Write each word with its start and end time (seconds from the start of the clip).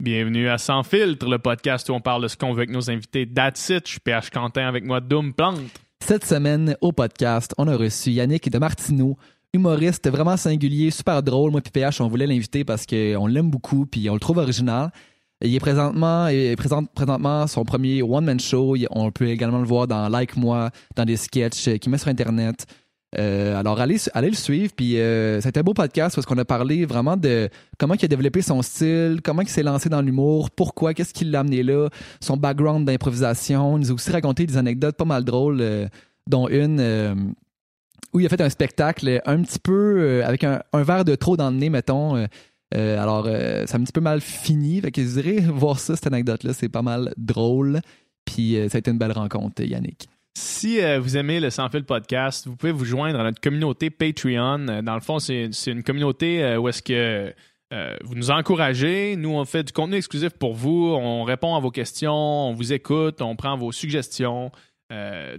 Bienvenue 0.00 0.48
à 0.48 0.56
Sans 0.56 0.82
Filtre, 0.82 1.28
le 1.28 1.38
podcast 1.38 1.90
où 1.90 1.92
on 1.92 2.00
parle 2.00 2.22
de 2.22 2.28
ce 2.28 2.34
qu'on 2.34 2.54
veut 2.54 2.60
avec 2.60 2.70
nos 2.70 2.90
invités. 2.90 3.28
That's. 3.30 3.68
Je 3.68 3.80
suis 3.84 4.00
PH 4.00 4.30
Quentin 4.30 4.66
avec 4.66 4.82
moi, 4.82 4.98
Doom 5.02 5.34
Plante. 5.34 5.60
Cette 6.02 6.24
semaine, 6.24 6.74
au 6.80 6.90
podcast, 6.90 7.54
on 7.58 7.68
a 7.68 7.76
reçu 7.76 8.10
Yannick 8.12 8.50
de 8.50 8.58
Martineau, 8.58 9.18
humoriste 9.52 10.08
vraiment 10.08 10.38
singulier, 10.38 10.90
super 10.90 11.22
drôle. 11.22 11.50
Moi 11.50 11.60
puis 11.60 11.70
PH, 11.70 12.00
on 12.00 12.08
voulait 12.08 12.26
l'inviter 12.26 12.64
parce 12.64 12.86
qu'on 12.86 13.26
l'aime 13.26 13.50
beaucoup 13.50 13.84
puis 13.84 14.08
on 14.08 14.14
le 14.14 14.20
trouve 14.20 14.38
original. 14.38 14.90
Il 15.42 15.54
est 15.54 15.60
présentement, 15.60 16.28
il 16.28 16.56
présente 16.56 16.90
présentement 16.94 17.46
son 17.46 17.66
premier 17.66 18.00
one-man 18.00 18.40
show. 18.40 18.76
On 18.88 19.10
peut 19.10 19.28
également 19.28 19.58
le 19.58 19.66
voir 19.66 19.86
dans 19.86 20.08
Like 20.08 20.34
Moi, 20.34 20.70
dans 20.96 21.04
des 21.04 21.18
sketchs 21.18 21.78
qu'il 21.78 21.92
met 21.92 21.98
sur 21.98 22.08
Internet. 22.08 22.64
Euh, 23.18 23.58
alors, 23.58 23.80
allez, 23.80 23.96
allez 24.14 24.30
le 24.30 24.36
suivre. 24.36 24.72
Puis, 24.74 24.98
euh, 24.98 25.40
c'était 25.40 25.60
un 25.60 25.62
beau 25.62 25.74
podcast 25.74 26.14
parce 26.14 26.26
qu'on 26.26 26.38
a 26.38 26.44
parlé 26.44 26.86
vraiment 26.86 27.16
de 27.16 27.48
comment 27.78 27.94
il 27.94 28.04
a 28.04 28.08
développé 28.08 28.42
son 28.42 28.62
style, 28.62 29.20
comment 29.22 29.42
il 29.42 29.48
s'est 29.48 29.62
lancé 29.62 29.88
dans 29.88 30.00
l'humour, 30.00 30.50
pourquoi, 30.50 30.94
qu'est-ce 30.94 31.12
qui 31.12 31.24
l'a 31.24 31.40
amené 31.40 31.62
là, 31.62 31.88
son 32.20 32.36
background 32.36 32.86
d'improvisation. 32.86 33.78
Il 33.78 33.80
nous 33.80 33.90
a 33.90 33.94
aussi 33.94 34.10
raconté 34.10 34.46
des 34.46 34.56
anecdotes 34.56 34.96
pas 34.96 35.04
mal 35.04 35.24
drôles, 35.24 35.60
euh, 35.60 35.88
dont 36.26 36.48
une 36.48 37.34
où 38.12 38.18
il 38.18 38.26
a 38.26 38.28
fait 38.28 38.40
un 38.40 38.50
spectacle 38.50 39.20
un 39.24 39.42
petit 39.42 39.60
peu 39.60 40.22
avec 40.24 40.42
un, 40.42 40.62
verre 40.74 41.04
de 41.04 41.14
trop 41.14 41.36
dans 41.36 41.50
le 41.50 41.56
nez, 41.56 41.70
mettons. 41.70 42.26
alors, 42.72 43.26
c'est 43.26 43.74
un 43.74 43.82
petit 43.82 43.92
peu 43.92 44.00
mal 44.00 44.20
fini. 44.20 44.80
Fait 44.80 44.90
que 44.90 45.00
vous 45.00 45.18
irez 45.18 45.40
voir 45.48 45.78
ça, 45.78 45.94
cette 45.94 46.08
anecdote-là. 46.08 46.52
C'est 46.52 46.68
pas 46.68 46.82
mal 46.82 47.12
drôle. 47.16 47.80
Puis, 48.24 48.56
ça 48.68 48.76
a 48.76 48.78
été 48.78 48.90
une 48.90 48.98
belle 48.98 49.12
rencontre, 49.12 49.62
Yannick. 49.62 50.08
Si 50.40 50.80
euh, 50.80 50.98
vous 50.98 51.18
aimez 51.18 51.38
le 51.38 51.50
Sans 51.50 51.68
Fil 51.68 51.84
podcast, 51.84 52.46
vous 52.46 52.56
pouvez 52.56 52.72
vous 52.72 52.86
joindre 52.86 53.20
à 53.20 53.24
notre 53.24 53.42
communauté 53.42 53.90
Patreon. 53.90 54.68
Euh, 54.68 54.80
dans 54.80 54.94
le 54.94 55.02
fond, 55.02 55.18
c'est 55.18 55.50
une 55.66 55.82
communauté 55.82 56.42
euh, 56.42 56.56
où 56.56 56.66
est-ce 56.66 56.82
que 56.82 57.34
vous 58.02 58.14
nous 58.14 58.30
encouragez. 58.30 59.16
Nous, 59.16 59.28
on 59.28 59.44
fait 59.44 59.64
du 59.64 59.72
contenu 59.72 59.96
exclusif 59.96 60.30
pour 60.30 60.54
vous. 60.54 60.94
On 60.94 61.24
répond 61.24 61.54
à 61.54 61.60
vos 61.60 61.70
questions, 61.70 62.14
on 62.14 62.54
vous 62.54 62.72
écoute, 62.72 63.20
on 63.20 63.36
prend 63.36 63.56
vos 63.58 63.70
suggestions. 63.70 64.50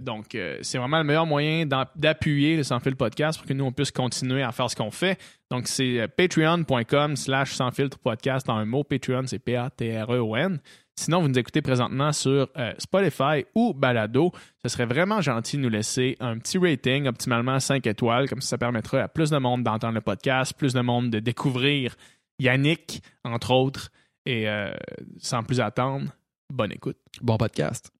donc, 0.00 0.38
c'est 0.62 0.78
vraiment 0.78 0.98
le 0.98 1.04
meilleur 1.04 1.26
moyen 1.26 1.66
d'appuyer 1.66 2.56
le 2.56 2.62
Sans 2.62 2.78
Fil 2.78 2.94
podcast 2.94 3.38
pour 3.38 3.46
que 3.46 3.52
nous, 3.52 3.64
on 3.64 3.72
puisse 3.72 3.90
continuer 3.90 4.42
à 4.42 4.52
faire 4.52 4.70
ce 4.70 4.76
qu'on 4.76 4.92
fait. 4.92 5.18
Donc, 5.50 5.66
c'est 5.66 6.08
patreon.com 6.16 7.16
slash 7.16 7.52
sans 7.52 7.72
filtre 7.72 7.98
podcast 7.98 8.48
en 8.48 8.56
un 8.56 8.64
mot. 8.64 8.84
Patreon, 8.84 9.24
c'est 9.26 9.40
P-A-T-R-E-O-N. 9.40 10.60
Sinon, 10.94 11.22
vous 11.22 11.28
nous 11.28 11.38
écoutez 11.38 11.62
présentement 11.62 12.12
sur 12.12 12.50
euh, 12.56 12.72
Spotify 12.78 13.46
ou 13.54 13.72
Balado. 13.72 14.30
Ce 14.62 14.68
serait 14.68 14.84
vraiment 14.84 15.20
gentil 15.20 15.56
de 15.56 15.62
nous 15.62 15.70
laisser 15.70 16.16
un 16.20 16.38
petit 16.38 16.58
rating, 16.58 17.06
optimalement 17.08 17.58
5 17.58 17.86
étoiles, 17.86 18.28
comme 18.28 18.42
ça, 18.42 18.50
ça 18.50 18.58
permettrait 18.58 19.00
à 19.00 19.08
plus 19.08 19.30
de 19.30 19.38
monde 19.38 19.62
d'entendre 19.62 19.94
le 19.94 20.00
podcast, 20.02 20.52
plus 20.52 20.74
de 20.74 20.80
monde 20.80 21.10
de 21.10 21.18
découvrir 21.18 21.96
Yannick, 22.38 23.02
entre 23.24 23.52
autres. 23.52 23.90
Et 24.26 24.48
euh, 24.48 24.72
sans 25.18 25.42
plus 25.42 25.60
attendre, 25.60 26.12
bonne 26.52 26.72
écoute. 26.72 26.98
Bon 27.22 27.36
podcast. 27.38 27.90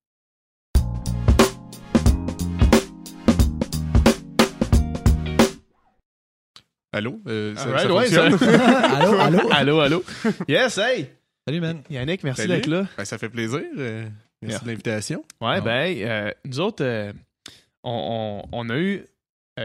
Allô? 6.94 7.20
Euh, 7.26 7.56
ça, 7.56 7.74
allô, 7.78 9.18
allô? 9.18 9.50
allô, 9.50 9.80
allô? 9.80 10.04
Yes, 10.46 10.76
hey! 10.76 11.21
Salut, 11.46 11.60
man. 11.60 11.82
Yannick, 11.90 12.22
merci 12.22 12.46
d'être 12.46 12.68
là. 12.68 12.86
Ben, 12.96 13.04
ça 13.04 13.18
fait 13.18 13.28
plaisir. 13.28 13.62
Euh, 13.76 14.08
merci 14.40 14.62
de 14.62 14.68
l'invitation. 14.68 15.24
Ouais, 15.40 15.60
ben, 15.60 15.92
euh, 15.98 16.30
nous 16.44 16.60
autres, 16.60 16.84
euh, 16.84 17.12
on, 17.82 18.70
a 18.70 18.78
eu 18.78 19.04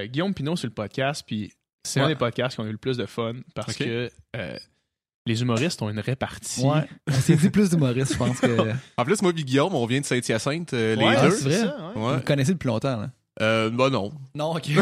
Guillaume 0.06 0.34
Pinot 0.34 0.56
sur 0.56 0.68
le 0.68 0.74
podcast, 0.74 1.24
puis 1.26 1.54
c'est 1.84 2.00
un 2.00 2.08
des 2.08 2.16
podcasts 2.16 2.56
qui 2.56 2.62
ont 2.62 2.66
eu 2.66 2.72
le 2.72 2.78
plus 2.78 2.98
de 2.98 3.06
fun 3.06 3.36
parce 3.54 3.76
que 3.76 4.10
les 5.28 5.42
humoristes 5.42 5.82
ont 5.82 5.90
une 5.90 6.00
répartie. 6.00 6.62
Ouais. 6.62 6.88
On 7.10 7.12
s'est 7.12 7.36
dit 7.36 7.50
plus 7.50 7.70
d'humoristes, 7.70 8.14
je 8.14 8.18
pense 8.18 8.40
que. 8.40 8.72
en 8.98 9.04
plus, 9.04 9.22
moi 9.22 9.34
et 9.38 9.44
Guillaume, 9.44 9.76
on 9.76 9.86
vient 9.86 10.00
de 10.00 10.06
Saint-Hyacinthe, 10.06 10.72
les 10.72 10.96
deux. 10.96 11.32
c'est 11.32 11.64
vrai. 11.64 11.74
Vous 11.94 12.08
me 12.08 12.20
connaissez 12.22 12.54
depuis 12.54 12.68
longtemps, 12.68 12.98
là. 12.98 13.12
Euh, 13.42 13.70
bah 13.70 13.90
non. 13.90 14.12
Non, 14.34 14.56
ok. 14.56 14.68
vous 14.70 14.82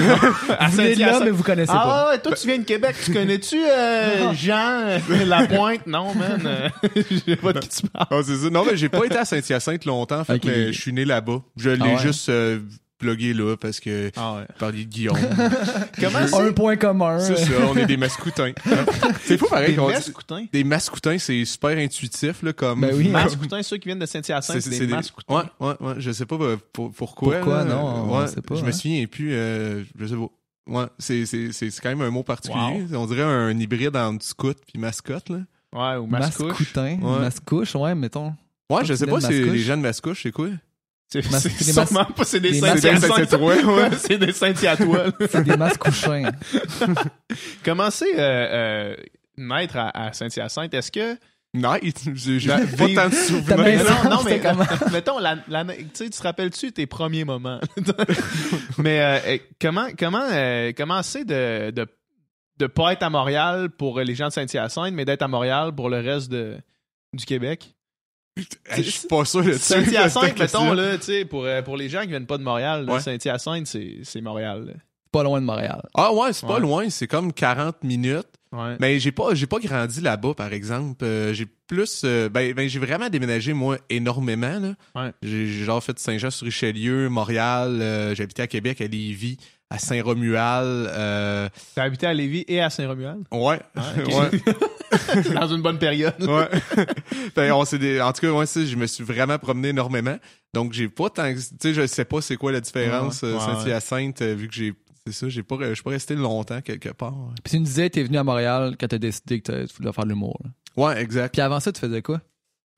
venez 0.78 0.96
là, 0.96 1.19
mais 1.24 1.30
vous 1.30 1.44
connaissez 1.44 1.72
ah, 1.74 1.84
pas. 1.84 2.06
Ah 2.07 2.09
ouais, 2.12 2.19
toi, 2.19 2.34
tu 2.35 2.47
viens 2.47 2.57
de 2.57 2.63
Québec. 2.63 2.96
Tu 3.03 3.12
connais-tu 3.12 3.57
euh, 3.57 4.34
Jean 4.34 5.00
euh, 5.09 5.25
Lapointe? 5.25 5.85
Non, 5.88 6.13
man. 6.16 6.41
Euh, 6.46 6.69
je 7.12 7.18
sais 7.18 7.35
pas 7.35 7.53
de 7.53 7.59
qui 7.59 7.69
tu 7.69 7.88
parles. 7.88 8.07
Ah, 8.09 8.19
c'est 8.24 8.35
ça. 8.35 8.50
Non, 8.50 8.63
mais 8.66 8.78
j'ai 8.78 8.90
pas 8.90 9.06
été 9.06 9.18
à 9.18 9.25
Saint-Hyacinthe 9.25 9.85
longtemps. 9.85 10.24
Fait 10.24 10.44
mais 10.46 10.72
je 10.72 10.80
suis 10.80 10.94
né 10.94 11.03
là-bas. 11.03 11.41
Je 11.57 11.72
l'ai 11.72 11.96
ah 11.96 12.02
juste 12.02 12.30
euh, 12.30 12.59
plugué 12.97 13.33
là 13.33 13.56
parce 13.57 13.79
que 13.79 14.11
ah 14.16 14.35
ouais. 14.35 14.45
parler 14.57 14.85
de 14.85 14.89
Guillaume. 14.89 15.17
Comment 16.00 16.19
Un 16.19 16.53
point 16.53 16.75
commun. 16.78 17.19
C'est 17.19 17.38
ça, 17.38 17.51
on 17.69 17.75
est 17.75 17.85
des 17.85 17.97
mascoutins. 17.97 18.53
c'est 19.23 19.38
fou 19.38 19.47
pareil. 19.47 19.75
Des 19.75 19.81
mascoutins? 19.81 20.45
Des 20.51 20.63
mascoutins, 20.63 21.17
c'est 21.17 21.45
super 21.45 21.78
intuitif 21.78 22.41
là, 22.44 22.53
comme. 22.53 22.81
Ben 22.81 22.95
oui. 22.95 23.09
Mascoutins, 23.09 23.61
ceux 23.63 23.78
qui 23.78 23.89
viennent 23.89 24.00
de 24.00 24.06
Saint-Hyacinthe, 24.06 24.61
c'est 24.61 24.79
des, 24.79 24.88
mascoutins. 24.88 25.33
Ouais, 25.33 25.67
ouais, 25.67 25.75
ouais. 25.79 25.94
Je 25.97 26.11
sais 26.11 26.25
pas 26.25 26.35
euh, 26.35 26.57
pourquoi. 26.73 27.38
Pourquoi, 27.38 27.63
non? 27.63 28.17
Ouais, 28.17 28.25
pas, 28.41 28.56
je 28.56 28.63
me 28.63 28.69
hein. 28.69 28.72
souviens 28.72 29.06
plus, 29.07 29.33
euh, 29.33 29.83
je 29.97 30.06
sais 30.06 30.16
pas. 30.16 30.29
Ouais, 30.67 30.85
c'est, 30.97 31.25
c'est, 31.25 31.51
c'est 31.51 31.69
quand 31.79 31.89
même 31.89 32.01
un 32.01 32.09
mot 32.09 32.23
particulier. 32.23 32.85
On 32.94 33.06
dirait 33.06 33.22
un 33.22 33.57
hybride 33.59 33.95
entre 33.95 34.25
scout 34.25 34.57
puis 34.67 34.79
mascotte, 34.79 35.29
là. 35.29 35.39
Ouais, 35.73 35.97
ou 35.97 36.07
mascouche. 36.07 36.47
Mascoutin, 36.47 36.97
ouais. 37.01 37.19
mascouche, 37.19 37.75
ouais, 37.75 37.94
mettons. 37.94 38.33
Ouais, 38.69 38.83
je 38.83 38.94
sais 38.94 39.06
pas 39.06 39.22
si 39.22 39.44
les 39.44 39.59
jeunes 39.59 39.81
mascouches, 39.81 40.23
c'est 40.23 40.31
quoi? 40.31 40.47
C'est 41.08 41.22
sûrement 41.24 42.06
pas, 42.06 42.26
c'est 42.26 42.40
des, 42.40 42.52
des 42.52 42.60
c'est 43.98 44.18
des 44.18 44.32
Saint-Hyacinthe. 44.32 45.16
c'est 45.30 45.44
des 45.44 45.56
mascouchins. 45.56 46.32
Comment 47.64 47.92
c'est, 47.92 48.20
euh, 48.20 48.20
euh, 48.20 48.96
naître 49.38 49.78
à, 49.78 50.12
Saint-Hyacinthe? 50.14 50.74
Est-ce 50.74 50.92
que 50.92 51.18
non, 51.56 51.76
j'ai 52.16 52.50
pas 52.50 52.88
tant 52.94 53.10
de 53.10 53.16
souvenirs. 53.16 53.86
Non, 54.04 54.10
non, 54.10 54.24
mais 54.24 54.42
mettons, 54.92 55.20
la, 55.20 55.38
tu 55.94 56.10
te 56.10 56.22
rappelles-tu 56.22 56.74
tes 56.74 56.86
premiers 56.86 57.24
moments? 57.24 57.62
mais 58.78 59.00
euh, 59.00 59.38
comment 59.62 59.88
comment 59.98 60.28
euh, 60.32 60.74
comment 60.76 61.02
c'est 61.02 61.24
de, 61.24 61.72
de 61.72 61.88
de 62.58 62.68
pas 62.68 62.94
être 62.94 63.04
à 63.04 63.10
Montréal 63.10 63.70
pour 63.70 64.00
les 64.00 64.16
gens 64.16 64.28
de 64.28 64.34
Saint-Hyacinthe, 64.34 64.94
mais 64.94 65.06
d'être 65.06 65.22
à 65.22 65.28
Montréal 65.28 65.74
pour 65.74 65.90
le 65.90 66.00
reste 66.00 66.30
de, 66.30 66.58
du 67.14 67.26
Québec? 67.26 67.75
Je 68.78 68.81
suis 68.81 69.07
pas 69.07 69.23
sûr 69.23 69.44
de 69.44 69.53
Saint-Hyacinthe, 69.53 70.38
mettons, 70.38 70.73
là, 70.73 70.97
tu 70.97 71.06
sais, 71.06 71.25
pour, 71.25 71.46
euh, 71.46 71.62
pour 71.62 71.78
les 71.78 71.88
gens 71.88 72.01
qui 72.01 72.07
viennent 72.07 72.25
pas 72.25 72.38
de 72.38 72.44
Montréal, 72.44 72.90
Saint-Hyacinthe, 73.00 73.68
c'est 73.68 74.22
Montréal. 74.22 74.75
Pas 75.12 75.23
loin 75.23 75.40
de 75.40 75.46
Montréal. 75.46 75.81
Ah 75.94 76.13
ouais, 76.13 76.34
c'est 76.34 76.45
pas 76.45 76.59
loin, 76.59 76.90
c'est 76.90 77.07
comme 77.07 77.31
40 77.31 77.84
minutes. 77.84 78.28
Mais 78.79 79.00
j'ai 79.00 79.12
pas 79.12 79.34
j'ai 79.34 79.47
pas 79.47 79.59
grandi 79.59 80.00
là-bas 80.00 80.34
par 80.34 80.53
exemple. 80.53 81.03
Euh, 81.03 81.34
j'ai 81.34 81.45
plus 81.45 82.03
euh, 82.06 82.29
ben, 82.29 82.53
ben 82.53 82.69
j'ai 82.69 82.79
vraiment 82.79 83.09
déménagé 83.09 83.51
moi 83.51 83.78
énormément 83.90 84.75
là. 84.94 85.12
J'ai 85.22 85.45
genre 85.47 85.84
fait 85.84 86.00
Saint-Jean-sur-Richelieu, 86.00 87.09
Montréal, 87.09 88.13
j'habitais 88.16 88.44
à 88.44 88.47
Québec 88.47 88.79
à 88.79 88.88
Lévis 88.88 89.38
à 89.75 89.80
Saint-Romuald. 89.80 90.88
Euh... 90.90 91.50
T'as 91.75 91.84
habité 91.84 92.08
à 92.08 92.13
Lévis 92.13 92.46
et 92.47 92.62
à 92.62 92.69
Saint-Romuald? 92.69 93.25
Ouais. 93.31 93.59
Ah, 93.75 93.94
ouais. 93.97 95.34
Dans 95.34 95.47
une 95.47 95.62
bonne 95.62 95.78
période. 95.78 96.16
ouais. 96.22 97.52
on 97.52 97.63
des... 97.78 98.02
En 98.02 98.13
tout 98.13 98.22
cas, 98.22 98.31
moi, 98.31 98.46
je 98.46 98.75
me 98.75 98.88
suis 98.88 99.03
vraiment 99.03 99.38
promené 99.38 99.69
énormément. 99.69 100.18
Donc, 100.53 100.74
j'ai 100.74 100.88
pas 100.88 101.09
tant... 101.09 101.34
Tu 101.34 101.41
sais, 101.59 101.74
je 101.74 101.86
sais 101.88 102.06
pas 102.06 102.22
c'est 102.22 102.38
quoi 102.38 102.52
la 102.52 102.62
différence 102.62 103.22
ouais, 103.22 103.30
euh, 103.30 103.40
Saint-Hyacinthe, 103.40 104.22
euh, 104.22 104.34
vu 104.34 104.47
que 104.47 104.53
j'ai... 104.53 104.74
C'est 105.06 105.13
ça, 105.13 105.30
j'ai 105.30 105.44
pas... 105.44 105.58
je 105.59 105.74
suis 105.74 105.84
pas 105.84 105.92
resté 105.92 106.16
longtemps 106.16 106.62
quelque 106.62 106.90
part. 106.90 107.13
Puis 107.44 107.52
tu 107.52 107.59
nous 107.59 107.66
disais, 107.66 107.90
t'es 107.90 108.03
venu 108.03 108.18
à 108.18 108.24
Montréal 108.24 108.75
quand 108.80 108.88
t'as 108.88 108.97
décidé 108.97 109.42
que 109.42 109.66
tu 109.66 109.74
voulais 109.78 109.92
faire 109.92 110.06
de 110.06 110.09
l'humour. 110.09 110.40
Ouais, 110.78 111.00
exact. 111.00 111.34
Puis 111.34 111.42
avant 111.42 111.59
ça, 111.59 111.72
tu 111.72 111.80
faisais 111.80 112.02
quoi? 112.02 112.22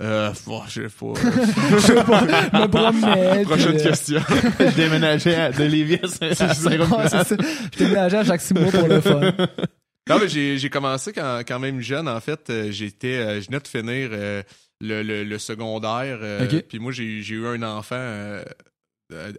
Euh, 0.04 0.32
bon, 0.46 0.62
je 0.68 0.88
sais 0.88 0.96
pas. 0.96 1.14
je 1.72 1.78
sais 1.80 2.04
pas. 2.04 2.22
Me 2.54 2.68
promener. 2.68 3.44
Prochaine 3.44 3.82
question. 3.82 4.20
je 4.60 4.76
déménageais 4.76 5.52
de 5.52 5.64
Lévis 5.64 6.00
à 6.40 6.54
Saint-Romuald. 6.54 7.28
Je 7.74 7.80
déménageais 7.80 8.18
à 8.18 8.24
chaque 8.24 8.42
six 8.42 8.54
mois 8.54 8.72
pour 8.72 8.88
le 8.88 9.02
fun. 9.02 9.22
Non, 10.10 10.20
mais 10.20 10.30
j'ai, 10.30 10.58
j'ai 10.58 10.70
commencé 10.70 11.12
quand, 11.12 11.42
quand 11.48 11.60
même 11.60 11.82
jeune. 11.82 12.08
En 12.08 12.20
fait, 12.20 12.50
euh, 12.50 12.72
j'étais, 12.72 13.18
euh, 13.18 13.42
je 13.42 13.48
venais 13.48 13.60
de 13.60 13.68
finir 13.68 14.10
euh, 14.14 14.42
le, 14.80 15.04
le, 15.04 15.24
le, 15.24 15.38
secondaire. 15.38 16.20
Puis 16.70 16.80
moi, 16.80 16.92
j'ai, 16.92 17.22
j'ai 17.22 17.36
eu 17.36 17.48
un 17.48 17.62
enfant 17.64 17.96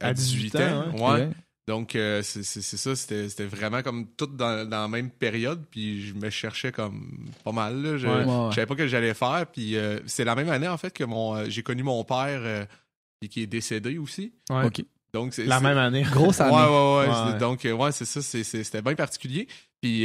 à, 0.00 0.12
18, 0.12 0.56
ans. 0.56 0.92
ouais. 0.98 1.28
Donc, 1.68 1.94
euh, 1.96 2.22
c'est 2.22 2.42
ça, 2.62 2.96
c'était 2.96 3.44
vraiment 3.44 3.82
comme 3.82 4.06
tout 4.16 4.24
dans, 4.24 4.66
la 4.66 4.88
même 4.88 5.10
période, 5.10 5.62
puis 5.70 6.00
je 6.00 6.14
me 6.14 6.30
cherchais 6.30 6.72
comme 6.72 7.28
pas 7.44 7.52
mal. 7.52 7.98
Je, 7.98 8.06
savais 8.54 8.64
pas 8.64 8.72
ce 8.72 8.78
que 8.78 8.86
j'allais 8.86 9.12
faire, 9.12 9.44
puis 9.52 9.76
euh, 9.76 10.00
c'est 10.06 10.24
la 10.24 10.34
même 10.34 10.48
année, 10.48 10.66
en 10.66 10.78
fait, 10.78 10.94
que 10.94 11.04
mon 11.04 11.36
euh, 11.36 11.44
j'ai 11.48 11.62
connu 11.62 11.82
mon 11.82 12.02
père, 12.04 12.66
qui 13.30 13.42
est 13.42 13.46
décédé 13.46 13.98
aussi. 13.98 14.32
OK. 14.48 14.82
Donc, 15.12 15.34
c'est 15.34 15.44
la 15.44 15.60
même 15.60 15.76
année. 15.76 16.04
Grosse 16.10 16.40
année. 16.40 16.56
Ouais, 16.56 16.62
ouais, 16.62 17.32
ouais. 17.32 17.38
Donc, 17.38 17.64
ouais, 17.64 17.92
c'est 17.92 18.06
ça, 18.06 18.22
c'était 18.22 18.80
bien 18.80 18.94
particulier. 18.94 19.46
Puis, 19.82 20.04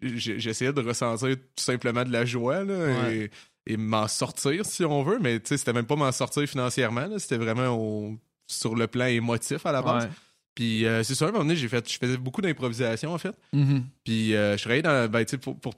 j'essayais 0.00 0.72
de 0.72 0.80
ressentir 0.80 1.36
tout 1.36 1.62
simplement 1.62 2.04
de 2.04 2.10
la 2.12 2.24
joie, 2.24 2.64
là, 2.64 3.10
et, 3.12 3.30
et 3.66 3.76
m'en 3.76 4.08
sortir, 4.08 4.64
si 4.64 4.82
on 4.82 5.02
veut, 5.02 5.18
mais 5.20 5.40
tu 5.40 5.48
sais, 5.48 5.58
c'était 5.58 5.74
même 5.74 5.84
pas 5.84 5.96
m'en 5.96 6.10
sortir 6.10 6.48
financièrement, 6.48 7.06
c'était 7.18 7.36
vraiment 7.36 7.76
au 7.76 8.16
sur 8.50 8.74
le 8.74 8.86
plan 8.86 9.06
émotif 9.06 9.64
à 9.66 9.72
la 9.72 9.82
base. 9.82 10.08
Puis 10.54 10.84
euh, 10.84 11.02
c'est 11.02 11.14
ça, 11.14 11.26
à 11.26 11.28
un 11.28 11.32
moment 11.32 11.44
donné, 11.44 11.56
j'ai 11.56 11.68
fait, 11.68 11.90
je 11.90 11.96
faisais 11.96 12.16
beaucoup 12.16 12.42
d'improvisation 12.42 13.12
en 13.12 13.18
fait. 13.18 13.34
Mm-hmm. 13.54 13.82
Puis 14.04 14.34
euh, 14.34 14.56
je 14.56 14.62
travaillais 14.62 14.82
dans, 14.82 15.08
ben, 15.08 15.24
pour, 15.40 15.58
pour 15.58 15.74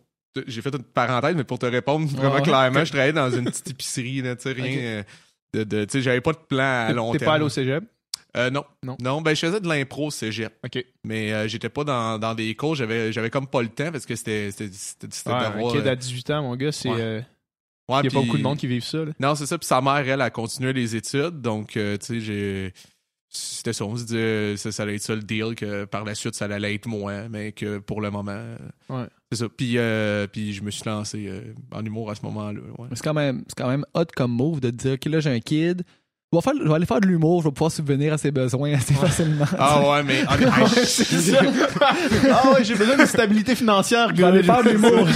j'ai 0.46 0.62
fait 0.62 0.74
une 0.74 0.82
parenthèse, 0.82 1.36
mais 1.36 1.44
pour 1.44 1.58
te 1.58 1.66
répondre 1.66 2.06
vraiment 2.06 2.40
clairement, 2.40 2.84
je 2.84 2.90
travaillais 2.92 3.12
dans 3.12 3.30
une 3.30 3.44
petite 3.44 3.70
épicerie, 3.70 4.22
tu 4.22 4.34
sais, 4.38 4.52
rien 4.52 4.78
euh, 4.78 5.02
de, 5.54 5.64
de 5.64 5.84
tu 5.84 5.92
sais, 5.92 6.02
j'avais 6.02 6.20
pas 6.20 6.32
de 6.32 6.38
plan 6.38 6.86
à 6.86 6.92
long 6.92 7.12
terme. 7.12 7.18
T'es 7.18 7.24
pas 7.24 7.34
allé 7.34 7.44
au 7.44 7.48
cégep? 7.48 7.84
Euh, 8.34 8.48
non. 8.48 8.64
non. 8.82 8.96
Non, 8.98 9.20
ben 9.20 9.36
je 9.36 9.40
faisais 9.40 9.60
de 9.60 9.68
l'impro 9.68 10.10
cégep. 10.10 10.54
OK. 10.64 10.82
Mais 11.04 11.32
euh, 11.32 11.48
j'étais 11.48 11.68
pas 11.68 11.84
dans, 11.84 12.18
dans 12.18 12.34
des 12.34 12.54
cours, 12.54 12.74
j'avais 12.74 13.12
j'avais 13.12 13.28
comme 13.28 13.46
pas 13.46 13.60
le 13.60 13.68
temps 13.68 13.92
parce 13.92 14.06
que 14.06 14.16
c'était 14.16 14.50
c'était 14.50 15.06
ouais, 15.06 15.38
d'avoir 15.38 15.74
un 15.74 15.78
kid 15.78 15.86
à 15.86 15.96
18 15.96 16.30
ans, 16.30 16.42
mon 16.42 16.56
gars, 16.56 16.72
c'est 16.72 16.88
ouais. 16.88 17.24
Il 17.88 18.00
n'y 18.02 18.08
a 18.08 18.10
pas 18.10 18.20
beaucoup 18.20 18.38
de 18.38 18.42
monde 18.42 18.58
qui 18.58 18.66
vivent 18.66 18.84
ça. 18.84 19.04
Là. 19.04 19.12
Non, 19.20 19.34
c'est 19.34 19.46
ça. 19.46 19.58
Puis 19.58 19.66
sa 19.66 19.80
mère, 19.80 20.08
elle, 20.08 20.20
a 20.20 20.30
continué 20.30 20.72
les 20.72 20.96
études. 20.96 21.40
Donc, 21.40 21.72
tu 21.72 21.96
sais, 22.00 22.20
j'ai 22.20 22.72
c'était 23.32 23.72
ça. 23.72 23.86
On 23.86 23.96
se 23.96 24.04
disait 24.04 24.56
ça, 24.56 24.70
ça 24.70 24.82
allait 24.82 24.96
être 24.96 25.02
ça 25.02 25.14
le 25.14 25.22
deal, 25.22 25.54
que 25.54 25.84
par 25.86 26.04
la 26.04 26.14
suite, 26.14 26.34
ça 26.34 26.44
allait 26.44 26.74
être 26.74 26.86
moins, 26.86 27.28
mais 27.28 27.52
que 27.52 27.78
pour 27.78 28.00
le 28.00 28.10
moment. 28.10 28.44
Ouais. 28.90 29.06
C'est 29.30 29.38
ça. 29.38 29.48
Puis, 29.48 29.78
euh, 29.78 30.26
puis 30.26 30.52
je 30.52 30.62
me 30.62 30.70
suis 30.70 30.84
lancé 30.84 31.26
euh, 31.28 31.54
en 31.72 31.84
humour 31.84 32.10
à 32.10 32.14
ce 32.14 32.22
moment-là. 32.22 32.60
Ouais. 32.78 32.88
C'est 32.92 33.02
quand, 33.02 33.14
même, 33.14 33.44
quand 33.56 33.68
même 33.68 33.86
hot 33.94 34.04
comme 34.14 34.32
move 34.32 34.60
de 34.60 34.70
dire, 34.70 34.94
OK, 34.94 35.06
là, 35.06 35.20
j'ai 35.20 35.30
un 35.30 35.40
kid, 35.40 35.82
je 36.32 36.38
vais, 36.38 36.42
faire, 36.42 36.52
je 36.62 36.68
vais, 36.68 36.74
aller 36.74 36.86
faire 36.86 37.00
de 37.00 37.06
l'humour, 37.06 37.42
je 37.42 37.48
vais 37.48 37.52
pouvoir 37.52 37.70
subvenir 37.70 38.14
à 38.14 38.18
ses 38.18 38.30
besoins 38.30 38.72
assez 38.72 38.94
facilement. 38.94 39.44
Ah 39.58 39.80
ouais, 39.80 40.02
mais. 40.02 40.22
ah 40.28 40.38
ouais, 42.50 42.64
j'ai 42.64 42.74
besoin 42.74 42.96
d'une 42.96 43.06
stabilité 43.06 43.54
financière. 43.54 44.08
Je 44.10 44.22
vais 44.22 44.24
aller 44.24 44.42
faire 44.44 44.64
de 44.64 44.70
l'humour. 44.70 45.06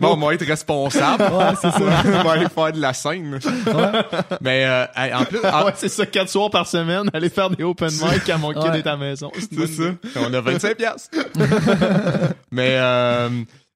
bon, 0.00 0.16
moi, 0.16 0.34
être 0.34 0.44
responsable. 0.44 1.22
Ouais, 1.22 1.54
c'est 1.60 1.70
ça. 1.70 1.80
on 1.80 2.24
va 2.24 2.32
aller 2.32 2.48
faire 2.48 2.72
de 2.72 2.80
la 2.80 2.92
scène. 2.92 3.38
Ouais. 3.66 4.02
Mais 4.40 4.64
euh, 4.64 4.86
en 5.14 5.24
plus. 5.24 5.38
Ah 5.44 5.64
ouais, 5.66 5.72
c'est 5.76 5.88
ça, 5.88 6.04
quatre 6.04 6.28
soirs 6.28 6.50
par 6.50 6.66
semaine, 6.66 7.08
aller 7.12 7.28
faire 7.28 7.50
des 7.50 7.62
open 7.62 7.90
mic 7.90 8.28
à 8.28 8.38
mon 8.38 8.52
kid 8.52 8.74
est 8.74 8.86
à 8.86 8.96
maison. 8.96 9.30
C'est 9.38 9.66
ça. 9.68 9.84
On 10.16 10.34
a 10.34 10.40
25 10.40 10.76
piastres. 10.76 11.10
mais. 12.50 12.74
Euh, 12.76 13.28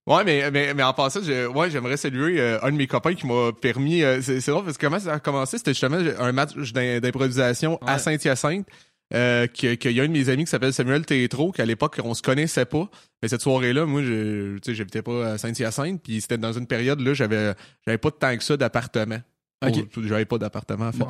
Ouais, 0.07 0.23
mais, 0.25 0.51
mais, 0.51 0.75
mais 0.75 0.83
en 0.83 0.93
passant, 0.93 1.23
je, 1.23 1.47
ouais, 1.47 1.71
j'aimerais 1.71 1.97
saluer 1.97 2.39
euh, 2.39 2.59
un 2.63 2.71
de 2.71 2.77
mes 2.77 2.87
copains 2.87 3.15
qui 3.15 3.27
m'a 3.27 3.53
permis. 3.53 4.03
Euh, 4.03 4.21
c'est, 4.21 4.41
c'est 4.41 4.51
drôle 4.51 4.65
parce 4.65 4.77
que 4.77 4.85
comment 4.85 4.99
ça 4.99 5.15
a 5.15 5.19
commencé, 5.19 5.57
c'était 5.57 5.73
justement 5.73 5.97
un 5.97 6.33
match 6.33 6.55
d'improvisation 6.73 7.79
à 7.87 7.99
Saint-Hyacinthe. 7.99 8.67
Euh, 9.13 9.47
qu'il 9.47 9.93
y 9.93 10.01
a 10.01 10.03
un 10.03 10.09
de 10.09 10.13
mes 10.13 10.29
amis 10.31 10.45
qui 10.45 10.51
s'appelle 10.51 10.73
Samuel 10.73 11.05
Tétro, 11.05 11.53
qu'à 11.53 11.67
l'époque 11.67 12.01
on 12.03 12.15
se 12.15 12.23
connaissait 12.23 12.65
pas. 12.65 12.89
Mais 13.23 13.29
cette 13.29 13.43
soirée-là, 13.43 13.85
moi, 13.85 14.03
je, 14.03 14.57
tu 14.57 14.61
sais, 14.65 14.75
j'habitais 14.75 15.03
pas 15.03 15.33
à 15.33 15.39
Saint-Hyacinthe, 15.39 16.03
puis 16.03 16.21
c'était 16.21 16.39
dans 16.39 16.53
une 16.53 16.67
période 16.67 17.01
là, 17.01 17.15
j'avais, 17.15 17.55
j'avais 17.87 17.99
pas 17.99 18.11
de 18.11 18.15
temps 18.17 18.37
que 18.37 18.43
ça 18.43 18.57
d'appartement. 18.57 19.21
Okay. 19.69 19.89
J'avais 20.05 20.25
pas 20.25 20.39
d'appartement. 20.39 20.91
Fait. 20.93 21.05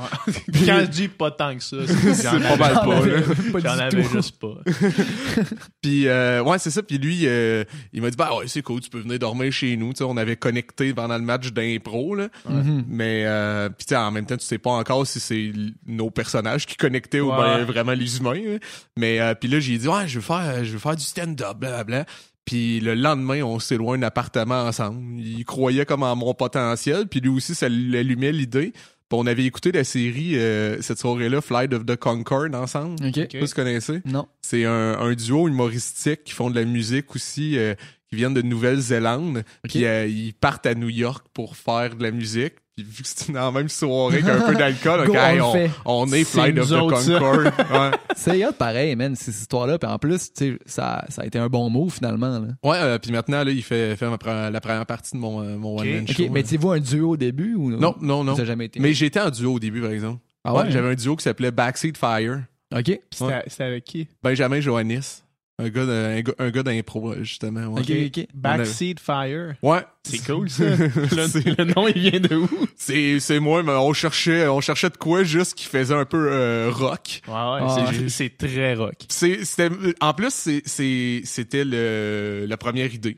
Quand 0.66 0.80
je 0.80 0.86
dis 0.86 1.08
pas 1.08 1.30
tant 1.30 1.54
que 1.56 1.62
ça, 1.62 1.76
c'est 1.86 2.22
pas 2.40 2.56
mal 2.56 2.74
pas. 2.74 3.60
J'en 3.60 3.78
avais 3.78 4.02
juste 4.04 4.38
pas. 4.38 4.54
puis 5.82 6.06
euh, 6.06 6.42
ouais, 6.42 6.58
c'est 6.58 6.70
ça. 6.70 6.82
Puis 6.82 6.98
lui, 6.98 7.22
euh, 7.24 7.64
il 7.92 8.02
m'a 8.02 8.10
dit 8.10 8.16
bah 8.16 8.36
ouais, 8.36 8.46
c'est 8.46 8.62
cool, 8.62 8.80
tu 8.80 8.90
peux 8.90 9.00
venir 9.00 9.18
dormir 9.18 9.52
chez 9.52 9.76
nous. 9.76 9.94
sais 9.94 10.04
on 10.04 10.16
avait 10.16 10.36
connecté 10.36 10.92
pendant 10.94 11.16
le 11.16 11.24
match 11.24 11.52
d'impro 11.52 12.14
là. 12.14 12.28
Mm-hmm. 12.48 12.84
Mais 12.88 13.24
euh, 13.26 13.68
puis 13.70 13.96
en 13.96 14.10
même 14.10 14.26
temps, 14.26 14.36
tu 14.36 14.44
sais 14.44 14.58
pas 14.58 14.70
encore 14.70 15.06
si 15.06 15.20
c'est 15.20 15.52
nos 15.86 16.10
personnages 16.10 16.66
qui 16.66 16.76
connectaient 16.76 17.20
ou 17.20 17.30
ben, 17.30 17.64
vraiment 17.64 17.92
les 17.92 18.18
humains. 18.18 18.58
Mais 18.96 19.20
euh, 19.20 19.34
puis 19.34 19.48
là, 19.48 19.60
j'ai 19.60 19.78
dit 19.78 19.88
ouais, 19.88 20.06
je 20.06 20.16
veux 20.16 20.24
faire, 20.24 20.64
je 20.64 20.72
veux 20.72 20.78
faire 20.78 20.96
du 20.96 21.04
stand-up, 21.04 21.56
blablabla. 21.58 22.04
Puis 22.44 22.80
le 22.80 22.94
lendemain, 22.94 23.42
on 23.42 23.58
s'est 23.58 23.76
loin 23.76 23.96
d'un 23.96 24.06
appartement 24.06 24.62
ensemble. 24.62 25.20
Il 25.20 25.44
croyait 25.44 25.86
comme 25.86 26.02
en 26.02 26.14
mon 26.14 26.34
potentiel, 26.34 27.06
puis 27.08 27.20
lui 27.20 27.30
aussi, 27.30 27.54
ça 27.54 27.68
l'allumait 27.68 28.32
l'idée. 28.32 28.72
Puis 29.08 29.18
on 29.18 29.26
avait 29.26 29.44
écouté 29.44 29.72
la 29.72 29.84
série 29.84 30.36
euh, 30.36 30.80
cette 30.80 30.98
soirée-là, 30.98 31.40
Flight 31.40 31.72
of 31.72 31.84
the 31.84 31.96
Concorde 31.96 32.54
ensemble. 32.54 32.96
Ok. 33.06 33.18
okay. 33.18 33.40
Vous 33.40 33.46
connaissez? 33.48 34.00
Non. 34.04 34.26
C'est 34.42 34.64
un, 34.64 34.98
un, 34.98 35.12
duo 35.14 35.48
humoristique 35.48 36.24
qui 36.24 36.32
font 36.32 36.50
de 36.50 36.54
la 36.54 36.64
musique 36.64 37.14
aussi, 37.14 37.58
euh, 37.58 37.74
qui 38.08 38.16
viennent 38.16 38.34
de 38.34 38.42
Nouvelle-Zélande. 38.42 39.44
Puis 39.62 39.84
euh, 39.84 40.06
ils 40.06 40.32
partent 40.32 40.66
à 40.66 40.74
New 40.74 40.88
York 40.88 41.26
pour 41.34 41.56
faire 41.56 41.96
de 41.96 42.02
la 42.02 42.10
musique. 42.10 42.54
Puis 42.76 42.84
vu 42.84 43.04
que 43.04 43.08
c'est 43.08 43.30
dans 43.30 43.44
la 43.44 43.50
même 43.52 43.68
soirée 43.68 44.20
qu'un 44.20 44.40
peu 44.40 44.54
d'alcool, 44.56 45.00
okay, 45.08 45.40
on, 45.40 45.54
on, 45.84 46.02
on, 46.02 46.12
est 46.12 46.24
Flight 46.24 46.58
of 46.58 46.68
the 46.68 46.78
Concorde. 46.78 47.44
ouais. 47.70 47.90
C'est 48.16 48.44
hot 48.44 48.52
pareil, 48.52 48.96
man, 48.96 49.14
ces 49.14 49.30
histoires-là. 49.30 49.78
Puis 49.78 49.88
en 49.88 49.96
plus, 49.98 50.32
tu 50.32 50.52
sais, 50.52 50.58
ça, 50.66 51.04
ça 51.08 51.22
a 51.22 51.26
été 51.26 51.38
un 51.38 51.48
bon 51.48 51.70
mot 51.70 51.88
finalement. 51.88 52.40
Là. 52.40 52.48
Ouais, 52.64 52.76
euh, 52.78 52.98
puis 52.98 53.12
maintenant, 53.12 53.44
là, 53.44 53.50
il 53.52 53.62
fait, 53.62 53.94
fait 53.94 54.06
la 54.26 54.60
première 54.60 54.86
partie 54.86 55.12
de 55.12 55.18
mon, 55.18 55.40
euh, 55.40 55.56
mon 55.56 55.78
okay. 55.78 55.90
one-man 55.90 56.08
show. 56.08 56.22
OK, 56.24 56.30
mais 56.32 56.42
tu 56.42 56.56
vous 56.56 56.70
un 56.72 56.80
duo 56.80 57.10
au 57.10 57.16
début 57.16 57.54
ou 57.54 57.70
non? 57.70 57.94
Non, 58.00 58.24
non, 58.24 58.34
Ça 58.34 58.44
jamais 58.44 58.64
été? 58.64 58.80
Mais 58.80 58.92
j'étais 58.92 59.20
en 59.20 59.30
duo 59.30 59.54
au 59.54 59.60
début, 59.60 59.80
par 59.80 59.92
exemple. 59.92 60.20
Ah 60.42 60.52
ouais? 60.52 60.62
ouais 60.62 60.70
J'avais 60.72 60.88
un 60.88 60.94
duo 60.94 61.14
qui 61.14 61.22
s'appelait 61.22 61.52
Backseat 61.52 61.96
Fire. 61.96 62.42
OK. 62.74 63.00
C'était 63.10 63.24
ouais. 63.24 63.44
avec 63.60 63.84
qui? 63.84 64.08
Benjamin 64.20 64.60
Joannis. 64.60 65.23
Un 65.56 65.68
gars, 65.68 65.82
un 65.82 66.20
gars, 66.20 66.34
un 66.40 66.50
gars 66.50 66.62
d'impro, 66.64 67.14
justement. 67.22 67.66
Ouais. 67.68 67.80
OK, 67.80 68.18
OK. 68.18 68.26
Backseat 68.34 68.98
Fire. 68.98 69.54
Ouais. 69.62 69.82
C'est 70.02 70.18
cool, 70.26 70.50
ça. 70.50 70.64
le, 70.64 71.56
le, 71.56 71.64
nom, 71.72 71.86
il 71.86 72.10
vient 72.10 72.18
de 72.18 72.34
où? 72.34 72.48
C'est, 72.76 73.20
c'est 73.20 73.38
moi, 73.38 73.62
mais 73.62 73.72
on 73.72 73.92
cherchait, 73.92 74.48
on 74.48 74.60
cherchait 74.60 74.90
de 74.90 74.96
quoi 74.96 75.22
juste 75.22 75.54
qui 75.54 75.66
faisait 75.66 75.94
un 75.94 76.06
peu 76.06 76.28
euh, 76.32 76.70
rock. 76.72 77.20
Ouais, 77.28 77.32
ouais. 77.32 77.60
Ah, 77.62 77.90
c'est, 77.92 78.08
c'est 78.08 78.36
très 78.36 78.74
rock. 78.74 78.96
C'est, 79.08 79.44
c'était, 79.44 79.70
en 80.00 80.12
plus, 80.12 80.34
c'est, 80.34 80.62
c'est, 80.66 81.20
c'était 81.24 81.64
le, 81.64 82.46
la 82.48 82.56
première 82.56 82.92
idée. 82.92 83.16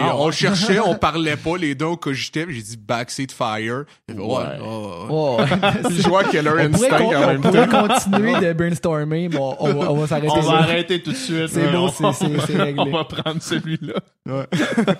Ah, 0.00 0.16
on 0.16 0.26
ouais. 0.26 0.32
cherchait, 0.32 0.80
on 0.80 0.94
parlait 0.98 1.36
pas, 1.36 1.56
les 1.56 1.74
deux 1.74 1.86
on 1.86 1.96
cogitait, 1.96 2.46
j'ai 2.48 2.62
dit 2.62 2.76
Backseat 2.76 3.30
Fire. 3.32 3.84
Ouais, 4.08 4.16
ouais. 4.16 4.58
Oh, 4.62 5.06
oh. 5.08 5.40
Je 5.90 6.08
vois 6.08 6.24
Killer 6.24 6.50
Instinct 6.50 7.00
en 7.00 7.26
même 7.26 7.40
temps. 7.40 7.48
On 7.48 7.52
pourrait 7.52 7.88
continuer 7.88 8.40
de 8.40 8.52
brainstormer, 8.52 9.28
mais 9.28 9.38
on, 9.38 9.62
on, 9.64 9.74
va, 9.74 9.92
on 9.92 9.96
va 9.96 10.06
s'arrêter 10.06 10.32
On 10.34 10.40
va 10.40 10.58
arrêter 10.58 11.02
tout 11.02 11.12
de 11.12 11.16
suite. 11.16 11.48
C'est 11.48 11.70
beau, 11.70 11.88
c'est 11.88 12.56
réglé. 12.56 12.74
On 12.78 12.90
va 12.90 13.04
prendre 13.04 13.40
celui-là. 13.40 13.94
Ouais. 14.26 14.46
mais, 14.52 14.94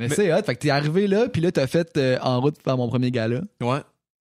mais 0.00 0.08
c'est 0.10 0.32
hot, 0.32 0.42
fait 0.44 0.54
que 0.56 0.60
t'es 0.60 0.70
arrivé 0.70 1.06
là, 1.06 1.28
puis 1.28 1.40
là 1.40 1.50
t'as 1.50 1.66
fait 1.66 1.96
euh, 1.96 2.18
en 2.22 2.40
route 2.40 2.56
faire 2.62 2.76
mon 2.76 2.88
premier 2.88 3.10
gala. 3.10 3.40
Ouais. 3.62 3.80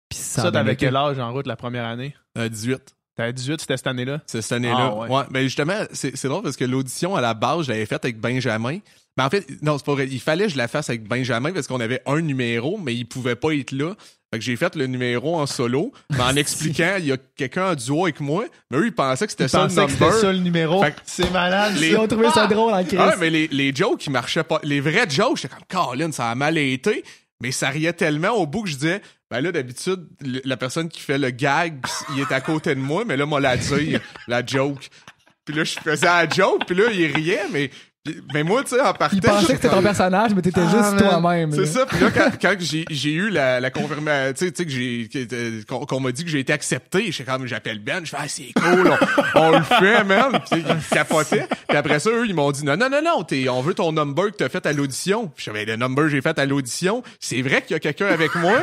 Puis 0.07 0.19
ça, 0.19 0.43
ça 0.43 0.51
t'avais 0.51 0.75
quel 0.75 0.95
âge 0.95 1.17
en 1.17 1.31
route 1.33 1.47
la 1.47 1.55
première 1.55 1.85
année? 1.85 2.15
Euh, 2.37 2.47
18. 2.47 2.95
T'avais 3.15 3.33
18, 3.33 3.61
c'était 3.61 3.77
cette 3.77 3.87
année-là? 3.87 4.21
C'est 4.25 4.41
cette 4.41 4.53
année-là. 4.53 4.91
Ah, 4.91 4.95
ouais. 4.95 5.09
ouais. 5.09 5.23
Mais 5.29 5.43
justement, 5.43 5.83
c'est 5.91 6.25
drôle 6.25 6.41
parce 6.41 6.57
que 6.57 6.65
l'audition 6.65 7.15
à 7.15 7.21
la 7.21 7.33
base, 7.33 7.65
je 7.65 7.71
l'avais 7.71 7.85
faite 7.85 8.05
avec 8.05 8.19
Benjamin. 8.19 8.79
Mais 9.17 9.23
en 9.23 9.29
fait, 9.29 9.45
non, 9.61 9.77
c'est 9.77 9.85
pas 9.85 9.93
vrai. 9.93 10.07
Il 10.09 10.19
fallait 10.19 10.45
que 10.45 10.51
je 10.51 10.57
la 10.57 10.67
fasse 10.67 10.89
avec 10.89 11.07
Benjamin 11.07 11.51
parce 11.51 11.67
qu'on 11.67 11.79
avait 11.79 12.01
un 12.05 12.21
numéro, 12.21 12.77
mais 12.77 12.95
il 12.95 13.05
pouvait 13.05 13.35
pas 13.35 13.53
être 13.53 13.71
là. 13.71 13.93
Fait 14.31 14.39
que 14.39 14.45
j'ai 14.45 14.55
fait 14.55 14.75
le 14.75 14.87
numéro 14.87 15.35
en 15.35 15.45
solo, 15.45 15.91
mais 16.09 16.21
en 16.21 16.35
expliquant, 16.35 16.95
il 16.97 17.05
y 17.05 17.11
a 17.11 17.17
quelqu'un 17.35 17.71
en 17.71 17.75
duo 17.75 18.05
avec 18.05 18.19
moi, 18.19 18.45
mais 18.71 18.79
eux, 18.79 18.87
ils 18.87 18.91
pensaient 18.91 19.25
que 19.25 19.31
c'était 19.31 19.47
ça 19.47 19.67
le 19.67 19.73
number. 19.75 20.13
ça 20.13 20.31
le 20.31 20.39
numéro. 20.39 20.83
C'est 21.05 21.31
malade. 21.31 21.75
Les... 21.77 21.89
Ils 21.89 21.97
ont 21.97 22.07
trouvé 22.07 22.31
ça 22.31 22.47
drôle 22.47 22.73
en 22.73 22.83
crise. 22.83 22.99
Ah, 22.99 23.15
mais 23.19 23.29
les, 23.29 23.47
les 23.47 23.75
jokes, 23.75 24.07
ils 24.07 24.11
marchaient 24.11 24.43
pas. 24.43 24.59
Les 24.63 24.81
vrais 24.81 25.07
jokes, 25.07 25.37
j'étais 25.37 25.53
comme, 25.53 25.91
Colin, 25.91 26.11
ça 26.11 26.31
a 26.31 26.35
mal 26.35 26.57
été. 26.57 27.03
Mais 27.41 27.51
ça 27.51 27.69
riait 27.69 27.93
tellement 27.93 28.29
au 28.29 28.47
bout 28.47 28.63
que 28.63 28.69
je 28.69 28.75
disais, 28.75 29.01
ben 29.29 29.41
là, 29.41 29.51
d'habitude, 29.51 30.07
la 30.45 30.55
personne 30.55 30.89
qui 30.89 31.01
fait 31.01 31.17
le 31.17 31.29
gag, 31.29 31.75
il 32.15 32.21
est 32.21 32.31
à 32.31 32.39
côté 32.39 32.73
de 32.73 32.79
moi, 32.79 33.03
mais 33.05 33.17
là, 33.17 33.25
moi, 33.25 33.41
la 33.41 33.57
dire, 33.57 33.99
la 34.27 34.45
joke. 34.45 34.89
Puis 35.43 35.53
là, 35.53 35.63
je 35.63 35.77
faisais 35.77 36.05
la 36.05 36.29
joke, 36.29 36.65
puis 36.65 36.75
là, 36.75 36.85
il 36.91 37.13
riait, 37.13 37.43
mais 37.51 37.69
mais 38.33 38.43
moi, 38.43 38.63
tu 38.63 38.75
sais, 38.75 38.81
en 38.81 38.93
partant. 38.93 39.15
Il 39.15 39.21
pensait 39.21 39.45
que 39.45 39.61
c'était 39.61 39.69
ton 39.69 39.81
personnage, 39.81 40.35
mais 40.35 40.41
t'étais 40.41 40.59
ah, 40.61 40.69
juste 40.69 40.97
toi-même. 40.97 41.53
C'est 41.53 41.65
ça. 41.65 41.85
Puis 41.85 42.01
là, 42.01 42.11
quand, 42.11 42.31
quand 42.41 42.55
j'ai, 42.59 42.83
j'ai 42.89 43.13
eu 43.13 43.29
la, 43.29 43.61
la 43.61 43.71
confirmation, 43.71 44.33
tu 44.33 44.53
sais, 44.53 44.65
que 44.65 44.71
j'ai, 44.71 45.63
qu'on, 45.65 45.85
qu'on 45.85 46.01
m'a 46.01 46.11
dit 46.11 46.25
que 46.25 46.29
j'ai 46.29 46.39
été 46.39 46.51
accepté, 46.51 47.13
je 47.13 47.23
comme, 47.23 47.47
j'appelle 47.47 47.79
Ben, 47.79 48.03
je 48.03 48.09
fais, 48.09 48.17
ah, 48.19 48.27
c'est 48.27 48.51
cool, 48.53 48.91
on, 49.35 49.39
on 49.39 49.51
le 49.51 49.63
fait, 49.63 50.03
man. 50.03 50.37
Puis 50.51 50.65
ils 50.67 50.95
capotaient. 50.95 51.47
Puis 51.69 51.77
après 51.77 51.99
ça, 51.99 52.09
eux, 52.09 52.25
ils 52.27 52.35
m'ont 52.35 52.51
dit, 52.51 52.65
non, 52.65 52.75
non, 52.75 52.89
non, 52.89 53.01
non, 53.01 53.23
t'es, 53.23 53.47
on 53.47 53.61
veut 53.61 53.73
ton 53.73 53.93
number 53.93 54.31
que 54.31 54.37
t'as 54.37 54.49
fait 54.49 54.65
à 54.65 54.73
l'audition. 54.73 55.31
Puis 55.33 55.45
j'avais 55.45 55.63
le 55.63 55.77
number 55.77 56.03
que 56.03 56.09
j'ai 56.11 56.21
fait 56.21 56.37
à 56.37 56.45
l'audition. 56.45 57.03
C'est 57.21 57.41
vrai 57.41 57.61
qu'il 57.61 57.71
y 57.71 57.75
a 57.75 57.79
quelqu'un 57.79 58.07
avec 58.07 58.35
moi. 58.35 58.55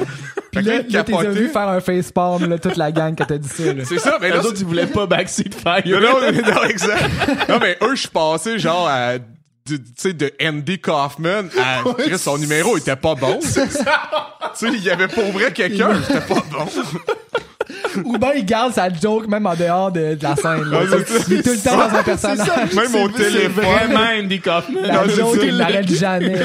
Puis 0.52 0.62
là, 0.62 0.82
là 0.86 1.02
t'es 1.02 1.30
vu 1.30 1.48
faire 1.48 1.68
un 1.68 1.80
facepalm, 1.80 2.46
là, 2.46 2.58
toute 2.58 2.76
la 2.76 2.92
gang 2.92 3.14
quand 3.16 3.24
t'as 3.24 3.38
dit 3.38 3.48
ça, 3.48 3.72
là. 3.72 3.84
C'est 3.86 3.98
ça, 3.98 4.18
mais 4.20 4.28
là. 4.28 4.40
Les 4.40 4.46
autres, 4.46 4.58
ils 4.60 4.66
voulaient 4.66 4.86
pas 4.86 5.06
backseat 5.06 5.54
fire. 5.54 5.82
Non, 5.86 6.00
non, 6.00 6.32
non, 6.32 6.64
exact. 6.64 7.48
Non, 7.48 7.58
mais 7.58 7.78
eux, 7.82 7.94
je 7.94 8.00
suis 8.00 8.08
passé, 8.08 8.58
genre, 8.58 8.86
à, 8.86 9.14
tu 9.76 9.92
sais, 9.96 10.12
de 10.12 10.32
Andy 10.42 10.78
Kaufman 10.78 11.48
à 11.58 11.82
Chris, 11.98 12.18
son 12.18 12.38
numéro 12.38 12.76
était 12.76 12.96
pas 12.96 13.14
bon. 13.14 13.38
tu 13.42 13.48
sais, 13.48 13.68
il 14.72 14.82
y 14.82 14.90
avait 14.90 15.08
pour 15.08 15.30
vrai 15.32 15.52
quelqu'un, 15.52 16.00
c'était 16.06 16.20
pas 16.20 16.42
bon. 16.50 16.66
Ou 18.04 18.18
ben 18.18 18.32
il 18.36 18.44
garde 18.44 18.72
sa 18.74 18.92
joke 18.92 19.26
même 19.28 19.46
en 19.46 19.54
dehors 19.54 19.92
de, 19.92 20.14
de 20.14 20.22
la 20.22 20.36
scène. 20.36 20.64
Là. 20.64 20.80
il 21.28 21.34
est 21.34 21.42
tout 21.42 21.50
le 21.50 21.58
temps 21.58 21.76
dans 21.76 21.94
un 21.94 22.02
personnage. 22.02 22.46
Ça, 22.46 22.66
même 22.74 22.94
au 22.94 23.08
téléphone. 23.08 23.52
C'est 23.54 23.62
vraiment 23.62 24.06
Andy 24.18 24.40
Kaufman. 24.40 24.82
La 24.82 25.04
non, 25.04 25.08
joke, 25.08 25.38
il 25.42 25.56
l'arrête 25.56 25.92
jamais. 25.92 26.40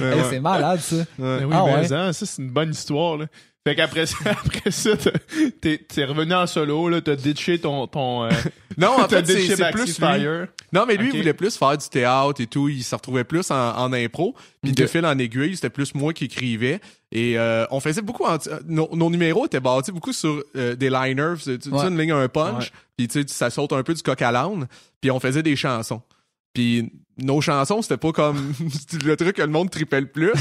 Ouais, 0.00 0.18
hey, 0.18 0.24
c'est 0.30 0.40
malade, 0.40 0.80
ça. 0.80 0.96
Ouais. 0.96 1.04
Ben 1.18 1.44
oui, 1.44 1.54
ah, 1.54 1.64
ben, 1.64 1.80
ouais. 1.80 2.12
ça, 2.12 2.12
c'est 2.12 2.42
une 2.42 2.50
bonne 2.50 2.70
histoire, 2.70 3.18
là. 3.18 3.26
Fait 3.66 3.76
qu'après 3.76 4.06
ça, 4.06 4.16
après 4.24 4.70
ça, 4.70 4.92
t'es, 5.60 5.78
t'es 5.78 6.04
revenu 6.04 6.32
en 6.32 6.46
solo, 6.46 6.88
là, 6.88 7.02
t'as 7.02 7.16
ditché 7.16 7.58
ton, 7.58 7.86
ton, 7.86 8.24
euh, 8.24 8.30
non, 8.78 8.98
en 8.98 9.08
fait, 9.08 9.26
c'est, 9.26 9.54
c'est 9.54 9.70
plus 9.70 9.98
Fire. 9.98 10.46
Non, 10.72 10.86
mais 10.86 10.96
lui, 10.96 11.08
okay. 11.08 11.16
il 11.18 11.20
voulait 11.20 11.34
plus 11.34 11.56
faire 11.58 11.76
du 11.76 11.88
théâtre 11.88 12.40
et 12.40 12.46
tout. 12.46 12.68
Il 12.70 12.82
se 12.82 12.94
retrouvait 12.94 13.24
plus 13.24 13.50
en, 13.50 13.76
en 13.76 13.92
impro. 13.92 14.34
Puis 14.62 14.72
okay. 14.72 14.82
de 14.82 14.86
fil 14.86 15.04
en 15.04 15.18
aiguille, 15.18 15.56
c'était 15.56 15.68
plus 15.68 15.94
moi 15.94 16.14
qui 16.14 16.24
écrivais. 16.24 16.80
Et 17.12 17.38
euh, 17.38 17.66
on 17.70 17.80
faisait 17.80 18.02
beaucoup... 18.02 18.24
En, 18.24 18.38
nos, 18.66 18.88
nos, 18.94 19.10
numéros 19.10 19.44
étaient 19.44 19.60
bâtis 19.60 19.92
beaucoup 19.92 20.12
sur 20.12 20.42
euh, 20.56 20.74
des 20.74 20.88
liners. 20.88 21.34
Tu 21.42 21.58
sais, 21.60 21.68
ouais. 21.68 21.88
une 21.88 21.98
ligne, 21.98 22.12
un 22.12 22.28
punch. 22.28 22.64
Ouais. 22.64 22.70
Puis 22.96 23.08
tu 23.08 23.20
sais, 23.20 23.28
ça 23.28 23.50
saute 23.50 23.72
un 23.72 23.82
peu 23.82 23.92
du 23.92 24.02
coq 24.02 24.22
à 24.22 24.32
l'âne. 24.32 24.68
Puis 25.02 25.10
on 25.10 25.20
faisait 25.20 25.42
des 25.42 25.56
chansons. 25.56 26.00
Puis 26.54 26.90
nos 27.22 27.40
chansons, 27.40 27.82
c'était 27.82 27.96
pas 27.96 28.12
comme 28.12 28.52
le 29.04 29.16
truc 29.16 29.36
que 29.36 29.42
le 29.42 29.48
monde 29.48 29.70
tripait 29.70 30.00
le 30.00 30.06
plus. 30.06 30.32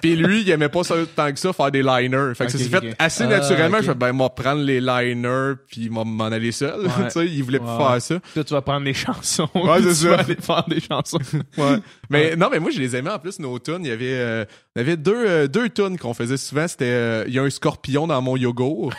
Puis 0.00 0.16
lui, 0.16 0.42
il 0.42 0.50
aimait 0.50 0.68
pas 0.68 0.84
ça 0.84 0.94
tant 1.14 1.32
que 1.32 1.38
ça 1.38 1.52
faire 1.52 1.70
des 1.70 1.82
liners. 1.82 2.34
Fait 2.34 2.46
que 2.46 2.52
ça 2.52 2.58
s'est 2.58 2.64
fait 2.64 2.94
assez 2.98 3.24
ah, 3.24 3.28
naturellement. 3.28 3.78
Je 3.78 3.86
fais 3.86 3.94
ben 3.94 4.12
moi 4.12 4.34
prendre 4.34 4.62
les 4.62 4.80
liners 4.80 5.54
puis 5.68 5.88
m'en 5.90 6.26
aller 6.26 6.52
seul. 6.52 6.88
tu 7.04 7.10
sais, 7.10 7.26
il 7.26 7.42
voulait 7.42 7.58
plus 7.58 7.66
faire 7.66 8.00
ça. 8.00 8.20
Toi, 8.34 8.44
tu 8.44 8.54
vas 8.54 8.62
prendre 8.62 8.84
les 8.84 8.94
chansons. 8.94 9.48
Ouais, 9.54 9.82
c'est 9.82 9.94
ça. 9.94 10.00
Tu 10.02 10.08
vas 10.08 10.18
aller 10.18 10.36
faire 10.40 10.64
des 10.68 10.80
chansons. 10.80 11.18
ouais. 11.56 11.78
Mais 12.10 12.36
non, 12.36 12.48
mais 12.50 12.58
moi 12.58 12.70
je 12.70 12.78
les 12.78 12.96
aimais 12.96 13.10
en 13.10 13.18
plus 13.18 13.38
nos 13.38 13.58
tunes. 13.58 13.80
Il 13.80 13.88
y 13.88 13.92
avait, 13.92 14.14
euh, 14.14 14.44
il 14.76 14.80
y 14.80 14.82
avait 14.82 14.96
deux 14.96 15.26
euh, 15.26 15.48
deux 15.48 15.68
tunes 15.68 15.98
qu'on 15.98 16.14
faisait 16.14 16.36
souvent. 16.36 16.66
C'était 16.68 16.84
euh, 16.86 17.24
il 17.26 17.34
y 17.34 17.38
a 17.38 17.42
un 17.42 17.50
scorpion 17.50 18.06
dans 18.06 18.20
mon 18.22 18.36
yogourt. 18.36 18.92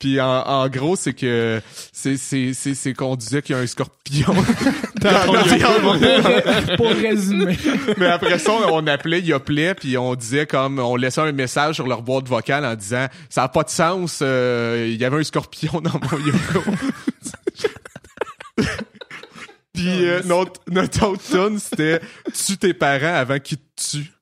Puis 0.00 0.18
en, 0.18 0.26
en, 0.26 0.68
gros, 0.68 0.96
c'est 0.96 1.12
que 1.12 1.60
c'est 1.92 2.16
c'est 2.16 2.54
c'est 2.54 2.74
c'est 2.74 2.94
qu'on 2.94 3.16
disait 3.16 3.42
qu'il 3.42 3.54
y 3.54 3.58
a 3.58 3.60
un 3.60 3.66
scorpion 3.66 4.32
dans, 4.96 5.26
dans 5.26 6.76
Pour 6.78 6.88
résumer. 6.88 7.58
Mais 7.98 8.06
après 8.06 8.38
ça, 8.38 8.52
on 8.72 8.86
appelait 8.86 9.20
Yoplait 9.20 9.74
puis 9.74 9.98
on 9.98 10.14
disait 10.14 10.46
comme 10.46 10.78
on 10.78 10.96
laissait 10.96 11.20
un 11.20 11.32
message 11.32 11.74
sur 11.74 11.86
leur 11.86 12.00
boîte 12.00 12.26
vocale 12.26 12.64
en 12.64 12.74
disant 12.74 13.08
ça 13.28 13.42
a 13.42 13.48
pas 13.50 13.62
de 13.62 13.68
sens, 13.68 14.20
euh, 14.22 14.86
il 14.88 14.96
y 14.98 15.04
avait 15.04 15.18
un 15.18 15.22
scorpion 15.22 15.82
dans 15.82 16.00
mon 16.00 16.18
yoga. 16.18 16.40
puis 19.74 20.08
euh, 20.08 20.22
notre 20.24 20.62
notre 20.70 21.06
autre 21.06 21.22
tune 21.30 21.58
c'était 21.58 22.00
tue 22.32 22.56
tes 22.56 22.72
parents 22.72 23.16
avant 23.16 23.38
qu'ils 23.38 23.58
te 23.58 23.90
tuent. 23.90 24.12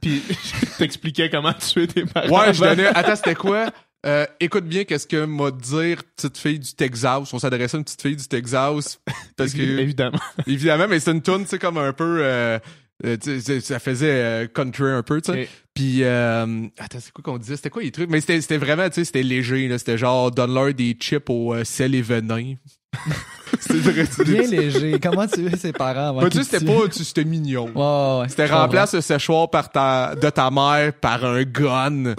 puis 0.00 0.24
t'expliquais 0.78 1.30
comment 1.30 1.52
tuer 1.52 1.86
tes 1.86 2.04
parents. 2.04 2.36
Ouais, 2.36 2.52
je 2.52 2.60
donnais 2.60 2.86
attends, 2.86 3.14
c'était 3.14 3.36
quoi? 3.36 3.70
Euh, 4.04 4.26
écoute 4.40 4.64
bien 4.64 4.84
qu'est-ce 4.84 5.06
que 5.06 5.24
m'a 5.24 5.52
dire 5.52 6.02
petite 6.16 6.36
fille 6.36 6.58
du 6.58 6.74
Texas? 6.74 7.32
On 7.32 7.38
s'adressait 7.38 7.76
à 7.76 7.78
une 7.78 7.84
petite 7.84 8.02
fille 8.02 8.16
du 8.16 8.26
Texas 8.26 9.00
parce 9.36 9.52
que 9.52 9.62
évidemment, 9.62 10.18
évidemment, 10.46 10.88
mais 10.88 10.98
c'est 10.98 11.12
une 11.12 11.22
tune, 11.22 11.42
tu 11.42 11.50
sais 11.50 11.58
comme 11.60 11.78
un 11.78 11.92
peu, 11.92 12.18
euh, 12.20 12.58
euh 13.04 13.16
ça 13.60 13.78
faisait 13.78 14.10
euh, 14.10 14.46
country 14.48 14.90
un 14.90 15.04
peu, 15.04 15.20
tu 15.20 15.32
sais. 15.32 15.48
Puis 15.72 16.04
attends, 16.04 16.98
c'est 16.98 17.12
quoi 17.12 17.22
qu'on 17.22 17.38
disait? 17.38 17.56
C'était 17.56 17.70
quoi 17.70 17.82
les 17.82 17.92
trucs? 17.92 18.10
Mais 18.10 18.20
c'était 18.20 18.56
vraiment, 18.56 18.88
tu 18.88 18.96
sais, 18.96 19.04
c'était 19.04 19.22
léger. 19.22 19.68
là 19.68 19.78
C'était 19.78 19.98
genre 19.98 20.32
donne-leur 20.32 20.74
des 20.74 20.96
chips 20.98 21.30
au 21.30 21.62
sel 21.62 21.94
et 21.94 22.02
venin. 22.02 22.54
c'était 23.60 23.78
vrai. 23.78 24.24
Bien 24.24 24.42
léger. 24.42 24.98
Comment 25.00 25.28
tu 25.28 25.42
veux 25.42 25.56
ses 25.56 25.72
parents 25.72 26.08
avant 26.08 26.28
tu 26.28 26.38
sais, 26.38 26.44
c'était 26.44 26.64
pas, 26.64 26.90
c'était 26.90 27.24
mignon. 27.24 27.70
Ouais, 27.74 28.22
ouais, 28.22 28.28
c'était 28.28 28.46
remplace 28.46 28.94
le 28.94 29.00
séchoir 29.00 29.48
par 29.48 29.70
ta, 29.70 30.16
de 30.16 30.28
ta 30.28 30.50
mère 30.50 30.92
par 30.92 31.24
un 31.24 31.44
gun. 31.44 32.14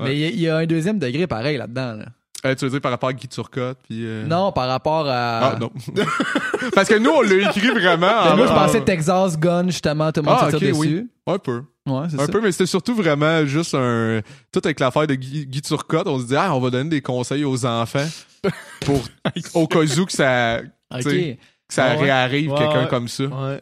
Mais 0.00 0.18
il 0.18 0.40
y, 0.40 0.48
a 0.48 0.56
un 0.56 0.66
deuxième 0.66 0.98
degré 0.98 1.26
pareil 1.26 1.56
là-dedans. 1.56 1.94
Là. 1.94 2.04
Euh, 2.46 2.54
tu 2.54 2.66
veux 2.66 2.70
dire 2.70 2.80
par 2.80 2.90
rapport 2.90 3.08
à 3.08 3.12
Guy 3.14 3.26
Turcotte 3.26 3.78
puis 3.88 4.04
euh, 4.04 4.26
Non, 4.26 4.52
par 4.52 4.68
rapport 4.68 5.08
à 5.08 5.38
Ah 5.38 5.58
non. 5.58 5.70
Parce 6.74 6.88
que 6.88 6.98
nous 6.98 7.10
on 7.10 7.22
l'a 7.22 7.48
écrit 7.48 7.70
vraiment 7.70 8.06
en... 8.06 8.36
Moi 8.36 8.46
je 8.46 8.52
pensais 8.52 8.80
Texas 8.82 9.38
Gun 9.38 9.66
justement 9.68 10.12
tout 10.12 10.20
le 10.20 10.26
monde 10.26 10.38
ah, 10.38 10.48
okay, 10.48 10.72
dessus. 10.72 11.08
Un 11.26 11.38
peu. 11.38 11.62
Ouais, 11.86 12.06
Un 12.18 12.26
peu 12.26 12.40
mais 12.42 12.52
c'était 12.52 12.66
surtout 12.66 12.94
vraiment 12.94 13.46
juste 13.46 13.74
un 13.74 14.20
tout 14.52 14.60
avec 14.64 14.78
l'affaire 14.80 15.06
de 15.06 15.14
Guy, 15.14 15.46
Guy, 15.46 15.62
Turcotte, 15.62 16.06
on 16.06 16.18
se 16.18 16.26
dit 16.26 16.36
ah 16.36 16.54
on 16.54 16.60
va 16.60 16.70
donner 16.70 16.90
des 16.90 17.00
conseils 17.00 17.44
aux 17.44 17.64
enfants 17.64 18.06
pour 18.80 19.02
au 19.54 19.66
cas 19.66 19.80
où 19.80 20.04
que 20.04 20.12
ça 20.12 20.60
OK 20.94 21.38
ça 21.74 21.94
réarrive 21.94 22.52
quelqu'un 22.54 22.86
comme 22.86 23.08
ça. 23.08 23.24
Ouais. 23.24 23.60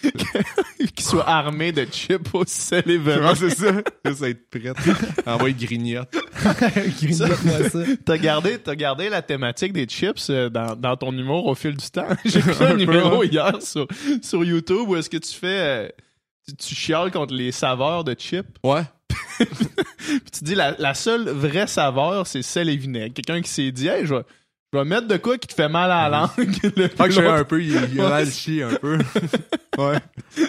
Qu'il 0.94 1.04
soit 1.04 1.28
armé 1.28 1.72
de 1.72 1.84
chips 1.84 2.34
au 2.34 2.44
sel 2.46 2.82
et 2.86 2.98
venin. 2.98 3.34
c'est 3.34 3.50
ça. 3.50 3.72
Ça 4.14 4.28
être 4.28 4.50
prêt. 4.50 4.72
Envoie 5.26 5.50
grignote. 5.52 6.08
Grignote-moi 7.00 7.70
ça. 7.70 7.78
T'as 8.04 8.18
gardé, 8.18 8.58
gardé 8.76 9.08
la 9.08 9.22
thématique 9.22 9.72
des 9.72 9.86
chips 9.86 10.28
euh, 10.30 10.48
dans, 10.48 10.76
dans 10.76 10.96
ton 10.96 11.12
humour 11.16 11.46
au 11.46 11.54
fil 11.54 11.76
du 11.76 11.90
temps? 11.90 12.08
J'ai 12.24 12.40
fait 12.42 12.64
un 12.64 12.74
numéro 12.74 13.22
hier 13.24 13.62
sur, 13.62 13.86
sur 14.22 14.44
YouTube 14.44 14.88
où 14.88 14.96
est-ce 14.96 15.08
que 15.08 15.16
tu 15.16 15.32
fais... 15.32 15.46
Euh, 15.46 15.88
tu, 16.58 16.74
chiales 16.74 17.10
contre 17.10 17.34
les 17.34 17.52
saveurs 17.52 18.04
de 18.04 18.14
chips. 18.14 18.46
Ouais. 18.64 18.82
Puis 19.38 20.30
tu 20.32 20.44
dis 20.44 20.54
la, 20.54 20.74
la 20.78 20.94
seule 20.94 21.28
vraie 21.28 21.66
saveur, 21.66 22.26
c'est 22.26 22.42
sel 22.42 22.68
et 22.68 22.76
vinaigre. 22.76 23.14
Quelqu'un 23.14 23.40
qui 23.40 23.50
s'est 23.50 23.72
dit, 23.72 23.88
hey, 23.88 24.04
je 24.04 24.14
vais 24.14 24.22
je 24.72 24.78
vais 24.78 24.84
mettre 24.84 25.06
de 25.06 25.16
quoi 25.18 25.36
qui 25.36 25.48
te 25.48 25.54
fait 25.54 25.68
mal 25.68 25.90
à 25.90 26.08
la 26.08 26.20
langue. 26.20 26.30
Le 26.76 26.88
que 26.88 27.10
je 27.10 27.20
un 27.20 27.44
peu, 27.44 27.62
il, 27.62 27.76
il 27.92 28.00
a 28.00 28.08
mal 28.08 28.30
chier 28.30 28.62
un 28.62 28.74
peu. 28.74 28.98
ouais. 29.78 29.98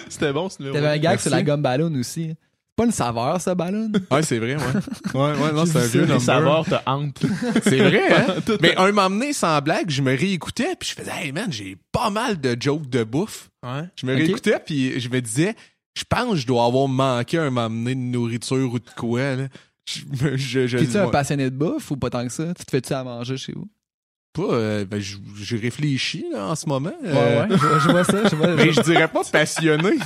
C'était 0.08 0.32
bon 0.32 0.48
ce 0.48 0.62
numéro. 0.62 0.74
T'avais 0.74 0.94
un 0.94 0.98
gag 0.98 1.18
sur 1.18 1.30
la 1.30 1.42
gomme 1.42 1.60
ballon 1.60 1.92
aussi. 1.94 2.28
C'est 2.28 2.76
pas 2.76 2.86
une 2.86 2.92
saveur, 2.92 3.40
ça, 3.40 3.54
ballon? 3.54 3.92
Ouais, 4.10 4.22
c'est 4.22 4.38
vrai, 4.38 4.56
ouais. 4.56 4.62
Ouais, 5.14 5.38
ouais, 5.38 5.52
non, 5.52 5.66
c'est 5.66 5.78
un 5.78 5.86
vieux 5.86 6.00
number. 6.00 6.14
Les 6.16 6.24
saveurs 6.24 6.64
te 6.64 6.74
hantent. 6.86 7.22
C'est 7.62 7.76
vrai, 7.76 8.12
hein? 8.12 8.34
Mais 8.62 8.74
un 8.76 8.86
moment 8.86 9.10
donné, 9.10 9.32
sans 9.32 9.60
blague, 9.60 9.90
je 9.90 10.02
me 10.02 10.16
réécoutais, 10.16 10.74
puis 10.80 10.88
je 10.88 10.94
faisais, 10.94 11.12
hey 11.22 11.30
man, 11.30 11.52
j'ai 11.52 11.76
pas 11.92 12.10
mal 12.10 12.40
de 12.40 12.56
jokes 12.58 12.88
de 12.88 13.04
bouffe. 13.04 13.50
Ouais. 13.62 13.82
Je 13.94 14.06
me 14.06 14.14
réécoutais, 14.14 14.58
puis 14.64 14.98
je 14.98 15.08
me 15.08 15.20
disais, 15.20 15.54
je 15.96 16.02
pense 16.08 16.30
que 16.30 16.36
je 16.36 16.46
dois 16.46 16.64
avoir 16.64 16.88
manqué 16.88 17.38
un 17.38 17.50
moment 17.50 17.68
donné 17.68 17.94
de 17.94 18.00
nourriture 18.00 18.72
ou 18.72 18.78
de 18.78 18.90
quoi, 18.96 19.36
là. 19.36 19.48
Je, 19.86 20.36
je, 20.36 20.66
je, 20.66 20.78
tu 20.78 20.96
un 20.96 21.08
passionné 21.08 21.50
de 21.50 21.54
bouffe 21.54 21.90
ou 21.90 21.96
pas 21.98 22.08
tant 22.08 22.26
que 22.26 22.32
ça? 22.32 22.54
Tu 22.54 22.64
te 22.64 22.70
fais-tu 22.70 22.94
à 22.94 23.04
manger 23.04 23.36
chez 23.36 23.52
vous? 23.52 23.68
Pas 24.34 24.42
euh, 24.42 24.84
ben 24.84 25.00
j'ai 25.00 25.56
réfléchi 25.56 26.26
là, 26.32 26.48
en 26.48 26.54
ce 26.56 26.68
moment 26.68 26.92
ouais 27.02 27.10
ouais. 27.10 27.46
Je, 27.50 27.90
vois 27.90 28.04
ça 28.04 28.28
je 28.28 28.34
vois, 28.34 28.54
mais 28.54 28.72
je 28.72 28.80
dirais 28.82 29.08
pas 29.08 29.22
passionné. 29.24 29.96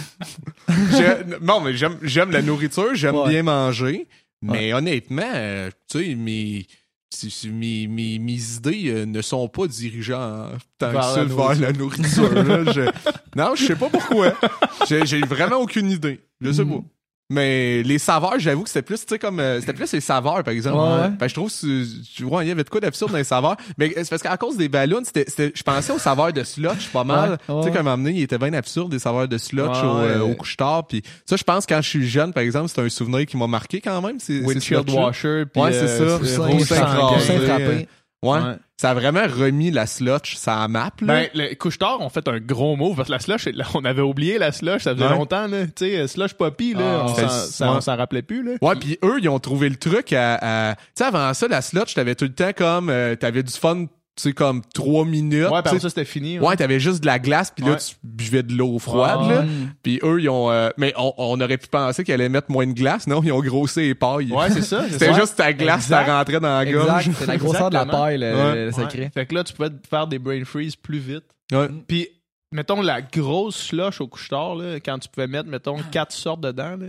Non 1.41 1.61
mais 1.61 1.75
j'aime 1.75 1.97
j'aime 2.03 2.31
la 2.31 2.43
nourriture 2.43 2.95
j'aime 2.95 3.17
bien 3.27 3.43
manger 3.43 4.07
mais 4.43 4.73
honnêtement 4.73 5.23
euh, 5.35 5.71
tu 5.91 6.05
sais 6.05 6.15
mes, 6.15 6.67
mes, 7.51 7.87
mes, 7.87 8.19
mes 8.19 8.57
idées 8.57 8.85
euh, 8.89 9.07
ne 9.07 9.23
sont 9.23 9.49
pas 9.49 9.67
dirigeants 9.67 10.51
tant 10.79 10.93
que 10.93 11.03
ça 11.03 11.25
vers 11.25 11.61
la 11.61 11.73
nourriture 11.73 12.33
là, 12.35 12.71
je... 12.71 12.83
non 13.35 13.55
je 13.55 13.65
sais 13.65 13.77
pas 13.77 13.89
pourquoi. 13.89 14.35
J'ai 14.89 15.21
vraiment 15.21 15.57
aucune 15.57 15.91
idée. 15.91 16.21
Je 16.41 16.53
sais 16.53 16.65
mm. 16.65 16.71
pas 16.71 16.85
mais 17.31 17.83
les 17.83 17.99
saveurs, 17.99 18.39
j'avoue 18.39 18.63
que 18.63 18.71
c'était 18.71 18.83
plus, 18.83 19.01
tu 19.01 19.07
sais, 19.09 19.19
comme, 19.19 19.39
euh, 19.39 19.61
c'était 19.61 19.75
plus 19.75 19.93
les 19.93 20.01
saveurs, 20.01 20.43
par 20.43 20.55
exemple. 20.55 20.79
Ouais. 20.79 21.11
Ben, 21.11 21.29
je 21.29 21.35
trouve, 21.35 21.53
tu 21.53 22.23
vois, 22.25 22.43
il 22.43 22.49
y 22.49 22.51
avait 22.51 22.65
de 22.65 22.71
quoi 22.71 22.81
d'absurde 22.81 23.13
dans 23.13 23.19
les 23.19 23.25
saveurs. 23.25 23.57
Mais 23.77 23.93
c'est 23.97 24.09
parce 24.09 24.23
qu'à 24.23 24.37
cause 24.39 24.57
des 24.57 24.71
ballons, 24.71 25.03
c'était, 25.05 25.53
je 25.55 25.63
pensais 25.63 25.93
aux 25.93 25.99
saveurs 25.99 26.33
de 26.33 26.43
slotch 26.43 26.89
pas 26.89 27.05
mal. 27.05 27.39
tu 27.47 27.63
sais, 27.63 27.71
comme 27.71 27.85
donné, 27.85 28.13
il 28.13 28.23
était 28.23 28.39
bien 28.39 28.55
absurde, 28.55 28.91
des 28.91 28.99
saveurs 28.99 29.29
de 29.29 29.37
slotch 29.37 29.77
au, 29.83 29.99
euh, 29.99 30.21
au 30.21 30.35
couche-tard. 30.35 30.87
Puis 30.87 31.03
ça, 31.27 31.37
je 31.37 31.45
pense, 31.45 31.67
quand 31.67 31.83
je 31.83 31.89
suis 31.89 32.09
jeune, 32.09 32.33
par 32.33 32.43
exemple, 32.43 32.71
c'est 32.75 32.81
un 32.81 32.89
souvenir 32.89 33.27
qui 33.27 33.37
m'a 33.37 33.47
marqué 33.47 33.83
quand 33.83 34.01
même. 34.01 34.19
C'est, 34.21 34.41
Windshield 34.41 34.89
washer. 34.91 35.45
ouais, 35.55 35.73
c'est 35.73 36.01
euh, 36.01 36.19
ça. 36.25 36.49
Ouais. 38.23 38.41
Ça 38.81 38.91
a 38.91 38.95
vraiment 38.95 39.27
remis 39.27 39.73
la 39.73 39.87
slush 39.87 40.37
ça 40.37 40.69
map. 40.69 40.93
Là. 41.01 41.07
Ben, 41.07 41.29
les 41.35 41.57
couche-tard 41.57 42.01
ont 42.01 42.09
fait 42.11 42.29
un 42.29 42.39
gros 42.39 42.77
move 42.77 42.95
parce 42.95 43.09
que 43.09 43.13
la 43.13 43.19
slush, 43.19 43.49
on 43.75 43.85
avait 43.85 44.03
oublié 44.03 44.39
la 44.39 44.53
slush, 44.53 44.85
ça 44.85 44.95
faisait 44.95 45.09
longtemps, 45.09 45.49
là. 45.49 45.67
Tu 45.67 45.87
sais, 45.87 46.07
slush 46.07 46.35
poppy, 46.35 46.75
là, 46.75 47.07
ah, 47.09 47.43
on 47.61 47.81
s'en 47.81 47.97
rappelait 47.97 48.23
plus, 48.23 48.45
là. 48.45 48.53
Ouais, 48.63 48.77
puis 48.77 48.97
eux, 49.03 49.19
ils 49.21 49.29
ont 49.29 49.41
trouvé 49.41 49.69
le 49.69 49.75
truc 49.75 50.13
à... 50.13 50.77
Tu 50.77 50.83
sais, 50.95 51.05
avant 51.05 51.35
ça, 51.35 51.49
la 51.49 51.61
slush, 51.61 51.95
t'avais 51.95 52.15
tout 52.15 52.27
le 52.27 52.33
temps 52.33 52.53
comme... 52.57 52.89
Euh, 52.89 53.17
t'avais 53.17 53.43
du 53.43 53.53
fun 53.53 53.87
tu 54.19 54.25
sais, 54.25 54.33
comme 54.33 54.63
trois 54.75 55.05
minutes. 55.05 55.49
Ouais, 55.49 55.63
par 55.63 55.81
ça, 55.81 55.89
c'était 55.89 56.05
fini. 56.05 56.41
Ouais, 56.41 56.57
t'avais 56.57 56.81
juste 56.81 57.01
de 57.03 57.07
la 57.07 57.21
glace, 57.21 57.53
puis 57.55 57.65
là, 57.65 57.77
tu 57.77 57.95
buvais 58.03 58.43
de 58.43 58.53
l'eau 58.53 58.79
froide, 58.81 59.31
là. 59.31 59.45
Puis 59.83 60.01
eux, 60.03 60.21
ils 60.21 60.29
ont... 60.29 60.51
Euh, 60.51 60.71
mais 60.77 60.93
on, 60.97 61.15
on, 61.17 61.41
aurait 61.41 61.57
pu 61.57 61.69
penser 61.69 62.03
qu'ils 62.03 62.15
allaient 62.15 62.29
mettre 62.29 62.51
moins 62.51 62.67
de 62.67 62.73
glace, 62.73 63.07
non? 63.07 63.23
Ils 63.23 63.31
ont 63.31 63.41
grossé 63.41 63.83
les 63.83 63.95
pailles. 63.95 64.33
Ouais, 64.33 64.51
c'est 64.51 64.63
ça. 64.63 64.85
C'était 64.91 65.15
juste 65.15 65.37
ta 65.37 65.53
glace, 65.53 65.87
ça 65.87 66.03
rentrait 66.03 66.41
dans 66.41 66.59
la 66.59 66.67
gorge. 66.67 67.11
C'est 67.19 67.27
la 67.27 67.37
grosseur 67.37 67.71
de 67.71 67.75
la 67.75 67.87
paille, 67.87 68.19
le, 68.19 68.73
secret. 68.73 69.11
Fait 69.15 69.27
que 69.27 69.35
là, 69.35 69.45
tu 69.45 69.55
pouvais 69.55 69.71
faire 69.89 70.07
des 70.09 70.19
brain 70.19 70.45
freeze 70.45 70.75
plus 70.75 70.99
vite. 70.99 71.25
Ouais. 71.53 71.69
Puis, 71.87 72.09
mettons, 72.51 72.83
la 72.83 73.01
grosse 73.01 73.57
slush 73.57 74.01
au 74.01 74.09
couche-tard, 74.09 74.57
là, 74.57 74.81
quand 74.81 74.99
tu 74.99 75.09
pouvais 75.09 75.29
mettre, 75.29 75.49
mettons, 75.49 75.79
quatre 75.93 76.13
sortes 76.13 76.41
dedans, 76.41 76.77
là, 76.77 76.87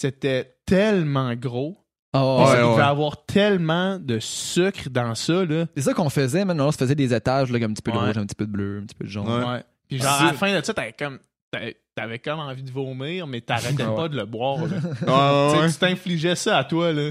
c'était 0.00 0.54
tellement 0.64 1.34
gros 1.34 1.76
Oh, 2.14 2.46
ouais, 2.46 2.76
il 2.76 2.80
avoir 2.80 3.26
tellement 3.26 3.98
de 3.98 4.18
sucre 4.18 4.88
dans 4.90 5.14
ça. 5.14 5.44
là. 5.44 5.66
C'est 5.76 5.82
ça 5.82 5.94
qu'on 5.94 6.08
faisait. 6.08 6.44
Maintenant, 6.44 6.68
on 6.68 6.72
se 6.72 6.78
faisait 6.78 6.94
des 6.94 7.12
étages, 7.12 7.50
là, 7.50 7.58
un 7.62 7.72
petit 7.72 7.82
peu 7.82 7.92
de 7.92 7.98
rouge, 7.98 8.16
un 8.16 8.24
petit 8.24 8.34
peu 8.34 8.46
de 8.46 8.50
bleu, 8.50 8.78
un 8.82 8.86
petit 8.86 8.94
peu 8.94 9.04
de 9.04 9.10
jaune. 9.10 9.26
Ouais. 9.28 9.62
Puis 9.88 9.98
genre, 10.00 10.12
à 10.12 10.26
la 10.26 10.32
fin 10.32 10.58
de 10.58 10.64
ça, 10.64 10.72
t'avais 10.72 10.94
comme, 10.98 11.18
t'avais 11.94 12.18
comme 12.18 12.38
envie 12.40 12.62
de 12.62 12.70
vomir, 12.70 13.26
mais 13.26 13.40
t'arrêtais 13.42 13.84
pas 13.84 14.08
de 14.08 14.16
le 14.16 14.24
boire. 14.24 14.58
Là. 14.66 15.66
tu 15.68 15.74
t'infligeais 15.74 16.34
ça 16.36 16.58
à 16.58 16.64
toi. 16.64 16.92
là. 16.92 17.10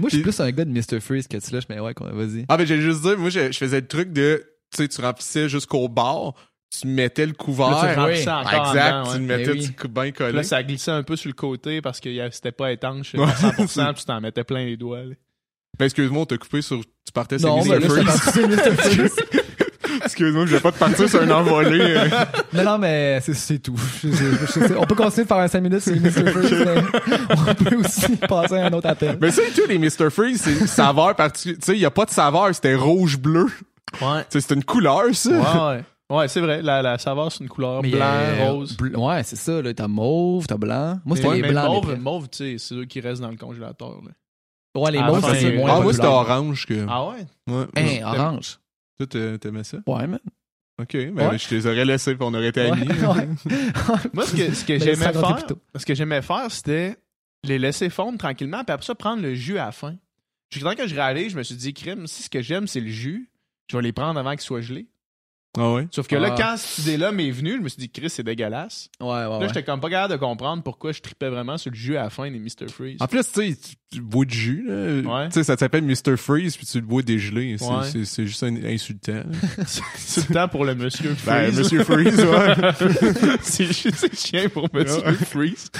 moi, 0.00 0.08
je 0.08 0.16
suis 0.16 0.22
plus 0.22 0.40
un 0.40 0.50
gars 0.50 0.64
de 0.64 0.70
Mr. 0.70 1.00
Freeze 1.00 1.26
que 1.26 1.38
tu 1.38 1.54
là. 1.54 1.60
Mais 1.70 1.80
ouais, 1.80 1.94
vas-y. 1.98 2.44
Ah, 2.48 2.58
mais 2.58 2.66
j'allais 2.66 2.82
juste 2.82 3.02
dire, 3.02 3.18
moi, 3.18 3.30
je, 3.30 3.52
faisais 3.52 3.80
le 3.80 3.86
truc 3.86 4.12
de, 4.12 4.44
tu 4.70 4.82
sais, 4.82 4.88
tu 4.88 5.00
remplissais 5.00 5.48
jusqu'au 5.48 5.88
bord 5.88 6.34
tu 6.80 6.86
mettais 6.86 7.26
le 7.26 7.32
couvert. 7.32 7.70
Là, 7.70 7.94
tu 7.94 8.28
encore 8.28 8.68
exact, 8.68 9.12
tu 9.12 9.18
le 9.18 9.24
mettais 9.24 9.54
du 9.54 9.74
bien 9.88 10.12
collé. 10.12 10.32
Là, 10.32 10.42
ça 10.42 10.62
glissait 10.62 10.90
un 10.90 11.02
peu 11.02 11.16
sur 11.16 11.28
le 11.28 11.34
côté 11.34 11.82
parce 11.82 12.00
que 12.00 12.08
c'était 12.30 12.52
pas 12.52 12.72
étanche 12.72 13.14
à 13.14 13.18
100%, 13.18 13.56
puis 13.92 13.94
tu 14.00 14.04
t'en 14.06 14.20
mettais 14.20 14.44
plein 14.44 14.64
les 14.64 14.76
doigts. 14.76 15.02
Ben, 15.78 15.86
excuse-moi, 15.86 16.22
on 16.22 16.26
t'a 16.26 16.38
coupé 16.38 16.62
sur. 16.62 16.80
Tu 16.80 17.12
partais 17.12 17.38
sur 17.38 17.56
Mr. 17.56 17.80
Freeze. 17.80 19.16
Excuse-moi, 20.04 20.46
je 20.46 20.52
vais 20.56 20.60
pas 20.60 20.72
te 20.72 20.78
partir 20.78 21.08
sur 21.08 21.22
un 21.22 21.30
envolé. 21.30 21.80
Euh. 21.80 22.08
non, 22.54 22.64
non, 22.64 22.78
mais 22.78 23.20
c'est 23.20 23.58
tout. 23.58 23.76
on 24.76 24.86
peut 24.86 24.94
continuer 24.94 25.24
de 25.24 25.28
faire 25.28 25.36
un 25.36 25.48
5 25.48 25.60
minutes 25.60 25.80
sur 25.80 25.92
les 25.92 26.00
Mr. 26.00 26.30
Freeze, 26.30 26.64
mais 26.64 26.82
on 27.28 27.54
peut 27.54 27.76
aussi 27.76 28.16
passer 28.16 28.54
à 28.54 28.66
un 28.66 28.72
autre 28.72 28.88
appel. 28.88 29.18
Mais 29.20 29.30
c'est 29.30 29.50
tout, 29.50 29.66
les 29.68 29.78
Mr. 29.78 30.10
Freeze, 30.10 30.40
c'est 30.42 30.66
saveur 30.66 31.14
particulière. 31.14 31.58
Tu 31.60 31.66
sais, 31.66 31.76
il 31.76 31.80
y 31.80 31.86
a 31.86 31.90
pas 31.90 32.06
de 32.06 32.10
saveur, 32.10 32.54
c'était 32.54 32.74
rouge-bleu. 32.74 33.46
Ouais. 34.00 34.24
c'est 34.30 34.50
une 34.52 34.64
couleur, 34.64 35.04
ça. 35.12 35.30
Ouais, 35.30 35.76
ouais. 35.76 35.84
Ouais, 36.14 36.28
c'est 36.28 36.40
vrai. 36.40 36.62
La, 36.62 36.82
la 36.82 36.98
saveur, 36.98 37.30
c'est 37.32 37.42
une 37.42 37.48
couleur 37.48 37.82
Mais, 37.82 37.90
blanc, 37.90 38.04
euh, 38.06 38.50
rose. 38.50 38.76
bl- 38.76 38.96
ouais, 38.96 39.22
c'est 39.22 39.36
ça. 39.36 39.62
Là, 39.62 39.72
t'as 39.72 39.88
mauve, 39.88 40.46
t'as 40.46 40.56
blanc. 40.56 41.00
Moi, 41.04 41.16
c'était 41.16 41.28
Ouais, 41.28 41.36
les 41.36 41.42
mais 41.42 41.50
blancs. 41.52 41.84
mauve, 41.84 41.98
mauve, 41.98 42.28
tu 42.28 42.38
sais, 42.38 42.58
c'est 42.58 42.74
eux 42.74 42.84
qui 42.84 43.00
restent 43.00 43.22
dans 43.22 43.30
le 43.30 43.36
congélateur. 43.36 44.00
Là. 44.02 44.80
Ouais, 44.80 44.90
les 44.90 44.98
à 44.98 45.02
la 45.02 45.06
mauves, 45.08 45.20
fin, 45.20 45.34
c'est 45.34 45.46
euh, 45.52 45.56
moins 45.56 45.70
Ah, 45.70 45.74
moi, 45.80 45.84
populaire. 45.84 45.94
c'était 45.94 46.06
orange 46.06 46.66
que. 46.66 46.86
Ah 46.88 47.06
ouais? 47.08 47.26
Ouais. 47.48 47.66
Hein, 47.76 48.04
orange. 48.18 48.58
Toi, 48.98 49.06
t'a- 49.06 49.38
t'aimais 49.38 49.64
ça? 49.64 49.78
Ouais, 49.86 50.06
man. 50.06 50.20
Ok, 50.80 50.92
ben 50.94 51.28
Ouais. 51.30 51.38
je 51.38 51.48
te 51.48 51.54
les 51.54 51.66
aurais 51.66 51.84
laissés 51.84 52.14
puis 52.14 52.24
on 52.26 52.32
aurait 52.34 52.48
été 52.48 52.62
Ouais, 52.62 52.70
amis. 52.72 52.88
ouais. 52.88 53.28
Moi, 54.14 54.26
ce 54.26 54.34
que, 54.36 54.54
ce 54.54 54.64
que 54.64 54.72
Mais 54.72 54.78
j'aimais 54.80 54.94
ça 54.96 55.06
racontait 55.12 55.26
faire, 55.26 55.36
plus 55.36 55.46
tôt. 55.54 55.60
ce 55.76 55.86
que 55.86 55.94
j'aimais 55.94 56.22
faire, 56.22 56.50
c'était 56.50 56.96
les 57.44 57.58
laisser 57.58 57.90
fondre 57.90 58.18
tranquillement, 58.18 58.64
puis 58.64 58.72
après 58.72 58.86
ça, 58.86 58.94
prendre 58.94 59.22
le 59.22 59.34
jus 59.34 59.58
à 59.58 59.66
la 59.66 59.72
fin. 59.72 59.96
Jusqu'à 60.50 60.70
temps 60.70 60.76
que 60.82 60.86
je 60.88 60.94
réalise, 60.94 61.32
je 61.32 61.38
me 61.38 61.42
suis 61.42 61.54
dit, 61.56 61.72
crème, 61.74 62.06
si 62.06 62.22
ce 62.24 62.30
que 62.30 62.40
j'aime, 62.42 62.66
c'est 62.66 62.80
le 62.80 62.88
jus, 62.90 63.30
je 63.70 63.76
vais 63.76 63.82
les 63.82 63.92
prendre 63.92 64.18
avant 64.18 64.32
qu'ils 64.32 64.40
soient 64.42 64.60
gelés. 64.60 64.86
Ah 65.58 65.70
ouais? 65.74 65.86
Sauf 65.90 66.06
que 66.08 66.16
là, 66.16 66.30
Ah. 66.32 66.34
quand 66.36 66.54
cette 66.56 66.86
idée-là 66.86 67.12
m'est 67.12 67.30
venue, 67.30 67.56
je 67.58 67.60
me 67.62 67.68
suis 67.68 67.78
dit, 67.80 67.90
Chris, 67.90 68.08
c'est 68.08 68.22
dégueulasse. 68.22 68.88
Ouais, 69.00 69.06
ouais, 69.08 69.12
Là, 69.20 69.38
ouais. 69.38 69.48
j'étais 69.48 69.62
comme 69.62 69.80
pas 69.80 69.90
capable 69.90 70.14
de 70.14 70.18
comprendre 70.18 70.62
pourquoi 70.62 70.92
je 70.92 71.00
tripais 71.02 71.28
vraiment 71.28 71.58
sur 71.58 71.70
le 71.70 71.76
jus 71.76 71.96
à 71.98 72.04
la 72.04 72.10
fin 72.10 72.30
des 72.30 72.38
Mr. 72.38 72.68
Freeze. 72.72 72.96
En 73.00 73.06
plus, 73.06 73.22
tu 73.30 73.52
sais, 73.52 73.56
tu- 73.56 73.74
tu 73.96 74.00
bois 74.00 74.24
du 74.24 74.34
jus, 74.38 74.64
là. 74.66 74.74
Ouais. 75.24 75.26
Tu 75.28 75.34
sais, 75.34 75.44
ça 75.44 75.58
s'appelle 75.58 75.84
Mr. 75.84 76.16
Freeze 76.16 76.56
puis 76.56 76.64
tu 76.64 76.78
le 76.80 76.86
bois 76.86 77.02
dégelé. 77.02 77.56
C'est, 77.58 77.64
Ouais. 77.66 77.84
c'est, 77.90 78.04
c'est 78.06 78.26
juste 78.26 78.42
un- 78.44 78.64
insultant. 78.64 79.12
là. 79.12 79.24
c'est 79.66 80.28
le 80.28 80.34
temps 80.34 80.48
pour 80.48 80.64
le 80.64 80.74
Monsieur 80.74 81.14
Ben, 81.26 81.52
Freeze. 81.52 81.58
Monsieur 81.58 81.84
Freeze, 81.84 82.18
ouais. 82.24 83.36
c'est 83.42 83.72
c'est 83.72 84.16
chien 84.18 84.48
pour 84.48 84.68
Monsieur 84.72 85.04
Ouais. 85.04 85.12
Freeze. 85.12 85.70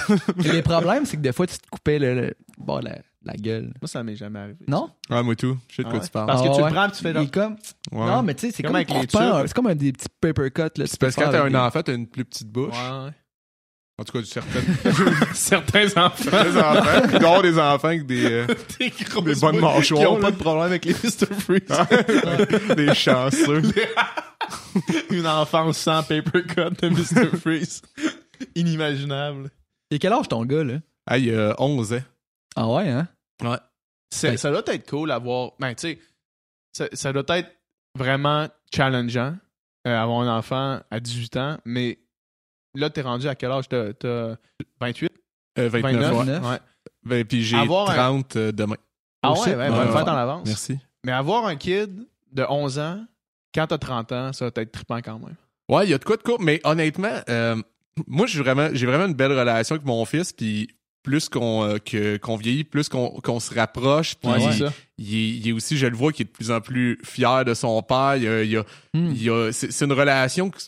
Et 0.45 0.53
les 0.53 0.63
problèmes, 0.63 1.07
c'est 1.07 1.17
que 1.17 1.23
des 1.23 1.33
fois, 1.33 1.47
tu 1.47 1.57
te 1.57 1.67
coupais 1.71 1.99
le, 1.99 2.15
le- 2.15 2.35
bon, 2.59 2.79
la, 2.81 2.99
la 3.25 3.35
gueule. 3.35 3.73
Moi, 3.81 3.89
ça 3.89 4.03
m'est 4.03 4.17
jamais 4.17 4.39
arrivé. 4.39 4.65
Non? 4.69 4.91
Ouais, 5.11 5.23
moi 5.23 5.35
tout. 5.37 5.57
Je 5.69 5.77
sais 5.77 5.83
de 5.83 5.89
Ah 5.89 5.91
quoi 5.91 6.01
ouais? 6.01 6.05
tu 6.07 6.11
parles. 6.13 6.27
Parce 6.27 6.43
que 6.43 6.49
Ah 6.49 6.53
tu 6.55 6.61
ouais. 6.63 6.69
le 6.69 6.75
prends 6.75 6.89
et 6.89 6.91
tu 6.93 7.03
fais 7.03 7.11
Il 7.11 7.15
genre... 7.15 7.23
est 7.23 7.31
comme... 7.33 7.57
Ouais. 7.93 8.07
Non, 8.07 8.23
mais 8.23 8.35
tu 8.35 8.41
sais, 8.47 8.53
c'est 8.57 8.63
Comme 8.63 8.71
comme, 8.71 8.77
avec 8.77 8.91
les 8.91 9.01
coupant. 9.07 9.43
C'est 9.47 9.55
comme 9.55 9.67
un 9.69 9.75
des 9.75 9.93
petits 9.93 10.09
paper 10.21 10.51
cuts. 10.51 10.63
Là, 10.81 10.87
C'est 10.87 10.99
parce 11.01 11.15
que 11.17 11.23
quand 11.23 11.31
t'as 11.31 11.45
un 11.45 11.55
enfant, 11.55 11.83
t'as 11.83 11.95
une 11.95 12.07
plus 12.07 12.25
petite 12.25 12.49
bouche. 12.49 12.75
Ouais. 12.75 13.11
En 13.99 14.05
tout 14.05 14.13
cas, 14.21 14.25
Certains 15.35 15.87
enfants. 15.97 16.43
des 16.45 16.57
enfants. 16.57 17.01
Il 17.05 17.11
doit 17.11 17.21
y 17.21 17.25
avoir 17.25 17.43
des 17.43 17.59
enfants 17.59 17.89
avec 17.89 18.07
des, 18.07 18.25
euh, 18.25 18.47
des 18.81 19.35
bonnes 19.41 19.61
mâchoires, 19.61 20.01
Qui 20.01 20.07
ont 20.07 20.15
là. 20.17 20.21
pas 20.23 20.31
de 20.31 20.37
problème 20.37 20.65
avec 20.65 20.85
les 20.87 20.93
Mr. 20.95 21.27
Freeze. 21.39 22.75
des 22.77 22.95
chanceux. 22.95 23.63
Une 25.11 25.27
enfance 25.27 25.77
sans 25.79 26.03
paper 26.03 26.43
cut 26.43 26.71
de 26.81 26.89
Mr. 26.89 27.37
Freeze. 27.37 27.83
Inimaginable. 28.57 29.51
Et 29.91 29.99
quel 29.99 30.13
âge 30.15 30.27
ton 30.29 30.45
gars, 30.47 30.65
là? 30.65 30.79
Ah, 31.07 31.19
il 31.19 31.27
y 31.27 31.35
a 31.35 31.55
11 31.59 31.93
ans. 31.93 31.97
Ah 32.57 32.69
ouais, 32.69 32.89
hein? 32.89 33.09
Ben- 33.43 33.59
ça 34.11 34.51
doit 34.51 34.63
être 34.67 34.89
cool 34.89 35.09
d'avoir. 35.09 35.53
Ben, 35.59 35.75
tu 35.75 35.89
sais, 35.89 35.99
ça, 36.73 36.87
ça 36.93 37.13
doit 37.13 37.25
être 37.39 37.51
vraiment 37.99 38.49
challengeant 38.75 39.37
euh, 39.87 39.99
avoir 39.99 40.21
un 40.21 40.39
enfant 40.39 40.81
à 40.91 41.01
18 41.01 41.37
ans, 41.39 41.59
mais 41.65 41.99
là, 42.75 42.91
t'es 42.91 43.03
rendu 43.03 43.27
à 43.29 43.35
quel 43.35 43.51
âge? 43.53 43.69
T'as 43.69 43.93
t'as 43.95 44.37
28? 44.81 45.11
Euh, 45.59 45.69
29, 45.69 46.01
29? 46.01 46.13
ouais. 46.13 46.25
29. 46.25 46.51
Ouais. 46.53 46.59
Ben, 47.05 47.25
puis 47.25 47.43
j'ai 47.43 47.57
Avoir 47.59 47.91
un- 47.91 47.95
30 47.95 48.37
euh, 48.37 48.53
demain. 48.53 48.77
Ah 49.23 49.33
Aussi? 49.33 49.51
ouais, 49.51 49.57
ouais, 49.57 49.63
Ouais, 49.63 49.69
bonne 49.71 49.89
ouais. 49.89 49.99
fête 49.99 50.09
en 50.09 50.17
avance. 50.17 50.47
Merci. 50.47 50.79
Mais 51.05 51.13
avoir 51.13 51.47
un 51.47 51.57
kid 51.57 52.07
de 52.33 52.45
11 52.49 52.79
ans, 52.79 53.05
quand 53.55 53.67
t'as 53.67 53.79
30 53.79 54.13
ans, 54.13 54.33
ça 54.33 54.47
va 54.47 54.63
être 54.63 54.73
trippant 54.73 54.99
quand 55.03 55.19
même. 55.19 55.35
Ouais, 55.69 55.87
il 55.87 55.91
y 55.91 55.95
a 55.95 55.99
de 55.99 56.05
quoi 56.05 56.17
de 56.17 56.23
quoi. 56.23 56.37
Mais 56.41 56.61
honnêtement, 56.65 57.21
euh, 57.29 57.57
moi, 58.07 58.27
j'ai 58.27 58.41
vraiment, 58.41 58.69
j'ai 58.73 58.87
vraiment 58.87 59.07
une 59.07 59.15
belle 59.15 59.33
relation 59.33 59.75
avec 59.75 59.87
mon 59.87 60.05
fils. 60.05 60.33
Puis 60.33 60.69
plus 61.03 61.29
qu'on 61.29 61.65
euh, 61.65 61.79
que- 61.79 62.17
qu'on 62.17 62.37
vieillit, 62.37 62.65
plus 62.65 62.89
qu'on 62.89 63.09
qu'on 63.23 63.41
se 63.41 63.55
rapproche. 63.55 64.15
Puis 64.15 64.31
Ouais, 64.31 64.43
il, 64.45 64.59
ça. 64.59 64.73
il 64.99 65.15
est, 65.15 65.29
il 65.39 65.49
est 65.49 65.53
aussi, 65.53 65.77
je 65.77 65.87
le 65.87 65.97
vois, 65.97 66.13
qui 66.13 66.23
est 66.23 66.27
de 66.27 66.31
plus 66.31 66.51
en 66.51 66.61
plus 66.61 66.99
fier 67.05 67.45
de 67.45 67.55
son 67.55 67.83
père. 67.83 68.15
Il 68.17 68.23
y 68.25 68.29
a, 68.29 68.43
il 68.43 68.51
y 68.51 68.57
a- 68.57 68.65
Hmm. 68.95 69.11
il 69.11 69.23
y 69.23 69.31
a- 69.31 69.51
c'est 69.53 69.73
c'est 69.73 69.85
une 69.85 69.93
relation. 69.93 70.51
que- 70.51 70.59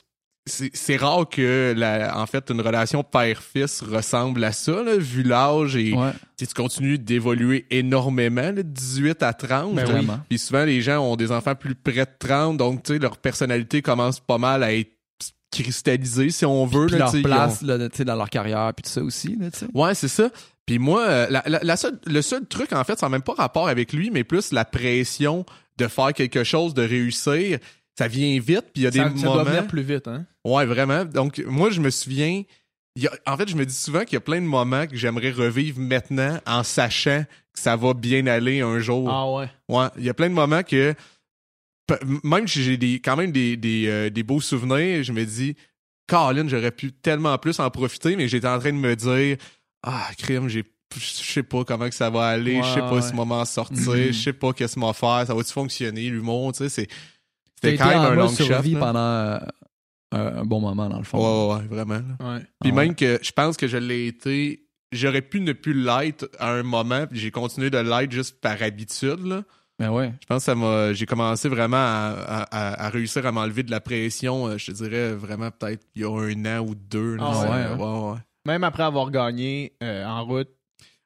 C'est 0.47 0.71
c'est 0.77 0.97
rare 0.97 1.27
que, 1.27 1.73
la, 1.75 2.21
en 2.21 2.27
fait, 2.27 2.51
une 2.51 2.61
relation 2.61 3.03
père-fils 3.03 3.81
ressemble 3.83 4.45
à 4.45 4.53
ça, 4.53 4.83
là, 4.83 4.99
vu 4.99 5.23
l'âge 5.23 5.75
et 5.75 5.95
Ouais, 5.95 6.11
tu 6.37 6.45
sais, 6.45 6.47
tu 6.49 6.53
continues 6.53 6.99
d'évoluer 6.99 7.65
énormément, 7.71 8.43
là, 8.43 8.53
de 8.53 8.61
18 8.61 9.23
à 9.23 9.33
30. 9.33 9.75
Ben 9.75 9.87
oui. 9.87 9.93
vraiment. 9.93 10.21
Puis 10.29 10.39
souvent, 10.39 10.67
les 10.67 10.83
gens 10.83 10.99
ont 10.99 11.17
des 11.17 11.33
enfants 11.33 11.55
plus 11.55 11.75
près 11.75 12.05
de 12.05 12.11
30, 12.19 12.59
donc 12.59 12.83
tu 12.83 12.93
sais, 12.93 12.99
leur 12.99 13.17
personnalité 13.17 13.81
commence 13.81 14.21
pas 14.21 14.37
mal 14.37 14.63
à 14.63 14.75
être 14.75 14.91
cristallisée, 15.63 16.31
si 16.31 16.45
on 16.45 16.67
veut. 16.67 16.87
Puis 16.87 16.99
là, 16.99 17.11
leur 17.13 17.23
place 17.23 17.63
là, 17.63 17.79
dans 17.79 18.17
leur 18.17 18.31
carrière, 18.31 18.73
puis 18.75 18.83
tout 18.85 18.91
ça 18.91 19.03
aussi, 19.03 19.37
là, 19.39 19.49
Ouais, 19.73 19.95
c'est 19.95 20.09
ça. 20.09 20.31
Puis 20.67 20.79
moi, 20.79 21.03
euh, 21.07 21.27
la, 21.31 21.43
la- 21.47 21.61
la 21.63 21.77
seule- 21.77 21.99
le 22.07 22.23
seul 22.23 22.47
truc, 22.47 22.73
en 22.73 22.83
fait, 22.85 22.99
ça 22.99 23.07
n'a 23.07 23.11
même 23.11 23.23
pas 23.23 23.35
rapport 23.35 23.69
avec 23.69 23.93
lui, 23.93 24.11
mais 24.11 24.25
plus 24.25 24.53
la 24.53 24.65
pression 24.65 25.45
de 25.77 25.87
faire 25.89 26.13
quelque 26.13 26.45
chose, 26.45 26.73
de 26.75 26.83
réussir. 26.83 27.59
Ça 27.99 28.09
vient 28.09 28.39
vite, 28.41 28.65
puis 28.73 28.83
il 28.83 28.83
y 28.83 28.87
a 28.87 28.93
Ça, 28.93 29.09
des 29.09 29.19
ça 29.21 29.27
moments... 29.27 29.35
doit 29.43 29.45
venir 29.45 29.67
plus 29.67 29.83
vite, 29.83 30.09
hein? 30.09 30.25
Ouais, 30.45 30.65
vraiment. 30.67 31.05
Donc, 31.05 31.43
moi, 31.47 31.71
je 31.71 31.81
me 31.81 31.91
souviens. 31.91 32.43
il 32.97 33.03
y 33.03 33.07
a- 33.09 33.13
en 33.27 33.37
fait, 33.37 33.49
je 33.49 33.57
me 33.57 33.67
dis 33.67 33.75
souvent 33.75 34.01
qu'il 34.05 34.13
y 34.15 34.17
a 34.17 34.21
plein 34.21 34.41
de 34.41 34.47
moments 34.47 34.87
que 34.87 34.97
j'aimerais 34.97 35.33
revivre 35.33 35.81
maintenant 35.81 36.39
en 36.47 36.63
sachant 36.63 37.25
que 37.53 37.61
ça 37.61 37.75
va 37.77 37.93
bien 37.93 38.27
aller 38.29 38.61
un 38.61 38.79
jour. 38.79 39.09
Ah 39.11 39.31
ouais. 39.33 39.49
Ouais, 39.69 39.87
il 39.99 40.05
y 40.05 40.09
a 40.09 40.15
plein 40.15 40.29
de 40.29 40.35
moments 40.35 40.63
que 40.63 40.95
même 42.23 42.49
si 42.49 42.63
j'ai 42.63 42.77
des, 42.77 43.01
quand 43.01 43.17
même 43.17 43.33
des, 43.33 43.57
des, 43.57 43.87
euh, 43.89 44.11
des 44.11 44.23
beaux 44.23 44.41
souvenirs, 44.41 45.03
je 45.03 45.13
me 45.13 45.25
dis, 45.25 45.55
Colin, 46.07 46.49
j'aurais 46.49 46.71
pu 46.71 46.93
tellement 46.93 47.37
plus 47.39 47.59
en 47.61 47.71
profiter, 47.71 48.17
mais 48.17 48.29
j'étais 48.29 48.49
en 48.49 48.59
train 48.59 48.73
de 48.73 48.79
me 48.79 48.95
dire, 48.97 49.37
ah, 49.83 50.09
crime, 50.19 50.49
j'ai 50.49 50.65
je 50.97 51.01
sais 51.01 51.43
pas 51.43 51.65
comment 51.65 51.89
que 51.89 51.95
ça 51.95 52.09
va 52.09 52.27
aller, 52.29 52.63
je 52.63 52.69
sais 52.75 52.79
pas 52.81 52.95
ouais. 52.95 53.03
si 53.03 53.13
m'en 53.15 53.27
m'en 53.27 53.45
sortir, 53.45 53.93
Mhm. 53.93 54.07
je 54.07 54.13
sais 54.13 54.33
pas 54.33 54.53
qu'est-ce 54.53 54.77
qu'on 54.77 54.87
va 54.87 54.93
faire, 54.93 55.25
ça 55.27 55.35
va-tu 55.35 55.53
fonctionner, 55.53 56.09
l'humour, 56.09 56.53
tu 56.53 56.59
sais, 56.59 56.69
c'est 56.69 56.89
c'était 57.57 57.77
quand 57.79 57.89
même 57.89 57.99
un 57.99 58.15
long 58.15 58.29
shot. 58.29 58.45
pendant 58.79 58.99
euh, 59.01 59.39
un, 60.13 60.45
bon 60.45 60.61
moment, 60.61 60.89
dans 60.89 60.99
le 60.99 61.05
fond. 61.05 61.19
Ouais, 61.19 61.55
ouais, 61.55 61.61
ouais, 61.63 61.67
vraiment. 61.67 62.01
Ouais. 62.21 62.41
Puis 62.61 62.71
Ah 62.71 62.75
même 62.75 62.95
que 62.95 63.19
je 63.23 63.33
pense 63.33 63.57
que 63.57 63.67
je 63.67 63.77
l'ai 63.79 64.07
été, 64.07 64.69
j'aurais 64.93 65.23
pu 65.23 65.41
ne 65.41 65.53
plus 65.53 65.75
l'être 65.75 66.31
à 66.39 66.53
un 66.53 66.63
moment, 66.63 67.07
puis 67.09 67.19
j'ai 67.19 67.31
continué 67.33 67.71
de 67.71 67.79
l'être 67.79 68.13
juste 68.13 68.41
par 68.41 68.63
habitude, 68.63 69.25
là. 69.27 69.43
Ben 69.79 69.91
ouais. 69.91 70.13
Je 70.21 70.27
pense 70.27 70.39
que 70.43 70.45
ça 70.45 70.55
m'a. 70.55 70.93
J'ai 70.93 71.05
commencé 71.07 71.49
vraiment 71.49 71.77
à, 71.77 72.47
à- 72.51 72.89
réussir 72.91 73.27
à 73.27 73.33
m'enlever 73.33 73.63
de 73.65 73.71
la 73.73 73.81
pression, 73.81 74.47
euh, 74.47 74.57
je 74.59 74.67
te 74.67 74.71
dirais 74.73 75.13
vraiment 75.15 75.51
peut-être 75.51 75.85
il 75.97 76.03
y 76.03 76.05
a 76.05 76.09
un 76.11 76.45
an 76.61 76.65
ou 76.65 76.75
deux. 76.77 77.17
là. 77.17 77.25
Ah 77.27 77.43
ouais, 77.43 77.49
hein? 77.57 77.77
ouais, 77.79 78.11
ouais. 78.13 78.19
Même 78.47 78.63
après 78.65 78.85
avoir 78.85 79.11
gagné 79.11 79.73
euh, 79.83 80.05
en 80.07 80.25
route. 80.25 80.49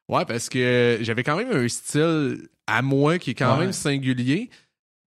Ouais, 0.07 0.25
parce 0.25 0.49
que 0.49 0.99
j'avais 1.01 1.23
quand 1.23 1.35
même 1.37 1.51
un 1.51 1.67
style 1.67 2.47
à 2.67 2.81
moi 2.81 3.17
qui 3.17 3.31
est 3.31 3.35
quand 3.35 3.53
Ouais. 3.55 3.61
même 3.65 3.73
singulier. 3.73 4.49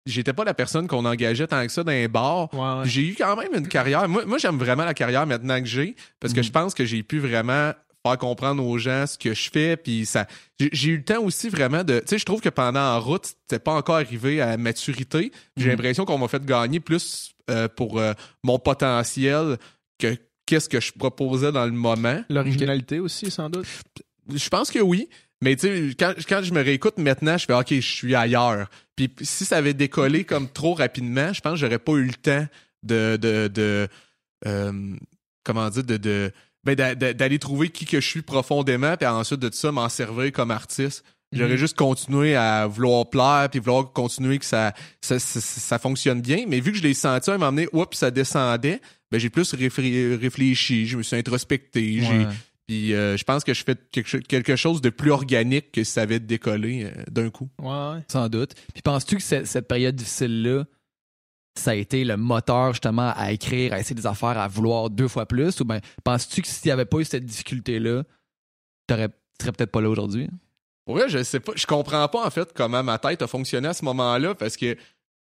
J'étais 0.05 0.33
pas 0.33 0.43
la 0.45 0.53
personne 0.53 0.87
qu'on 0.87 1.03
engageait 1.05 1.47
tant 1.47 1.65
que 1.65 1.71
ça 1.71 1.83
dans 1.83 1.91
les 1.91 2.07
bars. 2.07 2.53
Ouais, 2.53 2.59
ouais. 2.59 2.81
Puis 2.83 2.91
J'ai 2.91 3.07
eu 3.09 3.15
quand 3.15 3.35
même 3.35 3.53
une 3.55 3.67
carrière. 3.67 4.07
Moi, 4.07 4.23
moi 4.25 4.37
j'aime 4.37 4.57
vraiment 4.57 4.85
la 4.85 4.93
carrière 4.93 5.25
maintenant 5.27 5.59
que 5.59 5.65
j'ai 5.65 5.95
parce 6.19 6.33
que 6.33 6.39
Mhm. 6.39 6.43
je 6.45 6.51
pense 6.51 6.73
que 6.73 6.85
j'ai 6.85 7.03
pu 7.03 7.19
vraiment 7.19 7.73
faire 8.09 8.17
comprendre 8.17 8.63
aux 8.65 8.77
gens 8.77 9.05
ce 9.07 9.17
que 9.17 9.33
je 9.33 9.49
fais. 9.49 9.77
Puis 9.77 10.05
ça, 10.05 10.27
j'ai 10.59 10.89
eu 10.89 10.97
le 10.97 11.03
temps 11.03 11.21
aussi 11.23 11.49
vraiment 11.49 11.83
de. 11.83 11.99
Tu 11.99 12.05
sais, 12.07 12.17
je 12.17 12.25
trouve 12.25 12.41
que 12.41 12.49
pendant 12.49 12.79
en 12.95 12.99
route, 12.99 13.25
c'était 13.25 13.59
pas 13.59 13.73
encore 13.73 13.95
arrivé 13.95 14.41
à 14.41 14.57
maturité. 14.57 15.31
J'ai 15.55 15.65
Mhm. 15.65 15.69
l'impression 15.71 16.05
qu'on 16.05 16.17
m'a 16.17 16.27
fait 16.27 16.43
gagner 16.45 16.79
plus 16.79 17.31
euh, 17.49 17.67
pour 17.67 17.99
euh, 17.99 18.13
mon 18.43 18.59
potentiel 18.59 19.57
que 19.99 20.15
qu'est-ce 20.45 20.69
que 20.69 20.79
je 20.79 20.91
proposais 20.93 21.51
dans 21.51 21.65
le 21.65 21.71
moment. 21.71 22.23
L'originalité 22.29 22.99
aussi, 22.99 23.31
sans 23.31 23.49
doute. 23.49 23.65
Je 24.33 24.49
pense 24.49 24.71
que 24.71 24.79
oui. 24.79 25.09
Mais 25.41 25.55
tu 25.55 25.67
sais, 25.89 25.95
quand, 25.99 26.13
quand 26.27 26.41
je 26.41 26.51
me 26.53 26.61
réécoute 26.63 26.97
maintenant, 26.97 27.37
je 27.37 27.45
fais 27.45 27.53
OK, 27.53 27.67
je 27.69 27.79
suis 27.79 28.15
ailleurs. 28.15 28.67
Puis 28.95 29.11
si 29.21 29.45
ça 29.45 29.57
avait 29.57 29.73
décollé 29.75 30.23
comme 30.23 30.49
trop 30.49 30.73
rapidement, 30.73 31.31
je 31.31 31.41
pense 31.41 31.53
que 31.53 31.59
j'aurais 31.59 31.79
pas 31.79 31.93
eu 31.93 32.05
le 32.05 32.13
temps 32.13 32.47
de. 32.83 33.17
de, 33.21 33.47
de 33.47 33.87
euh, 34.47 34.95
comment 35.43 35.69
dire, 35.69 35.83
de. 35.83 35.97
de 35.97 36.31
ben, 36.67 36.75
d'a- 36.75 36.93
d'a- 36.95 37.13
d'aller 37.13 37.39
trouver 37.39 37.69
qui 37.69 37.85
que 37.85 37.99
je 37.99 38.07
suis 38.07 38.21
profondément, 38.21 38.95
puis 38.95 39.07
ensuite 39.07 39.39
de 39.39 39.49
tout 39.49 39.57
ça, 39.57 39.71
m'en 39.71 39.89
servir 39.89 40.31
comme 40.31 40.51
artiste. 40.51 41.03
J'aurais 41.33 41.51
Mhm. 41.53 41.57
juste 41.57 41.75
continué 41.75 42.35
à 42.35 42.67
vouloir 42.67 43.09
plaire, 43.09 43.47
puis 43.51 43.59
vouloir 43.59 43.91
continuer 43.91 44.37
que 44.39 44.45
ça, 44.45 44.73
ça, 45.01 45.17
ça, 45.19 45.41
ça 45.41 45.79
fonctionne 45.79 46.21
bien. 46.21 46.45
Mais 46.47 46.59
vu 46.61 46.71
que 46.71 46.77
je 46.77 46.83
l'ai 46.83 46.93
senti 46.93 47.29
à 47.29 47.33
un 47.33 47.37
moment 47.37 47.51
donné, 47.51 47.67
oups, 47.73 47.97
ça 47.97 48.11
descendait, 48.11 48.79
ben, 49.11 49.19
j'ai 49.19 49.29
plus 49.29 49.53
réfléchi, 49.53 50.87
je 50.87 50.97
me 50.97 51.03
suis 51.03 51.15
introspecté, 51.17 52.01
j'ai, 52.01 52.27
puis 52.67 52.93
euh, 52.93 53.17
je 53.17 53.23
pense 53.23 53.43
que 53.43 53.53
je 53.53 53.63
fais 53.63 53.75
quelque, 53.91 54.07
cho- 54.09 54.19
quelque 54.19 54.55
chose 54.55 54.81
de 54.81 54.89
plus 54.89 55.11
organique 55.11 55.71
que 55.71 55.83
si 55.83 55.91
ça 55.91 56.01
avait 56.01 56.19
décollé 56.19 56.83
euh, 56.85 57.03
d'un 57.09 57.29
coup. 57.29 57.49
Ouais, 57.61 57.67
ouais. 57.69 58.03
Sans 58.09 58.27
doute. 58.29 58.53
Puis 58.73 58.81
penses-tu 58.81 59.17
que 59.17 59.21
cette, 59.23 59.47
cette 59.47 59.67
période 59.67 59.95
difficile-là, 59.95 60.65
ça 61.59 61.71
a 61.71 61.75
été 61.75 62.03
le 62.03 62.17
moteur 62.17 62.73
justement 62.73 63.11
à 63.15 63.31
écrire, 63.31 63.73
à 63.73 63.79
essayer 63.79 63.95
des 63.95 64.07
affaires, 64.07 64.37
à 64.37 64.47
vouloir 64.47 64.89
deux 64.89 65.07
fois 65.07 65.25
plus? 65.25 65.59
Ou 65.61 65.65
bien 65.65 65.79
penses-tu 66.03 66.41
que 66.41 66.47
s'il 66.47 66.67
n'y 66.67 66.71
avait 66.71 66.85
pas 66.85 66.97
eu 66.99 67.05
cette 67.05 67.25
difficulté-là, 67.25 68.03
tu 68.87 68.93
serais 68.95 69.09
peut-être 69.51 69.71
pas 69.71 69.81
là 69.81 69.89
aujourd'hui? 69.89 70.29
Ouais, 70.87 71.09
je 71.09 71.21
sais 71.23 71.39
pas, 71.41 71.51
je 71.55 71.65
comprends 71.65 72.07
pas 72.07 72.25
en 72.25 72.29
fait 72.29 72.49
comment 72.55 72.81
ma 72.83 72.97
tête 72.97 73.21
a 73.21 73.27
fonctionné 73.27 73.67
à 73.67 73.73
ce 73.73 73.83
moment-là 73.85 74.35
parce 74.35 74.55
que 74.55 74.77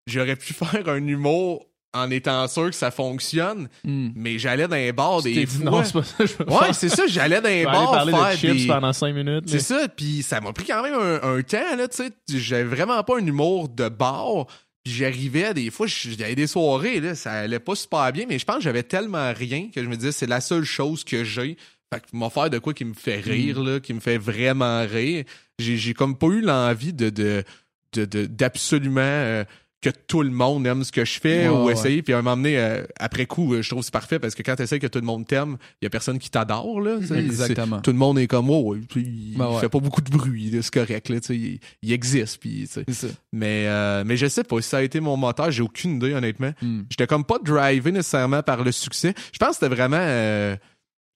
j'aurais 0.06 0.36
pu 0.36 0.52
faire 0.54 0.88
un 0.88 1.04
humour 1.06 1.66
en 1.92 2.08
étant 2.12 2.46
sûr 2.46 2.66
que 2.66 2.76
ça 2.76 2.92
fonctionne, 2.92 3.68
Hmm. 3.82 4.10
mais 4.14 4.38
j'allais 4.38 4.68
dans 4.68 4.76
les 4.76 4.92
bars 4.92 5.22
des 5.22 5.44
fois. 5.44 5.64
non, 5.72 5.82
c'est 5.84 5.92
pas 5.92 6.04
ça 6.04 6.24
je 6.24 6.34
veux 6.34 6.48
Ouais, 6.48 6.58
faire. 6.66 6.74
c'est 6.76 6.88
ça, 6.88 7.06
j'allais 7.08 7.40
dans 7.40 7.48
Je 7.48 7.54
les 7.54 7.64
bars 7.64 7.90
parler 7.90 8.12
de 8.12 8.16
faire 8.16 8.32
chips 8.36 8.56
des... 8.62 8.66
pendant 8.68 8.92
5 8.92 9.12
minutes. 9.12 9.44
C'est 9.48 9.58
ça, 9.58 9.88
puis 9.88 10.22
ça 10.22 10.40
m'a 10.40 10.52
pris 10.52 10.66
quand 10.66 10.84
même 10.84 10.94
un, 10.94 11.20
un 11.36 11.42
temps, 11.42 11.76
là, 11.76 11.88
tu 11.88 11.96
sais. 11.96 12.12
J'avais 12.28 12.62
vraiment 12.62 13.02
pas 13.02 13.18
un 13.18 13.26
humour 13.26 13.68
de 13.68 13.88
bar. 13.88 14.46
Puis 14.84 14.94
j'arrivais, 14.94 15.52
des 15.52 15.70
fois, 15.70 15.86
j'avais 15.86 16.34
des 16.34 16.46
soirées, 16.46 17.00
là, 17.00 17.14
ça 17.14 17.32
allait 17.32 17.58
pas 17.58 17.74
super 17.74 18.12
bien, 18.12 18.24
mais 18.26 18.38
je 18.38 18.44
pense 18.44 18.56
que 18.56 18.62
j'avais 18.62 18.82
tellement 18.82 19.32
rien 19.34 19.68
que 19.74 19.82
je 19.82 19.88
me 19.88 19.96
disais, 19.96 20.12
c'est 20.12 20.26
la 20.26 20.40
seule 20.40 20.64
chose 20.64 21.04
que 21.04 21.22
j'ai. 21.24 21.56
Fait 21.92 22.00
que 22.00 22.06
m'en 22.12 22.30
faire 22.30 22.48
de 22.50 22.58
quoi 22.58 22.72
qui 22.72 22.84
me 22.84 22.94
fait 22.94 23.20
rire, 23.20 23.60
mm. 23.60 23.66
là, 23.66 23.80
qui 23.80 23.92
me 23.92 24.00
fait 24.00 24.16
vraiment 24.16 24.86
rire. 24.86 25.24
J'ai 25.58 25.92
comme 25.92 26.16
pas 26.16 26.28
eu 26.28 26.40
l'envie 26.40 26.92
de, 26.92 27.10
de, 27.10 27.44
d'absolument 28.26 29.00
euh, 29.00 29.44
que 29.80 29.88
tout 29.90 30.22
le 30.22 30.30
monde 30.30 30.66
aime 30.66 30.84
ce 30.84 30.92
que 30.92 31.04
je 31.04 31.18
fais 31.18 31.48
ou 31.48 31.70
essayer. 31.70 32.02
puis 32.02 32.12
à 32.12 32.18
un 32.18 32.22
moment 32.22 32.36
donné 32.36 32.58
euh, 32.58 32.84
après 32.98 33.26
coup 33.26 33.54
euh, 33.54 33.62
je 33.62 33.70
trouve 33.70 33.82
c'est 33.82 33.92
parfait 33.92 34.18
parce 34.18 34.34
que 34.34 34.42
quand 34.42 34.56
tu 34.56 34.62
essaies 34.62 34.78
que 34.78 34.86
tout 34.86 34.98
le 34.98 35.06
monde 35.06 35.26
t'aime 35.26 35.56
il 35.80 35.84
y 35.84 35.86
a 35.86 35.90
personne 35.90 36.18
qui 36.18 36.30
t'adore 36.30 36.80
là 36.80 36.98
exactement. 37.16 37.80
tout 37.80 37.90
le 37.90 37.96
monde 37.96 38.18
est 38.18 38.26
comme 38.26 38.50
oh 38.50 38.76
puis 38.88 39.32
il 39.32 39.38
ben 39.38 39.58
fait 39.58 39.68
pas 39.68 39.80
beaucoup 39.80 40.02
de 40.02 40.10
bruit 40.10 40.50
c'est 40.60 40.72
correct 40.72 41.08
là 41.08 41.16
il, 41.30 41.60
il 41.82 41.92
existe 41.92 42.38
puis 42.38 42.68
mais 43.32 43.66
euh, 43.68 44.04
mais 44.04 44.16
je 44.16 44.26
sais 44.26 44.44
pas 44.44 44.60
si 44.60 44.68
ça 44.68 44.78
a 44.78 44.82
été 44.82 45.00
mon 45.00 45.16
moteur 45.16 45.50
j'ai 45.50 45.62
aucune 45.62 45.96
idée 45.96 46.12
honnêtement. 46.12 46.52
Hmm. 46.60 46.82
j'étais 46.90 47.06
comme 47.06 47.24
pas 47.24 47.38
drivé 47.38 47.92
nécessairement 47.92 48.42
par 48.42 48.62
le 48.62 48.72
succès. 48.72 49.14
Je 49.32 49.38
pense 49.38 49.50
que 49.50 49.54
c'était 49.54 49.74
vraiment 49.74 50.56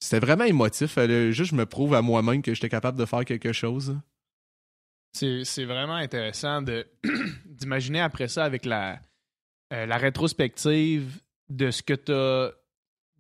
c'était 0.01 0.21
vraiment 0.21 0.45
émotif. 0.45 0.99
Juste 1.31 1.51
je 1.51 1.55
me 1.55 1.67
prouve 1.67 1.95
à 1.95 2.03
moi-même 2.03 2.43
que 2.43 2.55
j'étais 2.55 2.69
capable 2.69 2.99
de 2.99 3.05
faire 3.05 3.25
quelque 3.25 3.53
chose 3.53 3.97
c'est 5.15 5.65
vraiment 5.65 5.95
intéressant 5.95 6.63
d'imaginer 7.47 8.01
après 8.01 8.29
ça 8.29 8.45
avec 8.45 8.65
la, 8.65 9.01
euh, 9.73 9.87
la 9.87 9.97
rétrospective 9.97 11.21
de 11.49 11.71
ce 11.71 11.83
que 11.83 11.95
tu 11.95 12.13
as 12.13 12.53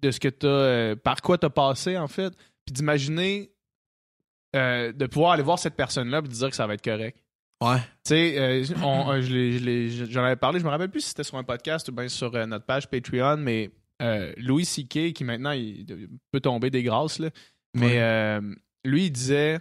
de 0.02 0.10
ce 0.10 0.20
que 0.20 0.28
tu 0.28 0.46
euh, 0.46 0.96
par 0.96 1.22
quoi 1.22 1.38
tu 1.38 1.46
as 1.46 1.50
passé 1.50 1.96
en 1.96 2.08
fait, 2.08 2.34
puis 2.66 2.72
d'imaginer 2.72 3.52
euh, 4.54 4.92
de 4.92 5.06
pouvoir 5.06 5.32
aller 5.32 5.42
voir 5.42 5.58
cette 5.58 5.76
personne-là 5.76 6.18
et 6.18 6.28
dire 6.28 6.50
que 6.50 6.56
ça 6.56 6.66
va 6.66 6.74
être 6.74 6.84
correct. 6.84 7.18
Ouais. 7.62 7.78
Tu 8.04 8.14
sais, 8.14 8.64
j'en 10.10 10.24
avais 10.24 10.36
parlé, 10.36 10.60
je 10.60 10.64
me 10.64 10.70
rappelle 10.70 10.90
plus 10.90 11.00
si 11.00 11.08
c'était 11.08 11.24
sur 11.24 11.38
un 11.38 11.44
podcast 11.44 11.88
ou 11.88 11.92
bien 11.92 12.08
sur 12.08 12.32
notre 12.46 12.66
page 12.66 12.90
Patreon, 12.90 13.38
mais 13.38 13.70
Louis 14.36 14.66
C.K., 14.66 15.14
qui 15.14 15.24
maintenant 15.24 15.52
il 15.52 15.86
peut 16.30 16.40
tomber 16.40 16.68
des 16.68 16.82
grâces, 16.82 17.18
là, 17.18 17.30
mais 17.72 18.40
lui, 18.84 19.06
il 19.06 19.10
disait 19.10 19.60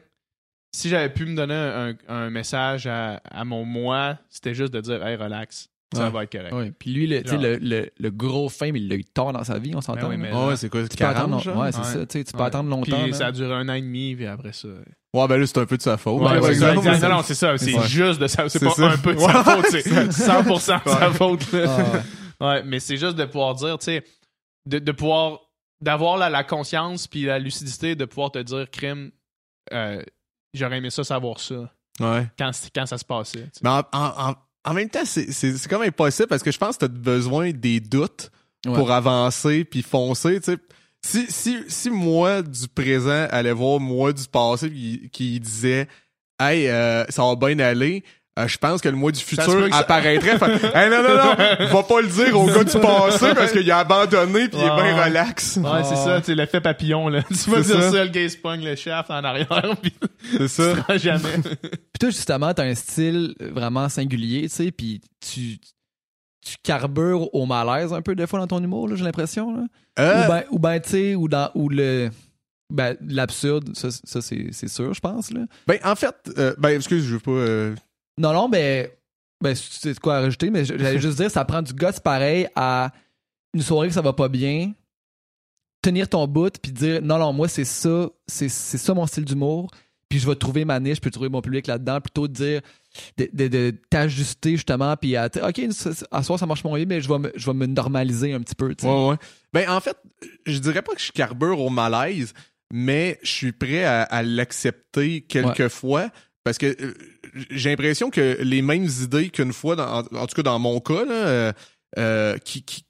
si 0.74 0.90
j'avais 0.90 1.10
pu 1.10 1.26
me 1.26 1.36
donner 1.36 1.94
un, 2.08 2.30
message 2.30 2.88
à, 2.88 3.22
mon 3.46 3.64
moi, 3.64 4.18
c'était 4.30 4.54
juste 4.54 4.74
de 4.74 4.82
dire 4.82 5.06
Hey, 5.06 5.16
relax, 5.16 5.70
ça 5.94 6.10
va 6.10 6.24
être 6.24 6.32
correct. 6.32 6.54
Ouais. 6.54 6.72
Puis 6.78 6.92
lui, 6.92 7.08
le, 7.08 7.22
le, 7.22 7.90
le, 7.96 8.10
gros 8.12 8.50
fame, 8.50 8.76
il 8.76 8.90
l'a 8.90 8.96
eu 8.96 9.06
tard 9.06 9.32
dans 9.32 9.44
sa 9.44 9.60
vie, 9.60 9.76
on 9.76 9.82
s'entend. 9.82 10.10
Ben 10.10 10.20
oui, 10.20 10.48
ouais, 10.48 10.58
c'est 10.58 10.70
quoi, 10.70 10.88
tu 10.88 10.98
peux 10.98 11.06
attendre, 11.06 11.38
ouais, 11.38 11.72
c'est 11.72 11.84
ça, 11.84 12.06
tu 12.06 12.24
peux 12.24 12.44
attendre 12.44 12.70
longtemps. 12.70 13.04
Puis 13.04 13.14
ça 13.14 13.28
a 13.28 13.32
duré 13.32 13.54
un 13.54 13.70
an 13.70 13.74
et 13.74 13.82
demi, 13.82 14.16
puis 14.16 14.26
après 14.26 14.54
ça. 14.54 14.68
Ouais, 15.14 15.28
ben 15.28 15.38
là, 15.38 15.46
c'est 15.46 15.60
un 15.60 15.66
peu 15.68 15.78
de 15.78 15.82
sa 15.84 15.98
faute. 15.98 16.22
Ouais, 16.22 16.56
c'est 16.56 17.08
Non, 17.08 17.22
c'est 17.22 17.36
ça, 17.36 17.58
c'est 17.58 17.88
juste 17.88 18.20
de 18.20 18.28
sa 18.28 18.50
C'est 18.50 18.60
pas 18.60 18.94
un 18.94 18.98
peu 18.98 19.14
de 19.14 19.20
sa 19.20 19.44
faute, 19.44 19.66
c'est 19.70 19.88
100% 19.88 20.84
de 20.86 20.90
sa 20.90 21.12
faute. 21.12 21.46
Ouais, 22.42 22.62
mais 22.64 22.82
c'est 22.82 22.98
juste 22.98 23.16
de 23.16 23.24
pouvoir 23.24 23.56
dire, 23.56 23.78
tu 23.78 23.86
sais, 23.86 24.04
de, 24.66 24.80
de 24.80 24.92
pouvoir, 24.92 25.40
d'avoir 25.80 26.18
la, 26.18 26.30
la 26.30 26.44
conscience 26.44 27.08
puis 27.08 27.24
la 27.24 27.40
lucidité 27.40 27.96
de 27.96 28.04
pouvoir 28.04 28.32
te 28.32 28.40
dire, 28.40 28.70
crime, 28.70 29.12
euh, 29.72 30.02
J'aurais 30.54 30.78
aimé 30.78 30.90
ça 30.90 31.04
savoir 31.04 31.40
ça. 31.40 31.72
Ouais. 32.00 32.28
Quand, 32.38 32.52
quand 32.74 32.86
ça 32.86 32.98
se 32.98 33.06
passait. 33.06 33.50
Mais 33.62 33.70
en, 33.70 33.84
en, 33.92 34.36
en, 34.66 34.74
même 34.74 34.90
temps, 34.90 35.06
c'est 35.06 35.68
comme 35.68 35.84
impossible 35.84 36.28
parce 36.28 36.44
que 36.44 36.52
je 36.52 36.58
pense 36.58 36.78
que 36.78 36.86
tu 36.86 36.92
as 36.92 36.96
besoin 36.96 37.52
des 37.52 37.80
doutes 37.80 38.32
pour 38.64 38.92
avancer 38.92 39.64
puis 39.64 39.82
foncer. 39.82 40.40
Tu 40.40 40.52
sais. 40.52 40.58
Si, 41.06 41.26
si, 41.30 41.60
si 41.68 41.90
moi 41.90 42.42
du 42.42 42.68
présent 42.70 43.28
allait 43.30 43.52
voir 43.52 43.80
moi 43.80 44.14
du 44.14 44.24
passé 44.26 44.72
qui, 44.72 45.10
qui 45.12 45.40
disait 45.40 45.88
Hey, 46.40 46.68
euh, 46.70 47.06
ça 47.10 47.24
va 47.24 47.36
bien 47.36 47.60
aller, 47.60 48.04
euh, 48.40 48.48
je 48.48 48.58
pense 48.58 48.82
que 48.82 48.90
le 48.90 48.96
mois 48.96 49.12
du 49.12 49.20
futur 49.20 49.68
apparaîtrait. 49.72 50.32
hey, 50.74 50.90
non, 50.90 51.04
non, 51.04 51.18
non, 51.18 51.68
va 51.68 51.84
pas 51.84 52.02
le 52.02 52.08
dire 52.08 52.40
au 52.40 52.48
gars 52.48 52.64
du 52.64 52.80
passé 52.80 53.34
parce 53.36 53.52
qu'il 53.52 53.70
a 53.70 53.78
abandonné 53.78 54.48
puis 54.48 54.58
il 54.58 54.64
est 54.64 54.76
bien 54.76 55.04
relax. 55.04 55.58
Ouais, 55.58 55.84
c'est 55.84 55.96
ça, 55.96 56.20
tu 56.20 56.34
l'effet 56.34 56.60
papillon, 56.60 57.10
là. 57.10 57.22
Tu 57.30 57.50
vas 57.52 57.62
dire 57.62 57.92
ça, 57.92 58.04
le 58.04 58.10
gay 58.10 58.28
pogne 58.42 58.64
le 58.64 58.76
chef 58.76 59.10
en 59.10 59.24
arrière 59.24 59.76
pis 59.82 59.94
c'est 60.32 60.48
ça. 60.48 60.74
Tu 60.90 61.00
jamais. 61.00 61.38
puis 61.44 62.00
toi, 62.00 62.10
justement, 62.10 62.54
t'as 62.56 62.64
un 62.64 62.74
style 62.74 63.36
vraiment 63.40 63.88
singulier, 63.88 64.44
tu 64.44 64.50
sais, 64.50 64.72
puis 64.72 65.00
tu, 65.20 65.60
tu 66.44 66.56
carbures 66.64 67.34
au 67.36 67.46
malaise 67.46 67.94
un 67.94 68.02
peu 68.02 68.16
des 68.16 68.26
fois 68.26 68.40
dans 68.40 68.48
ton 68.48 68.64
humour, 68.64 68.88
là, 68.88 68.96
j'ai 68.96 69.04
l'impression, 69.04 69.56
là. 69.56 69.64
Euh... 70.00 70.26
Ou 70.26 70.28
ben, 70.28 70.44
ou 70.50 70.60
ben 70.60 70.80
tu 70.80 70.90
sais, 70.90 71.16
ou 71.16 71.28
dans, 71.28 71.52
ou 71.54 71.70
le, 71.70 72.10
ben, 72.72 72.98
l'absurde, 73.08 73.76
ça, 73.76 73.90
ça 73.92 74.22
c'est, 74.22 74.48
c'est 74.52 74.70
sûr, 74.70 74.92
je 74.96 75.00
pense, 75.00 75.32
là. 75.32 75.42
Ben, 75.68 75.78
en 75.84 75.96
fait, 75.96 76.16
euh, 76.40 76.56
ben, 76.58 76.70
excuse, 76.70 77.06
je 77.06 77.14
veux 77.14 77.20
pas, 77.20 77.32
euh, 77.32 77.76
non, 78.18 78.34
non, 78.34 78.50
mais. 78.50 78.98
Ben, 79.42 79.56
c'est 79.56 80.00
quoi 80.00 80.18
à 80.18 80.22
rajouter, 80.22 80.50
mais 80.50 80.64
j'allais 80.64 81.00
juste 81.00 81.18
dire, 81.18 81.30
ça 81.30 81.44
prend 81.44 81.62
du 81.62 81.74
gosse 81.74 82.00
pareil 82.00 82.48
à 82.56 82.92
une 83.54 83.62
soirée 83.62 83.90
que 83.90 83.94
ça 83.94 84.02
va 84.02 84.14
pas 84.14 84.30
bien, 84.30 84.72
tenir 85.82 86.08
ton 86.08 86.26
bout, 86.28 86.58
puis 86.62 86.72
dire, 86.72 87.02
non, 87.02 87.20
non, 87.20 87.34
moi, 87.34 87.48
c'est 87.48 87.66
ça, 87.66 88.10
c'est 88.26 88.50
ça 88.50 88.94
mon 88.94 89.06
style 89.06 89.26
d'humour, 89.26 89.70
puis 90.08 90.20
je 90.20 90.28
vais 90.28 90.36
trouver 90.36 90.64
ma 90.64 90.80
niche, 90.80 90.96
je 90.96 91.02
peux 91.02 91.12
trouver 91.12 91.30
mon 91.30 91.42
public 91.42 91.68
là-dedans, 91.68 92.00
plutôt 92.00 92.28
de 92.28 92.34
dire, 92.34 92.62
de, 93.18 93.72
t'ajuster 93.90 94.52
justement, 94.52 94.96
puis 94.96 95.18
à, 95.18 95.26
OK, 95.26 95.62
à 96.12 96.24
soir, 96.24 96.40
ça 96.40 96.46
marche 96.46 96.64
moins 96.64 96.78
bien, 96.78 96.86
mais 96.86 97.02
je 97.02 97.10
vais, 97.10 97.20
me, 97.20 97.32
je 97.36 97.46
vais 97.46 97.54
me 97.54 97.66
normaliser 97.66 98.34
un 98.34 98.40
petit 98.40 98.56
peu, 98.56 98.74
Ouais, 98.84 99.10
ouais. 99.10 99.16
Ben, 99.52 99.70
en 99.70 99.82
fait, 99.82 99.98
je 100.46 100.58
dirais 100.60 100.82
pas 100.82 100.94
que 100.94 101.02
je 101.02 101.12
carbure 101.12 101.60
au 101.60 101.70
malaise, 101.70 102.34
mais 102.72 103.20
je 103.24 103.32
suis 103.32 103.52
prêt 103.52 103.84
à, 103.84 104.24
l'accepter 104.24 105.22
quelquefois, 105.22 106.10
parce 106.44 106.58
que 106.58 106.66
euh, 106.66 106.94
j'ai 107.50 107.70
l'impression 107.70 108.10
que 108.10 108.38
les 108.42 108.62
mêmes 108.62 108.88
idées 109.02 109.30
qu'une 109.30 109.54
fois, 109.54 109.76
en, 109.80 110.04
tout 110.04 110.36
cas 110.36 110.44
dans 110.44 110.60
mon 110.60 110.80
cas, 110.80 111.06
là, 111.06 111.14
euh, 111.14 111.54
euh, 111.98 112.38
qui, 112.40 112.64
qui, 112.64 112.86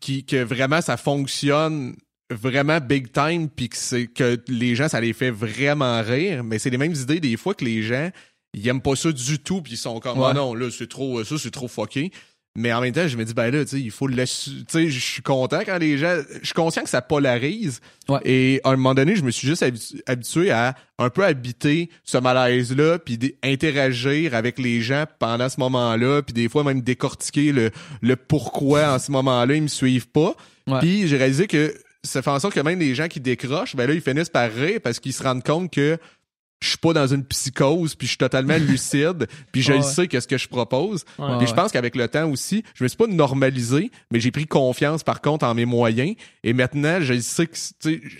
qui, 0.00 0.24
que 0.24 0.42
vraiment 0.42 0.80
ça 0.80 0.96
fonctionne 0.96 1.94
vraiment 2.30 2.80
big 2.80 3.12
time 3.12 3.48
puis 3.48 3.68
que 3.68 3.76
c'est 3.76 4.06
que 4.06 4.42
les 4.48 4.74
gens 4.74 4.88
ça 4.88 5.00
les 5.00 5.12
fait 5.12 5.30
vraiment 5.30 6.00
rire 6.02 6.42
mais 6.42 6.58
c'est 6.58 6.70
les 6.70 6.78
mêmes 6.78 6.94
idées 6.94 7.20
des 7.20 7.36
fois 7.36 7.54
que 7.54 7.64
les 7.64 7.82
gens 7.82 8.10
ils 8.54 8.66
aiment 8.66 8.80
pas 8.80 8.96
ça 8.96 9.12
du 9.12 9.38
tout 9.38 9.60
puis 9.60 9.74
ils 9.74 9.78
sont 9.78 10.00
comme 10.00 10.18
oh 10.18 10.32
non 10.32 10.54
là 10.54 10.70
c'est 10.70 10.88
trop 10.88 11.22
ça 11.24 11.36
c'est 11.38 11.50
trop 11.50 11.68
fucké 11.68 12.10
mais 12.54 12.72
en 12.72 12.82
même 12.82 12.92
temps, 12.92 13.08
je 13.08 13.16
me 13.16 13.24
dis, 13.24 13.32
ben 13.32 13.50
là, 13.50 13.64
tu 13.64 13.70
sais, 13.70 13.80
il 13.80 13.90
faut 13.90 14.06
le. 14.06 14.16
Tu 14.16 14.64
sais, 14.68 14.88
je 14.88 14.98
suis 14.98 15.22
content 15.22 15.60
quand 15.64 15.78
les 15.78 15.96
gens. 15.96 16.18
Je 16.40 16.44
suis 16.46 16.54
conscient 16.54 16.82
que 16.82 16.90
ça 16.90 17.00
polarise. 17.00 17.80
Et 18.24 18.60
à 18.64 18.70
un 18.70 18.76
moment 18.76 18.94
donné, 18.94 19.16
je 19.16 19.22
me 19.22 19.30
suis 19.30 19.48
juste 19.48 19.64
habitué 20.06 20.50
à 20.50 20.74
un 20.98 21.08
peu 21.08 21.24
habiter 21.24 21.88
ce 22.04 22.18
malaise-là, 22.18 22.98
puis 22.98 23.18
interagir 23.42 24.34
avec 24.34 24.58
les 24.58 24.82
gens 24.82 25.04
pendant 25.18 25.48
ce 25.48 25.58
moment-là, 25.60 26.22
puis 26.22 26.34
des 26.34 26.48
fois 26.48 26.62
même 26.62 26.82
décortiquer 26.82 27.52
le, 27.52 27.70
le 28.02 28.16
pourquoi 28.16 28.92
en 28.92 28.98
ce 28.98 29.10
moment-là, 29.12 29.54
ils 29.54 29.62
me 29.62 29.68
suivent 29.68 30.08
pas. 30.08 30.34
Puis 30.80 31.08
j'ai 31.08 31.16
réalisé 31.16 31.46
que 31.46 31.74
ça 32.04 32.20
fait 32.20 32.30
en 32.30 32.38
sorte 32.38 32.54
que 32.54 32.60
même 32.60 32.78
les 32.80 32.94
gens 32.94 33.08
qui 33.08 33.20
décrochent, 33.20 33.76
ben 33.76 33.86
là, 33.86 33.94
ils 33.94 34.00
finissent 34.00 34.28
par 34.28 34.50
rire 34.52 34.80
parce 34.82 34.98
qu'ils 35.00 35.12
se 35.12 35.22
rendent 35.22 35.42
compte 35.44 35.72
que 35.72 35.96
je 36.62 36.68
suis 36.68 36.78
pas 36.78 36.92
dans 36.92 37.06
une 37.06 37.24
psychose 37.24 37.94
puis 37.94 38.06
je 38.06 38.12
suis 38.12 38.18
totalement 38.18 38.56
lucide 38.60 39.26
puis 39.50 39.62
je 39.62 39.80
sais 39.82 40.06
qu'est-ce 40.06 40.28
que 40.28 40.38
je 40.38 40.48
propose. 40.48 41.04
Et 41.40 41.46
je 41.46 41.54
pense 41.54 41.72
qu'avec 41.72 41.96
le 41.96 42.08
temps 42.08 42.30
aussi 42.30 42.62
je 42.74 42.84
me 42.84 42.88
suis 42.88 42.96
pas 42.96 43.08
normalisé 43.08 43.90
mais 44.10 44.20
j'ai 44.20 44.30
pris 44.30 44.46
confiance 44.46 45.02
par 45.02 45.20
contre 45.20 45.44
en 45.44 45.54
mes 45.54 45.64
moyens. 45.64 46.14
Et 46.44 46.52
maintenant 46.52 47.00
je 47.00 47.18
sais 47.18 47.46
que 47.46 47.56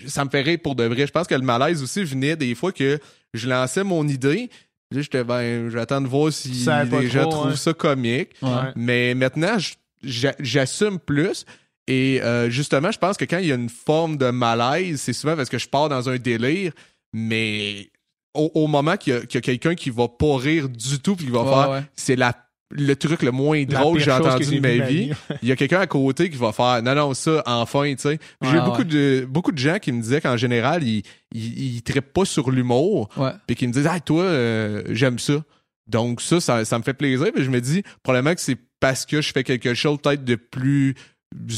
ça 0.07 0.25
me 0.25 0.29
ferait 0.29 0.57
pour 0.57 0.75
de 0.75 0.83
vrai. 0.83 1.07
Je 1.07 1.11
pense 1.11 1.27
que 1.27 1.35
le 1.35 1.41
malaise 1.41 1.81
aussi 1.81 2.03
venait 2.03 2.35
des 2.35 2.53
fois 2.53 2.71
que 2.71 2.99
je 3.33 3.47
lançais 3.47 3.83
mon 3.83 4.07
idée. 4.07 4.49
Là 4.91 5.01
j'étais 5.01 5.23
ben 5.23 5.69
j'attends 5.69 6.01
de 6.01 6.07
voir 6.07 6.31
si 6.31 6.67
les 6.91 7.09
gens 7.09 7.29
trouvent 7.29 7.55
ça 7.55 7.73
comique. 7.73 8.31
Mais 8.75 9.15
maintenant 9.15 9.57
j'assume 10.03 10.99
plus. 10.99 11.45
Et 11.87 12.21
euh, 12.21 12.49
justement 12.49 12.91
je 12.91 12.99
pense 12.99 13.15
que 13.15 13.25
quand 13.25 13.39
il 13.39 13.47
y 13.47 13.51
a 13.51 13.55
une 13.55 13.69
forme 13.69 14.17
de 14.17 14.29
malaise 14.29 15.01
c'est 15.01 15.13
souvent 15.13 15.35
parce 15.35 15.49
que 15.49 15.57
je 15.57 15.69
pars 15.69 15.87
dans 15.87 16.09
un 16.09 16.17
délire. 16.17 16.73
Mais 17.13 17.91
au, 18.33 18.67
moment 18.67 18.97
qu'il 18.97 19.13
y 19.13 19.17
a, 19.17 19.41
quelqu'un 19.41 19.75
qui 19.75 19.89
va 19.89 20.07
pas 20.07 20.37
rire 20.37 20.69
du 20.69 20.99
tout 20.99 21.15
puis 21.15 21.25
qui 21.25 21.31
va 21.31 21.43
faire 21.43 21.83
c'est 21.95 22.15
la 22.15 22.33
le 22.75 22.95
truc 22.95 23.21
le 23.21 23.31
moins 23.31 23.63
drôle 23.65 23.97
que 23.97 24.03
j'ai 24.03 24.11
entendu 24.11 24.55
de 24.55 24.59
ma 24.59 24.85
vie. 24.85 25.11
Il 25.43 25.49
y 25.49 25.51
a 25.51 25.55
quelqu'un 25.55 25.79
à 25.79 25.87
côté 25.87 26.29
qui 26.29 26.37
va 26.37 26.51
faire 26.51 26.81
non 26.81 26.95
non 26.95 27.13
ça 27.13 27.43
enfin 27.45 27.93
tu 27.93 28.01
sais. 28.01 28.19
j'ai 28.41 28.59
beaucoup 28.61 28.83
de 28.83 29.27
beaucoup 29.29 29.51
de 29.51 29.57
gens 29.57 29.77
qui 29.79 29.91
me 29.91 30.01
disaient 30.01 30.21
qu'en 30.21 30.37
général 30.37 30.83
ils 30.83 31.03
ils, 31.31 31.81
pas 32.13 32.25
sur 32.25 32.51
l'humour 32.51 33.09
puis 33.45 33.55
qui 33.55 33.67
me 33.67 33.73
disent 33.73 33.87
ah 33.89 33.99
toi 33.99 34.23
euh, 34.23 34.83
j'aime 34.89 35.19
ça. 35.19 35.43
Donc 35.85 36.21
ça, 36.21 36.39
ça, 36.39 36.77
me 36.77 36.83
fait 36.83 36.93
plaisir 36.93 37.27
mais 37.35 37.43
je 37.43 37.49
me 37.49 37.59
dis 37.59 37.83
probablement 38.03 38.33
que 38.33 38.41
c'est 38.41 38.57
parce 38.79 39.05
que 39.05 39.21
je 39.21 39.31
fais 39.31 39.43
quelque 39.43 39.73
chose 39.73 39.97
peut-être 40.01 40.23
de 40.23 40.35
plus 40.35 40.95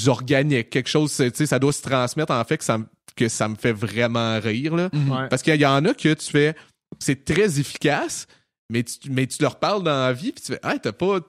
organique, 0.07 0.69
quelque 0.69 0.89
chose 0.89 1.15
tu 1.15 1.29
sais 1.33 1.45
ça 1.45 1.59
doit 1.59 1.73
se 1.73 1.81
transmettre 1.81 2.33
en 2.33 2.43
fait 2.43 2.57
que 2.57 2.63
ça 2.63 2.79
que 3.15 3.29
ça 3.29 3.47
me 3.47 3.55
fait 3.55 3.71
vraiment 3.71 4.39
rire. 4.39 4.75
Là. 4.75 4.89
Mhm. 4.91 5.27
Parce 5.29 5.41
qu'il 5.41 5.55
y 5.55 5.65
en 5.65 5.83
a 5.85 5.93
que 5.93 6.13
tu 6.13 6.29
fais, 6.29 6.55
c'est 6.99 7.25
très 7.25 7.59
efficace, 7.59 8.27
mais 8.69 8.83
tu, 8.83 9.09
mais 9.09 9.27
tu 9.27 9.41
leur 9.41 9.57
parles 9.57 9.83
dans 9.83 10.05
la 10.05 10.13
vie, 10.13 10.31
puis 10.31 10.43
tu 10.43 10.53
fais, 10.53 10.59
ah, 10.63 10.77
t'as 10.77 10.91
pas. 10.91 11.19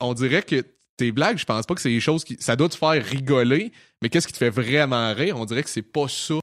On 0.00 0.14
dirait 0.14 0.42
que 0.42 0.64
tes 0.96 1.12
blagues, 1.12 1.38
je 1.38 1.44
pense 1.44 1.66
pas 1.66 1.74
que 1.74 1.80
c'est 1.80 1.90
des 1.90 2.00
choses 2.00 2.24
qui. 2.24 2.36
Ça 2.40 2.56
doit 2.56 2.68
te 2.68 2.76
faire 2.76 3.04
rigoler, 3.04 3.72
mais 4.02 4.08
qu'est-ce 4.08 4.26
qui 4.26 4.32
te 4.32 4.38
fait 4.38 4.50
vraiment 4.50 5.12
rire? 5.14 5.38
On 5.38 5.44
dirait 5.44 5.62
que 5.62 5.70
c'est 5.70 5.82
pas 5.82 6.08
ça. 6.08 6.34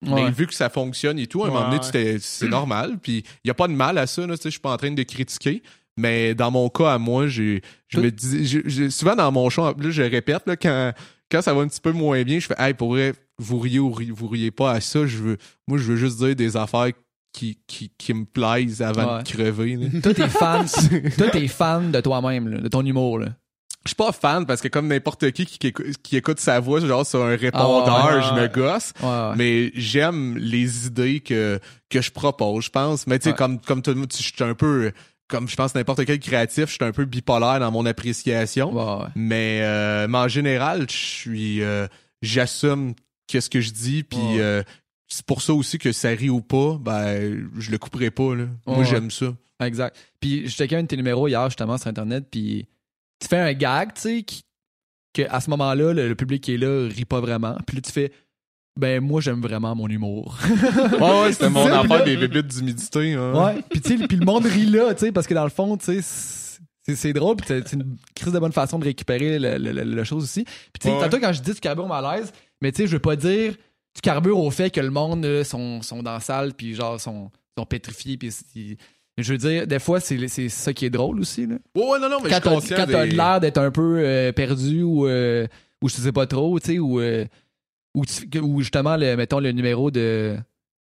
Mais 0.00 0.30
vu 0.30 0.46
que 0.46 0.54
ça 0.54 0.70
fonctionne 0.70 1.18
et 1.18 1.26
tout, 1.26 1.42
à 1.42 1.48
un 1.48 1.50
moment 1.50 1.70
donné, 1.70 2.18
c'est 2.20 2.48
normal. 2.48 2.98
Puis 3.02 3.24
il 3.42 3.46
n'y 3.46 3.50
a 3.50 3.54
pas 3.54 3.66
de 3.66 3.72
mal 3.72 3.98
à 3.98 4.06
ça. 4.06 4.24
Je 4.28 4.48
suis 4.48 4.60
pas 4.60 4.72
en 4.72 4.76
train 4.76 4.92
de 4.92 5.02
critiquer. 5.02 5.60
Mais 5.98 6.34
dans 6.34 6.50
mon 6.50 6.68
cas, 6.68 6.94
à 6.94 6.98
moi, 6.98 7.26
j'ai, 7.26 7.60
je 7.88 7.98
me 7.98 8.10
dis, 8.10 8.90
souvent 8.90 9.16
dans 9.16 9.32
mon 9.32 9.50
show, 9.50 9.64
là, 9.64 9.90
je 9.90 10.02
répète, 10.02 10.42
là, 10.46 10.56
quand, 10.56 10.92
quand 11.30 11.42
ça 11.42 11.52
va 11.52 11.62
un 11.62 11.68
petit 11.68 11.80
peu 11.80 11.92
moins 11.92 12.22
bien, 12.22 12.38
je 12.38 12.46
fais, 12.46 12.54
hey, 12.56 12.72
pour 12.72 12.90
vrai, 12.90 13.14
vous 13.38 13.58
riez 13.58 13.80
ou 13.80 13.92
vous 13.92 14.28
riez 14.28 14.52
pas 14.52 14.72
à 14.72 14.80
ça, 14.80 15.06
je 15.06 15.18
veux, 15.18 15.36
moi, 15.66 15.76
je 15.76 15.84
veux 15.84 15.96
juste 15.96 16.18
dire 16.18 16.36
des 16.36 16.56
affaires 16.56 16.92
qui, 17.32 17.58
qui, 17.66 17.90
qui 17.98 18.14
me 18.14 18.24
plaisent 18.24 18.80
avant 18.80 19.18
de 19.18 19.24
crever. 19.24 19.76
Toi, 20.00 20.14
t'es 20.14 20.28
fan, 20.28 20.66
toi, 21.18 21.30
t'es 21.30 21.48
fan 21.48 21.90
de 21.90 22.00
toi-même, 22.00 22.60
de 22.60 22.68
ton 22.68 22.84
humour, 22.86 23.18
là. 23.18 23.28
Je 23.84 23.90
suis 23.90 23.96
pas 23.96 24.12
fan 24.12 24.44
parce 24.44 24.60
que 24.60 24.68
comme 24.68 24.88
n'importe 24.88 25.30
qui, 25.30 25.46
qui 25.46 26.16
écoute 26.16 26.40
sa 26.40 26.60
voix 26.60 26.80
genre 26.80 27.06
sur 27.06 27.24
un 27.24 27.36
répondeur, 27.36 27.88
ah 27.88 28.20
je 28.20 28.34
me 28.38 28.46
gosse. 28.48 28.92
mais 29.36 29.70
j'aime 29.74 30.36
les 30.36 30.86
idées 30.86 31.20
que 31.20 31.58
que 31.88 32.02
je 32.02 32.10
propose, 32.10 32.64
je 32.64 32.70
pense. 32.70 33.06
Mais 33.06 33.18
tu 33.18 33.30
sais 33.30 33.34
comme 33.34 33.58
comme 33.60 33.80
tout 33.80 33.92
le 33.92 33.96
monde, 33.96 34.12
je 34.12 34.22
suis 34.22 34.44
un 34.44 34.54
peu 34.54 34.92
comme 35.28 35.48
je 35.48 35.56
pense 35.56 35.74
n'importe 35.74 36.04
quel 36.04 36.18
créatif, 36.18 36.66
je 36.66 36.74
suis 36.74 36.84
un 36.84 36.92
peu 36.92 37.04
bipolaire 37.04 37.60
dans 37.60 37.70
mon 37.70 37.86
appréciation. 37.86 38.72
Mais, 39.14 39.60
euh, 39.62 40.08
mais 40.08 40.18
en 40.18 40.28
général, 40.28 40.86
je 40.90 40.96
suis 40.96 41.62
euh, 41.62 41.86
j'assume 42.22 42.94
qu'est-ce 43.26 43.50
que 43.50 43.60
je 43.60 43.70
dis 43.70 44.02
puis 44.02 44.40
euh, 44.40 44.62
c'est 45.06 45.24
pour 45.24 45.42
ça 45.42 45.52
aussi 45.52 45.78
que 45.78 45.92
ça 45.92 46.08
rit 46.08 46.30
ou 46.30 46.40
pas, 46.40 46.78
ben 46.80 47.48
je 47.58 47.70
le 47.70 47.78
couperai 47.78 48.10
pas 48.10 48.34
là. 48.34 48.46
Moi 48.66 48.84
j'aime 48.84 49.10
ça. 49.10 49.34
Exact. 49.60 49.96
Puis 50.20 50.48
je 50.48 50.54
checkais 50.54 50.76
un 50.76 50.82
de 50.82 50.88
tes 50.88 50.96
numéros 50.96 51.28
hier 51.28 51.44
justement 51.48 51.78
sur 51.78 51.88
internet 51.88 52.26
puis 52.30 52.66
tu 53.20 53.28
fais 53.28 53.38
un 53.38 53.52
gag, 53.52 53.92
tu 53.94 54.00
sais, 54.00 54.24
que 55.12 55.22
à 55.28 55.40
ce 55.40 55.50
moment-là, 55.50 55.92
le, 55.92 56.14
public 56.14 56.42
qui 56.42 56.54
est 56.54 56.58
là 56.58 56.88
rit 56.88 57.04
pas 57.04 57.20
vraiment. 57.20 57.56
Puis 57.66 57.76
là, 57.76 57.82
tu 57.82 57.90
fais, 57.92 58.12
ben 58.78 59.00
moi, 59.00 59.20
j'aime 59.20 59.40
vraiment 59.40 59.74
mon 59.74 59.88
humour. 59.88 60.38
ouais, 61.00 61.20
ouais, 61.22 61.32
c'était 61.32 61.50
mon 61.50 61.66
affaire 61.66 62.04
des 62.04 62.16
bébites 62.16 62.46
d'humidité. 62.46 63.12
Hein. 63.14 63.32
Ouais, 63.34 63.62
puis 63.68 63.80
tu 63.80 63.98
sais, 63.98 64.06
puis 64.06 64.16
le 64.16 64.24
monde 64.24 64.46
rit 64.46 64.66
là, 64.66 64.94
tu 64.94 65.06
sais, 65.06 65.12
parce 65.12 65.26
que 65.26 65.34
dans 65.34 65.44
le 65.44 65.50
fond, 65.50 65.76
tu 65.76 66.00
sais, 66.00 66.94
c'est 66.94 67.12
drôle, 67.12 67.36
puis 67.36 67.46
c'est 67.48 67.72
une 67.74 67.96
crise 68.14 68.32
de 68.32 68.38
bonne 68.38 68.52
façon 68.52 68.78
de 68.78 68.84
récupérer 68.84 69.38
la 69.38 70.04
chose 70.04 70.24
aussi. 70.24 70.44
Puis 70.44 70.80
tu 70.80 70.88
sais, 70.88 70.98
tantôt 70.98 71.18
quand 71.18 71.32
je 71.32 71.42
dis 71.42 71.54
tu 71.54 71.60
carbures 71.60 71.84
au 71.84 71.88
malaise, 71.88 72.32
mais 72.62 72.72
tu 72.72 72.82
sais, 72.82 72.86
je 72.86 72.92
veux 72.92 73.02
pas 73.02 73.16
dire 73.16 73.54
tu 73.94 74.00
carbures 74.00 74.38
au 74.38 74.50
fait 74.50 74.70
que 74.70 74.80
le 74.80 74.90
monde 74.90 75.42
sont, 75.42 75.82
sont 75.82 76.02
dans 76.02 76.14
la 76.14 76.20
salle, 76.20 76.54
puis 76.54 76.74
genre, 76.74 77.00
sont, 77.00 77.30
sont 77.56 77.66
pétrifiés, 77.66 78.16
puis 78.16 78.32
je 79.18 79.32
veux 79.32 79.38
dire, 79.38 79.66
des 79.66 79.80
fois, 79.80 79.98
c'est 79.98 80.48
ça 80.48 80.72
qui 80.72 80.86
est 80.86 80.90
drôle 80.90 81.18
aussi. 81.18 81.46
Là. 81.46 81.56
Ouais, 81.74 81.98
non, 81.98 82.08
non, 82.08 82.18
mais 82.22 82.30
quand 82.30 82.60
t'as 82.60 83.00
as, 83.00 83.06
l'air 83.06 83.40
d'être 83.40 83.58
un 83.58 83.72
peu 83.72 83.98
euh, 83.98 84.30
perdu 84.30 84.82
ou, 84.84 85.08
euh, 85.08 85.48
ou 85.82 85.88
je 85.88 85.96
sais 85.96 86.12
pas 86.12 86.26
trop, 86.26 86.60
tu 86.60 86.74
sais, 86.74 86.78
ou, 86.78 87.00
euh, 87.00 87.24
ou, 87.94 88.04
justement, 88.60 88.96
le, 88.96 89.16
mettons, 89.16 89.40
le 89.40 89.52
numéro 89.52 89.90
de 89.90 90.36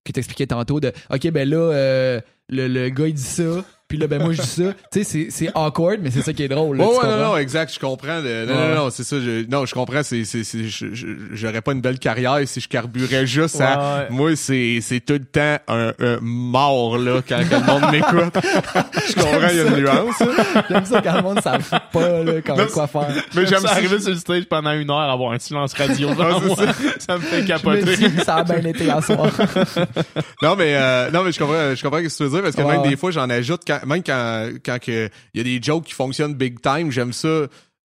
que 0.04 0.12
t'expliquais 0.12 0.46
tantôt 0.46 0.80
de 0.80 0.92
OK, 1.10 1.30
ben 1.30 1.48
là, 1.48 2.20
le, 2.48 2.68
le 2.68 2.88
gars, 2.90 3.06
il 3.06 3.14
dit 3.14 3.22
ça, 3.22 3.64
puis 3.94 4.00
là, 4.00 4.08
ben 4.08 4.20
moi, 4.20 4.32
je 4.32 4.42
dis 4.42 4.48
ça. 4.48 4.74
Tu 4.90 5.04
sais, 5.04 5.28
c'est 5.30 5.50
awkward, 5.54 6.00
mais 6.02 6.10
c'est 6.10 6.22
ça 6.22 6.32
qui 6.32 6.42
est 6.42 6.48
drôle. 6.48 6.78
Là, 6.78 6.84
ouais, 6.84 6.94
non, 7.04 7.16
non, 7.16 7.36
exact, 7.36 7.72
je 7.72 7.78
comprends. 7.78 8.20
non, 8.20 8.46
non, 8.46 8.74
non, 8.74 8.90
c'est 8.90 9.04
ça. 9.04 9.20
Je, 9.20 9.48
non, 9.48 9.66
je 9.66 9.74
comprends. 9.74 10.02
C'est, 10.02 10.24
c'est, 10.24 10.42
j'aurais 11.32 11.60
pas 11.60 11.72
une 11.72 11.80
belle 11.80 12.00
carrière 12.00 12.40
si 12.44 12.60
je 12.60 12.68
carburais 12.68 13.24
juste 13.24 13.60
à. 13.60 14.08
Moi, 14.10 14.34
c'est, 14.34 14.80
c'est 14.82 14.98
tout 14.98 15.12
le 15.12 15.24
temps 15.24 15.58
un, 15.68 15.92
mort, 16.20 16.98
là, 16.98 17.20
quand, 17.26 17.38
quand 17.48 17.60
le 17.60 17.66
monde 17.66 17.92
m'écoute. 17.92 18.34
je 19.08 19.14
comprends, 19.14 19.48
il 19.50 19.56
y 19.56 19.60
a 19.60 19.64
une 19.64 19.76
nuance. 19.76 20.22
J'aime 20.68 20.84
ça 20.84 21.00
quand 21.00 21.14
le 21.14 21.22
monde 21.22 21.40
savent 21.40 21.80
pas, 21.92 22.22
là, 22.24 22.32
quand, 22.44 22.56
quoi 22.72 22.86
faire. 22.88 23.08
Mais 23.36 23.46
j'aime 23.46 23.60
ça 23.60 23.70
arriver 23.70 24.00
sur 24.00 24.10
le 24.10 24.16
stage 24.16 24.46
pendant 24.46 24.72
une 24.72 24.90
heure, 24.90 24.98
avoir 24.98 25.32
un 25.32 25.38
silence 25.38 25.72
radio. 25.74 26.08
Ah, 26.24 26.40
ça. 26.56 26.72
ça. 27.06 27.18
me 27.18 27.22
fait 27.22 27.44
capoter. 27.44 27.96
ça 28.24 28.36
a 28.36 28.44
bien 28.44 28.64
été 28.64 28.88
à 28.90 29.02
soir. 29.02 29.28
non, 30.40 30.56
mais, 30.56 30.74
euh, 30.74 31.10
non, 31.10 31.22
mais 31.22 31.32
je 31.32 31.38
comprends, 31.38 31.74
je 31.74 31.82
comprends 31.82 31.98
ce 31.98 32.04
que 32.04 32.16
tu 32.16 32.22
veux 32.22 32.30
dire, 32.30 32.42
parce 32.42 32.56
que 32.56 32.62
même 32.62 32.82
des 32.88 32.96
fois, 32.96 33.10
j'en 33.10 33.28
ajoute 33.28 33.60
quand, 33.66 33.80
même 33.86 34.02
quand 34.02 34.48
quand 34.64 34.78
il 34.86 35.10
y 35.34 35.40
a 35.40 35.42
des 35.42 35.60
jokes 35.62 35.84
qui 35.84 35.94
fonctionnent 35.94 36.34
big 36.34 36.60
time, 36.60 36.90
j'aime 36.90 37.12
ça 37.12 37.46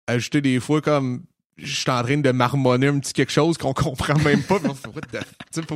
ajouter 0.08 0.42
des 0.42 0.60
fois 0.60 0.82
comme 0.82 1.24
je 1.58 1.74
suis 1.74 1.90
en 1.90 2.04
train 2.04 2.18
de 2.18 2.32
marmonner 2.32 2.88
un 2.88 3.00
petit 3.00 3.14
quelque 3.14 3.32
chose 3.32 3.58
qu'on 3.58 3.74
comprend 3.74 4.18
même 4.20 4.44
pas. 4.44 4.58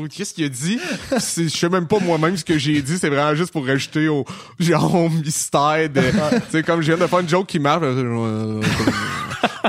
Qu'est-ce 0.10 0.34
qu'il 0.34 0.46
a 0.46 0.50
dit? 0.50 0.80
Je 1.12 1.48
sais 1.48 1.70
même 1.70 1.88
pas 1.88 2.00
moi-même 2.00 2.36
ce 2.36 2.44
que 2.44 2.58
j'ai 2.58 2.82
dit. 2.82 2.98
C'est 2.98 3.10
vraiment 3.10 3.36
juste 3.36 3.52
pour 3.52 3.66
rajouter 3.66 4.08
au 4.10 4.26
genre 4.60 4.94
au 4.94 5.10
mystère 5.10 5.90
de. 5.90 6.02
tu 6.52 6.64
comme 6.64 6.82
je 6.82 6.88
viens 6.94 6.98
de 6.98 7.08
faire 7.08 7.20
une 7.20 7.30
joke 7.30 7.48
qui 7.48 7.60
marche. 7.60 7.86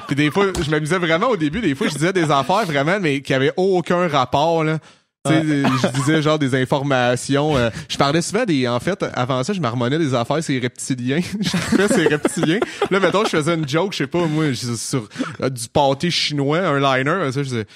Puis 0.06 0.16
des 0.16 0.30
fois, 0.30 0.46
je 0.60 0.70
m'amusais 0.70 0.98
vraiment 0.98 1.28
au 1.28 1.36
début. 1.36 1.60
Des 1.60 1.74
fois, 1.74 1.88
je 1.88 1.94
disais 1.94 2.12
des 2.12 2.30
affaires 2.30 2.64
vraiment, 2.64 2.98
mais 3.00 3.20
qui 3.22 3.32
avaient 3.34 3.52
aucun 3.56 4.08
rapport. 4.08 4.64
Là. 4.64 4.78
Tu 5.26 5.34
sais, 5.34 5.42
je 5.42 5.98
disais 5.98 6.22
genre 6.22 6.38
des 6.38 6.54
informations. 6.54 7.54
Euh, 7.54 7.68
je 7.90 7.98
parlais 7.98 8.22
souvent 8.22 8.46
des. 8.46 8.66
En 8.66 8.80
fait, 8.80 9.04
avant 9.12 9.44
ça, 9.44 9.52
je 9.52 9.60
m'harmoniais 9.60 9.98
des 9.98 10.14
affaires 10.14 10.42
c'est 10.42 10.58
reptiliens. 10.58 11.20
je 11.40 11.50
fais 11.50 11.88
ces 11.88 12.06
reptiliens. 12.06 12.60
Là, 12.90 13.00
mettons, 13.00 13.24
je 13.24 13.28
faisais 13.28 13.54
une 13.54 13.68
joke, 13.68 13.92
je 13.92 13.98
sais 13.98 14.06
pas, 14.06 14.24
moi, 14.26 14.54
sur 14.54 15.06
euh, 15.42 15.50
du 15.50 15.68
pâté 15.68 16.10
chinois, 16.10 16.60
un 16.60 16.78
liner. 16.78 17.32
Ça, 17.32 17.42
je 17.42 17.48
disais, 17.48 17.66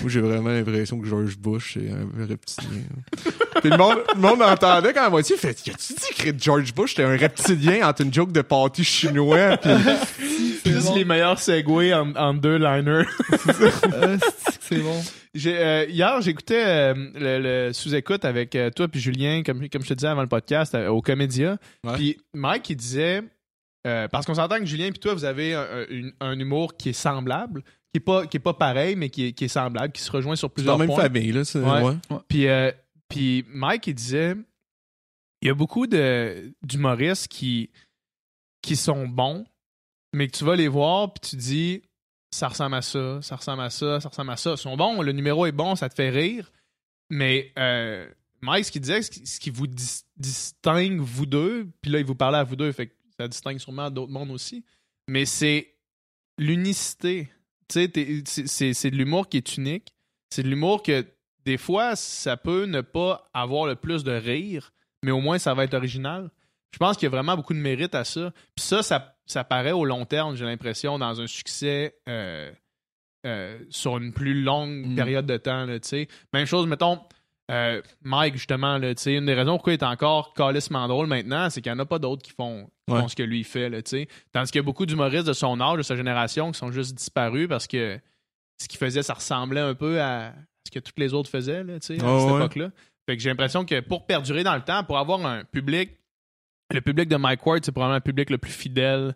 moi, 0.00 0.10
j'ai 0.10 0.20
vraiment 0.20 0.48
l'impression 0.48 0.98
que 0.98 1.06
George 1.06 1.38
Bush 1.38 1.76
est 1.76 1.88
un 1.88 2.26
reptilien. 2.26 2.82
Puis 3.60 3.70
le 3.70 3.76
monde, 3.76 3.98
le 4.16 4.20
monde 4.20 4.42
entendait 4.42 4.92
quand 4.92 5.04
à 5.04 5.10
moitié, 5.10 5.36
fait, 5.36 5.66
y 5.68 5.70
a-tu 5.70 5.92
dit 5.92 6.14
que 6.16 6.30
George 6.36 6.74
Bush 6.74 6.94
était 6.94 7.04
un 7.04 7.16
reptilien 7.16 7.88
entre 7.88 8.02
une 8.02 8.12
joke 8.12 8.32
de 8.32 8.42
pâté 8.42 8.82
chinois? 8.82 9.56
Puis, 9.56 9.70
Juste 10.72 10.96
les 10.96 11.04
meilleurs 11.04 11.38
segways 11.38 11.94
en, 11.94 12.12
en 12.16 12.34
deux 12.34 12.56
liners. 12.56 13.06
c'est 14.60 14.78
bon. 14.78 15.00
Euh, 15.36 15.86
hier, 15.88 16.20
j'écoutais 16.20 16.64
euh, 16.64 16.94
le, 17.14 17.72
sous-écoute 17.72 18.24
avec 18.24 18.54
euh, 18.54 18.70
toi 18.70 18.88
puis 18.88 19.00
Julien, 19.00 19.42
comme, 19.42 19.68
comme 19.68 19.82
je 19.82 19.88
te 19.88 19.94
disais 19.94 20.08
avant 20.08 20.22
le 20.22 20.28
podcast, 20.28 20.74
au 20.74 21.02
Comédia. 21.02 21.58
Puis 21.94 22.18
Mike, 22.34 22.70
il 22.70 22.76
disait, 22.76 23.22
parce 23.82 24.26
qu'on 24.26 24.34
s'entend 24.34 24.58
que 24.58 24.66
Julien 24.66 24.90
puis 24.90 24.98
toi, 24.98 25.14
vous 25.14 25.24
avez 25.24 25.54
un, 26.20 26.38
humour 26.38 26.76
qui 26.76 26.90
est 26.90 26.94
semblable, 26.94 27.62
qui 27.92 27.98
est 27.98 28.00
pas, 28.00 28.26
qui 28.26 28.36
est 28.36 28.40
pas 28.40 28.54
pareil, 28.54 28.96
mais 28.96 29.10
qui 29.10 29.26
est, 29.26 29.32
qui 29.32 29.44
est 29.44 29.48
semblable, 29.48 29.92
qui 29.92 30.02
se 30.02 30.10
rejoint 30.10 30.36
sur 30.36 30.50
plusieurs 30.50 30.76
points. 30.76 30.86
Dans 30.86 30.96
la 30.96 31.08
même 31.08 31.12
famille, 31.12 31.32
là. 31.32 32.20
Puis, 32.28 32.46
puis 33.08 33.44
Mike, 33.48 33.86
il 33.86 33.94
disait, 33.94 34.34
il 35.42 35.48
y 35.48 35.50
a 35.50 35.54
beaucoup 35.54 35.86
d'humoristes 35.86 37.28
qui, 37.28 37.70
qui 38.62 38.76
sont 38.76 39.06
bons, 39.06 39.44
mais 40.12 40.26
que 40.26 40.36
tu 40.36 40.44
vas 40.44 40.56
les 40.56 40.68
voir 40.68 41.12
puis 41.12 41.30
tu 41.30 41.36
dis 41.36 41.82
ça 42.30 42.48
ressemble 42.48 42.74
à 42.76 42.82
ça, 42.82 43.20
ça 43.22 43.36
ressemble 43.36 43.62
à 43.62 43.70
ça, 43.70 44.00
ça 44.00 44.08
ressemble 44.08 44.30
à 44.30 44.36
ça. 44.36 44.52
Ils 44.52 44.58
sont 44.58 44.76
bons, 44.76 45.02
le 45.02 45.12
numéro 45.12 45.46
est 45.46 45.52
bon, 45.52 45.76
ça 45.76 45.88
te 45.88 45.94
fait 45.94 46.10
rire. 46.10 46.52
Mais 47.10 47.52
euh, 47.58 48.08
Mike, 48.40 48.66
ce 48.66 48.72
qu'il 48.72 48.82
disait, 48.82 49.02
ce 49.02 49.40
qui 49.40 49.50
vous 49.50 49.66
distingue, 50.16 51.00
vous 51.00 51.26
deux, 51.26 51.68
puis 51.80 51.90
là, 51.90 51.98
il 51.98 52.04
vous 52.04 52.14
parlait 52.14 52.38
à 52.38 52.44
vous 52.44 52.56
deux, 52.56 52.70
fait 52.72 52.88
que 52.88 52.94
ça 53.18 53.28
distingue 53.28 53.58
sûrement 53.58 53.90
d'autres 53.90 54.12
mondes 54.12 54.30
aussi, 54.30 54.64
mais 55.08 55.24
c'est 55.24 55.74
l'unicité. 56.38 57.30
Tu 57.68 57.90
sais, 58.26 58.72
c'est 58.72 58.90
de 58.90 58.96
l'humour 58.96 59.28
qui 59.28 59.38
est 59.38 59.56
unique. 59.56 59.92
C'est 60.30 60.42
de 60.42 60.48
l'humour 60.48 60.82
que 60.82 61.04
des 61.44 61.56
fois, 61.56 61.96
ça 61.96 62.36
peut 62.36 62.64
ne 62.64 62.80
pas 62.80 63.24
avoir 63.32 63.66
le 63.66 63.74
plus 63.74 64.04
de 64.04 64.12
rire, 64.12 64.72
mais 65.02 65.10
au 65.10 65.20
moins, 65.20 65.38
ça 65.38 65.54
va 65.54 65.64
être 65.64 65.74
original. 65.74 66.30
Je 66.72 66.78
pense 66.78 66.96
qu'il 66.96 67.04
y 67.04 67.06
a 67.06 67.10
vraiment 67.10 67.36
beaucoup 67.36 67.54
de 67.54 67.58
mérite 67.58 67.94
à 67.94 68.04
ça. 68.04 68.32
Puis 68.54 68.64
ça, 68.64 68.82
ça 68.82 69.17
ça 69.28 69.44
paraît 69.44 69.72
au 69.72 69.84
long 69.84 70.04
terme, 70.04 70.36
j'ai 70.36 70.44
l'impression, 70.44 70.98
dans 70.98 71.20
un 71.20 71.26
succès 71.26 71.94
euh, 72.08 72.50
euh, 73.26 73.58
sur 73.68 73.98
une 73.98 74.12
plus 74.12 74.42
longue 74.42 74.86
mm. 74.86 74.94
période 74.96 75.26
de 75.26 75.36
temps. 75.36 75.66
Là, 75.66 75.78
Même 76.32 76.46
chose, 76.46 76.66
mettons, 76.66 77.00
euh, 77.50 77.80
Mike, 78.02 78.34
justement, 78.34 78.78
là, 78.78 78.92
une 79.06 79.26
des 79.26 79.34
raisons 79.34 79.52
pourquoi 79.52 79.74
il 79.74 79.78
est 79.78 79.84
encore 79.84 80.34
calissement 80.34 80.88
drôle 80.88 81.06
maintenant, 81.06 81.48
c'est 81.50 81.60
qu'il 81.60 81.72
n'y 81.72 81.78
en 81.78 81.82
a 81.82 81.86
pas 81.86 81.98
d'autres 81.98 82.22
qui 82.22 82.32
font, 82.32 82.68
ce 82.88 83.14
que 83.14 83.22
lui 83.22 83.44
fait. 83.44 83.68
Là, 83.68 83.80
Tandis 83.82 84.50
qu'il 84.50 84.58
y 84.58 84.58
a 84.58 84.62
beaucoup 84.62 84.86
d'humoristes 84.86 85.26
de 85.26 85.32
son 85.32 85.60
âge, 85.60 85.78
de 85.78 85.82
sa 85.82 85.96
génération, 85.96 86.50
qui 86.52 86.58
sont 86.58 86.72
juste 86.72 86.94
disparus 86.94 87.48
parce 87.48 87.66
que 87.66 87.98
ce 88.60 88.66
qu'il 88.66 88.78
faisait, 88.78 89.02
ça 89.02 89.14
ressemblait 89.14 89.60
un 89.60 89.74
peu 89.74 90.00
à 90.00 90.32
ce 90.66 90.70
que 90.70 90.78
toutes 90.78 90.98
les 90.98 91.14
autres 91.14 91.30
faisaient 91.30 91.64
là, 91.64 91.74
à 91.74 91.80
cette 91.80 92.00
époque-là. 92.00 92.70
Fait 93.06 93.16
que 93.16 93.22
j'ai 93.22 93.30
l'impression 93.30 93.64
que 93.64 93.80
pour 93.80 94.04
perdurer 94.06 94.44
dans 94.44 94.54
le 94.54 94.62
temps, 94.62 94.84
pour 94.84 94.98
avoir 94.98 95.24
un 95.24 95.44
public 95.44 95.97
le 96.70 96.80
public 96.80 97.08
de 97.08 97.16
Mike 97.16 97.44
Ward, 97.44 97.64
c'est 97.64 97.72
probablement 97.72 97.96
le 97.96 98.02
public 98.02 98.30
le 98.30 98.38
plus 98.38 98.52
fidèle 98.52 99.14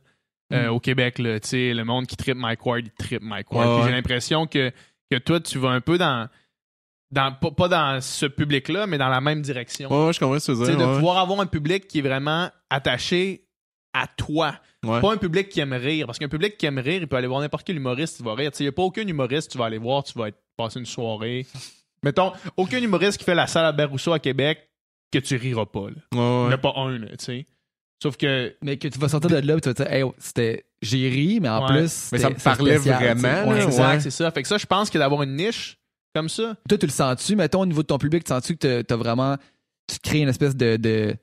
euh, 0.53 0.69
mm. 0.69 0.73
au 0.73 0.81
Québec. 0.81 1.19
Là, 1.19 1.39
le 1.53 1.83
monde 1.83 2.07
qui 2.07 2.17
tripe 2.17 2.37
Mike 2.37 2.65
Ward, 2.65 2.85
il 2.85 2.91
tripe 2.93 3.23
Mike 3.23 3.53
Ward. 3.53 3.85
J'ai 3.85 3.93
l'impression 3.93 4.47
que, 4.47 4.73
que 5.11 5.19
toi, 5.19 5.41
tu 5.41 5.59
vas 5.59 5.71
un 5.71 5.81
peu 5.81 5.99
dans. 5.99 6.29
Dans, 7.11 7.31
pas, 7.31 7.69
dans 7.69 8.01
ce 8.01 8.25
public-là, 8.25 8.87
mais 8.87 8.97
dans 8.97 9.11
la 9.11 9.21
même 9.21 9.43
direction. 9.43 9.91
Ouais, 9.91 10.15
je 10.15 10.19
comprends 10.19 10.39
ce 10.39 10.53
que 10.53 10.57
tu 10.57 10.65
veux 10.65 10.77
dire. 10.77 10.79
De 10.79 10.95
pouvoir 10.95 11.19
avoir 11.19 11.41
un 11.41 11.47
public 11.47 11.87
qui 11.87 11.99
est 11.99 12.03
vraiment 12.03 12.49
attaché 12.71 13.45
à 13.93 14.07
toi. 14.07 14.55
Pas 14.81 15.13
un 15.13 15.19
public 15.19 15.51
qui 15.51 15.61
aime 15.61 15.75
rire. 15.75 16.07
Parce 16.07 16.19
qu'un 16.19 16.29
public 16.29 16.57
qui 16.57 16.65
aime 16.65 16.79
rire, 16.79 17.03
il 17.03 17.07
peut 17.07 17.17
aller 17.17 17.27
voir 17.27 17.43
n'importe 17.43 17.67
quel 17.67 17.77
humoriste, 17.77 18.19
il 18.21 18.25
va 18.25 18.35
rire. 18.35 18.51
Il 18.59 18.63
n'y 18.63 18.69
a 18.69 18.73
pas 18.73 18.83
aucun 18.83 19.07
humoriste, 19.07 19.51
tu 19.51 19.59
vas 19.59 19.67
aller 19.67 19.77
voir, 19.77 20.05
tu 20.05 20.19
vas 20.19 20.29
être, 20.29 20.39
passer 20.57 20.81
une 20.81 20.87
soirée. 20.87 21.47
Mettons, 22.03 22.33
aucun 22.57 22.79
humoriste 22.79 23.19
qui 23.19 23.25
fait 23.25 23.35
la 23.35 23.47
salle 23.47 23.67
à 23.67 23.73
Berrousseau 23.73 24.15
à 24.15 24.19
Québec, 24.19 24.71
que 25.13 25.19
tu 25.19 25.37
riras 25.37 25.67
pas. 25.67 25.89
Là. 25.91 25.97
Il 26.13 26.49
n'y 26.49 26.55
a 26.55 26.59
pas 26.59 26.73
un, 26.77 26.99
tu 27.01 27.09
sais. 27.19 27.47
Sauf 28.03 28.17
que. 28.17 28.55
Mais 28.63 28.79
que 28.79 28.89
tu 28.89 28.99
vas 28.99 29.09
sortir 29.09 29.31
de 29.31 29.37
là 29.37 29.57
et 29.57 29.61
tu 29.61 29.69
vas 29.69 29.75
te 29.75 29.83
dire, 29.83 29.93
hey, 29.93 30.05
c'était. 30.19 30.67
J'ai 30.81 31.09
ri, 31.09 31.39
mais 31.41 31.49
en 31.49 31.67
plus. 31.67 32.09
Mais 32.11 32.19
ça 32.19 32.31
me 32.31 32.43
parlait 32.43 32.77
vraiment. 32.77 33.55
exact, 33.55 34.01
c'est 34.01 34.11
ça. 34.11 34.31
Fait 34.33 34.43
que 34.43 34.49
ça, 34.49 34.59
je 34.59 34.67
pense 34.67 34.91
que 34.91 34.99
d'avoir 34.99 35.23
une 35.23 35.37
niche 35.37 35.79
comme 36.13 36.29
ça. 36.29 36.57
Toi, 36.69 36.79
tu 36.79 36.87
le 36.87 36.93
sens-tu, 36.93 37.37
mettons, 37.37 37.61
au 37.61 37.67
niveau 37.67 37.83
de 37.83 37.87
ton 37.87 37.99
public, 37.99 38.25
tu 38.25 38.31
sens-tu 38.31 38.57
que 38.57 38.83
t'as 38.83 38.97
vraiment. 38.97 39.37
Tu 39.87 39.99
crées 40.01 40.21
une 40.21 40.29
espèce 40.29 40.57
de, 40.57 40.77
de, 40.77 41.15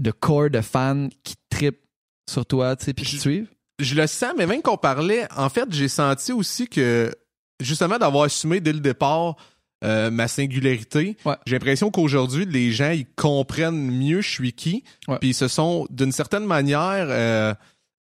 de 0.00 0.10
corps 0.10 0.48
de 0.50 0.60
fans 0.60 1.08
qui 1.22 1.34
tripent 1.50 1.82
sur 2.30 2.46
toi, 2.46 2.76
tu 2.76 2.84
sais, 2.86 2.94
puis 2.94 3.04
qui 3.04 3.16
te 3.16 3.20
suivent? 3.20 3.48
Je 3.78 3.94
le 3.94 4.06
sens, 4.06 4.32
mais 4.36 4.46
même 4.46 4.62
qu'on 4.62 4.76
parlait, 4.76 5.26
en 5.36 5.48
fait, 5.48 5.66
j'ai 5.70 5.88
senti 5.88 6.32
aussi 6.32 6.68
que, 6.68 7.12
justement, 7.60 7.98
d'avoir 7.98 8.24
assumé 8.24 8.60
dès 8.60 8.72
le 8.72 8.80
départ 8.80 9.36
euh, 9.82 10.10
ma 10.10 10.28
singularité, 10.28 11.16
j'ai 11.46 11.56
l'impression 11.56 11.90
qu'aujourd'hui, 11.90 12.46
les 12.46 12.72
gens, 12.72 12.90
ils 12.90 13.06
comprennent 13.16 13.90
mieux 13.90 14.20
je 14.20 14.30
suis 14.30 14.52
qui, 14.52 14.84
puis 15.20 15.30
ils 15.30 15.34
se 15.34 15.48
sont, 15.48 15.86
d'une 15.90 16.12
certaine 16.12 16.44
manière... 16.44 17.06
Euh, 17.08 17.54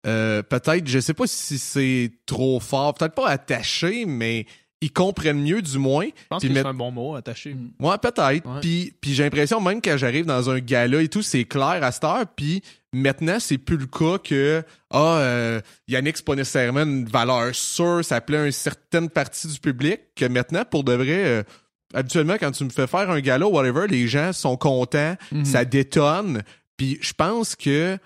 euh, 0.07 0.41
peut-être, 0.43 0.87
je 0.87 0.99
sais 0.99 1.13
pas 1.13 1.27
si 1.27 1.57
c'est 1.57 2.11
trop 2.25 2.61
fort, 2.61 2.93
peut-être 2.93 3.15
pas 3.15 3.27
attaché, 3.27 4.05
mais 4.05 4.45
ils 4.81 4.91
comprennent 4.91 5.41
mieux 5.41 5.61
du 5.61 5.77
moins. 5.77 6.05
Je 6.05 6.27
pense 6.29 6.41
que 6.41 6.53
c'est 6.53 6.65
un 6.65 6.73
bon 6.73 6.91
mot, 6.91 7.15
attaché. 7.15 7.53
Mm. 7.53 7.71
Ouais, 7.79 7.97
peut-être. 7.97 8.59
Puis, 8.61 8.93
puis 9.01 9.13
j'ai 9.13 9.23
l'impression 9.23 9.59
même 9.59 9.81
quand 9.81 9.97
j'arrive 9.97 10.25
dans 10.25 10.49
un 10.49 10.59
gala 10.59 11.01
et 11.01 11.09
tout, 11.09 11.21
c'est 11.21 11.43
clair 11.43 11.83
à 11.83 11.91
cette 11.91 12.03
heure. 12.05 12.25
Puis 12.33 12.61
maintenant, 12.93 13.39
c'est 13.39 13.57
plus 13.57 13.77
le 13.77 13.87
cas 13.87 14.17
que 14.17 14.63
ah 14.89 15.17
euh, 15.17 15.61
Yannick 15.87 16.17
c'est 16.17 16.25
pas 16.25 16.35
nécessairement 16.35 16.83
une 16.83 17.05
valeur 17.05 17.53
sûre, 17.53 18.03
ça 18.03 18.21
plaît 18.21 18.37
à 18.37 18.45
une 18.45 18.51
certaine 18.51 19.09
partie 19.09 19.47
du 19.47 19.59
public. 19.59 19.99
Que 20.15 20.25
maintenant, 20.25 20.63
pour 20.63 20.83
de 20.85 20.93
vrai, 20.93 21.25
euh, 21.25 21.43
habituellement 21.93 22.35
quand 22.39 22.51
tu 22.51 22.63
me 22.63 22.69
fais 22.69 22.87
faire 22.87 23.09
un 23.09 23.19
gala 23.19 23.47
ou 23.47 23.51
whatever, 23.51 23.87
les 23.87 24.07
gens 24.07 24.33
sont 24.33 24.57
contents, 24.57 25.15
mm-hmm. 25.33 25.45
ça 25.45 25.65
détonne. 25.65 26.43
Puis 26.77 26.97
je 27.01 27.13
pense 27.13 27.55
que 27.55 27.97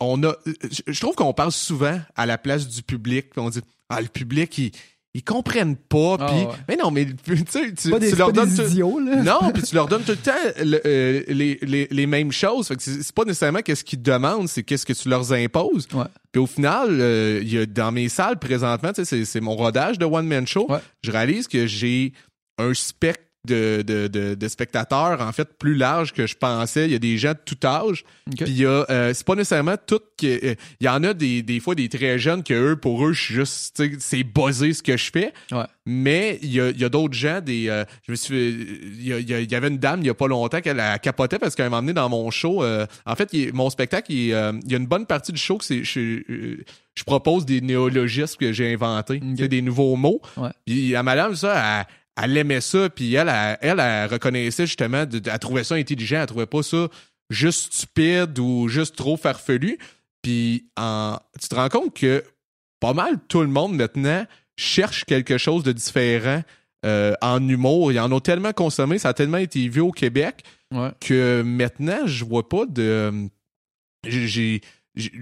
on 0.00 0.22
a, 0.22 0.34
je 0.86 1.00
trouve 1.00 1.16
qu'on 1.16 1.32
parle 1.34 1.52
souvent 1.52 2.00
à 2.14 2.26
la 2.26 2.38
place 2.38 2.68
du 2.68 2.82
public. 2.82 3.26
On 3.36 3.50
dit 3.50 3.60
ah 3.88 4.00
le 4.00 4.08
public 4.08 4.56
il 4.58 4.72
ils 5.14 5.24
comprennent 5.24 5.76
pas 5.76 6.16
ah, 6.20 6.26
puis 6.26 6.46
mais 6.68 6.76
non 6.76 6.90
mais 6.90 7.06
tu 7.06 7.44
sais 7.48 7.72
tu, 7.72 8.16
leur 8.16 8.32
donnes 8.32 8.52
idiots, 8.52 8.98
là. 9.00 9.22
non 9.22 9.50
puis 9.52 9.62
tu 9.62 9.74
leur 9.74 9.86
donnes 9.88 10.02
tout 10.02 10.12
le 10.12 10.16
temps 10.16 10.32
euh, 10.84 11.22
les, 11.28 11.58
les, 11.62 11.88
les, 11.90 12.06
mêmes 12.06 12.30
choses 12.30 12.68
fait 12.68 12.76
que 12.76 12.82
c'est 12.82 13.12
pas 13.12 13.24
nécessairement 13.24 13.60
qu'est-ce 13.60 13.84
qu'ils 13.84 14.02
demandent 14.02 14.48
c'est 14.48 14.62
qu'est-ce 14.62 14.84
que 14.84 14.92
tu 14.92 15.08
leur 15.08 15.32
imposes 15.32 15.88
ouais. 15.94 16.04
puis 16.30 16.40
au 16.40 16.46
final 16.46 16.88
euh, 16.90 17.40
il 17.42 17.52
y 17.52 17.58
a 17.58 17.64
dans 17.64 17.90
mes 17.90 18.10
salles 18.10 18.38
présentement 18.38 18.92
tu 18.92 19.04
sais 19.04 19.24
c'est 19.24 19.40
mon 19.40 19.56
rodage 19.56 19.98
de 19.98 20.04
one 20.04 20.26
man 20.26 20.46
show 20.46 20.68
je 21.02 21.10
réalise 21.10 21.48
que 21.48 21.66
j'ai 21.66 22.12
un 22.58 22.74
spectre 22.74 23.28
de, 23.46 23.82
de, 23.82 24.34
de, 24.34 24.48
spectateurs, 24.48 25.20
en 25.20 25.32
fait, 25.32 25.48
plus 25.58 25.74
large 25.74 26.12
que 26.12 26.26
je 26.26 26.36
pensais. 26.36 26.86
Il 26.86 26.92
y 26.92 26.94
a 26.94 26.98
des 26.98 27.18
gens 27.18 27.32
de 27.32 27.38
tout 27.44 27.58
âge. 27.64 28.04
Puis 28.36 28.46
il 28.48 28.58
y 28.58 28.66
a, 28.66 28.84
euh, 28.90 29.14
c'est 29.14 29.26
pas 29.26 29.34
nécessairement 29.34 29.76
tout 29.86 30.00
euh, 30.24 30.54
il 30.80 30.84
y 30.84 30.88
en 30.88 31.02
a 31.04 31.14
des, 31.14 31.42
des 31.42 31.60
fois 31.60 31.74
des 31.74 31.88
très 31.88 32.18
jeunes 32.18 32.42
que 32.42 32.72
eux, 32.72 32.76
pour 32.76 33.06
eux, 33.06 33.12
je 33.12 33.22
suis 33.22 33.34
juste, 33.34 33.82
c'est 34.00 34.24
buzzé 34.24 34.72
ce 34.72 34.82
que 34.82 34.96
je 34.96 35.10
fais. 35.10 35.32
Mais 35.86 36.38
il 36.42 36.52
y 36.52 36.60
a, 36.60 36.70
y 36.70 36.84
a 36.84 36.88
d'autres 36.88 37.14
gens, 37.14 37.40
des, 37.40 37.68
euh, 37.68 37.84
je 38.06 38.12
me 38.12 38.16
suis, 38.16 38.50
il 38.98 39.02
y, 39.02 39.50
y, 39.50 39.54
avait 39.54 39.68
une 39.68 39.78
dame 39.78 40.00
il 40.00 40.06
y 40.06 40.10
a 40.10 40.14
pas 40.14 40.28
longtemps 40.28 40.60
qu'elle 40.60 40.80
a 40.80 40.98
capoté 40.98 41.38
parce 41.38 41.54
qu'elle 41.54 41.70
m'a 41.70 41.78
emmené 41.78 41.94
dans 41.94 42.08
mon 42.08 42.30
show. 42.30 42.64
en 42.64 43.14
fait, 43.16 43.34
mon 43.54 43.70
spectacle, 43.70 44.12
il, 44.12 44.26
y 44.26 44.34
a 44.34 44.52
une 44.76 44.86
bonne 44.86 45.06
partie 45.06 45.32
du 45.32 45.40
show 45.40 45.56
que 45.56 45.64
c'est, 45.64 45.84
je, 45.84 46.20
je 46.94 47.04
propose 47.04 47.46
des 47.46 47.60
néologismes 47.60 48.36
que 48.38 48.52
j'ai 48.52 48.72
inventés, 48.74 49.20
des 49.20 49.62
nouveaux 49.62 49.96
mots. 49.96 50.20
Puis 50.66 50.94
à 50.94 51.02
madame, 51.02 51.34
ça, 51.36 51.54
elle, 51.80 51.86
elle 52.20 52.36
aimait 52.36 52.60
ça, 52.60 52.90
puis 52.90 53.14
elle, 53.14 53.28
elle, 53.60 53.80
elle, 53.80 54.10
reconnaissait 54.10 54.66
justement, 54.66 55.04
elle 55.12 55.38
trouvait 55.38 55.64
ça 55.64 55.76
intelligent, 55.76 56.20
elle 56.20 56.26
trouvait 56.26 56.46
pas 56.46 56.62
ça 56.62 56.88
juste 57.30 57.72
stupide 57.72 58.38
ou 58.38 58.68
juste 58.68 58.96
trop 58.96 59.16
farfelu. 59.16 59.78
Puis 60.22 60.68
en, 60.76 61.18
tu 61.40 61.48
te 61.48 61.54
rends 61.54 61.68
compte 61.68 61.94
que 61.94 62.24
pas 62.80 62.92
mal 62.92 63.18
tout 63.28 63.40
le 63.40 63.46
monde 63.46 63.74
maintenant 63.74 64.26
cherche 64.56 65.04
quelque 65.04 65.38
chose 65.38 65.62
de 65.62 65.72
différent 65.72 66.42
euh, 66.84 67.14
en 67.20 67.46
humour. 67.48 67.92
Ils 67.92 68.00
en 68.00 68.10
ont 68.10 68.20
tellement 68.20 68.52
consommé, 68.52 68.98
ça 68.98 69.10
a 69.10 69.14
tellement 69.14 69.38
été 69.38 69.68
vu 69.68 69.80
au 69.80 69.92
Québec 69.92 70.44
que 71.00 71.42
maintenant, 71.42 72.06
je 72.06 72.24
vois 72.24 72.48
pas 72.48 72.66
de. 72.66 73.28
J'ai 74.06 74.60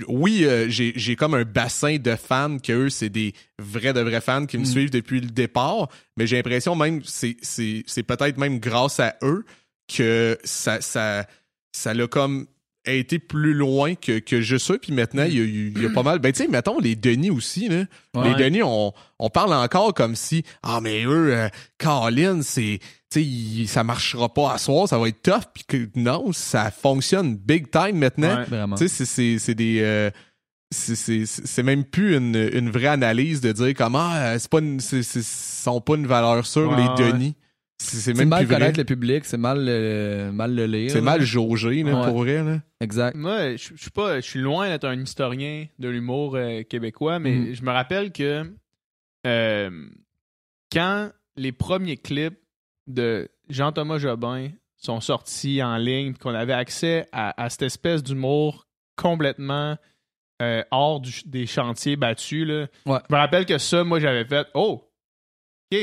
oui, 0.08 0.44
euh, 0.44 0.66
j'ai 0.68 1.16
comme 1.16 1.34
un 1.34 1.44
bassin 1.44 1.96
de 1.96 2.16
fans 2.16 2.58
que 2.58 2.72
eux, 2.72 2.90
c'est 2.90 3.08
des 3.08 3.34
vrais 3.58 3.92
de 3.92 4.00
vrais 4.00 4.20
fans 4.20 4.46
qui 4.46 4.58
me 4.58 4.62
mm. 4.62 4.66
suivent 4.66 4.90
depuis 4.90 5.20
le 5.20 5.28
départ, 5.28 5.88
mais 6.16 6.26
j'ai 6.26 6.36
l'impression 6.36 6.74
même 6.74 7.02
c'est 7.04 8.02
peut-être 8.02 8.38
même 8.38 8.58
grâce 8.58 9.00
à 9.00 9.16
eux 9.22 9.44
que 9.88 10.38
ça 10.44 10.80
ça 10.80 11.26
ça 11.72 11.94
l'a 11.94 12.06
comme 12.06 12.46
été 12.86 13.18
plus 13.18 13.52
loin 13.52 13.94
que, 13.94 14.18
que 14.18 14.40
juste 14.40 14.66
ça. 14.66 14.78
Puis 14.78 14.92
maintenant, 14.92 15.24
il 15.24 15.78
y, 15.78 15.86
a, 15.86 15.90
pas 15.90 16.02
mal. 16.02 16.18
Ben, 16.18 16.32
tu 16.32 16.42
sais, 16.42 16.48
mettons 16.48 16.78
les 16.78 16.94
Denis 16.94 17.30
aussi. 17.30 17.68
Là. 17.68 17.84
Les 18.22 18.34
Denis, 18.34 18.62
on, 18.62 18.92
on 19.18 19.30
parle 19.30 19.52
encore 19.54 19.92
comme 19.94 20.14
si 20.14 20.44
Ah, 20.62 20.80
mais 20.80 21.04
eux, 21.04 21.34
euh, 21.34 21.48
Colin, 21.78 22.42
c'est. 22.42 22.78
Tu 23.10 23.22
sais, 23.22 23.66
ça 23.66 23.84
marchera 23.84 24.32
pas 24.32 24.52
à 24.52 24.58
soir, 24.58 24.88
ça 24.88 24.98
va 24.98 25.08
être 25.08 25.22
tough. 25.22 25.44
Puis 25.54 25.64
que 25.64 25.88
non, 25.98 26.32
ça 26.32 26.70
fonctionne 26.70 27.36
big 27.36 27.70
time 27.70 27.98
maintenant. 27.98 28.44
tu 28.76 28.88
sais, 28.88 29.38
c'est 29.38 29.54
des. 29.54 29.80
Euh, 29.80 30.10
c'est 30.72 31.62
même 31.62 31.84
plus 31.84 32.16
une, 32.16 32.34
une, 32.52 32.70
vraie 32.70 32.88
analyse 32.88 33.40
de 33.40 33.52
dire 33.52 33.72
comment 33.74 34.10
ah, 34.10 34.36
c'est 34.36 34.50
pas 34.50 34.58
une, 34.58 34.80
sont 34.80 35.80
pas 35.80 35.94
une 35.94 36.08
valeur 36.08 36.44
sûre 36.44 36.76
les 36.76 37.04
Denis 37.04 37.36
c'est 37.78 38.24
mal 38.24 38.46
connaître 38.46 38.78
le 38.78 38.84
public, 38.84 39.24
c'est 39.24 39.36
mal, 39.36 39.58
mal 40.32 40.54
le 40.54 40.66
lire. 40.66 40.90
C'est 40.90 41.00
mal 41.00 41.22
jaugé, 41.22 41.84
pour 41.84 42.22
vrai. 42.22 42.42
Là. 42.42 42.60
Exact. 42.80 43.16
Moi, 43.16 43.56
je 43.56 43.74
suis 43.76 43.90
pas, 43.90 44.20
je 44.20 44.26
suis 44.26 44.40
loin 44.40 44.68
d'être 44.68 44.84
un 44.84 45.00
historien 45.00 45.66
de 45.78 45.88
l'humour 45.88 46.36
euh, 46.36 46.62
québécois, 46.62 47.18
mais 47.18 47.36
mm. 47.36 47.54
je 47.54 47.62
me 47.62 47.70
rappelle 47.70 48.12
que 48.12 48.50
euh, 49.26 49.88
quand 50.72 51.10
les 51.36 51.52
premiers 51.52 51.96
clips 51.96 52.38
de 52.86 53.28
Jean-Thomas 53.48 53.98
Jobin 53.98 54.50
sont 54.76 55.00
sortis 55.00 55.62
en 55.62 55.76
ligne, 55.76 56.14
qu'on 56.14 56.34
avait 56.34 56.52
accès 56.52 57.08
à, 57.12 57.48
cette 57.48 57.62
espèce 57.62 58.02
d'humour 58.02 58.66
complètement 58.96 59.76
euh, 60.42 60.62
hors 60.70 61.00
des 61.24 61.46
chantiers 61.46 61.96
battus, 61.96 62.46
là, 62.46 62.66
je 62.84 62.90
me 62.90 63.16
rappelle 63.16 63.46
que 63.46 63.58
ça, 63.58 63.84
moi, 63.84 64.00
j'avais 64.00 64.26
fait, 64.26 64.46
oh, 64.54 64.84
ok, 65.72 65.78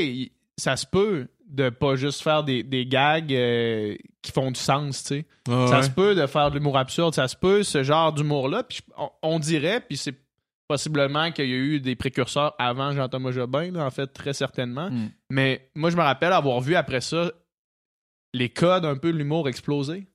ça 0.57 0.77
se 0.77 0.85
peut 0.85 1.27
de 1.53 1.69
pas 1.69 1.95
juste 1.95 2.23
faire 2.23 2.43
des, 2.43 2.63
des 2.63 2.85
gags 2.85 3.31
euh, 3.31 3.95
qui 4.21 4.31
font 4.31 4.49
du 4.49 4.59
sens, 4.59 5.03
tu 5.03 5.19
sais. 5.19 5.25
ça 5.47 5.83
se 5.83 5.89
peut 5.89 6.15
de 6.15 6.25
faire 6.25 6.49
de 6.49 6.55
l'humour 6.55 6.77
absurde, 6.77 7.13
ça 7.13 7.27
se 7.27 7.35
peut 7.35 7.63
ce 7.63 7.83
genre 7.83 8.11
d'humour-là. 8.11 8.63
Puis 8.63 8.81
on, 9.21 9.39
dirait, 9.39 9.81
puis 9.81 9.97
c'est 9.97 10.15
possiblement 10.67 11.31
qu'il 11.31 11.49
y 11.49 11.53
a 11.53 11.57
eu 11.57 11.79
des 11.79 11.95
précurseurs 11.95 12.55
avant 12.57 12.91
Jean-Thomas 12.91 13.31
Jobin, 13.31 13.75
en 13.75 13.91
fait, 13.91 14.07
très 14.07 14.33
certainement. 14.33 14.89
Hmm. 14.89 15.09
Mais 15.29 15.69
moi, 15.75 15.89
je 15.89 15.97
me 15.97 16.01
rappelle 16.01 16.33
avoir 16.33 16.61
vu 16.61 16.75
après 16.75 17.01
ça 17.01 17.31
les 18.33 18.49
codes 18.49 18.85
un 18.85 18.95
peu 18.95 19.11
de 19.11 19.17
l'humour 19.17 19.47
exploser. 19.47 20.07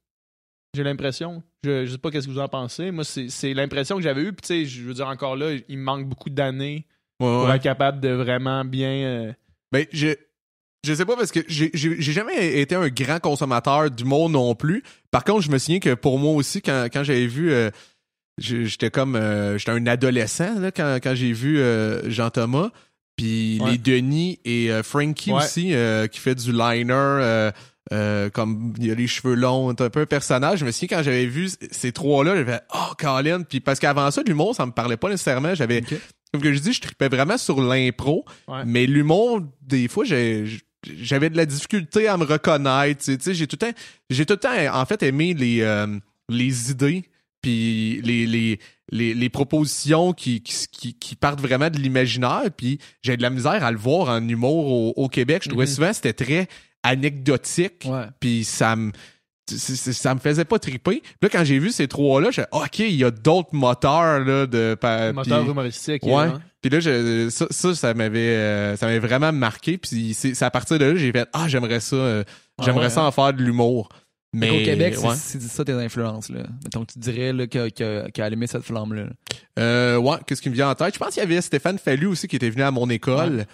J'ai 0.75 0.83
l'impression. 0.83 1.43
Je, 1.65 1.87
je 1.87 1.93
sais 1.93 1.99
pas 1.99 2.11
qu'est-ce 2.11 2.27
que 2.27 2.33
vous 2.33 2.39
en 2.39 2.49
pensez. 2.49 2.91
Moi, 2.91 3.05
c'est 3.05 3.55
l'impression 3.55 3.97
que 3.97 4.03
j'avais 4.03 4.23
eue. 4.23 4.33
Puis, 4.33 4.43
tu 4.43 4.47
sais, 4.47 4.65
je 4.65 4.83
veux 4.83 4.95
dire, 4.95 5.07
encore 5.07 5.37
là, 5.37 5.57
il 5.69 5.79
me 5.79 5.85
manque 5.85 6.07
beaucoup 6.07 6.31
d'années 6.31 6.87
pour 7.19 7.51
être 7.51 7.63
capable 7.63 8.01
de 8.01 8.11
vraiment 8.11 8.65
bien. 8.65 8.91
Euh, 8.91 9.33
ben, 9.73 9.87
je, 9.93 10.15
je 10.85 10.95
sais 10.95 11.05
pas 11.05 11.17
parce 11.17 11.33
que 11.33 11.41
j'ai 11.49 12.01
jamais 12.01 12.61
été 12.61 12.75
un 12.75 12.89
grand 12.89 13.19
consommateur 13.19 13.91
d'humour 13.91 14.31
non 14.31 14.55
plus. 14.55 14.83
Par 15.11 15.25
contre, 15.25 15.43
je 15.43 15.51
me 15.51 15.59
souviens 15.59 15.81
que 15.81 15.95
pour 15.95 16.19
moi 16.19 16.33
aussi, 16.35 16.63
quand, 16.63 16.89
quand 16.93 17.03
j'avais 17.03 17.27
vu, 17.27 17.53
euh, 17.53 17.71
j'étais 18.39 18.91
comme, 18.91 19.17
euh, 19.17 19.59
j'étais 19.59 19.73
un 19.73 19.87
adolescent 19.87 20.59
là, 20.59 20.71
quand, 20.71 20.99
quand 21.03 21.15
j'ai 21.15 21.33
vu 21.33 21.59
euh, 21.59 22.09
Jean 22.11 22.31
Thomas, 22.31 22.71
puis 23.17 23.61
les 23.67 23.79
Denis 23.79 24.39
et 24.45 24.71
Frankie 24.85 25.33
aussi 25.33 25.75
qui 26.13 26.21
fait 26.21 26.37
du 26.37 26.53
liner. 26.53 27.51
comme 28.33 28.75
il 28.79 28.91
a 28.93 28.95
les 28.95 29.09
cheveux 29.09 29.35
longs, 29.35 29.71
un 29.71 29.75
peu 29.75 30.01
un 30.03 30.07
personnage. 30.07 30.61
Je 30.61 30.65
me 30.65 30.71
souviens 30.71 30.99
quand 30.99 31.03
j'avais 31.03 31.27
vu 31.27 31.49
ces 31.73 31.91
trois-là, 31.91 32.37
j'avais 32.37 32.61
Oh 32.73 32.93
Colin! 32.97 33.43
Puis 33.43 33.59
parce 33.59 33.81
qu'avant 33.81 34.11
ça, 34.13 34.23
l'humour, 34.25 34.55
ça 34.55 34.67
me 34.67 34.71
parlait 34.71 34.97
pas 34.97 35.09
nécessairement. 35.09 35.57
J'avais 35.57 35.83
comme 36.33 36.43
que 36.43 36.53
je 36.53 36.61
dis, 36.61 36.73
je 36.73 36.81
tripais 36.81 37.09
vraiment 37.09 37.39
sur 37.39 37.61
l'impro. 37.61 38.25
Mais 38.65 38.87
l'humour, 38.87 39.41
des 39.63 39.89
fois, 39.89 40.05
j'ai 40.05 40.45
j'avais 40.87 41.31
de 41.31 41.37
la 41.37 41.47
difficulté 41.47 42.09
à 42.09 42.17
me 42.17 42.25
reconnaître. 42.25 43.05
Tu 43.05 43.17
sais, 43.21 43.35
j'ai 43.35 43.47
tout 43.47 43.59
le 43.61 43.73
temps, 43.73 43.79
j'ai 44.11 44.27
tout 44.27 44.35
le 44.35 44.39
temps, 44.39 44.75
en 44.75 44.87
fait, 44.87 45.03
aimé 45.03 45.35
les, 45.35 45.61
euh, 45.63 45.87
les 46.29 46.71
idées 46.71 47.05
puis 47.43 48.01
les, 48.03 48.27
les, 48.27 48.59
les, 48.91 49.15
les, 49.15 49.29
propositions 49.29 50.13
qui, 50.13 50.43
qui, 50.43 50.95
qui 50.95 51.17
partent 51.17 51.41
vraiment 51.41 51.71
de 51.71 51.79
l'imaginaire. 51.79 52.51
Puis 52.57 52.79
j'ai 53.03 53.17
de 53.17 53.23
la 53.23 53.31
misère 53.31 53.65
à 53.65 53.71
le 53.71 53.79
voir 53.79 54.09
en 54.09 54.27
humour 54.27 54.99
au, 54.99 55.09
Québec. 55.09 55.43
Je 55.45 55.51
trouvais 55.51 55.67
mm-hmm. 55.67 55.75
souvent 55.75 55.93
c'était 55.93 56.13
très 56.13 56.49
anecdotique. 56.83 57.89
Puis 58.21 58.45
ça 58.45 58.77
me 58.77 58.93
ça 59.57 60.15
me 60.15 60.21
faisait 60.21 60.45
pas 60.45 60.59
triper. 60.59 61.01
Puis 61.01 61.17
là, 61.23 61.29
quand 61.31 61.45
j'ai 61.45 61.59
vu 61.59 61.71
ces 61.71 61.89
trois-là, 61.89 62.31
j'ai 62.31 62.45
OK, 62.53 62.81
il 62.81 62.97
y 62.97 63.05
a 63.05 63.11
d'autres 63.11 63.55
moteurs 63.55 64.21
là, 64.21 64.47
de. 64.47 64.77
Moteurs 65.13 65.49
humoristiques. 65.49 66.03
Ouais. 66.05 66.25
Hein. 66.25 66.41
Puis 66.61 66.71
là, 66.71 66.81
je, 66.81 67.29
ça, 67.31 67.47
ça, 67.51 67.75
ça 67.75 67.95
m'avait 67.95 68.19
euh, 68.19 68.77
ça 68.77 68.87
m'avait 68.87 68.99
vraiment 68.99 69.33
marqué. 69.33 69.79
Puis 69.79 70.15
c'est 70.15 70.43
à 70.43 70.51
partir 70.51 70.79
de 70.79 70.85
là, 70.85 70.97
j'ai 70.97 71.13
fait 71.13 71.29
Ah, 71.33 71.49
j'aimerais 71.49 71.81
ça. 71.81 71.97
Euh, 71.97 72.25
j'aimerais 72.63 72.91
ça 72.91 73.03
hein. 73.03 73.07
en 73.07 73.13
faire 73.13 73.33
de 73.33 73.43
l'humour. 73.43 73.89
Mais 74.33 74.51
au 74.51 74.65
Québec, 74.65 74.97
c'est 75.17 75.41
ça 75.41 75.65
tes 75.65 75.73
influences. 75.73 76.29
Là. 76.29 76.43
Donc, 76.73 76.89
tu 76.89 76.99
dirais 76.99 77.33
qu'il 77.49 77.73
qu 77.73 77.83
a, 77.83 78.25
allumé 78.25 78.47
cette 78.47 78.63
flamme-là. 78.63 79.07
Euh, 79.59 79.97
ouais, 79.97 80.17
qu'est-ce 80.27 80.43
qui 80.43 80.51
me 80.51 80.55
vient 80.55 80.69
en 80.69 80.75
tête? 80.75 80.95
Je 80.95 80.99
pense 80.99 81.15
qu'il 81.15 81.23
y 81.23 81.27
avait 81.27 81.41
Stéphane 81.41 81.79
Fallu 81.79 82.07
aussi 82.07 82.29
qui 82.29 82.37
était 82.37 82.51
venu 82.51 82.63
à 82.63 82.71
mon 82.71 82.91
école. 82.91 83.47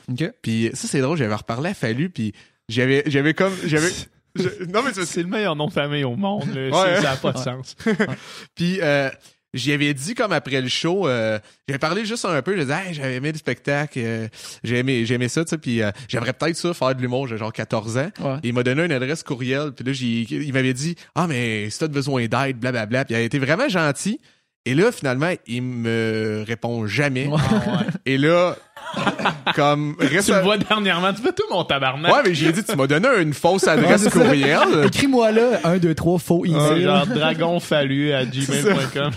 Puis 0.42 0.70
ça, 0.74 0.88
c'est 0.88 1.00
drôle, 1.00 1.16
j'avais 1.16 1.34
reparlé 1.34 1.70
à 1.70 1.74
Fallu, 1.74 2.10
puis 2.10 2.32
j'avais 2.68 3.02
j'avais 3.06 3.34
comme 3.34 3.52
j'avais 3.66 3.90
non 4.68 4.82
mais 4.82 4.92
c'est 5.04 5.22
le 5.22 5.28
meilleur 5.28 5.54
nom 5.54 5.68
de 5.68 5.72
famille 5.72 6.04
au 6.04 6.16
monde 6.16 6.44
ça 6.72 7.00
n'a 7.02 7.16
pas 7.16 7.32
de 7.32 7.38
sens 7.38 7.76
puis 8.54 8.78
euh, 8.80 9.10
j'y 9.54 9.72
avais 9.72 9.94
dit 9.94 10.14
comme 10.14 10.32
après 10.32 10.60
le 10.60 10.68
show, 10.68 11.08
euh, 11.08 11.38
j'avais 11.66 11.78
parlé 11.78 12.04
juste 12.04 12.24
un 12.26 12.42
peu, 12.42 12.54
je 12.56 12.62
disais, 12.62 12.74
hey, 12.74 12.92
j'avais 12.94 13.14
aimé 13.14 13.32
le 13.32 13.38
spectacle, 13.38 13.98
euh, 14.02 14.28
j'ai 14.62 14.78
aimé, 14.80 15.06
j'ai 15.06 15.14
aimé 15.14 15.28
ça, 15.28 15.44
tu 15.44 15.50
sais, 15.50 15.58
puis 15.58 15.80
euh, 15.82 15.90
j'aimerais 16.08 16.32
peut-être 16.34 16.56
ça 16.56 16.74
faire 16.74 16.94
de 16.94 17.00
l'humour, 17.00 17.28
j'ai 17.28 17.38
genre 17.38 17.52
14 17.52 17.96
ans. 17.96 18.10
il 18.42 18.52
m'a 18.52 18.62
donné 18.62 18.84
une 18.84 18.92
adresse 18.92 19.22
courriel, 19.22 19.72
puis 19.72 19.84
là, 19.86 19.92
j'ai, 19.92 20.26
il 20.44 20.52
m'avait 20.52 20.74
dit, 20.74 20.96
ah, 21.14 21.26
mais 21.26 21.70
si 21.70 21.78
t'as 21.78 21.88
besoin 21.88 22.26
d'aide, 22.26 22.58
blablabla, 22.58 23.04
puis 23.04 23.14
il 23.14 23.16
a 23.16 23.20
été 23.20 23.38
vraiment 23.38 23.68
gentil. 23.68 24.20
Et 24.66 24.74
là, 24.74 24.90
finalement, 24.92 25.30
il 25.46 25.62
me 25.62 26.42
répond 26.46 26.86
jamais. 26.86 27.28
Ah, 27.66 27.84
Et 28.06 28.16
là, 28.16 28.56
comme 29.54 29.96
tu 29.98 30.32
le 30.32 30.42
vois 30.42 30.58
dernièrement, 30.58 31.12
tu 31.12 31.22
fais 31.22 31.32
tout 31.32 31.44
mon 31.50 31.64
tabarnak. 31.64 32.12
Ouais, 32.12 32.20
mais 32.24 32.34
j'ai 32.34 32.52
dit, 32.52 32.64
tu 32.64 32.76
m'as 32.76 32.86
donné 32.86 33.08
une 33.20 33.34
fausse 33.34 33.66
adresse 33.66 34.08
courriel. 34.08 34.60
Écris-moi 34.86 35.32
là, 35.32 35.60
1, 35.64 35.78
2, 35.78 35.94
3, 35.94 36.18
faux 36.18 36.44
email. 36.44 36.82
genre 36.82 37.06
dragonfallu 37.06 38.12
à 38.12 38.24
gmail.com. 38.24 39.10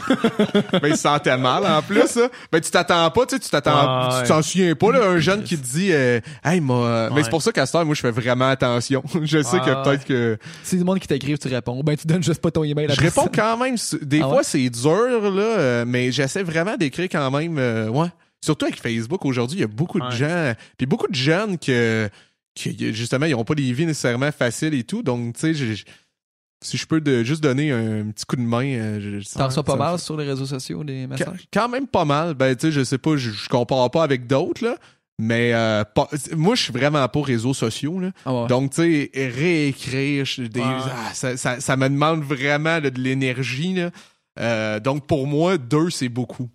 ben, 0.73 0.87
il 0.87 0.95
se 0.95 1.01
sentait 1.01 1.37
mal, 1.37 1.65
en 1.65 1.81
plus, 1.81 2.19
Ben, 2.51 2.61
tu 2.61 2.71
t'attends 2.71 3.09
pas, 3.11 3.25
tu 3.25 3.35
sais, 3.35 3.39
tu 3.39 3.49
t'attends, 3.49 4.09
tu 4.21 4.27
t'en 4.27 4.41
souviens 4.41 4.75
pas, 4.75 4.91
là, 4.91 5.05
un 5.05 5.19
jeune 5.19 5.43
qui 5.43 5.57
te 5.57 5.65
dit, 5.65 5.89
euh, 5.91 6.19
hey, 6.43 6.59
moi, 6.59 7.09
mais 7.13 7.23
c'est 7.23 7.29
pour 7.29 7.41
ça 7.41 7.51
qu'à 7.51 7.65
ce 7.65 7.77
moi, 7.83 7.93
je 7.93 8.01
fais 8.01 8.11
vraiment 8.11 8.49
attention. 8.49 9.03
je 9.21 9.41
sais 9.41 9.59
que 9.59 9.83
peut-être 9.83 10.05
que... 10.05 10.37
Si 10.63 10.77
le 10.77 10.83
monde 10.83 10.99
qui 10.99 11.07
t'écrit, 11.07 11.37
tu 11.37 11.47
réponds. 11.47 11.81
Ben, 11.83 11.95
tu 11.95 12.07
donnes 12.07 12.23
juste 12.23 12.41
pas 12.41 12.51
ton 12.51 12.63
email. 12.63 12.87
Je 12.89 12.99
réponds 12.99 13.29
quand 13.33 13.57
même. 13.57 13.75
Des 14.01 14.21
ah 14.21 14.27
fois, 14.27 14.43
c'est 14.43 14.69
dur, 14.69 15.31
là, 15.31 15.41
euh, 15.41 15.85
mais 15.87 16.11
j'essaie 16.11 16.43
vraiment 16.43 16.77
d'écrire 16.77 17.07
quand 17.11 17.31
même, 17.31 17.57
euh, 17.57 17.89
ouais. 17.89 18.07
Surtout 18.43 18.65
avec 18.65 18.79
Facebook 18.79 19.25
aujourd'hui, 19.25 19.57
il 19.57 19.61
y 19.61 19.65
a 19.65 19.67
beaucoup 19.67 19.99
de 19.99 20.11
gens, 20.11 20.53
puis 20.77 20.85
beaucoup 20.85 21.07
de 21.07 21.15
jeunes 21.15 21.57
que, 21.57 22.09
justement, 22.55 23.25
ils 23.25 23.31
n'ont 23.31 23.43
pas 23.43 23.55
des 23.55 23.71
vies 23.73 23.85
nécessairement 23.85 24.31
faciles 24.31 24.73
et 24.73 24.83
tout. 24.83 25.01
Donc, 25.03 25.35
tu 25.35 25.53
sais, 25.55 25.83
si 26.61 26.77
je 26.77 26.85
peux 26.87 27.01
juste 27.23 27.41
donner 27.41 27.71
un 27.71 28.09
petit 28.11 28.25
coup 28.25 28.35
de 28.35 28.41
main. 28.41 28.65
Euh, 28.65 29.21
T'en 29.35 29.45
reçois 29.45 29.63
pas 29.63 29.75
mal 29.75 29.99
sur 29.99 30.17
les 30.17 30.25
réseaux 30.25 30.45
sociaux, 30.45 30.83
des 30.83 31.07
messages? 31.07 31.47
Quand, 31.53 31.69
même 31.69 31.87
pas 31.87 32.05
mal. 32.05 32.33
Ben, 32.33 32.55
tu 32.55 32.67
sais, 32.67 32.71
je 32.71 32.83
sais 32.83 32.97
pas, 32.97 33.15
je, 33.15 33.31
compare 33.49 33.89
pas 33.91 34.03
avec 34.03 34.27
d'autres, 34.27 34.63
là. 34.63 34.77
Mais 35.19 35.51
euh, 35.53 35.83
moi, 36.35 36.53
je 36.53 36.63
suis 36.63 36.73
vraiment 36.73 37.07
pas 37.07 37.21
réseaux 37.21 37.55
sociaux. 37.55 37.99
Là. 37.99 38.11
Ah 38.25 38.45
Donc, 38.47 38.71
tu 38.71 39.09
sais, 39.11 39.11
réécrire, 39.15 40.25
ah, 40.61 41.13
ça, 41.13 41.35
ça, 41.37 41.77
me 41.77 41.89
demande 41.89 42.21
vraiment 42.21 42.79
de 42.79 42.89
l'énergie. 42.89 43.75
Euh, 44.39 44.79
donc, 44.79 45.07
pour 45.07 45.25
moi, 45.25 45.57
deux, 45.57 45.89
c'est 45.89 46.09
beaucoup. 46.09 46.49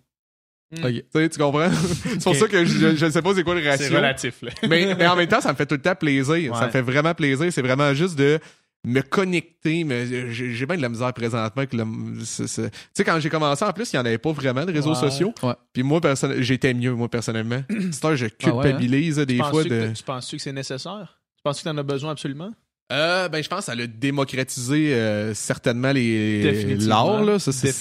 Hmm. 0.81 1.29
Tu 1.29 1.39
comprends? 1.39 1.69
c'est 2.03 2.23
pour 2.23 2.35
ça 2.35 2.47
que 2.47 2.65
je, 2.65 3.05
ne 3.05 3.09
sais 3.09 3.21
pas 3.21 3.35
c'est 3.35 3.43
quoi 3.43 3.55
le 3.55 3.67
ratio. 3.67 3.87
C'est 3.87 3.95
relatif. 3.95 4.41
Là. 4.41 4.51
mais, 4.67 4.95
mais 4.95 5.07
en 5.07 5.15
même 5.15 5.27
temps, 5.27 5.41
ça 5.41 5.51
me 5.51 5.57
fait 5.57 5.65
tout 5.65 5.75
le 5.75 5.81
temps 5.81 5.95
plaisir. 5.95 6.55
Ça 6.55 6.67
me 6.67 6.71
fait 6.71 6.81
vraiment 6.81 7.13
plaisir. 7.13 7.51
C'est 7.51 7.61
vraiment 7.61 7.93
juste 7.93 8.17
de 8.17 8.39
me 8.85 9.01
connecter. 9.01 9.83
Mais 9.83 10.31
j'ai 10.31 10.65
bien 10.65 10.77
de 10.77 10.81
la 10.81 10.89
misère 10.89 11.13
présentement. 11.13 11.63
Tu 11.65 12.25
sais, 12.25 12.71
quand 13.03 13.19
j'ai 13.19 13.29
commencé, 13.29 13.63
en 13.63 13.71
plus, 13.71 13.91
il 13.93 13.95
n'y 13.95 14.01
en 14.01 14.05
avait 14.05 14.17
pas 14.17 14.31
vraiment 14.31 14.65
de 14.65 14.71
réseaux 14.71 14.95
sociaux. 14.95 15.33
Puis 15.71 15.83
moi, 15.83 15.99
j'étais 16.39 16.73
mieux, 16.73 16.93
moi, 16.93 17.09
personnellement. 17.09 17.63
C'est 17.91 18.15
je 18.15 18.25
ah 18.25 18.27
hein? 18.27 18.35
culpabilise 18.37 19.17
des 19.17 19.37
fois. 19.37 19.63
De... 19.63 19.91
tu 19.93 20.03
penses-tu 20.03 20.37
que 20.37 20.41
c'est 20.41 20.51
nécessaire? 20.51 21.19
Tu 21.37 21.43
penses 21.43 21.59
que 21.59 21.63
tu 21.63 21.69
en 21.69 21.77
as 21.77 21.83
besoin 21.83 22.11
absolument? 22.11 22.51
Euh, 22.91 23.29
ben, 23.29 23.41
je 23.41 23.49
pense 23.49 23.59
que 23.59 23.65
ça 23.65 23.71
a 23.71 23.87
démocratisé 23.87 24.93
euh, 24.93 25.33
certainement 25.33 25.91
les 25.91 26.75
l'art, 26.79 27.23
là, 27.23 27.39
ça 27.39 27.51
c'est 27.51 27.71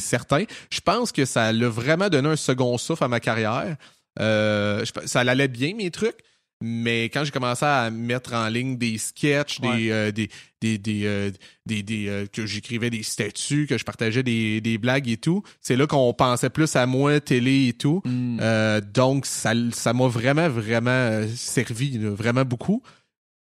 certain. 0.00 0.44
Je 0.70 0.80
pense 0.80 1.12
que 1.12 1.24
ça 1.24 1.52
l'a 1.52 1.68
vraiment 1.68 2.08
donné 2.08 2.28
un 2.28 2.36
second 2.36 2.76
souffle 2.76 3.04
à 3.04 3.08
ma 3.08 3.20
carrière. 3.20 3.76
Euh, 4.20 4.84
ça 5.06 5.20
allait 5.20 5.48
bien 5.48 5.74
mes 5.74 5.90
trucs, 5.90 6.18
mais 6.60 7.04
quand 7.04 7.24
j'ai 7.24 7.30
commencé 7.30 7.64
à 7.64 7.90
mettre 7.90 8.34
en 8.34 8.48
ligne 8.48 8.76
des 8.76 8.98
sketchs, 8.98 9.60
des, 9.60 9.90
euh, 9.90 10.12
des, 10.12 10.28
des, 10.60 10.78
des, 10.78 11.02
euh, 11.06 11.30
des, 11.64 11.82
des 11.82 12.26
que 12.32 12.44
j'écrivais 12.44 12.90
des 12.90 13.02
statuts, 13.02 13.66
que 13.66 13.78
je 13.78 13.84
partageais 13.84 14.22
des, 14.22 14.60
des 14.60 14.76
blagues 14.76 15.08
et 15.08 15.16
tout, 15.16 15.42
c'est 15.60 15.76
là 15.76 15.86
qu'on 15.86 16.12
pensait 16.12 16.50
plus 16.50 16.76
à 16.76 16.84
moi, 16.86 17.20
télé 17.20 17.68
et 17.68 17.72
tout. 17.72 18.02
Mm. 18.04 18.80
donc 18.92 19.24
ça 19.24 19.52
ça 19.72 19.92
m'a 19.92 20.08
vraiment 20.08 20.48
vraiment 20.48 21.22
servi, 21.34 21.98
vraiment 21.98 22.44
beaucoup. 22.44 22.82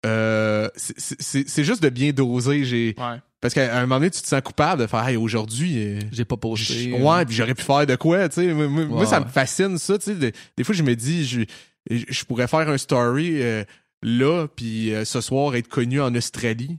Euh, 0.07 0.69
c'est 0.77 1.65
juste 1.65 1.83
de 1.83 1.89
bien 1.89 2.13
doser. 2.13 2.65
J'ai 2.65 2.95
parce 3.41 3.53
qu'à 3.53 3.77
un 3.77 3.83
moment 3.83 3.97
donné, 3.97 4.11
tu 4.11 4.23
te 4.23 4.27
sens 4.27 4.41
coupable 4.41 4.83
de 4.83 4.87
faire 4.87 5.07
hey, 5.07 5.17
aujourd'hui. 5.17 5.75
Euh, 5.79 6.01
j'ai 6.11 6.25
pas 6.25 6.37
posté. 6.37 6.93
Ouais, 6.93 7.25
puis 7.27 7.35
j'aurais 7.35 7.55
pu 7.55 7.63
faire 7.63 7.87
de 7.87 7.95
quoi, 7.95 8.29
tu 8.29 8.37
sais. 8.37 8.53
Moi, 8.53 9.07
ça 9.07 9.21
me 9.21 9.27
fascine 9.27 9.79
ça, 9.79 9.99
tu 9.99 10.19
sais. 10.19 10.33
Des, 10.57 10.65
fois, 10.65 10.75
je 10.75 10.83
me 10.83 10.97
dis, 10.97 11.25
je, 11.27 11.43
je 11.91 12.25
pourrais 12.25 12.49
faire 12.49 12.69
un 12.69 12.79
story 12.79 13.43
euh, 13.43 13.63
là, 14.03 14.47
puis 14.49 14.93
ce 15.05 15.21
soir 15.21 15.55
être 15.55 15.69
connu 15.69 16.01
en 16.01 16.15
Australie. 16.15 16.79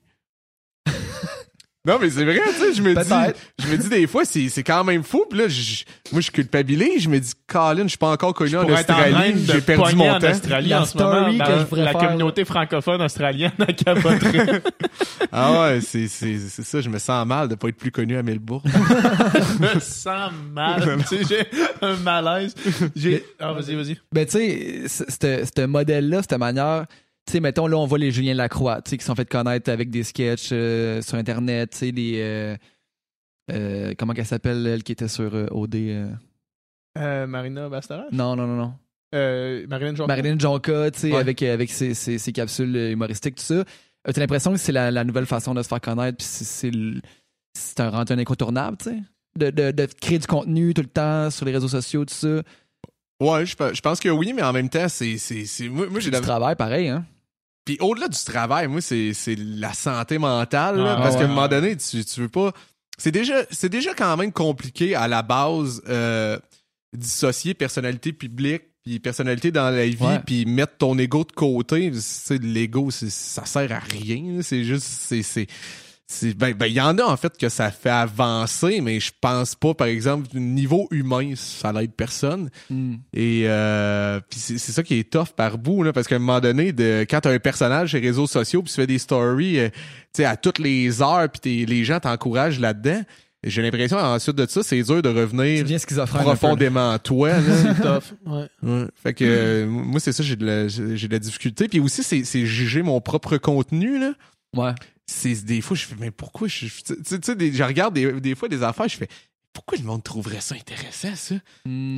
Non, 1.88 2.00
mais 2.02 2.10
c'est 2.10 2.26
vrai, 2.26 2.42
tu 2.50 2.54
sais, 2.54 2.74
je 2.74 2.82
me 2.82 2.94
dis, 2.94 3.34
je 3.60 3.68
me 3.70 3.78
dis 3.78 3.88
des 3.88 4.08
fois, 4.08 4.26
c'est, 4.26 4.50
c'est 4.50 4.64
quand 4.64 4.84
même 4.84 5.04
fou. 5.04 5.24
Puis 5.30 5.40
là, 5.40 5.48
je, 5.48 5.86
moi, 6.12 6.20
je 6.20 6.32
culpabilise. 6.32 7.04
Je 7.04 7.10
me 7.10 7.18
dis, 7.18 7.32
Colin, 7.48 7.84
je 7.84 7.88
suis 7.88 7.98
pas 7.98 8.10
encore 8.10 8.34
connu 8.34 8.58
en 8.58 8.68
Australie. 8.68 9.46
J'ai 9.46 9.62
perdu 9.62 9.96
mon 9.96 10.10
en 10.10 10.20
temps. 10.20 10.32
Australie 10.32 10.76
en 10.76 10.84
ce 10.84 10.98
moment, 10.98 11.32
ben, 11.32 11.66
la 11.72 11.94
communauté 11.94 12.44
francophone 12.44 13.02
australienne 13.02 13.54
a 13.60 13.72
capoté. 13.72 14.60
ah 15.32 15.62
ouais, 15.62 15.80
c'est, 15.80 16.10
c'est, 16.10 16.38
c'est 16.50 16.64
ça. 16.64 16.82
Je 16.82 16.90
me 16.90 17.00
sens 17.00 17.26
mal 17.26 17.48
de 17.48 17.56
pas 17.56 17.70
être 17.70 17.78
plus 17.78 17.92
connu 17.92 18.18
à 18.18 18.24
Melbourne. 18.24 18.64
je 18.66 19.76
me 19.76 19.80
sens 19.80 20.32
mal. 20.54 20.98
tu 21.08 21.24
sais, 21.24 21.24
j'ai 21.24 21.48
un 21.82 21.96
malaise. 21.96 22.54
J'ai, 22.98 23.24
ah, 23.40 23.54
vas-y, 23.54 23.76
vas-y. 23.76 23.98
Ben, 24.12 24.26
tu 24.26 24.88
sais, 24.88 25.46
ce 25.46 25.66
modèle-là, 25.66 26.22
cette 26.22 26.38
manière, 26.38 26.86
tu 27.28 27.34
sais, 27.34 27.39
mettons, 27.41 27.67
là, 27.67 27.78
on 27.78 27.86
voit 27.86 27.97
les 27.97 28.09
Julien 28.09 28.34
Lacroix, 28.34 28.82
tu 28.82 28.91
sais, 28.91 28.97
qui 28.97 29.03
sont 29.03 29.13
fait 29.13 29.28
connaître 29.28 29.69
avec 29.69 29.89
des 29.89 30.03
sketchs 30.03 30.49
euh, 30.53 31.01
sur 31.01 31.17
Internet, 31.17 31.71
tu 31.71 31.78
sais, 31.78 31.91
les... 31.91 32.21
Euh, 32.21 32.55
euh, 33.51 33.93
comment 33.97 34.13
qu'elle 34.13 34.25
s'appelle, 34.25 34.65
elle, 34.65 34.84
qui 34.84 34.93
était 34.93 35.09
sur 35.09 35.34
OD? 35.51 35.75
Marina 36.95 37.67
Bastara? 37.67 38.05
Non, 38.13 38.38
non, 38.38 38.47
non, 38.47 38.55
non. 38.55 38.73
Marilyn 39.67 39.95
Jonka. 39.95 40.07
Marilyn 40.07 40.39
Jonka, 40.39 40.91
tu 40.91 40.99
sais, 40.99 41.15
avec, 41.15 41.43
avec 41.43 41.69
ses, 41.69 41.93
ses, 41.93 42.32
capsules 42.32 42.75
humoristiques, 42.75 43.36
tout 43.36 43.43
ça. 43.43 43.65
T'as 44.05 44.21
l'impression 44.21 44.53
que 44.53 44.57
c'est 44.57 44.71
la, 44.71 45.03
nouvelle 45.03 45.25
façon 45.25 45.53
de 45.53 45.61
se 45.61 45.67
faire 45.67 45.82
connaître, 45.82 46.17
puis 46.17 46.28
c'est 47.53 47.80
un 47.82 47.89
rendu 47.89 48.13
incontournable, 48.13 48.78
tu 48.78 48.89
sais? 48.89 48.97
De, 49.38 49.49
de, 49.51 49.71
de, 49.71 49.86
créer 50.01 50.17
du 50.17 50.28
contenu 50.28 50.73
tout 50.73 50.82
le 50.82 50.88
temps 50.88 51.30
sur 51.30 51.45
les 51.45 51.51
réseaux 51.51 51.67
sociaux, 51.67 52.05
tout 52.05 52.13
ça. 52.13 52.41
Ouais, 53.19 53.45
je, 53.45 53.55
je 53.73 53.82
pense 53.82 53.99
que 53.99 54.09
oui, 54.09 54.32
mais 54.34 54.43
en 54.43 54.53
même 54.53 54.69
temps, 54.69 54.88
c'est. 54.88 55.17
Moi, 55.69 55.88
moi 55.89 55.99
j'ai 55.99 56.09
du 56.09 56.21
travail 56.21 56.55
pareil, 56.55 56.88
hein? 56.88 57.05
Puis 57.68 57.78
au-delà 57.82 58.07
du 58.07 58.24
travail, 58.24 58.70
moi, 58.70 58.80
c'est 58.80 59.13
la 59.38 59.74
santé 59.74 60.18
mentale. 60.18 60.82
Ah, 60.88 60.95
parce 61.01 61.18
qu'à 61.18 61.26
un 61.26 61.28
moment 61.28 61.49
donné, 61.49 61.76
tu, 61.76 62.05
tu 62.05 62.22
veux 62.22 62.30
pas. 62.30 62.53
C'est 62.97 63.11
déjà, 63.11 63.43
c'est 63.51 63.68
déjà 63.68 63.93
quand 63.93 64.15
même 64.15 64.32
compliqué 64.32 64.95
à 64.95 65.09
la 65.09 65.22
base 65.22 65.82
euh, 65.89 66.39
dissocier 66.93 67.53
personnalité 67.55 68.13
publique 68.13 68.61
puis 68.84 68.99
personnalité 68.99 69.51
dans 69.51 69.70
la 69.70 69.86
vie 69.86 70.20
puis 70.26 70.45
mettre 70.45 70.78
ton 70.78 70.97
ego 70.97 71.26
de 71.26 71.34
côté. 71.34 71.91
L'ego, 72.41 72.89
ça 72.89 73.45
sert 73.45 73.72
à 73.74 73.80
rien. 73.80 74.39
C'est 74.41 74.63
juste, 74.63 74.88
c'est 74.88 75.47
ben, 76.38 76.53
ben, 76.53 76.68
il 76.68 76.74
y 76.74 76.82
en 76.82 76.97
a 76.97 77.03
en 77.03 77.18
fait 77.18 77.38
que 77.38 77.49
ça 77.49 77.70
fait 77.70 77.89
avancer, 77.89 78.80
mais 78.82 78.99
je 78.99 79.12
pense 79.20 79.55
pas, 79.55 79.74
par 79.74 79.88
exemple, 79.88 80.28
niveau 80.38 80.88
humain, 80.89 81.34
ça 81.36 81.74
l'aide 81.74 81.93
personne. 81.93 82.49
Hmm. 82.70 82.95
Et 83.14 83.43
euh, 83.45 84.20
c'est 84.32 84.58
ça 84.58 84.84
qui 84.84 84.99
est 84.99 85.10
tough 85.10 85.34
par 85.36 85.58
bout, 85.58 85.84
là, 85.84 85.91
parce 85.91 86.08
qu'à 86.08 86.16
un 86.16 86.20
moment 86.20 86.39
donné, 86.39 86.72
de, 86.72 87.05
quand 87.10 87.20
t'as 87.22 87.32
un 87.32 87.39
personnage 87.39 87.89
sur 87.89 87.99
les 87.99 88.08
réseaux 88.08 88.28
sociaux, 88.28 88.62
puis 88.62 88.72
tu 88.72 88.76
fais 88.80 88.88
des 88.88 88.99
stories, 88.99 89.60
euh, 89.60 89.70
tu 89.70 90.22
sais, 90.22 90.26
à 90.26 90.38
toutes 90.38 90.60
les 90.60 91.01
heures, 91.01 91.28
puis 91.30 91.66
les 91.66 91.84
gens 91.84 91.99
t'encouragent 91.99 92.60
là-dedans. 92.60 93.01
J'ai 93.43 93.62
l'impression 93.62 93.97
ensuite 93.97 94.36
de 94.36 94.45
ça, 94.47 94.64
c'est 94.64 94.82
dur 94.82 95.01
de 95.01 95.10
revenir 95.10 95.64
profondément 96.08 96.91
à 96.91 96.99
toi. 96.99 97.32
c'est 97.62 97.82
tough. 97.82 98.14
Ouais. 98.26 98.88
Fait 98.95 99.14
que 99.14 99.24
euh, 99.24 99.68
moi 99.68 99.99
c'est 99.99 100.12
ça, 100.12 100.24
j'ai 100.24 100.36
de 100.36 100.45
la 100.45 100.68
j'ai 100.68 101.08
de 101.08 101.14
la 101.14 101.20
difficulté. 101.20 101.68
Puis 101.68 101.80
aussi 101.80 102.03
c'est 102.03 102.45
juger 102.45 102.82
mon 102.82 102.99
propre 102.99 103.38
contenu 103.38 103.99
là. 103.99 104.14
Ouais 104.55 104.74
c'est 105.08 105.45
des 105.45 105.62
fois 105.62 105.76
je 105.76 105.86
fais 105.86 105.95
mais 105.99 106.12
pourquoi 106.12 106.47
je 106.47 106.68
tu 106.68 106.93
sais 107.05 107.53
je 107.53 107.64
regarde 107.64 107.93
des, 107.93 108.20
des, 108.20 108.36
fois 108.36 108.49
des 108.49 108.62
affaires 108.62 108.88
je 108.88 108.97
fais 108.97 109.08
pourquoi 109.53 109.78
le 109.78 109.86
monde 109.86 110.03
trouverait 110.03 110.41
ça 110.41 110.55
intéressant 110.55 111.16
ça? 111.16 111.36
Hmm. 111.66 111.95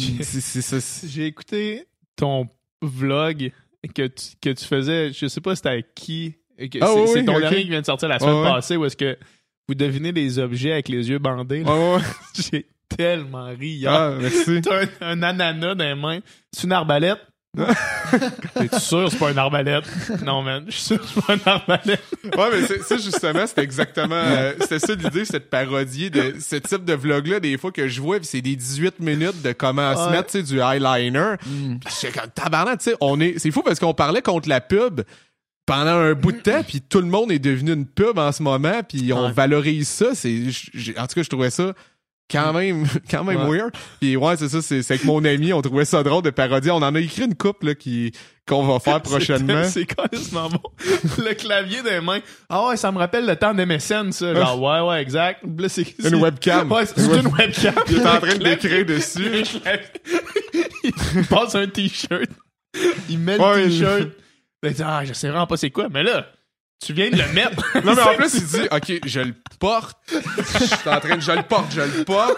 j'ai 1.04 1.26
écouté 1.26 1.86
ton 2.16 2.48
vlog 2.82 3.52
que 3.94 4.08
tu, 4.08 4.28
que 4.42 4.50
tu 4.50 4.66
faisais. 4.66 5.12
Je 5.14 5.28
sais 5.28 5.42
pas 5.42 5.56
c'était 5.56 5.70
avec 5.70 5.96
qui 5.96 6.36
ah 6.82 6.94
c'est 7.08 7.24
ton 7.26 7.40
dernier 7.40 7.64
qui 7.64 7.70
vient 7.70 7.82
de 7.82 7.86
sortir 7.86 8.10
la 8.10 8.20
semaine 8.20 8.44
passée 8.44 8.76
où 8.76 8.86
est-ce 8.86 8.98
que 8.98 9.18
vous 9.68 9.76
devinez 9.76 10.12
les 10.12 10.40
objets 10.40 10.74
avec 10.74 10.90
les 10.90 11.10
yeux 11.10 11.20
bandés 11.20 11.64
j'ai 12.36 12.68
tellement 12.90 13.50
ri 13.50 13.86
ah, 13.88 14.16
merci. 14.20 14.62
t'as 14.62 14.84
un, 14.84 14.88
un, 15.02 15.24
ananas 15.24 15.76
dans 15.76 15.86
les 15.86 15.96
mains. 15.96 16.20
C'est 16.52 16.64
une 16.64 16.72
arbalète 16.72 17.20
T'es 18.54 18.80
sûr 18.80 19.10
c'est 19.12 19.18
pas 19.18 19.32
une 19.32 19.38
arbalète? 19.40 19.84
Non, 20.24 20.44
man, 20.44 20.66
je 20.68 20.72
suis 20.72 20.82
sûr 20.82 21.00
c'est 21.04 21.26
pas 21.26 21.34
une 21.34 21.42
arbalète. 21.46 22.04
ouais, 22.24 22.50
mais 22.52 22.68
ça, 22.84 22.98
justement, 22.98 23.48
c'était 23.48 23.64
exactement... 23.64 24.16
Euh, 24.16 24.54
c'était 24.62 24.80
ça 24.80 24.94
l'idée, 24.94 25.26
c'était 25.26 25.40
de 25.40 25.46
parodier 25.46 26.10
de 26.10 26.36
ce 26.40 26.58
type 26.58 26.86
de 26.86 26.94
vlog-là, 26.94 27.40
des 27.40 27.58
fois 27.58 27.72
que 27.72 27.88
je 27.88 28.02
vois, 28.02 28.18
c'est 28.22 28.42
des 28.42 28.56
18 28.56 29.00
minutes 29.00 29.42
de 29.42 29.52
comment 29.52 29.96
se 29.96 30.12
mettre, 30.12 30.30
tu 30.30 30.40
sais, 30.40 30.44
du 30.44 30.60
eyeliner. 30.60 31.36
Mm. 31.46 31.80
Pis 31.80 31.94
j'étais 32.02 32.20
comme, 32.20 32.30
tabarnak, 32.30 32.80
tu 32.80 32.92
sais, 32.92 32.98
on 33.02 33.20
est... 33.20 33.40
C'est 33.40 33.52
fou 33.52 33.64
parce 33.64 33.80
qu'on 33.80 33.94
parlait 33.94 34.22
contre 34.22 34.48
la 34.48 34.62
pub 34.62 35.02
pendant 35.66 35.92
un 35.92 36.14
bout 36.14 36.32
de 36.32 36.40
temps, 36.40 36.64
puis 36.68 36.82
tout 36.82 37.00
le 37.00 37.08
monde 37.08 37.32
est 37.32 37.40
devenu 37.40 37.74
une 37.74 37.86
pub 37.86 38.18
en 38.18 38.32
ce 38.32 38.42
moment, 38.42 38.82
puis 38.88 39.14
on 39.14 39.32
valorise 39.32 39.88
ça. 39.88 40.16
C'est, 40.16 40.48
en 40.98 41.06
tout 41.06 41.16
cas, 41.16 41.24
je 41.24 41.30
trouvais 41.30 41.52
ça 41.52 41.74
quand 42.30 42.54
même 42.54 42.86
quand 43.10 43.24
même 43.24 43.50
weird. 43.50 43.72
Puis 44.00 44.16
ouais 44.16 44.38
c'est 44.38 44.50
ça 44.50 44.62
c'est 44.62 44.90
avec 44.90 45.04
mon 45.04 45.24
ami 45.26 45.54
on 45.54 45.62
trouvait 45.62 45.86
ça 45.86 46.04
drôle 46.04 46.24
de 46.24 46.30
parodier. 46.30 46.72
On 46.72 46.78
en 46.78 46.96
a 46.96 47.00
écrit 47.00 47.26
une 47.26 47.36
couple 47.36 47.68
là 47.68 47.76
qui 47.76 48.12
qu'on 48.48 48.66
va 48.66 48.80
faire 48.80 49.02
prochainement. 49.04 49.64
c'est 49.66 49.86
carrément 49.86 50.50
bon. 50.50 50.62
Le 51.18 51.34
clavier 51.34 51.82
des 51.82 52.02
mains. 52.02 52.20
Ah 52.50 52.68
ouais 52.68 52.78
ça 52.78 52.92
me 52.92 52.98
rappelle 52.98 53.26
le 53.26 53.36
temps 53.36 53.54
d'MSN 53.54 54.12
ça. 54.12 54.34
Genre 54.34 54.62
ouais 54.62 54.90
ouais 54.90 55.02
exact. 55.02 55.44
Là, 55.58 55.70
c'est, 55.70 55.86
une 56.00 56.16
webcam. 56.16 56.72
Ouais 56.72 56.86
c'est 56.86 57.02
une, 57.02 57.28
webcam. 57.28 57.76
Il 57.90 57.98
est 57.98 58.08
en 58.08 58.20
train 58.20 58.36
de 58.36 58.44
d'écrire 58.44 58.86
dessus. 58.86 59.44
il 60.84 61.26
passe 61.26 61.56
un 61.56 61.68
t-shirt. 61.68 62.30
Il 63.10 63.20
met 63.20 63.38
le 63.38 63.70
t-shirt. 63.70 64.10
Il... 64.64 64.84
ah 64.84 65.04
je 65.06 65.14
sais 65.14 65.30
vraiment 65.30 65.48
pas 65.48 65.58
c'est 65.58 65.70
quoi 65.72 65.88
mais 65.90 66.04
là 66.04 66.28
tu 66.80 66.94
viens 66.94 67.10
de 67.10 67.18
le 67.18 67.28
mettre. 67.34 67.78
non, 67.84 67.94
mais 67.96 68.02
en 68.02 68.16
plus, 68.16 68.34
il 68.36 68.46
dit, 68.46 68.68
OK, 68.72 69.02
je 69.06 69.20
le 69.20 69.36
porte. 69.60 69.98
Je 70.12 70.66
suis 70.66 70.90
en 70.90 71.00
train 71.00 71.18
de, 71.18 71.22
je 71.22 71.32
le 71.32 71.44
porte, 71.44 71.74
je 71.74 71.82
le 71.82 72.04
porte. 72.06 72.38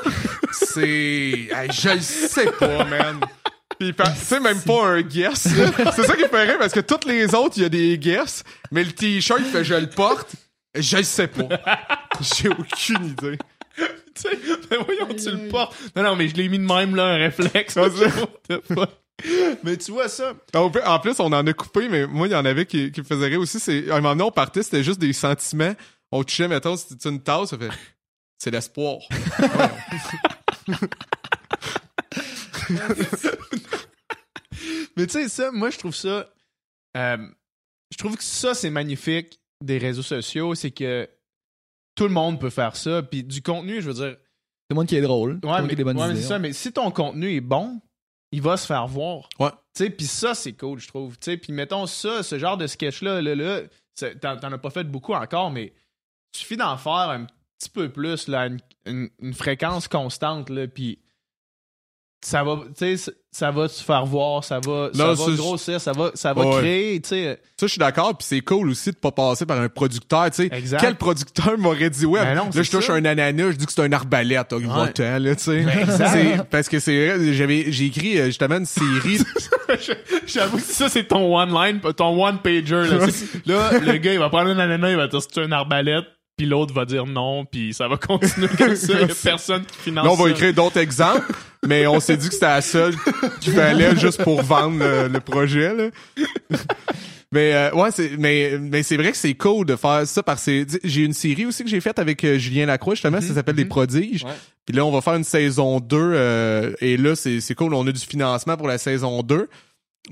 C'est, 0.52 1.50
je 1.72 1.90
le 1.94 2.02
sais 2.02 2.52
pas, 2.52 2.84
man. 2.86 3.20
Pis 3.80 3.94
c'est 4.16 4.40
même 4.40 4.62
pas 4.62 4.86
un 4.86 5.02
guess. 5.02 5.48
C'est 5.96 6.04
ça 6.04 6.16
qui 6.16 6.28
fait 6.28 6.44
rire 6.44 6.58
parce 6.60 6.74
que 6.74 6.82
toutes 6.82 7.06
les 7.06 7.34
autres, 7.34 7.58
il 7.58 7.64
y 7.64 7.66
a 7.66 7.70
des 7.70 7.98
guess, 7.98 8.44
mais 8.72 8.84
le 8.84 8.92
t-shirt, 8.92 9.40
il 9.44 9.46
fait 9.46 9.64
je 9.64 9.74
le 9.74 9.88
porte. 9.88 10.36
Je 10.76 10.98
le 10.98 11.04
sais 11.04 11.28
pas. 11.28 11.48
J'ai 12.22 12.50
aucune 12.50 13.06
idée. 13.06 13.38
tu 13.76 13.84
sais, 14.16 14.40
mais 14.70 14.78
voyons, 14.86 15.08
tu 15.16 15.32
le 15.32 15.50
portes. 15.50 15.76
Non, 15.96 16.04
non, 16.04 16.16
mais 16.16 16.28
je 16.28 16.36
l'ai 16.36 16.48
mis 16.48 16.60
de 16.60 16.64
même, 16.64 16.96
là, 16.96 17.06
un 17.06 17.18
réflexe. 17.18 17.78
mais 19.64 19.78
tu 19.78 19.92
vois 19.92 20.10
ça. 20.10 20.34
En 20.54 20.70
plus, 21.00 21.20
on 21.20 21.32
en 21.32 21.46
a 21.46 21.54
coupé, 21.54 21.90
mais 21.90 22.08
moi, 22.08 22.28
il 22.28 22.32
y 22.32 22.36
en 22.36 22.46
avait 22.46 22.66
qui, 22.66 22.92
qui 22.92 23.02
me 23.02 23.06
faisaient 23.06 23.28
rire 23.28 23.40
aussi. 23.40 23.60
C'est, 23.60 23.90
à 23.90 23.96
un 23.96 24.02
moment 24.02 24.16
donné, 24.16 24.24
on 24.24 24.32
partait, 24.32 24.64
c'était 24.64 24.84
juste 24.84 25.00
des 25.00 25.14
sentiments. 25.14 25.74
On 26.12 26.24
touchait, 26.24 26.48
mettons, 26.48 26.76
c'était 26.76 27.10
une 27.10 27.22
tasse, 27.22 27.50
ça 27.50 27.58
fait, 27.58 27.70
c'est 28.38 28.52
l'espoir. 28.52 28.98
mais 34.98 35.08
tu 35.08 35.14
sais, 35.14 35.30
ça, 35.30 35.52
moi, 35.52 35.70
je 35.70 35.78
trouve 35.78 35.96
ça, 35.96 36.30
euh, 36.98 37.18
je 37.92 37.98
trouve 37.98 38.18
que 38.18 38.24
ça, 38.24 38.54
c'est 38.54 38.70
magnifique 38.70 39.40
des 39.64 39.78
réseaux 39.78 40.02
sociaux, 40.02 40.56
c'est 40.56 40.72
que 40.72 41.10
tout 41.96 42.04
le 42.04 42.10
monde 42.10 42.40
peut 42.40 42.50
faire 42.50 42.76
ça. 42.76 43.04
Puis 43.04 43.24
du 43.24 43.42
contenu, 43.42 43.82
je 43.82 43.90
veux 43.90 43.94
dire. 43.94 44.16
Tout 44.16 44.76
le 44.76 44.76
monde 44.76 44.88
qui 44.88 44.96
est 44.96 45.02
drôle. 45.02 45.40
Ouais, 45.44 45.62
mais, 45.62 45.76
des 45.76 45.84
bonnes 45.84 46.00
idées, 46.00 46.22
ça, 46.22 46.40
mais 46.40 46.54
si 46.54 46.72
ton 46.72 46.92
contenu 46.92 47.36
est 47.36 47.42
bon, 47.42 47.82
il 48.32 48.42
va 48.42 48.58
se 48.58 48.66
faire 48.66 48.88
voir. 48.88 49.28
Ouais. 49.40 49.50
Tu 49.74 49.86
sais, 49.86 49.90
puis 49.90 50.06
ça, 50.06 50.34
c'est 50.34 50.54
cool, 50.54 50.80
je 50.80 50.88
trouve. 50.88 51.18
Tu 51.18 51.32
sais, 51.32 51.38
puis 51.38 51.54
mettons 51.54 51.86
ça, 51.86 52.24
ce 52.24 52.40
genre 52.40 52.58
de 52.58 52.68
sketch-là, 52.68 53.22
là, 53.22 53.36
là, 53.36 53.62
t'en 54.20 54.52
as 54.52 54.58
pas 54.58 54.70
fait 54.70 54.86
beaucoup 54.86 55.14
encore, 55.14 55.52
mais 55.52 55.74
il 56.34 56.40
suffit 56.40 56.58
d'en 56.58 56.78
faire 56.78 57.10
un 57.10 57.26
petit 57.26 57.70
peu 57.70 57.90
plus, 57.90 58.28
là, 58.28 58.50
une, 58.86 59.10
une 59.20 59.34
fréquence 59.34 59.88
constante, 59.88 60.50
là, 60.50 60.68
puis 60.68 61.00
ça 62.24 62.44
va, 62.44 62.60
tu 62.78 62.98
sais, 62.98 63.12
ça 63.32 63.50
va 63.50 63.68
te 63.68 63.74
faire 63.74 64.06
voir, 64.06 64.44
ça 64.44 64.60
va, 64.64 64.90
ça 64.94 65.14
va 65.14 65.36
grossir, 65.36 65.82
ça 65.82 65.92
va, 65.92 66.12
ça 66.14 66.34
va 66.34 66.60
créer, 66.60 67.02
tu 67.02 67.10
sais. 67.10 67.40
Ça, 67.58 67.66
je 67.66 67.72
suis 67.72 67.80
d'accord, 67.80 68.16
puis 68.16 68.28
c'est 68.28 68.42
cool 68.42 68.70
aussi 68.70 68.92
de 68.92 68.96
pas 68.96 69.12
passer 69.12 69.46
par 69.46 69.60
un 69.60 69.70
producteur, 69.70 70.30
tu 70.30 70.48
sais. 70.48 70.78
Quel 70.80 70.96
producteur 70.96 71.58
m'aurait 71.58 71.90
dit, 71.90 72.06
ouais, 72.06 72.22
ben 72.22 72.36
là, 72.36 72.44
je 72.54 72.70
touche 72.70 72.90
un 72.90 73.04
ananas, 73.06 73.52
je 73.52 73.58
dis 73.58 73.66
que 73.66 73.74
c'est 73.74 73.82
un 73.82 73.92
arbalète, 73.92 74.54
il 74.58 74.68
va 74.68 74.88
temps, 74.90 75.18
là, 75.18 75.36
tu 75.36 75.44
sais. 75.44 75.64
Ben, 75.64 76.46
parce 76.52 76.70
que 76.70 76.80
c'est 76.80 77.16
vrai, 77.18 77.34
j'avais, 77.34 77.72
j'ai 77.72 77.86
écrit 77.86 78.20
euh, 78.20 78.26
justement 78.26 78.58
une 78.58 78.66
série. 78.66 79.20
J'avoue 80.28 80.58
que 80.58 80.64
ça, 80.64 80.90
c'est 80.90 81.06
ton 81.06 81.36
one-line, 81.36 81.80
ton 81.96 82.24
one-pager, 82.24 82.88
là. 82.88 83.08
là, 83.46 83.80
le 83.80 83.98
gars, 83.98 84.14
il 84.14 84.20
va 84.20 84.30
prendre 84.30 84.50
un 84.50 84.60
ananas, 84.60 84.92
il 84.92 84.98
va 84.98 85.08
dire, 85.08 85.22
c'est 85.22 85.42
un 85.42 85.52
arbalète 85.52 86.06
puis 86.42 86.50
l'autre 86.50 86.74
va 86.74 86.86
dire 86.86 87.06
non, 87.06 87.46
puis 87.46 87.72
ça 87.72 87.88
va 87.88 87.98
continuer 88.08 88.48
comme 88.58 88.76
ça. 88.76 88.94
Il 88.94 89.00
y 89.02 89.04
a 89.04 89.16
personne 89.24 89.64
qui 89.64 89.78
finance 89.78 90.06
Là, 90.06 90.12
on 90.12 90.16
va 90.16 90.32
écrire 90.32 90.52
d'autres 90.56 90.80
exemples, 90.80 91.32
mais 91.64 91.86
on 91.86 92.00
s'est 92.00 92.18
dit 92.18 92.30
que 92.30 92.34
c'était 92.34 92.48
la 92.48 92.62
seule 92.64 92.96
qu'il 93.40 93.54
fallait 93.54 93.96
juste 93.96 94.24
pour 94.24 94.42
vendre 94.42 94.80
le, 94.80 95.20
projet. 95.20 95.72
Là. 95.76 95.90
Mais 97.32 97.54
euh, 97.54 97.72
ouais, 97.74 97.92
c'est 97.92 98.18
mais 98.18 98.58
mais 98.60 98.82
c'est 98.82 98.98
vrai 98.98 99.12
que 99.12 99.18
c'est 99.18 99.36
cool 99.36 99.68
de 99.68 99.76
faire 99.76 100.08
ça 100.08 100.24
parce 100.24 100.44
que 100.46 100.66
j'ai 100.84 101.04
une 101.04 101.14
série 101.14 101.46
aussi 101.46 101.64
que 101.64 101.70
j'ai 101.70 101.80
faite 101.80 102.00
avec 102.00 102.24
euh, 102.24 102.40
Julien 102.40 102.66
Lacroix 102.66 102.96
justement, 102.96 103.22
ça 103.22 103.28
mhm, 103.28 103.36
s'appelle 103.36 103.56
Les 103.56 103.64
mhm. 103.64 103.70
prodiges. 103.70 104.26
Puis 104.66 104.76
là 104.76 104.84
on 104.84 104.92
va 104.92 105.00
faire 105.02 105.14
une 105.14 105.24
saison 105.24 105.80
2 105.80 105.96
euh, 105.98 106.74
et 106.82 106.98
là 106.98 107.16
c'est 107.16 107.40
c'est 107.40 107.54
cool, 107.54 107.74
on 107.74 107.86
a 107.86 107.92
du 107.92 108.02
financement 108.02 108.58
pour 108.58 108.68
la 108.68 108.80
saison 108.80 109.22
2. 109.22 109.48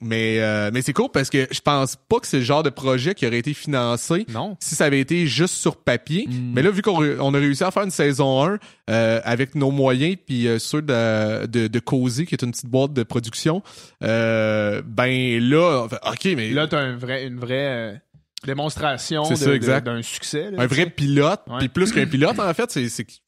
Mais, 0.02 0.40
euh, 0.40 0.70
mais 0.72 0.82
c'est 0.82 0.94
cool 0.94 1.10
parce 1.12 1.30
que 1.30 1.48
je 1.52 1.62
pense 1.62 1.96
pas 1.96 2.20
que 2.20 2.28
c'est 2.28 2.38
le 2.38 2.44
genre 2.44 2.64
de 2.64 2.70
projet 2.70 3.16
qui 3.16 3.26
aurait 3.26 3.40
été 3.40 3.54
financé 3.54 4.26
non. 4.30 4.56
si 4.60 4.76
ça 4.76 4.86
avait 4.86 5.00
été 5.00 5.26
juste 5.26 5.56
sur 5.56 5.78
papier. 5.78 6.28
Hmm. 6.28 6.54
Mais 6.54 6.62
là, 6.62 6.70
vu 6.70 6.82
qu'on 6.82 7.04
on 7.20 7.34
a 7.34 7.38
réussi 7.38 7.64
à 7.64 7.72
faire 7.72 7.84
une 7.84 7.92
saison 7.92 8.44
1 8.46 8.60
euh, 8.90 9.22
avec 9.24 9.56
nos 9.56 9.72
moyens, 9.72 10.16
puis 10.26 10.48
euh, 10.48 10.60
ceux 10.60 10.82
de, 10.82 11.48
de, 11.48 11.68
de 11.68 11.80
Cozy, 11.80 12.26
qui 12.26 12.36
est 12.36 12.44
une 12.44 12.52
petite 12.52 12.70
boîte 12.70 12.94
de 12.94 13.04
production, 13.04 13.64
euh, 14.04 14.82
ben 14.86 15.40
là, 15.42 15.86
OK, 15.86 16.26
mais... 16.36 16.52
Là, 16.52 16.68
t'as 16.68 16.80
un 16.80 16.96
vrai, 16.96 17.26
une 17.26 17.40
vraie 17.40 18.02
démonstration 18.46 19.24
d'un 19.24 20.02
succès. 20.02 20.50
un 20.58 20.68
vrai 20.68 20.90
pilote. 20.90 21.42
Puis 21.58 21.68
plus 21.68 21.92
qu'un 21.92 22.06
pilote, 22.08 22.40
en 22.40 22.54
fait, 22.54 22.80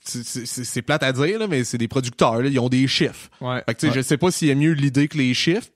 c'est 0.04 0.82
plate 0.84 1.04
à 1.04 1.12
dire, 1.12 1.40
là, 1.40 1.48
mais 1.48 1.64
c'est 1.64 1.78
des 1.78 1.88
producteurs. 1.88 2.42
Là, 2.42 2.48
ils 2.48 2.60
ont 2.60 2.70
des 2.70 2.88
chiffres. 2.88 3.30
Ouais. 3.42 3.64
Fait 3.68 3.76
que, 3.76 3.92
Je 3.92 4.02
sais 4.02 4.18
pas 4.18 4.32
s'il 4.32 4.48
y 4.48 4.52
a 4.52 4.56
mieux 4.56 4.74
l'idée 4.74 5.08
que 5.08 5.18
les 5.18 5.34
chiffres 5.34 5.68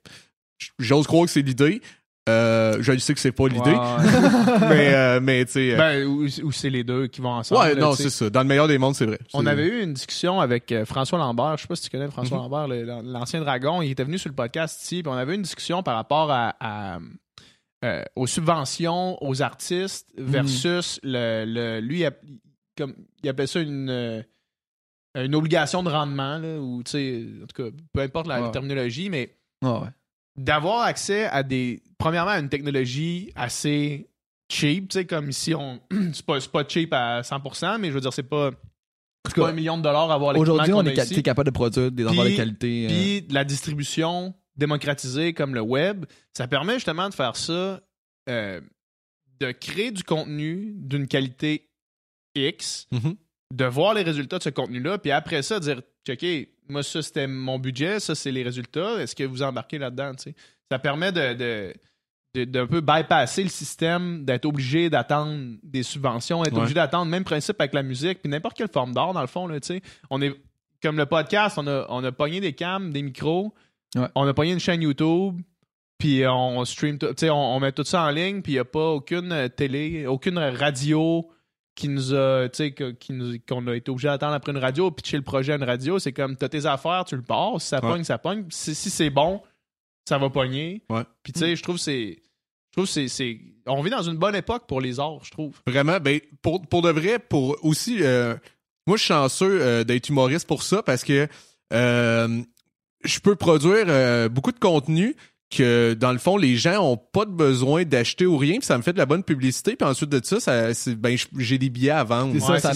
j'ose 0.80 1.08
croire 1.08 1.26
que 1.26 1.32
c'est 1.32 1.42
l'idée. 1.42 1.82
Euh, 2.28 2.78
je 2.82 2.98
sais 2.98 3.14
que 3.14 3.20
c'est 3.20 3.32
pas 3.32 3.48
l'idée. 3.48 3.76
mais, 4.62 4.94
euh, 4.96 5.20
mais 5.22 5.46
tu 5.46 5.52
sais. 5.52 5.74
Euh, 5.74 5.78
ben, 5.78 6.06
ou, 6.06 6.52
c'est 6.52 6.72
les 6.72 6.84
deux 6.84 7.08
qui 7.08 7.22
vont 7.22 7.30
ensemble. 7.30 7.62
Ouais, 7.62 7.76
non, 7.76 7.94
c'est 7.94 8.10
ça. 8.10 8.30
Dans 8.32 8.42
le 8.42 8.48
meilleur 8.48 8.68
des 8.68 8.80
mondes, 8.80 8.96
c'est 8.96 9.06
vrai. 9.06 9.20
On 9.34 9.46
avait 9.46 9.68
eu 9.68 9.84
une 9.84 9.94
discussion 9.94 10.42
avec 10.42 10.72
euh, 10.72 10.86
François 10.86 11.20
Lambert. 11.20 11.58
Je 11.58 11.64
sais 11.64 11.68
pas 11.68 11.76
si 11.76 11.84
tu 11.84 11.90
connais 11.92 12.10
François 12.10 12.38
mhm. 12.38 12.50
Lambert, 12.50 13.04
l'ancien 13.04 13.42
dragon. 13.42 13.82
Il 13.84 13.92
était 13.92 14.04
venu 14.04 14.18
sur 14.18 14.30
le 14.30 14.36
podcast 14.36 14.82
ici. 14.82 15.04
Puis 15.04 15.12
on 15.12 15.16
avait 15.16 15.34
eu 15.34 15.36
une 15.36 15.44
discussion 15.44 15.84
par 15.84 15.96
rapport 15.96 16.32
à, 16.32 17.00
aux 18.16 18.26
subventions 18.26 19.24
aux 19.24 19.44
artistes 19.44 20.08
mhm. 20.18 20.26
versus 20.26 21.00
le, 21.04 21.46
le, 21.46 21.80
lui, 21.80 22.06
comme, 22.76 22.96
il 23.22 23.30
appelait 23.30 23.46
ça 23.46 23.60
une, 23.60 24.26
une 25.14 25.36
obligation 25.36 25.84
de 25.84 25.92
rendement, 25.92 26.40
là, 26.40 26.58
ou, 26.58 26.82
tu 26.82 26.92
sais, 26.92 27.26
en 27.44 27.46
tout 27.46 27.64
cas, 27.64 27.70
peu 27.94 28.02
importe 28.02 28.26
la 28.26 28.50
terminologie, 28.50 29.12
mais. 29.12 29.38
ouais 29.62 29.90
d'avoir 30.38 30.82
accès 30.82 31.26
à 31.26 31.44
des. 31.44 31.82
Premièrement, 31.98 32.32
à 32.32 32.40
une 32.40 32.50
technologie 32.50 33.32
assez 33.36 34.10
cheap, 34.52 34.90
tu 34.90 35.00
sais, 35.00 35.06
comme 35.06 35.30
ici, 35.30 35.56
on 35.56 35.80
c'est 36.14 36.26
pas, 36.26 36.40
pas 36.52 36.68
cheap 36.68 36.94
à 36.94 37.22
100%, 37.22 37.80
mais 37.80 37.90
je 37.90 37.94
veux 37.94 38.02
dire, 38.02 38.14
c'est 38.14 38.24
pas. 38.24 38.52
C'est 39.28 39.36
pas 39.36 39.50
un 39.50 39.54
million 39.54 39.76
de 39.76 39.82
dollars 39.82 40.12
à 40.12 40.16
avoir 40.16 40.38
Aujourd'hui, 40.38 40.72
on, 40.72 40.84
est 40.84 41.24
capable 41.24 41.48
de 41.48 41.54
produire 41.54 41.92
des 41.92 42.06
enfants 42.06 42.26
de 42.26 42.36
qualité. 42.36 42.86
Euh. 42.86 42.88
Puis 42.90 43.28
la 43.32 43.44
distribution 43.44 44.36
démocratisée 44.56 45.34
comme 45.34 45.56
le 45.56 45.62
web, 45.62 46.06
ça 46.32 46.48
permet 46.48 46.76
justement 46.76 47.10
de 47.10 47.14
faire 47.16 47.36
ça, 47.36 47.82
euh, 48.30 48.62
de 49.40 49.52
créer 49.52 49.90
du 49.90 50.04
contenu 50.04 50.74
d'une 50.78 51.08
qualité 51.08 51.72
X, 52.36 52.88
mm-hmm. 52.94 53.16
de 53.54 53.66
voir 53.66 53.96
les 53.96 54.04
résultats 54.04 54.38
de 54.38 54.44
ce 54.44 54.50
contenu-là, 54.50 55.00
puis 55.00 55.12
après 55.12 55.42
ça, 55.42 55.60
dire, 55.60 55.82
OK, 56.08 56.26
moi, 56.70 56.84
ça, 56.84 57.02
c'était 57.02 57.28
mon 57.28 57.60
budget, 57.60 58.00
ça, 58.00 58.16
c'est 58.16 58.32
les 58.32 58.44
résultats. 58.44 59.02
Est-ce 59.02 59.16
que 59.16 59.24
vous 59.24 59.42
embarquez 59.42 59.78
là-dedans? 59.78 60.12
Ça 60.70 60.80
permet 60.80 61.12
de, 61.12 61.74
d'un 62.44 62.68
peu 62.68 62.82
bypasser 62.82 63.44
le 63.44 63.50
système, 63.50 64.26
d'être 64.26 64.46
obligé 64.46 64.90
d'attendre 64.90 65.56
des 65.64 65.84
subventions, 65.84 66.44
d'être 66.44 66.58
obligé 66.58 66.74
d'attendre, 66.74 67.10
même 67.10 67.24
principe 67.24 67.60
avec 67.62 67.74
la 67.74 67.84
musique, 67.84 68.22
puis 68.22 68.30
n'importe 68.30 68.58
quelle 68.58 68.72
forme 68.72 68.94
d'art, 68.94 69.14
dans 69.14 69.22
le 69.22 69.28
fond. 69.28 69.48
Là, 69.48 69.58
on 70.10 70.22
est, 70.22 70.34
comme 70.82 70.98
le 70.98 71.06
podcast, 71.06 71.58
on 71.58 71.68
a, 71.68 71.86
on 71.90 72.04
a 72.04 72.12
pogné 72.12 72.42
des 72.42 72.54
cams, 72.54 72.92
des 72.92 73.02
micros, 73.02 73.54
on 74.16 74.28
a 74.28 74.34
pogné 74.34 74.52
une 74.52 74.60
chaîne 74.60 74.82
YouTube, 74.82 75.40
puis 75.98 76.24
on 76.28 76.66
stream, 76.66 76.98
on, 77.02 77.32
on 77.32 77.60
met 77.60 77.72
tout 77.72 77.86
ça 77.86 78.04
en 78.04 78.10
ligne, 78.10 78.42
puis 78.42 78.54
il 78.54 78.56
n'y 78.56 78.60
a 78.60 78.66
pas 78.66 78.90
aucune 78.90 79.50
télé, 79.56 80.06
aucune 80.08 80.38
radio, 80.38 81.30
qui 81.76 81.90
nous 81.90 82.14
a, 82.14 82.48
tu 82.50 82.58
sais, 82.58 82.76
qu'on 83.48 83.68
a 83.68 83.76
été 83.76 83.92
obligé 83.92 84.08
d'attendre 84.08 84.34
après 84.34 84.54
une 84.54 84.58
radio, 84.58 84.90
pitcher 84.92 85.18
le 85.18 85.24
projet 85.24 85.54
à 85.54 85.56
une 85.58 85.64
radio, 85.64 86.00
c'est 86.00 86.14
comme, 86.14 86.38
t'as 86.38 86.48
tes 86.48 86.66
affaires, 86.66 87.04
tu 87.06 87.18
le 87.18 87.22
passes, 87.22 87.64
si 87.64 87.70
ça 87.70 87.82
pogne, 87.82 88.04
ça 88.04 88.18
pogne. 88.18 88.46
Si, 88.50 88.74
c'est 88.76 89.10
bon, 89.10 89.42
ça 90.08 90.18
va 90.18 90.30
pogner. 90.30 90.82
Ouais. 90.90 91.04
Puis 91.22 91.34
tu 91.34 91.40
sais, 91.40 91.56
je 91.56 91.62
trouve 91.62 91.78
c'est. 91.78 92.22
Je 92.72 92.82
trouve 92.82 92.86
c'est, 92.86 93.08
c'est. 93.10 93.40
On 93.68 93.82
vit 93.82 93.90
dans 93.90 94.04
une 94.04 94.18
bonne 94.18 94.36
époque 94.36 94.64
pour 94.68 94.80
les 94.80 95.00
arts, 95.00 95.24
je 95.24 95.32
trouve. 95.32 95.60
Vraiment, 95.68 96.00
ben, 96.00 96.20
pour, 96.42 96.62
pour 96.62 96.82
de 96.82 96.90
vrai, 96.90 97.20
pour 97.20 97.58
aussi. 97.62 97.98
Euh, 98.02 98.36
moi, 98.88 98.98
je 98.98 99.04
suis 99.04 99.14
chanceux 99.14 99.62
euh, 99.62 99.84
d'être 99.84 100.10
humoriste 100.10 100.48
pour 100.48 100.64
ça 100.64 100.82
parce 100.84 101.04
que 101.04 101.28
euh, 101.74 102.42
je 103.04 103.20
peux 103.20 103.36
produire 103.36 104.30
beaucoup 104.30 104.52
de 104.52 104.60
contenu 104.60 105.16
que 105.56 105.94
dans 105.94 106.12
le 106.12 106.18
fond 106.18 106.38
les 106.38 106.56
gens 106.58 106.84
ont 106.84 106.98
pas 106.98 107.26
de 107.26 107.32
besoin 107.32 107.84
d'acheter 107.84 108.26
ou 108.26 108.38
rien 108.38 108.58
puis 108.58 108.66
ça 108.66 108.78
me 108.78 108.84
fait 108.84 108.94
de 108.94 108.98
la 108.98 109.06
bonne 109.06 109.24
publicité 109.24 109.76
puis 109.76 109.88
ensuite 109.88 110.10
de 110.10 110.20
ça, 110.24 110.40
ça 110.40 110.70
ben 110.98 111.16
j'ai 111.38 111.58
des 111.58 111.70
billets 111.70 111.92
à 111.92 112.04
vendre. 112.04 112.34
C'est 112.34 112.40
ça, 112.40 112.60
ça, 112.60 112.74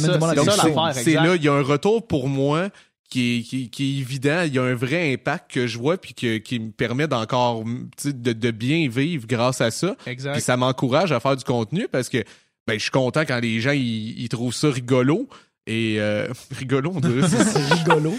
c'est 0.93 1.13
là 1.13 1.35
il 1.35 1.43
y 1.43 1.47
a 1.47 1.53
un 1.53 1.61
retour 1.61 2.05
pour 2.05 2.27
moi 2.27 2.69
qui 3.09 3.39
est, 3.39 3.41
qui, 3.41 3.69
qui 3.69 3.97
est 3.97 3.99
évident. 4.01 4.43
Il 4.45 4.53
y 4.53 4.59
a 4.59 4.63
un 4.63 4.75
vrai 4.75 5.13
impact 5.13 5.51
que 5.51 5.67
je 5.67 5.77
vois 5.77 5.97
puis 5.97 6.13
que, 6.13 6.37
qui 6.37 6.59
me 6.59 6.71
permet 6.71 7.07
d'encore 7.07 7.63
de, 7.65 8.33
de 8.33 8.51
bien 8.51 8.87
vivre 8.87 9.25
grâce 9.27 9.61
à 9.61 9.71
ça. 9.71 9.95
Exact. 10.05 10.33
puis 10.33 10.41
ça 10.41 10.57
m'encourage 10.57 11.11
à 11.11 11.19
faire 11.19 11.35
du 11.35 11.43
contenu 11.43 11.87
parce 11.91 12.09
que 12.09 12.23
ben 12.67 12.75
je 12.75 12.83
suis 12.83 12.91
content 12.91 13.21
quand 13.21 13.39
les 13.39 13.59
gens 13.61 13.71
ils, 13.73 14.29
trouvent 14.29 14.53
ça 14.53 14.69
rigolo 14.69 15.27
Et 15.71 15.97
euh, 15.99 16.25
rigolo, 16.57 16.91
on 16.95 16.99
dirait. 16.99 17.27
c'est 17.29 17.73
rigolo. 17.75 18.17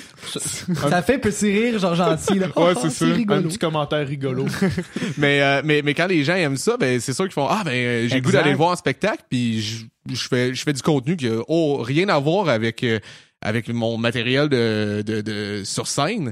ça 0.88 1.02
fait 1.02 1.18
petit 1.18 1.50
rire, 1.50 1.80
genre 1.80 1.96
gentil. 1.96 2.38
Là. 2.38 2.46
Ouais, 2.56 2.74
c'est 2.80 2.90
ça. 2.90 3.06
Un 3.06 3.42
petit 3.42 3.58
commentaire 3.58 4.06
rigolo. 4.06 4.46
mais, 5.18 5.42
euh, 5.42 5.60
mais, 5.64 5.82
mais 5.82 5.94
quand 5.94 6.06
les 6.06 6.22
gens 6.22 6.36
aiment 6.36 6.56
ça, 6.56 6.76
ben, 6.76 7.00
c'est 7.00 7.12
sûr 7.12 7.24
qu'ils 7.24 7.32
font 7.32 7.48
Ah, 7.50 7.62
ben, 7.64 7.72
euh, 7.72 8.08
j'ai 8.08 8.14
le 8.14 8.20
goût 8.20 8.30
d'aller 8.30 8.54
voir 8.54 8.70
en 8.70 8.76
spectacle, 8.76 9.24
puis 9.28 9.62
je, 9.62 9.84
je, 10.12 10.28
fais, 10.28 10.54
je 10.54 10.62
fais 10.62 10.72
du 10.72 10.80
contenu 10.80 11.16
qui 11.16 11.26
a 11.26 11.40
oh, 11.48 11.78
rien 11.82 12.08
à 12.08 12.20
voir 12.20 12.48
avec. 12.48 12.86
avec 13.42 13.68
mon 13.68 13.96
matériel 13.98 14.48
de, 14.48 15.02
de, 15.04 15.20
de 15.22 15.62
sur 15.64 15.88
scène. 15.88 16.30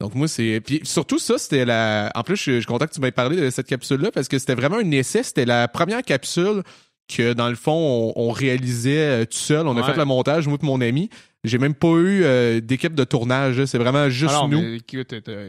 Donc 0.00 0.16
moi 0.16 0.26
c'est 0.26 0.60
puis 0.60 0.80
surtout 0.82 1.20
ça 1.20 1.38
c'était 1.38 1.64
la 1.64 2.10
en 2.16 2.24
plus 2.24 2.34
je, 2.36 2.50
je 2.50 2.56
suis 2.56 2.66
content 2.66 2.86
que 2.86 2.92
tu 2.92 3.00
m'aies 3.00 3.12
parlé 3.12 3.36
de 3.36 3.48
cette 3.50 3.68
capsule 3.68 4.00
là 4.00 4.10
parce 4.10 4.26
que 4.26 4.40
c'était 4.40 4.56
vraiment 4.56 4.78
un 4.78 4.90
essai, 4.90 5.22
c'était 5.22 5.44
la 5.44 5.68
première 5.68 6.02
capsule 6.02 6.64
que 7.08 7.32
dans 7.32 7.48
le 7.48 7.56
fond, 7.56 8.12
on, 8.14 8.30
réalisait 8.30 9.22
euh, 9.22 9.24
tout 9.24 9.38
seul. 9.38 9.66
On 9.66 9.76
a 9.76 9.82
fait 9.82 9.96
le 9.96 10.04
montage, 10.04 10.46
moi 10.46 10.58
et 10.62 10.66
mon 10.66 10.80
ami. 10.80 11.08
J'ai 11.44 11.58
même 11.58 11.74
pas 11.74 11.88
eu 11.88 12.24
euh, 12.24 12.60
d'équipe 12.60 12.94
de 12.94 13.04
tournage. 13.04 13.64
C'est 13.64 13.78
vraiment 13.78 14.10
juste 14.10 14.32
Alors, 14.32 14.48
nous. 14.48 14.78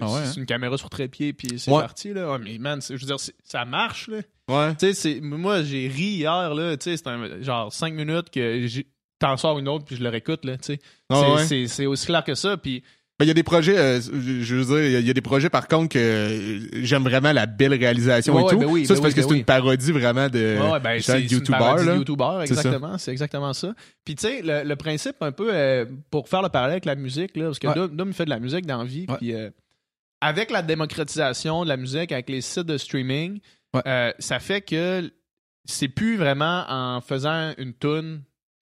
Ah 0.02 0.24
c'est 0.26 0.40
une 0.40 0.46
caméra 0.46 0.78
sur 0.78 0.90
trépied 0.90 1.34
puis 1.34 1.60
c'est 1.60 1.72
parti 1.72 2.14
là. 2.14 2.38
mais 2.38 2.58
man, 2.58 2.80
je 2.82 2.94
veux 2.94 3.00
dire, 3.00 3.18
ça 3.44 3.66
marche 3.66 4.08
là. 4.08 4.20
Ouais. 4.48 5.22
Moi 5.22 5.64
j'ai 5.64 5.88
ri 5.88 6.04
hier 6.04 6.54
là. 6.54 6.78
Tu 6.78 6.96
sais, 6.96 7.04
c'est 7.04 7.44
genre 7.44 7.74
cinq 7.74 7.94
minutes 7.94 8.30
que 8.30 8.68
t'en 9.20 9.36
sors 9.36 9.60
une 9.60 9.68
autre 9.68 9.86
puis 9.86 9.96
je 9.96 10.04
le 10.04 10.10
réécoute 10.10 10.46
là. 10.46 10.58
Ah 11.10 11.38
c'est 11.48 11.86
aussi 11.86 12.06
clair 12.06 12.24
que 12.24 12.36
ça. 12.36 12.56
Puis 12.56 12.84
ben, 13.20 13.26
il 13.26 13.28
y 13.28 13.32
a 13.32 13.34
des 13.34 13.44
projets, 13.44 13.78
euh, 13.78 14.00
je 14.00 14.56
veux 14.56 14.64
dire, 14.64 15.00
il 15.02 15.06
y, 15.06 15.10
a 15.10 15.14
des 15.14 15.20
projets 15.20 15.50
par 15.50 15.68
contre 15.68 15.90
que 15.90 16.00
euh, 16.00 16.60
j'aime 16.86 17.04
vraiment 17.04 17.34
la 17.34 17.48
belle 17.48 17.74
réalisation 17.74 18.40
et 18.40 18.50
tout. 18.50 18.58
Ben 18.58 18.86
ça, 18.86 18.96
c'est 18.96 18.96
ben 18.96 19.02
parce 19.02 19.14
que 19.14 19.22
c'est 19.22 19.38
une 19.38 19.44
parodie 19.44 19.92
vraiment 19.92 20.30
de 20.30 20.58
ouais, 20.58 20.80
ben, 20.80 21.02
c'est 21.02 21.24
YouTuber. 21.24 21.98
YouTuber, 21.98 22.44
exactement. 22.44 22.98
C'est 22.98 23.12
exactement 23.12 23.52
ça. 23.52 23.74
Puis 24.06 24.16
tu 24.16 24.26
sais, 24.26 24.42
le, 24.42 24.76
principe 24.76 25.18
un 25.20 25.34
peu, 25.34 25.50
euh, 25.54 25.86
pour 26.10 26.30
faire 26.30 26.42
le 26.42 26.48
parallèle 26.48 26.76
avec 26.76 26.86
la 26.86 26.96
musique, 26.96 27.36
là, 27.36 27.48
parce 27.48 27.60
que. 27.60 27.88
Dom, 27.88 28.14
fait 28.14 28.24
de 28.24 28.30
la 28.30 28.40
musique 28.40 28.66
dans 28.66 28.78
la 28.78 28.86
vie, 28.86 29.06
puis 29.20 29.34
avec 30.22 30.50
la 30.50 30.62
démocratisation 30.62 31.66
de 31.66 31.70
la 31.70 31.76
musique, 31.76 32.14
avec 32.14 32.30
les 32.30 32.40
sites 32.40 32.68
de 32.68 32.78
streaming, 32.78 33.42
ça 33.84 34.40
fait 34.40 34.62
que 34.62 35.12
c'est 35.66 35.90
plus 35.90 36.16
vraiment 36.16 36.64
en 36.70 37.02
faisant 37.02 37.52
une 37.58 37.74
tune 37.74 38.22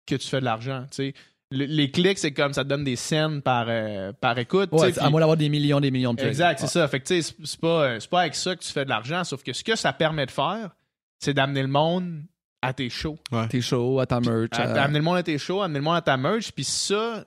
que 0.06 0.16
tu 0.16 0.26
fais 0.26 0.39
de 0.39 0.45
l'argent, 0.45 0.86
tu 0.89 1.12
sais 1.12 1.14
les 1.52 1.91
clics, 1.91 2.18
c'est 2.18 2.34
comme 2.34 2.54
ça 2.54 2.64
te 2.64 2.70
donne 2.70 2.84
des 2.84 2.95
scènes 2.95 3.41
par, 3.41 3.68
euh, 3.70 4.12
par 4.20 4.38
écoute. 4.38 4.70
Ouais, 4.72 4.98
à 5.00 5.10
moins 5.10 5.22
d'avoir 5.22 5.38
des 5.38 5.50
millions, 5.50 5.80
des 5.80 5.91
millions 5.91 6.14
de 6.14 6.20
clics. 6.20 6.30
Exact, 6.30 6.60
c'est 6.60 6.68
ça. 6.68 6.88
Fait 6.88 7.00
que 7.00 7.08
c'est 7.22 7.60
pas, 7.62 7.84
euh, 7.84 8.00
pas 8.10 8.22
avec 8.22 8.36
ça 8.36 8.56
que 8.56 8.62
tu 8.62 8.72
fais 8.72 8.84
de 8.84 8.89
l'argent, 8.89 9.24
sauf 9.24 9.43
que 9.43 9.54
ce 9.54 9.64
que 9.64 9.76
ça 9.76 9.93
permet 9.93 10.26
de 10.26 10.32
faire, 10.32 10.72
c'est 11.20 11.34
d'amener 11.34 11.62
le 11.62 11.70
monde 11.70 12.24
à 12.62 12.74
tes 12.74 12.89
shows. 12.89 13.18
Ouais. 13.32 13.48
Tes 13.48 13.62
shows, 13.62 14.00
à 14.00 14.06
ta 14.06 14.20
merch. 14.20 14.50
Amener 14.54 15.00
le 15.00 15.06
monde 15.06 15.18
à 15.18 15.24
tes 15.24 15.38
shows, 15.38 15.62
amener 15.62 15.80
le 15.80 15.86
monde 15.86 15.95
à 15.95 16.02
ta 16.02 16.18
merch, 16.18 16.52
puis 16.52 16.66
ça, 16.66 17.26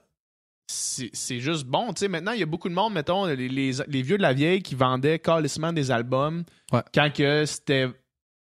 c'est 0.67 1.41
juste 1.41 1.65
bon. 1.67 1.91
sais 1.97 2.09
maintenant, 2.09 2.33
il 2.33 2.41
y 2.41 2.43
a 2.43 2.47
beaucoup 2.47 2.69
de 2.69 2.75
monde, 2.75 2.93
mettons, 2.93 3.25
les, 3.25 3.49
les, 3.49 4.03
vieux 4.03 4.17
de 4.17 4.23
la 4.23 4.33
vieille 4.33 4.63
qui 4.63 4.75
vendaient 4.75 5.19
carrément 5.19 5.73
des 5.73 5.91
albums 5.91 6.45
quand 6.95 7.13
que 7.13 7.45
c'était 7.47 7.89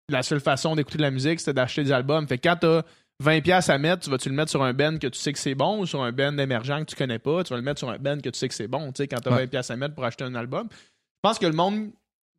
la 0.08 0.22
seule 0.22 0.40
façon 0.40 0.76
d'écouter 0.76 0.98
de 0.98 1.02
la 1.02 1.10
musique, 1.10 1.40
c'était 1.40 1.54
d'acheter 1.54 1.82
des 1.82 1.92
albums. 1.92 2.26
Fait 2.28 2.38
que 2.38 2.48
quand 2.48 2.56
t'as 2.56 2.82
20 3.20 3.40
pièces 3.40 3.70
à 3.70 3.78
mettre, 3.78 4.02
tu 4.02 4.10
vas-tu 4.10 4.28
le 4.28 4.34
mettre 4.34 4.50
sur 4.50 4.62
un 4.62 4.74
ben 4.74 4.98
que 4.98 5.06
tu 5.06 5.18
sais 5.18 5.32
que 5.32 5.38
c'est 5.38 5.54
bon 5.54 5.80
ou 5.80 5.86
sur 5.86 6.02
un 6.02 6.12
ben 6.12 6.38
émergent 6.38 6.80
que 6.80 6.90
tu 6.90 6.96
connais 6.96 7.18
pas, 7.18 7.44
tu 7.44 7.50
vas 7.50 7.56
le 7.56 7.62
mettre 7.62 7.78
sur 7.78 7.88
un 7.88 7.98
ben 7.98 8.20
que 8.20 8.28
tu 8.28 8.38
sais 8.38 8.48
que 8.48 8.54
c'est 8.54 8.68
bon, 8.68 8.92
tu 8.92 9.02
sais 9.02 9.08
quand 9.08 9.20
tu 9.20 9.28
as 9.28 9.32
20 9.32 9.46
pièces 9.46 9.70
à 9.70 9.76
mettre 9.76 9.94
pour 9.94 10.04
acheter 10.04 10.24
un 10.24 10.34
album. 10.34 10.68
Je 10.70 11.20
pense 11.22 11.38
que 11.38 11.46
le 11.46 11.54
monde 11.54 11.90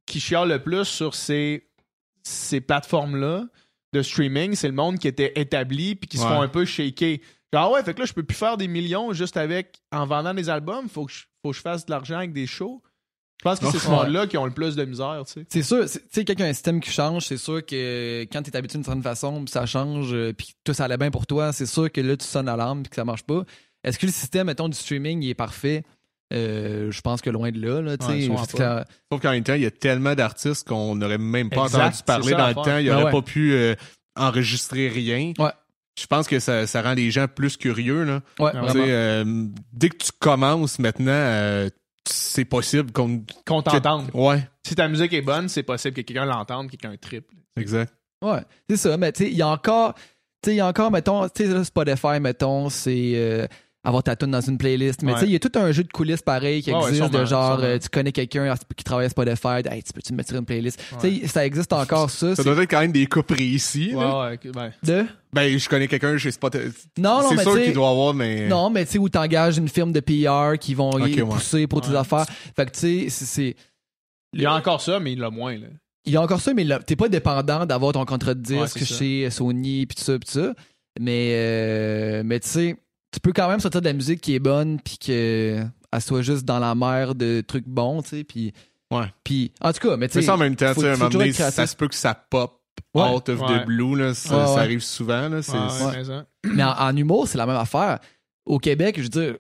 qui 0.06 0.20
chiale 0.20 0.50
le 0.50 0.60
plus 0.60 0.86
sur 0.86 1.16
ces 1.16 1.68
ces 2.24 2.62
plateformes 2.62 3.16
là 3.16 3.46
de 3.94 4.02
streaming, 4.02 4.54
c'est 4.54 4.68
le 4.68 4.74
monde 4.74 5.00
qui 5.00 5.08
était 5.08 5.32
établi 5.36 5.96
puis 5.96 6.08
qui 6.08 6.18
se 6.18 6.24
font 6.24 6.42
un 6.42 6.48
peu 6.48 6.66
shaker. 6.66 7.18
Genre 7.54 7.72
ouais, 7.72 7.82
fait 7.84 7.94
que 7.94 8.00
là 8.00 8.06
je 8.06 8.14
peux 8.14 8.24
plus 8.24 8.36
faire 8.36 8.58
des 8.58 8.68
millions 8.68 9.14
juste 9.14 9.38
avec 9.38 9.82
en 9.92 10.06
vendant 10.06 10.34
des 10.34 10.50
albums, 10.50 10.90
faut 10.90 11.06
que 11.06 11.12
je, 11.12 11.24
faut 11.42 11.52
que 11.52 11.56
je 11.58 11.62
fasse 11.62 11.86
de 11.86 11.92
l'argent 11.92 12.18
avec 12.18 12.34
des 12.34 12.46
shows. 12.46 12.84
Je 13.40 13.44
pense 13.44 13.60
que 13.60 13.70
c'est 13.70 13.80
ce 13.80 13.90
monde-là 13.90 14.26
qui 14.26 14.38
ont 14.38 14.46
le 14.46 14.52
plus 14.52 14.76
de 14.76 14.84
misère, 14.84 15.22
tu 15.28 15.34
sais. 15.34 15.46
C'est 15.48 15.62
sûr, 15.62 15.86
tu 15.86 16.00
sais, 16.12 16.26
quand 16.26 16.34
il 16.34 16.40
y 16.40 16.44
a 16.44 16.48
un 16.48 16.54
système 16.54 16.80
qui 16.80 16.90
change, 16.90 17.26
c'est 17.26 17.38
sûr 17.38 17.64
que 17.64 18.24
quand 18.32 18.42
tu 18.42 18.50
es 18.50 18.58
habitué 18.58 18.78
d'une 18.78 18.84
certaine 18.84 19.04
façon, 19.04 19.46
ça 19.48 19.66
change, 19.68 20.12
euh, 20.12 20.34
puis 20.34 20.56
tout 20.64 20.74
ça 20.74 20.86
allait 20.86 20.98
bien 20.98 21.12
pour 21.12 21.28
toi, 21.28 21.54
c'est 21.54 21.68
sûr 21.68 21.92
que 21.92 22.02
là, 22.02 22.18
tu 22.18 22.26
sonnes 22.26 22.50
à 22.50 22.56
l'âme 22.56 22.82
puis 22.82 22.90
que 22.90 22.96
ça 22.96 23.06
marche 23.06 23.24
pas. 23.24 23.44
Est-ce 23.84 24.00
que 24.00 24.08
le 24.08 24.12
système, 24.12 24.48
mettons, 24.48 24.70
du 24.70 24.78
streaming, 24.78 25.22
il 25.22 25.30
est 25.30 25.36
parfait? 25.36 25.84
Euh, 26.34 26.92
je 26.92 27.02
pense 27.02 27.22
que 27.22 27.30
loin 27.30 27.52
de 27.52 27.62
là, 27.62 27.82
là 27.82 27.98
tu 27.98 28.06
sais. 28.06 28.28
Sauf 28.28 29.22
qu'en 29.22 29.32
même 29.32 29.44
temps, 29.44 29.54
il 29.54 29.62
y 29.62 29.68
a 29.68 29.72
tellement 29.72 30.16
d'artistes 30.16 30.68
qu'on 30.68 30.96
n'aurait 30.96 31.20
même 31.20 31.50
pas 31.50 31.62
entendu 31.62 31.98
parler 32.06 32.32
dans 32.32 32.48
le 32.48 32.56
temps. 32.56 32.78
Il 32.80 32.86
n'y 32.86 32.92
aurait 32.92 33.12
pas 33.12 33.22
pu 33.22 33.54
euh, 33.54 33.76
enregistrer 34.16 34.90
rien. 34.90 35.34
Ouais. 35.38 35.52
Je 35.98 36.06
pense 36.06 36.28
que 36.28 36.40
ça, 36.40 36.68
ça 36.68 36.82
rend 36.82 36.94
les 36.94 37.12
gens 37.12 37.28
plus 37.28 37.56
curieux. 37.56 38.04
Là. 38.04 38.22
Ouais, 38.40 38.52
dès 39.74 39.90
que 39.90 39.98
tu 39.98 40.12
commences 40.20 40.80
maintenant, 40.80 41.70
c'est 42.08 42.46
possible 42.46 42.92
qu'on 42.92 43.24
qu'on 43.46 43.62
t'entende. 43.62 44.10
Ouais. 44.14 44.48
Si 44.66 44.76
ta 44.76 44.88
musique 44.88 45.14
est 45.14 45.22
bonne, 45.22 45.50
c'est 45.50 45.64
possible 45.64 45.96
que 45.96 46.02
quelqu'un 46.02 46.26
l'entende, 46.26 46.70
quelqu'un 46.70 46.96
triple. 46.98 47.34
Exact. 47.58 47.94
Ouais, 48.24 48.42
c'est 48.70 48.78
ça. 48.78 48.98
Mais 48.98 49.12
tu 49.12 49.26
sais, 49.26 49.32
il 49.32 49.38
y 49.38 49.42
a 49.42 49.48
encore, 49.48 49.94
tu 49.94 50.02
sais, 50.46 50.54
il 50.54 50.58
y 50.58 50.60
a 50.60 50.68
encore, 50.68 50.92
mettons, 50.92 51.28
tu 51.30 51.46
sais, 51.46 51.64
Spotify, 51.64 52.20
mettons, 52.20 52.70
c'est 52.70 53.14
euh, 53.16 53.48
avoir 53.84 54.04
ta 54.04 54.16
tune 54.16 54.32
dans 54.32 54.42
une 54.42 54.58
playlist. 54.58 55.04
Mais 55.04 55.14
tu 55.14 55.20
sais, 55.20 55.26
il 55.28 55.32
y 55.32 55.36
a 55.36 55.40
tout 55.40 55.52
un 55.56 55.72
jeu 55.72 55.84
de 55.84 55.92
coulisses 55.92 56.22
pareil 56.22 56.62
qui 56.62 56.72
existe 56.72 57.12
de 57.12 57.26
genre, 57.26 57.60
euh, 57.62 57.78
tu 57.78 57.90
connais 57.90 58.12
quelqu'un 58.12 58.54
qui 58.76 58.84
travaille 58.84 59.06
à 59.06 59.10
Spotify, 59.10 59.62
hey, 59.70 59.84
tu 59.84 59.94
peux-tu 59.94 60.14
me 60.14 60.18
mettre 60.18 60.30
sur 60.30 60.40
une 60.40 60.46
playlist? 60.46 60.82
Tu 61.00 61.20
sais, 61.20 61.28
ça 61.28 61.46
existe 61.46 61.72
encore 61.74 62.10
ça. 62.10 62.36
Ça 62.36 62.44
doit 62.44 62.62
être 62.62 62.70
quand 62.70 62.82
même 62.82 62.92
des 62.92 63.06
cas 63.06 63.24
précis. 63.24 63.94
Ouais, 63.96 64.04
ouais, 64.04 64.40
ben. 64.54 64.72
De? 64.84 65.06
Ben, 65.38 65.58
je 65.58 65.70
connais 65.70 65.88
quelqu'un 65.88 66.18
chez 66.18 66.32
Spotify. 66.32 66.70
Non, 66.98 67.22
non, 67.22 67.30
C'est 67.30 67.44
sûr 67.44 67.62
qu'il 67.62 67.74
doit 67.74 67.90
avoir, 67.90 68.14
mais. 68.14 68.48
Non, 68.48 68.70
mais 68.70 68.86
tu 68.86 68.94
sais, 68.94 68.98
où 68.98 69.08
t'engages 69.08 69.58
une 69.58 69.70
firme 69.70 69.92
de 69.92 70.00
PR 70.00 70.58
qui 70.60 70.74
vont 70.74 70.92
pousser 71.30 71.68
pour 71.68 71.82
tes 71.82 71.96
affaires. 71.96 72.26
Fait 72.56 72.66
que 72.66 72.72
tu 72.72 73.10
sais, 73.10 73.26
c'est. 73.26 73.56
Il 74.34 74.42
y 74.42 74.46
a 74.46 74.54
encore 74.54 74.82
ça, 74.82 75.00
mais 75.00 75.14
il 75.14 75.20
l'a 75.20 75.30
moins, 75.30 75.58
là. 75.58 75.68
Il 76.06 76.14
y 76.14 76.16
a 76.16 76.22
encore 76.22 76.40
ça, 76.40 76.54
mais 76.54 76.66
t'es 76.86 76.96
pas 76.96 77.10
dépendant 77.10 77.66
d'avoir 77.66 77.92
ton 77.92 78.06
contrat 78.06 78.34
de 78.34 78.42
disque 78.42 78.84
chez 78.86 79.30
Sony 79.30 79.86
pis 79.86 79.96
tout 79.96 80.04
ça 80.04 80.18
pis 80.18 80.26
tout 80.26 80.40
ça. 80.40 80.54
Mais, 81.00 81.34
euh, 81.36 82.24
mais 82.26 82.40
tu 82.40 82.48
sais, 82.48 82.76
tu 83.12 83.20
peux 83.20 83.34
quand 83.34 83.50
même 83.50 83.60
sortir 83.60 83.82
de 83.82 83.88
la 83.88 83.94
musique 83.94 84.22
qui 84.22 84.34
est 84.34 84.40
bonne 84.40 84.80
puis 84.80 84.98
qu'elle 84.98 85.70
soit 86.00 86.22
juste 86.22 86.46
dans 86.46 86.60
la 86.60 86.76
mer 86.76 87.14
de 87.14 87.44
trucs 87.46 87.68
bons, 87.68 88.02
tu 88.02 88.10
sais, 88.10 88.24
puis 88.24 88.54
ouais. 88.90 89.06
puis 89.24 89.52
en 89.62 89.74
tout 89.74 89.88
cas, 89.88 89.98
mais 89.98 90.08
tu 90.08 90.22
sais, 90.22 90.30
en 90.30 90.38
même 90.38 90.56
temps, 90.56 90.74
tu 90.74 90.82
sais, 90.82 91.52
ça 91.52 91.68
se 91.68 91.76
peut 91.76 91.88
que 91.88 91.96
ça 91.96 92.16
pop 92.16 92.62
out 92.96 93.30
of 93.30 93.40
the 93.40 93.66
blue 93.66 93.96
là, 93.96 94.14
ça, 94.14 94.60
arrive 94.60 94.82
souvent 94.82 95.30
là, 95.30 95.42
mais 96.44 96.64
en, 96.64 96.96
humour, 96.96 97.28
c'est 97.28 97.38
la 97.38 97.46
même 97.46 97.58
affaire. 97.58 98.00
Au 98.46 98.60
Québec, 98.60 98.96
je 98.98 99.04
veux 99.04 99.10
dire 99.10 99.36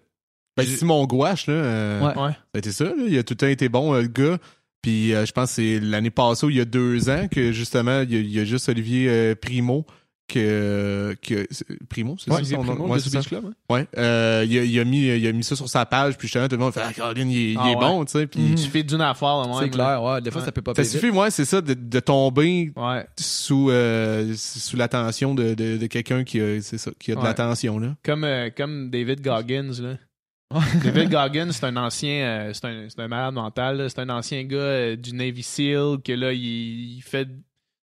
ben, 0.58 0.66
Simon 0.66 1.06
Gouache 1.06 1.48
là, 1.48 1.54
euh, 1.54 2.14
ouais. 2.14 2.34
c'était 2.56 2.72
ça, 2.72 2.86
là, 2.86 2.94
il 3.08 3.18
a 3.18 3.24
tout 3.24 3.34
le 3.34 3.38
temps 3.38 3.48
été 3.48 3.70
bon 3.70 3.94
euh, 3.94 4.02
le 4.02 4.08
gars. 4.08 4.38
Puis 4.82 5.14
euh, 5.14 5.26
je 5.26 5.32
pense 5.32 5.50
que 5.50 5.56
c'est 5.56 5.80
l'année 5.80 6.10
passée 6.10 6.46
ou 6.46 6.50
il 6.50 6.58
y 6.58 6.62
a 6.62 6.66
deux 6.66 7.10
ans 7.10 7.28
que 7.30 7.52
justement 7.52 8.02
il 8.02 8.32
y 8.32 8.40
a, 8.40 8.44
juste 8.44 8.70
Olivier 8.70 9.36
Primo 9.36 9.86
que, 10.28 11.16
que 11.22 11.48
Primo, 11.90 12.16
c'est 12.20 12.32
ça 12.32 12.44
son 12.44 12.64
nom? 12.64 12.90
Ouais, 12.90 13.00
c'est 13.00 13.26
Club, 13.26 13.54
ouais. 13.70 13.88
Euh, 13.98 14.46
il, 14.48 14.58
a, 14.58 14.64
il, 14.64 14.80
a 14.80 14.84
mis, 14.84 15.08
il 15.08 15.28
a 15.28 15.32
mis 15.32 15.44
ça 15.44 15.56
sur 15.56 15.70
sa 15.70 15.86
page, 15.86 16.18
puis 16.18 16.28
justement, 16.28 16.48
tout 16.48 16.56
le 16.56 16.62
monde 16.62 16.74
fait 16.74 16.82
Ah, 16.84 16.94
Caroline, 16.94 17.32
il, 17.32 17.52
il 17.52 17.58
ah, 17.60 17.72
est 17.72 17.76
bon, 17.76 18.06
tu 18.06 18.12
sais. 18.12 18.28
Puis... 18.28 18.42
Il 18.52 18.58
suffit 18.58 18.84
d'une 18.84 19.02
affaire, 19.02 19.44
moi. 19.48 19.62
C'est 19.62 19.70
clair, 19.70 20.04
ouais. 20.04 20.22
Des 20.22 20.32
fois, 20.32 20.44
ça 20.44 20.52
peut 20.52 20.62
pas 20.62 20.74
Ça 20.76 20.84
suffit, 20.84 21.12
moi, 21.12 21.32
c'est 21.32 21.46
ça, 21.46 21.62
de, 21.62 21.74
de 21.74 22.00
tomber 22.00 22.74
sous, 23.18 23.70
euh, 23.70 24.34
sous 24.36 24.78
l'attention 24.78 25.34
de, 25.34 25.54
de, 25.54 25.78
de 25.78 25.88
quelqu'un 25.88 26.24
qui 26.24 26.42
a, 26.42 26.62
c'est 26.62 26.78
ça, 26.78 26.92
qui 27.00 27.12
a 27.12 27.16
de 27.16 27.24
l'attention, 27.24 27.80
là. 27.80 27.96
Comme, 28.04 28.24
euh, 28.24 28.50
comme 28.56 28.90
David 28.90 29.22
Goggins, 29.22 29.72
là. 29.82 29.96
David 30.84 31.10
Goggins, 31.10 31.52
c'est 31.52 31.66
un 31.66 31.76
ancien, 31.76 32.26
euh, 32.26 32.54
c'est 32.54 32.66
un, 32.66 32.88
un, 32.98 33.08
malade 33.08 33.34
mental. 33.34 33.90
C'est 33.90 34.00
un 34.00 34.10
ancien 34.10 34.44
gars 34.44 34.58
euh, 34.58 34.96
du 34.96 35.14
Navy 35.14 35.44
SEAL 35.44 35.98
que 36.04 36.14
là, 36.14 36.32
il, 36.32 36.96
il 36.98 37.02
fait 37.02 37.28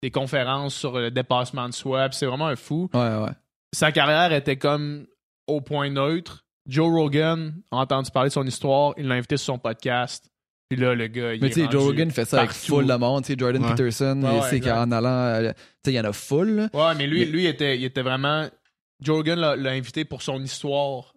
des 0.01 0.11
conférences 0.11 0.75
sur 0.75 0.97
le 0.97 1.11
dépassement 1.11 1.67
de 1.67 1.73
soi. 1.73 2.09
C'est 2.11 2.25
vraiment 2.25 2.47
un 2.47 2.55
fou. 2.55 2.89
Ouais, 2.93 2.99
ouais. 2.99 3.31
Sa 3.73 3.91
carrière 3.91 4.33
était 4.33 4.57
comme 4.57 5.07
au 5.47 5.61
point 5.61 5.89
neutre. 5.89 6.45
Joe 6.67 6.89
Rogan 6.89 7.53
a 7.71 7.77
entendu 7.77 8.11
parler 8.11 8.29
de 8.29 8.33
son 8.33 8.45
histoire. 8.45 8.93
Il 8.97 9.07
l'a 9.07 9.15
invité 9.15 9.37
sur 9.37 9.53
son 9.53 9.59
podcast. 9.59 10.29
Puis 10.69 10.79
là, 10.79 10.93
le 10.93 11.07
gars, 11.07 11.33
il 11.33 11.41
Mais 11.41 11.49
tu 11.49 11.61
sais, 11.61 11.71
Joe 11.71 11.83
Rogan 11.83 12.11
fait 12.11 12.25
ça 12.25 12.39
avec 12.39 12.51
full 12.51 12.85
de 12.85 12.93
monde. 12.93 13.23
Tu 13.23 13.33
sais, 13.33 13.39
Jordan 13.39 13.65
Peterson, 13.67 14.41
c'est 14.49 14.59
qu'en 14.59 14.91
allant. 14.91 15.09
Euh, 15.09 15.51
tu 15.51 15.55
sais, 15.85 15.93
il 15.93 15.95
y 15.95 15.99
en 15.99 16.03
a 16.03 16.13
full. 16.13 16.69
Ouais, 16.73 16.95
mais 16.95 17.07
lui, 17.07 17.25
lui 17.25 17.43
il, 17.43 17.47
était, 17.47 17.77
il 17.77 17.83
était 17.83 18.03
vraiment. 18.03 18.47
Joe 19.01 19.17
Rogan 19.17 19.39
l'a 19.39 19.71
invité 19.71 20.05
pour 20.05 20.21
son 20.21 20.41
histoire. 20.43 21.15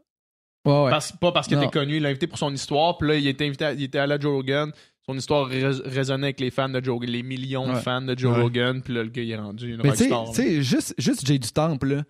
Ouais, 0.65 0.85
ouais. 0.85 0.91
pas 1.21 1.33
parce 1.33 1.49
qu'il 1.49 1.59
était 1.59 1.71
connu, 1.71 1.97
il 1.97 2.03
l'a 2.03 2.11
invité 2.11 2.27
pour 2.27 2.39
son 2.39 2.55
histoire. 2.55 2.97
Puis 2.97 3.09
là, 3.09 3.17
il 3.17 3.27
était 3.27 3.47
invité, 3.47 3.73
il 3.77 3.83
était 3.83 3.99
à 3.99 4.07
la 4.07 4.19
Joe 4.19 4.33
Rogan 4.33 4.73
son 5.07 5.17
histoire 5.17 5.49
résonnait 5.49 6.27
avec 6.29 6.41
les 6.41 6.51
fans 6.51 6.69
de 6.69 6.83
Joe 6.83 7.01
les 7.03 7.23
millions 7.23 7.67
de 7.67 7.79
fans 7.79 8.03
de 8.03 8.17
Joe 8.17 8.37
Rogan, 8.37 8.83
puis 8.83 8.95
là, 8.95 9.03
le 9.03 9.09
gars, 9.09 9.23
il 9.23 9.31
est 9.31 9.37
rendu 9.37 9.75
une 9.75 9.81
Mais 9.83 9.93
tu 9.93 10.09
sais, 10.33 10.63
juste, 10.63 10.95
juste 10.99 11.27
Jay 11.27 11.39
du 11.39 11.51
Temple, 11.51 12.05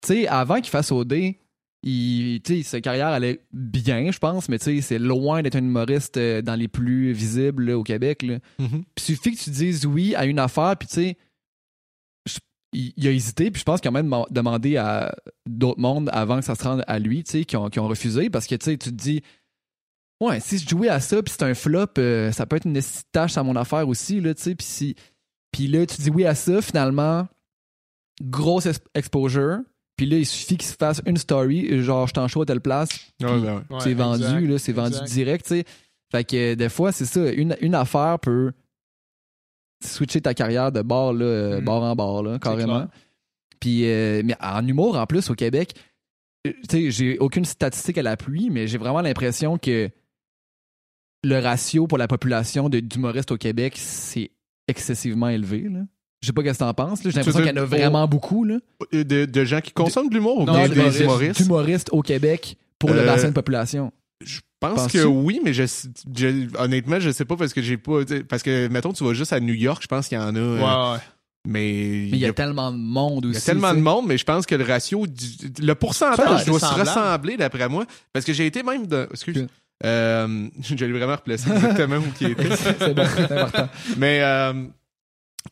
tu 0.00 0.08
sais, 0.08 0.28
avant 0.28 0.56
qu'il 0.56 0.70
fasse 0.70 0.90
OD, 0.90 1.34
il, 1.82 2.40
sa 2.64 2.80
carrière 2.80 3.08
allait 3.08 3.40
bien, 3.52 4.10
je 4.10 4.18
pense, 4.18 4.48
mais 4.48 4.58
tu 4.58 4.64
sais, 4.64 4.80
c'est 4.80 4.98
loin 4.98 5.42
d'être 5.42 5.56
un 5.56 5.64
humoriste 5.64 6.16
euh, 6.16 6.42
dans 6.42 6.56
les 6.56 6.68
plus 6.68 7.12
visibles 7.12 7.70
au 7.70 7.84
Québec. 7.84 8.22
Là. 8.22 8.38
Mm-hmm. 8.58 8.68
Puis 8.68 8.84
il 8.96 9.02
suffit 9.02 9.32
que 9.32 9.40
tu 9.40 9.50
dises 9.50 9.86
oui 9.86 10.14
à 10.14 10.24
une 10.24 10.38
affaire, 10.38 10.76
puis 10.76 10.88
tu 10.88 10.94
sais, 10.94 11.16
il, 12.72 13.06
a 13.06 13.10
hésité, 13.10 13.50
puis 13.50 13.60
je 13.60 13.64
pense 13.64 13.80
qu'il 13.80 13.88
a 13.88 13.92
même 13.92 14.14
demandé 14.30 14.76
à 14.76 15.14
d'autres 15.46 15.80
mondes 15.80 16.10
avant 16.12 16.38
que 16.38 16.44
ça 16.44 16.54
se 16.54 16.64
rende 16.64 16.84
à 16.86 16.98
lui, 16.98 17.24
tu 17.24 17.30
sais, 17.30 17.44
qui 17.44 17.56
ont, 17.56 17.68
qui 17.70 17.80
ont 17.80 17.88
refusé, 17.88 18.28
parce 18.28 18.46
que 18.46 18.54
tu 18.56 18.64
sais, 18.64 18.76
tu 18.76 18.90
te 18.90 18.94
dis, 18.94 19.22
ouais, 20.20 20.40
si 20.40 20.58
je 20.58 20.68
jouais 20.68 20.88
à 20.88 21.00
ça, 21.00 21.22
puis 21.22 21.34
c'est 21.36 21.44
un 21.44 21.54
flop, 21.54 21.86
euh, 21.98 22.32
ça 22.32 22.46
peut 22.46 22.56
être 22.56 22.66
une 22.66 22.80
tâche 23.12 23.36
à 23.36 23.42
mon 23.42 23.56
affaire 23.56 23.88
aussi, 23.88 24.20
là, 24.20 24.34
tu 24.34 24.42
sais, 24.42 24.54
puis 24.54 24.66
si. 24.66 24.96
Puis 25.52 25.66
là, 25.66 25.86
tu 25.86 26.00
dis 26.02 26.10
oui 26.10 26.26
à 26.26 26.34
ça, 26.34 26.60
finalement, 26.60 27.26
grosse 28.22 28.68
exposure. 28.94 29.60
Puis 29.96 30.06
là, 30.06 30.18
il 30.18 30.26
suffit 30.26 30.56
qu'il 30.56 30.68
se 30.68 30.76
fasse 30.76 31.02
une 31.06 31.16
story, 31.16 31.82
genre, 31.82 32.06
je 32.06 32.14
t'en 32.14 32.28
show 32.28 32.42
à 32.42 32.46
telle 32.46 32.60
place. 32.60 32.88
Ben 33.18 33.64
c'est 33.80 33.94
vendu, 33.94 34.46
là, 34.46 34.58
c'est 34.58 34.72
vendu 34.72 34.98
direct, 35.06 35.46
tu 35.46 35.56
sais. 35.56 35.64
Fait 36.10 36.24
que 36.24 36.54
des 36.54 36.68
fois, 36.68 36.92
c'est 36.92 37.04
ça, 37.04 37.30
une, 37.32 37.56
une 37.60 37.74
affaire 37.74 38.18
peut 38.18 38.52
switcher 39.84 40.20
ta 40.20 40.34
carrière 40.34 40.72
de 40.72 40.82
bord, 40.82 41.12
là, 41.12 41.60
mm. 41.60 41.64
bord 41.64 41.82
en 41.82 41.94
bord, 41.96 42.22
là, 42.22 42.38
carrément. 42.38 42.88
Puis, 43.60 43.86
euh, 43.86 44.22
mais 44.24 44.36
en 44.40 44.66
humour, 44.66 44.96
en 44.96 45.06
plus, 45.06 45.30
au 45.30 45.34
Québec, 45.34 45.74
euh, 46.46 46.52
tu 46.68 46.90
sais, 46.90 46.90
j'ai 46.90 47.18
aucune 47.18 47.44
statistique 47.44 47.98
à 47.98 48.02
l'appui, 48.02 48.50
mais 48.50 48.66
j'ai 48.66 48.78
vraiment 48.78 49.00
l'impression 49.00 49.58
que 49.58 49.90
le 51.24 51.38
ratio 51.38 51.86
pour 51.86 51.98
la 51.98 52.08
population 52.08 52.68
d'humoristes 52.68 53.32
au 53.32 53.36
Québec, 53.36 53.74
c'est 53.76 54.30
excessivement 54.68 55.28
élevé. 55.28 55.68
Là. 55.68 55.80
Je 56.20 56.26
sais 56.26 56.32
pas 56.32 56.42
ce 56.42 56.50
que 56.50 56.58
t'en 56.58 56.74
penses. 56.74 57.00
J'ai 57.02 57.10
l'impression 57.10 57.40
qu'il 57.40 57.48
y 57.48 57.58
en 57.58 57.62
a 57.62 57.64
vraiment 57.64 58.08
beaucoup. 58.08 58.44
Là. 58.44 58.58
Euh, 58.92 59.04
de, 59.04 59.44
gens 59.44 59.60
qui 59.60 59.72
consomment 59.72 60.08
de 60.08 60.14
l'humour 60.14 60.40
ou 60.40 60.44
des, 60.44 61.02
humoristes? 61.02 61.42
D'humoristes 61.42 61.88
au 61.92 62.02
Québec 62.02 62.56
pour 62.78 62.90
le 62.90 63.04
bassin 63.04 63.28
de 63.28 63.34
population. 63.34 63.92
Je 64.24 64.40
pense 64.58 64.88
que 64.88 65.04
oui, 65.04 65.40
mais 65.44 65.52
je, 65.54 65.64
honnêtement, 66.58 66.98
je 66.98 67.10
sais 67.10 67.24
pas 67.24 67.36
parce 67.36 67.52
que 67.52 67.62
j'ai 67.62 67.76
pas. 67.76 68.00
Parce 68.28 68.42
que, 68.42 68.66
mettons, 68.66 68.92
tu 68.92 69.04
vas 69.04 69.14
juste 69.14 69.32
à 69.32 69.38
New 69.38 69.54
York, 69.54 69.80
je 69.82 69.86
pense 69.86 70.08
qu'il 70.08 70.18
y 70.18 70.20
en 70.20 70.34
a. 70.34 70.38
Euh, 70.38 70.94
ouais. 70.94 70.98
Mais 71.46 72.08
il 72.08 72.16
y, 72.16 72.26
a 72.26 72.32
tellement 72.32 72.72
de 72.72 72.76
monde 72.76 73.26
aussi. 73.26 73.36
Il 73.36 73.40
y 73.40 73.42
a 73.42 73.52
tellement 73.54 73.72
de 73.72 73.80
monde, 73.80 74.06
mais 74.08 74.18
je 74.18 74.24
pense 74.24 74.44
que 74.44 74.56
le 74.56 74.64
ratio, 74.64 75.06
le 75.60 75.74
pourcentage 75.74 76.44
doit 76.44 76.58
se 76.58 76.74
ressembler 76.74 77.36
d'après 77.36 77.68
moi. 77.68 77.86
Parce 78.12 78.24
que 78.24 78.32
j'ai 78.32 78.46
été 78.46 78.64
même 78.64 78.86
dans. 78.88 79.06
Excuse. 79.10 79.46
Euh, 79.84 80.48
J'allais 80.60 80.92
vraiment 80.92 81.16
replacer 81.16 81.50
exactement 81.50 81.96
où 81.96 82.12
qui 82.16 82.26
était. 82.26 82.56
c'est 82.56 82.94
bon, 82.94 83.06
c'est 83.14 83.32
important. 83.32 83.68
Mais 83.96 84.20
euh, 84.22 84.52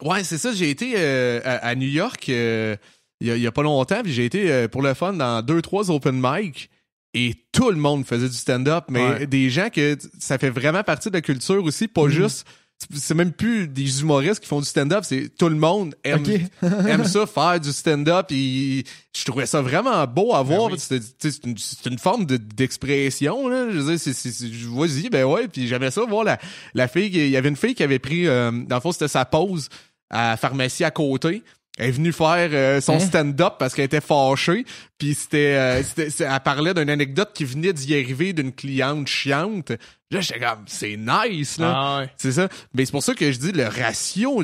ouais, 0.02 0.24
c'est 0.24 0.38
ça. 0.38 0.52
J'ai 0.52 0.70
été 0.70 0.94
euh, 0.96 1.40
à, 1.44 1.74
New 1.74 1.88
York 1.88 2.28
euh, 2.28 2.76
il 3.20 3.38
y, 3.38 3.46
a, 3.46 3.52
pas 3.52 3.62
longtemps, 3.62 4.02
puis 4.02 4.12
j'ai 4.12 4.26
été 4.26 4.68
pour 4.68 4.82
le 4.82 4.92
fun 4.92 5.14
dans 5.14 5.40
deux 5.40 5.62
trois 5.62 5.90
open 5.90 6.20
mic 6.22 6.68
et 7.14 7.32
tout 7.50 7.70
le 7.70 7.78
monde 7.78 8.04
faisait 8.04 8.28
du 8.28 8.34
stand-up, 8.34 8.84
mais 8.90 9.26
des 9.26 9.48
gens 9.48 9.70
que 9.70 9.96
ça 10.18 10.36
fait 10.36 10.50
vraiment 10.50 10.82
partie 10.82 11.08
de 11.08 11.14
la 11.14 11.22
culture 11.22 11.64
aussi, 11.64 11.88
pas 11.88 12.04
mhm. 12.04 12.10
juste 12.10 12.46
c'est 12.94 13.14
même 13.14 13.32
plus 13.32 13.68
des 13.68 14.00
humoristes 14.00 14.40
qui 14.40 14.46
font 14.46 14.60
du 14.60 14.66
stand-up, 14.66 15.02
c'est 15.02 15.34
tout 15.36 15.48
le 15.48 15.56
monde 15.56 15.94
aime, 16.04 16.22
aime 16.62 17.04
ça 17.04 17.26
faire 17.26 17.58
du 17.58 17.72
stand-up 17.72 18.26
et 18.30 18.84
je 19.16 19.24
trouvais 19.24 19.46
ça 19.46 19.62
vraiment 19.62 20.06
beau 20.06 20.34
à 20.34 20.44
ben 20.44 20.56
voir. 20.56 20.70
C'est 20.76 21.44
une, 21.44 21.98
forme 21.98 22.26
d'expression 22.26 23.48
là. 23.48 23.70
Je 23.70 23.78
veux 23.78 23.96
dire, 23.96 24.14
je 24.14 24.68
vas-y, 24.68 25.08
ben 25.08 25.24
ouais. 25.24 25.48
Puis 25.48 25.66
j'aimais 25.66 25.90
ça 25.90 26.02
voir 26.04 26.24
la, 26.24 26.38
la 26.74 26.86
fille. 26.86 27.06
Il 27.06 27.30
y 27.30 27.36
avait 27.36 27.48
une 27.48 27.56
fille 27.56 27.74
qui 27.74 27.82
avait 27.82 27.98
pris, 27.98 28.26
euh, 28.26 28.50
dans 28.50 28.76
le 28.76 28.80
fond 28.80 28.92
c'était 28.92 29.08
sa 29.08 29.24
pause 29.24 29.68
à 30.10 30.30
la 30.30 30.36
pharmacie 30.36 30.84
à 30.84 30.90
côté. 30.90 31.42
Elle 31.76 31.88
est 31.88 31.92
venue 31.92 32.12
faire 32.12 32.48
euh, 32.52 32.80
son 32.80 32.94
hein? 32.94 33.00
stand-up 33.00 33.54
parce 33.58 33.74
qu'elle 33.74 33.84
était 33.84 34.00
fâchée. 34.00 34.64
Puis 34.96 35.14
c'était, 35.14 35.56
euh, 35.56 35.82
elle 35.98 36.40
parlait 36.40 36.72
d'une 36.72 36.88
anecdote 36.88 37.30
qui 37.34 37.44
venait 37.44 37.74
d'y 37.74 37.94
arriver 37.94 38.32
d'une 38.32 38.52
cliente 38.52 39.06
chiante. 39.08 39.72
Là, 40.10 40.20
j'étais 40.20 40.40
comme, 40.40 40.64
c'est 40.66 40.96
nice, 40.96 41.58
là. 41.58 41.72
Ah 41.76 42.06
c'est 42.16 42.32
ça. 42.32 42.48
Mais 42.72 42.86
c'est 42.86 42.92
pour 42.92 43.02
ça 43.02 43.14
que 43.14 43.30
je 43.30 43.38
dis 43.38 43.52
le 43.52 43.66
ratio. 43.66 44.42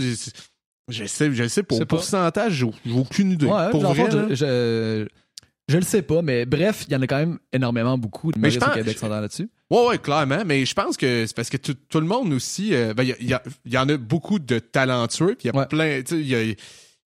Je, 0.88 1.04
sais, 1.06 1.32
je 1.32 1.48
sais, 1.48 1.62
pour 1.62 1.86
pourcentage, 1.86 2.52
j'ai 2.52 2.92
aucune 2.92 3.32
idée. 3.32 3.46
pour 3.70 3.82
vrai, 3.82 4.08
je, 4.30 5.06
je, 5.68 5.76
le 5.76 5.82
sais 5.82 6.02
pas, 6.02 6.20
mais 6.20 6.44
bref, 6.44 6.84
il 6.86 6.92
y 6.92 6.96
en 6.96 7.00
a 7.00 7.06
quand 7.06 7.18
même 7.18 7.38
énormément 7.52 7.96
beaucoup 7.96 8.30
de 8.30 8.36
humoristes 8.36 8.62
au 8.62 8.74
Québec 8.74 8.98
sont 8.98 9.08
là-dessus. 9.08 9.48
Ouais, 9.70 9.86
ouais, 9.86 9.98
clairement. 9.98 10.42
Mais 10.44 10.66
je 10.66 10.74
pense 10.74 10.98
que 10.98 11.24
c'est 11.24 11.34
parce 11.34 11.48
que 11.48 11.56
tout, 11.56 12.00
le 12.00 12.06
monde 12.06 12.30
aussi, 12.34 12.74
euh, 12.74 12.92
ben, 12.92 13.04
il 13.04 13.38
y, 13.64 13.78
en 13.78 13.88
a 13.88 13.96
beaucoup 13.96 14.38
de 14.38 14.58
talentueux, 14.58 15.34
puis 15.38 15.48
il 15.48 15.56
y 15.56 15.58
a 15.58 15.66
plein, 15.66 16.02
tu 16.02 16.28
sais, 16.28 16.56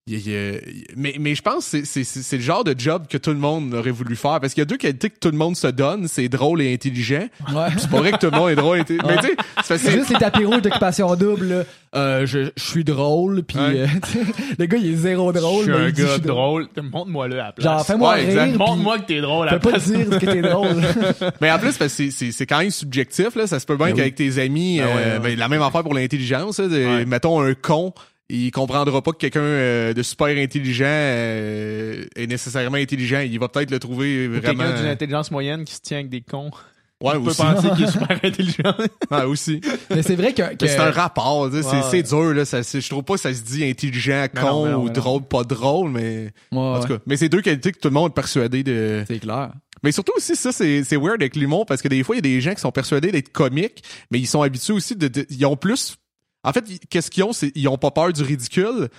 il 0.07 0.61
mais, 0.95 1.15
mais 1.19 1.35
je 1.35 1.41
pense 1.41 1.71
que 1.71 1.83
c'est 1.83 2.37
le 2.37 2.41
genre 2.41 2.63
de 2.63 2.73
job 2.77 3.07
que 3.09 3.17
tout 3.17 3.31
le 3.31 3.37
monde 3.37 3.73
aurait 3.73 3.91
voulu 3.91 4.15
faire 4.15 4.39
parce 4.39 4.53
qu'il 4.53 4.61
y 4.61 4.63
a 4.63 4.65
deux 4.65 4.77
qualités 4.77 5.09
que 5.09 5.19
tout 5.19 5.31
le 5.31 5.37
monde 5.37 5.57
se 5.57 5.67
donne, 5.67 6.07
c'est 6.07 6.29
drôle 6.29 6.61
et 6.61 6.73
intelligent. 6.73 7.27
Ouais. 7.53 7.67
C'est 7.77 7.89
pas 7.89 7.97
vrai 7.97 8.13
que 8.13 8.17
tout 8.17 8.31
le 8.31 8.37
monde 8.37 8.49
est 8.49 8.55
drôle 8.55 8.77
et 8.77 8.81
intelligent. 8.81 9.05
Mais 9.07 9.17
tu 9.17 9.35
sais, 9.63 9.77
c'est 9.77 9.91
juste 9.91 10.09
les 10.09 10.15
tapis 10.15 10.45
rouges 10.45 10.61
d'occupation 10.61 11.13
double. 11.15 11.65
Euh, 11.95 12.25
je, 12.25 12.49
je 12.55 12.63
suis 12.63 12.83
drôle 12.83 13.43
puis 13.43 13.57
euh, 13.59 13.87
le 14.59 14.65
gars 14.65 14.77
il 14.77 14.93
est 14.93 14.95
zéro 14.95 15.31
drôle. 15.33 15.65
Je 15.65 15.71
suis 15.71 15.81
un 15.81 15.89
gars 15.89 16.17
drôle. 16.19 16.67
Montre-moi 16.81 17.27
le 17.27 17.39
à 17.39 17.45
la 17.45 17.51
place. 17.51 17.65
Genre 17.65 17.85
fais-moi 17.85 18.13
rire. 18.13 18.57
Montre-moi 18.57 18.99
que 18.99 19.05
t'es 19.05 19.21
drôle. 19.21 19.49
Fais 19.49 19.59
pas 19.59 19.77
dire 19.77 20.09
que 20.09 20.25
t'es 20.25 20.41
drôle. 20.41 20.83
mais 21.41 21.51
en 21.51 21.59
plus 21.59 21.77
parce 21.77 21.95
que 21.95 22.09
c'est 22.09 22.45
quand 22.45 22.59
même 22.59 22.71
subjectif 22.71 23.35
là, 23.35 23.47
ça 23.47 23.59
se 23.59 23.65
peut 23.65 23.75
bien 23.75 23.87
ben 23.87 23.95
qu'avec 23.95 24.15
tes 24.15 24.39
amis, 24.39 24.79
ben 24.79 24.87
euh, 24.87 25.19
ben, 25.19 25.37
la 25.37 25.47
même 25.49 25.61
affaire 25.61 25.83
pour 25.83 25.93
l'intelligence. 25.93 26.59
Mettons 26.59 27.41
un 27.41 27.53
con 27.53 27.93
il 28.29 28.51
comprendra 28.51 29.01
pas 29.01 29.11
que 29.11 29.17
quelqu'un 29.17 29.39
euh, 29.39 29.93
de 29.93 30.03
super 30.03 30.27
intelligent 30.27 30.85
euh, 30.85 32.05
est 32.15 32.27
nécessairement 32.27 32.77
intelligent. 32.77 33.21
Il 33.21 33.39
va 33.39 33.47
peut-être 33.47 33.71
le 33.71 33.79
trouver 33.79 34.27
vraiment. 34.27 34.63
Quelqu'un 34.63 34.81
d'une 34.81 34.89
intelligence 34.89 35.31
moyenne 35.31 35.63
qui 35.65 35.73
se 35.75 35.81
tient 35.81 35.97
avec 35.97 36.09
des 36.09 36.21
cons. 36.21 36.51
Ouais, 36.99 37.13
on 37.15 37.27
aussi. 37.27 37.37
peut 37.37 37.53
penser 37.53 37.69
qu'il 37.75 37.83
est 37.83 37.91
super 37.91 38.19
intelligent. 38.23 38.75
ouais, 39.11 39.23
aussi. 39.25 39.61
Mais 39.91 40.01
c'est 40.01 40.15
vrai 40.15 40.33
que, 40.33 40.41
c'est 40.61 40.79
un 40.79 40.89
rapport, 40.89 41.47
c'est 41.91 42.01
dur 42.01 42.33
là, 42.33 42.43
ça, 42.43 42.63
je 42.63 42.89
trouve 42.89 43.03
pas 43.03 43.13
que 43.13 43.19
ça 43.19 43.31
se 43.35 43.41
dit 43.43 43.63
intelligent, 43.63 44.25
con 44.35 44.73
ou 44.73 44.89
drôle, 44.89 45.21
pas 45.21 45.43
drôle, 45.43 45.91
mais 45.91 46.31
en 46.51 46.79
tout 46.79 46.87
cas, 46.87 46.97
mais 47.05 47.15
c'est 47.15 47.29
deux 47.29 47.41
qualités 47.41 47.71
que 47.71 47.77
tout 47.77 47.89
le 47.89 47.93
monde 47.93 48.09
est 48.09 48.15
persuadé 48.15 48.63
de. 48.63 49.03
C'est 49.07 49.19
clair. 49.19 49.51
Mais 49.83 49.91
surtout 49.91 50.13
aussi 50.15 50.35
ça 50.35 50.51
c'est 50.51 50.83
c'est 50.83 50.97
weird 50.97 51.21
avec 51.21 51.35
l'humour 51.35 51.67
parce 51.67 51.83
que 51.83 51.87
des 51.87 52.03
fois 52.03 52.15
il 52.15 52.17
y 52.17 52.19
a 52.19 52.21
des 52.35 52.41
gens 52.41 52.55
qui 52.55 52.61
sont 52.61 52.71
persuadés 52.71 53.11
d'être 53.11 53.31
comiques, 53.31 53.83
mais 54.09 54.17
ils 54.19 54.25
sont 54.25 54.41
habitués 54.41 54.73
aussi 54.73 54.95
de 54.95 55.11
ils 55.29 55.45
ont 55.45 55.55
plus 55.55 55.97
en 56.43 56.53
fait, 56.53 56.65
qu'est-ce 56.89 57.11
qu'ils 57.11 57.23
ont, 57.23 57.33
c'est 57.33 57.51
ils 57.55 57.67
ont 57.67 57.77
pas 57.77 57.91
peur 57.91 58.13
du 58.13 58.23
ridicule. 58.23 58.89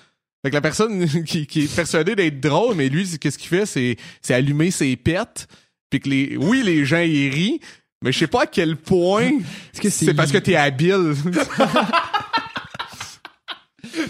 Fait 0.42 0.50
que 0.50 0.54
la 0.54 0.60
personne 0.60 1.24
qui, 1.24 1.42
est 1.42 1.74
persuadée 1.74 2.14
d'être 2.14 2.40
drôle, 2.40 2.74
mais 2.76 2.88
lui, 2.88 3.18
qu'est-ce 3.18 3.38
qu'il 3.38 3.48
fait, 3.48 3.66
c'est, 3.66 3.96
c'est 4.22 4.34
allumer 4.34 4.70
ses 4.70 4.96
pets. 4.96 5.48
Puis 5.90 6.00
que 6.00 6.08
les, 6.08 6.36
oui, 6.36 6.62
les 6.62 6.84
gens 6.84 7.00
y 7.00 7.30
rient, 7.30 7.60
mais 8.02 8.12
je 8.12 8.18
sais 8.18 8.26
pas 8.26 8.42
à 8.42 8.46
quel 8.46 8.76
point 8.76 9.30
c'est 9.72 10.14
parce 10.14 10.30
que 10.30 10.38
t'es 10.38 10.54
habile. 10.54 11.14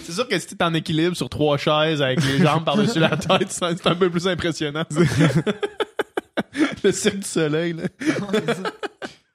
c'est 0.03 0.11
sûr 0.11 0.27
que 0.27 0.37
si 0.37 0.47
t'es 0.47 0.63
en 0.63 0.73
équilibre 0.73 1.15
sur 1.15 1.29
trois 1.29 1.57
chaises 1.57 2.01
avec 2.01 2.21
les 2.25 2.39
jambes 2.39 2.65
par-dessus 2.65 2.99
la 2.99 3.15
tête, 3.15 3.49
c'est 3.49 3.87
un 3.87 3.95
peu 3.95 4.09
plus 4.09 4.27
impressionnant. 4.27 4.83
Le 6.83 6.91
cirque 6.91 7.19
du 7.19 7.27
soleil, 7.27 7.73
là. 7.73 7.83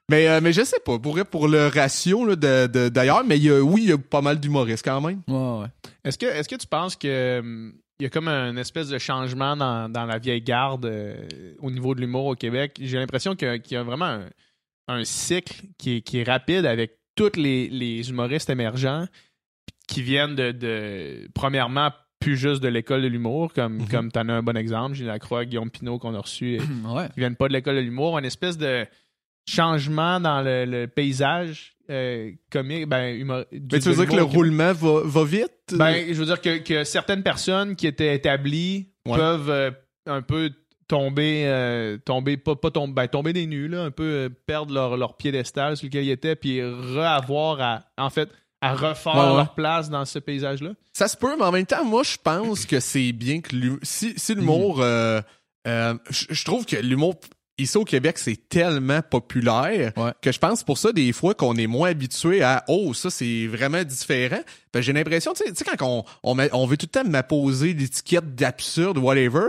Mais, 0.09 0.27
euh, 0.27 0.39
mais 0.41 0.53
je 0.53 0.63
sais 0.63 0.79
pas, 0.85 0.99
pour, 0.99 1.19
pour 1.25 1.47
le 1.47 1.67
ratio 1.67 2.25
là, 2.25 2.35
de, 2.35 2.89
d'ailleurs, 2.89 3.23
mais 3.25 3.39
y 3.39 3.49
a, 3.49 3.61
oui, 3.61 3.83
il 3.83 3.89
y 3.89 3.91
a 3.91 3.97
pas 3.97 4.21
mal 4.21 4.39
d'humoristes 4.39 4.85
quand 4.85 5.01
même. 5.01 5.21
Ouais, 5.27 5.61
ouais. 5.61 5.67
Est-ce 6.03 6.17
que, 6.17 6.27
est-ce 6.27 6.47
que 6.47 6.55
tu 6.55 6.67
penses 6.67 6.95
que 6.95 7.39
hum, 7.39 7.73
il 7.99 8.03
y 8.03 8.05
a 8.05 8.09
comme 8.09 8.27
un 8.27 8.55
espèce 8.57 8.89
de 8.89 8.97
changement 8.97 9.55
dans, 9.55 9.89
dans 9.89 10.05
la 10.05 10.19
vieille 10.19 10.41
garde 10.41 10.85
euh, 10.85 11.27
au 11.59 11.71
niveau 11.71 11.95
de 11.95 12.01
l'humour 12.01 12.25
au 12.25 12.35
Québec? 12.35 12.77
J'ai 12.79 12.97
l'impression 12.97 13.35
qu'il 13.35 13.61
y 13.71 13.75
a 13.75 13.83
vraiment 13.83 14.19
un, 14.87 15.03
cycle 15.03 15.63
qui 15.77 15.97
est, 15.97 16.01
qui 16.01 16.19
est 16.19 16.23
rapide 16.23 16.65
avec 16.65 16.99
tous 17.15 17.35
les, 17.35 17.69
les 17.69 18.09
humoristes 18.09 18.49
émergents 18.49 19.07
qui 19.87 20.03
viennent 20.03 20.35
de, 20.35 20.51
de 20.51 21.29
premièrement 21.33 21.91
plus 22.19 22.37
juste 22.37 22.61
de 22.61 22.67
l'école 22.67 23.01
de 23.01 23.07
l'humour, 23.07 23.53
comme, 23.53 23.79
mm-hmm. 23.79 23.89
comme 23.89 24.11
tu 24.11 24.19
en 24.19 24.29
as 24.29 24.33
un 24.33 24.43
bon 24.43 24.57
exemple, 24.57 24.95
Gilles 24.95 25.05
Lacroix, 25.05 25.45
Guillaume 25.45 25.69
Pinot 25.69 25.99
qu'on 25.99 26.15
a 26.15 26.19
reçu, 26.19 26.59
ouais. 26.85 27.07
ils 27.15 27.19
viennent 27.19 27.35
pas 27.35 27.47
de 27.47 27.53
l'école 27.53 27.75
de 27.75 27.81
l'humour, 27.81 28.17
une 28.17 28.25
espèce 28.25 28.57
de 28.57 28.85
changement 29.45 30.19
dans 30.19 30.41
le, 30.41 30.85
paysage 30.87 31.75
euh, 31.89 32.31
comique, 32.51 32.87
ben, 32.87 33.45
Mais 33.51 33.79
tu 33.79 33.89
veux 33.89 33.95
dire 33.95 34.07
que 34.07 34.15
le 34.15 34.23
roulement 34.23 34.73
va, 34.73 35.01
va 35.03 35.23
vite? 35.23 35.51
Ben, 35.73 36.07
je 36.07 36.13
veux 36.13 36.25
dire 36.25 36.41
que, 36.41 36.57
que 36.57 36.83
certaines 36.83 37.23
personnes 37.23 37.75
qui 37.75 37.87
étaient 37.87 38.15
établies 38.15 38.89
peuvent 39.05 39.49
euh, 39.49 39.71
un 40.07 40.21
peu 40.21 40.51
tomber, 40.87 41.43
euh, 41.45 41.97
tomber 41.97 42.37
pas, 42.37 42.55
pas 42.55 42.71
tomber, 42.71 42.93
ben, 42.93 43.07
tomber 43.07 43.33
des 43.33 43.45
nues, 43.45 43.67
là, 43.67 43.83
un 43.83 43.91
peu 43.91 44.31
perdre 44.47 44.73
leur, 44.73 44.97
leur 44.97 45.15
piédestal 45.15 45.77
sur 45.77 45.87
lequel 45.87 46.05
ils 46.05 46.11
étaient, 46.11 46.35
puis 46.35 46.61
re-avoir 46.63 47.61
à, 47.61 47.83
en 47.97 48.09
fait, 48.09 48.29
à 48.61 48.73
refaire 48.73 49.15
leur 49.15 49.53
place 49.53 49.89
dans 49.89 50.05
ce 50.05 50.17
paysage-là? 50.17 50.71
Ça 50.91 51.07
se 51.07 51.17
peut, 51.17 51.35
mais 51.37 51.45
en 51.45 51.51
même 51.51 51.65
temps, 51.67 51.85
moi, 51.85 52.01
je 52.03 52.17
pense 52.23 52.65
que 52.65 52.79
c'est 52.79 53.11
bien 53.11 53.41
que 53.41 53.55
si, 53.83 54.13
si 54.17 54.33
l'humour... 54.33 54.77
Mm. 54.77 55.21
je 56.09 56.45
trouve 56.45 56.65
que 56.65 56.77
l'humour 56.77 57.15
ici 57.57 57.77
au 57.77 57.85
Québec, 57.85 58.17
c'est 58.17 58.49
tellement 58.49 59.01
populaire 59.01 59.93
que 60.21 60.31
je 60.31 60.39
pense 60.39 60.63
pour 60.63 60.77
ça 60.77 60.91
des 60.91 61.13
fois 61.13 61.33
qu'on 61.33 61.55
est 61.55 61.67
moins 61.67 61.89
habitué 61.89 62.41
à 62.41 62.63
oh 62.67 62.93
ça 62.93 63.09
c'est 63.09 63.47
vraiment 63.47 63.83
différent. 63.83 64.41
Ben, 64.73 64.81
j'ai 64.81 64.93
l'impression 64.93 65.33
tu 65.33 65.43
sais 65.53 65.65
quand 65.77 66.05
on, 66.23 66.35
on, 66.51 66.65
veut 66.65 66.77
tout 66.77 66.87
le 66.93 67.03
temps 67.03 67.09
m'apposer 67.09 67.73
l'étiquette 67.73 68.35
d'absurde 68.35 68.97
whatever. 68.97 69.47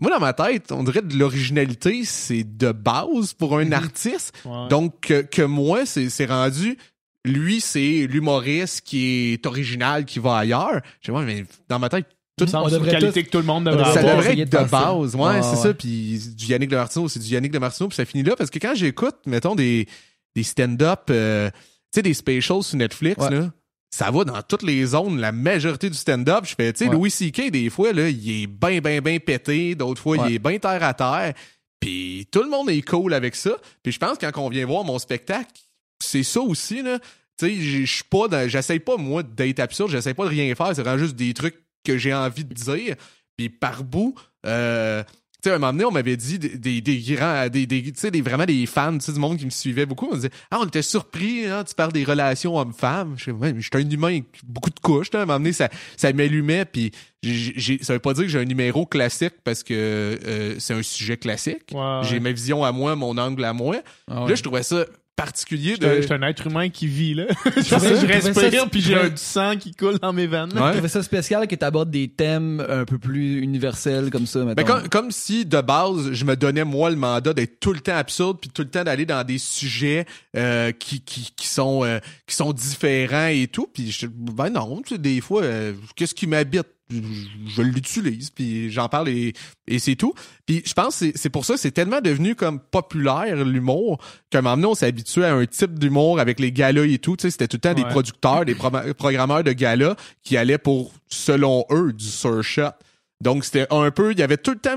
Moi 0.00 0.10
dans 0.10 0.20
ma 0.20 0.32
tête, 0.32 0.72
on 0.72 0.82
dirait 0.82 1.02
de 1.02 1.16
l'originalité, 1.16 2.04
c'est 2.04 2.44
de 2.44 2.72
base 2.72 3.32
pour 3.32 3.58
un 3.58 3.66
mhm. 3.66 3.72
artiste. 3.74 4.34
Donc 4.70 5.12
que, 5.30 5.42
moi 5.42 5.86
c'est 5.86 6.26
rendu 6.26 6.78
lui 7.26 7.60
c'est 7.60 8.06
l'humoriste 8.06 8.82
qui 8.82 9.32
est 9.32 9.46
original 9.46 10.04
qui 10.04 10.18
va 10.18 10.38
ailleurs. 10.38 10.80
Je 11.00 11.10
mais 11.12 11.44
dans 11.68 11.78
ma 11.78 11.88
tête 11.88 12.06
Tout, 12.36 12.52
on 12.56 12.68
devrait 12.68 12.90
qualité 12.90 13.22
que 13.22 13.30
tout 13.30 13.38
le 13.38 13.44
monde 13.44 13.64
devrait 13.64 13.92
ça 13.92 14.00
avoir. 14.00 14.16
devrait 14.16 14.38
être 14.38 14.50
de 14.50 14.68
base. 14.68 15.14
Ouais, 15.14 15.42
c'est 15.42 15.56
ça. 15.56 15.72
Puis 15.72 16.20
du 16.36 16.46
Yannick 16.46 16.70
de 16.70 16.76
Martineau, 16.76 17.08
c'est 17.08 17.20
du 17.20 17.28
Yannick 17.28 17.52
de 17.52 17.58
Martineau. 17.58 17.88
Puis 17.88 17.96
ça 17.96 18.04
finit 18.04 18.24
là 18.24 18.34
parce 18.36 18.50
que 18.50 18.58
quand 18.58 18.74
j'écoute, 18.74 19.16
mettons, 19.26 19.54
des, 19.54 19.86
des 20.34 20.42
stand-up, 20.42 21.02
euh, 21.10 21.48
tu 21.50 21.56
sais, 21.96 22.02
des 22.02 22.14
specials 22.14 22.64
sur 22.64 22.76
Netflix, 22.76 23.18
là, 23.30 23.52
ça 23.94 24.10
va 24.10 24.24
dans 24.24 24.42
toutes 24.42 24.64
les 24.64 24.84
zones, 24.86 25.20
la 25.20 25.30
majorité 25.30 25.88
du 25.88 25.96
stand-up. 25.96 26.44
Je 26.44 26.56
fais, 26.56 26.72
tu 26.72 26.84
sais, 26.84 26.90
Louis 26.90 27.10
C.K., 27.10 27.52
des 27.52 27.70
fois, 27.70 27.92
là, 27.92 28.08
il 28.08 28.42
est 28.42 28.46
bien, 28.48 28.80
bien, 28.80 29.00
bien 29.00 29.20
pété. 29.20 29.76
D'autres 29.76 30.02
fois, 30.02 30.16
il 30.26 30.34
est 30.34 30.38
bien 30.40 30.58
terre 30.58 30.82
à 30.82 30.92
terre. 30.92 31.34
Puis 31.78 32.26
tout 32.32 32.42
le 32.42 32.50
monde 32.50 32.68
est 32.70 32.82
cool 32.82 33.14
avec 33.14 33.36
ça. 33.36 33.52
Puis 33.84 33.92
je 33.92 33.98
pense 33.98 34.18
que 34.18 34.26
quand 34.26 34.42
on 34.42 34.48
vient 34.48 34.66
voir 34.66 34.82
mon 34.82 34.98
spectacle, 34.98 35.52
c'est 36.00 36.24
ça 36.24 36.40
aussi, 36.40 36.82
là. 36.82 36.98
Tu 37.38 37.46
sais, 37.46 37.54
je 37.60 37.84
suis 37.84 38.04
pas 38.04 38.48
j'essaye 38.48 38.78
pas, 38.80 38.96
moi, 38.96 39.22
d'être 39.22 39.60
absurde. 39.60 39.90
J'essaye 39.90 40.14
pas 40.14 40.24
de 40.24 40.30
rien 40.30 40.52
faire. 40.54 40.74
C'est 40.74 40.82
vraiment 40.82 40.98
juste 40.98 41.16
des 41.16 41.34
trucs 41.34 41.63
que 41.84 41.98
j'ai 41.98 42.14
envie 42.14 42.44
de 42.44 42.54
dire. 42.54 42.96
Puis 43.36 43.48
par 43.48 43.84
bout, 43.84 44.14
euh, 44.46 45.02
tu 45.44 45.50
sais, 45.50 45.52
à 45.52 45.56
un 45.56 45.58
moment 45.58 45.72
donné, 45.72 45.84
on 45.84 45.90
m'avait 45.90 46.16
dit 46.16 46.38
des, 46.38 46.80
des, 46.80 46.98
grands, 47.00 47.48
des, 47.48 47.66
des, 47.66 47.82
tu 47.82 47.92
sais, 47.96 48.10
des, 48.10 48.22
vraiment 48.22 48.46
des 48.46 48.64
fans, 48.64 48.96
tu 48.96 49.04
sais, 49.04 49.12
du 49.12 49.18
monde 49.18 49.36
qui 49.36 49.44
me 49.44 49.50
suivait 49.50 49.84
beaucoup. 49.84 50.06
On 50.06 50.12
me 50.12 50.16
disait, 50.16 50.30
ah, 50.50 50.58
on 50.60 50.66
était 50.66 50.80
surpris, 50.80 51.44
hein, 51.46 51.64
tu 51.64 51.74
parles 51.74 51.92
des 51.92 52.04
relations 52.04 52.56
hommes-femmes. 52.56 53.14
Je 53.18 53.30
ouais, 53.30 53.54
j'étais 53.58 53.78
un 53.78 53.90
humain 53.90 54.08
avec 54.08 54.24
beaucoup 54.42 54.70
de 54.70 54.80
couches, 54.80 55.08
À 55.12 55.18
un 55.18 55.26
moment 55.26 55.38
donné, 55.38 55.52
ça, 55.52 55.68
ça 55.96 56.12
m'allumait, 56.14 56.64
puis 56.64 56.92
j'ai, 57.22 57.78
ça 57.82 57.92
veut 57.92 57.98
pas 57.98 58.14
dire 58.14 58.24
que 58.24 58.30
j'ai 58.30 58.38
un 58.38 58.46
numéro 58.46 58.86
classique 58.86 59.34
parce 59.44 59.62
que 59.62 59.74
euh, 59.74 60.54
c'est 60.58 60.72
un 60.72 60.82
sujet 60.82 61.18
classique. 61.18 61.74
J'ai 62.04 62.20
ma 62.20 62.32
vision 62.32 62.64
à 62.64 62.72
moi, 62.72 62.96
mon 62.96 63.18
angle 63.18 63.44
à 63.44 63.52
moi. 63.52 63.76
Ah 64.10 64.24
là, 64.26 64.34
je 64.34 64.42
trouvais 64.42 64.62
ça 64.62 64.86
particulier 65.16 65.76
de. 65.76 66.02
Je 66.02 66.12
un 66.12 66.22
être 66.22 66.46
humain 66.46 66.68
qui 66.68 66.86
vit, 66.86 67.14
là. 67.14 67.24
je, 67.44 68.06
respire, 68.06 68.68
puis 68.68 68.80
j'ai 68.80 68.94
un 68.94 69.14
sang 69.16 69.56
qui 69.56 69.72
coule 69.72 69.98
dans 69.98 70.12
mes 70.12 70.26
veines. 70.26 70.52
Ouais. 70.56 70.80
Je 70.82 70.86
ça 70.86 71.02
spécial 71.02 71.46
que 71.46 71.54
tu 71.54 71.64
abordes 71.64 71.90
des 71.90 72.08
thèmes 72.08 72.64
un 72.68 72.84
peu 72.84 72.98
plus 72.98 73.40
universels 73.40 74.10
comme 74.10 74.26
ça, 74.26 74.44
Mais 74.56 74.64
comme, 74.64 74.88
comme, 74.88 75.10
si, 75.10 75.46
de 75.46 75.60
base, 75.60 76.12
je 76.12 76.24
me 76.24 76.36
donnais, 76.36 76.64
moi, 76.64 76.90
le 76.90 76.96
mandat 76.96 77.32
d'être 77.32 77.60
tout 77.60 77.72
le 77.72 77.80
temps 77.80 77.96
absurde, 77.96 78.38
puis 78.40 78.50
tout 78.50 78.62
le 78.62 78.70
temps 78.70 78.84
d'aller 78.84 79.06
dans 79.06 79.24
des 79.24 79.38
sujets 79.38 80.06
euh, 80.36 80.72
qui, 80.72 81.00
qui, 81.00 81.32
qui, 81.36 81.46
sont, 81.46 81.84
euh, 81.84 81.98
qui 82.26 82.34
sont 82.34 82.52
différents 82.52 83.28
et 83.28 83.46
tout. 83.46 83.68
Puis, 83.72 83.90
je, 83.90 84.06
ben 84.06 84.50
non, 84.50 84.82
tu 84.82 84.94
sais, 84.94 84.98
des 84.98 85.20
fois, 85.20 85.42
euh, 85.42 85.74
qu'est-ce 85.96 86.14
qui 86.14 86.26
m'habite? 86.26 86.66
Je 86.90 87.62
l'utilise 87.62 88.30
puis 88.30 88.70
j'en 88.70 88.88
parle 88.88 89.08
et, 89.08 89.32
et 89.66 89.78
c'est 89.78 89.96
tout. 89.96 90.14
Puis 90.46 90.62
je 90.66 90.74
pense 90.74 91.00
que 91.00 91.06
c'est 91.14 91.30
pour 91.30 91.44
ça 91.44 91.54
que 91.54 91.60
c'est 91.60 91.70
tellement 91.70 92.00
devenu 92.00 92.34
comme 92.34 92.60
populaire 92.60 93.44
l'humour 93.44 94.02
qu'à 94.30 94.38
un 94.38 94.42
moment 94.42 94.56
donné 94.56 94.66
on 94.68 94.74
s'est 94.74 94.86
habitué 94.86 95.24
à 95.24 95.34
un 95.34 95.46
type 95.46 95.78
d'humour 95.78 96.20
avec 96.20 96.40
les 96.40 96.52
galas 96.52 96.84
et 96.84 96.98
tout. 96.98 97.16
Tu 97.16 97.22
sais 97.22 97.30
c'était 97.30 97.48
tout 97.48 97.56
le 97.56 97.60
temps 97.60 97.74
des 97.74 97.84
producteurs 97.84 98.44
des 98.44 98.54
programmeurs 98.54 99.44
de 99.44 99.52
galas 99.52 99.96
qui 100.22 100.36
allaient 100.36 100.58
pour 100.58 100.92
selon 101.08 101.64
eux 101.70 101.92
du 101.92 102.06
surshot 102.06 102.72
donc 103.20 103.44
c'était 103.44 103.66
un 103.70 103.90
peu 103.90 104.12
il 104.12 104.18
y 104.18 104.22
avait 104.22 104.36
tout 104.36 104.50
le 104.50 104.58
temps 104.58 104.76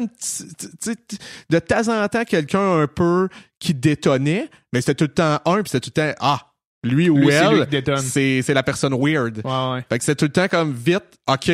de 1.50 1.60
temps 1.60 1.88
en 1.88 2.08
temps 2.08 2.24
quelqu'un 2.24 2.82
un 2.82 2.88
peu 2.88 3.28
qui 3.60 3.74
détonnait 3.74 4.50
mais 4.72 4.82
c'était 4.82 4.96
tout 4.96 5.06
le 5.06 5.14
temps 5.14 5.40
un 5.46 5.62
puis 5.62 5.72
c'était 5.72 5.90
tout 5.90 5.92
le 5.96 6.14
temps 6.14 6.18
ah 6.20 6.54
lui 6.84 7.10
ou 7.10 7.30
elle, 7.30 7.68
c'est 8.02 8.54
la 8.54 8.64
personne 8.64 8.94
weird. 8.94 9.42
Ouais, 9.44 9.72
ouais. 9.74 9.86
Fait 9.90 9.98
que 9.98 10.04
c'est 10.04 10.16
tout 10.16 10.26
le 10.26 10.32
temps 10.32 10.48
comme 10.48 10.74
vite, 10.74 11.18
OK, 11.28 11.52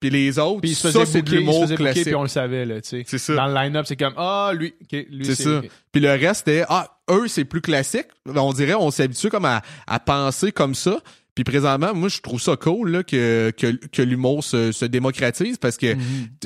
puis 0.00 0.10
les 0.10 0.38
autres, 0.38 0.60
puis 0.60 0.74
ça, 0.74 1.06
c'est 1.06 1.22
de 1.22 1.30
l'humour 1.30 1.66
classique. 1.74 2.04
Puis 2.04 2.14
on 2.14 2.22
le 2.22 2.28
savait, 2.28 2.66
là, 2.66 2.80
tu 2.80 2.88
sais. 2.88 3.04
C'est 3.06 3.18
ça. 3.18 3.34
Dans 3.34 3.46
le 3.46 3.54
line-up, 3.54 3.86
c'est 3.86 3.96
comme, 3.96 4.14
ah, 4.16 4.52
lui, 4.54 4.74
lui 4.92 5.24
c'est 5.24 5.34
ça. 5.34 5.62
Puis 5.90 6.00
le 6.00 6.10
reste, 6.10 6.44
c'était, 6.46 6.64
ah, 6.68 6.98
eux, 7.10 7.28
c'est 7.28 7.44
plus 7.44 7.60
classique. 7.60 8.06
On 8.26 8.52
dirait, 8.52 8.74
on 8.74 8.90
s'est 8.90 9.04
habitué 9.04 9.30
comme 9.30 9.46
à, 9.46 9.62
à 9.86 9.98
penser 9.98 10.52
comme 10.52 10.74
ça. 10.74 11.00
Puis 11.34 11.44
présentement, 11.44 11.94
moi, 11.94 12.08
je 12.08 12.20
trouve 12.20 12.40
ça 12.40 12.56
cool 12.56 12.90
là, 12.90 13.02
que, 13.02 13.52
que, 13.56 13.72
que 13.88 14.02
l'humour 14.02 14.42
se, 14.42 14.72
se 14.72 14.86
démocratise 14.86 15.58
parce 15.58 15.76
que 15.76 15.94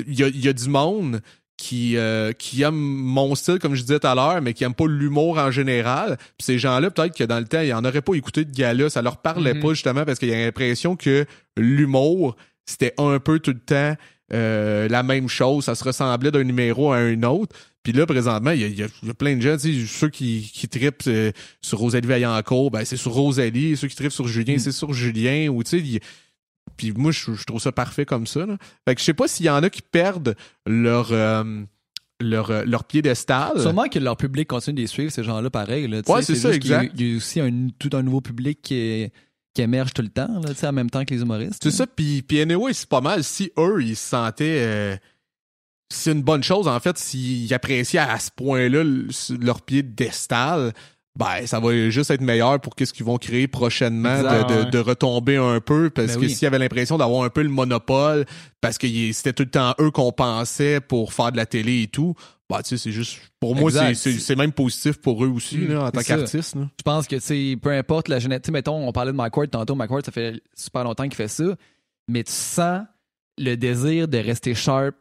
il 0.05 0.19
y, 0.19 0.23
a, 0.23 0.27
y 0.27 0.49
a 0.49 0.53
du 0.53 0.67
monde 0.67 1.21
qui, 1.61 1.95
euh, 1.95 2.33
qui 2.33 2.63
aime 2.63 2.75
mon 2.75 3.35
style, 3.35 3.59
comme 3.59 3.75
je 3.75 3.81
disais 3.81 3.99
tout 3.99 4.07
à 4.07 4.15
l'heure, 4.15 4.41
mais 4.41 4.53
qui 4.53 4.63
aime 4.63 4.73
pas 4.73 4.87
l'humour 4.87 5.37
en 5.37 5.51
général. 5.51 6.17
Puis 6.37 6.45
ces 6.45 6.57
gens-là, 6.57 6.89
peut-être 6.89 7.15
que 7.15 7.23
dans 7.23 7.39
le 7.39 7.45
temps, 7.45 7.61
ils 7.61 7.73
en 7.73 7.85
auraient 7.85 8.01
pas 8.01 8.15
écouté 8.15 8.43
de 8.45 8.51
gala, 8.51 8.89
ça 8.89 9.01
leur 9.01 9.17
parlait 9.17 9.53
mm-hmm. 9.53 9.61
pas 9.61 9.73
justement 9.73 10.03
parce 10.03 10.17
qu'il 10.17 10.29
y 10.29 10.33
a 10.33 10.43
l'impression 10.43 10.95
que 10.95 11.25
l'humour, 11.55 12.35
c'était 12.65 12.93
un 12.97 13.19
peu 13.19 13.39
tout 13.39 13.51
le 13.51 13.59
temps 13.59 13.95
euh, 14.33 14.87
la 14.87 15.03
même 15.03 15.27
chose. 15.27 15.65
Ça 15.65 15.75
se 15.75 15.83
ressemblait 15.83 16.31
d'un 16.31 16.43
numéro 16.43 16.91
à 16.91 16.97
un 16.97 17.23
autre. 17.23 17.55
Puis 17.83 17.93
là, 17.93 18.05
présentement, 18.05 18.51
il 18.51 18.79
y, 18.79 18.83
a, 18.83 19.13
plein 19.15 19.35
de 19.35 19.41
gens, 19.41 19.57
ceux 19.57 20.09
qui, 20.09 20.49
qui 20.53 20.69
tripent 20.69 21.07
euh, 21.07 21.31
sur 21.61 21.79
Rosalie 21.79 22.07
Vaillancourt, 22.07 22.69
ben 22.69 22.85
c'est 22.85 22.97
sur 22.97 23.11
Rosalie. 23.13 23.75
Ceux 23.75 23.87
qui 23.87 23.95
tripent 23.95 24.11
sur 24.11 24.27
Julien, 24.27 24.55
mm. 24.55 24.59
c'est 24.59 24.71
sur 24.71 24.93
Julien. 24.93 25.47
Ou 25.49 25.63
tu 25.63 25.81
sais, 25.81 25.99
puis 26.77 26.91
moi, 26.91 27.11
je, 27.11 27.43
trouve 27.45 27.59
ça 27.59 27.71
parfait 27.71 28.05
comme 28.05 28.27
ça. 28.27 28.45
Là. 28.45 28.57
Fait 28.87 28.93
que 28.95 29.01
je 29.01 29.05
sais 29.05 29.13
pas 29.13 29.27
s'il 29.27 29.47
y 29.47 29.49
en 29.49 29.63
a 29.63 29.69
qui 29.69 29.81
perdent 29.81 30.35
leur... 30.65 31.11
Euh, 31.11 31.63
leur, 32.23 32.67
leur 32.67 32.83
piédestal. 32.83 33.59
Sûrement 33.59 33.87
que 33.87 33.97
leur 33.97 34.15
public 34.15 34.47
continue 34.47 34.75
de 34.75 34.81
les 34.81 34.87
suivre, 34.87 35.11
ces 35.11 35.23
gens-là, 35.23 35.49
pareil. 35.49 35.87
Là, 35.87 36.01
ouais, 36.07 36.21
c'est 36.21 36.35
ça, 36.35 36.53
exact. 36.53 36.93
Il 36.95 37.07
y, 37.07 37.13
a, 37.15 37.17
aussi 37.17 37.39
un, 37.39 37.69
tout 37.79 37.89
un 37.93 38.03
nouveau 38.03 38.21
public 38.21 38.59
qui 38.61 38.75
est 38.75 39.11
qui 39.53 39.61
émergent 39.61 39.93
tout 39.93 40.01
le 40.01 40.09
temps, 40.09 40.41
là, 40.41 40.69
en 40.69 40.71
même 40.71 40.89
temps 40.89 41.03
que 41.05 41.13
les 41.13 41.21
humoristes. 41.21 41.59
C'est 41.61 41.71
ça, 41.71 41.85
puis, 41.87 42.23
anyway, 42.31 42.73
c'est 42.73 42.89
pas 42.89 43.01
mal. 43.01 43.23
Si 43.23 43.51
eux, 43.57 43.83
ils 43.83 43.95
se 43.95 44.09
sentaient... 44.09 44.61
Euh, 44.61 44.97
c'est 45.89 46.13
une 46.13 46.23
bonne 46.23 46.43
chose, 46.43 46.67
en 46.67 46.79
fait, 46.79 46.97
s'ils 46.97 47.53
appréciaient 47.53 47.99
à 47.99 48.17
ce 48.17 48.31
point-là 48.31 48.83
leur 49.39 49.61
pied 49.61 49.83
d'estal, 49.83 50.71
ben, 51.17 51.45
ça 51.45 51.59
va 51.59 51.89
juste 51.89 52.09
être 52.09 52.21
meilleur 52.21 52.61
pour 52.61 52.75
qu'est-ce 52.75 52.93
qu'ils 52.93 53.05
vont 53.05 53.17
créer 53.17 53.47
prochainement, 53.47 54.21
de, 54.21 54.69
de, 54.69 54.77
retomber 54.79 55.35
un 55.35 55.59
peu, 55.59 55.89
parce 55.89 56.15
ben 56.15 56.21
que 56.21 56.27
s'il 56.29 56.43
y 56.43 56.45
avait 56.45 56.59
l'impression 56.59 56.97
d'avoir 56.97 57.23
un 57.23 57.29
peu 57.29 57.41
le 57.41 57.49
monopole, 57.49 58.25
parce 58.61 58.77
que 58.77 58.87
c'était 59.11 59.33
tout 59.33 59.43
le 59.43 59.49
temps 59.49 59.75
eux 59.79 59.91
qu'on 59.91 60.13
pensait 60.13 60.79
pour 60.79 61.13
faire 61.13 61.33
de 61.33 61.37
la 61.37 61.45
télé 61.45 61.83
et 61.83 61.87
tout, 61.87 62.15
bah, 62.51 62.61
tu 62.63 62.69
sais, 62.69 62.77
c'est 62.77 62.91
juste. 62.91 63.19
Pour 63.39 63.55
moi, 63.55 63.71
c'est 63.71 64.35
même 64.35 64.51
positif 64.51 64.97
pour 64.97 65.23
eux 65.23 65.29
aussi, 65.29 65.57
mm, 65.57 65.73
là, 65.73 65.83
en 65.85 65.91
tant 65.91 66.01
qu'artiste. 66.01 66.55
Je 66.55 66.83
pense 66.83 67.07
que, 67.07 67.15
tu 67.15 67.57
peu 67.57 67.71
importe 67.71 68.09
la 68.09 68.19
sais, 68.19 68.51
mettons, 68.51 68.87
on 68.87 68.91
parlait 68.91 69.11
de 69.11 69.17
Mike 69.17 69.35
Ward 69.35 69.49
tantôt. 69.49 69.75
Mike 69.75 69.91
Ward, 69.91 70.05
ça 70.05 70.11
fait 70.11 70.41
super 70.53 70.83
longtemps 70.83 71.03
qu'il 71.03 71.15
fait 71.15 71.29
ça. 71.29 71.55
Mais 72.09 72.23
tu 72.23 72.31
sens 72.33 72.81
le 73.37 73.55
désir 73.55 74.07
de 74.07 74.17
rester 74.17 74.53
sharp, 74.53 74.95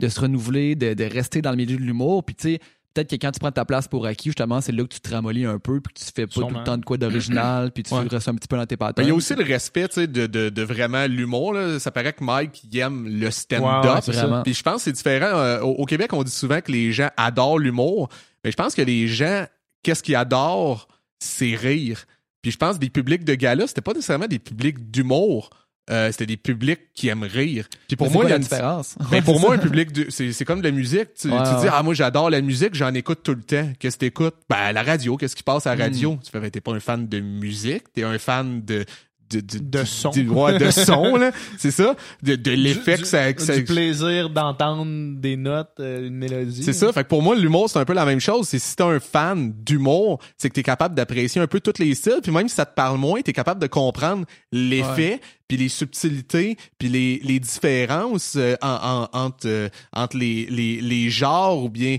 de 0.00 0.08
se 0.08 0.20
renouveler, 0.20 0.74
de, 0.74 0.94
de 0.94 1.04
rester 1.04 1.42
dans 1.42 1.50
le 1.50 1.56
milieu 1.56 1.76
de 1.76 1.82
l'humour. 1.82 2.24
Puis, 2.24 2.34
tu 2.34 2.54
sais, 2.54 2.60
peut-être 2.96 3.10
que 3.10 3.16
quand 3.16 3.30
tu 3.30 3.40
prends 3.40 3.52
ta 3.52 3.64
place 3.64 3.88
pour 3.88 4.06
acquis, 4.06 4.30
justement, 4.30 4.60
c'est 4.60 4.72
là 4.72 4.82
que 4.82 4.88
tu 4.88 5.00
te 5.00 5.10
ramollis 5.10 5.44
un 5.44 5.58
peu, 5.58 5.80
puis 5.80 5.92
que 5.92 5.98
tu 5.98 6.06
fais 6.14 6.26
pas 6.26 6.32
tout 6.32 6.48
le 6.48 6.64
temps 6.64 6.78
de 6.78 6.84
quoi 6.84 6.96
d'original, 6.96 7.70
puis 7.70 7.82
tu 7.82 7.94
restes 7.94 8.28
un 8.28 8.34
petit 8.34 8.48
peu 8.48 8.56
dans 8.56 8.66
tes 8.66 8.76
pattes. 8.76 8.96
Il 8.98 9.08
y 9.08 9.10
a 9.10 9.14
aussi 9.14 9.34
le 9.34 9.44
respect, 9.44 9.88
tu 9.88 9.94
sais, 9.94 10.06
de, 10.06 10.26
de, 10.26 10.48
de, 10.48 10.62
vraiment 10.62 11.06
l'humour. 11.06 11.56
Ça 11.78 11.90
paraît 11.90 12.12
que 12.12 12.24
Mike 12.24 12.62
il 12.64 12.78
aime 12.78 13.06
le 13.06 13.30
stand-up. 13.30 14.04
puis 14.44 14.54
je 14.54 14.62
pense 14.62 14.76
que 14.76 14.82
c'est 14.82 14.92
différent. 14.92 15.36
Euh, 15.38 15.60
au, 15.60 15.84
Québec, 15.84 16.12
on 16.12 16.22
dit 16.22 16.30
souvent 16.30 16.60
que 16.60 16.72
les 16.72 16.92
gens 16.92 17.10
adorent 17.16 17.58
l'humour, 17.58 18.08
mais 18.44 18.50
je 18.50 18.56
pense 18.56 18.74
que 18.74 18.82
les 18.82 19.06
gens, 19.08 19.44
qu'est-ce 19.82 20.02
qu'ils 20.02 20.16
adorent, 20.16 20.88
c'est 21.18 21.54
rire. 21.54 22.04
Puis 22.42 22.52
je 22.52 22.56
pense 22.56 22.76
que 22.76 22.80
des 22.80 22.90
publics 22.90 23.24
de 23.24 23.34
gala, 23.34 23.66
c'était 23.66 23.80
pas 23.80 23.92
nécessairement 23.92 24.26
des 24.26 24.38
publics 24.38 24.90
d'humour. 24.90 25.50
Euh, 25.88 26.10
c'était 26.10 26.26
des 26.26 26.36
publics 26.36 26.80
qui 26.94 27.08
aiment 27.08 27.22
rire. 27.22 27.68
Puis 27.86 27.96
pour 27.96 28.10
moi, 28.10 28.24
il 28.24 28.30
y 28.30 28.32
a 28.32 28.36
une 28.36 28.42
différence? 28.42 28.96
Mais 29.12 29.22
pour 29.22 29.38
moi, 29.38 29.54
un 29.54 29.58
public, 29.58 29.90
c'est 30.10 30.44
comme 30.44 30.60
de 30.60 30.68
la 30.68 30.72
musique. 30.72 31.14
Tu, 31.14 31.28
dis, 31.28 31.34
ah, 31.70 31.82
moi, 31.84 31.94
j'adore 31.94 32.28
la 32.28 32.40
musique, 32.40 32.74
j'en 32.74 32.92
écoute 32.92 33.20
tout 33.22 33.34
le 33.34 33.42
temps. 33.42 33.70
Qu'est-ce 33.78 33.96
que 33.96 34.00
t'écoutes? 34.00 34.34
Ben, 34.50 34.72
la 34.72 34.82
radio, 34.82 35.16
qu'est-ce 35.16 35.36
qui 35.36 35.44
passe 35.44 35.66
à 35.66 35.76
la 35.76 35.84
radio? 35.84 36.14
Hmm. 36.14 36.20
Tu 36.24 36.30
fais, 36.32 36.40
ben, 36.40 36.50
t'es 36.50 36.60
pas 36.60 36.72
un 36.72 36.80
fan 36.80 37.06
de 37.06 37.20
musique, 37.20 37.84
t'es 37.92 38.02
un 38.02 38.18
fan 38.18 38.64
de, 38.64 38.84
de, 39.30 39.40
de, 39.40 39.84
son. 39.84 40.10
de 40.10 40.70
son, 40.70 41.16
là. 41.16 41.32
C'est 41.58 41.70
ça. 41.70 41.94
De, 42.22 42.36
de 42.36 42.50
l'effet 42.52 42.98
que 42.98 43.06
ça, 43.06 43.32
Du 43.32 43.64
plaisir 43.64 44.30
d'entendre 44.30 45.20
des 45.20 45.36
notes, 45.36 45.74
euh, 45.80 46.06
une 46.06 46.16
mélodie. 46.16 46.62
C'est 46.62 46.72
ça. 46.72 46.92
Fait 46.92 47.04
que 47.04 47.08
pour 47.08 47.22
moi, 47.22 47.34
l'humour, 47.34 47.68
c'est 47.68 47.78
un 47.78 47.84
peu 47.84 47.92
la 47.92 48.04
même 48.04 48.20
chose. 48.20 48.48
C'est 48.48 48.58
si 48.58 48.76
t'es 48.76 48.84
un 48.84 49.00
fan 49.00 49.52
d'humour, 49.52 50.20
c'est 50.38 50.48
que 50.48 50.54
t'es 50.54 50.62
capable 50.62 50.94
d'apprécier 50.94 51.40
un 51.40 51.46
peu 51.46 51.60
tous 51.60 51.78
les 51.78 51.94
styles. 51.94 52.20
Puis 52.22 52.32
même 52.32 52.48
si 52.48 52.54
ça 52.54 52.66
te 52.66 52.74
parle 52.74 52.98
moins, 52.98 53.20
t'es 53.22 53.32
capable 53.32 53.60
de 53.60 53.66
comprendre 53.66 54.24
l'effet, 54.52 55.20
puis 55.48 55.56
les 55.56 55.68
subtilités, 55.68 56.56
puis 56.78 56.88
les, 56.88 57.20
les 57.22 57.40
différences 57.40 58.34
euh, 58.36 58.56
en, 58.62 59.08
entre, 59.12 59.46
euh, 59.46 59.68
entre 59.92 60.16
les, 60.16 60.46
les, 60.46 60.80
les 60.80 61.10
genres 61.10 61.62
ou 61.62 61.68
bien... 61.68 61.98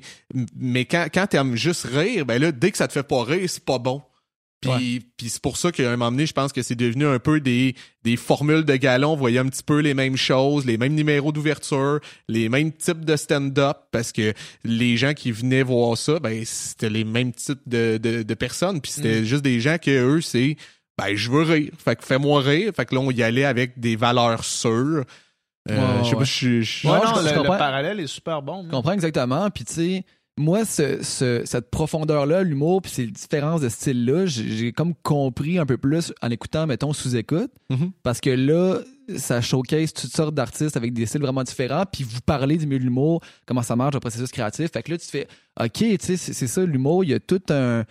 Mais 0.56 0.86
quand, 0.86 1.08
quand 1.14 1.28
t'aimes 1.28 1.56
juste 1.56 1.86
rire, 1.86 2.26
ben 2.26 2.42
là, 2.42 2.52
dès 2.52 2.72
que 2.72 2.78
ça 2.78 2.88
te 2.88 2.94
fait 2.94 3.04
pas 3.04 3.24
rire, 3.24 3.50
c'est 3.50 3.64
pas 3.64 3.80
bon. 3.80 4.02
Puis, 4.62 5.02
puis 5.18 5.30
c'est 5.30 5.42
pour 5.42 5.56
ça 5.58 5.72
qu'à 5.72 5.88
un 5.88 5.98
moment 5.98 6.12
donné, 6.12 6.26
je 6.26 6.34
pense 6.34 6.52
que 6.52 6.64
c'est 6.64 6.76
devenu 6.76 7.06
un 7.06 7.20
peu 7.20 7.40
des, 7.40 7.76
des 8.04 8.18
formules 8.18 8.66
de 8.66 8.76
galon. 8.76 9.14
On 9.14 9.16
voyait 9.16 9.40
un 9.40 9.46
petit 9.46 9.64
peu 9.64 9.80
les 9.80 9.94
mêmes 9.94 10.18
choses, 10.18 10.66
les 10.66 10.78
mêmes 10.78 10.96
numéros 10.96 11.32
d'ouverture, 11.32 12.00
les 12.28 12.50
mêmes 12.50 12.72
types 12.72 13.06
de 13.06 13.16
stand-up, 13.16 13.78
parce 13.92 14.12
que 14.12 14.34
les 14.64 14.98
gens 14.98 15.14
qui 15.14 15.32
venaient 15.32 15.62
voir 15.62 15.96
ça, 15.96 16.20
ben 16.20 16.44
c'était 16.44 16.90
les 16.90 17.04
mêmes 17.04 17.34
types 17.34 17.62
de, 17.68 18.00
de, 18.02 18.24
de 18.24 18.34
personnes. 18.34 18.82
Puis 18.82 18.94
c'était 18.94 19.22
mm. 19.22 19.26
juste 19.26 19.44
des 19.44 19.60
gens 19.62 19.78
que 19.78 19.92
eux, 19.92 20.22
c'est 20.22 20.58
ben 20.98 21.16
je 21.16 21.30
veux 21.30 21.44
rire. 21.44 21.72
Fait 21.78 21.96
que 21.96 22.04
fais-moi 22.04 22.42
rire. 22.42 22.72
Fait 22.76 22.86
que 22.86 22.96
là, 22.96 23.02
on 23.02 23.12
y 23.12 23.22
allait 23.22 23.46
avec 23.46 23.80
des 23.80 23.96
valeurs 23.96 24.44
sûres. 24.44 25.04
Euh, 25.70 26.04
je 26.04 26.10
sais 26.10 26.16
pas, 26.16 26.24
je, 26.24 26.62
je, 26.62 26.88
non, 26.88 26.94
le, 26.96 27.44
le, 27.44 27.58
parallèle 27.58 28.00
est 28.00 28.08
super 28.08 28.42
bon. 28.42 28.64
Je 28.66 28.72
comprends 28.72 28.94
exactement. 28.94 29.50
Puis 29.50 29.66
tu 29.66 29.74
sais, 29.74 30.06
moi, 30.38 30.66
ce, 30.66 31.04
ce, 31.04 31.42
cette 31.46 31.70
profondeur-là, 31.72 32.44
l'humour, 32.44 32.82
puis 32.82 32.92
ces 32.92 33.08
différences 33.08 33.62
de 33.62 33.70
style-là, 33.70 34.26
j'ai 34.28 34.72
comme 34.72 34.94
compris 35.02 35.58
un 35.58 35.66
peu 35.66 35.78
plus 35.78 36.14
en 36.22 36.30
écoutant, 36.30 36.68
mettons, 36.68 36.94
sous-écoute. 36.94 37.52
Mm-hmm. 37.72 37.92
Parce 38.04 38.22
que 38.22 38.30
là, 38.30 38.80
ça 39.18 39.42
showcase 39.42 39.94
toutes 39.94 40.16
sortes 40.16 40.36
d'artistes 40.36 40.78
avec 40.78 40.94
des 40.94 41.06
styles 41.06 41.22
vraiment 41.22 41.44
différents, 41.44 41.86
puis 41.92 42.04
vous 42.04 42.22
parlez 42.26 42.58
du 42.58 42.68
milieu 42.68 42.80
de 42.80 42.84
l'humour, 42.84 43.22
comment 43.46 43.64
ça 43.64 43.76
marche, 43.76 43.96
le 43.96 44.00
processus 44.00 44.32
créatif. 44.32 44.72
Fait 44.72 44.84
que 44.84 44.92
là, 44.92 44.98
tu 44.98 45.06
te 45.06 45.12
fais, 45.12 45.28
OK, 45.60 45.72
tu 45.72 45.98
sais, 46.00 46.18
c'est 46.18 46.48
ça, 46.48 46.64
l'humour, 46.64 47.04
il 47.04 47.10
y 47.10 47.14
a 47.14 47.20
tout 47.20 47.42
un 47.50 47.84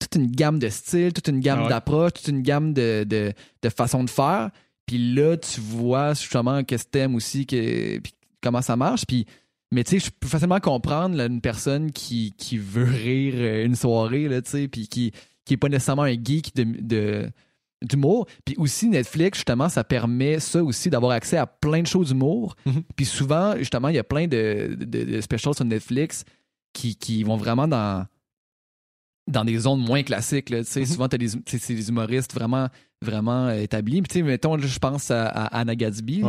toute 0.00 0.14
une 0.16 0.30
gamme 0.30 0.58
de 0.58 0.68
styles, 0.70 1.12
toute 1.12 1.28
une 1.28 1.40
gamme 1.40 1.64
ah 1.66 1.68
d'approches, 1.68 2.14
toute 2.14 2.28
une 2.28 2.40
gamme 2.40 2.72
de, 2.72 3.04
de, 3.06 3.32
de 3.62 3.68
façons 3.68 4.02
de 4.02 4.08
faire. 4.08 4.50
Puis 4.86 5.14
là, 5.14 5.36
tu 5.36 5.60
vois 5.60 6.14
justement 6.14 6.64
qu'est-ce 6.64 6.84
que 6.86 6.90
t'aimes 6.90 7.14
aussi, 7.14 7.46
que, 7.46 8.00
comment 8.42 8.62
ça 8.62 8.76
marche. 8.76 9.04
Puis, 9.06 9.26
mais 9.72 9.84
tu 9.84 9.98
sais, 9.98 10.06
je 10.06 10.10
peux 10.18 10.26
facilement 10.26 10.58
comprendre 10.60 11.20
une 11.20 11.40
personne 11.40 11.92
qui, 11.92 12.32
qui 12.36 12.58
veut 12.58 12.84
rire 12.84 13.34
euh, 13.36 13.64
une 13.64 13.76
soirée, 13.76 14.28
là, 14.28 14.42
tu 14.42 14.50
sais, 14.50 14.68
puis 14.68 14.88
qui, 14.88 15.12
qui 15.44 15.54
est 15.54 15.56
pas 15.56 15.68
nécessairement 15.68 16.02
un 16.02 16.14
geek 16.14 16.54
de, 16.56 17.30
d'humour. 17.82 18.26
Puis 18.44 18.56
aussi, 18.58 18.88
Netflix, 18.88 19.38
justement, 19.38 19.68
ça 19.68 19.84
permet 19.84 20.40
ça 20.40 20.62
aussi 20.62 20.90
d'avoir 20.90 21.12
accès 21.12 21.36
à 21.36 21.46
plein 21.46 21.82
de 21.82 21.86
choses 21.86 22.08
d'humour. 22.08 22.56
Mm-hmm. 22.66 22.82
Puis 22.96 23.06
souvent, 23.06 23.56
justement, 23.56 23.88
il 23.88 23.94
y 23.94 23.98
a 23.98 24.04
plein 24.04 24.26
de, 24.26 24.76
de, 24.78 25.20
specials 25.20 25.54
sur 25.54 25.64
Netflix 25.64 26.24
qui, 26.72 26.96
qui 26.96 27.22
vont 27.22 27.36
vraiment 27.36 27.68
dans 27.68 28.06
dans 29.28 29.44
des 29.44 29.58
zones 29.58 29.80
moins 29.80 30.02
classiques. 30.02 30.50
Là, 30.50 30.62
mm-hmm. 30.62 30.86
Souvent, 30.86 31.08
tu 31.08 31.16
des, 31.16 31.28
des 31.28 31.88
humoristes 31.88 32.34
vraiment, 32.34 32.68
vraiment 33.00 33.46
euh, 33.46 33.60
établis. 33.60 34.02
Puis, 34.02 34.24
mettons, 34.24 34.58
je 34.58 34.78
pense 34.80 35.12
à, 35.12 35.28
Anna 35.28 35.76
Gatsby, 35.76 36.24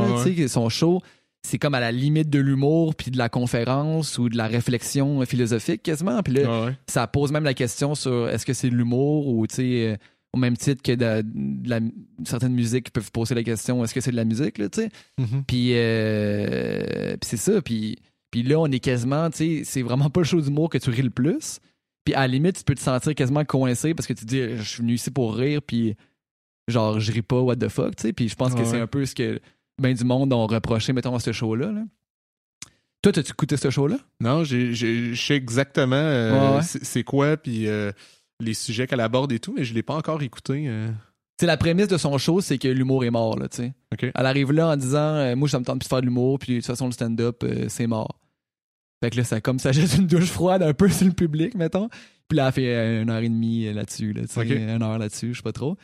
son 0.48 0.70
show, 0.70 1.02
c'est 1.44 1.58
comme 1.58 1.74
à 1.74 1.80
la 1.80 1.92
limite 1.92 2.30
de 2.30 2.39
l'humour, 2.39 2.96
puis 2.96 3.12
de 3.12 3.18
la 3.18 3.30
conférence 3.30 4.18
ou 4.18 4.30
de 4.30 4.38
la 4.38 4.48
réflexion 4.48 5.26
philosophique 5.26 5.82
quasiment. 5.82 6.22
Puis 6.22 6.34
là, 6.34 6.72
ça 6.88 7.08
pose 7.08 7.32
même 7.32 7.44
la 7.44 7.54
question 7.54 7.96
sur 7.96 8.30
est-ce 8.30 8.46
que 8.46 8.54
c'est 8.54 8.70
de 8.70 8.76
l'humour 8.76 9.28
ou, 9.28 9.48
tu 9.48 9.56
sais, 9.56 9.88
euh, 9.88 9.98
au 10.34 10.38
même 10.38 10.56
titre 10.56 10.82
que 10.82 10.94
de, 10.94 11.24
la, 11.68 11.80
certaines 12.26 12.54
musiques 12.54 12.92
peuvent 12.92 13.12
poser 13.12 13.36
la 13.36 13.44
question 13.44 13.84
est-ce 13.84 13.94
que 13.94 14.02
c'est 14.02 14.12
de 14.12 14.16
la 14.16 14.24
musique, 14.24 14.60
là, 14.60 14.70
tu 14.70 14.82
sais? 14.82 14.89
Mm-hmm. 15.20 15.74
Euh, 15.74 17.18
puis, 17.20 17.28
c'est 17.28 17.38
ça. 17.38 17.62
Puis, 17.62 17.98
puis 18.30 18.44
là, 18.44 18.60
on 18.60 18.68
est 18.68 18.80
quasiment, 18.80 19.30
tu 19.30 19.38
sais, 19.38 19.62
c'est 19.66 19.82
vraiment 19.82 20.10
pas 20.10 20.22
le 20.22 20.26
show 20.26 20.39
d'humour 20.39 20.70
que 20.70 20.78
tu 20.78 20.89
ris 20.89 21.02
le 21.02 21.10
plus. 21.10 21.60
Puis 22.06 22.14
à 22.14 22.22
la 22.22 22.28
limite, 22.28 22.58
tu 22.58 22.64
peux 22.64 22.76
te 22.76 22.80
sentir 22.80 23.14
quasiment 23.14 23.46
coincé 23.46 23.94
parce 23.94 24.08
que 24.08 24.14
tu 24.14 24.26
te 24.26 24.30
dis, 24.30 24.58
je 24.58 24.64
suis 24.64 24.82
venu 24.82 24.94
ici 24.94 25.12
pour 25.12 25.36
rire, 25.36 25.62
puis 25.62 25.96
genre, 26.68 27.00
je 27.00 27.12
ris 27.12 27.22
pas, 27.22 27.39
what 27.39 27.58
the 27.58 27.68
fuck, 27.68 27.96
tu 27.96 28.04
sais? 28.04 28.14
Puis 28.14 28.30
je 28.30 28.36
pense 28.36 28.54
que 28.54 28.64
c'est 28.64 28.80
un 28.80 28.88
peu 28.88 29.06
ce 29.06 29.16
que 29.16 29.39
ben 29.82 29.94
du 29.94 30.04
monde 30.04 30.32
ont 30.32 30.48
reproché, 30.48 30.94
mettons, 30.94 31.16
à 31.16 31.20
ce 31.20 31.32
show-là. 31.32 31.74
Toi, 33.02 33.18
as-tu 33.18 33.32
écouté 33.32 33.58
ce 33.58 33.70
show-là? 33.70 33.98
Non, 34.20 34.44
je 34.44 35.14
sais 35.16 35.36
exactement 35.36 35.96
euh, 35.96 36.62
c'est 36.62 37.04
quoi, 37.04 37.36
puis 37.36 37.68
euh, 37.68 37.92
les 38.40 38.54
sujets 38.54 38.86
qu'elle 38.86 39.00
aborde 39.00 39.32
et 39.32 39.40
tout, 39.40 39.54
mais 39.58 39.64
je 39.64 39.74
l'ai 39.74 39.82
pas 39.82 39.96
encore 39.96 40.22
écouté. 40.22 40.66
Euh. 40.68 40.88
C'est 41.40 41.48
la 41.48 41.58
prémisse 41.58 41.88
de 41.88 41.98
son 41.98 42.18
show, 42.20 42.42
c'est 42.42 42.60
que 42.60 42.68
l'humour 42.68 43.04
est 43.04 43.10
mort, 43.10 43.40
là, 43.40 43.50
tu 43.50 43.58
sais. 43.58 43.74
Elle 44.00 44.26
arrive 44.26 44.52
là 44.52 44.70
en 44.70 44.78
disant, 44.78 45.36
moi, 45.36 45.50
ça 45.50 45.60
me 45.60 45.66
tente 45.66 45.80
plus 45.80 45.86
de 45.86 45.90
faire 45.90 46.02
de 46.02 46.06
l'humour, 46.06 46.38
puis 46.38 46.54
de 46.54 46.58
toute 46.60 46.68
façon, 46.68 46.86
le 46.86 46.92
stand-up, 46.92 47.44
c'est 47.68 47.88
mort. 47.88 48.20
Fait 49.04 49.10
que 49.10 49.18
là, 49.18 49.24
ça, 49.24 49.42
comme 49.42 49.58
ça 49.58 49.72
jette 49.72 49.96
une 49.96 50.06
douche 50.06 50.30
froide 50.30 50.62
un 50.62 50.76
peu 50.76 50.88
sur 50.88 51.08
le 51.08 51.14
public, 51.14 51.56
mettons. 51.56 51.90
Puis 52.28 52.38
là, 52.38 52.48
elle 52.48 52.54
fait 52.54 53.02
une 53.02 53.10
heure 53.10 53.24
et 53.24 53.30
demie 53.30 53.74
là-dessus, 53.74 54.14
là, 54.14 54.22
une 54.44 54.84
heure 54.84 55.00
là-dessus, 55.00 55.34
je 55.34 55.38
sais 55.38 55.44
pas 55.44 55.52
trop. 55.52 55.76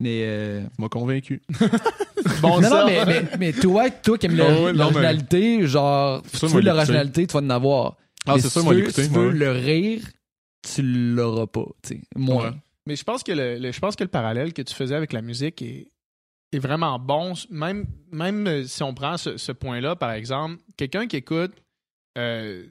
Mais. 0.00 0.22
Euh... 0.24 0.62
Tu 0.62 0.82
m'as 0.82 0.88
convaincu. 0.88 1.42
bon, 2.42 2.60
non, 2.60 2.70
non, 2.70 2.86
mais, 2.86 3.22
mais, 3.38 3.52
toi, 3.52 3.90
toi 3.90 4.18
qui 4.18 4.26
aimes 4.26 4.36
l'originalité, 4.72 5.66
genre, 5.66 6.22
si 6.32 6.40
tu 6.40 6.46
veux 6.46 6.60
l'originalité, 6.62 7.26
tu 7.26 7.32
vas 7.34 7.40
en 7.40 7.50
avoir. 7.50 7.96
Ah, 8.26 8.34
c'est 8.38 8.48
ça, 8.48 8.62
moi, 8.62 8.74
Si 8.88 8.92
tu 8.92 9.14
veux 9.14 9.30
le 9.30 9.50
rire, 9.52 10.02
tu 10.62 10.82
l'auras 10.82 11.46
pas, 11.46 11.66
tu 11.82 11.94
sais. 11.94 12.00
Moi. 12.16 12.54
Mais 12.86 12.96
je 12.96 13.04
pense 13.04 13.22
que 13.22 13.32
le, 13.32 13.70
je 13.70 13.78
pense 13.78 13.94
que 13.94 14.04
le 14.04 14.10
parallèle 14.10 14.52
que 14.52 14.62
tu 14.62 14.74
faisais 14.74 14.94
avec 14.94 15.12
la 15.12 15.22
musique 15.22 15.62
est, 15.62 15.92
est 16.52 16.58
vraiment 16.58 16.98
bon. 16.98 17.34
Même, 17.50 17.86
même 18.10 18.46
euh, 18.46 18.64
si 18.64 18.82
on 18.82 18.94
prend 18.94 19.16
ce, 19.16 19.36
ce 19.36 19.52
point-là, 19.52 19.96
par 19.96 20.12
exemple, 20.12 20.56
quelqu'un 20.76 21.06
qui 21.06 21.16
écoute 21.16 21.52
euh, 22.18 22.66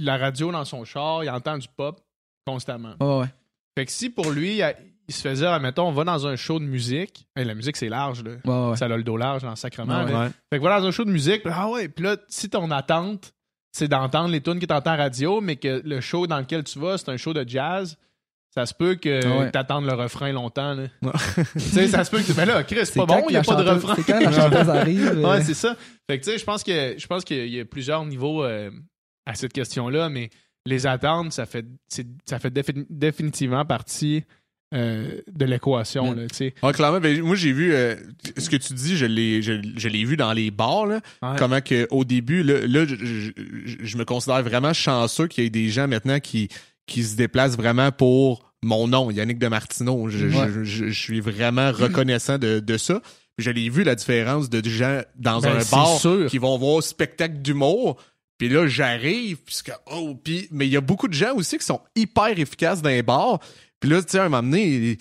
la 0.00 0.18
radio 0.18 0.52
dans 0.52 0.64
son 0.64 0.84
char, 0.84 1.24
il 1.24 1.30
entend 1.30 1.58
du 1.58 1.68
pop 1.68 2.00
constamment. 2.46 2.94
ouais. 3.00 3.26
Fait 3.76 3.86
que 3.86 3.92
si 3.92 4.10
pour 4.10 4.30
lui, 4.30 4.58
il, 4.58 4.74
se 5.14 5.26
faisait, 5.26 5.46
admettons, 5.46 5.88
on 5.88 5.92
va 5.92 6.04
dans 6.04 6.26
un 6.26 6.36
show 6.36 6.58
de 6.58 6.64
musique, 6.64 7.26
la 7.36 7.54
musique 7.54 7.76
c'est 7.76 7.88
large, 7.88 8.22
là. 8.22 8.76
ça 8.76 8.84
a 8.84 8.88
le 8.88 9.02
dos 9.02 9.16
large 9.16 9.42
dans 9.42 9.50
le 9.50 9.56
sacrement. 9.56 10.06
Fait 10.50 10.58
que 10.58 10.62
va 10.62 10.80
dans 10.80 10.86
un 10.86 10.90
show 10.90 11.04
de 11.04 11.10
musique, 11.10 11.42
ah 11.46 11.68
ouais, 11.68 11.88
puis 11.88 12.04
là, 12.04 12.16
si 12.28 12.50
ton 12.50 12.70
attente, 12.70 13.32
c'est 13.72 13.88
d'entendre 13.88 14.28
les 14.28 14.40
tunes 14.40 14.58
que 14.58 14.66
t'entends 14.66 14.92
à 14.92 14.96
radio, 14.96 15.40
mais 15.40 15.56
que 15.56 15.82
le 15.84 16.00
show 16.00 16.26
dans 16.26 16.38
lequel 16.38 16.64
tu 16.64 16.78
vas, 16.78 16.98
c'est 16.98 17.10
un 17.10 17.16
show 17.16 17.32
de 17.32 17.48
jazz, 17.48 17.96
ça 18.54 18.66
se 18.66 18.74
peut 18.74 18.94
que 18.96 19.44
tu 19.44 19.50
t'attendes 19.52 19.86
le 19.86 19.92
refrain 19.92 20.32
longtemps. 20.32 20.74
Là. 20.74 20.88
tu 21.52 21.60
sais, 21.60 21.88
ça 21.88 22.04
se 22.04 22.10
peut 22.10 22.18
que 22.18 22.24
tu. 22.24 22.34
Mais 22.36 22.46
là, 22.46 22.64
Chris, 22.64 22.80
c'est 22.84 22.94
pas 22.96 23.06
bon, 23.06 23.24
il 23.28 23.32
n'y 23.32 23.36
a 23.36 23.42
pas 23.42 23.62
de 23.62 23.68
refrain. 23.68 23.94
C'est 23.94 24.04
quand 24.04 24.20
la 24.20 24.32
chanteuse 24.32 24.68
arrive. 24.68 25.18
ouais, 25.24 25.42
c'est 25.42 25.54
ça. 25.54 25.76
Fait 26.10 26.18
que 26.18 26.24
tu 26.24 26.30
sais, 26.32 26.38
je 26.38 26.44
pense 26.44 26.64
que 26.64 26.94
je 26.98 27.06
pense 27.06 27.24
qu'il 27.24 27.48
y 27.48 27.60
a 27.60 27.64
plusieurs 27.64 28.04
niveaux 28.04 28.44
euh, 28.44 28.70
à 29.26 29.34
cette 29.34 29.52
question-là, 29.52 30.08
mais 30.08 30.30
les 30.66 30.86
attentes, 30.86 31.32
ça 31.32 31.46
fait 31.46 31.66
ça 32.24 32.38
fait 32.38 32.52
définitivement 32.90 33.64
partie 33.64 34.24
euh, 34.74 35.20
de 35.32 35.44
l'équation. 35.46 36.14
Mm. 36.14 36.26
Ah, 36.62 36.72
clairement, 36.72 37.00
ben, 37.00 37.22
moi 37.22 37.36
j'ai 37.36 37.52
vu 37.52 37.72
euh, 37.72 37.96
ce 38.36 38.50
que 38.50 38.56
tu 38.56 38.74
dis, 38.74 38.96
je 38.96 39.06
l'ai 39.06 39.40
je, 39.40 39.88
l'ai 39.88 40.04
vu 40.04 40.16
dans 40.16 40.32
les 40.32 40.50
bars, 40.50 40.86
là, 40.86 41.00
comment 41.38 41.60
que 41.60 41.86
au 41.90 42.04
début, 42.04 42.42
là, 42.42 42.66
là 42.66 42.84
je, 42.86 43.30
je, 43.34 43.96
me 43.96 44.04
considère 44.04 44.42
vraiment 44.42 44.74
chanceux 44.74 45.26
qu'il 45.26 45.44
y 45.44 45.46
ait 45.46 45.50
des 45.50 45.68
gens 45.70 45.88
maintenant 45.88 46.20
qui, 46.20 46.48
qui 46.86 47.02
se 47.02 47.16
déplacent 47.16 47.56
vraiment 47.56 47.92
pour 47.92 48.52
mon 48.62 48.88
nom, 48.88 49.10
Yannick 49.10 49.38
de 49.38 49.48
Martineau. 49.48 50.08
Je, 50.08 50.90
suis 50.90 51.20
vraiment 51.20 51.70
reconnaissant 51.72 52.38
de, 52.38 52.60
de 52.60 52.76
ça. 52.76 53.00
Je 53.38 53.50
l'ai 53.50 53.70
vu 53.70 53.84
la 53.84 53.94
différence 53.94 54.50
de 54.50 54.68
gens 54.68 55.00
dans 55.16 55.40
ben, 55.40 55.58
un 55.58 55.64
bar 55.70 56.26
qui 56.28 56.38
vont 56.38 56.58
voir 56.58 56.82
spectacle 56.82 57.38
d'humour. 57.38 57.96
Puis 58.36 58.48
là, 58.48 58.66
j'arrive, 58.66 59.38
puisque 59.38 59.72
oh, 59.92 60.14
puis 60.22 60.48
mais 60.50 60.66
il 60.66 60.72
y 60.72 60.76
a 60.76 60.80
beaucoup 60.80 61.08
de 61.08 61.14
gens 61.14 61.34
aussi 61.34 61.58
qui 61.58 61.64
sont 61.64 61.80
hyper 61.96 62.38
efficaces 62.38 62.82
dans 62.82 62.90
les 62.90 63.02
bars. 63.02 63.40
Puis 63.80 63.90
là, 63.90 64.02
tu 64.02 64.10
sais, 64.10 64.18
à 64.18 64.24
un 64.24 64.28
moment 64.28 64.42
donné, 64.42 64.98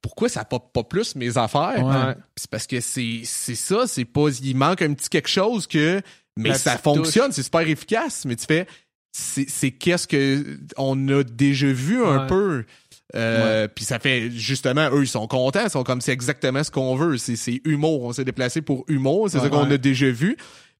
pourquoi 0.00 0.28
ça 0.28 0.44
pop 0.44 0.72
pas 0.72 0.84
plus 0.84 1.14
mes 1.16 1.36
affaires? 1.36 2.16
C'est 2.36 2.50
parce 2.50 2.66
que 2.66 2.80
c'est 2.80 3.22
c'est 3.24 3.54
ça, 3.54 3.86
c'est 3.86 4.04
pas 4.04 4.28
il 4.42 4.56
manque 4.56 4.82
un 4.82 4.94
petit 4.94 5.08
quelque 5.08 5.28
chose 5.28 5.66
que 5.66 6.00
mais 6.36 6.54
ça 6.54 6.78
fonctionne, 6.78 7.32
c'est 7.32 7.42
super 7.42 7.66
efficace, 7.68 8.24
mais 8.24 8.36
tu 8.36 8.46
fais 8.46 8.66
c'est 9.12 9.70
qu'est-ce 9.72 10.06
que 10.06 10.58
on 10.76 11.08
a 11.08 11.24
déjà 11.24 11.66
vu 11.66 12.04
un 12.04 12.26
peu. 12.26 12.64
Euh, 13.16 13.66
Puis 13.66 13.84
ça 13.84 13.98
fait 13.98 14.30
justement, 14.30 14.88
eux, 14.92 15.02
ils 15.02 15.08
sont 15.08 15.26
contents, 15.26 15.64
ils 15.64 15.70
sont 15.70 15.82
comme 15.82 16.00
c'est 16.00 16.12
exactement 16.12 16.62
ce 16.62 16.70
qu'on 16.70 16.94
veut. 16.94 17.18
C'est 17.18 17.60
humour. 17.64 18.04
On 18.04 18.12
s'est 18.12 18.24
déplacé 18.24 18.62
pour 18.62 18.84
humour, 18.88 19.28
c'est 19.30 19.40
ça 19.40 19.48
qu'on 19.48 19.70
a 19.70 19.78
déjà 19.78 20.10
vu. 20.10 20.36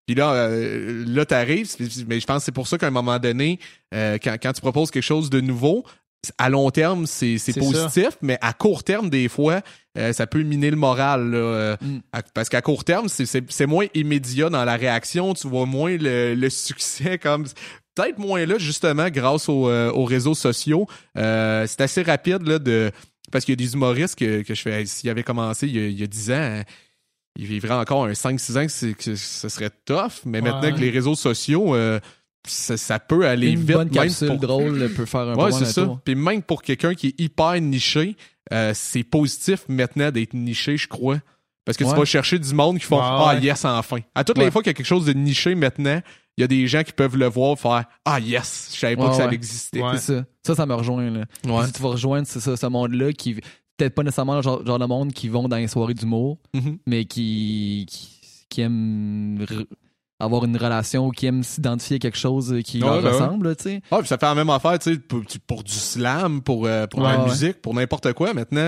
Puis 0.06 0.14
là, 0.14 0.32
euh, 0.32 1.04
là, 1.06 1.24
t'arrives, 1.24 1.68
mais 2.08 2.18
je 2.18 2.26
pense 2.26 2.38
que 2.38 2.44
c'est 2.44 2.52
pour 2.52 2.66
ça 2.66 2.78
qu'à 2.78 2.88
un 2.88 2.90
moment 2.92 3.18
donné, 3.18 3.60
euh, 3.94 4.18
quand, 4.22 4.36
quand 4.42 4.52
tu 4.52 4.60
proposes 4.60 4.90
quelque 4.90 5.04
chose 5.04 5.30
de 5.30 5.40
nouveau, 5.40 5.84
à 6.38 6.50
long 6.50 6.70
terme, 6.70 7.06
c'est 7.06 7.38
positif, 7.58 8.10
mais 8.20 8.38
à 8.40 8.52
court 8.52 8.84
terme, 8.84 9.08
des 9.08 9.28
fois, 9.28 9.62
euh, 9.98 10.12
ça 10.12 10.26
peut 10.26 10.42
miner 10.42 10.70
le 10.70 10.76
moral. 10.76 11.32
Euh, 11.34 11.76
mm. 11.80 12.00
parce 12.34 12.48
qu'à 12.48 12.60
court 12.60 12.84
terme, 12.84 13.08
c'est 13.08 13.66
moins 13.66 13.86
immédiat 13.94 14.50
dans 14.50 14.64
la 14.64 14.76
réaction. 14.76 15.34
Tu 15.34 15.48
vois 15.48 15.66
moins 15.66 15.96
le, 15.96 16.34
le 16.34 16.50
succès 16.50 17.18
comme 17.18 17.46
peut-être 17.94 18.18
moins 18.18 18.44
là, 18.44 18.58
justement, 18.58 19.08
grâce 19.08 19.46
euh, 19.48 19.90
aux, 19.92 20.04
réseaux 20.04 20.34
sociaux. 20.34 20.86
c'est 21.14 21.80
assez 21.80 22.02
rapide 22.02 22.46
là, 22.46 22.58
de. 22.58 22.90
Parce 23.32 23.44
qu'il 23.44 23.52
y 23.52 23.62
a 23.62 23.64
des 23.64 23.74
humoristes 23.74 24.18
que, 24.18 24.42
que 24.42 24.54
je 24.54 24.62
fais. 24.62 24.84
S'il 24.86 25.08
avait 25.08 25.22
commencé 25.22 25.68
il 25.68 25.76
y 25.76 25.78
a, 25.78 25.86
il 25.86 26.00
y 26.00 26.02
a 26.02 26.06
10 26.06 26.30
ans, 26.32 26.62
il 27.36 27.46
vivrait 27.46 27.74
encore 27.74 28.06
un 28.06 28.12
5-6 28.12 28.58
ans 28.58 28.94
que, 28.96 29.14
ce 29.14 29.48
serait 29.48 29.70
tough. 29.84 30.24
Mais 30.26 30.40
maintenant 30.40 30.74
que 30.74 30.80
les 30.80 30.90
réseaux 30.90 31.14
sociaux 31.14 31.74
ça, 32.46 32.98
peut 32.98 33.26
aller 33.26 33.52
une 33.52 33.60
vite. 33.60 33.72
Bonne 33.72 33.90
capsule 33.90 34.38
drôle 34.38 34.88
peut 34.94 35.06
faire 35.06 35.20
un 35.20 35.34
ouais, 35.36 35.52
c'est 35.52 35.66
ça. 35.66 35.88
Puis 36.04 36.14
même 36.14 36.42
pour 36.42 36.62
quelqu'un 36.62 36.94
qui 36.94 37.08
est 37.08 37.20
hyper 37.20 37.60
niché, 37.60 38.16
euh, 38.52 38.72
c'est 38.74 39.04
positif 39.04 39.64
maintenant 39.68 40.10
d'être 40.10 40.34
niché, 40.34 40.76
je 40.76 40.88
crois. 40.88 41.18
Parce 41.64 41.76
que 41.76 41.84
tu 41.84 41.90
vas 41.94 42.04
chercher 42.04 42.38
du 42.38 42.52
monde 42.54 42.78
qui 42.78 42.84
font 42.84 43.00
Ah 43.00 43.36
yes, 43.40 43.64
enfin. 43.64 43.98
À 44.14 44.24
toutes 44.24 44.38
les 44.38 44.50
fois 44.50 44.62
qu'il 44.62 44.70
y 44.70 44.74
a 44.74 44.74
quelque 44.74 44.86
chose 44.86 45.06
de 45.06 45.12
niché 45.12 45.54
maintenant, 45.54 46.00
il 46.36 46.40
y 46.40 46.44
a 46.44 46.46
des 46.46 46.66
gens 46.66 46.82
qui 46.82 46.92
peuvent 46.92 47.16
le 47.16 47.26
voir 47.26 47.58
faire 47.58 47.84
Ah 48.04 48.18
yes, 48.18 48.70
je 48.72 48.78
savais 48.78 48.96
pas 48.96 49.10
que 49.10 49.16
ça 49.16 49.30
existait. 49.30 49.80
Ça. 49.98 50.24
ça, 50.44 50.54
ça 50.54 50.66
me 50.66 50.74
rejoint. 50.74 51.10
Là. 51.10 51.26
Si 51.66 51.72
tu 51.72 51.82
vas 51.82 51.90
rejoindre 51.90 52.26
ce 52.26 52.66
monde-là 52.66 53.12
qui 53.12 53.34
peut-être 53.76 53.94
pas 53.94 54.02
nécessairement 54.02 54.36
le 54.36 54.42
genre, 54.42 54.62
de 54.62 54.86
monde 54.86 55.12
qui 55.12 55.28
vont 55.28 55.48
dans 55.48 55.56
les 55.56 55.68
soirées 55.68 55.94
d'humour, 55.94 56.38
mm-hmm. 56.54 56.78
mais 56.86 57.04
qui, 57.06 57.86
qui, 57.88 58.20
qui 58.48 58.60
aiment 58.60 59.46
avoir 60.20 60.44
une 60.44 60.56
relation 60.56 61.06
ou 61.06 61.10
qui 61.10 61.26
aime 61.26 61.42
s'identifier 61.42 61.96
à 61.96 61.98
quelque 61.98 62.18
chose 62.18 62.54
qui 62.64 62.78
leur 62.78 63.02
ben 63.02 63.10
ressemble, 63.10 63.56
tu 63.56 63.64
sais. 63.64 63.82
Ah, 63.90 63.98
puis 63.98 64.06
ça 64.06 64.18
fait 64.18 64.26
la 64.26 64.34
même 64.34 64.50
affaire, 64.50 64.78
tu 64.78 64.92
sais, 64.92 64.98
pour, 64.98 65.22
pour, 65.46 65.64
du 65.64 65.72
slam, 65.72 66.42
pour, 66.42 66.66
euh, 66.66 66.86
pour 66.86 67.02
la 67.02 67.24
musique, 67.24 67.62
pour 67.62 67.74
n'importe 67.74 68.12
quoi. 68.12 68.34
Maintenant, 68.34 68.60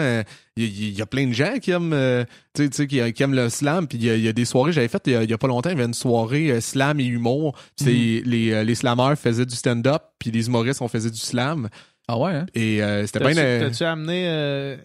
il 0.56 0.64
euh, 0.64 0.66
y, 0.66 0.90
y, 0.96 1.02
a 1.02 1.06
plein 1.06 1.26
de 1.26 1.32
gens 1.32 1.58
qui 1.60 1.70
aiment, 1.70 1.92
euh, 1.92 2.24
tu 2.54 2.68
sais, 2.72 2.86
qui, 2.86 3.12
qui, 3.12 3.22
aiment 3.22 3.34
le 3.34 3.50
slam. 3.50 3.86
Puis 3.86 3.98
il 3.98 4.04
y, 4.04 4.28
a 4.28 4.32
des 4.32 4.44
soirées, 4.46 4.72
j'avais 4.72 4.88
fait 4.88 5.02
il 5.06 5.30
y, 5.30 5.32
a 5.32 5.38
pas 5.38 5.46
longtemps, 5.46 5.70
il 5.70 5.74
y 5.74 5.76
avait 5.76 5.86
une 5.86 5.94
soirée 5.94 6.60
slam 6.60 6.98
et 6.98 7.04
humour. 7.04 7.54
C'est 7.76 7.90
mm-hmm. 7.90 8.24
les, 8.24 8.64
les 8.64 8.74
slammers 8.74 9.16
faisaient 9.16 9.46
du 9.46 9.54
stand-up, 9.54 10.02
puis 10.18 10.30
les 10.30 10.46
humoristes 10.46 10.80
on 10.80 10.88
faisait 10.88 11.10
du 11.10 11.20
slam. 11.20 11.68
Ah 12.08 12.18
ouais, 12.18 12.32
hein? 12.32 12.46
Et 12.54 12.80
c'était 13.06 13.20
bien... 13.20 13.34
T'as-tu 13.34 13.84
amené 13.84 14.24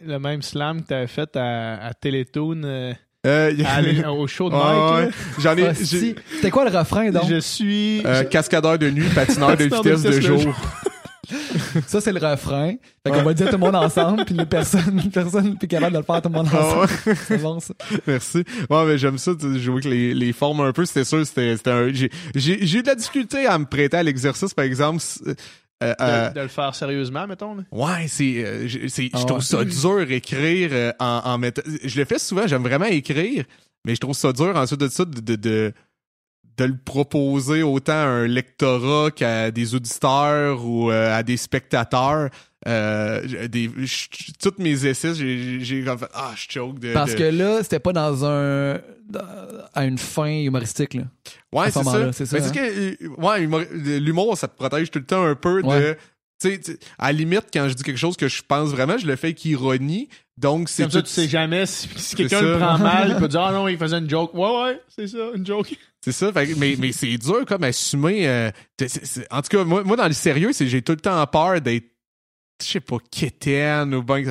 le 0.06 0.20
même 0.20 0.42
slam 0.42 0.84
que 0.84 0.88
t'avais 0.88 1.08
fait 1.08 1.36
à, 1.36 1.86
à 1.86 1.94
Télétoon 1.94 2.94
Euh, 3.28 3.54
Aller 3.66 4.04
au 4.06 4.26
show 4.28 4.50
de 4.50 4.56
Mike. 5.04 5.14
J'en 5.40 5.56
ai. 5.58 5.68
Ah, 5.68 5.74
C'était 5.74 6.50
quoi 6.50 6.70
le 6.70 6.76
refrain 6.76 7.12
donc? 7.12 7.30
Je 7.30 7.40
suis 7.40 8.02
euh, 8.06 8.24
cascadeur 8.24 8.80
de 8.80 8.90
nuit, 8.90 9.10
patineur 9.14 9.58
de 9.58 9.64
vitesse 9.66 10.02
de, 10.02 10.22
jour. 10.22 10.56
ça, 11.88 12.00
c'est 12.00 12.14
le 12.14 12.26
refrain. 12.26 12.76
Fait 13.06 13.12
qu'on 13.12 13.24
va 13.24 13.34
dire 13.34 13.48
tout 13.48 13.54
le 13.54 13.58
monde 13.58 13.76
ensemble, 13.76 14.24
puis 14.24 14.36
les 14.36 14.46
personnes, 14.46 15.02
personne 15.14 15.58
plus 15.58 15.68
capable 15.68 15.94
de 15.94 15.98
le 16.00 16.04
faire 16.06 16.22
tout 16.22 16.30
le 16.30 16.36
monde 16.36 16.48
ah 16.54 16.66
ensemble. 16.66 17.18
c'est 17.28 17.42
bon, 17.42 17.60
ça. 17.60 17.74
Merci. 18.08 18.44
Ouais, 18.70 18.86
mais 18.86 18.98
j'aime 18.98 19.18
ça, 19.18 19.32
jouer 19.58 19.82
que 19.82 19.90
les, 19.90 20.14
les 20.14 20.32
formes 20.32 20.62
un 20.62 20.72
peu. 20.72 20.86
C'était 20.86 21.04
sûr, 21.04 21.26
c'était, 21.26 21.58
c'était 21.58 21.72
un, 21.72 21.92
j'ai, 21.92 22.10
j'ai, 22.34 22.78
eu 22.78 22.82
de 22.82 22.88
la 22.88 22.96
difficulté 22.96 23.46
à 23.46 23.58
me 23.58 23.66
prêter 23.66 23.98
à 23.98 24.04
l'exercice, 24.04 24.54
par 24.54 24.64
exemple. 24.66 25.04
Euh, 25.84 25.94
euh, 26.02 26.30
de, 26.32 26.42
le 26.42 26.48
faire 26.48 26.74
sérieusement, 26.74 27.28
mettons. 27.28 27.58
Ouais, 27.72 28.08
c'est, 28.08 28.44
euh, 28.44 28.68
c'est, 28.88 29.12
ah 29.14 29.20
je 29.20 29.26
trouve 29.26 29.42
ça 29.42 29.64
dur 29.64 30.10
écrire 30.12 30.94
en, 31.00 31.22
en 31.24 31.38
mettant. 31.38 31.62
Je 31.84 32.00
le 32.00 32.06
fais 32.06 32.18
souvent, 32.18 32.48
j'aime 32.48 32.64
vraiment 32.64 32.86
écrire, 32.86 33.46
mais 33.86 33.94
je 33.94 34.00
trouve 34.00 34.16
ça 34.16 34.34
dur 34.34 34.56
ensuite 34.56 34.80
de 34.80 34.88
ça 34.88 35.06
de, 35.06 35.20
de 35.20 35.36
de 35.36 35.74
le 36.66 36.78
proposer 36.78 37.64
autant 37.64 37.94
à 37.94 38.06
un 38.06 38.28
lectorat 38.28 39.12
qu'à 39.12 39.52
des 39.52 39.76
auditeurs 39.76 40.66
ou 40.66 40.92
euh, 40.92 41.18
à 41.18 41.24
des 41.24 41.38
spectateurs. 41.38 42.30
Euh, 42.68 43.48
des, 43.48 43.70
toutes 44.42 44.60
mes 44.60 44.86
essais, 44.86 45.14
j'ai 45.14 45.84
comme 45.86 46.00
fait 46.00 46.10
Ah, 46.14 46.34
je 46.36 46.52
choke 46.52 46.80
de. 46.80 46.94
Parce 46.94 47.14
que 47.14 47.24
là, 47.24 47.62
c'était 47.64 47.80
pas 47.80 47.94
dans 47.94 48.26
un. 48.26 48.80
à 49.74 49.86
une 49.86 49.98
fin 49.98 50.42
humoristique, 50.42 50.96
là. 50.96 51.04
Ouais, 51.54 51.72
c'est 51.72 51.84
ça. 51.84 52.12
C'est 52.12 52.26
ça. 52.26 52.38
Hein? 52.38 52.50
que, 52.50 53.22
ouais, 53.22 54.00
l'humour, 54.00 54.38
ça 54.38 54.48
te 54.48 54.56
protège 54.56 54.92
tout 54.92 55.00
le 55.00 55.06
temps 55.06 55.24
un 55.24 55.36
peu 55.36 55.62
de. 55.62 55.96
Tu 56.40 56.62
sais, 56.62 56.78
à 57.00 57.08
la 57.08 57.14
limite, 57.14 57.46
quand 57.52 57.68
je 57.68 57.74
dis 57.74 57.82
quelque 57.82 57.98
chose 57.98 58.16
que 58.16 58.28
je 58.28 58.44
pense 58.48 58.70
vraiment, 58.70 58.98
je 59.00 59.08
le 59.08 59.16
fais 59.16 59.28
avec 59.28 59.44
ironie. 59.46 60.08
Donc, 60.38 60.70
c'est. 60.70 60.84
Comme 60.84 60.92
ça, 60.92 61.02
tu 61.02 61.10
sais 61.10 61.28
jamais 61.28 61.66
si, 61.66 62.16
quelqu'un 62.16 62.42
le 62.42 62.58
prend 62.58 62.78
mal, 62.78 63.10
il 63.10 63.16
peut 63.16 63.28
dire, 63.28 63.42
ah 63.42 63.52
non, 63.52 63.68
il 63.68 63.78
faisait 63.78 63.98
une 63.98 64.10
joke. 64.10 64.34
Ouais, 64.36 64.64
ouais, 64.64 64.82
c'est 64.88 65.08
ça, 65.08 65.32
une 65.34 65.46
joke. 65.46 65.76
C'est 66.08 66.14
ça, 66.14 66.32
mais, 66.34 66.78
mais 66.80 66.94
c'est 66.94 67.18
dur 67.18 67.44
comme 67.46 67.64
assumer. 67.64 68.30
Euh, 68.30 68.50
en 69.30 69.42
tout 69.42 69.50
cas, 69.50 69.66
moi, 69.66 69.84
moi, 69.84 69.98
dans 69.98 70.08
le 70.08 70.14
sérieux, 70.14 70.54
c'est 70.54 70.66
j'ai 70.68 70.82
tout 70.82 70.94
le 70.94 71.00
temps 71.02 71.26
peur 71.28 71.60
d'être 71.60 71.92
je 72.62 72.66
sais 72.66 72.80
pas, 72.80 72.98
quétaine 73.12 73.94
ou 73.94 74.02
ben, 74.02 74.24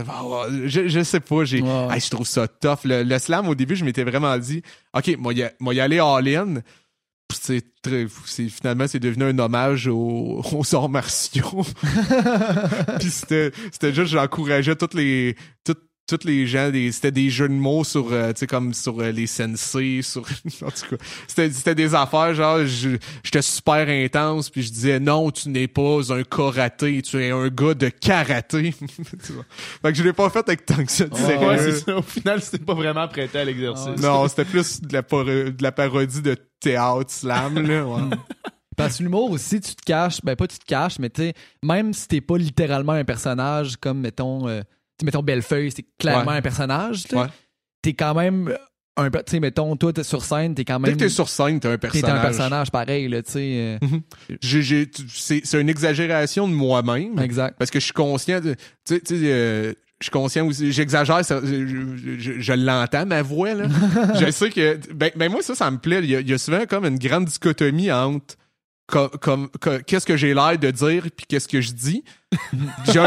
je, 0.64 0.89
je 0.89 1.05
sais 1.05 1.20
pas, 1.20 1.45
j'ai, 1.45 1.59
je 1.59 2.11
trouve 2.11 2.27
ça 2.27 2.49
tough. 2.49 2.79
Le, 2.85 3.18
slam, 3.18 3.47
au 3.47 3.55
début, 3.55 3.77
je 3.77 3.85
m'étais 3.85 4.05
vraiment 4.05 4.37
dit, 4.39 4.62
OK, 4.97 5.16
moi, 5.18 5.35
y, 5.35 5.49
moi 5.61 5.74
y 5.74 5.81
aller 5.81 5.99
all-in. 6.01 6.62
C'est 7.33 7.62
très, 7.83 8.07
c'est, 8.24 8.49
finalement, 8.49 8.87
c'est 8.89 8.99
devenu 8.99 9.24
un 9.24 9.39
hommage 9.39 9.87
aux, 9.87 10.43
aux 10.53 10.74
arts 10.74 10.89
martiaux. 10.89 11.62
Puis 12.99 13.11
c'était, 13.11 13.53
c'était 13.70 13.93
juste, 13.93 14.12
j'encourageais 14.12 14.77
toutes 14.77 14.95
les, 14.95 15.37
toutes, 15.62 15.86
tous 16.07 16.24
les 16.24 16.46
gens, 16.46 16.70
c'était 16.92 17.11
des 17.11 17.30
jeux 17.30 17.48
de 17.48 17.54
mots 17.54 17.82
sur, 17.82 18.12
euh, 18.12 18.32
tu 18.32 18.40
sais, 18.40 18.46
comme 18.46 18.72
sur 18.72 19.00
euh, 19.00 19.11
les 19.11 19.26
sensei, 19.26 20.02
sur, 20.02 20.22
en 20.62 20.70
tout 20.70 20.96
cas, 20.96 21.04
c'était, 21.26 21.50
c'était 21.50 21.74
des 21.74 21.94
affaires, 21.94 22.32
genre, 22.34 22.61
j'étais 22.64 23.42
super 23.42 23.88
intense, 23.88 24.48
puis 24.48 24.62
je 24.62 24.72
disais, 24.72 25.00
non, 25.00 25.30
tu 25.30 25.48
n'es 25.48 25.66
pas 25.66 26.12
un 26.12 26.22
karaté, 26.22 27.02
tu 27.02 27.22
es 27.22 27.30
un 27.30 27.48
gars 27.48 27.74
de 27.74 27.88
karaté. 27.88 28.72
fait 28.72 29.92
que 29.92 29.94
je 29.94 30.02
l'ai 30.04 30.12
pas 30.12 30.30
fait 30.30 30.48
avec 30.48 30.64
tant 30.64 30.84
que 30.84 30.92
ça, 30.92 31.07
ouais, 31.07 31.59
c'est 31.59 31.80
ça. 31.80 31.96
Au 31.96 32.02
final, 32.02 32.40
c'était 32.40 32.64
pas 32.64 32.74
vraiment 32.74 33.09
prêté 33.09 33.38
à 33.38 33.44
l'exercice. 33.44 34.00
non, 34.00 34.28
c'était 34.28 34.44
plus 34.44 34.80
de 34.80 34.92
la, 34.92 35.02
de 35.02 35.62
la 35.62 35.72
parodie 35.72 36.22
de 36.22 36.36
théâtre 36.61 37.11
slam, 37.11 37.66
là, 37.66 37.84
ouais. 37.84 38.02
Parce 38.76 38.98
que 38.98 39.04
l'humour 39.04 39.30
aussi, 39.30 39.59
tu 39.59 39.74
te 39.74 39.82
caches, 39.82 40.20
ben 40.22 40.36
pas 40.36 40.46
tu 40.46 40.59
te 40.59 40.64
caches, 40.66 40.98
mais 40.98 41.09
tu 41.09 41.22
sais, 41.22 41.34
même 41.62 41.94
si 41.94 42.07
t'es 42.07 42.20
pas 42.20 42.36
littéralement 42.36 42.92
un 42.92 43.04
personnage 43.04 43.76
comme, 43.78 44.00
mettons, 44.00 44.46
euh, 44.48 44.61
mettons 45.03 45.22
Bellefeuille, 45.22 45.70
c'est 45.70 45.86
clairement 45.99 46.32
un 46.32 46.42
personnage. 46.42 47.05
Ouais. 47.12 47.26
T'es 47.82 47.94
quand 47.94 48.14
même 48.14 48.57
un 48.97 49.11
tu 49.11 49.18
sais 49.26 49.40
mettons 49.40 49.76
toi 49.76 49.92
t'es 49.92 50.03
sur 50.03 50.24
scène 50.24 50.55
t'es 50.55 50.64
quand 50.64 50.78
même 50.80 50.90
dès 50.90 50.97
que 50.97 51.05
t'es 51.05 51.09
sur 51.09 51.28
scène 51.28 51.61
t'es 51.61 51.68
un 51.68 51.78
personnage 51.78 52.11
t'es 52.11 52.18
un 52.18 52.22
personnage 52.22 52.70
pareil 52.70 53.09
là 53.09 53.22
tu 53.22 53.32
sais 53.32 53.40
euh. 53.40 53.78
mhm. 53.82 54.01
c'est 55.09 55.61
une 55.61 55.68
exagération 55.68 56.49
de 56.49 56.55
moi-même 56.55 57.18
exact 57.18 57.57
parce 57.59 57.70
que 57.70 57.78
je 57.78 57.84
suis 57.84 57.92
conscient 57.92 58.40
de 58.40 58.57
tu 58.86 59.01
sais 59.05 59.14
euh, 59.14 59.74
je 60.01 60.05
suis 60.05 60.11
conscient 60.11 60.47
aussi 60.47 60.72
j'exagère 60.72 61.20
je, 61.22 62.53
l'entends 62.55 63.07
ma 63.07 63.22
voix 63.22 63.55
là 63.55 63.66
je 64.20 64.30
sais 64.30 64.51
que 64.51 64.78
ben, 64.94 65.11
ben, 65.14 65.30
moi 65.30 65.42
ça 65.42 65.55
ça 65.55 65.70
me 65.70 65.78
plaît 65.78 66.01
il 66.03 66.28
y, 66.28 66.32
a, 66.32 66.38
souvent 66.38 66.64
comme 66.66 66.86
une 66.86 66.99
grande 66.99 67.26
dichotomie 67.26 67.92
entre 67.92 68.36
comme, 68.88 69.51
qu'est-ce 69.86 70.07
que 70.07 70.16
j'ai 70.16 70.32
l'air 70.32 70.59
de 70.59 70.70
dire 70.70 71.03
puis 71.14 71.26
qu'est-ce 71.28 71.49
que 71.49 71.61
je 71.61 71.72
dis 71.72 72.05
j'ai 72.92 73.01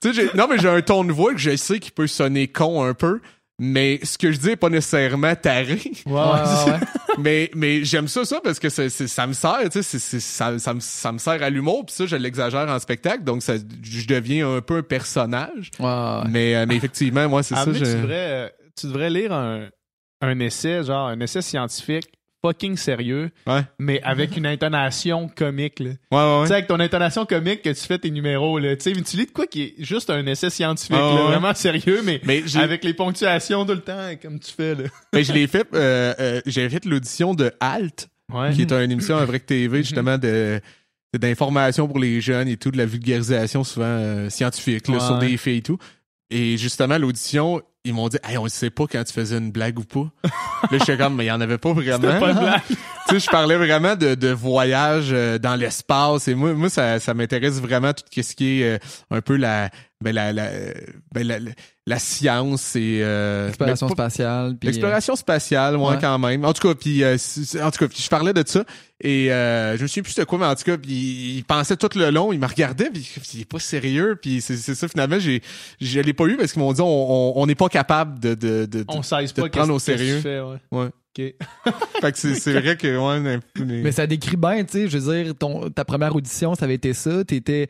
tu 0.00 0.14
sais, 0.14 0.30
non, 0.34 0.46
mais 0.48 0.58
j'ai 0.58 0.68
un 0.68 0.80
ton 0.82 1.04
de 1.04 1.12
voix 1.12 1.32
que 1.32 1.38
je 1.40 1.56
sais 1.56 1.78
qui 1.78 1.90
peut 1.90 2.06
sonner 2.06 2.48
con 2.48 2.82
un 2.84 2.94
peu. 2.94 3.20
Mais 3.60 3.98
ce 4.04 4.16
que 4.16 4.30
je 4.30 4.38
dis 4.38 4.50
est 4.50 4.56
pas 4.56 4.68
nécessairement 4.68 5.34
taré. 5.34 5.80
Ouais, 6.06 6.12
ouais, 6.14 6.78
mais 7.18 7.50
mais 7.56 7.84
j'aime 7.84 8.06
ça, 8.06 8.24
ça, 8.24 8.40
parce 8.40 8.60
que 8.60 8.68
c'est, 8.68 8.88
ça 8.88 9.26
me 9.26 9.32
sert, 9.32 9.58
tu 9.68 9.82
sais, 9.82 10.20
ça, 10.20 10.58
ça, 10.60 10.74
me, 10.74 10.78
ça 10.78 11.10
me 11.10 11.18
sert 11.18 11.42
à 11.42 11.50
l'humour, 11.50 11.84
puis 11.84 11.94
ça, 11.96 12.06
je 12.06 12.14
l'exagère 12.14 12.68
en 12.68 12.78
spectacle, 12.78 13.24
donc 13.24 13.42
ça, 13.42 13.54
je 13.56 14.06
deviens 14.06 14.48
un 14.48 14.60
peu 14.60 14.76
un 14.76 14.82
personnage. 14.82 15.72
Mais, 15.80 16.54
euh, 16.54 16.66
mais 16.68 16.76
effectivement, 16.76 17.28
moi, 17.28 17.42
c'est 17.42 17.56
ça. 17.56 17.64
Tu, 17.64 17.80
devrais, 17.80 18.54
tu 18.78 18.86
devrais 18.86 19.10
lire 19.10 19.32
un, 19.32 19.68
un 20.20 20.38
essai, 20.38 20.84
genre 20.84 21.08
un 21.08 21.18
essai 21.18 21.42
scientifique 21.42 22.06
fucking 22.44 22.76
sérieux, 22.76 23.30
mais 23.78 24.00
avec 24.02 24.36
une 24.36 24.46
intonation 24.46 25.28
comique. 25.28 25.80
Là. 25.80 25.90
Ouais, 26.12 26.18
ouais, 26.18 26.42
Tu 26.42 26.48
sais, 26.48 26.54
avec 26.54 26.66
ton 26.66 26.80
intonation 26.80 27.26
comique 27.26 27.62
que 27.62 27.70
tu 27.70 27.80
fais 27.80 27.98
tes 27.98 28.10
numéros, 28.10 28.58
là. 28.58 28.76
Tu 28.76 28.94
sais, 28.94 29.02
tu 29.02 29.16
lis 29.16 29.26
de 29.26 29.30
quoi 29.30 29.46
qui 29.46 29.62
est 29.62 29.74
juste 29.78 30.10
un 30.10 30.24
essai 30.26 30.50
scientifique, 30.50 30.96
vraiment 30.96 31.54
sérieux, 31.54 32.02
mais, 32.04 32.20
avec 32.56 32.84
les 32.84 32.94
ponctuations 32.94 33.64
tout 33.64 33.72
le 33.72 33.80
temps, 33.80 34.10
comme 34.20 34.38
tu 34.38 34.52
fais, 34.52 34.74
là. 34.74 34.84
mais 35.12 35.24
je 35.24 35.32
l'ai 35.32 35.46
fait, 35.46 35.66
euh, 35.74 36.14
euh, 36.18 36.40
j'ai 36.46 36.68
fait 36.68 36.84
l'audition 36.84 37.34
de 37.34 37.52
Halt, 37.60 38.08
qui 38.54 38.62
est 38.62 38.72
une 38.72 38.90
émission 38.90 39.16
à 39.16 39.24
Vrai 39.24 39.40
TV, 39.40 39.78
justement, 39.82 40.18
de 40.18 40.60
d'information 41.16 41.88
pour 41.88 41.98
les 41.98 42.20
jeunes 42.20 42.48
et 42.48 42.58
tout, 42.58 42.70
de 42.70 42.76
la 42.76 42.84
vulgarisation 42.84 43.64
souvent 43.64 43.86
euh, 43.86 44.28
scientifique, 44.28 44.88
là, 44.88 45.00
sur 45.00 45.18
des 45.18 45.36
faits 45.38 45.56
et 45.56 45.62
tout. 45.62 45.78
Et 46.30 46.58
justement, 46.58 46.98
l'audition, 46.98 47.62
ils 47.84 47.94
m'ont 47.94 48.08
dit, 48.08 48.18
hey, 48.24 48.36
on 48.38 48.44
ne 48.44 48.48
sait 48.48 48.70
pas 48.70 48.86
quand 48.86 49.02
tu 49.04 49.12
faisais 49.12 49.38
une 49.38 49.50
blague 49.50 49.78
ou 49.78 49.84
pas. 49.84 50.10
là, 50.70 50.78
j'étais 50.78 50.96
comme, 50.96 51.16
mais 51.16 51.24
il 51.24 51.28
n'y 51.28 51.32
en 51.32 51.40
avait 51.40 51.58
pas 51.58 51.72
vraiment. 51.72 52.20
Pas 52.20 52.32
blague. 52.32 52.60
tu 52.68 52.74
sais, 53.10 53.20
je 53.20 53.30
parlais 53.30 53.56
vraiment 53.56 53.96
de, 53.96 54.14
de 54.14 54.28
voyage 54.28 55.08
euh, 55.12 55.38
dans 55.38 55.54
l'espace. 55.54 56.28
Et 56.28 56.34
moi, 56.34 56.52
moi 56.54 56.68
ça, 56.68 57.00
ça 57.00 57.14
m'intéresse 57.14 57.60
vraiment 57.60 57.92
tout 57.92 58.04
ce 58.22 58.34
qui 58.34 58.60
est 58.60 58.76
euh, 58.76 58.78
un 59.10 59.20
peu 59.20 59.36
la, 59.36 59.70
ben, 60.00 60.14
la, 60.14 60.32
la, 60.32 60.50
ben, 61.12 61.26
la, 61.26 61.38
la 61.88 61.98
science 61.98 62.76
et 62.76 63.00
euh, 63.02 63.46
l'exploration 63.46 63.88
spatiale 63.88 64.56
puis 64.56 64.68
l'exploration 64.68 65.16
spatiale 65.16 65.76
moi 65.76 65.96
quand 65.96 66.18
même 66.20 66.44
en 66.44 66.52
tout 66.52 66.68
cas 66.68 66.74
puis 66.74 67.02
euh, 67.02 67.16
en 67.62 67.70
tout 67.72 67.84
cas 67.84 67.94
je 67.96 68.08
parlais 68.08 68.32
de 68.32 68.44
ça 68.46 68.62
et 69.00 69.32
euh, 69.32 69.76
je 69.76 69.82
me 69.82 69.88
souviens 69.88 70.02
plus 70.02 70.14
de 70.14 70.24
quoi 70.24 70.38
mais 70.38 70.46
en 70.46 70.54
tout 70.54 70.64
cas 70.64 70.76
puis 70.76 70.92
il 71.38 71.44
pensait 71.44 71.76
tout 71.76 71.88
le 71.96 72.10
long 72.10 72.32
il 72.32 72.38
me 72.38 72.46
regardait 72.46 72.90
puis 72.90 73.10
il 73.34 73.40
est 73.40 73.44
pas 73.44 73.58
sérieux 73.58 74.16
puis 74.20 74.40
c'est 74.40 74.56
ça 74.56 74.86
finalement 74.86 75.18
j'ai 75.18 75.42
je 75.80 76.00
l'ai 76.00 76.12
pas 76.12 76.26
eu 76.26 76.36
parce 76.36 76.52
qu'ils 76.52 76.62
m'ont 76.62 76.72
dit 76.72 76.82
on 76.82 77.44
n'est 77.46 77.56
pas 77.56 77.67
capable 77.68 78.18
de 78.20 78.34
de 78.34 78.66
de, 78.66 78.84
on 78.88 79.00
de, 79.00 79.32
pas 79.32 79.48
prendre 79.48 79.74
au 79.74 79.78
sérieux 79.78 80.20
fais, 80.20 80.40
ouais. 80.40 80.58
ouais. 80.72 80.88
fait 82.00 82.12
que 82.12 82.18
c'est 82.18 82.52
vrai 82.52 82.76
que 82.76 82.96
ouais, 82.96 83.40
mais 83.64 83.90
ça 83.90 84.06
décrit 84.06 84.36
bien 84.36 84.62
tu 84.64 84.72
sais 84.72 84.88
je 84.88 84.98
veux 84.98 85.24
dire 85.24 85.34
ton 85.34 85.68
ta 85.68 85.84
première 85.84 86.14
audition 86.14 86.54
ça 86.54 86.64
avait 86.64 86.76
été 86.76 86.94
ça 86.94 87.24
t'étais 87.24 87.68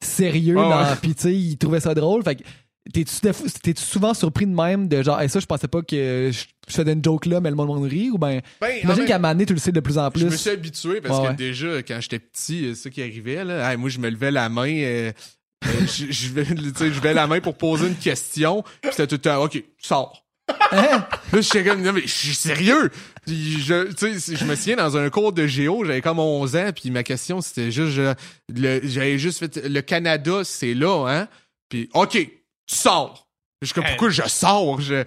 sérieux 0.00 0.54
dans 0.54 0.96
puis 1.02 1.16
tu 1.16 1.22
sais 1.22 1.34
il 1.34 1.56
trouvait 1.56 1.80
ça 1.80 1.92
drôle 1.92 2.22
fait 2.22 2.36
que 2.36 2.44
T'es-tu 2.92 3.82
souvent 3.82 4.12
surpris 4.12 4.46
de 4.46 4.54
même 4.54 4.88
de 4.88 5.02
genre, 5.02 5.18
hey, 5.18 5.30
ça, 5.30 5.40
je 5.40 5.46
pensais 5.46 5.68
pas 5.68 5.80
que 5.80 6.30
je, 6.30 6.44
faisais 6.68 6.92
une 6.92 7.02
joke 7.02 7.24
là, 7.24 7.40
mais 7.40 7.48
le 7.48 7.56
monde 7.56 7.82
rit 7.84 8.10
ou 8.10 8.18
ben. 8.18 8.42
ben 8.60 8.70
imagine 8.82 9.06
qu'à 9.06 9.16
un 9.16 9.38
tu 9.38 9.54
le 9.54 9.58
sais 9.58 9.72
de 9.72 9.80
plus 9.80 9.96
en 9.96 10.10
plus. 10.10 10.20
Je 10.20 10.26
me 10.26 10.36
suis 10.36 10.50
habitué 10.50 11.00
parce 11.00 11.28
que 11.28 11.32
déjà, 11.34 11.82
quand 11.82 11.98
j'étais 12.00 12.18
petit, 12.18 12.66
euh, 12.66 12.74
ça 12.74 12.90
qui 12.90 13.00
arrivait, 13.00 13.42
là, 13.42 13.74
moi, 13.78 13.88
je 13.88 13.98
me 13.98 14.10
levais 14.10 14.30
la 14.30 14.50
main, 14.50 14.68
euh, 14.68 15.12
euh, 15.66 15.86
je, 15.86 16.06
je, 16.06 16.28
je 16.28 16.84
levais 16.84 17.14
la 17.14 17.26
main 17.26 17.40
pour 17.40 17.56
poser 17.56 17.88
une 17.88 17.96
question, 17.96 18.62
puis 18.80 18.90
c'était 18.90 19.06
tout 19.06 19.16
le 19.16 19.20
temps, 19.20 19.42
OK, 19.42 19.62
sors. 19.78 20.24
Hein? 20.72 21.06
Là, 21.32 21.40
je 21.40 21.64
comme, 21.64 21.82
non, 21.82 21.92
mais 21.92 22.02
je 22.02 22.06
suis 22.08 22.34
sérieux. 22.34 22.90
Je, 23.26 23.32
je 23.32 24.44
me 24.44 24.54
souviens 24.54 24.76
dans 24.76 24.96
un 24.96 25.08
cours 25.08 25.32
de 25.32 25.46
géo, 25.46 25.84
j'avais 25.84 26.02
comme 26.02 26.18
11 26.18 26.56
ans, 26.56 26.70
puis 26.74 26.90
ma 26.90 27.02
question, 27.02 27.40
c'était 27.40 27.70
juste, 27.70 27.98
j'avais 28.52 29.18
juste 29.18 29.38
fait, 29.38 29.66
le 29.66 29.80
Canada, 29.80 30.42
c'est 30.44 30.74
là, 30.74 31.06
hein? 31.08 31.28
Puis, 31.68 31.88
OK, 31.94 32.12
tu 32.12 32.30
sors. 32.66 33.23
Je 33.64 33.72
suis 33.72 33.74
comme, 33.74 33.84
pourquoi 33.84 34.10
je 34.10 34.22
sors? 34.26 34.80
Je... 34.80 35.04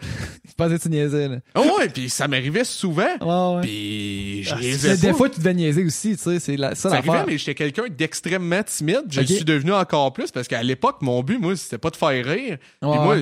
pas 0.58 0.70
que 0.70 0.78
tu 0.78 0.90
niaisais, 0.90 1.28
là. 1.28 1.38
Oh 1.56 1.78
ouais, 1.78 1.90
puis 1.90 2.10
ça 2.10 2.28
m'arrivait 2.28 2.64
souvent. 2.64 3.04
Ouais, 3.22 3.56
ouais. 3.56 3.62
Puis 3.62 4.44
je 4.44 4.90
ah, 4.90 4.96
Des 4.96 5.14
fois, 5.14 5.30
tu 5.30 5.40
devais 5.40 5.54
niaiser 5.54 5.84
aussi, 5.84 6.18
tu 6.18 6.24
sais, 6.24 6.40
c'est 6.40 6.58
la, 6.58 6.76
ça, 6.76 6.90
ça 6.90 6.98
arrivait, 6.98 7.26
mais 7.26 7.38
j'étais 7.38 7.56
quelqu'un 7.56 7.86
d'extrêmement 7.90 8.64
timide. 8.64 9.04
Je 9.10 9.22
suis 9.22 9.46
devenu 9.46 9.74
encore 9.74 10.14
plus 10.14 10.32
parce 10.32 10.48
qu'à 10.48 10.64
l'époque, 10.64 10.98
mon 11.02 11.24
but, 11.24 11.40
moi, 11.40 11.56
c'était 11.56 11.78
pas 11.78 11.90
de 11.90 11.96
faire 11.96 12.26
rire. 12.26 12.58
Puis 12.82 12.90
moi, 12.90 13.18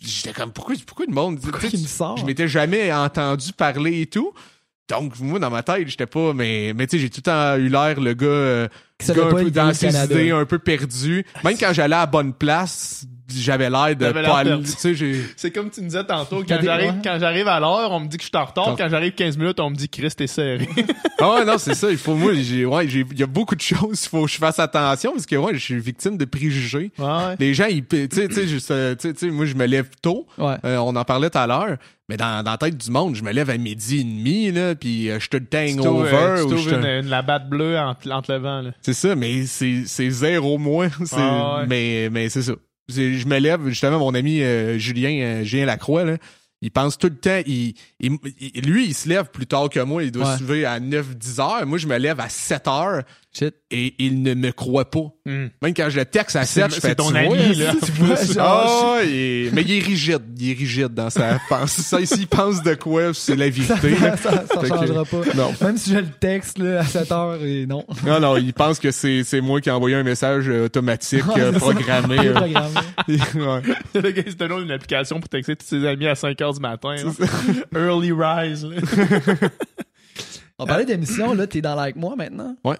j'étais 0.00 0.32
comme, 0.32 0.52
pourquoi, 0.52 0.74
pourquoi 0.86 1.06
le 1.06 1.14
monde... 1.14 1.40
Pourquoi 1.40 1.68
il 1.72 1.80
me 1.80 1.86
sort? 1.86 2.16
Je 2.16 2.24
m'étais 2.24 2.48
jamais 2.48 2.92
entendu 2.92 3.52
parler 3.52 4.02
et 4.02 4.06
tout. 4.06 4.32
Donc, 4.88 5.18
moi, 5.20 5.38
dans 5.38 5.50
ma 5.50 5.62
tête, 5.62 5.86
j'étais 5.86 6.06
pas, 6.06 6.32
mais, 6.32 6.72
mais 6.74 6.86
tu 6.86 6.96
sais, 6.96 7.02
j'ai 7.02 7.10
tout 7.10 7.18
le 7.18 7.22
temps 7.22 7.56
eu 7.56 7.68
l'air 7.68 8.00
le 8.00 8.14
gars, 8.14 8.26
euh, 8.26 8.68
gars 9.06 9.26
un 9.26 9.34
peu 9.34 9.50
dans 9.50 9.74
ses 9.74 9.94
idées, 10.04 10.30
un 10.30 10.46
peu 10.46 10.58
perdu. 10.58 11.26
Même 11.44 11.58
quand 11.58 11.72
j'allais 11.74 11.96
à 11.96 12.06
bonne 12.06 12.32
place, 12.32 13.04
j'avais 13.36 13.68
l'air 13.70 13.94
de 13.96 14.10
pas 14.12 14.38
aller- 14.38 14.50
perdu. 14.50 14.64
tu 14.70 14.78
sais 14.78 14.94
j'ai 14.94 15.22
C'est 15.36 15.50
comme 15.50 15.70
tu 15.70 15.80
nous 15.80 15.86
disais 15.88 16.04
tantôt, 16.04 16.42
Quand 16.48 16.58
j'arrive, 16.62 16.94
quand 17.02 17.18
j'arrive 17.20 17.48
à 17.48 17.60
l'heure, 17.60 17.92
on 17.92 18.00
me 18.00 18.06
dit 18.08 18.16
que 18.16 18.22
je 18.22 18.28
suis 18.28 18.36
en 18.36 18.44
retard. 18.44 18.74
Quand- 18.76 18.88
j'arrive 18.88 19.12
15 19.12 19.36
minutes, 19.36 19.60
on 19.60 19.70
me 19.70 19.74
dit 19.76 19.88
Chris, 19.88 20.10
t'es 20.16 20.26
serré. 20.26 20.68
ah 21.20 21.34
ouais 21.34 21.44
non 21.44 21.58
c'est 21.58 21.74
ça 21.74 21.90
il 21.90 21.96
faut 21.98 22.14
moi 22.14 22.32
j'ai 22.34 22.64
ouais 22.64 22.88
j'ai 22.88 23.04
il 23.10 23.18
y 23.18 23.22
a 23.22 23.26
beaucoup 23.26 23.56
de 23.56 23.60
choses 23.60 24.04
il 24.04 24.08
faut 24.08 24.24
que 24.24 24.30
je 24.30 24.38
fasse 24.38 24.58
attention 24.60 25.12
parce 25.12 25.26
que 25.26 25.34
ouais 25.36 25.52
je 25.54 25.58
suis 25.58 25.78
victime 25.80 26.16
de 26.16 26.24
préjugés 26.24 26.92
Ouais. 26.98 27.34
les 27.40 27.54
gens 27.54 27.66
ils 27.66 27.84
tu 27.84 28.08
sais 28.12 28.28
tu 28.28 28.60
sais 28.60 28.72
euh, 28.72 28.94
moi 29.32 29.44
je 29.44 29.54
me 29.54 29.66
lève 29.66 29.88
tôt 30.00 30.26
Ouais. 30.38 30.54
Euh, 30.64 30.76
on 30.76 30.94
en 30.94 31.04
parlait 31.04 31.28
tout 31.30 31.38
à 31.38 31.46
l'heure 31.48 31.76
mais 32.08 32.16
dans, 32.16 32.44
dans 32.44 32.52
la 32.52 32.56
tête 32.58 32.76
du 32.76 32.90
monde 32.92 33.16
je 33.16 33.22
me 33.24 33.32
lève 33.32 33.50
à 33.50 33.56
midi 33.58 33.98
et 34.00 34.04
demi 34.04 34.52
là 34.52 34.76
puis 34.76 35.10
euh, 35.10 35.18
je 35.18 35.28
temps 35.28 35.38
Tu 35.66 35.76
trouves, 35.76 35.88
hangover 35.88 36.14
euh, 36.16 36.36
tu 36.36 36.42
ou 36.42 36.46
trouves 36.54 36.68
je 36.68 36.74
une, 36.76 36.84
un- 36.84 37.00
une 37.00 37.08
labatte 37.08 37.48
bleue 37.48 37.76
entre, 37.78 38.10
entre 38.12 38.32
le 38.32 38.38
vent. 38.38 38.60
Là. 38.62 38.70
c'est 38.80 38.92
ça 38.94 39.16
mais 39.16 39.44
c'est 39.46 39.82
c'est 39.86 40.10
zéro 40.10 40.56
moins 40.58 40.88
c'est 41.04 41.16
Ah 41.18 41.58
ouais. 41.58 41.66
mais 41.66 42.08
mais 42.12 42.28
c'est 42.28 42.42
ça 42.42 42.52
je 42.88 43.26
me 43.26 43.38
lève 43.38 43.68
justement 43.68 43.98
mon 43.98 44.14
ami 44.14 44.40
euh, 44.42 44.78
Julien 44.78 45.10
euh, 45.22 45.44
Julien 45.44 45.66
Lacroix 45.66 46.04
là 46.04 46.16
il 46.60 46.72
pense 46.72 46.98
tout 46.98 47.06
le 47.06 47.14
temps, 47.14 47.40
il, 47.46 47.74
il- 48.00 48.18
il- 48.40 48.66
lui, 48.68 48.86
il 48.86 48.94
se 48.94 49.08
lève 49.08 49.26
plus 49.30 49.46
tard 49.46 49.68
que 49.70 49.78
moi, 49.78 50.02
il 50.02 50.10
doit 50.10 50.28
Ouais. 50.28 50.36
se 50.38 50.42
lever 50.42 50.64
à 50.64 50.80
9-10 50.80 51.40
heures. 51.40 51.64
Moi, 51.68 51.78
je 51.78 51.86
me 51.86 51.96
lève 51.98 52.18
à 52.18 52.28
7 52.28 52.66
heures 52.66 53.04
Shit. 53.38 53.54
et 53.70 53.94
il 53.98 54.22
ne 54.22 54.34
me 54.34 54.50
croit 54.52 54.90
pas. 54.90 55.12
Hmm. 55.26 55.46
Même 55.62 55.74
quand 55.74 55.88
je 55.90 55.98
le 55.98 56.04
texte 56.04 56.36
à 56.36 56.44
C'est- 56.44 56.62
7, 56.62 56.70
je 56.74 56.80
c'est 56.80 56.88
fais 56.88 56.94
ton 56.94 57.10
tu 57.10 57.16
ami, 57.18 57.28
vois, 57.28 57.36
là. 57.36 57.72
tu 57.84 57.92
vois, 57.92 58.14
vois, 58.14 58.24
genre, 58.34 58.96
il 59.04 59.10
est- 59.14 59.50
mais 59.54 59.62
il 59.62 59.72
est 59.78 59.82
rigide, 59.84 60.22
il 60.38 60.50
est 60.50 60.54
rigide 60.58 60.88
dans 60.94 61.10
sa 61.10 61.38
pensée. 61.48 61.82
Ça, 61.82 62.04
s'il 62.04 62.26
pense 62.26 62.62
de 62.62 62.74
quoi, 62.74 63.12
c'est 63.14 63.36
la 63.36 63.46
Ça, 63.52 63.74
vérité. 63.74 63.96
ça, 64.16 64.16
ça 64.46 64.60
que- 64.60 64.66
changera 64.66 65.04
pas. 65.04 65.20
Non. 65.34 65.54
Même 65.60 65.76
si 65.76 65.92
je 65.92 65.98
le 65.98 66.06
texte 66.08 66.58
là, 66.58 66.80
à 66.80 66.84
7 66.84 67.12
heures 67.12 67.44
et 67.44 67.66
non. 67.66 67.84
Non, 68.06 68.20
non, 68.20 68.36
il 68.36 68.52
pense 68.54 68.78
que 68.78 68.90
c'est, 68.90 69.24
moi 69.40 69.60
qui 69.60 69.68
ai 69.68 69.72
envoyé 69.72 69.96
un 69.96 70.02
message 70.02 70.48
euh, 70.48 70.64
automatique, 70.66 71.26
Ouais, 71.28 71.40
euh, 71.42 71.52
programmé. 71.52 72.18
euh. 72.18 72.32
Programmé. 72.34 72.74
Ouais. 73.08 73.62
Le 73.94 74.10
gars, 74.10 74.22
il 74.26 74.32
se 74.32 74.36
donne 74.36 74.52
une 74.64 74.70
application 74.70 75.20
pour 75.20 75.28
texter 75.28 75.56
tous 75.56 75.66
ses 75.66 75.86
amis 75.86 76.06
à 76.06 76.14
5 76.14 76.36
h 76.38 76.54
du 76.54 76.60
matin. 76.60 76.96
Early 77.74 78.12
rise. 78.12 78.64
là. 78.64 78.76
On 80.58 80.66
parlait 80.66 80.84
d'émission, 80.84 81.34
là, 81.34 81.46
t'es 81.46 81.60
dans 81.60 81.74
Like 81.76 81.94
Moi 81.96 82.16
maintenant. 82.16 82.56
Ouais. 82.64 82.76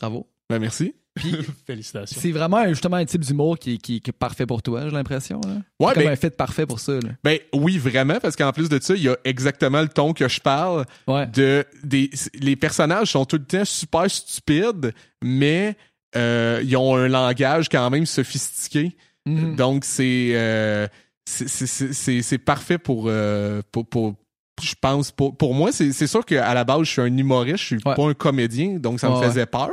Bravo. 0.00 0.26
Ben, 0.50 0.58
merci. 0.58 0.94
Félicitations. 1.66 2.20
C'est 2.20 2.32
vraiment 2.32 2.66
justement 2.68 2.96
un 2.96 3.04
type 3.04 3.20
d'humour 3.24 3.58
qui, 3.58 3.78
qui, 3.78 4.00
qui 4.00 4.10
est 4.10 4.12
parfait 4.12 4.46
pour 4.46 4.62
toi, 4.62 4.82
j'ai 4.84 4.90
l'impression. 4.90 5.40
là. 5.46 5.54
Ouais, 5.78 5.88
C'est 5.90 5.94
comme 5.94 6.02
ben, 6.04 6.10
un 6.10 6.16
fit 6.16 6.30
parfait 6.30 6.66
pour 6.66 6.80
ça. 6.80 6.92
Là. 6.94 7.10
ben 7.22 7.38
oui, 7.52 7.78
vraiment, 7.78 8.18
parce 8.20 8.34
qu'en 8.34 8.52
plus 8.52 8.68
de 8.68 8.80
ça, 8.82 8.94
il 8.96 9.02
y 9.02 9.08
a 9.08 9.16
exactement 9.24 9.80
le 9.80 9.88
ton 9.88 10.12
que 10.12 10.28
je 10.28 10.40
parle. 10.40 10.84
Ouais. 11.06 11.26
de 11.28 11.64
des 11.84 12.10
les 12.34 12.56
personnages 12.56 13.12
sont 13.12 13.24
tout 13.26 13.36
le 13.36 13.44
temps 13.44 13.64
super 13.64 14.10
stupides 14.10 14.92
mais 15.22 15.76
euh, 16.16 16.60
ils 16.64 16.76
ont 16.76 16.96
un 16.96 17.08
langage 17.08 17.68
quand 17.68 17.88
même 17.90 18.06
sophistiqué 18.06 18.96
Mhm. 19.26 19.56
donc 19.56 19.84
c'est 19.86 20.32
euh, 20.34 20.86
c'est- 21.24 21.48
c'est- 21.48 21.66
c'est 21.66 21.92
c'est- 21.94 22.22
c'est 22.22 22.38
parfait 22.38 22.76
pour 22.76 23.04
euh, 23.08 23.62
pour, 23.72 23.86
pour- 23.86 24.14
je 24.62 24.74
pense 24.80 25.10
pour, 25.10 25.36
pour 25.36 25.54
moi 25.54 25.70
c'est 25.72 26.06
sûr 26.06 26.24
qu'à 26.24 26.54
la 26.54 26.64
base 26.64 26.82
je 26.84 26.90
suis 26.90 27.00
un 27.02 27.16
humoriste 27.16 27.58
je 27.58 27.64
suis 27.64 27.78
Ouais. 27.84 27.94
pas 27.94 28.04
un 28.04 28.14
comédien 28.14 28.76
donc 28.78 29.00
ça 29.00 29.10
Ouais, 29.10 29.18
me 29.20 29.22
faisait 29.28 29.46
peur 29.46 29.70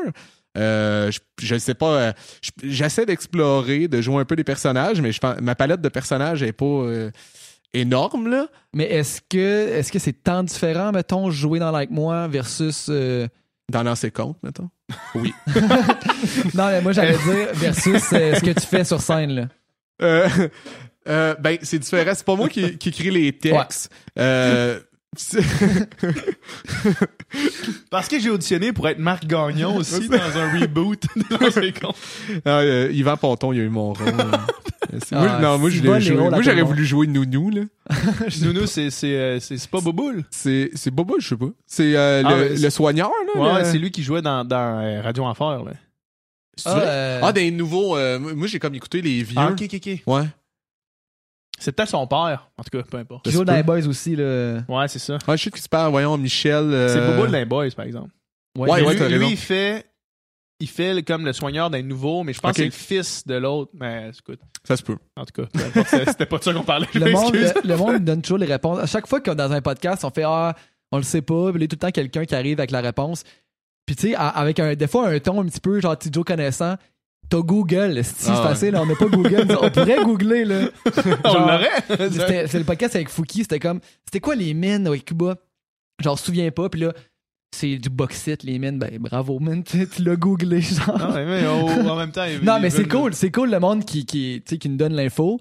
euh, 0.58 1.12
je, 1.12 1.20
je 1.42 1.58
sais 1.58 1.74
pas 1.76 1.86
euh, 1.96 2.12
je- 2.42 2.52
j'essaie 2.70 3.06
d'explorer 3.06 3.88
de 3.88 4.02
jouer 4.02 4.18
un 4.22 4.26
peu 4.26 4.36
des 4.36 4.44
personnages 4.44 5.00
mais 5.02 5.12
je 5.12 5.20
ma 5.42 5.56
palette 5.56 5.82
de 5.82 5.90
personnages 5.90 6.44
est 6.44 6.52
pas 6.52 6.66
euh, 6.66 7.12
énorme 7.74 8.28
là 8.30 8.48
Mais 8.74 8.86
est-ce 8.86 9.22
que 9.30 9.70
est-ce 9.70 9.92
que 9.92 10.00
c'est 10.00 10.24
tant 10.24 10.44
différent, 10.44 10.92
mettons, 10.92 11.30
jouer 11.32 11.60
dans 11.60 11.72
Like 11.72 11.90
Moi 11.92 12.28
versus. 12.28 12.88
euh, 12.90 13.28
dans 13.72 13.84
l'ancien 13.84 14.10
compte 14.10 14.36
mettons 14.44 14.70
oui 15.16 15.32
Non, 16.54 16.68
mais 16.68 16.82
moi 16.82 16.92
j'allais 16.92 17.18
dire 17.18 17.48
versus 17.54 18.02
ce 18.04 18.42
que 18.44 18.52
tu 18.60 18.66
fais 18.68 18.84
sur 18.84 19.00
scène. 19.02 19.32
Là. 19.32 19.48
Euh, 20.02 20.28
euh, 21.08 21.36
ben, 21.40 21.58
c'est 21.62 21.80
différent. 21.80 22.12
C'est 22.16 22.26
pas 22.26 22.36
moi 22.36 22.50
qui, 22.50 22.78
qui 22.78 22.90
écris 22.90 23.12
les 23.12 23.32
textes. 23.34 23.90
Euh, 24.20 24.80
Parce 27.90 28.08
que 28.08 28.20
j'ai 28.20 28.30
auditionné 28.30 28.72
pour 28.74 28.88
être 28.88 29.00
Marc 29.00 29.26
Gagnon 29.26 29.76
aussi 29.78 30.08
dans 30.10 30.38
un 30.38 30.60
reboot 30.60 31.02
de. 31.16 32.42
Ah, 32.46 32.60
euh, 32.60 32.90
Yvan 32.94 33.18
Ponton, 33.18 33.52
il 33.54 33.60
a 33.60 33.64
eu 33.64 33.70
mon 33.70 33.94
rôle. 33.94 34.08
Ah, 35.14 35.40
non, 35.42 35.58
moi, 35.58 35.70
je 35.70 35.78
joué. 35.78 36.16
Moi, 36.30 36.42
j'aurais 36.42 36.64
voulu 36.64 36.86
jouer 36.86 37.08
Nounou, 37.08 37.50
là. 37.50 37.62
Nounou, 38.42 38.66
c'est 38.66 38.90
c'est 38.90 39.16
euh, 39.16 39.40
c'est- 39.40 39.58
c'est 39.58 39.70
pas 39.70 39.80
Boboul. 39.80 40.26
C'est, 40.32 40.70
c'est 40.74 40.92
Boba, 40.92 41.14
je 41.20 41.30
sais 41.30 41.38
pas. 41.38 41.46
C'est 41.66 41.96
euh, 41.96 42.22
Ah, 42.26 42.36
le, 42.36 42.42
ouais, 42.42 42.56
le 42.58 42.70
soigneur, 42.70 43.10
là. 43.34 43.42
Ouais, 43.42 43.60
le- 43.60 43.66
c'est 43.66 43.78
lui 43.78 43.92
qui 43.92 44.04
jouait 44.04 44.22
dans, 44.22 44.44
dans 44.44 45.02
Radio 45.02 45.24
Enfer. 45.24 45.64
Là. 45.64 45.72
Euh, 46.68 47.22
Ah, 47.24 47.32
des 47.32 47.52
nouveaux. 47.52 47.96
euh, 47.96 48.20
moi, 48.20 48.48
j'ai 48.48 48.60
comme 48.60 48.76
écouté 48.76 49.02
les 49.02 49.24
vieux. 49.24 49.38
Ah, 49.38 49.52
ok, 49.52 49.62
ok, 49.64 49.76
ok. 49.76 50.00
Ouais. 50.08 50.24
C'est 51.62 51.72
peut-être 51.72 51.90
son 51.90 52.08
père. 52.08 52.50
En 52.58 52.64
tout 52.64 52.78
cas, 52.78 52.84
peu 52.90 52.98
importe. 52.98 53.24
qui 53.26 53.32
joue 53.32 53.46
dans 53.46 53.56
les 53.56 53.64
Boys 53.64 53.88
aussi. 53.88 54.16
Là. 54.16 54.62
Ouais, 54.68 54.88
c'est 54.88 55.00
ça. 55.00 55.18
Ouais, 55.28 55.38
je 55.38 55.44
sais 55.44 55.52
que 55.52 55.60
tu 55.60 55.70
parles, 55.70 55.92
voyons, 55.92 56.18
Michel. 56.18 56.56
euh, 56.74 56.88
C'est 56.90 57.00
Boboul 57.16 57.32
dans 57.32 57.38
les 57.38 57.46
Boys, 57.46 57.70
par 57.76 57.86
exemple. 57.86 58.10
Ouais, 58.58 58.68
Mais 58.68 58.84
ouais, 58.86 58.94
lui, 58.94 59.00
t'as 59.00 59.08
lui, 59.08 59.14
raison. 59.18 59.30
il 59.30 59.38
fait, 59.38 59.86
il 60.60 60.68
fait 60.68 60.94
le- 60.96 61.02
comme 61.02 61.24
le 61.26 61.34
soigneur 61.34 61.70
d'un 61.70 61.82
nouveau, 61.84 62.24
mais 62.24 62.34
je 62.34 62.40
pense 62.42 62.50
Ok. 62.52 62.56
que 62.58 62.62
c'est 62.62 62.66
le 62.66 62.72
fils 62.72 63.26
de 63.28 63.36
l'autre. 63.36 63.72
Mais 63.74 64.10
écoute, 64.18 64.40
Ça 64.68 64.76
se 64.76 64.84
peut. 64.84 64.98
en 65.16 65.24
tout 65.26 65.42
cas, 65.42 65.48
peu 65.54 65.60
importe, 65.64 65.88
c'était 65.88 66.06
c'était 66.12 66.26
pas 66.26 66.38
de 66.40 66.44
ça 66.44 66.54
qu'on 66.54 66.64
parlait. 66.64 66.88
je 66.94 67.00
Le 67.00 67.12
monde, 67.12 67.34
m'excuse. 67.34 67.64
le, 67.64 67.70
le 67.70 67.78
monde 67.78 68.00
donne 68.04 68.22
toujours 68.22 68.38
les 68.40 68.46
réponses. 68.48 68.80
À 68.80 68.86
chaque 68.88 69.08
fois 69.08 69.22
qu'on 69.22 69.32
est 69.32 69.36
dans 69.36 69.52
un 69.52 69.62
podcast, 69.62 70.04
on 70.04 70.10
fait 70.10 70.24
Ah, 70.26 70.56
on 70.92 70.98
le 70.98 71.04
sait 71.04 71.22
pas. 71.22 71.52
Puis 71.52 71.60
il 71.60 71.62
y 71.62 71.66
a 71.66 71.68
tout 71.68 71.76
le 71.76 71.80
temps 71.80 71.92
quelqu'un 71.92 72.26
qui 72.26 72.36
arrive 72.36 72.60
avec 72.60 72.72
la 72.72 72.82
réponse. 72.82 73.24
Puis 73.86 73.96
tu 73.96 74.10
sais, 74.10 74.16
à- 74.16 74.28
avec 74.30 74.60
un, 74.60 74.74
des 74.76 74.88
fois 74.88 75.08
un 75.08 75.20
ton 75.20 75.40
un 75.42 75.46
petit 75.46 75.60
peu 75.62 75.80
genre 75.80 75.98
petit 75.98 76.10
Joe 76.12 76.24
connaissant. 76.26 76.76
T'as 77.32 77.40
Google, 77.40 78.02
c'est 78.04 78.30
Ah 78.30 78.42
ouais. 78.42 78.48
facile, 78.50 78.76
on 78.76 78.86
n'a 78.86 78.94
pas 78.96 79.06
Google. 79.08 79.48
on 79.62 79.70
pourrait 79.72 80.04
googler, 80.04 80.44
là. 80.46 80.66
On 81.24 81.34
l'aurait. 81.34 81.70
C'était 82.12 82.48
c'est 82.48 82.60
le 82.60 82.66
podcast 82.66 82.94
avec 82.96 83.08
Fouki, 83.10 83.40
c'était 83.40 83.60
comme 83.60 83.80
c'était 84.06 84.20
quoi 84.20 84.36
les 84.36 84.54
mines 84.54 84.88
au 84.88 84.96
Cuba? 84.98 85.38
Genre, 86.04 86.20
souviens 86.20 86.52
pas, 86.52 86.68
puis 86.68 86.82
là, 86.82 86.94
c'est 87.56 87.78
du 87.78 87.90
bauxite, 87.90 88.44
les 88.44 88.60
mines. 88.60 88.78
Ben, 88.80 88.98
bravo, 89.00 89.40
man, 89.40 89.64
tu 89.66 89.88
l'as 90.04 90.16
googlé, 90.18 90.60
genre. 90.62 90.98
Non, 91.00 91.14
mais, 91.14 91.48
au- 91.48 91.90
en 91.90 91.96
même 91.96 92.12
temps, 92.12 92.26
il- 92.26 92.44
Non, 92.44 92.60
mais 92.60 92.70
c'est 92.70 92.88
cool, 92.88 93.14
c'est 93.14 93.32
cool 93.32 93.50
le 93.50 93.60
monde 93.60 93.86
qui, 93.86 94.06
qui, 94.06 94.42
qui 94.44 94.68
nous 94.70 94.78
donne 94.78 94.94
l'info. 94.94 95.40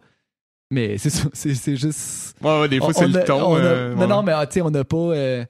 Mais 0.71 0.97
c'est 0.99 1.11
ça, 1.11 1.29
c'est 1.33 1.55
c'est 1.57 1.77
juste. 1.77 2.37
Ouais, 2.41 2.61
ouais, 2.61 2.69
des 2.69 2.79
fois, 2.79 2.93
c'est 2.93 3.09
le 3.09 3.25
ton. 3.25 3.43
on 3.43 3.57
a- 3.57 3.59
euh, 3.59 3.95
non, 3.95 4.01
ouais. 4.03 4.07
non, 4.07 4.23
mais 4.23 4.33
ah, 4.33 4.47
tu 4.47 4.55
sais, 4.55 4.63
on 4.63 4.71
n'a 4.71 4.85
pas. 4.85 4.97
euh, 4.97 5.45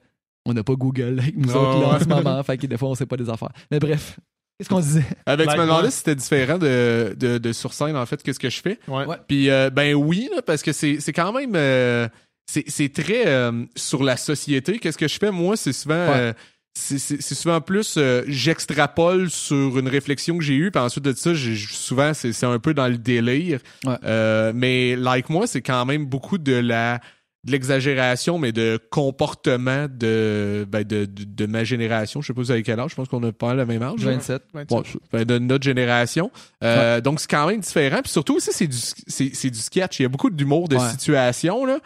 on 0.47 0.53
n'a 0.53 0.63
pas 0.63 0.73
Google 0.73 1.19
avec 1.19 1.37
nous 1.37 1.55
autres 1.55 1.79
là, 1.81 1.95
en 1.95 1.99
ce 1.99 2.05
moment. 2.05 2.41
fait 2.41 2.57
que 2.57 2.65
des 2.65 2.77
fois, 2.77 2.89
on 2.89 2.95
sait 2.95 3.05
pas 3.05 3.17
des 3.17 3.29
affaires. 3.29 3.51
Mais 3.69 3.77
bref, 3.79 4.19
qu'est-ce 4.61 4.69
qu'on 4.69 4.79
disait? 4.79 5.03
Ah, 5.25 5.35
ben, 5.35 5.43
tu 5.43 5.47
Like 5.49 5.59
me 5.59 5.63
demandais 5.65 5.81
moi. 5.83 5.91
si 5.91 5.97
c'était 5.97 6.15
différent 6.15 6.57
de, 6.57 7.15
de, 7.17 7.37
de 7.37 7.51
sur 7.53 7.73
scène, 7.73 7.95
en 7.97 8.05
fait, 8.05 8.21
qu'est-ce 8.23 8.39
que 8.39 8.49
je 8.49 8.61
fais. 8.61 8.79
Ouais. 8.87 9.05
Ouais. 9.05 9.17
Puis 9.27 9.49
euh, 9.49 9.69
ben 9.69 9.93
oui, 9.95 10.29
là, 10.35 10.41
parce 10.41 10.61
que 10.61 10.71
c'est 10.71 10.99
c'est 10.99 11.13
quand 11.13 11.33
même 11.33 11.53
euh, 11.55 12.07
c'est 12.51 12.63
c'est 12.67 12.89
très 12.93 13.27
euh, 13.27 13.65
sur 13.75 14.03
la 14.03 14.17
société. 14.17 14.79
Qu'est-ce 14.79 14.97
que 14.97 15.07
je 15.07 15.17
fais 15.17 15.31
moi, 15.31 15.55
c'est 15.57 15.73
souvent 15.73 15.95
euh, 15.95 16.33
c'est 16.73 16.99
c'est- 16.99 17.21
c'est 17.21 17.35
souvent 17.35 17.59
plus 17.61 17.95
euh, 17.97 18.23
j'extrapole 18.27 19.29
sur 19.29 19.77
une 19.77 19.87
réflexion 19.89 20.37
que 20.37 20.43
j'ai 20.43 20.55
eue, 20.55 20.71
puis 20.71 20.81
ensuite 20.81 21.03
de 21.03 21.13
ça, 21.13 21.33
j'ai- 21.33 21.55
souvent 21.55 22.13
c'est 22.13 22.31
c'est 22.33 22.45
un 22.45 22.59
peu 22.59 22.73
dans 22.73 22.87
le 22.87 22.97
délire. 22.97 23.59
Ouais. 23.85 23.95
Euh, 24.05 24.51
mais 24.55 24.95
like 24.95 25.29
moi, 25.29 25.47
c'est 25.47 25.61
quand 25.61 25.85
même 25.85 26.05
beaucoup 26.05 26.37
de 26.37 26.53
la 26.53 26.99
de 27.43 27.51
l'exagération, 27.51 28.37
mais 28.37 28.51
de 28.51 28.79
comportement 28.91 29.87
de, 29.89 30.65
ben 30.69 30.83
de, 30.83 31.05
de, 31.05 31.23
de 31.23 31.45
ma 31.47 31.63
génération. 31.63 32.21
Je 32.21 32.27
sais 32.27 32.33
pas 32.33 32.41
vous 32.41 32.51
avez 32.51 32.61
quel 32.63 32.79
âge, 32.79 32.91
je 32.91 32.95
pense 32.95 33.07
qu'on 33.07 33.23
a 33.23 33.31
pas 33.31 33.47
mal 33.47 33.57
le 33.57 33.65
même 33.65 33.81
âge. 33.81 34.05
là. 34.05 34.11
27. 34.11 34.43
Bon, 34.69 34.83
ben, 35.11 35.25
de 35.25 35.39
notre 35.39 35.63
génération. 35.63 36.29
Euh, 36.63 37.01
Donc, 37.01 37.19
c'est 37.19 37.29
quand 37.29 37.47
même 37.47 37.59
différent. 37.61 38.01
Puis 38.03 38.11
surtout 38.11 38.35
aussi, 38.35 38.51
c'est 38.53 38.67
du, 38.67 38.77
c'est, 38.77 39.31
c'est 39.33 39.49
du 39.49 39.59
sketch. 39.59 39.99
Il 39.99 40.03
y 40.03 40.05
a 40.05 40.09
beaucoup 40.09 40.29
d'humour 40.29 40.67
de 40.69 40.75
Ouais. 40.75 40.89
situation. 40.91 41.65
Là. 41.65 41.79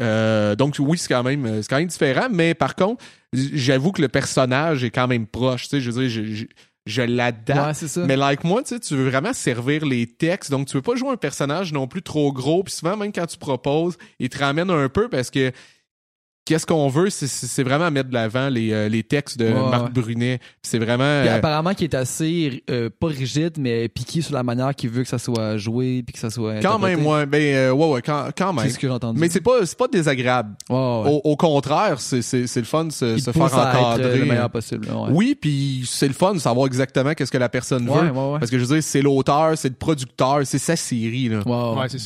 Euh, 0.00 0.54
donc, 0.56 0.76
oui, 0.78 0.96
c'est 0.98 1.08
quand, 1.08 1.22
même, 1.24 1.62
c'est 1.62 1.68
quand 1.68 1.78
même 1.78 1.88
différent. 1.88 2.28
Mais 2.30 2.54
par 2.54 2.74
contre, 2.76 3.04
j'avoue 3.32 3.90
que 3.92 4.00
le 4.02 4.08
personnage 4.08 4.84
est 4.84 4.90
quand 4.90 5.08
même 5.08 5.26
proche. 5.26 5.64
Tu 5.64 5.68
sais, 5.70 5.80
je 5.80 5.90
veux 5.90 6.06
dire, 6.08 6.46
je, 6.86 7.02
l'adapte. 7.02 7.82
Ouais. 7.82 8.06
Mais 8.06 8.16
like 8.16 8.44
moi, 8.44 8.62
tu 8.62 8.70
sais, 8.70 8.80
tu 8.80 8.94
veux 8.96 9.08
vraiment 9.08 9.32
servir 9.32 9.84
les 9.84 10.06
textes, 10.06 10.50
donc 10.50 10.66
tu 10.68 10.76
veux 10.76 10.82
pas 10.82 10.96
jouer 10.96 11.10
un 11.10 11.16
personnage 11.16 11.72
non 11.72 11.86
plus 11.86 12.02
trop 12.02 12.32
gros. 12.32 12.62
Puis 12.62 12.74
souvent, 12.74 12.96
même 12.96 13.12
quand 13.12 13.26
tu 13.26 13.38
proposes, 13.38 13.96
il 14.18 14.28
te 14.28 14.38
ramène 14.38 14.70
un 14.70 14.88
peu 14.88 15.08
parce 15.08 15.30
que 15.30 15.52
qu'est-ce 16.44 16.66
qu'on 16.66 16.88
veut, 16.88 17.08
c'est, 17.10 17.62
vraiment 17.62 17.90
mettre 17.90 18.08
de 18.10 18.14
l'avant 18.14 18.48
les, 18.48 18.72
euh, 18.72 18.88
les 18.88 19.02
textes 19.02 19.38
de 19.38 19.46
Ouais, 19.46 19.70
Marc 19.70 19.84
ouais. 19.84 19.90
Brunet. 20.02 20.40
C'est 20.62 20.78
vraiment... 20.78 21.20
Puis 21.22 21.28
euh, 21.30 21.36
apparemment, 21.36 21.74
qui 21.74 21.84
est 21.84 21.94
assez, 21.94 22.62
euh, 22.70 22.90
pas 22.90 23.06
rigide, 23.06 23.54
mais 23.58 23.88
piqué 23.88 24.20
sur 24.20 24.34
la 24.34 24.42
manière 24.42 24.74
qu'il 24.74 24.90
veut 24.90 25.02
que 25.02 25.08
ça 25.08 25.18
soit 25.18 25.56
joué, 25.56 26.02
puis 26.02 26.12
que 26.12 26.18
ça 26.18 26.30
soit. 26.30 26.60
Quand 26.60 26.76
interprété. 26.76 26.96
même, 26.96 27.06
ouais. 27.06 27.26
Ben, 27.26 27.42
euh, 27.54 27.70
ouais, 27.72 27.88
ouais, 27.92 28.02
quand, 28.02 28.28
quand 28.36 28.52
même. 28.52 28.64
C'est 28.66 28.72
ce 28.74 28.78
que 28.78 28.86
j'ai 28.86 28.92
entendu. 28.92 29.18
Mais 29.20 29.28
c'est 29.28 29.40
pas, 29.40 29.64
c'est 29.64 29.78
pas 29.78 29.88
désagréable. 29.88 30.54
Ouais, 30.68 30.76
ouais. 30.76 31.20
Au, 31.24 31.30
au 31.32 31.36
contraire, 31.36 32.00
c'est, 32.00 32.22
c'est, 32.22 32.46
c'est 32.46 32.60
le 32.60 32.66
fun 32.66 32.84
de 32.86 32.92
se, 32.92 33.18
se 33.18 33.30
faire 33.30 33.42
encadrer. 33.44 34.18
le 34.18 34.24
meilleur 34.26 34.50
possible. 34.50 34.88
Oui, 35.10 35.36
puis 35.40 35.84
c'est 35.86 36.08
le 36.08 36.14
fun 36.14 36.34
de 36.34 36.38
savoir 36.38 36.66
exactement 36.66 37.14
qu'est-ce 37.14 37.32
que 37.32 37.38
la 37.38 37.48
personne 37.48 37.88
Ouais, 37.88 38.02
veut. 38.02 38.10
ouais, 38.10 38.32
ouais. 38.32 38.38
Parce 38.38 38.50
que 38.50 38.58
je 38.58 38.64
veux 38.64 38.74
dire, 38.74 38.82
c'est 38.82 39.02
l'auteur, 39.02 39.56
c'est 39.56 39.68
le 39.68 39.74
producteur, 39.74 40.40
c'est 40.44 40.58
sa 40.58 40.76
série, 40.76 41.28
là. 41.28 41.40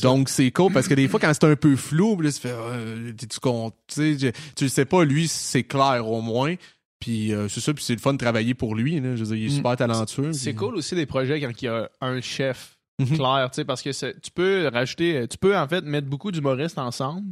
Donc 0.01 0.29
c'est 0.29 0.51
cool 0.51 0.71
parce 0.71 0.87
que 0.87 0.93
des 0.93 1.07
fois 1.07 1.19
quand 1.19 1.31
c'est 1.33 1.45
un 1.45 1.55
peu 1.55 1.75
flou, 1.75 2.19
là, 2.21 2.31
tu 2.31 2.39
fais 2.39 2.49
euh, 2.51 3.11
tu 3.17 4.28
tu 4.55 4.65
le 4.65 4.69
sais 4.69 4.85
pas 4.85 5.03
lui 5.03 5.27
c'est 5.27 5.63
clair 5.63 6.07
au 6.07 6.21
moins. 6.21 6.55
Puis 6.99 7.33
euh, 7.33 7.47
c'est 7.47 7.61
ça 7.61 7.73
puis 7.73 7.83
c'est 7.83 7.93
le 7.95 7.99
fun 7.99 8.13
de 8.13 8.17
travailler 8.17 8.53
pour 8.53 8.75
lui 8.75 8.99
là, 8.99 9.15
je 9.15 9.23
veux 9.23 9.35
dire, 9.35 9.35
il 9.35 9.45
est 9.45 9.53
Mm. 9.53 9.57
super 9.57 9.75
talentueux. 9.77 10.33
C'est 10.33 10.49
puis- 10.51 10.57
cool 10.59 10.75
aussi 10.75 10.95
des 10.95 11.05
projets 11.05 11.39
quand 11.39 11.61
il 11.61 11.65
y 11.65 11.67
a 11.67 11.89
un 12.01 12.19
chef 12.21 12.77
mhm. 12.99 13.15
clair, 13.17 13.49
tu 13.51 13.55
sais, 13.57 13.65
parce 13.65 13.81
que 13.81 13.89
tu 14.19 14.31
peux 14.31 14.67
rajouter, 14.73 15.25
tu 15.29 15.37
peux 15.37 15.57
en 15.57 15.67
fait 15.67 15.81
mettre 15.85 16.07
beaucoup 16.07 16.31
d'humoristes 16.31 16.77
ensemble, 16.77 17.27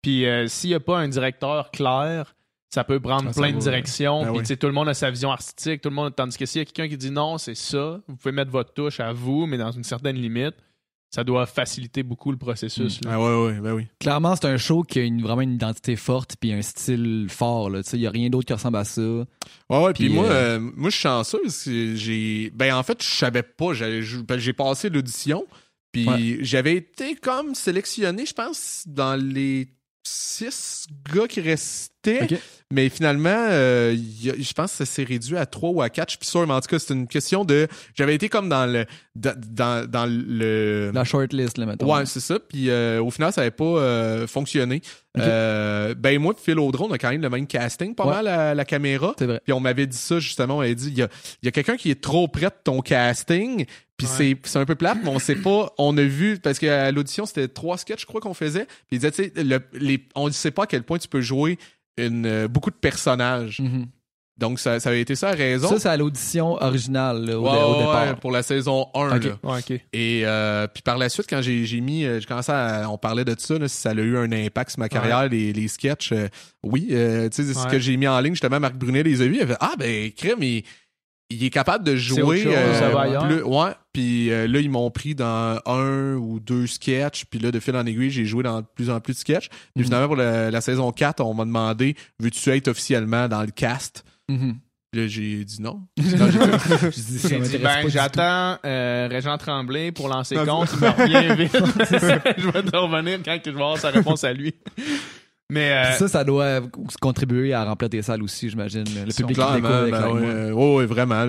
puis 0.00 0.24
euh, 0.26 0.46
s'il 0.48 0.70
n'y 0.70 0.74
a 0.74 0.80
pas 0.80 0.98
un 0.98 1.08
directeur 1.08 1.70
clair, 1.70 2.34
ça 2.74 2.84
peut 2.84 2.98
prendre 2.98 3.30
plein 3.34 3.52
de 3.52 3.58
directions, 3.58 4.22
ben 4.32 4.42
puis 4.42 4.56
tout 4.56 4.66
le 4.66 4.72
monde 4.72 4.88
a 4.88 4.94
sa 4.94 5.10
vision 5.10 5.30
artistique, 5.30 5.82
tout 5.82 5.90
le 5.90 5.94
monde, 5.94 6.16
tandis 6.16 6.38
que 6.38 6.46
s'il 6.46 6.60
y 6.60 6.62
a 6.62 6.64
quelqu'un 6.64 6.88
qui 6.88 6.96
dit 6.96 7.10
non, 7.10 7.36
c'est 7.36 7.54
ça, 7.54 8.00
vous 8.08 8.16
pouvez 8.16 8.32
mettre 8.32 8.50
votre 8.50 8.72
touche 8.72 8.98
à 8.98 9.12
vous, 9.12 9.44
mais 9.44 9.58
dans 9.58 9.70
une 9.72 9.84
certaine 9.84 10.16
limite, 10.16 10.54
ça 11.14 11.24
doit 11.24 11.44
faciliter 11.44 12.02
beaucoup 12.02 12.30
le 12.30 12.38
processus. 12.38 12.98
Ah 13.06 13.20
ouais, 13.20 13.58
ouais, 13.60 13.70
oui. 13.70 13.86
Clairement, 14.00 14.34
c'est 14.34 14.46
un 14.46 14.56
show 14.56 14.82
qui 14.82 14.98
a 14.98 15.02
une, 15.02 15.20
vraiment 15.20 15.42
une 15.42 15.54
identité 15.54 15.94
forte 15.94 16.36
puis 16.40 16.52
un 16.54 16.62
style 16.62 17.26
fort. 17.28 17.70
Il 17.92 17.98
n'y 17.98 18.06
a 18.06 18.10
rien 18.10 18.30
d'autre 18.30 18.46
qui 18.46 18.52
ressemble 18.54 18.78
à 18.78 18.84
ça. 18.84 19.02
Ouais, 19.02 19.26
ouais. 19.84 19.92
Puis, 19.92 20.08
moi, 20.08 20.24
euh, 20.24 20.56
euh, 20.56 20.58
moi, 20.58 20.88
je 20.88 20.96
suis 20.96 21.02
chanceux. 21.02 21.42
J'ai... 21.96 22.50
Ben, 22.54 22.74
en 22.74 22.82
fait, 22.82 23.02
je 23.02 23.08
savais 23.08 23.42
pas. 23.42 23.72
Ben, 24.26 24.38
j'ai 24.38 24.52
passé 24.54 24.88
l'audition. 24.88 25.46
Puis 25.92 26.42
j'avais 26.42 26.76
été 26.76 27.14
comme 27.16 27.54
sélectionné, 27.54 28.24
je 28.24 28.32
pense, 28.32 28.84
dans 28.86 29.14
les 29.14 29.68
six 30.04 30.86
gars 31.14 31.28
qui 31.28 31.42
restaient. 31.42 31.91
Mais 32.72 32.88
finalement, 32.88 33.48
euh, 33.50 33.94
je 33.94 34.52
pense 34.54 34.70
que 34.70 34.78
ça 34.78 34.86
s'est 34.86 35.04
réduit 35.04 35.36
à 35.36 35.44
trois 35.44 35.70
ou 35.70 35.82
à 35.82 35.90
quatre. 35.90 36.10
Je 36.10 36.16
suis 36.16 36.26
sûr, 36.26 36.46
mais 36.46 36.54
en 36.54 36.60
tout 36.60 36.68
cas, 36.68 36.78
c'est 36.78 36.94
une 36.94 37.06
question 37.06 37.44
de. 37.44 37.68
J'avais 37.94 38.14
été 38.14 38.30
comme 38.30 38.48
dans 38.48 38.64
le. 38.64 38.86
Dans, 39.14 39.86
dans 39.86 40.06
le. 40.08 40.90
La 40.94 41.04
shortlist, 41.04 41.58
là, 41.58 41.66
maintenant. 41.66 41.94
Ouais, 41.94 42.06
c'est 42.06 42.20
ça. 42.20 42.38
Puis 42.38 42.70
euh, 42.70 43.02
au 43.02 43.10
final, 43.10 43.30
ça 43.30 43.42
n'avait 43.42 43.50
pas 43.50 43.64
euh, 43.64 44.26
fonctionné. 44.26 44.80
ben, 45.14 46.18
moi, 46.18 46.34
Phil 46.42 46.58
Audron, 46.58 46.88
on 46.88 46.92
a 46.92 46.98
quand 46.98 47.10
même 47.10 47.20
le 47.20 47.28
même 47.28 47.46
casting, 47.46 47.94
pas 47.94 48.06
mal 48.06 48.26
à 48.26 48.54
la 48.54 48.64
caméra. 48.64 49.14
C'est 49.18 49.26
vrai. 49.26 49.40
Puis 49.44 49.52
on 49.52 49.60
m'avait 49.60 49.86
dit 49.86 49.98
ça, 49.98 50.18
justement. 50.18 50.56
On 50.56 50.60
m'avait 50.60 50.74
dit 50.74 50.88
il 50.88 50.98
y 50.98 51.02
a, 51.02 51.08
y 51.42 51.48
a 51.48 51.50
quelqu'un 51.50 51.76
qui 51.76 51.90
est 51.90 52.00
trop 52.00 52.26
près 52.26 52.46
de 52.46 52.54
ton 52.64 52.80
casting. 52.80 53.66
Puis 53.98 54.38
c'est 54.44 54.58
un 54.58 54.64
peu 54.64 54.76
plate, 54.76 54.98
mais 55.02 55.10
on 55.10 55.18
sait 55.18 55.36
pas. 55.36 55.74
On 55.76 55.96
a 55.98 56.02
vu, 56.02 56.38
parce 56.38 56.58
qu'à 56.58 56.90
l'audition, 56.90 57.26
c'était 57.26 57.48
trois 57.48 57.76
sketchs, 57.76 58.00
je 58.00 58.06
crois, 58.06 58.22
qu'on 58.22 58.34
faisait. 58.34 58.64
Puis 58.64 58.96
il 58.96 58.98
disait, 58.98 59.12
tu 59.12 59.24
sais, 59.24 60.00
on 60.14 60.26
ne 60.26 60.32
sait 60.32 60.50
pas 60.50 60.62
à 60.64 60.66
quel 60.66 60.82
point 60.84 60.98
tu 60.98 61.08
peux 61.08 61.20
jouer 61.20 61.58
une, 61.96 62.26
euh, 62.26 62.48
beaucoup 62.48 62.70
de 62.70 62.76
personnages. 62.76 63.60
Mm-hmm. 63.60 63.86
Donc, 64.38 64.58
ça, 64.58 64.80
ça 64.80 64.88
avait 64.88 65.02
été 65.02 65.14
ça 65.14 65.30
raison? 65.30 65.68
Ça, 65.68 65.78
c'est 65.78 65.88
à 65.88 65.96
l'audition 65.96 66.54
originale, 66.54 67.30
au, 67.30 67.78
départ. 67.78 68.16
pour 68.18 68.32
la 68.32 68.42
saison 68.42 68.88
1. 68.94 69.20
Et 69.92 70.22
euh, 70.24 70.66
puis 70.66 70.82
par 70.82 70.96
la 70.96 71.10
suite, 71.10 71.26
quand 71.28 71.42
j'ai 71.42 71.80
mis, 71.80 72.04
euh, 72.04 72.18
j'ai 72.18 72.26
commencé 72.26 72.50
à, 72.50 72.90
on 72.90 72.96
parlait 72.96 73.26
de 73.26 73.36
ça, 73.38 73.56
si 73.68 73.76
ça 73.76 73.90
a 73.90 73.94
eu 73.94 74.16
un 74.16 74.32
impact 74.32 74.70
sur 74.70 74.80
ma 74.80 74.88
carrière, 74.88 75.28
les, 75.28 75.52
les 75.52 75.68
sketchs. 75.68 76.14
oui, 76.62 76.86
tu 76.88 76.94
sais, 76.94 77.30
ce 77.30 77.68
que 77.68 77.78
j'ai 77.78 77.96
mis 77.96 78.08
en 78.08 78.18
ligne, 78.20 78.32
justement, 78.32 78.58
Marc 78.58 78.74
Brunet 78.74 79.02
les 79.02 79.20
a 79.20 79.26
vus. 79.26 79.36
Il 79.36 79.42
a 79.42 79.46
fait, 79.46 79.58
ah, 79.60 79.74
ben, 79.78 80.10
crème, 80.12 80.42
il, 80.42 80.64
il 81.34 81.44
est 81.44 81.50
capable 81.50 81.84
de 81.84 81.96
jouer. 81.96 82.44
Euh, 82.46 83.42
ouais. 83.42 83.72
Puis 83.92 84.28
là, 84.28 84.60
ils 84.60 84.70
m'ont 84.70 84.90
pris 84.90 85.14
dans 85.14 85.60
un 85.66 86.14
ou 86.14 86.40
deux 86.40 86.66
sketchs. 86.66 87.24
Puis 87.26 87.38
là, 87.38 87.50
de 87.50 87.60
fil 87.60 87.76
en 87.76 87.86
aiguille, 87.86 88.10
j'ai 88.10 88.24
joué 88.24 88.42
dans 88.42 88.60
de 88.60 88.66
plus 88.74 88.90
en 88.90 89.00
plus 89.00 89.14
de 89.14 89.18
sketchs. 89.18 89.48
Puis 89.48 89.58
mm-hmm. 89.82 89.84
finalement, 89.84 90.06
pour 90.06 90.16
la, 90.16 90.60
saison 90.60 90.92
4, 90.92 91.20
on 91.20 91.34
m'a 91.34 91.44
demandé 91.44 91.96
veux-tu 92.18 92.50
être 92.50 92.68
officiellement 92.68 93.28
dans 93.28 93.42
le 93.42 93.50
cast? 93.50 94.04
Mm-hmm. 94.30 94.54
Là, 94.94 95.06
j'ai 95.06 95.42
dit 95.44 95.62
non. 95.62 95.80
j'ai 95.96 97.40
dit, 97.40 97.58
ben, 97.58 97.88
j'attends 97.88 98.58
euh, 98.64 99.08
Régent 99.10 99.38
Tremblay 99.38 99.90
pour 99.90 100.08
lancer 100.08 100.36
compte. 100.36 100.68
Il 100.74 100.80
me 100.80 100.88
revient 100.88 101.34
vite. 101.42 101.56
je 102.36 102.50
vais 102.50 102.62
te 102.62 102.76
revenir 102.76 103.18
quand 103.24 103.38
je 103.42 103.50
vais 103.50 103.56
avoir 103.56 103.78
sa 103.78 103.88
réponse 103.88 104.22
à 104.24 104.34
lui. 104.34 104.54
Mais 105.52 105.70
euh, 105.70 105.92
ça, 105.92 106.08
ça 106.08 106.24
doit 106.24 106.60
contribuer 106.98 107.52
à 107.52 107.64
remplir 107.64 107.90
tes 107.90 108.00
salles 108.00 108.22
aussi, 108.22 108.48
j'imagine. 108.48 108.84
Le 108.84 109.12
public 109.12 109.36
qui 109.36 109.60
ben, 109.60 110.52
oui, 110.52 110.86
vraiment. 110.86 111.26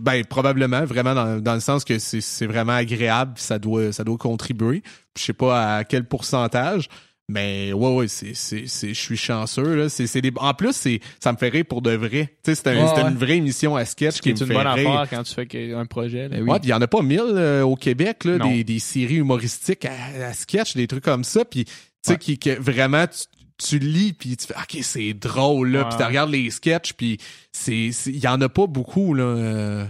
ben, 0.00 0.24
probablement, 0.24 0.84
vraiment 0.86 1.14
dans, 1.14 1.40
dans 1.42 1.54
le 1.54 1.60
sens 1.60 1.84
que 1.84 1.98
c'est 1.98 2.46
vraiment 2.46 2.72
agréable, 2.72 3.34
ça 3.36 3.58
doit, 3.58 3.92
ça 3.92 4.02
doit 4.02 4.16
contribuer. 4.16 4.82
Je 5.18 5.24
sais 5.24 5.34
pas 5.34 5.76
à 5.76 5.84
quel 5.84 6.04
pourcentage, 6.04 6.88
mais 7.28 7.74
ouais, 7.74 7.94
ouais, 7.94 8.08
c'est, 8.08 8.32
c'est, 8.34 8.66
je 8.66 8.92
suis 8.92 9.16
chanceux. 9.18 9.74
Là. 9.74 9.88
C'est, 9.90 10.06
c'est 10.06 10.22
en 10.38 10.54
plus, 10.54 10.72
c'est, 10.72 11.00
ça 11.20 11.32
me 11.32 11.36
fait 11.36 11.50
rire 11.50 11.64
pour 11.68 11.82
de 11.82 11.90
vrai. 11.90 12.34
Tu 12.42 12.54
sais, 12.54 12.62
c'est, 12.62 12.68
un, 12.68 13.10
une 13.10 13.16
vraie 13.16 13.36
émission 13.36 13.76
à 13.76 13.84
sketch 13.84 14.20
qui, 14.20 14.30
est 14.30 14.40
une 14.40 14.46
bonne 14.46 14.66
affaire 14.66 15.06
quand 15.10 15.22
tu 15.22 15.34
fais 15.34 15.74
un 15.74 15.84
projet. 15.84 16.28
Là. 16.28 16.38
Oui. 16.40 16.48
Ouais, 16.48 16.58
il 16.62 16.70
y 16.70 16.72
en 16.72 16.80
a 16.80 16.86
pas 16.86 17.02
mille 17.02 17.20
euh, 17.20 17.62
au 17.62 17.76
Québec, 17.76 18.24
là, 18.24 18.38
des, 18.38 18.64
des 18.64 18.78
séries 18.78 19.16
humoristiques 19.16 19.84
à, 19.84 20.32
sketch, 20.32 20.76
des 20.76 20.86
trucs 20.86 21.04
comme 21.04 21.24
ça. 21.24 21.44
Puis, 21.44 21.66
tu 21.66 21.72
sais, 22.02 22.16
qui, 22.16 22.38
que 22.38 22.58
vraiment, 22.58 23.06
tu 23.06 23.24
lis 23.72 24.12
puis 24.12 24.36
tu 24.36 24.46
fais 24.46 24.54
ok 24.54 24.82
c'est 24.82 25.14
drôle 25.14 25.70
là 25.70 25.84
puis 25.84 25.98
tu 25.98 26.04
regardes 26.04 26.30
les 26.30 26.50
sketchs 26.50 26.92
puis 26.92 27.18
c'est 27.52 27.88
il 28.06 28.18
y 28.18 28.28
en 28.28 28.40
a 28.40 28.48
pas 28.48 28.66
beaucoup 28.66 29.14
là 29.14 29.24
euh, 29.24 29.84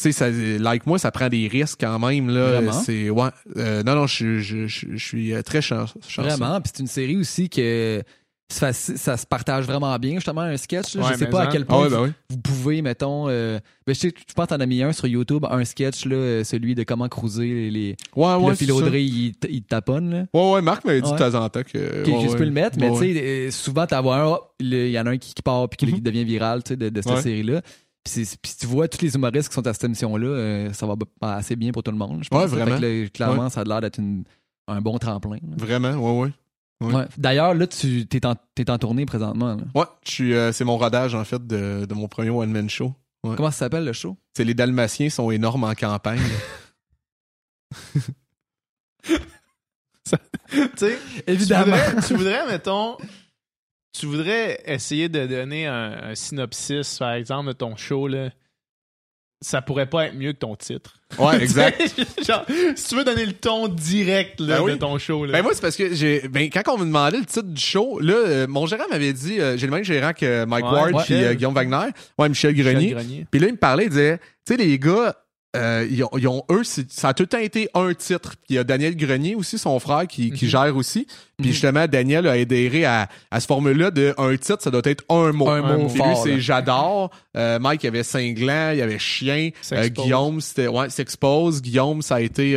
tu 0.00 0.12
sais 0.12 0.58
like 0.58 0.86
moi 0.86 0.98
ça 0.98 1.10
prend 1.10 1.28
des 1.28 1.48
risques 1.48 1.80
quand 1.80 1.98
même 1.98 2.28
là 2.28 2.72
c'est 2.72 3.10
ouais 3.10 3.30
euh, 3.56 3.82
non 3.82 3.94
non 3.94 4.06
je 4.06 4.38
je 4.38 4.66
je 4.66 4.96
suis 4.96 5.32
euh, 5.32 5.42
très 5.42 5.62
chanceux. 5.62 6.00
Vraiment? 6.16 6.60
Puis 6.60 6.72
c'est 6.74 6.82
une 6.82 6.88
série 6.88 7.16
aussi 7.16 7.48
que 7.48 8.02
ça, 8.52 8.72
ça, 8.72 9.16
se 9.16 9.26
partage 9.26 9.64
vraiment 9.66 9.96
bien, 9.98 10.14
justement, 10.14 10.42
un 10.42 10.56
sketch. 10.56 10.96
je 10.96 11.14
sais 11.14 11.26
pas 11.26 11.42
à 11.42 11.46
quel 11.46 11.64
point 11.64 11.86
ah 11.86 11.90
ben 11.90 12.14
vous, 12.28 12.36
pouvez, 12.38 12.82
mettons. 12.82 13.28
Euh, 13.28 13.58
ben, 13.86 13.94
je, 13.94 14.00
sais, 14.00 14.14
je 14.28 14.34
pense 14.34 14.46
que 14.46 14.54
t'en 14.54 14.60
as 14.60 14.66
mis 14.66 14.82
un 14.82 14.92
sur 14.92 15.06
YouTube, 15.06 15.44
un 15.50 15.64
sketch, 15.64 16.04
là, 16.04 16.16
euh, 16.16 16.44
celui 16.44 16.74
de 16.74 16.82
comment 16.84 17.08
cruiser 17.08 17.70
les. 17.70 17.96
Ouais, 18.14 18.34
ouais. 18.34 18.50
Le 18.50 18.54
Philodré, 18.54 19.02
il, 19.02 19.34
il 19.48 19.62
taponne. 19.62 20.10
Là. 20.10 20.26
Ouais, 20.34 20.52
ouais, 20.52 20.62
Marc 20.62 20.84
m'avait 20.84 21.00
dit 21.00 21.10
de 21.10 21.16
temps 21.16 21.34
en 21.34 21.48
temps 21.48 21.62
que. 21.62 22.04
je 22.06 22.36
peux 22.36 22.44
le 22.44 22.50
mettre, 22.50 22.78
mais 22.78 22.90
tu 22.92 22.98
sais, 22.98 23.22
euh, 23.22 23.50
souvent, 23.50 23.86
t'as 23.86 24.02
un, 24.02 24.38
il 24.60 24.90
y 24.90 25.00
en 25.00 25.06
a 25.06 25.10
un 25.10 25.18
qui, 25.18 25.34
part 25.42 25.68
puis 25.68 25.78
qui 25.78 25.94
mhm. 25.94 26.00
devient 26.00 26.24
viral, 26.24 26.62
de, 26.62 26.88
de 26.88 27.02
cette 27.02 27.18
série-là. 27.18 27.62
Puis, 28.04 28.26
si 28.26 28.56
tu 28.58 28.66
vois 28.66 28.88
tous 28.88 29.00
les 29.02 29.14
humoristes 29.14 29.48
qui 29.48 29.54
sont 29.54 29.66
à 29.66 29.72
cette 29.72 29.84
émission-là, 29.84 30.72
ça 30.72 30.86
va 30.86 30.94
assez 31.36 31.56
bien 31.56 31.72
pour 31.72 31.82
tout 31.82 31.92
le 31.92 31.96
monde. 31.96 32.22
Je 32.22 32.28
pense. 32.28 32.42
Ouais, 32.42 32.64
vraiment. 32.64 32.78
clairement, 33.12 33.48
ça 33.48 33.62
a 33.62 33.64
l'air 33.64 33.80
d'être 33.80 34.00
un 34.68 34.80
bon 34.80 34.98
tremplin. 34.98 35.38
Vraiment, 35.56 35.92
ouais, 35.94 36.24
ouais. 36.24 36.32
D'ailleurs, 37.18 37.54
là, 37.54 37.66
tu 37.66 38.06
es 38.12 38.26
en, 38.26 38.34
es 38.56 38.70
en 38.70 38.78
tournée 38.78 39.06
présentement. 39.06 39.56
Ouais, 39.74 39.84
euh, 40.20 40.52
c'est 40.52 40.64
mon 40.64 40.78
rodage, 40.78 41.14
en 41.14 41.24
fait, 41.24 41.46
de, 41.46 41.86
mon 41.94 42.08
premier 42.08 42.30
one-man 42.30 42.68
show. 42.68 42.94
Comment 43.22 43.50
ça 43.50 43.58
s'appelle, 43.58 43.84
le 43.84 43.92
show? 43.92 44.16
C'est 44.36 44.44
Les 44.44 44.54
Dalmatiens 44.54 45.10
sont 45.10 45.30
énormes 45.30 45.64
en 45.64 45.74
campagne. 45.74 46.20
tu 49.04 49.16
sais, 50.76 50.98
évidemment. 51.26 51.76
Tu 52.06 52.14
voudrais, 52.14 52.46
mettons, 52.48 52.96
tu 53.92 54.06
voudrais 54.06 54.60
essayer 54.66 55.08
de 55.08 55.26
donner 55.26 55.66
un, 55.66 56.10
un, 56.10 56.14
synopsis, 56.14 56.98
par 56.98 57.12
exemple, 57.12 57.48
de 57.48 57.52
ton 57.52 57.76
show, 57.76 58.08
là 58.08 58.30
ça 59.42 59.60
pourrait 59.60 59.86
pas 59.86 60.06
être 60.06 60.14
mieux 60.14 60.32
que 60.32 60.38
ton 60.38 60.56
titre. 60.56 60.94
Ouais, 61.18 61.42
exact. 61.42 61.82
Genre, 62.26 62.46
si 62.74 62.88
tu 62.88 62.96
veux 62.96 63.04
donner 63.04 63.26
le 63.26 63.32
ton 63.32 63.68
direct 63.68 64.40
là, 64.40 64.60
ben 64.60 64.74
de 64.74 64.78
ton 64.78 64.96
show. 64.98 65.26
Là. 65.26 65.32
Ben 65.32 65.42
moi, 65.42 65.52
c'est 65.52 65.60
parce 65.60 65.76
que 65.76 65.94
j'ai. 65.94 66.26
Ben, 66.28 66.48
quand 66.48 66.62
on 66.74 66.78
me 66.78 66.84
demandait 66.86 67.18
le 67.18 67.26
titre 67.26 67.48
du 67.48 67.60
show, 67.60 67.98
là, 68.00 68.14
euh, 68.14 68.46
mon 68.46 68.66
gérant 68.66 68.84
m'avait 68.88 69.12
dit 69.12 69.40
euh, 69.40 69.56
j'ai 69.56 69.66
le 69.66 69.72
même 69.72 69.84
gérant 69.84 70.12
que 70.12 70.44
Mike 70.44 70.64
Ward 70.64 71.10
et 71.10 71.24
euh, 71.24 71.34
Guillaume 71.34 71.54
Wagner. 71.54 71.90
Ouais, 72.18 72.28
Michel 72.28 72.54
Grenier. 72.54 72.96
Puis 73.30 73.40
là, 73.40 73.48
il 73.48 73.52
me 73.52 73.58
parlait, 73.58 73.84
il 73.84 73.90
disait 73.90 74.18
Tu 74.46 74.54
sais, 74.54 74.56
les 74.56 74.78
gars, 74.78 75.14
euh, 75.54 75.86
ils, 75.90 76.28
ont, 76.28 76.44
eux, 76.50 76.62
ça 76.64 77.08
a 77.08 77.14
tout 77.14 77.24
le 77.24 77.28
temps 77.28 77.38
été 77.38 77.68
un 77.74 77.92
titre. 77.92 78.36
Puis 78.36 78.50
il 78.50 78.56
y 78.56 78.58
a 78.58 78.64
Daniel 78.64 78.96
Grenier 78.96 79.34
aussi, 79.34 79.58
son 79.58 79.78
frère, 79.80 80.06
qui, 80.06 80.30
qui 80.30 80.46
mhm. 80.46 80.50
gère 80.50 80.76
aussi. 80.76 81.06
Puis 81.36 81.48
mhm. 81.48 81.52
justement, 81.52 81.86
Daniel 81.86 82.26
a 82.26 82.32
adhéré 82.32 82.84
à, 82.84 83.08
à 83.30 83.40
ce 83.40 83.46
formule-là 83.46 83.90
de 83.90 84.14
un 84.16 84.36
titre, 84.36 84.62
ça 84.62 84.70
doit 84.70 84.82
être 84.84 85.04
un 85.10 85.32
mot. 85.32 85.48
Un, 85.48 85.76
mot 85.76 85.88
Puis 85.88 86.02
lui, 86.02 86.16
c'est 86.22 86.40
J'adore. 86.40 87.10
Euh, 87.36 87.58
Mike, 87.58 87.82
il 87.82 87.86
y 87.86 87.88
avait 87.88 88.02
Cinglant, 88.02 88.70
il 88.72 88.78
y 88.78 88.82
avait 88.82 88.98
Chien. 88.98 89.50
Euh, 89.72 89.88
Guillaume, 89.88 90.40
c'était 90.40 90.68
ouais, 90.68 90.88
S'expose. 90.88 91.60
Guillaume, 91.60 92.00
ça 92.02 92.16
a 92.16 92.20
été 92.20 92.56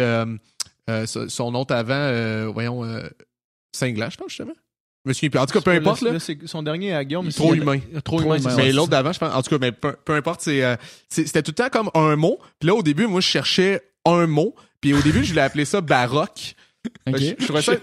son 1.28 1.52
nom 1.52 1.64
avant, 1.64 2.52
voyons, 2.52 2.84
Cinglant, 3.74 4.10
je 4.10 4.18
pense, 4.18 4.30
justement. 4.30 4.54
Je 5.06 5.10
me 5.10 5.14
souviens 5.14 5.30
plus. 5.30 5.40
En 5.40 5.46
tout 5.46 5.54
cas, 5.54 5.62
peu 5.62 5.72
importe. 5.72 6.02
Là, 6.02 6.18
son 6.46 6.64
dernier 6.64 6.94
à 6.94 7.06
Guillaume. 7.06 7.30
Trop 7.30 7.54
humain. 7.54 7.80
Trop, 8.04 8.22
humain. 8.22 8.38
mais 8.58 8.72
l'autre 8.72 8.90
d'avant, 8.90 9.14
je 9.14 9.20
pense. 9.20 9.34
En 9.34 9.42
tout 9.44 9.52
cas, 9.52 9.58
mais 9.60 9.72
peu, 9.72 10.14
importe. 10.16 10.42
C'est, 10.42 10.64
euh, 10.64 10.76
c'était 11.10 11.44
tout 11.44 11.52
le 11.52 11.56
temps 11.56 11.70
comme 11.70 11.92
un 11.94 12.16
mot. 12.16 12.40
Puis 12.60 12.68
là, 12.68 12.76
au 12.76 12.82
début, 12.82 13.06
moi, 13.06 13.22
je 13.22 13.28
cherchais 13.28 13.82
un 14.06 14.26
mot. 14.26 14.56
Puis 14.82 14.94
au 14.94 15.02
début, 15.02 15.24
je 15.24 15.30
voulais 15.30 15.42
appeler 15.42 15.66
ça 15.66 15.82
baroque. 15.82 16.56
Okay. 17.08 17.36
Je, 17.40 17.46
trouvais 17.46 17.62
ça. 17.62 17.74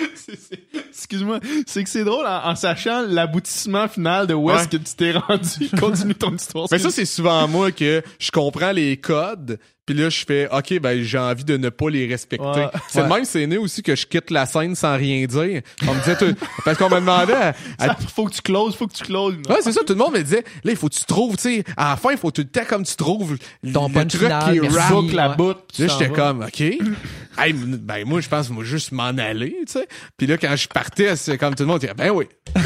Excuse-moi, 0.90 1.40
c'est 1.66 1.84
que 1.84 1.90
c'est 1.90 2.04
drôle 2.04 2.26
en, 2.26 2.54
sachant 2.54 3.02
l'aboutissement 3.02 3.88
final 3.88 4.26
de 4.26 4.34
où 4.34 4.50
est-ce 4.50 4.68
que 4.68 4.76
tu 4.76 4.94
t'es 4.96 5.12
rendu. 5.12 5.68
Continue 5.80 6.14
ton 6.14 6.34
histoire. 6.34 6.66
Mais 6.70 6.78
ça, 6.78 6.90
c'est 6.90 7.04
souvent 7.04 7.46
moi 7.48 7.72
que 7.72 8.02
je 8.18 8.30
comprends 8.30 8.72
les 8.72 8.96
codes, 8.96 9.58
puis 9.90 9.98
là, 9.98 10.08
je 10.08 10.24
fais, 10.24 10.48
OK, 10.52 10.78
ben, 10.78 11.02
j'ai 11.02 11.18
envie 11.18 11.42
de 11.42 11.56
ne 11.56 11.68
pas 11.68 11.90
les 11.90 12.06
respecter. 12.06 12.66
C'est 12.88 13.02
le 13.02 13.08
même, 13.08 13.24
c'est 13.24 13.44
né 13.48 13.58
aussi 13.58 13.82
que 13.82 13.96
je 13.96 14.06
quitte 14.06 14.30
la 14.30 14.46
scène 14.46 14.76
sans 14.76 14.96
rien 14.96 15.26
dire. 15.26 15.62
On 15.84 15.94
me 15.94 15.98
disait, 15.98 16.16
tout, 16.16 16.32
parce 16.64 16.78
qu'on 16.78 16.88
me 16.88 17.00
demandait, 17.00 17.54
à, 17.76 17.96
faut 18.14 18.26
que 18.26 18.34
tu 18.34 18.40
closes, 18.40 18.76
faut 18.76 18.86
que 18.86 18.92
tu 18.92 19.02
closes. 19.02 19.34
Ouais, 19.48 19.56
c'est 19.62 19.72
ça, 19.72 19.80
tout 19.84 19.94
le 19.94 19.98
monde 19.98 20.12
me 20.12 20.22
disait, 20.22 20.44
là, 20.62 20.70
il 20.70 20.76
faut 20.76 20.88
que 20.88 20.94
tu 20.94 21.04
trouves, 21.06 21.34
tu 21.36 21.56
sais, 21.56 21.64
à 21.76 21.90
la 21.90 21.96
fin, 21.96 22.12
il 22.12 22.18
faut 22.18 22.30
tout 22.30 22.42
le 22.42 22.48
temps 22.48 22.64
comme 22.68 22.84
tu 22.84 22.94
trouves 22.94 23.36
ton 23.72 23.88
le 23.88 24.06
truc 24.06 24.20
qui 24.20 24.26
est 24.58 24.68
rap. 24.68 24.94
la 25.12 25.30
bout. 25.30 25.56
Là, 25.78 25.86
j'étais 25.88 26.10
comme, 26.10 26.42
OK. 26.42 26.60
hey, 26.60 27.52
ben, 27.52 28.06
moi, 28.06 28.20
je 28.20 28.28
pense, 28.28 28.48
moi, 28.48 28.62
juste 28.62 28.92
m'en 28.92 29.06
aller, 29.06 29.56
tu 29.66 29.72
sais. 29.72 29.88
Puis 30.16 30.26
là, 30.26 30.36
quand 30.38 30.54
je 30.56 30.68
partais, 30.68 31.16
c'est 31.16 31.38
comme 31.38 31.54
tout 31.54 31.62
le 31.62 31.68
monde, 31.68 31.86
ben 31.96 32.10
oui. 32.10 32.26
tu 32.56 32.62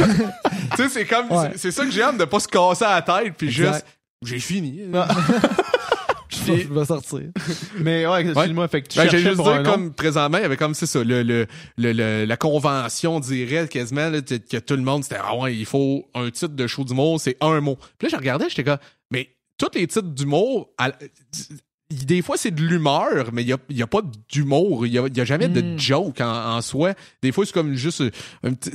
sais, 0.76 0.88
c'est 0.88 1.04
comme, 1.06 1.26
c'est 1.56 1.70
ça 1.70 1.84
que 1.84 1.90
j'ai 1.90 2.02
hâte 2.02 2.18
de 2.18 2.24
pas 2.24 2.40
se 2.40 2.48
casser 2.48 2.84
la 2.84 3.02
tête, 3.02 3.34
puis 3.36 3.50
juste, 3.50 3.84
j'ai 4.24 4.38
fini. 4.38 4.82
je 6.30 6.72
vais 6.72 6.84
sortir. 6.84 7.20
Mais 7.78 8.06
ouais, 8.06 8.26
excuse-moi, 8.26 8.68
fait 8.68 8.82
que 8.82 8.88
tu 8.88 8.98
ben, 8.98 9.04
cherchais 9.04 9.18
juste 9.20 9.36
pour 9.36 9.44
dire, 9.46 9.54
un 9.54 9.62
nom. 9.62 9.70
comme 9.72 9.94
présentement, 9.94 10.38
il 10.38 10.42
y 10.42 10.44
avait 10.44 10.56
comme 10.56 10.74
c'est 10.74 10.86
ça, 10.86 11.02
le, 11.02 11.22
le, 11.22 11.46
le, 11.76 11.92
le- 11.92 12.24
la 12.24 12.36
convention 12.36 13.20
dirait 13.20 13.68
quasiment 13.68 14.08
là, 14.10 14.20
que 14.20 14.34
que 14.36 14.56
tout 14.58 14.74
le 14.74 14.82
monde 14.82 15.04
c'était 15.04 15.20
ah 15.22 15.36
ouais, 15.36 15.54
il 15.54 15.66
faut 15.66 16.08
un 16.14 16.30
titre 16.30 16.54
de 16.54 16.66
show 16.66 16.84
d'humour, 16.84 17.20
c'est 17.20 17.36
un 17.40 17.60
mot. 17.60 17.76
Puis 17.98 18.06
là, 18.06 18.08
je 18.10 18.16
regardais, 18.16 18.48
j'étais 18.48 18.64
comme 18.64 18.78
mais 19.10 19.30
tous 19.58 19.68
les 19.74 19.86
titres 19.86 20.08
d'humour, 20.08 20.70
à- 20.78 20.92
des 21.90 22.22
fois 22.22 22.36
c'est 22.36 22.50
de 22.50 22.62
l'humeur, 22.62 23.30
mais 23.32 23.42
il 23.42 23.48
y 23.48 23.52
a, 23.52 23.58
y 23.70 23.82
a 23.82 23.86
pas 23.86 24.00
d'humour, 24.32 24.86
il 24.86 24.92
y 24.92 24.98
a, 24.98 25.06
y 25.14 25.20
a 25.20 25.24
jamais 25.24 25.48
de 25.48 25.60
Mm. 25.60 25.78
joke 25.78 26.20
en, 26.20 26.56
en 26.56 26.62
soi. 26.62 26.94
Des 27.22 27.30
fois 27.32 27.44
c'est 27.46 27.52
comme 27.52 27.74
juste 27.74 28.00
euh, 28.00 28.10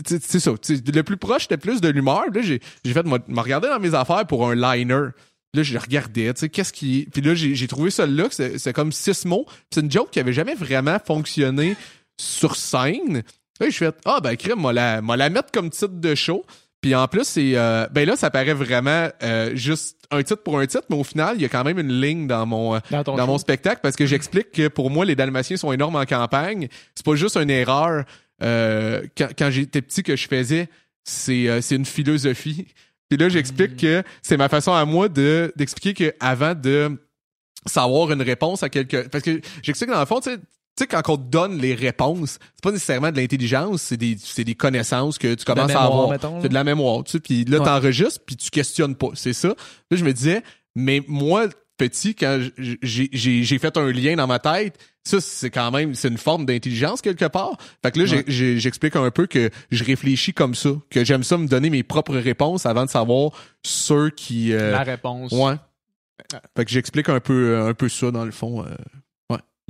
c'est 0.05 0.39
ça, 0.39 0.51
le 0.69 1.01
plus 1.01 1.17
proche 1.17 1.43
c'était 1.43 1.57
plus 1.57 1.81
de 1.81 1.89
l'humeur. 1.89 2.23
Là, 2.33 2.41
j'ai 2.41 2.59
fait 2.85 3.05
me 3.05 3.39
regarder 3.41 3.67
dans 3.67 3.79
mes 3.79 3.93
affaires 3.95 4.25
pour 4.27 4.47
un 4.49 4.55
liner. 4.55 5.07
Là, 5.55 5.63
je 5.63 5.75
regardais, 5.79 6.31
tu 6.35 6.41
sais, 6.41 6.49
qu'est-ce 6.49 6.71
qui. 6.71 7.07
Puis 7.11 7.23
là, 7.23 7.33
j'ai 7.33 7.67
trouvé 7.67 7.89
ça 7.89 8.05
là, 8.05 8.25
c'est 8.29 8.71
comme 8.73 8.91
six 8.91 9.25
mots. 9.25 9.47
C'est 9.73 9.81
une 9.81 9.91
joke 9.91 10.11
qui 10.11 10.19
avait 10.19 10.31
jamais 10.33 10.53
vraiment 10.53 10.97
fonctionné 11.03 11.75
sur 12.21 12.55
scène. 12.55 13.23
Là, 13.59 13.69
je 13.69 13.75
fais 13.77 13.89
Ah, 14.05 14.19
ben, 14.21 14.35
crème, 14.37 14.59
moi 14.59 14.71
la, 14.73 15.01
la 15.01 15.29
mettre 15.31 15.51
comme 15.51 15.71
titre 15.71 15.87
de 15.95 16.13
show. 16.13 16.45
Puis 16.81 16.95
en 16.95 17.07
plus, 17.07 17.25
c'est. 17.25 17.51
euh, 17.55 17.87
ben 17.91 18.07
là, 18.07 18.15
ça 18.15 18.29
paraît 18.29 18.53
vraiment 18.53 19.09
euh, 19.21 19.51
juste 19.55 19.97
un 20.11 20.23
titre 20.23 20.43
pour 20.43 20.57
un 20.59 20.65
titre, 20.65 20.85
mais 20.89 20.95
au 20.95 21.03
final, 21.03 21.35
il 21.35 21.41
y 21.41 21.45
a 21.45 21.49
quand 21.49 21.63
même 21.63 21.77
une 21.79 21.99
ligne 22.01 22.25
dans 22.27 22.45
mon. 22.45 22.75
euh, 22.75 22.79
Dans 23.17 23.27
mon 23.27 23.37
spectacle 23.37 23.79
parce 23.83 23.95
que 23.95 24.05
j'explique 24.05 24.51
que 24.51 24.67
pour 24.69 24.89
moi, 24.89 25.03
les 25.05 25.15
Dalmatiens 25.15 25.57
sont 25.57 25.71
énormes 25.73 25.97
en 25.97 26.05
campagne. 26.05 26.67
C'est 26.95 27.05
pas 27.05 27.15
juste 27.15 27.35
une 27.37 27.49
erreur. 27.49 28.05
euh, 28.41 29.01
quand 29.17 29.27
quand 29.37 29.49
j'étais 29.51 29.81
petit 29.81 30.03
que 30.03 30.15
je 30.15 30.27
faisais, 30.27 30.69
c'est 31.03 31.49
euh, 31.49 31.59
c'est 31.61 31.75
une 31.75 31.85
philosophie. 31.85 32.67
Puis 33.09 33.17
là, 33.17 33.27
j'explique 33.27 33.75
que 33.77 34.03
c'est 34.21 34.37
ma 34.37 34.47
façon 34.49 34.71
à 34.71 34.85
moi 34.85 35.09
de 35.09 35.51
d'expliquer 35.57 35.93
que 35.93 36.15
avant 36.21 36.55
de 36.55 36.97
savoir 37.65 38.11
une 38.11 38.21
réponse 38.21 38.63
à 38.63 38.69
quelque 38.69 39.07
parce 39.09 39.23
que 39.23 39.41
j'explique 39.61 39.89
dans 39.89 39.99
le 39.99 40.05
fond, 40.05 40.19
tu 40.21 40.29
sais, 40.31 40.37
tu 40.75 40.83
sais, 40.83 40.87
quand 40.87 41.01
on 41.09 41.17
te 41.17 41.23
donne 41.29 41.57
les 41.57 41.73
réponses, 41.75 42.39
c'est 42.55 42.63
pas 42.63 42.71
nécessairement 42.71 43.11
de 43.11 43.17
l'intelligence, 43.17 43.81
c'est 43.81 43.97
des, 43.97 44.17
c'est 44.17 44.43
des 44.45 44.55
connaissances 44.55 45.17
que 45.17 45.33
tu 45.33 45.43
commences 45.45 45.67
mémoire, 45.67 45.83
à 45.83 45.87
avoir. 45.87 46.09
mettons. 46.09 46.41
C'est 46.41 46.49
de 46.49 46.53
la 46.53 46.63
mémoire, 46.63 47.03
tu 47.03 47.11
sais. 47.13 47.19
Puis 47.19 47.43
là, 47.45 47.59
Ouais. 47.59 47.65
t'enregistres, 47.65 48.21
puis 48.25 48.35
tu 48.37 48.49
questionnes 48.49 48.95
pas. 48.95 49.09
C'est 49.15 49.33
ça. 49.33 49.49
Là, 49.49 49.97
je 49.97 50.03
me 50.05 50.13
disais, 50.13 50.41
mais 50.75 51.03
moi, 51.07 51.47
petit, 51.77 52.13
quand 52.15 52.39
j'ai, 52.57 53.09
j'ai, 53.11 53.43
j'ai 53.43 53.59
fait 53.59 53.75
un 53.77 53.91
lien 53.91 54.15
dans 54.15 54.27
ma 54.27 54.39
tête, 54.39 54.77
ça, 55.03 55.19
c'est 55.21 55.49
quand 55.49 55.71
même, 55.71 55.95
c'est 55.95 56.09
une 56.09 56.17
forme 56.17 56.45
d'intelligence 56.45 57.01
quelque 57.01 57.25
part. 57.25 57.57
Fait 57.83 57.91
que 57.91 57.99
là, 57.99 58.05
j'ai- 58.05 58.17
Ouais. 58.17 58.23
j'ai- 58.27 58.59
j'explique 58.59 58.95
un 58.97 59.09
peu 59.11 59.27
que 59.27 59.49
je 59.71 59.83
réfléchis 59.83 60.33
comme 60.33 60.55
ça, 60.55 60.69
que 60.89 61.03
j'aime 61.05 61.23
ça 61.23 61.37
me 61.37 61.47
donner 61.47 61.69
mes 61.69 61.83
propres 61.83 62.17
réponses 62.17 62.65
avant 62.65 62.85
de 62.85 62.89
savoir 62.89 63.31
ceux 63.65 64.09
qui... 64.11 64.51
euh, 64.53 64.71
La 64.71 64.83
réponse. 64.83 65.31
ouais. 65.31 65.55
Fait 66.55 66.65
que 66.65 66.69
j'explique 66.71 67.07
un 67.09 67.19
peu, 67.21 67.57
un 67.59 67.73
peu 67.73 67.87
ça, 67.89 68.11
dans 68.11 68.25
le 68.25 68.31
fond. 68.31 68.63
euh. 68.63 68.75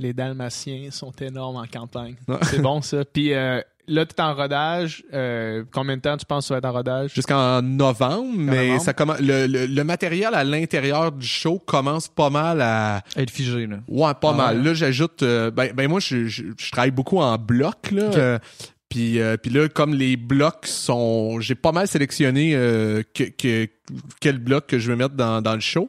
Les 0.00 0.12
Dalmatiens 0.14 0.90
sont 0.90 1.12
énormes 1.20 1.56
en 1.56 1.66
campagne. 1.66 2.16
Ouais. 2.26 2.38
C'est 2.44 2.60
bon, 2.62 2.80
ça. 2.80 3.04
Puis 3.04 3.34
euh, 3.34 3.60
là, 3.86 4.06
tu 4.06 4.14
es 4.16 4.20
en 4.22 4.34
rodage. 4.34 5.04
Euh, 5.12 5.62
combien 5.72 5.96
de 5.96 6.00
temps 6.02 6.16
tu 6.16 6.24
penses 6.24 6.44
que 6.44 6.48
tu 6.48 6.52
vas 6.54 6.58
être 6.58 6.64
en 6.64 6.72
rodage? 6.72 7.12
jusqu'en 7.14 7.60
novembre, 7.60 8.32
mais 8.34 8.68
novembre. 8.68 8.82
ça 8.82 8.92
commence 8.94 9.20
le, 9.20 9.46
le, 9.46 9.66
le 9.66 9.84
matériel 9.84 10.34
à 10.34 10.42
l'intérieur 10.42 11.12
du 11.12 11.26
show 11.26 11.58
commence 11.58 12.08
pas 12.08 12.30
mal 12.30 12.62
à 12.62 13.02
Être 13.14 13.30
figé, 13.30 13.66
là. 13.66 13.76
ouais 13.88 14.14
pas 14.20 14.30
Ah 14.32 14.36
mal. 14.36 14.56
ouais. 14.58 14.64
Là 14.64 14.74
j'ajoute 14.74 15.22
euh, 15.22 15.50
ben, 15.50 15.72
ben 15.74 15.86
moi 15.88 16.00
je, 16.00 16.26
je, 16.26 16.44
je 16.56 16.70
travaille 16.72 16.90
beaucoup 16.92 17.18
en 17.18 17.36
bloc 17.36 17.90
là. 17.90 18.02
Euh, 18.04 18.38
puis, 18.88 19.20
euh, 19.20 19.36
puis 19.36 19.52
là, 19.52 19.68
comme 19.68 19.94
les 19.94 20.16
blocs 20.16 20.66
sont. 20.66 21.38
J'ai 21.38 21.54
pas 21.54 21.70
mal 21.70 21.86
sélectionné 21.86 22.56
euh, 22.56 23.04
que, 23.14 23.22
que, 23.22 23.68
quel 24.20 24.38
bloc 24.38 24.66
que 24.66 24.80
je 24.80 24.90
vais 24.90 24.96
mettre 24.96 25.14
dans, 25.14 25.40
dans 25.40 25.54
le 25.54 25.60
show. 25.60 25.88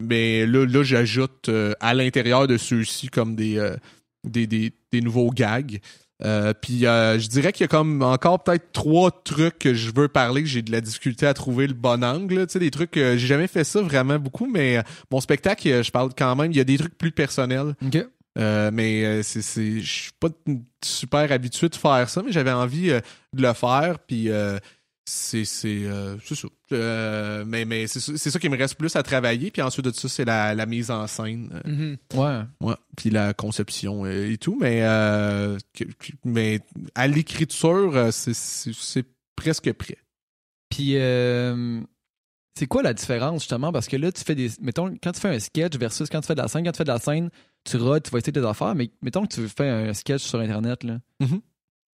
Mais 0.00 0.46
là, 0.46 0.64
là 0.64 0.82
j'ajoute 0.82 1.48
euh, 1.48 1.72
à 1.80 1.94
l'intérieur 1.94 2.46
de 2.46 2.56
ceux-ci 2.56 3.08
comme 3.08 3.34
des, 3.34 3.58
euh, 3.58 3.76
des, 4.24 4.46
des, 4.46 4.72
des 4.92 5.00
nouveaux 5.00 5.30
gags. 5.30 5.80
Euh, 6.24 6.52
puis 6.52 6.80
je 6.80 7.28
dirais 7.28 7.52
qu'il 7.52 7.62
y 7.62 7.64
a 7.64 7.68
comme 7.68 8.02
encore 8.02 8.42
peut-être 8.42 8.72
trois 8.72 9.12
trucs 9.22 9.60
que 9.60 9.74
je 9.74 9.92
veux 9.94 10.08
parler 10.08 10.42
que 10.42 10.48
j'ai 10.48 10.62
de 10.62 10.72
la 10.72 10.80
difficulté 10.80 11.26
à 11.26 11.34
trouver 11.34 11.68
le 11.68 11.74
bon 11.74 12.02
angle. 12.02 12.46
Tu 12.46 12.54
sais, 12.54 12.58
des 12.58 12.72
trucs 12.72 12.94
j'ai 12.94 13.18
jamais 13.18 13.46
fait 13.46 13.62
ça 13.62 13.80
vraiment 13.80 14.18
beaucoup, 14.18 14.46
mais 14.46 14.82
mon 15.12 15.20
spectacle, 15.20 15.84
je 15.84 15.90
parle 15.92 16.10
quand 16.18 16.34
même. 16.34 16.50
Il 16.50 16.58
y 16.58 16.60
a 16.60 16.64
des 16.64 16.76
trucs 16.76 16.98
plus 16.98 17.12
personnels. 17.12 17.74
Euh, 18.38 18.70
mais 18.72 19.04
euh, 19.04 19.22
c'est 19.24 19.42
c'est 19.42 19.80
je 19.80 20.02
suis 20.02 20.12
pas 20.12 20.28
super 20.84 21.32
habitué 21.32 21.68
de 21.68 21.74
faire 21.74 22.08
ça 22.08 22.22
mais 22.22 22.30
j'avais 22.30 22.52
envie 22.52 22.90
euh, 22.90 23.00
de 23.32 23.42
le 23.42 23.52
faire 23.52 23.98
puis 23.98 24.28
c'est 25.08 25.44
c'est 25.44 25.84
euh, 25.84 26.16
ça 26.20 26.34
Euh, 26.72 27.44
mais 27.46 27.64
mais 27.64 27.86
c'est 27.86 28.00
ça- 28.00 28.12
c'est 28.16 28.30
ça 28.30 28.38
qui 28.38 28.48
me 28.48 28.56
reste 28.56 28.74
plus 28.76 28.94
à 28.96 29.02
travailler 29.02 29.50
puis 29.50 29.62
ensuite 29.62 29.86
de 29.86 29.90
ça 29.92 30.08
c'est 30.08 30.24
la, 30.26 30.54
la 30.54 30.66
mise 30.66 30.90
en 30.90 31.06
scène 31.06 31.48
euh, 31.64 31.70
Mhm. 31.70 31.96
Ouais. 32.14 32.42
ouais 32.68 32.74
puis 32.96 33.08
la 33.10 33.32
conception 33.32 34.04
euh, 34.04 34.30
et 34.30 34.36
tout 34.38 34.58
mais 34.60 34.80
euh, 34.82 35.56
mais 36.24 36.60
à 36.94 37.06
l'écriture 37.06 38.08
c'est 38.12 39.06
presque 39.36 39.72
prêt 39.72 39.96
Puis, 40.70 40.96
euh, 40.96 41.80
c'est 42.58 42.66
quoi 42.66 42.82
la 42.82 42.92
différence, 42.92 43.42
justement? 43.42 43.70
Parce 43.72 43.86
que 43.86 43.96
là, 43.96 44.10
tu 44.10 44.22
fais 44.24 44.34
des. 44.34 44.50
Mettons, 44.60 44.92
quand 45.00 45.12
tu 45.12 45.20
fais 45.20 45.28
un 45.34 45.38
sketch 45.38 45.76
versus 45.78 46.08
quand 46.10 46.20
tu 46.20 46.26
fais 46.26 46.34
de 46.34 46.42
la 46.42 46.48
scène, 46.48 46.64
quand 46.64 46.72
tu 46.72 46.78
fais 46.78 46.84
de 46.84 46.88
la 46.92 46.98
scène, 46.98 47.30
tu 47.64 47.76
rodes, 47.76 48.02
tu 48.02 48.10
vas 48.10 48.18
essayer 48.18 48.32
tes 48.32 48.44
affaires, 48.44 48.74
mais 48.74 48.90
mettons 49.00 49.24
que 49.24 49.32
tu 49.34 49.48
fais 49.48 49.68
un 49.68 49.94
sketch 49.94 50.22
sur 50.24 50.40
Internet, 50.40 50.82
là. 50.84 50.98
Mhm. 51.20 51.40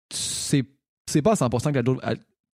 tu 0.08 0.16
sais 0.16 0.64
c'est 1.06 1.20
pas 1.20 1.32
à 1.32 1.34
100% 1.36 1.70
que 1.70 1.76
la 1.76 1.82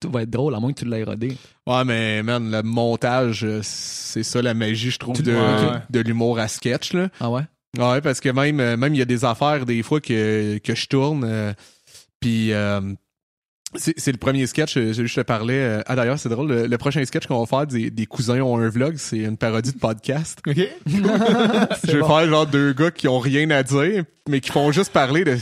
tout 0.01 0.10
va 0.10 0.22
être 0.22 0.31
drôle, 0.31 0.55
à 0.55 0.60
moins 0.60 0.72
que 0.72 0.81
tu 0.81 0.86
l'aies 0.86 1.05
rodé. 1.05 1.36
ouais 1.66 1.85
mais 1.85 2.22
man 2.22 2.51
le 2.51 2.62
montage 2.62 3.44
euh, 3.44 3.60
c'est 3.62 4.22
ça 4.22 4.40
la 4.43 4.55
magie 4.55 4.90
je 4.90 4.98
trouve 4.98 5.20
de, 5.22 5.32
ouais. 5.32 5.78
de 5.90 6.01
l'humour 6.01 6.39
à 6.39 6.48
sketch 6.48 6.93
là 6.94 7.09
Ah 7.20 7.31
ouais? 7.31 7.43
Ouais, 7.78 8.01
parce 8.01 8.18
que 8.20 8.28
même 8.31 8.59
euh, 8.59 8.77
même 8.77 8.94
il 8.94 8.98
y 8.98 9.02
a 9.02 9.05
des 9.05 9.24
affaires 9.24 9.64
des 9.66 9.82
fois 9.85 10.01
que, 10.01 10.59
que 10.59 10.74
je 10.74 10.86
tourne. 10.89 11.22
euh, 11.24 11.52
Puis 12.18 12.52
euh, 12.52 12.81
c'est 13.77 14.10
le 14.10 14.18
premier 14.18 14.48
sketch, 14.48 14.74
je 14.74 14.93
je 15.06 15.14
te 15.14 15.20
parlais. 15.20 15.55
euh, 15.60 15.81
ah 15.86 15.94
d'ailleurs, 15.94 16.18
c'est 16.18 16.28
drôle, 16.28 16.48
le, 16.48 16.66
le 16.66 16.78
prochain 16.78 17.05
sketch 17.05 17.28
qu'on 17.28 17.39
va 17.39 17.47
faire 17.47 17.68
des, 17.68 17.89
des 17.93 18.06
cousins 18.06 18.40
ont 18.40 18.59
un 18.59 18.68
vlog, 18.68 18.97
c'est 18.97 19.18
une 19.18 19.36
parodie 19.36 19.70
de 19.72 19.78
podcast. 19.78 20.40
OK. 20.48 20.56
je 20.86 21.93
vais 21.93 22.01
bon. 22.01 22.09
faire 22.09 22.27
genre 22.28 22.47
deux 22.48 22.72
gars 22.72 22.90
qui 22.90 23.06
ont 23.06 23.20
rien 23.20 23.48
à 23.51 23.62
dire, 23.62 24.02
mais 24.28 24.40
qui 24.40 24.51
font 24.51 24.72
juste 24.72 24.93
parler 24.93 25.22
de. 25.22 25.36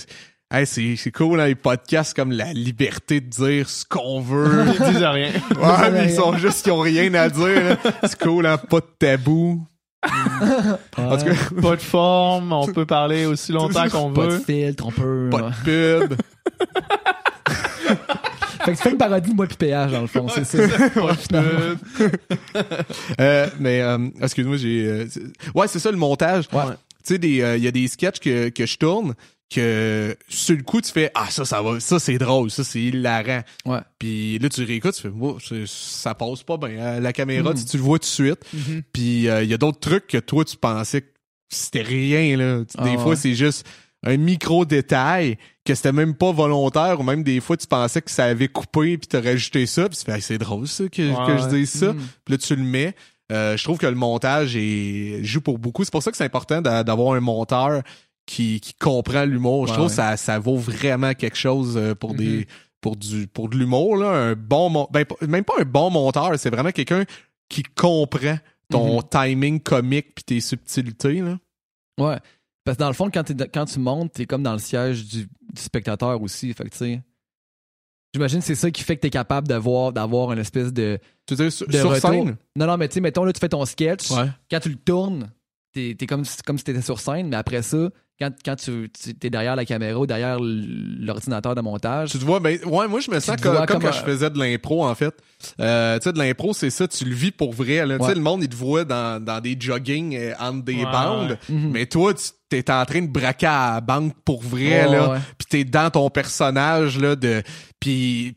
Hey, 0.51 0.67
c'est 0.67 0.97
c'est 0.97 1.11
cool, 1.13 1.41
hein, 1.41 1.47
les 1.47 1.55
podcasts 1.55 2.15
comme 2.17 2.33
la 2.33 2.55
liberté 2.55 3.21
de 3.21 3.27
dire 3.29 3.69
ce 3.69 3.85
qu'on 3.85 4.21
veut. 4.23 4.65
Ils 4.81 4.93
disent 4.93 5.03
rien. 5.05 5.31
ouais, 5.61 5.91
mais 5.93 6.07
ils 6.07 6.15
sont 6.15 6.35
juste 6.39 6.65
qui 6.65 6.71
ont 6.71 6.79
rien 6.81 7.13
à 7.15 7.29
dire. 7.29 7.47
là. 7.65 7.77
C'est 8.05 8.19
cool, 8.19 8.47
hein, 8.47 8.57
pas 8.57 8.81
de 8.81 8.87
tabou. 8.99 9.67
En 10.97 11.17
tout 11.19 11.25
cas, 11.27 11.33
Pas 11.61 11.77
de 11.77 11.81
forme, 11.83 12.53
on 12.53 12.67
peut 12.67 12.87
parler 12.87 13.27
aussi 13.27 13.53
longtemps 13.53 13.89
qu'on 13.89 14.13
Pas 14.13 14.27
de 14.27 14.31
veut. 14.33 14.39
filtre, 14.41 14.87
on 14.87 14.91
peut. 14.93 15.29
pas 15.31 15.51
de 15.65 15.99
pub. 16.07 16.15
Fait 18.65 18.73
que 18.73 18.77
tu 18.77 18.83
fais 18.83 18.91
une 18.91 18.99
parodie 18.99 19.31
de 19.31 19.37
moi 19.37 19.47
péage, 19.47 19.93
dans 19.93 20.01
le 20.03 20.07
fond, 20.07 20.27
c'est 20.29 20.45
ça. 20.45 20.59
Pas 20.91 21.13
de 21.31 22.19
Euh, 23.21 23.49
mais 23.59 23.81
euh, 23.83 23.99
excuse-moi, 24.23 24.57
j'ai 24.57 24.85
euh, 24.87 25.07
c'est- 25.09 25.23
ouais, 25.55 25.69
c'est 25.69 25.79
ça 25.79 25.91
le 25.91 25.97
montage. 25.97 26.45
Ouais. 26.53 26.63
Tu 27.05 27.15
sais 27.15 27.19
des 27.19 27.41
euh, 27.43 27.57
il 27.57 27.63
y 27.65 27.69
a 27.69 27.71
des 27.71 27.87
sketchs 27.89 28.19
que, 28.21 28.49
que 28.51 28.67
je 28.67 28.77
tourne 28.77 29.15
que 29.51 30.17
sur 30.29 30.57
le 30.57 30.63
coup 30.63 30.81
tu 30.81 30.93
fais 30.93 31.11
ah 31.15 31.29
ça 31.31 31.45
ça 31.45 31.63
va 31.63 31.81
ça 31.81 31.99
c'est 31.99 32.19
drôle, 32.19 32.51
ça 32.51 32.65
c'est 32.65 32.81
hilarant. 32.83 33.43
Ouais. 33.65 33.79
Puis 33.99 34.39
là 34.39 34.49
tu 34.49 34.63
réécoutes, 34.65 34.95
tu 34.95 35.03
fais 35.03 35.11
c'est- 35.41 35.67
ça 35.67 36.15
passe 36.15 36.43
pas 36.43 36.57
bien 36.59 36.79
à 36.85 37.01
la 37.01 37.13
caméra, 37.13 37.53
Mm. 37.53 37.55
tu, 37.55 37.65
tu 37.65 37.77
le 37.79 37.83
vois 37.83 37.99
tout 37.99 38.03
de 38.05 38.07
suite. 38.07 38.41
Mhm. 38.53 38.83
Puis 38.93 39.29
euh, 39.29 39.43
il 39.43 39.51
y 39.51 39.55
a 39.55 39.59
d'autres 39.59 39.81
trucs 39.81 40.07
que 40.07 40.19
toi 40.19 40.45
tu 40.45 40.57
pensais 40.57 41.01
que 41.03 41.09
c'était 41.49 41.83
rien 41.83 42.37
là. 42.37 42.59
Des 42.85 42.95
Ah, 42.97 42.99
fois 42.99 43.17
c'est 43.17 43.35
juste 43.35 43.67
un 44.05 44.17
micro 44.19 44.65
détail 44.67 45.39
que 45.65 45.75
c'était 45.75 45.93
même 45.93 46.15
pas 46.15 46.31
volontaire 46.31 47.01
ou 47.01 47.03
même 47.03 47.23
des 47.23 47.41
fois 47.41 47.57
tu 47.57 47.67
pensais 47.67 48.01
que 48.03 48.11
ça 48.11 48.25
avait 48.27 48.49
coupé 48.49 48.97
puis 48.99 49.09
t'as 49.09 49.21
rajouté 49.23 49.65
ça 49.67 49.89
puis 49.89 49.99
tu 49.99 50.05
fais 50.05 50.13
Hey, 50.17 50.23
c'est 50.23 50.39
drôle 50.39 50.69
ça 50.69 50.85
que, 50.89 51.03
je 51.03 51.49
dise 51.49 51.71
ça 51.71 51.93
Mm. 51.95 51.99
puis 52.25 52.35
là 52.35 52.39
tu 52.39 52.55
le 52.55 52.63
mets 52.63 52.95
Euh, 53.31 53.59
je 53.59 53.65
trouve 53.65 53.77
que 53.77 53.87
le 53.87 53.95
montage 53.95 54.57
est, 54.57 55.23
joue 55.23 55.43
pour 55.43 55.59
beaucoup 55.59 55.85
c'est 55.85 55.91
pour 55.93 56.03
ça 56.03 56.11
que 56.11 56.17
c'est 56.17 56.25
important 56.25 56.63
d'a- 56.63 56.83
d'avoir 56.83 57.13
un 57.15 57.21
monteur 57.21 57.83
qui, 58.29 58.61
qui 58.61 58.75
comprend 58.75 59.25
l'humour 59.25 59.67
je 59.67 59.73
trouve 59.73 59.85
ouais. 59.87 59.91
que 59.91 59.95
ça, 59.97 60.17
ça 60.19 60.39
vaut 60.39 60.57
vraiment 60.59 61.15
quelque 61.15 61.37
chose 61.37 61.77
euh, 61.77 61.95
pour 61.95 62.11
Mhm. 62.13 62.17
des 62.19 62.47
pour 62.81 62.95
du 62.97 63.27
pour 63.27 63.49
de 63.49 63.57
l'humour 63.57 63.97
là 63.97 64.11
un 64.11 64.35
bon 64.35 64.87
ben, 64.93 65.05
même 65.27 65.45
pas 65.45 65.55
un 65.61 65.65
bon 65.65 65.91
monteur 65.91 66.39
c'est 66.39 66.51
vraiment 66.51 66.71
quelqu'un 66.71 67.05
qui 67.49 67.63
comprend 67.63 68.39
ton 68.71 68.99
Mhm. 68.99 69.03
timing 69.11 69.61
comique 69.61 70.15
puis 70.15 70.25
tes 70.25 70.41
subtilités 70.41 71.21
là 71.23 71.39
Ouais. 71.99 72.19
Parce 72.65 72.77
que 72.77 72.83
dans 72.83 72.89
le 72.89 72.95
fond, 72.95 73.11
quand, 73.11 73.25
quand 73.53 73.65
tu 73.65 73.79
montes, 73.81 74.13
t'es 74.13 74.27
comme 74.27 74.43
dans 74.43 74.53
le 74.53 74.59
siège 74.59 75.07
du, 75.07 75.23
du 75.25 75.61
spectateur 75.61 76.21
aussi. 76.23 76.53
Fait 76.53 76.65
que, 76.65 76.69
tu 76.69 76.77
sais. 76.77 77.03
J'imagine 78.15 78.39
que 78.41 78.45
c'est 78.45 78.55
ça 78.55 78.71
qui 78.71 78.83
fait 78.83 78.97
que 78.97 79.01
t'es 79.03 79.11
capable 79.11 79.49
de 79.49 79.55
voir, 79.55 79.93
d'avoir 79.93 80.33
une 80.33 80.39
espèce 80.39 80.73
de, 80.73 80.99
tu 81.27 81.35
veux 81.35 81.45
dire 81.45 81.53
sur, 81.53 81.67
de 81.67 81.73
sur 81.77 81.97
scène? 81.97 82.37
Non, 82.57 82.67
non, 82.67 82.77
mais 82.77 82.89
tu 82.89 82.95
sais, 82.95 83.01
mettons, 83.01 83.25
là, 83.25 83.33
tu 83.33 83.41
fais 83.41 83.49
ton 83.49 83.65
sketch. 83.65 84.11
ouais 84.13 84.29
Quand 84.51 84.61
tu 84.61 84.69
le 84.69 84.77
tournes, 84.77 85.31
t'es 85.73 85.97
es 86.01 86.07
comme, 86.07 86.23
comme 86.47 86.57
si 86.59 86.65
t'étais 86.65 86.83
sur 86.83 87.01
scène, 87.01 87.29
mais 87.29 87.37
après 87.37 87.63
ça, 87.63 87.89
quand, 88.19 88.31
quand 88.45 88.57
tu, 88.57 88.91
es 89.23 89.31
derrière 89.31 89.55
la 89.55 89.65
caméra 89.65 90.01
ou 90.01 90.07
derrière 90.07 90.39
l'ordinateur 90.41 91.55
de 91.55 91.61
montage. 91.61 92.11
Tu 92.11 92.19
te 92.19 92.25
vois, 92.25 92.41
ben, 92.41 92.59
ouais, 92.65 92.89
moi, 92.89 93.01
je 93.01 93.11
me 93.11 93.21
sens 93.21 93.37
comme, 93.41 93.65
comme, 93.67 93.81
quand 93.81 93.93
je 93.93 94.03
faisais 94.03 94.29
de 94.31 94.39
l'impro, 94.39 94.85
en 94.85 94.95
fait. 94.95 95.15
Euh, 95.61 95.99
tu 95.99 96.05
sais, 96.05 96.13
de 96.13 96.19
l'impro, 96.19 96.53
c'est 96.53 96.71
ça, 96.71 96.89
tu 96.89 97.05
le 97.05 97.15
vis 97.15 97.31
pour 97.31 97.53
vrai. 97.53 97.85
Tu 97.87 98.05
sais, 98.05 98.15
le 98.15 98.21
monde, 98.21 98.43
il 98.43 98.49
te 98.49 98.57
voit 98.57 98.85
dans, 98.85 99.23
dans 99.23 99.41
des 99.41 99.57
jogging 99.59 100.17
euh, 100.17 100.35
entre 100.41 100.65
des 100.65 100.83
bandes, 100.85 101.39
mhm. 101.49 101.71
mais 101.71 101.87
toi, 101.87 102.13
tu 102.15 102.25
t'es 102.49 102.71
en 102.71 102.85
train 102.87 103.03
de 103.03 103.09
braquer 103.09 103.47
à 103.47 103.75
la 103.75 103.81
banque 103.81 104.15
pour 104.25 104.43
vrai, 104.43 104.89
là. 104.89 105.21
Puis 105.37 105.47
t'es 105.49 105.65
dans 105.65 105.91
ton 105.91 106.11
personnage, 106.11 106.99
là, 106.99 107.15
de... 107.15 107.43
Puis 107.79 108.35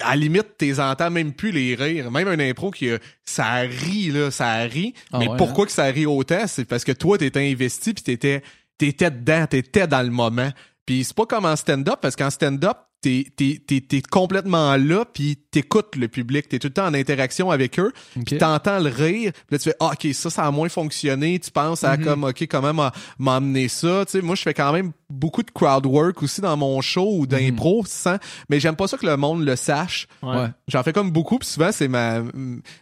à 0.00 0.10
la 0.10 0.16
limite, 0.16 0.56
t'es 0.58 0.78
entends 0.80 1.10
même 1.10 1.32
plus 1.32 1.50
les 1.50 1.74
rires. 1.74 2.10
Même 2.10 2.28
un 2.28 2.38
impro 2.38 2.70
qui 2.70 2.88
ça 3.24 3.56
rit 3.56 4.10
là, 4.10 4.30
ça 4.30 4.58
rit. 4.58 4.94
Ah 5.12 5.18
mais 5.18 5.26
pourquoi 5.38 5.64
hein? 5.64 5.66
que 5.66 5.72
ça 5.72 5.84
rit 5.84 6.06
autant, 6.06 6.46
c'est 6.46 6.64
parce 6.64 6.84
que 6.84 6.92
toi 6.92 7.18
t'étais 7.18 7.50
investi 7.50 7.94
puis 7.94 8.04
t'étais 8.04 8.42
t'étais 8.78 9.10
dedans, 9.10 9.46
t'étais 9.46 9.86
dans 9.86 10.02
le 10.02 10.10
moment. 10.10 10.50
Puis 10.86 11.04
c'est 11.04 11.16
pas 11.16 11.26
comme 11.26 11.44
en 11.44 11.56
stand-up 11.56 11.98
parce 12.00 12.16
qu'en 12.16 12.30
stand-up 12.30 12.76
t'es 13.02 13.26
es, 13.38 14.02
complètement 14.10 14.76
là, 14.76 15.04
puis 15.04 15.36
t'écoutes 15.50 15.96
le 15.96 16.06
public, 16.08 16.48
t'es 16.48 16.58
tout 16.58 16.68
le 16.68 16.72
temps 16.72 16.86
en 16.86 16.94
interaction 16.94 17.50
avec 17.50 17.78
eux, 17.78 17.92
puis 18.24 18.38
t'entends 18.38 18.78
le 18.78 18.88
rire, 18.88 19.32
puis 19.32 19.44
là 19.50 19.58
tu 19.58 19.70
fais 19.70 19.76
ah, 19.80 19.92
ok 19.92 20.14
ça 20.14 20.30
ça 20.30 20.46
a 20.46 20.50
moins 20.50 20.68
fonctionné, 20.68 21.38
tu 21.40 21.50
penses 21.50 21.82
à 21.82 21.96
mm-hmm. 21.96 22.04
comme 22.04 22.24
ok 22.24 22.46
comment 22.48 22.90
m'amener 23.18 23.68
ça, 23.68 24.04
tu 24.06 24.12
sais 24.12 24.22
moi 24.22 24.36
je 24.36 24.42
fais 24.42 24.54
quand 24.54 24.72
même 24.72 24.92
beaucoup 25.10 25.42
de 25.42 25.50
crowd 25.50 25.84
work 25.84 26.22
aussi 26.22 26.40
dans 26.40 26.56
mon 26.56 26.80
show 26.80 27.18
ou 27.18 27.26
d'impro, 27.26 27.82
mm 27.82 28.18
mais 28.48 28.60
j'aime 28.60 28.76
pas 28.76 28.86
ça 28.86 28.96
que 28.96 29.06
le 29.06 29.16
monde 29.16 29.44
le 29.44 29.56
sache. 29.56 30.06
Ouais. 30.22 30.46
J'en 30.68 30.82
fais 30.82 30.92
comme 30.92 31.10
beaucoup, 31.10 31.38
puis 31.38 31.48
souvent 31.48 31.72
c'est 31.72 31.88
ma 31.88 32.22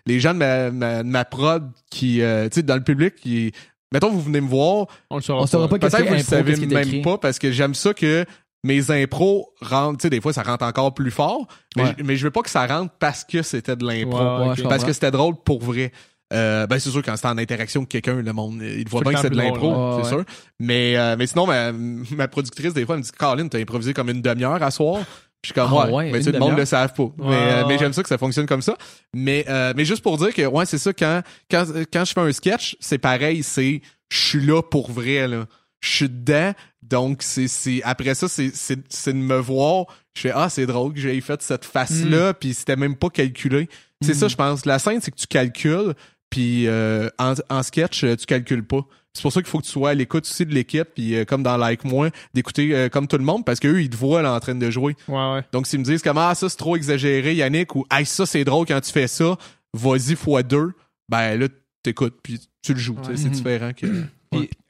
les 0.07 0.21
gens 0.21 0.35
de 0.35 0.39
ma, 0.71 1.03
ma, 1.03 1.25
prod 1.25 1.71
qui 1.91 2.21
euh, 2.21 2.49
tu 2.49 2.57
sais 2.57 2.63
dans 2.63 2.77
le 2.77 2.85
public 2.85 3.15
qui 3.17 3.53
Mettons, 3.93 4.11
vous 4.11 4.21
venez 4.21 4.41
me 4.41 4.49
voir. 4.49 4.87
On 5.11 5.17
le 5.17 5.23
saura, 5.23 5.47
saura 5.47 5.69
pas. 5.69 5.79
Peut-être 5.79 5.97
que 5.99 6.09
vous 6.09 6.15
le 6.15 6.23
savez 6.23 6.67
même 6.67 7.03
pas 7.03 7.19
parce 7.19 7.39
que 7.39 7.51
j'aime 7.51 7.75
ça 7.75 7.93
que 7.93 8.25
mes 8.63 8.91
impros 8.91 9.53
rentrent, 9.61 9.99
tu 9.99 10.03
sais, 10.03 10.11
des 10.11 10.21
fois, 10.21 10.33
ça 10.33 10.43
rentre 10.43 10.65
encore 10.65 10.95
plus 10.95 11.11
fort, 11.11 11.47
mais, 11.77 11.87
je, 11.99 12.05
mais 12.05 12.17
je 12.17 12.25
veux 12.25 12.31
pas 12.31 12.43
que 12.43 12.51
ça 12.51 12.67
rentre 12.67 12.93
parce 12.99 13.25
que 13.25 13.43
c'était 13.43 13.77
de 13.77 13.87
l'impro, 13.87 14.55
parce 14.69 14.85
que 14.85 14.93
c'était 14.93 15.11
drôle 15.11 15.35
pour 15.45 15.63
vrai. 15.63 15.93
Euh, 16.33 16.69
ben 16.69 16.79
c'est 16.79 16.91
sûr 16.91 17.03
quand 17.03 17.17
c'était 17.17 17.27
en 17.27 17.39
interaction 17.39 17.81
avec 17.81 17.89
quelqu'un 17.89 18.23
le 18.23 18.33
monde 18.33 18.63
il 18.63 18.89
voit 18.89 19.01
bien 19.01 19.15
que 19.15 19.19
c'est 19.19 19.31
de 19.31 19.37
l'impro 19.37 20.01
c'est 20.01 20.09
sûr. 20.11 20.23
Mais 20.61 20.97
euh, 20.97 21.17
mais 21.19 21.27
sinon 21.27 21.45
ma, 21.45 21.73
ma 21.73 22.29
productrice 22.29 22.73
des 22.73 22.87
fois 22.87 22.95
elle 22.95 23.01
me 23.01 23.05
dit 23.05 23.11
Caroline 23.11 23.49
t'as 23.49 23.59
improvisé 23.59 23.95
comme 23.95 24.11
une 24.11 24.23
demi-heure 24.23 24.63
à 24.63 24.71
soir 24.71 25.01
je 25.43 25.49
suis 25.49 25.55
comme 25.55 25.71
ah, 25.73 25.91
ouais, 25.91 26.11
mais 26.11 26.21
tout 26.21 26.33
le 26.33 26.39
monde 26.39 26.57
le 26.57 26.65
savent 26.65 26.93
pas 26.93 27.11
mais, 27.19 27.25
euh, 27.35 27.65
mais 27.67 27.79
j'aime 27.79 27.93
ça 27.93 28.03
que 28.03 28.09
ça 28.09 28.19
fonctionne 28.19 28.47
comme 28.47 28.63
ça 28.63 28.77
mais 29.15 29.45
euh, 29.49 29.73
mais 29.77 29.85
juste 29.85 30.03
pour 30.03 30.19
dire 30.19 30.35
que 30.35 30.47
ouais 30.47 30.67
c'est 30.67 30.79
ça 30.79 30.93
quand 30.93 31.23
quand 31.51 31.65
quand 31.93 32.05
je 32.05 32.13
fais 32.13 32.21
un 32.21 32.33
sketch 32.33 32.77
c'est 32.81 32.99
pareil 32.99 33.43
c'est 33.43 33.81
je 34.11 34.19
suis 34.19 34.45
là 34.45 34.63
pour 34.63 34.91
vrai 34.91 35.27
là 35.27 35.47
je 35.81 35.89
suis 35.89 36.09
dedans 36.11 36.53
donc, 36.91 37.23
c'est, 37.23 37.47
c'est, 37.47 37.83
après 37.85 38.15
ça, 38.15 38.29
c'est, 38.29 38.51
c'est, 38.55 38.79
c'est 38.89 39.13
de 39.13 39.19
me 39.19 39.39
voir. 39.39 39.87
Je 40.15 40.23
fais, 40.23 40.33
ah, 40.35 40.49
c'est 40.49 40.67
drôle 40.67 40.95
que 40.95 41.01
j'ai 41.01 41.21
fait 41.21 41.41
cette 41.41 41.65
face-là, 41.65 42.31
mm. 42.31 42.35
puis 42.35 42.55
c'était 42.55 42.77
même 42.77 42.97
pas 42.97 43.11
calculé. 43.11 43.69
C'est 44.03 44.15
ça, 44.15 44.27
mm. 44.27 44.31
je 44.31 44.37
pense. 44.37 44.67
La 44.67 44.79
scène, 44.79 45.01
c'est 45.01 45.11
que 45.11 45.17
tu 45.17 45.27
calcules, 45.27 45.95
puis 46.31 46.67
euh, 46.67 47.09
en, 47.19 47.35
en, 47.49 47.63
sketch, 47.63 48.01
tu 48.01 48.27
calcules 48.27 48.65
pas. 48.65 48.87
C'est 49.13 49.23
pour 49.23 49.33
ça 49.33 49.41
qu'il 49.41 49.51
faut 49.51 49.59
que 49.59 49.65
tu 49.65 49.71
sois 49.71 49.91
à 49.91 49.95
l'écoute 49.95 50.25
aussi 50.25 50.47
de 50.47 50.55
l'équipe, 50.55 50.89
puis 50.95 51.17
euh, 51.17 51.25
comme 51.25 51.43
dans 51.43 51.57
Like 51.57 51.85
Moi, 51.85 52.11
d'écouter 52.33 52.75
euh, 52.75 52.89
comme 52.89 53.09
tout 53.09 53.19
le 53.19 53.25
monde, 53.25 53.45
parce 53.45 53.59
qu'eux, 53.59 53.83
ils 53.83 53.91
te 53.91 53.97
voient 53.97 54.23
là, 54.23 54.35
en 54.35 54.41
train 54.41 54.55
de 54.55 54.71
jouer. 54.71 54.95
Ouais, 55.09 55.33
ouais. 55.33 55.45
Donc, 55.53 55.67
s'ils 55.67 55.81
me 55.81 55.85
disent 55.85 56.03
comment 56.03 56.29
ah, 56.29 56.35
ça, 56.35 56.49
c'est 56.49 56.57
trop 56.57 56.77
exagéré, 56.77 57.35
Yannick, 57.35 57.75
ou 57.75 57.85
ah, 57.91 58.05
ça, 58.05 58.25
c'est 58.25 58.45
drôle 58.45 58.67
quand 58.67 58.81
tu 58.81 58.93
fais 58.93 59.09
ça, 59.09 59.37
vas-y 59.75 60.15
fois 60.15 60.43
deux, 60.43 60.73
ben 61.09 61.37
là, 61.39 61.49
t'écoutes, 61.83 62.19
puis 62.23 62.41
tu 62.63 62.73
le 62.73 62.79
joues. 62.79 62.97
C'est 63.03 63.15
mm-hmm. 63.15 63.31
différent 63.31 63.73
que... 63.73 63.87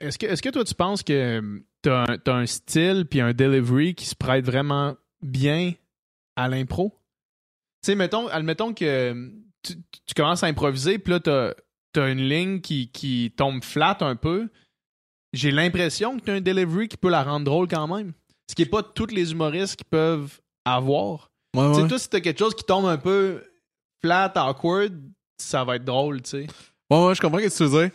Est-ce 0.01 0.19
que, 0.19 0.25
est-ce 0.25 0.41
que 0.41 0.49
toi, 0.49 0.65
tu 0.65 0.75
penses 0.75 1.03
que 1.03 1.63
t'as 1.83 2.05
un, 2.11 2.17
as 2.27 2.33
un 2.33 2.47
style 2.47 3.05
puis 3.05 3.21
un 3.21 3.35
delivery 3.35 3.95
qui 3.95 4.07
se 4.07 4.15
prête 4.15 4.47
vraiment 4.47 4.97
bien 5.21 5.75
à 6.35 6.49
l'impro? 6.49 6.99
Tu 7.83 7.89
sais, 7.89 7.95
mettons, 7.95 8.29
admettons 8.29 8.73
que 8.73 9.31
tu, 9.63 9.75
commences 10.17 10.43
à 10.43 10.47
improviser, 10.47 10.99
puis 10.99 11.13
là, 11.13 11.21
t'as 11.21 11.53
as 11.97 12.09
une 12.09 12.21
ligne 12.21 12.61
qui, 12.61 12.89
qui 12.89 13.33
tombe 13.37 13.65
flat 13.65 13.99
un 14.01 14.17
peu. 14.17 14.49
J'ai 15.33 15.51
l'impression 15.51 16.19
que 16.19 16.25
t'as 16.25 16.35
un 16.35 16.41
delivery 16.41 16.89
qui 16.89 16.97
peut 16.97 17.11
la 17.11 17.23
rendre 17.23 17.45
drôle 17.45 17.69
quand 17.69 17.87
même. 17.89 18.13
Ce 18.49 18.55
qui 18.55 18.63
est 18.63 18.67
pas 18.67 18.83
tous 18.83 19.07
les 19.07 19.33
humoristes 19.33 19.77
qui 19.77 19.85
peuvent 19.85 20.41
avoir. 20.65 21.31
Ouais, 21.57 21.73
tu 21.73 21.83
sais, 21.83 21.89
toi, 21.89 21.99
si 21.99 22.09
t'as 22.09 22.21
quelque 22.21 22.39
chose 22.39 22.55
qui 22.55 22.65
tombe 22.65 22.87
un 22.87 22.99
peu 22.99 23.43
flat, 24.03 24.33
awkward, 24.37 24.93
ça 25.39 25.65
va 25.65 25.77
être 25.77 25.85
drôle, 25.85 26.23
tu 26.23 26.31
sais. 26.31 26.47
Ouais, 26.91 27.07
ouais, 27.07 27.15
je 27.15 27.21
comprends 27.21 27.39
ce 27.39 27.45
que 27.45 27.57
tu 27.57 27.65
veux 27.65 27.83
dire. 27.83 27.91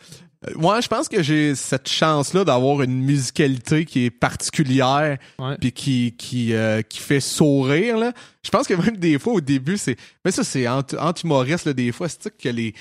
Moi, 0.56 0.80
je 0.82 0.88
pense 0.88 1.10
que 1.10 1.24
j'ai 1.24 1.56
cette 1.56 1.90
chance-là 1.90 2.44
d'avoir 2.44 2.82
une 2.82 3.02
musicalité 3.02 3.86
qui 3.86 4.06
est 4.06 4.12
particulière 4.12 5.18
puis 5.60 5.72
qui 5.72 6.16
qui 6.18 6.54
euh, 6.54 6.82
qui 6.82 7.00
fait 7.00 7.20
sourire 7.20 7.98
là. 7.98 8.14
Je 8.44 8.52
pense 8.52 8.68
que 8.68 8.74
même 8.76 8.98
des 8.98 9.18
fois 9.18 9.34
au 9.34 9.42
début 9.42 9.78
c'est 9.78 9.98
mais 10.24 10.32
ça 10.32 10.44
c'est 10.44 10.68
anti-humoriste 10.68 11.70
des 11.70 11.92
fois 11.92 12.08
c'est 12.10 12.36
que 12.38 12.50
les 12.50 12.76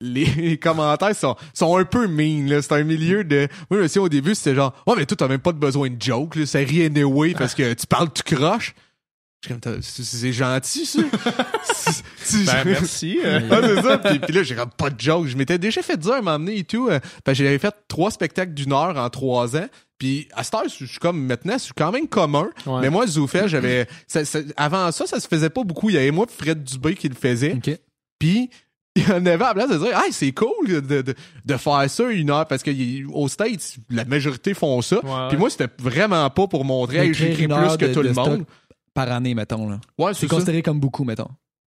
les 0.00 0.58
commentaires 0.62 1.14
sont, 1.14 1.36
sont 1.54 1.76
un 1.76 1.84
peu 1.84 2.06
mean 2.06 2.48
là, 2.48 2.62
c'est 2.62 2.72
un 2.72 2.84
milieu 2.84 3.24
de 3.24 3.48
moi 3.70 3.80
aussi 3.80 3.98
au 3.98 4.08
début 4.08 4.34
c'était 4.34 4.54
genre 4.54 4.72
"Ouais 4.86 4.94
mais 4.96 5.06
toi 5.06 5.16
t'as 5.16 5.28
même 5.28 5.40
pas 5.40 5.52
de 5.52 5.58
besoin 5.58 5.90
de 5.90 6.00
joke, 6.00 6.36
là, 6.36 6.46
c'est 6.46 6.64
rien 6.64 6.86
anyway 6.86 7.34
parce 7.34 7.54
que 7.54 7.74
tu 7.74 7.86
parles 7.86 8.08
tu 8.12 8.22
croches." 8.22 8.74
c'est 9.80 10.32
gentil, 10.32 10.84
ça. 10.84 11.00
ben, 12.46 12.64
merci. 12.64 13.20
Euh. 13.24 13.40
ah, 13.50 13.60
c'est 13.62 13.82
ça. 13.82 13.98
Puis, 13.98 14.32
là, 14.32 14.42
j'ai 14.42 14.54
comme 14.56 14.70
pas 14.70 14.90
de 14.90 15.00
joke. 15.00 15.26
Je 15.26 15.36
m'étais 15.36 15.58
déjà 15.58 15.80
fait 15.82 15.96
dire 15.96 16.14
à 16.14 16.22
m'emmener 16.22 16.58
et 16.58 16.64
tout. 16.64 16.88
Euh, 16.88 16.98
parce 17.24 17.38
que 17.38 17.44
j'avais 17.44 17.58
fait 17.58 17.74
trois 17.86 18.10
spectacles 18.10 18.52
d'une 18.52 18.72
heure 18.72 18.96
en 18.96 19.08
trois 19.10 19.56
ans. 19.56 19.68
Puis 19.98 20.28
à 20.34 20.44
cette 20.44 20.54
heure, 20.54 20.64
je 20.68 20.84
suis 20.84 20.98
comme 20.98 21.24
maintenant, 21.24 21.54
je 21.54 21.64
suis 21.64 21.72
quand 21.76 21.92
même 21.92 22.08
commun. 22.08 22.50
Mais 22.80 22.90
moi, 22.90 23.06
Zoufet, 23.06 23.48
j'avais. 23.48 23.86
avant 24.56 24.92
ça, 24.92 25.06
ça 25.06 25.20
se 25.20 25.28
faisait 25.28 25.50
pas 25.50 25.64
beaucoup. 25.64 25.90
Il 25.90 25.94
y 25.94 25.98
avait 25.98 26.10
moi 26.10 26.26
Fred 26.28 26.62
Dubé 26.62 26.94
qui 26.94 27.08
le 27.08 27.14
faisait. 27.14 27.58
Puis 28.18 28.50
il 28.98 29.08
y 29.08 29.12
en 29.12 29.24
avait 29.26 29.44
à 29.44 29.54
place 29.54 29.70
de 29.70 29.78
dire 29.78 29.98
Hey, 29.98 30.12
c'est 30.12 30.32
cool 30.32 30.66
de, 30.66 30.80
de, 30.80 31.14
de, 31.44 31.56
faire 31.56 31.88
ça 31.88 32.10
une 32.10 32.30
heure 32.30 32.46
parce 32.46 32.62
que 32.62 32.70
au 33.12 33.28
States, 33.28 33.76
la 33.90 34.04
majorité 34.04 34.54
font 34.54 34.82
ça. 34.82 35.00
Puis 35.28 35.38
moi, 35.38 35.50
c'était 35.50 35.68
vraiment 35.78 36.28
pas 36.30 36.46
pour 36.46 36.64
montrer 36.64 36.98
hey, 36.98 37.14
j'écris 37.14 37.48
plus 37.48 37.76
que 37.76 37.92
tout 37.92 38.02
le 38.02 38.12
monde 38.12 38.44
par 38.94 39.10
année, 39.12 39.34
mettons. 39.34 39.68
Là. 39.68 39.80
Ouais, 39.98 40.12
c'est 40.14 40.26
considéré 40.26 40.62
comme 40.62 40.80
beaucoup, 40.80 41.04
mettons. 41.04 41.28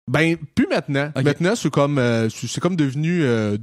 Ben, 0.07 0.37
plus 0.53 0.67
maintenant. 0.67 1.11
Maintenant, 1.15 1.55
c'est 1.55 1.71
comme, 1.71 1.97
euh, 1.97 2.29
c'est 2.29 2.59
comme 2.59 2.75
devenu. 2.75 3.23
Euh, 3.23 3.57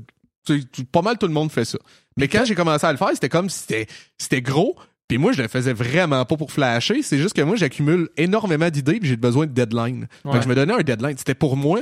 pas 0.91 1.03
mal 1.03 1.19
tout 1.19 1.29
le 1.29 1.33
monde 1.33 1.53
fait 1.53 1.65
ça. 1.65 1.79
Mais 2.17 2.27
quand 2.27 2.45
j'ai 2.45 2.57
commencé 2.57 2.85
à 2.85 2.91
le 2.91 2.99
faire, 2.99 3.11
c'était 3.13 3.29
comme 3.29 3.49
c'était 3.49 3.87
c'était 4.19 4.43
gros. 4.43 4.75
Puis 5.07 5.19
moi, 5.19 5.33
je 5.33 5.43
le 5.43 5.49
faisais 5.49 5.73
vraiment 5.73 6.25
pas 6.25 6.37
pour 6.37 6.51
flasher. 6.51 7.03
C'est 7.03 7.19
juste 7.19 7.37
que 7.37 7.43
moi, 7.43 7.55
j'accumule 7.55 8.09
énormément 8.17 8.71
d'idées 8.71 8.99
puis 8.99 9.09
j'ai 9.09 9.17
besoin 9.17 9.47
de 9.47 9.53
deadline. 9.53 10.09
je 10.25 10.49
me 10.49 10.55
donnais 10.55 10.73
un 10.73 10.83
deadline. 10.83 11.17
C'était 11.17 11.35
pour 11.35 11.57
moi. 11.57 11.81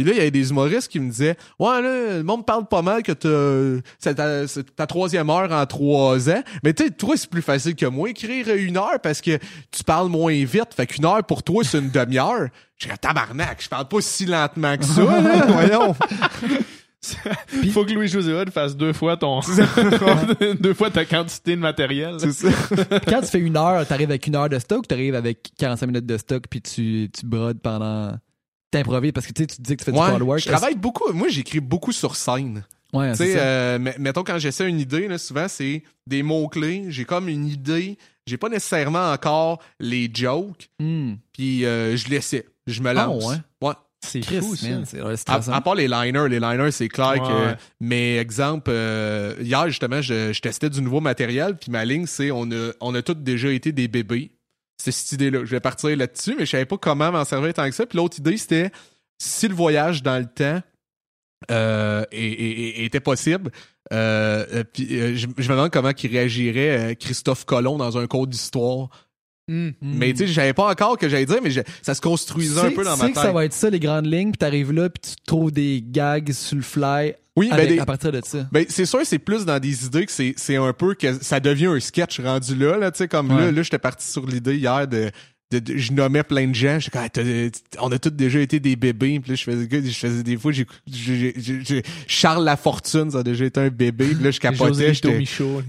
Puis 0.00 0.08
là, 0.08 0.14
il 0.14 0.18
y 0.18 0.20
avait 0.22 0.30
des 0.30 0.48
humoristes 0.48 0.88
qui 0.88 0.98
me 0.98 1.10
disaient 1.10 1.36
Ouais, 1.58 1.82
là, 1.82 2.16
le 2.16 2.22
monde 2.22 2.46
parle 2.46 2.66
pas 2.66 2.80
mal 2.80 3.02
que 3.02 3.12
c'est 3.98 4.14
ta, 4.14 4.46
ta, 4.46 4.86
troisième 4.86 5.28
heure 5.28 5.52
en 5.52 5.66
trois 5.66 6.30
ans. 6.30 6.42
Mais 6.64 6.72
tu 6.72 6.84
sais, 6.84 6.90
toi, 6.90 7.18
c'est 7.18 7.28
plus 7.28 7.42
facile 7.42 7.74
que 7.74 7.84
moi 7.84 8.08
écrire 8.08 8.48
une 8.48 8.78
heure 8.78 8.98
parce 9.02 9.20
que 9.20 9.38
tu 9.70 9.84
parles 9.84 10.08
moins 10.08 10.32
vite. 10.32 10.68
Fait 10.74 10.86
qu'une 10.86 11.04
heure 11.04 11.22
pour 11.22 11.42
toi, 11.42 11.62
c'est 11.64 11.80
une 11.80 11.90
demi-heure. 11.90 12.48
Je 12.78 12.88
suis 12.88 12.98
tabarnak, 12.98 13.62
je 13.62 13.68
parle 13.68 13.88
pas 13.88 14.00
si 14.00 14.24
lentement 14.24 14.78
que 14.78 14.86
ça, 14.86 15.02
là. 15.02 15.46
Voyons. 15.48 15.94
Il 17.62 17.70
faut 17.72 17.84
que 17.84 17.92
Louis-José 17.92 18.32
fasse 18.50 18.74
deux 18.74 18.94
fois 18.94 19.18
ton 19.18 19.40
deux 20.60 20.72
fois 20.72 20.90
ta 20.90 21.04
quantité 21.04 21.56
de 21.56 21.60
matériel. 21.60 22.14
C'est 22.18 22.32
ça. 22.32 22.48
Quand 23.06 23.20
tu 23.20 23.26
fais 23.26 23.38
une 23.38 23.58
heure, 23.58 23.86
t'arrives 23.86 24.08
avec 24.08 24.26
une 24.26 24.36
heure 24.36 24.48
de 24.48 24.58
stock 24.58 24.78
ou 24.78 24.86
t'arrives 24.86 25.14
avec 25.14 25.50
45 25.58 25.86
minutes 25.86 26.06
de 26.06 26.16
stock 26.16 26.44
puis 26.48 26.62
tu, 26.62 27.10
tu 27.12 27.26
brodes 27.26 27.60
pendant 27.60 28.14
t'improvises 28.70 29.12
parce 29.12 29.26
que 29.26 29.32
tu 29.32 29.44
dis 29.44 29.76
que 29.76 29.82
tu 29.82 29.84
fais 29.84 29.92
du 29.92 29.98
crowd 29.98 30.22
work. 30.22 30.40
Je 30.40 30.48
travaille 30.48 30.76
beaucoup. 30.76 31.12
Moi, 31.12 31.28
j'écris 31.28 31.60
beaucoup 31.60 31.92
sur 31.92 32.16
scène. 32.16 32.64
Ouais, 32.92 33.12
tu 33.12 33.18
sais, 33.18 33.34
euh, 33.36 33.78
mettons 33.98 34.24
quand 34.24 34.38
j'essaie 34.38 34.68
une 34.68 34.80
idée, 34.80 35.06
là, 35.06 35.16
souvent 35.16 35.46
c'est 35.46 35.84
des 36.06 36.22
mots 36.22 36.48
clés. 36.48 36.86
J'ai 36.88 37.04
comme 37.04 37.28
une 37.28 37.46
idée. 37.46 37.98
J'ai 38.26 38.36
pas 38.36 38.48
nécessairement 38.48 39.12
encore 39.12 39.60
les 39.78 40.10
jokes. 40.12 40.68
Hmm. 40.80 41.14
Puis 41.32 41.64
euh, 41.64 41.96
je 41.96 42.08
l'essaie. 42.08 42.46
Je 42.66 42.82
me 42.82 42.92
lance. 42.92 43.24
ouais? 43.26 43.36
ouais. 43.62 43.74
C'est 44.02 44.22
fou, 44.24 44.54
à, 45.26 45.54
à, 45.54 45.60
part 45.60 45.74
les 45.74 45.86
liners, 45.86 46.26
les 46.30 46.40
liners, 46.40 46.70
c'est 46.70 46.88
clair 46.88 47.16
que. 47.16 47.54
Mais 47.80 48.16
exemple, 48.16 48.70
euh, 48.72 49.34
hier 49.42 49.68
justement, 49.68 50.00
je, 50.00 50.32
je, 50.32 50.40
testais 50.40 50.70
du 50.70 50.80
nouveau 50.80 51.00
matériel, 51.00 51.54
puis 51.56 51.70
ma 51.70 51.84
ligne, 51.84 52.06
c'est 52.06 52.30
on 52.30 52.50
a, 52.50 52.70
on 52.80 52.94
a 52.94 53.02
tous 53.02 53.12
déjà 53.12 53.52
été 53.52 53.72
des 53.72 53.88
bébés 53.88 54.30
c'est 54.80 54.92
cette 54.92 55.12
idée-là. 55.12 55.40
Je 55.44 55.50
vais 55.50 55.60
partir 55.60 55.94
là-dessus, 55.94 56.34
mais 56.38 56.46
je 56.46 56.50
savais 56.50 56.64
pas 56.64 56.78
comment 56.78 57.12
m'en 57.12 57.24
servir 57.24 57.52
tant 57.52 57.68
que 57.68 57.74
ça. 57.74 57.84
Puis 57.86 57.98
l'autre 57.98 58.18
idée, 58.18 58.36
c'était 58.36 58.70
si 59.18 59.46
le 59.46 59.54
voyage 59.54 60.02
dans 60.02 60.18
le 60.18 60.26
temps 60.26 60.62
euh, 61.50 62.04
était 62.12 63.00
possible. 63.00 63.50
Euh, 63.92 64.46
euh, 64.52 64.64
puis, 64.64 65.16
je, 65.16 65.26
me 65.26 65.48
demande 65.48 65.70
comment 65.70 65.90
il 65.90 66.10
réagirait 66.10 66.96
Christophe 66.96 67.44
Colomb 67.44 67.76
dans 67.76 67.98
un 67.98 68.06
cours 68.06 68.26
d'histoire. 68.26 68.88
Hmm. 69.50 69.70
Mais 69.82 70.12
tu 70.12 70.18
sais, 70.18 70.26
j'avais 70.28 70.52
pas 70.52 70.70
encore 70.70 70.96
que 70.96 71.08
j'allais 71.08 71.26
dire, 71.26 71.40
mais 71.42 71.50
ça 71.82 71.94
se 71.94 72.00
construisait 72.00 72.60
un 72.60 72.70
peu 72.70 72.84
dans 72.84 72.96
ma 72.96 73.06
tête. 73.06 73.06
Tu 73.06 73.06
sais 73.06 73.12
que 73.14 73.20
ça 73.20 73.32
va 73.32 73.44
être 73.44 73.52
ça, 73.52 73.68
les 73.68 73.80
grandes 73.80 74.06
lignes, 74.06 74.30
puis 74.30 74.38
t'arrives 74.38 74.70
là, 74.70 74.88
puis 74.88 75.10
tu 75.10 75.16
trouves 75.26 75.50
des 75.50 75.82
gags 75.84 76.30
sur 76.30 76.54
le 76.54 76.62
fly. 76.62 77.14
Oui, 77.34 77.50
ben 77.50 77.80
à 77.80 77.84
partir 77.84 78.12
de 78.12 78.20
ça. 78.24 78.46
Ben 78.52 78.64
c'est 78.68 78.86
sûr, 78.86 79.00
c'est 79.02 79.18
plus 79.18 79.44
dans 79.44 79.58
des 79.58 79.86
idées 79.86 80.06
que 80.06 80.12
c'est 80.12 80.56
un 80.56 80.72
peu 80.72 80.94
que 80.94 81.14
ça 81.20 81.40
devient 81.40 81.66
un 81.66 81.80
sketch 81.80 82.20
rendu 82.20 82.54
là, 82.54 82.76
là 82.76 82.92
tu 82.92 82.98
sais, 82.98 83.08
comme 83.08 83.28
là, 83.36 83.50
là, 83.50 83.62
j'étais 83.62 83.78
parti 83.78 84.08
sur 84.08 84.24
l'idée 84.24 84.56
hier 84.56 84.86
de 84.86 85.10
je 85.52 85.92
nommais 85.92 86.22
plein 86.22 86.46
de 86.46 86.54
gens. 86.54 86.78
Je, 86.78 86.90
on 87.80 87.90
a 87.90 87.98
tous 87.98 88.10
déjà 88.10 88.40
été 88.40 88.60
des 88.60 88.76
bébés. 88.76 89.18
Puis 89.20 89.30
là, 89.30 89.36
je 89.36 89.42
faisais, 89.44 89.68
je 89.70 89.98
faisais 89.98 90.22
des 90.22 90.36
fois, 90.36 90.52
j'ai, 90.52 91.82
Charles 92.06 92.44
Lafortune, 92.44 93.10
ça 93.10 93.18
a 93.18 93.22
déjà 93.22 93.44
été 93.44 93.60
un 93.60 93.68
bébé. 93.68 94.06
Puis 94.14 94.24
là, 94.24 94.30
je 94.30 94.40
capotais. 94.40 94.92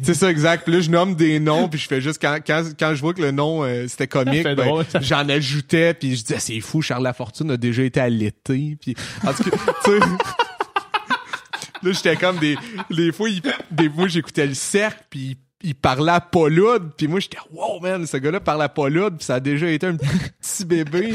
C'est 0.04 0.14
ça, 0.14 0.30
exact. 0.30 0.66
Puis 0.66 0.74
là, 0.74 0.82
je 0.82 0.90
nomme 0.90 1.16
des 1.16 1.40
noms. 1.40 1.68
Puis 1.68 1.80
je 1.80 1.88
fais 1.88 2.02
juste, 2.02 2.22
quand, 2.22 2.38
quand, 2.46 2.64
quand 2.80 2.94
je 2.94 3.02
vois 3.02 3.14
que 3.14 3.22
le 3.22 3.32
nom, 3.32 3.64
euh, 3.64 3.88
c'était 3.88 4.08
comique, 4.08 4.44
ben, 4.44 4.86
j'en 5.02 5.28
ajoutais. 5.28 5.94
Puis 5.94 6.16
je 6.16 6.24
disais, 6.24 6.40
c'est 6.40 6.60
fou, 6.60 6.82
Charles 6.82 7.04
Lafortune 7.04 7.52
a 7.52 7.58
déjà 7.58 7.84
été 7.84 8.08
l'été. 8.10 8.78
Puis, 8.80 8.96
en 9.26 9.34
tout 9.34 9.44
cas, 9.44 9.58
tu 9.86 9.92
sais... 9.92 10.00
là, 10.00 11.92
j'étais 11.92 12.16
comme 12.16 12.38
des, 12.38 12.56
des 12.90 13.12
fois, 13.12 13.30
des 13.72 13.90
fois, 13.90 14.08
j'écoutais 14.08 14.46
le 14.46 14.54
cercle, 14.54 15.04
puis 15.10 15.38
il 15.64 15.76
parlait 15.76 16.12
à 16.12 16.22
Pauloud, 16.22 16.92
puis 16.98 17.08
moi 17.08 17.20
j'étais 17.20 17.38
wow 17.52 17.80
man, 17.80 18.06
ce 18.06 18.18
gars-là 18.18 18.40
parle 18.40 18.62
à 18.62 18.70
Pauloud, 18.70 19.18
puis 19.18 19.26
ça 19.26 19.36
a 19.36 19.40
déjà 19.40 19.70
été 19.70 19.88
un 19.88 19.96
petit 19.96 20.66
bébé. 20.66 21.14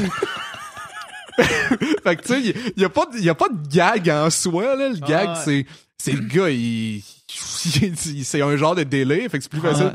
fait 1.37 2.15
que 2.15 2.21
tu 2.21 2.27
sais, 2.27 2.41
il 2.75 2.81
y, 2.81 2.85
a 2.85 2.89
pas 2.89 3.05
de, 3.05 3.19
y 3.19 3.29
a 3.29 3.35
pas 3.35 3.49
de 3.49 3.67
gag 3.69 4.09
en 4.09 4.29
soi 4.29 4.75
là, 4.75 4.89
le 4.89 4.97
gag 4.97 5.35
c'est 5.43 5.65
c'est 5.97 6.13
le 6.13 6.21
gars 6.21 6.49
il, 6.49 7.03
c'est 7.27 8.41
un 8.41 8.55
genre 8.55 8.75
de 8.75 8.83
délai, 8.83 9.27
fait 9.29 9.37
que 9.37 9.43
c'est 9.43 9.51
plus 9.51 9.61
facile 9.61 9.91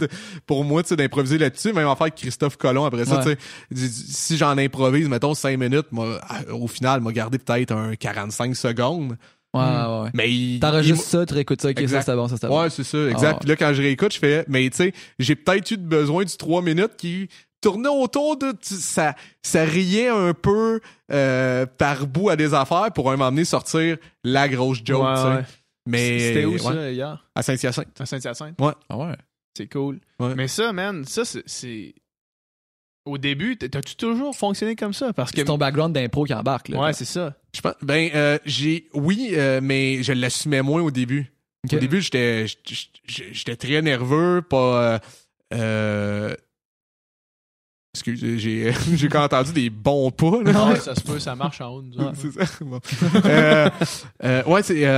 pour 0.47 0.65
moi 0.65 0.83
tu 0.83 0.95
d'improviser 0.95 1.39
là-dessus, 1.39 1.73
même 1.73 1.89
en 1.89 1.97
faire 1.97 2.15
Christophe 2.15 2.57
Colomb 2.57 2.85
après 2.85 3.05
ça, 3.05 3.23
tu 3.25 3.31
sais, 3.31 3.89
si 3.89 4.37
j'en 4.37 4.57
improvise 4.59 5.09
mettons 5.09 5.35
5 5.35 5.59
minutes, 5.59 5.87
moi 5.91 6.21
au 6.51 6.69
final 6.69 7.01
m'a 7.01 7.13
gardé 7.13 7.39
peut-être 7.39 7.73
un 7.73 7.97
45 7.97 8.55
secondes. 8.55 9.17
Ouais, 9.55 9.61
ouais, 9.61 10.03
ouais. 10.03 10.11
Mais 10.15 10.59
T'enregistres 10.61 11.05
ça, 11.05 11.27
tu 11.27 11.35
réécoutes 11.35 11.61
ça, 11.61 11.71
ok, 11.71 11.89
ça 11.89 12.03
c'est 12.03 12.15
bon, 12.17 12.27
ça 12.29 12.37
c'est 12.41 12.47
bon. 12.49 12.63
Ouais, 12.63 12.71
c'est 12.71 12.85
ça, 12.85 12.99
exact. 13.11 13.35
Ah, 13.37 13.39
Puis 13.41 13.49
là, 13.51 13.57
quand 13.57 13.75
je 13.75 13.83
réécoute, 13.83 14.15
je 14.15 14.19
fais, 14.19 14.45
mais 14.49 14.69
tu 14.71 14.77
sais, 14.77 14.93
j'ai 15.19 15.37
peut-être 15.37 15.71
eu 15.73 15.77
besoin 15.77 16.25
du 16.25 16.35
3 16.37 16.63
minutes 16.63 16.97
qui 16.97 17.29
tournait 17.61 17.89
autour 17.89 18.37
de 18.37 18.53
ça 18.61 19.15
ça 19.43 19.65
riait 19.65 20.09
un 20.09 20.35
peu 20.35 20.81
euh, 21.13 21.65
par 21.65 22.07
bout 22.09 22.29
à 22.29 22.37
des 22.37 22.55
affaires 22.55 22.91
pour 22.93 23.11
un 23.11 23.17
moment 23.17 23.31
donné 23.31 23.45
sortir 23.45 23.99
la 24.25 24.49
grosse 24.49 24.81
joke 24.85 25.07
tu 25.15 25.23
sais. 25.23 25.45
mais 25.87 26.19
c'était 26.19 26.45
où 26.45 26.59
ça 26.59 26.91
hier? 26.91 27.25
À 27.35 27.43
Saint-Hyacinthe. 27.43 28.01
À 28.01 28.05
Saint-Hyacinthe? 28.05 28.61
Ouais. 28.61 28.73
Ah 28.89 28.97
ouais. 28.97 29.15
C'est 29.57 29.71
cool. 29.73 30.01
Mais 30.19 30.49
ça 30.49 30.73
man 30.73 31.05
ça 31.05 31.23
c'est 31.25 31.95
au 33.05 33.19
début, 33.19 33.57
t'as-tu 33.57 33.97
toujours 33.97 34.37
fonctionné 34.37 34.77
comme 34.77 34.93
ça? 34.93 35.13
Parce 35.13 35.33
que 35.33 35.39
c'est 35.39 35.45
ton 35.45 35.59
background 35.59 35.95
d'impro 35.95 36.25
qui 36.25 36.35
embarque. 36.35 36.69
Là, 36.69 36.81
ouais, 36.81 36.93
c'est 36.93 37.05
ça. 37.05 37.35
Je 37.55 37.61
pense, 37.61 37.75
ben, 37.83 38.11
euh, 38.15 38.39
j'ai, 38.45 38.89
oui, 38.95 39.31
euh, 39.33 39.61
mais 39.63 40.03
je 40.03 40.13
l'assumais 40.13 40.63
moins 40.63 40.83
au 40.83 40.91
début. 40.91 41.33
Au 41.65 41.77
début, 41.77 42.01
j'étais, 42.01 42.47
j'étais 43.07 43.57
très 43.57 43.83
nerveux, 43.83 44.43
pas. 44.43 45.01
Euh, 45.55 46.35
Excusez, 47.95 48.39
j'ai, 48.39 48.73
j'ai 48.97 49.09
quand 49.09 49.23
entendu 49.23 49.53
des 49.53 49.69
bons 49.69 50.11
pas. 50.11 50.43
Là. 50.43 50.53
Non, 50.53 50.77
ça 50.77 50.95
se 50.95 51.03
peut, 51.03 51.19
ça 51.19 51.37
marche 51.37 51.61
en 51.61 51.75
haut. 51.75 51.85
c'est 52.15 52.33
ça. 52.33 53.71
euh, 54.25 54.43
ouais, 54.45 54.63
c'est. 54.63 54.89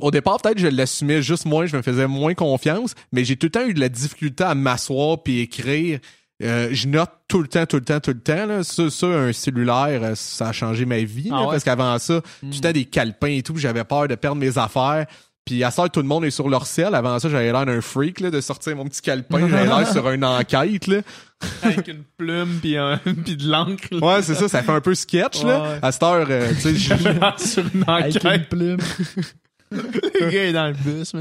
au 0.00 0.10
départ, 0.10 0.40
peut-être 0.40 0.58
je 0.58 0.68
l'assumais 0.68 1.20
juste 1.20 1.44
moins, 1.44 1.66
je 1.66 1.76
me 1.76 1.82
faisais 1.82 2.06
moins 2.06 2.34
confiance, 2.34 2.94
mais 3.12 3.24
j'ai 3.24 3.36
tout 3.36 3.46
le 3.46 3.50
temps 3.50 3.66
eu 3.66 3.74
de 3.74 3.80
la 3.80 3.90
difficulté 3.90 4.42
à 4.42 4.54
m'asseoir 4.54 5.22
puis 5.22 5.40
écrire 5.40 6.00
euh, 6.42 6.68
je 6.72 6.88
note 6.88 7.10
tout 7.28 7.40
le 7.40 7.48
temps, 7.48 7.66
tout 7.66 7.76
le 7.76 7.84
temps, 7.84 8.00
tout 8.00 8.10
le 8.10 8.20
temps. 8.20 8.46
Là. 8.46 8.64
Ça, 8.64 8.90
ça, 8.90 9.06
un 9.06 9.32
cellulaire, 9.32 10.00
euh, 10.02 10.12
ça 10.14 10.48
a 10.48 10.52
changé 10.52 10.84
ma 10.84 10.98
vie. 10.98 11.30
Ah 11.32 11.46
parce 11.50 11.64
qu'avant 11.64 11.98
ça, 11.98 12.20
mm. 12.42 12.50
tu 12.50 12.72
des 12.72 12.84
calepins 12.84 13.28
et 13.28 13.42
tout, 13.42 13.56
j'avais 13.56 13.84
peur 13.84 14.08
de 14.08 14.14
perdre 14.14 14.38
mes 14.38 14.58
affaires. 14.58 15.06
Puis 15.44 15.64
à 15.64 15.70
ça, 15.70 15.88
tout 15.88 16.00
le 16.00 16.06
monde 16.06 16.24
est 16.24 16.30
sur 16.30 16.48
leur 16.48 16.66
sel. 16.66 16.94
Avant 16.94 17.18
ça, 17.18 17.28
j'avais 17.28 17.50
l'air 17.50 17.66
d'un 17.66 17.80
freak 17.80 18.20
là, 18.20 18.30
de 18.30 18.40
sortir 18.40 18.76
mon 18.76 18.84
petit 18.84 19.02
calepin. 19.02 19.48
j'avais 19.48 19.66
l'air 19.66 19.90
sur 19.90 20.08
une 20.10 20.24
enquête. 20.24 20.86
Là. 20.86 21.00
Avec 21.62 21.88
une 21.88 22.04
plume 22.16 22.58
puis, 22.60 22.76
un, 22.76 22.98
puis 23.24 23.36
de 23.36 23.48
l'encre. 23.48 23.88
Ouais, 24.00 24.22
c'est 24.22 24.34
ça. 24.34 24.48
Ça 24.48 24.62
fait 24.62 24.72
un 24.72 24.80
peu 24.80 24.94
sketch. 24.94 25.42
Là. 25.42 25.78
À 25.82 25.90
cette 25.90 26.02
heure, 26.04 26.26
euh, 26.30 26.52
tu 26.60 26.76
sais, 26.78 26.98
sur 27.38 27.64
une 27.74 27.82
enquête. 27.82 28.24
Avec 28.24 28.24
une 28.24 28.44
plume. 28.44 28.80
le 29.72 30.30
gars 30.30 30.44
est 30.44 30.52
dans 30.52 30.68
le 30.68 30.74
bus, 30.74 31.12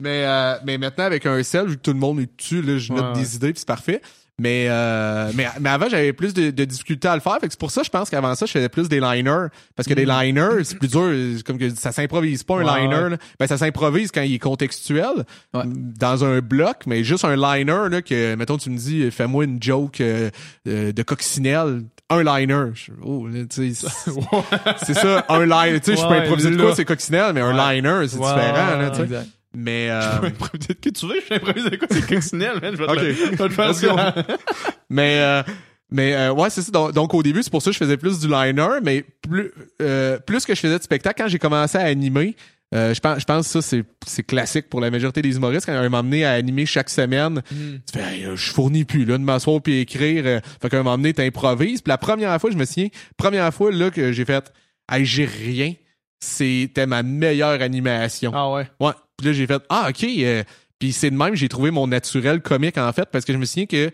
mais, 0.00 0.24
euh, 0.26 0.56
mais 0.66 0.76
maintenant, 0.76 1.04
avec 1.04 1.24
un 1.24 1.42
sel, 1.42 1.68
vu 1.68 1.76
que 1.76 1.82
tout 1.82 1.92
le 1.92 1.98
monde 1.98 2.20
est 2.20 2.36
dessus, 2.36 2.60
là, 2.62 2.78
je 2.78 2.92
note 2.92 3.14
des 3.14 3.36
idées 3.36 3.52
puis 3.52 3.60
c'est 3.60 3.68
parfait. 3.68 4.02
Mais, 4.40 4.68
euh, 4.70 5.30
mais, 5.34 5.46
mais 5.60 5.68
avant, 5.68 5.86
j'avais 5.90 6.14
plus 6.14 6.32
de, 6.32 6.50
de 6.50 6.64
difficultés 6.64 7.08
à 7.08 7.14
le 7.14 7.20
faire. 7.20 7.34
Fait 7.34 7.46
que 7.46 7.52
c'est 7.52 7.60
pour 7.60 7.70
ça, 7.70 7.82
je 7.82 7.90
pense 7.90 8.08
qu'avant 8.08 8.34
ça, 8.34 8.46
je 8.46 8.52
faisais 8.52 8.70
plus 8.70 8.88
des 8.88 8.98
liners. 8.98 9.48
Parce 9.76 9.86
que 9.86 9.92
des 9.92 10.06
mm. 10.06 10.22
liners, 10.22 10.64
c'est 10.64 10.78
plus 10.78 10.88
dur. 10.88 11.42
Comme 11.44 11.58
que 11.58 11.68
ça 11.68 11.92
s'improvise 11.92 12.42
pas 12.42 12.56
un 12.56 12.62
liner. 12.62 13.16
Ben, 13.38 13.46
ça 13.46 13.58
s'improvise 13.58 14.10
quand 14.10 14.22
il 14.22 14.32
est 14.32 14.38
contextuel. 14.38 15.26
Dans 15.52 16.24
un 16.24 16.40
bloc, 16.40 16.84
mais 16.86 17.04
juste 17.04 17.26
un 17.26 17.36
liner, 17.36 17.90
là, 17.90 18.00
que, 18.00 18.34
mettons, 18.34 18.56
tu 18.56 18.70
me 18.70 18.78
dis, 18.78 19.10
fais-moi 19.10 19.44
une 19.44 19.62
joke 19.62 20.00
euh, 20.00 20.30
euh, 20.66 20.92
de 20.92 21.02
coccinelle. 21.02 21.82
Un 22.08 22.22
liner. 22.22 22.70
Oh, 23.02 23.28
c'est 23.50 23.74
ça, 23.74 25.26
un 25.28 25.44
liner. 25.44 25.80
Tu 25.80 25.94
sais, 25.94 26.00
je 26.00 26.08
peux 26.08 26.14
improviser 26.14 26.50
de 26.50 26.56
quoi, 26.56 26.74
c'est 26.74 26.86
coccinelle, 26.86 27.32
mais 27.34 27.42
un 27.42 27.52
liner, 27.52 28.08
c'est 28.08 28.16
différent, 28.16 28.78
là. 28.78 29.22
Mais 29.54 29.88
euh... 29.90 30.20
peut-être 30.20 30.80
que 30.80 30.90
tu 30.90 31.06
veux, 31.06 31.20
je 31.28 31.34
improvise 31.34 31.64
quoi, 31.78 31.88
c'est 31.90 32.06
coccinelle, 32.06 32.60
man. 32.60 32.74
Je 32.76 32.82
vais 32.82 33.36
te, 33.36 33.42
le, 33.42 33.48
faire 33.48 33.74
ça. 33.74 34.14
mais 34.90 35.20
euh, 35.20 35.42
mais 35.90 36.14
euh, 36.14 36.32
ouais, 36.32 36.50
c'est 36.50 36.62
ça. 36.62 36.70
Donc, 36.70 37.14
au 37.14 37.22
début, 37.22 37.42
c'est 37.42 37.50
pour 37.50 37.62
ça 37.62 37.70
que 37.70 37.74
je 37.74 37.78
faisais 37.78 37.96
plus 37.96 38.20
du 38.20 38.28
liner, 38.28 38.78
mais 38.82 39.04
plus 39.22 39.52
euh, 39.82 40.18
plus 40.18 40.44
que 40.44 40.54
je 40.54 40.60
faisais 40.60 40.78
de 40.78 40.82
spectacle 40.82 41.20
quand 41.22 41.28
j'ai 41.28 41.38
commencé 41.38 41.78
à 41.78 41.82
animer. 41.82 42.36
Euh, 42.72 42.94
je 42.94 43.00
pense, 43.00 43.18
je 43.18 43.24
pense 43.24 43.46
que 43.46 43.52
ça, 43.52 43.62
c'est, 43.62 43.84
c'est 44.06 44.22
classique 44.22 44.68
pour 44.68 44.80
la 44.80 44.90
majorité 44.90 45.22
des 45.22 45.36
humoristes. 45.36 45.66
Quand 45.66 45.72
ils 45.72 45.94
amené 45.94 46.24
à 46.24 46.32
animer 46.32 46.66
chaque 46.66 46.88
semaine, 46.88 47.42
mm. 47.50 47.78
tu 47.84 47.98
fais, 47.98 48.36
je 48.36 48.52
fournis 48.52 48.84
plus, 48.84 49.04
là, 49.04 49.18
de 49.18 49.24
m'asseoir 49.24 49.60
puis 49.60 49.80
écrire. 49.80 50.22
Euh, 50.24 50.40
fait 50.62 50.68
qu'à 50.68 50.78
un 50.78 50.82
moment 50.84 50.96
donné, 50.96 51.12
t'improvises. 51.12 51.82
Puis 51.82 51.90
la 51.90 51.98
première 51.98 52.40
fois, 52.40 52.50
je 52.50 52.56
me 52.56 52.64
souviens, 52.64 52.88
première 53.16 53.52
fois, 53.52 53.72
là, 53.72 53.90
que 53.90 54.12
j'ai 54.12 54.24
fait, 54.24 54.52
hey, 54.90 55.04
j'ai 55.04 55.24
rien. 55.24 55.74
C'était 56.20 56.86
ma 56.86 57.02
meilleure 57.02 57.60
animation. 57.62 58.30
Ah 58.34 58.52
ouais? 58.52 58.68
Ouais. 58.78 58.92
Puis 59.20 59.28
là, 59.28 59.34
j'ai 59.34 59.46
fait 59.46 59.62
Ah, 59.68 59.88
OK. 59.90 60.02
Euh, 60.04 60.42
puis 60.78 60.92
c'est 60.92 61.10
de 61.10 61.16
même, 61.16 61.34
j'ai 61.34 61.48
trouvé 61.48 61.70
mon 61.70 61.86
naturel 61.86 62.40
comique, 62.40 62.78
en 62.78 62.92
fait, 62.92 63.06
parce 63.12 63.26
que 63.26 63.34
je 63.34 63.38
me 63.38 63.44
souviens 63.44 63.66
que 63.66 63.90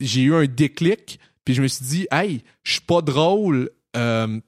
j'ai 0.00 0.22
eu 0.22 0.34
un 0.34 0.46
déclic, 0.46 1.20
puis 1.44 1.54
je 1.54 1.60
me 1.60 1.68
suis 1.68 1.84
dit, 1.84 2.06
hey, 2.10 2.42
je 2.62 2.72
suis 2.72 2.80
pas 2.80 3.02
drôle 3.02 3.68
euh, 3.94 4.40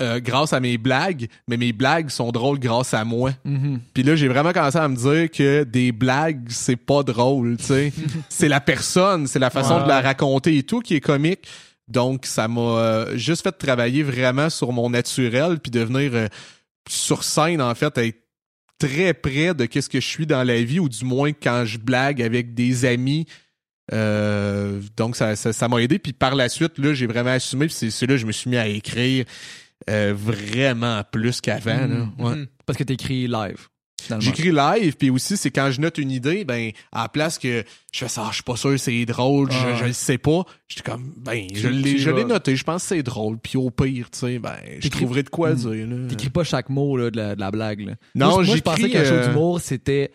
euh, 0.00 0.20
grâce 0.20 0.54
à 0.54 0.60
mes 0.60 0.78
blagues, 0.78 1.28
mais 1.46 1.58
mes 1.58 1.74
blagues 1.74 2.08
sont 2.08 2.32
drôles 2.32 2.58
grâce 2.58 2.94
à 2.94 3.04
moi. 3.04 3.32
Mm-hmm. 3.46 3.78
Puis 3.92 4.02
là, 4.04 4.16
j'ai 4.16 4.28
vraiment 4.28 4.52
commencé 4.52 4.78
à 4.78 4.88
me 4.88 4.96
dire 4.96 5.30
que 5.30 5.64
des 5.64 5.92
blagues, 5.92 6.46
c'est 6.48 6.76
pas 6.76 7.02
drôle, 7.02 7.58
tu 7.58 7.64
sais. 7.64 7.92
c'est 8.30 8.48
la 8.48 8.62
personne, 8.62 9.26
c'est 9.26 9.38
la 9.38 9.50
façon 9.50 9.82
de 9.82 9.88
la 9.88 10.00
raconter 10.00 10.56
et 10.56 10.62
tout 10.62 10.80
qui 10.80 10.94
est 10.94 11.00
comique. 11.00 11.46
Donc, 11.88 12.24
ça 12.24 12.48
m'a 12.48 13.14
juste 13.16 13.42
fait 13.42 13.52
travailler 13.52 14.02
vraiment 14.02 14.48
sur 14.48 14.72
mon 14.72 14.88
naturel, 14.88 15.58
puis 15.58 15.70
devenir 15.70 16.28
sur 16.88 17.22
scène, 17.22 17.60
en 17.60 17.74
fait, 17.74 17.98
être 17.98 18.29
très 18.80 19.14
près 19.14 19.54
de 19.54 19.66
qu'est-ce 19.66 19.88
que 19.88 20.00
je 20.00 20.06
suis 20.06 20.26
dans 20.26 20.42
la 20.42 20.60
vie, 20.62 20.80
ou 20.80 20.88
du 20.88 21.04
moins 21.04 21.32
quand 21.32 21.64
je 21.64 21.78
blague 21.78 22.20
avec 22.20 22.54
des 22.54 22.84
amis. 22.84 23.26
Euh, 23.92 24.80
donc 24.96 25.16
ça 25.16 25.36
ça 25.36 25.68
m'a 25.68 25.78
aidé. 25.78 26.00
Puis 26.00 26.12
par 26.12 26.34
la 26.34 26.48
suite 26.48 26.78
là 26.78 26.94
j'ai 26.94 27.06
vraiment 27.06 27.30
assumé. 27.30 27.66
Puis 27.66 27.90
c'est 27.90 28.06
là 28.06 28.14
que 28.14 28.18
je 28.18 28.26
me 28.26 28.32
suis 28.32 28.50
mis 28.50 28.56
à 28.56 28.66
écrire 28.66 29.24
euh, 29.88 30.12
vraiment 30.16 31.02
plus 31.10 31.40
qu'avant 31.40 31.88
mmh, 31.88 32.12
mmh. 32.18 32.46
parce 32.66 32.78
que 32.78 32.84
t'écris 32.84 33.26
live 33.26 33.69
J'écris 34.18 34.52
live, 34.52 34.96
puis 34.96 35.10
aussi, 35.10 35.36
c'est 35.36 35.50
quand 35.50 35.70
je 35.70 35.80
note 35.80 35.98
une 35.98 36.10
idée, 36.10 36.44
ben, 36.44 36.70
à 36.92 37.02
la 37.02 37.08
place 37.08 37.38
que 37.38 37.64
je 37.92 37.98
fais 37.98 38.08
ça, 38.08 38.26
je 38.30 38.34
suis 38.34 38.42
pas 38.42 38.56
sûr 38.56 38.78
c'est 38.78 39.04
drôle, 39.04 39.50
je, 39.50 39.58
ah. 39.58 39.74
je 39.76 39.84
le 39.86 39.92
sais 39.92 40.18
pas, 40.18 40.44
j'étais 40.68 40.90
comme, 40.90 41.12
ben, 41.16 41.46
je 41.52 41.68
l'ai 41.68 42.24
noté, 42.24 42.56
je 42.56 42.64
pense 42.64 42.82
que 42.82 42.88
c'est 42.88 43.02
drôle, 43.02 43.38
puis 43.38 43.56
au 43.56 43.70
pire, 43.70 44.10
tu 44.10 44.18
sais, 44.18 44.38
ben, 44.38 44.56
je 44.78 44.88
trouverai 44.88 45.22
de 45.22 45.28
quoi 45.28 45.52
hmm. 45.52 45.56
dire, 45.56 45.86
là. 45.86 46.08
T'écris 46.08 46.30
pas 46.30 46.44
chaque 46.44 46.68
mot, 46.68 46.96
là, 46.96 47.10
de 47.10 47.16
la, 47.16 47.34
de 47.34 47.40
la 47.40 47.50
blague, 47.50 47.80
là. 47.80 47.92
Non, 48.14 48.42
moi, 48.42 48.44
je 48.44 48.60
pensais 48.60 48.90
qu'un 48.90 49.04
show 49.04 49.14
euh, 49.14 49.28
d'humour, 49.28 49.60
c'était 49.60 50.10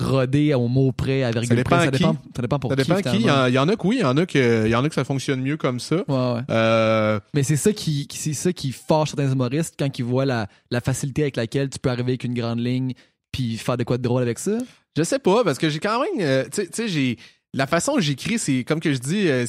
rodé 0.00 0.54
au 0.54 0.68
mot 0.68 0.92
près, 0.92 1.22
à 1.22 1.30
virgule 1.30 1.48
ça 1.48 1.54
dépend 1.54 1.76
près. 1.76 1.84
Ça 1.84 1.90
dépend, 1.90 2.16
ça 2.34 2.42
dépend 2.42 2.58
pour 2.58 2.70
ça 2.70 2.76
dépend 2.76 2.96
qui. 2.96 3.16
Il 3.16 3.54
y, 3.54 3.58
en, 3.58 3.68
a 3.68 3.76
que 3.76 3.86
oui, 3.86 3.96
il 3.98 4.02
y 4.02 4.04
en 4.04 4.16
a 4.16 4.26
que, 4.26 4.66
il 4.66 4.70
y 4.70 4.74
en 4.74 4.84
a 4.84 4.88
que 4.88 4.94
ça 4.94 5.04
fonctionne 5.04 5.40
mieux 5.40 5.56
comme 5.56 5.80
ça. 5.80 5.96
Ouais, 6.08 6.32
ouais. 6.34 6.40
Euh... 6.50 7.20
Mais 7.32 7.42
c'est 7.42 7.56
ça 7.56 7.72
qui, 7.72 8.08
c'est 8.10 8.32
ça 8.32 8.52
qui 8.52 8.72
certains 8.72 9.30
humoristes 9.30 9.74
quand 9.78 9.98
ils 9.98 10.04
voient 10.04 10.26
la, 10.26 10.48
la 10.70 10.80
facilité 10.80 11.22
avec 11.22 11.36
laquelle 11.36 11.70
tu 11.70 11.78
peux 11.78 11.90
arriver 11.90 12.12
avec 12.12 12.24
une 12.24 12.34
grande 12.34 12.60
ligne 12.60 12.94
puis 13.32 13.56
faire 13.56 13.76
de 13.76 13.84
quoi 13.84 13.98
de 13.98 14.02
drôle 14.02 14.22
avec 14.22 14.38
ça? 14.38 14.58
Je 14.96 15.02
sais 15.02 15.18
pas, 15.18 15.42
parce 15.42 15.58
que 15.58 15.68
j'ai 15.68 15.80
quand 15.80 16.00
même. 16.00 16.20
Euh, 16.20 16.44
tu 16.52 16.66
sais, 16.72 16.88
j'ai. 16.88 17.18
La 17.52 17.66
façon 17.66 17.94
dont 17.94 18.00
j'écris, 18.00 18.38
c'est 18.38 18.64
comme 18.64 18.80
que 18.80 18.92
je 18.92 18.98
dis, 18.98 19.28
euh, 19.28 19.46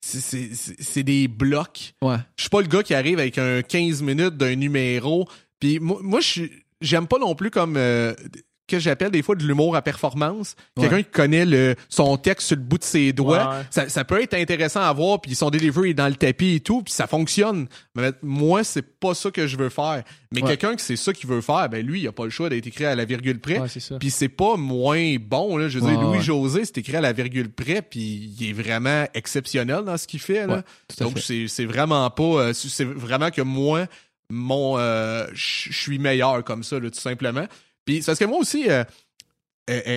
c'est 0.00 1.02
des 1.02 1.28
blocs. 1.28 1.94
Ouais. 2.02 2.16
Je 2.36 2.42
suis 2.42 2.50
pas 2.50 2.60
le 2.60 2.68
gars 2.68 2.82
qui 2.82 2.94
arrive 2.94 3.18
avec 3.18 3.36
un 3.38 3.62
15 3.62 4.02
minutes 4.02 4.36
d'un 4.36 4.54
numéro. 4.54 5.28
Puis 5.58 5.80
moi, 5.80 5.98
moi 6.02 6.20
j'aime 6.80 7.06
pas 7.06 7.18
non 7.18 7.34
plus 7.34 7.50
comme. 7.50 7.76
Euh, 7.76 8.14
que 8.70 8.78
j'appelle 8.78 9.10
des 9.10 9.22
fois 9.22 9.34
de 9.34 9.44
l'humour 9.44 9.76
à 9.76 9.82
performance. 9.82 10.56
Quelqu'un 10.78 11.02
qui 11.02 11.10
connaît 11.10 11.44
le, 11.44 11.74
son 11.88 12.16
texte 12.16 12.48
sur 12.48 12.56
le 12.56 12.62
bout 12.62 12.78
de 12.78 12.84
ses 12.84 13.12
doigts. 13.12 13.62
Ça, 13.70 13.88
ça, 13.88 14.04
peut 14.04 14.22
être 14.22 14.34
intéressant 14.34 14.80
à 14.80 14.92
voir, 14.92 15.20
puis 15.20 15.34
son 15.34 15.50
delivery 15.50 15.90
est 15.90 15.94
dans 15.94 16.08
le 16.08 16.14
tapis 16.14 16.56
et 16.56 16.60
tout, 16.60 16.82
puis 16.82 16.92
ça 16.92 17.06
fonctionne. 17.06 17.66
Mais 17.94 18.12
moi, 18.22 18.64
c'est 18.64 18.82
pas 18.82 19.14
ça 19.14 19.30
que 19.30 19.46
je 19.46 19.56
veux 19.56 19.68
faire. 19.68 20.02
Mais 20.32 20.42
quelqu'un 20.42 20.76
qui 20.76 20.84
c'est 20.84 20.96
ça 20.96 21.12
qu'il 21.12 21.28
veut 21.28 21.40
faire, 21.40 21.68
ben 21.68 21.84
lui, 21.84 22.02
il 22.02 22.08
a 22.08 22.12
pas 22.12 22.24
le 22.24 22.30
choix 22.30 22.48
d'être 22.48 22.66
écrit 22.66 22.84
à 22.84 22.94
la 22.94 23.04
virgule 23.04 23.40
près. 23.40 23.60
Puis 23.98 24.10
c'est 24.10 24.28
pas 24.28 24.56
moins 24.56 25.16
bon. 25.20 25.56
Là. 25.56 25.68
Je 25.68 25.78
veux 25.78 25.90
dire, 25.90 26.00
Louis-José, 26.00 26.64
c'est 26.64 26.78
écrit 26.78 26.96
à 26.96 27.00
la 27.00 27.12
virgule 27.12 27.50
près, 27.50 27.82
puis 27.82 28.32
il 28.38 28.50
est 28.50 28.52
vraiment 28.52 29.06
exceptionnel 29.14 29.82
dans 29.84 29.96
ce 29.96 30.06
qu'il 30.06 30.20
fait. 30.20 30.46
Là. 30.46 30.62
Donc 31.00 31.18
c'est 31.18 31.64
vraiment 31.64 32.08
pas... 32.10 32.22
Euh, 32.22 32.52
c'est 32.52 32.84
vraiment 32.84 33.30
que 33.30 33.42
moi, 33.42 33.86
mon 34.30 34.78
euh, 34.78 35.26
je 35.32 35.72
suis 35.72 35.98
meilleur 35.98 36.44
comme 36.44 36.62
ça, 36.62 36.80
tout 36.80 36.90
simplement. 36.92 37.46
Puis 37.90 38.02
parce 38.06 38.20
que 38.20 38.24
moi 38.24 38.38
aussi, 38.38 38.68
euh, 38.70 38.84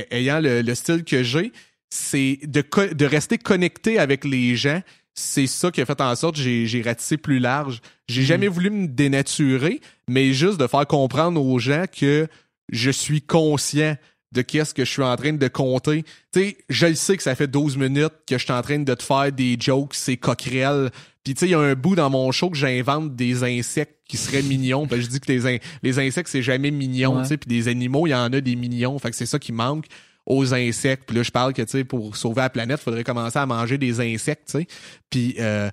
ayant 0.10 0.40
le, 0.42 0.74
style 0.74 1.04
que 1.04 1.22
j'ai, 1.22 1.52
c'est 1.92 2.40
de, 2.44 2.64
de 2.94 3.06
rester 3.06 3.38
connecté 3.38 4.00
avec 4.00 4.26
les 4.26 4.56
gens. 4.56 4.82
C'est 5.14 5.46
ça 5.46 5.70
qui 5.70 5.80
a 5.80 5.86
fait 5.86 6.02
en 6.02 6.16
sorte 6.16 6.38
que 6.38 6.42
j'ai 6.42 6.82
ratissé 6.82 7.18
plus 7.18 7.38
large. 7.38 7.82
J'ai 8.08 8.24
hmm. 8.24 8.26
jamais 8.26 8.48
voulu 8.48 8.72
me 8.72 8.88
dénaturer, 8.88 9.80
mais 10.10 10.34
juste 10.34 10.60
de 10.60 10.66
faire 10.66 10.88
comprendre 10.88 11.40
aux 11.40 11.60
gens 11.60 11.86
que 11.86 12.28
je 12.72 12.90
suis 12.90 13.22
conscient 13.22 13.96
de 14.34 14.42
qu'est-ce 14.42 14.74
que 14.74 14.84
je 14.84 14.90
suis 14.90 15.04
en 15.04 15.16
train 15.16 15.34
de 15.34 15.48
compter. 15.48 16.04
Tu 16.34 16.40
sais, 16.40 16.58
je 16.70 16.94
sais 16.94 17.16
que 17.16 17.24
ça 17.24 17.36
fait 17.36 17.48
12 17.48 17.78
minutes 17.78 18.14
que 18.28 18.38
je 18.38 18.44
suis 18.44 18.54
en 18.54 18.62
train 18.62 18.80
de 18.80 18.94
te 18.94 19.04
faire 19.04 19.32
des 19.32 19.56
jokes, 19.60 19.94
c'est 19.94 20.18
coquerel. 20.18 20.90
Puis 21.24 21.36
tu 21.36 21.42
sais, 21.42 21.46
il 21.48 21.52
y 21.52 21.56
a 21.56 21.60
un 21.60 21.76
bout 21.76 21.96
dans 21.96 22.10
mon 22.10 22.32
show 22.32 22.50
que 22.50 22.58
j'invente 22.58 23.16
des 23.16 23.44
insectes 23.44 24.00
qui 24.08 24.18
seraient 24.18 24.42
mignons. 24.42 24.86
Ben, 24.86 25.00
je 25.00 25.08
dis 25.08 25.20
que 25.20 25.32
les, 25.32 25.62
les 25.84 26.00
insectes, 26.00 26.30
c'est 26.30 26.42
jamais 26.42 26.72
mignon, 26.72 27.22
tu 27.22 27.30
sais. 27.30 27.38
Puis 27.38 27.48
des 27.48 27.68
animaux, 27.68 28.08
il 28.08 28.12
y 28.12 28.16
en 28.16 28.34
a 28.34 28.42
des 28.42 28.56
mignons. 28.56 28.98
Fait 29.00 29.12
que 29.12 29.16
c'est 29.16 29.26
ça 29.26 29.40
qui 29.40 29.52
manque 29.52 29.86
aux 30.26 30.54
insectes. 30.54 31.04
Puis 31.06 31.16
là, 31.16 31.24
je 31.24 31.32
parle 31.32 31.54
que, 31.54 31.62
tu 31.62 31.70
sais, 31.70 31.84
pour 31.84 32.16
sauver 32.18 32.42
la 32.42 32.50
planète, 32.50 32.80
il 32.82 32.84
faudrait 32.84 33.04
commencer 33.04 33.40
à 33.40 33.46
manger 33.46 33.78
des 33.78 34.00
insectes, 34.02 34.48
tu 34.48 34.60
sais. 34.60 34.68
Puis, 35.10 35.36
euh, 35.40 35.70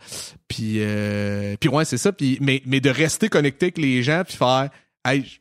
puis, 0.49 0.77
euh, 0.79 1.57
puis 1.59 1.69
ouais, 1.69 1.85
c'est 1.85 1.99
ça. 1.99 2.13
Puis, 2.13 2.39
mais, 2.41 2.63
mais 2.67 2.81
de 2.81 2.91
rester 2.91 3.29
connecté 3.29 3.67
avec 3.67 3.79
les 3.79 4.03
gens, 4.03 4.23
puis 4.27 4.37
faire, 4.37 4.71
hey, 5.05 5.40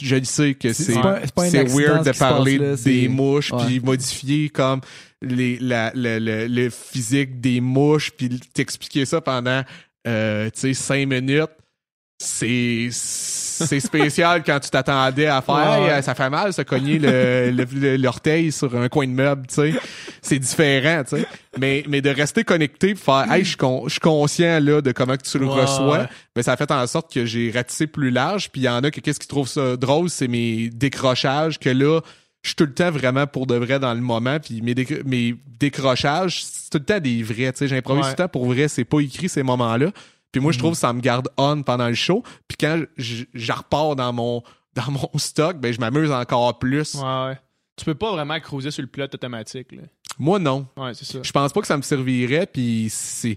je 0.00 0.22
sais 0.24 0.54
que 0.54 0.72
c'est 0.72 0.94
c'est 0.94 1.64
weird 1.64 2.04
de 2.04 2.18
parler 2.18 2.58
des 2.76 3.08
mouches 3.08 3.52
puis 3.66 3.80
modifier 3.80 4.48
comme 4.48 4.80
les 5.20 5.58
la, 5.58 5.92
le 5.94 6.70
physique 6.70 7.40
des 7.40 7.60
mouches 7.60 8.10
puis 8.10 8.40
t'expliquer 8.54 9.04
ça 9.04 9.20
pendant 9.20 9.62
euh, 10.06 10.50
tu 10.50 10.60
sais 10.60 10.74
cinq 10.74 11.08
minutes 11.08 11.50
c'est 12.22 12.88
c'est 12.92 13.80
spécial 13.80 14.42
quand 14.44 14.60
tu 14.60 14.70
t'attendais 14.70 15.26
à 15.26 15.42
faire 15.42 16.02
ça 16.02 16.14
fait 16.14 16.30
mal 16.30 16.52
se 16.52 16.62
cogner 16.62 16.98
le, 16.98 17.96
l'orteil 17.96 18.52
sur 18.52 18.74
un 18.76 18.88
coin 18.88 19.06
de 19.06 19.12
meuble 19.12 19.46
tu 19.46 19.54
sais. 19.54 19.74
C'est 20.20 20.38
différent 20.38 21.02
tu 21.04 21.16
sais. 21.16 21.26
Mais 21.58 21.84
mais 21.88 22.00
de 22.00 22.10
rester 22.10 22.44
connecté 22.44 22.94
pour 22.94 23.04
faire 23.04 23.32
hey 23.32 23.44
je 23.44 23.56
suis 23.88 24.00
conscient 24.00 24.60
là 24.60 24.80
de 24.80 24.92
comment 24.92 25.16
que 25.16 25.22
tu 25.22 25.38
le 25.38 25.46
reçois 25.46 26.06
mais 26.36 26.42
ça 26.42 26.52
a 26.52 26.56
fait 26.56 26.70
en 26.70 26.86
sorte 26.86 27.12
que 27.12 27.26
j'ai 27.26 27.50
ratissé 27.50 27.86
plus 27.86 28.10
large. 28.10 28.50
Puis 28.50 28.62
il 28.62 28.64
y 28.64 28.68
en 28.68 28.82
a 28.82 28.90
que 28.90 29.00
qu'est-ce 29.00 29.20
qui 29.20 29.28
trouve 29.28 29.48
ça 29.48 29.76
drôle 29.76 30.08
c'est 30.08 30.28
mes 30.28 30.70
décrochages 30.70 31.58
que 31.58 31.68
là 31.68 32.00
je 32.42 32.48
suis 32.48 32.56
tout 32.56 32.64
le 32.64 32.74
temps 32.74 32.90
vraiment 32.90 33.26
pour 33.26 33.46
de 33.46 33.54
vrai 33.54 33.78
dans 33.78 33.94
le 33.94 34.00
moment. 34.00 34.38
Puis 34.40 34.62
mes, 34.62 34.74
mes 35.04 35.36
décrochages 35.58 36.44
c'est 36.44 36.70
tout 36.70 36.78
le 36.78 36.84
temps 36.84 37.00
des 37.00 37.22
vrais 37.22 37.52
tu 37.52 37.58
sais. 37.58 37.68
J'improvise 37.68 38.04
tout 38.04 38.10
le 38.10 38.16
temps 38.16 38.28
pour 38.28 38.46
vrai. 38.46 38.68
C'est 38.68 38.84
pas 38.84 39.00
écrit 39.00 39.28
ces 39.28 39.42
moments 39.42 39.76
là 39.76 39.90
puis 40.32 40.40
moi, 40.40 40.50
je 40.50 40.58
trouve 40.58 40.72
que 40.72 40.78
ça 40.78 40.92
me 40.92 41.00
garde 41.00 41.28
on 41.36 41.62
pendant 41.62 41.88
le 41.88 41.94
show. 41.94 42.22
Puis 42.48 42.56
quand 42.58 42.82
je, 42.96 43.52
repars 43.52 43.94
dans 43.94 44.12
mon, 44.14 44.42
dans 44.74 44.90
mon 44.90 45.10
stock, 45.16 45.58
ben 45.58 45.72
je 45.72 45.78
m'amuse 45.78 46.10
encore 46.10 46.58
plus. 46.58 46.94
Ouais, 46.94 47.26
ouais. 47.26 47.38
Tu 47.76 47.84
peux 47.84 47.94
pas 47.94 48.10
vraiment 48.12 48.38
cruiser 48.40 48.70
sur 48.70 48.82
le 48.82 48.88
plot 48.88 49.04
automatique. 49.04 49.72
Là. 49.72 49.82
Moi, 50.18 50.38
non. 50.38 50.66
Ouais, 50.76 50.94
c'est 50.94 51.04
ça. 51.04 51.18
Je 51.22 51.32
pense 51.32 51.52
pas 51.52 51.60
que 51.60 51.66
ça 51.66 51.76
me 51.76 51.82
servirait, 51.82 52.46
puis 52.46 52.88
c'est... 52.90 53.36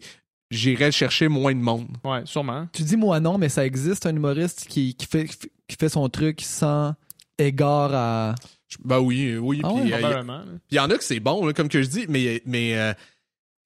J'irais 0.52 0.92
chercher 0.92 1.28
moins 1.28 1.54
de 1.54 1.60
monde. 1.60 1.88
Ouais, 2.04 2.22
sûrement. 2.26 2.68
Tu 2.72 2.84
dis 2.84 2.96
moi 2.96 3.20
non, 3.20 3.40
mais 3.40 3.50
ça 3.50 3.66
existe 3.66 4.06
un 4.06 4.16
humoriste 4.16 4.68
qui, 4.70 4.94
qui, 4.94 5.08
fait, 5.08 5.26
qui 5.26 5.76
fait 5.78 5.90
son 5.90 6.08
truc 6.08 6.42
sans 6.42 6.94
égard 7.40 7.94
à... 7.94 8.36
Ben 8.84 9.00
oui, 9.00 9.36
oui. 9.38 9.62
Ah 9.64 9.70
puis 9.74 9.84
il 9.84 10.76
y, 10.76 10.80
en 10.80 10.90
a 10.90 10.98
que 10.98 11.04
c'est 11.04 11.20
bon, 11.20 11.52
comme 11.54 11.68
que 11.68 11.82
je 11.82 11.88
dis, 11.88 12.06
mais, 12.10 12.42
mais 12.46 12.78
euh, 12.78 12.94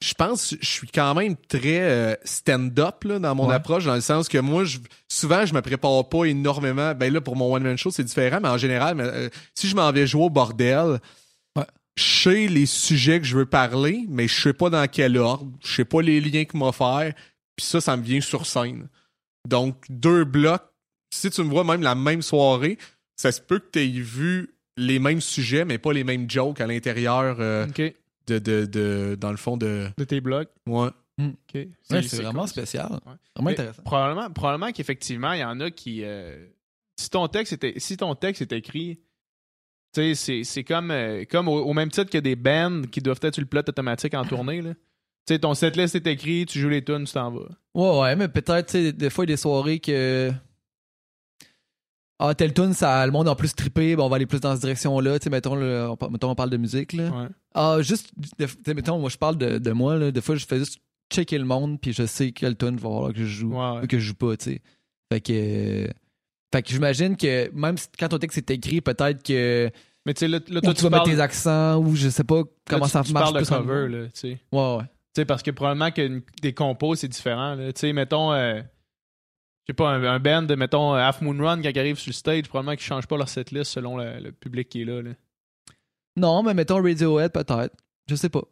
je 0.02 0.14
pense 0.14 0.56
je 0.62 0.68
suis 0.68 0.88
quand 0.88 1.14
même 1.14 1.36
très 1.36 1.82
euh, 1.82 2.16
stand-up 2.24 3.06
dans 3.06 3.36
mon 3.36 3.50
approche 3.50 3.86
dans 3.86 3.96
le 3.96 4.02
sens 4.02 4.30
que 4.30 4.38
moi 4.38 4.64
je, 4.64 4.78
souvent 5.10 5.46
je 5.46 5.54
me 5.54 5.62
prépare 5.62 6.08
pas 6.08 6.26
énormément. 6.26 6.94
Ben 6.96 7.12
là 7.12 7.20
pour 7.20 7.36
mon 7.36 7.54
one 7.54 7.64
man 7.64 7.78
show 7.78 7.92
c'est 7.92 8.04
différent 8.04 8.40
mais 8.42 8.48
en 8.48 8.58
général 8.58 9.00
euh, 9.02 9.30
si 9.54 9.68
je 9.68 9.76
m'en 9.76 9.92
vais 9.92 10.08
jouer 10.08 10.24
au 10.24 10.30
bordel 10.30 11.00
je 11.98 12.04
sais 12.04 12.48
les 12.48 12.66
sujets 12.66 13.20
que 13.20 13.26
je 13.26 13.36
veux 13.36 13.46
parler 13.46 14.06
mais 14.08 14.30
je 14.30 14.42
sais 14.42 14.54
pas 14.54 14.70
dans 14.70 14.88
quel 14.88 15.18
ordre 15.18 15.52
je 15.66 15.76
sais 15.76 15.86
pas 15.86 16.02
les 16.02 16.22
liens 16.22 16.46
qu'il 16.46 16.60
m'a 16.60 16.72
faire 16.72 17.14
puis 17.58 17.66
ça 17.66 17.82
ça 17.82 17.98
me 17.98 18.04
vient 18.04 18.22
sur 18.22 18.46
scène. 18.46 18.88
Donc 19.48 19.84
deux 19.90 20.24
blocs 20.24 20.64
si 21.14 21.30
tu 21.30 21.44
me 21.44 21.50
vois 21.50 21.66
même 21.66 21.82
la 21.82 21.96
même 21.96 22.22
soirée 22.22 22.78
ça 23.18 23.34
se 23.34 23.42
peut 23.42 23.60
que 23.60 23.72
tu 23.74 23.80
aies 23.80 24.00
vu 24.00 24.56
les 24.78 25.00
mêmes 25.00 25.20
sujets 25.20 25.66
mais 25.66 25.78
pas 25.78 25.92
les 25.92 26.06
mêmes 26.06 26.30
jokes 26.30 26.62
à 26.62 26.68
l'intérieur 26.68 27.36
euh, 27.42 27.68
de, 28.30 28.40
de, 28.40 28.66
de, 28.66 29.18
dans 29.20 29.32
le 29.32 29.38
fond 29.38 29.58
de. 29.58 29.88
De 29.98 30.04
tes 30.04 30.22
blogs? 30.22 30.48
Ouais. 30.68 30.90
Hmm. 31.18 31.32
C'est 31.82 32.22
vraiment 32.22 32.48
spécial. 32.48 33.00
Vraiment 33.36 33.50
intéressant. 33.50 33.84
Probablement, 33.84 34.30
probablement 34.30 34.72
qu'effectivement, 34.72 35.34
il 35.34 35.40
y 35.40 35.44
en 35.44 35.60
a 35.60 35.72
qui. 35.72 36.04
Euh, 36.04 36.46
si 36.98 37.10
ton 37.10 37.28
texte 37.28 37.54
était, 37.54 37.74
si 37.78 37.98
ton 37.98 38.16
texte 38.16 38.42
est 38.42 38.52
écrit, 38.54 39.02
tu 39.94 40.16
sais, 40.16 40.44
c'est 40.44 40.64
comme, 40.64 40.92
euh, 40.92 41.26
comme 41.30 41.48
au, 41.48 41.74
même 41.74 41.90
titre 41.90 42.12
que 42.12 42.18
des 42.18 42.36
bands 42.36 42.84
qui 42.92 43.02
doivent 43.02 43.20
être 43.22 43.34
sur 43.34 43.42
le 43.42 43.48
plot 43.48 43.62
automatique 43.62 44.14
en 44.14 44.26
tournée, 44.26 44.62
là. 44.62 44.74
Tu 45.26 45.36
sais, 45.36 45.40
ton 45.40 45.54
setlist 45.54 45.96
est 45.96 46.08
écrit, 46.08 46.46
tu 46.46 46.60
joues 46.60 46.70
les 46.70 46.84
tunes, 46.84 47.04
tu 47.04 47.14
t'en 47.14 47.32
vas. 47.32 47.50
Ouais, 47.74 48.00
ouais, 48.00 48.16
mais 48.16 48.28
peut-être, 48.28 48.68
tu 48.68 48.72
sais, 48.72 48.92
des 48.94 49.10
fois, 49.10 49.26
il 49.26 49.30
y 49.30 49.34
a 49.34 49.36
des 49.36 49.38
soirées 49.38 49.80
que 49.80 50.32
ah, 52.22 52.36
tel 52.36 52.54
tune, 52.54 52.74
ça, 52.74 53.06
le 53.06 53.14
monde 53.14 53.30
en 53.30 53.36
plus 53.36 53.56
trippé, 53.56 53.96
ben, 53.96 54.04
on 54.04 54.10
va 54.10 54.18
aller 54.18 54.26
plus 54.26 54.42
dans 54.42 54.52
cette 54.52 54.62
direction-là. 54.62 55.20
Tu 55.20 55.24
sais, 55.24 55.30
mettons, 55.30 55.56
on, 55.56 56.12
mettons, 56.12 56.30
on 56.30 56.36
parle 56.36 56.50
de 56.50 56.58
musique, 56.58 56.92
là. 56.92 57.10
Ouais. 57.10 57.28
Ah, 57.54 57.78
juste, 57.82 58.12
mettons, 58.68 59.00
moi, 59.00 59.10
je 59.10 59.18
parle 59.18 59.38
de, 59.38 59.58
de, 59.58 59.72
moi, 59.72 59.98
là. 59.98 60.12
Des 60.12 60.22
fois, 60.22 60.36
je 60.36 60.46
fais 60.46 60.60
juste 60.60 60.80
checker 61.12 61.38
le 61.38 61.46
monde, 61.46 61.80
puis 61.82 61.94
je 61.94 62.06
sais 62.06 62.32
quel 62.32 62.56
tune 62.56 62.76
va 62.76 62.82
falloir 62.82 63.14
que 63.14 63.20
je 63.20 63.26
joue, 63.26 63.56
ou 63.56 63.88
que 63.88 63.98
je 63.98 64.08
joue 64.10 64.16
pas, 64.16 64.38
tu 64.38 64.52
sais. 64.52 64.62
Fait 65.12 65.22
que, 65.22 65.88
fait 66.54 66.62
que 66.62 66.70
j'imagine 66.70 67.18
que 67.18 67.50
même 67.52 67.76
quand 67.98 68.10
ton 68.10 68.20
texte 68.20 68.38
est 68.38 68.52
écrit, 68.52 68.82
peut-être 68.82 69.24
que. 69.24 69.72
Mais 70.06 70.14
tu 70.14 70.20
sais, 70.20 70.28
là, 70.28 70.40
là, 70.48 70.62
toi, 70.62 70.74
tu, 70.74 70.84
vas 70.84 70.90
mettre 70.90 71.04
tes 71.04 71.20
accents, 71.20 71.78
ou 71.78 71.96
je 71.96 72.10
sais 72.10 72.24
pas 72.24 72.44
comment 72.68 72.86
ça 72.86 73.04
tu 73.04 73.12
marche. 73.12 73.28
Tu 73.28 73.34
parles 73.34 73.44
de 73.44 73.50
cover, 73.50 73.90
là, 73.90 74.06
tu 74.06 74.12
sais. 74.14 74.38
Ouais, 74.52 74.76
ouais. 74.78 74.84
Tu 74.84 75.22
sais, 75.22 75.26
parce 75.26 75.42
que 75.42 75.52
probablement 75.52 75.92
que 75.92 76.22
des 76.42 76.54
compos, 76.54 76.96
c'est 76.96 77.08
différent, 77.08 77.56
là. 77.56 77.74
Tu 77.74 77.80
sais, 77.80 77.94
mettons. 77.94 78.32
Euh, 78.34 78.62
sais 79.70 79.74
pas, 79.74 79.90
un, 79.90 80.20
band 80.20 80.44
de, 80.44 80.56
mettons, 80.56 80.94
Half 80.94 81.22
Moon 81.22 81.38
Run, 81.38 81.62
quand 81.62 81.70
ils 81.70 81.80
arrivent 81.80 82.00
sur 82.00 82.10
le 82.10 82.16
stage, 82.16 82.44
probablement 82.44 82.76
qu'ils 82.76 82.86
changent 82.86 83.08
pas 83.08 83.18
leur 83.18 83.30
setlist 83.30 83.72
selon 83.72 83.98
le, 83.98 84.32
public 84.32 84.70
qui 84.70 84.82
est 84.82 84.86
là, 84.86 85.02
Non, 86.16 86.44
mais 86.44 86.54
mettons 86.54 86.82
Radiohead, 86.82 87.32
peut-être. 87.32 87.76
Je 88.08 88.16
sais 88.16 88.30
pas. 88.30 88.44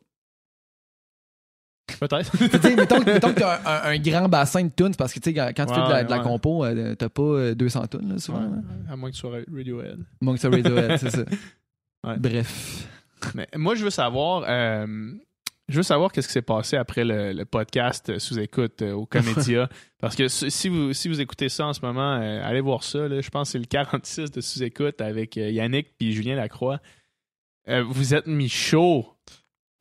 Peut-être. 1.99 2.31
mettons, 2.75 2.99
mettons 2.99 3.34
que 3.34 3.39
t'as 3.39 3.88
un, 3.89 3.91
un, 3.91 3.97
grand 3.99 4.29
bassin 4.29 4.63
de 4.63 4.71
tunes, 4.75 4.95
parce 4.95 5.13
que 5.13 5.19
tu 5.19 5.34
sais, 5.34 5.53
quand 5.53 5.65
tu 5.65 5.73
fais 5.73 6.03
de 6.03 6.09
la, 6.09 6.19
compo, 6.19 6.65
euh, 6.65 6.95
t'as 6.95 7.09
pas 7.09 7.53
200 7.55 7.81
euh, 7.81 7.88
tunes, 7.88 8.13
là, 8.13 8.19
souvent. 8.19 8.51
À 8.89 8.95
moins 8.95 9.09
que 9.09 9.15
tu 9.15 9.21
sois 9.21 9.39
Radiohead. 9.51 9.99
À 9.99 10.25
moins 10.25 10.35
que 10.35 10.41
tu 10.41 10.47
sois 10.47 10.55
Radiohead, 10.55 10.97
c'est 10.97 11.09
ça. 11.09 11.23
Bref. 12.17 12.88
Mais 13.34 13.47
moi, 13.55 13.75
je 13.75 13.84
veux 13.84 13.89
savoir, 13.89 14.45
euh, 14.47 15.11
je 15.69 15.77
veux 15.77 15.84
savoir 15.84 16.11
qu'est-ce 16.11 16.27
qui 16.27 16.34
s'est 16.34 16.41
passé 16.41 16.77
après 16.77 17.03
le, 17.03 17.43
podcast 17.45 18.17
sous 18.19 18.39
écoute 18.39 18.81
euh, 18.81 18.93
au 18.93 19.05
Comédia. 19.05 19.69
Parce 19.99 20.15
que 20.15 20.27
si 20.27 20.69
vous, 20.69 20.93
si 20.93 21.07
vous 21.07 21.19
écoutez 21.19 21.49
ça 21.49 21.65
en 21.65 21.73
ce 21.73 21.81
moment, 21.81 22.15
euh, 22.15 22.41
allez 22.43 22.61
voir 22.61 22.84
ça. 22.84 23.07
je 23.09 23.29
pense 23.29 23.49
que 23.49 23.51
c'est 23.53 23.59
le 23.59 23.65
46 23.65 24.31
de 24.31 24.41
sous 24.41 24.63
écoute 24.63 25.01
avec 25.01 25.35
Yannick 25.35 25.97
puis 25.97 26.13
Julien 26.13 26.35
Lacroix. 26.35 26.79
Vous 27.68 28.14
êtes 28.14 28.27
mis 28.27 28.49
chaud. 28.49 29.06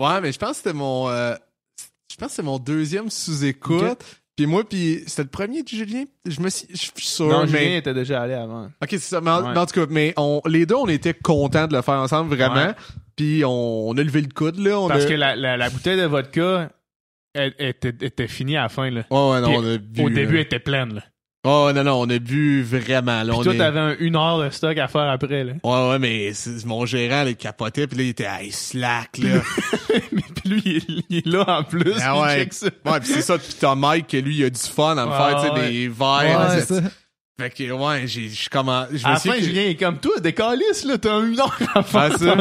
Ouais, 0.01 0.21
mais 0.21 0.33
je 0.33 0.39
pense 0.39 0.51
que 0.51 0.57
c'était 0.57 0.73
mon. 0.73 1.09
je 1.09 2.17
pense 2.19 2.33
c'est 2.33 2.43
mon 2.43 2.59
deuxième 2.59 3.11
sous 3.11 3.45
écoute. 3.45 4.03
Puis 4.37 4.45
moi, 4.45 4.69
puis 4.69 5.03
c'était 5.07 5.23
le 5.23 5.29
premier 5.29 5.63
de 5.63 5.69
Julien? 5.69 6.05
Je 6.27 6.41
me 6.41 6.51
suis, 6.51 6.69
je 6.71 6.77
suis 6.77 6.93
sûr. 6.97 7.27
Non, 7.27 7.47
Julien 7.47 7.79
était 7.79 7.95
déjà 7.95 8.21
allé 8.21 8.35
avant. 8.35 8.67
Ok, 8.83 8.91
c'est 8.91 8.99
ça. 8.99 9.23
Mais 9.23 9.31
en, 9.31 9.67
tout 9.67 9.81
cas, 9.81 9.87
mais 9.89 10.13
on, 10.19 10.43
les 10.45 10.67
deux, 10.67 10.75
on 10.75 10.89
était 10.89 11.15
contents 11.15 11.67
de 11.67 11.75
le 11.75 11.81
faire 11.81 11.95
ensemble, 11.95 12.37
vraiment. 12.37 12.75
Puis 13.17 13.45
on, 13.47 13.93
a 13.97 14.03
levé 14.03 14.21
le 14.21 14.29
coude, 14.29 14.59
là. 14.59 14.87
Parce 14.89 15.07
que 15.07 15.15
la, 15.15 15.35
la, 15.35 15.71
bouteille 15.71 15.99
de 15.99 16.05
vodka 16.05 16.71
elle, 17.33 17.55
était, 17.59 17.95
était, 18.01 18.29
finie 18.29 18.57
à 18.57 18.63
la 18.63 18.69
fin, 18.69 18.91
là. 18.91 19.05
Ouais, 19.11 19.31
ouais, 19.31 19.41
non, 19.41 19.57
on 19.57 19.75
a 19.75 19.79
bu, 19.79 20.03
Au 20.03 20.11
début, 20.11 20.37
elle 20.37 20.43
était 20.43 20.59
pleine, 20.59 20.95
là. 20.95 21.03
Oh 21.49 21.71
non, 21.73 21.85
non, 21.85 22.01
on 22.01 22.11
a 22.11 22.19
bu 22.19 22.63
vraiment. 22.65 23.23
Là, 23.23 23.33
puis 23.33 23.43
toi, 23.45 23.55
t'avais 23.55 23.95
une 24.01 24.17
heure 24.17 24.43
de 24.43 24.51
stock 24.51 24.77
à 24.79 24.89
faire 24.89 25.09
après. 25.09 25.45
Là. 25.45 25.53
Ouais, 25.63 25.91
ouais, 25.91 25.99
mais 26.01 26.33
mon 26.65 26.85
gérant, 26.87 27.25
il 27.25 27.37
capotait, 27.37 27.87
puis 27.87 27.99
là, 27.99 28.03
il 28.05 28.09
était 28.09 28.27
hey, 28.29 28.51
slack, 28.51 29.19
là. 29.19 29.41
puis 30.35 30.49
lui, 30.51 31.05
il, 31.09 31.19
est 31.19 31.27
là 31.27 31.45
en 31.61 31.63
plus, 31.63 31.95
ah, 32.03 32.21
ouais. 32.21 32.49
ça. 32.51 32.67
Ouais, 32.85 32.99
puis 33.01 33.09
c'est 33.11 33.23
ça, 33.23 33.39
puis 33.39 33.55
t'as 33.61 33.77
Mike, 33.77 34.13
lui, 34.13 34.39
il 34.39 34.45
a 34.45 34.51
du 34.51 34.59
fun 34.61 34.97
à 34.97 35.07
me 35.07 35.13
faire, 35.13 35.41
tu 35.55 35.61
sais, 35.63 35.71
des 35.71 35.89
verres. 35.89 36.57
Ouais, 36.69 36.81
Fait 37.39 37.51
que, 37.51 37.71
ouais, 37.71 38.07
j'ai, 38.07 38.29
je 38.29 38.49
commence, 38.51 38.89
je 38.93 39.07
À 39.07 39.11
la 39.11 39.17
fin, 39.17 39.33
que- 39.35 39.43
Julien 39.43 39.67
est 39.67 39.77
comme 39.77 39.99
toi, 40.01 40.19
décalisse, 40.21 40.85
là, 40.85 40.99
t'as 40.99 41.21
une 41.21 41.39
heure 41.39 41.57
à 41.75 41.83
faire 41.85 42.19
ça. 42.19 42.35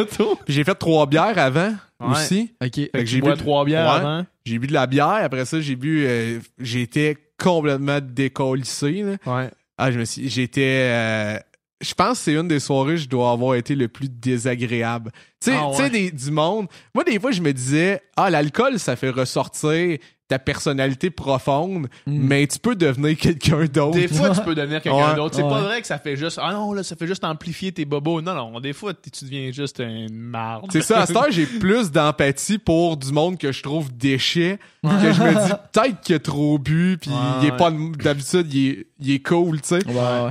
j'ai 0.47 0.63
fait 0.63 0.75
trois 0.75 1.05
bières 1.05 1.37
avant, 1.37 1.73
Ouais. 1.99 2.11
aussi. 2.11 2.51
OK. 2.59 2.73
Fait 2.75 2.89
que 2.91 3.05
j'ai 3.05 3.21
bu- 3.21 3.33
trois 3.37 3.65
bières 3.65 3.85
Ouais. 3.91 3.97
avant. 3.99 4.25
J'ai 4.45 4.57
bu 4.57 4.67
de 4.67 4.73
la 4.73 4.87
bière, 4.87 5.19
après 5.23 5.45
ça, 5.45 5.59
j'ai 5.61 5.75
bu, 5.75 6.05
euh, 6.07 6.39
j'étais 6.59 7.17
complètement 7.41 7.99
décollissé, 8.01 9.01
là. 9.03 9.15
Ouais. 9.25 9.49
Ah, 9.77 9.91
je 9.91 9.99
me 9.99 10.05
suis, 10.05 10.29
j'étais, 10.29 10.89
euh, 10.91 11.37
je 11.81 11.93
pense 11.93 12.19
que 12.19 12.23
c'est 12.25 12.33
une 12.33 12.47
des 12.47 12.59
soirées 12.61 12.93
où 12.93 12.97
je 12.97 13.07
dois 13.07 13.31
avoir 13.31 13.55
été 13.55 13.75
le 13.75 13.87
plus 13.89 14.07
désagréable. 14.09 15.11
Tu 15.41 15.51
sais, 15.51 15.57
Ah, 15.59 15.69
ouais. 15.69 16.11
du 16.11 16.31
monde. 16.31 16.67
Moi, 16.93 17.03
des 17.03 17.19
fois, 17.19 17.31
je 17.31 17.41
me 17.41 17.51
disais, 17.51 18.01
ah, 18.15 18.29
l'alcool, 18.29 18.79
ça 18.79 18.95
fait 18.95 19.09
ressortir 19.09 19.97
ta 20.27 20.39
personnalité 20.39 21.11
profonde, 21.11 21.87
Mm. 22.07 22.17
mais 22.27 22.47
tu 22.47 22.57
peux 22.57 22.75
devenir 22.75 23.15
quelqu'un 23.15 23.65
d'autre. 23.65 23.91
Des 23.97 24.07
fois, 24.07 24.31
tu 24.31 24.41
peux 24.41 24.55
devenir 24.55 24.81
quelqu'un 24.81 25.09
Ouais. 25.11 25.15
d'autre. 25.15 25.35
C'est 25.35 25.43
Ouais. 25.43 25.49
pas 25.49 25.61
vrai 25.61 25.81
que 25.81 25.87
ça 25.87 25.99
fait 25.99 26.15
juste, 26.17 26.39
ah 26.41 26.51
non, 26.51 26.73
là, 26.73 26.81
ça 26.81 26.95
fait 26.95 27.05
juste 27.05 27.23
amplifier 27.23 27.71
tes 27.71 27.85
bobos. 27.85 28.21
Non, 28.21 28.33
non, 28.33 28.59
des 28.59 28.73
fois, 28.73 28.93
tu 28.95 29.23
deviens 29.25 29.51
juste 29.51 29.79
une 29.79 30.15
marde. 30.15 30.65
C'est 30.71 30.81
ça, 30.81 31.01
à 31.01 31.05
cette 31.05 31.15
heure, 31.15 31.27
j'ai 31.31 31.45
plus 31.45 31.91
d'empathie 31.91 32.57
pour 32.57 32.97
du 32.97 33.11
monde 33.11 33.37
que 33.37 33.51
je 33.51 33.61
trouve 33.61 33.95
déchet, 33.95 34.57
que 34.83 35.13
je 35.13 35.21
me 35.21 35.45
dis 35.47 35.53
peut-être 35.71 36.01
qu'il 36.01 36.15
a 36.15 36.19
trop 36.19 36.57
bu, 36.57 36.97
puis 36.99 37.11
il 37.41 37.47
est 37.47 37.55
pas 37.57 37.71
d'habitude, 37.71 38.51
il 38.51 38.67
est, 38.69 38.87
il 38.99 39.11
est 39.11 39.19
cool, 39.25 39.61
tu 39.61 39.67
sais. 39.67 39.79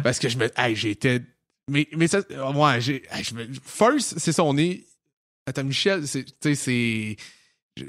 Parce 0.03 0.19
que 0.19 0.29
je 0.29 0.39
me. 0.39 0.51
Hey, 0.57 0.75
j'étais. 0.75 1.21
Mais, 1.71 1.87
mais 1.97 2.09
ça. 2.09 2.19
Ouais, 2.55 2.81
j'ai. 2.81 3.05
hey, 3.13 3.23
je 3.23 3.35
me- 3.35 3.47
First, 3.65 4.15
c'est 4.19 4.33
ça, 4.33 4.43
on 4.45 4.57
est. 4.59 4.85
Attends, 5.47 5.65
Michel, 5.65 6.07
c'est. 6.07 6.25
Tu 6.25 6.33
sais, 6.43 6.55
c'est. 6.57 7.17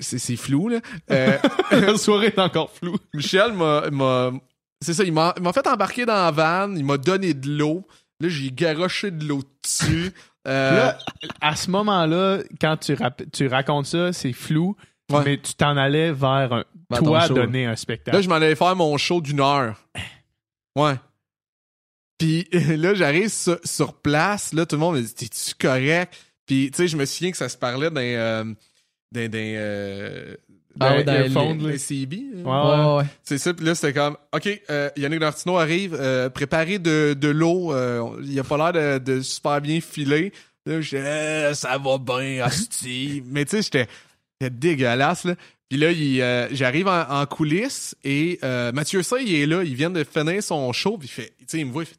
C'est 0.02 0.18
c'est 0.20 0.36
flou, 0.36 0.70
là. 0.70 0.80
Euh, 1.12 1.38
La 1.72 1.98
soirée 1.98 2.28
est 2.28 2.40
encore 2.40 2.72
floue. 2.72 2.98
Michel 3.14 3.54
m'a. 3.54 3.90
m'a- 3.92 4.32
C'est 4.82 4.94
ça, 4.94 5.04
il 5.04 5.14
m'a 5.14 5.34
il 5.38 5.44
m'a 5.44 5.54
fait 5.54 5.66
embarquer 5.68 6.06
dans 6.06 6.14
la 6.16 6.32
van, 6.32 6.74
il 6.76 6.84
m'a 6.86 6.98
donné 6.98 7.34
de 7.34 7.50
l'eau. 7.50 7.86
Là, 8.20 8.30
j'ai 8.30 8.50
garoché 8.52 9.12
de 9.12 9.26
l'eau 9.26 9.42
dessus. 9.64 10.12
Euh, 10.48 10.76
Là, 10.76 10.98
à 11.42 11.56
ce 11.56 11.72
moment-là, 11.72 12.38
quand 12.62 12.78
tu, 12.78 12.94
rap- 12.94 13.24
tu 13.34 13.48
racontes 13.48 13.88
ça, 13.88 14.14
c'est 14.14 14.32
flou, 14.32 14.76
Ouais. 15.12 15.24
mais 15.26 15.38
tu 15.42 15.56
t'en 15.56 15.76
allais 15.76 16.12
vers 16.12 16.54
un, 16.54 16.64
toi 17.00 17.28
donner 17.30 17.66
un 17.66 17.76
spectacle. 17.76 18.16
Là, 18.16 18.22
je 18.22 18.30
m'en 18.30 18.36
allais 18.36 18.54
faire 18.54 18.76
mon 18.76 18.96
show 19.00 19.22
d'une 19.22 19.40
heure. 19.40 19.76
Ouais. 20.76 20.94
Puis 22.20 22.48
là, 22.78 22.94
j'arrive 22.94 23.30
sur, 23.30 23.58
sur 23.64 23.94
place. 23.96 24.54
Là, 24.54 24.68
tout 24.68 24.76
le 24.76 24.82
monde 24.82 24.98
me 24.98 25.02
dit 25.02 25.16
T'es-tu 25.16 25.56
correct? 25.60 26.14
Puis, 26.46 26.70
tu 26.70 26.78
sais, 26.78 26.88
je 26.88 26.96
me 26.98 27.06
souviens 27.06 27.32
que 27.32 27.38
ça 27.38 27.50
se 27.50 27.58
parlait 27.58 27.90
d'un. 27.90 28.02
Euh, 28.02 28.54
d'un. 29.16 29.38
euh, 29.40 30.36
Ah 30.80 31.02
dans 31.04 31.14
Earphone, 31.14 31.58
d'un 31.60 31.70
là. 31.70 31.78
CB. 31.78 32.24
C'est 33.24 33.38
ça. 33.38 33.54
Puis 33.54 33.66
là, 33.66 33.76
c'était 33.76 33.94
comme 33.94 34.18
OK, 34.34 34.62
euh, 34.70 34.90
Yannick 34.98 35.20
Martineau 35.22 35.58
arrive, 35.58 35.96
euh, 35.98 36.30
préparez 36.30 36.80
de, 36.80 37.14
de 37.18 37.28
l'eau. 37.30 37.74
euh, 37.74 38.04
il 38.24 38.38
a 38.40 38.44
pas 38.44 38.58
l'air 38.72 39.00
de, 39.00 39.14
de 39.14 39.22
super 39.22 39.62
bien 39.62 39.80
filer. 39.80 40.34
Là, 40.66 40.82
j'étais 40.82 41.50
Eh, 41.52 41.54
ça 41.54 41.78
va 41.78 41.98
bien, 41.98 42.42
asti. 42.44 43.24
Mais 43.28 43.46
tu 43.46 43.62
sais, 43.62 43.62
j'étais 43.62 43.88
dégueulasse, 44.50 45.24
là. 45.26 45.36
Puis 45.70 45.80
là, 45.80 45.88
euh, 45.88 46.48
j'arrive 46.52 46.88
en, 46.88 47.02
en 47.10 47.26
coulisses 47.26 47.96
et 48.04 48.38
euh, 48.44 48.72
Mathieu 48.72 49.02
Say, 49.02 49.24
il 49.26 49.34
est 49.36 49.46
là. 49.48 49.64
Il 49.64 49.76
vient 49.76 49.90
de 49.90 50.04
finir 50.04 50.44
son 50.44 50.72
show. 50.74 50.98
Puis 50.98 51.08
il 51.08 51.12
fait, 51.12 51.30
tu 51.40 51.46
sais, 51.48 51.60
il 51.60 51.66
me 51.68 51.72
voit, 51.72 51.84
il 51.84 51.88
fait 51.88 51.96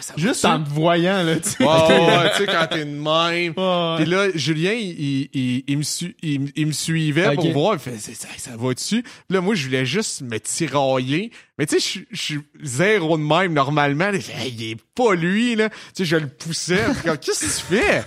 Ça 0.00 0.14
va 0.16 0.22
Juste 0.22 0.44
en 0.44 0.62
te 0.62 0.68
voyant, 0.70 1.22
là, 1.22 1.36
tu 1.40 1.48
sais. 1.50 1.64
Ouais, 1.64 1.66
ouais, 1.68 2.30
tu 2.36 2.44
sais, 2.44 2.46
quand 2.46 2.66
t'es 2.70 2.84
de 2.84 2.90
même. 2.90 3.54
Ouais. 3.56 3.96
Puis 3.96 4.06
là, 4.10 4.26
Julien, 4.34 4.72
il, 4.72 4.90
il, 4.90 5.28
il, 5.34 5.64
il 5.66 5.78
me, 5.78 5.82
su- 5.82 6.16
il, 6.22 6.40
me- 6.40 6.48
il 6.56 6.66
me 6.68 6.72
suivait 6.72 7.26
pour 7.34 7.44
voir. 7.52 7.74
Il 7.74 7.78
fait, 7.80 7.98
ça, 7.98 8.28
ça 8.36 8.50
va 8.56 8.72
dessus. 8.74 9.02
Puis 9.02 9.12
là, 9.30 9.40
moi, 9.40 9.54
je 9.54 9.64
voulais 9.66 9.84
juste 9.86 10.22
me 10.22 10.38
tirailler. 10.38 11.32
Mais 11.58 11.66
tu 11.66 11.78
sais, 11.78 11.80
je 11.80 11.84
suis- 11.88 12.06
je 12.10 12.20
suis 12.22 12.40
zéro 12.62 13.16
de 13.18 13.22
même 13.22 13.52
normalement. 13.52 14.10
Il 14.12 14.20
fait, 14.22 14.32
Hey, 14.40 14.54
il 14.56 14.70
est 14.72 14.76
pas 14.94 15.14
lui, 15.14 15.56
là. 15.56 15.68
Tu 15.68 15.76
sais, 15.94 16.04
je 16.04 16.16
le 16.16 16.28
poussais. 16.28 16.84
Qu'est-ce 17.20 17.40
que 17.40 17.74
tu 17.74 17.76
fais? 17.76 18.04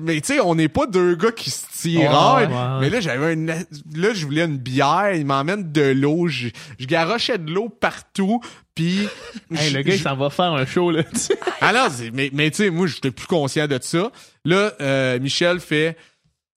Mais 0.00 0.18
tu 0.22 0.32
sais, 0.34 0.40
on 0.40 0.54
n'est 0.54 0.70
pas 0.70 0.86
deux 0.86 1.14
gars 1.16 1.32
qui 1.32 1.50
se 1.50 1.66
tirent. 1.82 2.10
Ouais, 2.10 2.46
ouais, 2.46 2.52
ouais. 2.54 2.80
Mais 2.80 2.88
là, 2.88 3.00
j'avais 3.00 3.34
un, 3.34 3.46
là, 3.46 4.14
je 4.14 4.24
voulais 4.24 4.44
une 4.44 4.56
bière. 4.56 5.12
Il 5.14 5.26
m'emmène 5.26 5.70
de 5.70 5.82
l'eau. 5.82 6.28
Je, 6.28 6.48
je 6.78 6.86
garochais 6.86 7.36
de 7.36 7.50
l'eau 7.52 7.68
partout. 7.68 8.40
Puis, 8.80 9.08
Hey, 9.58 9.72
le 9.72 9.82
gars, 9.82 9.94
il 9.94 10.00
s'en 10.00 10.16
va 10.16 10.30
faire 10.30 10.52
un 10.52 10.64
show, 10.66 10.90
là, 10.90 11.02
sais. 11.14 11.34
alors, 11.60 11.90
c'est- 11.90 12.10
mais, 12.12 12.30
mais 12.32 12.50
tu 12.50 12.58
sais, 12.58 12.70
moi, 12.70 12.86
j'étais 12.86 13.10
plus 13.10 13.26
conscient 13.26 13.66
de 13.66 13.78
ça. 13.80 14.10
Là, 14.44 14.72
euh, 14.80 15.18
Michel 15.20 15.60
fait 15.60 15.96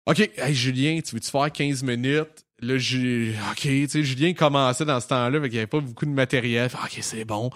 OK, 0.05 0.19
hey, 0.37 0.53
Julien, 0.53 0.99
tu 1.05 1.15
veux-tu 1.15 1.29
faire 1.31 1.51
15 1.51 1.81
minutes? 1.83 2.45
Là, 2.61 2.77
j'ai. 2.77 3.33
OK, 3.51 3.61
tu 3.61 3.87
sais, 3.89 4.03
Julien 4.03 4.33
commençait 4.33 4.85
dans 4.85 4.99
ce 4.99 5.07
temps-là, 5.07 5.39
fait 5.41 5.47
qu'il 5.47 5.53
n'y 5.53 5.57
avait 5.59 5.67
pas 5.67 5.79
beaucoup 5.81 6.05
de 6.05 6.11
matériel. 6.11 6.69
Fait, 6.69 6.77
OK, 6.77 6.97
c'est 7.01 7.25
bon. 7.25 7.49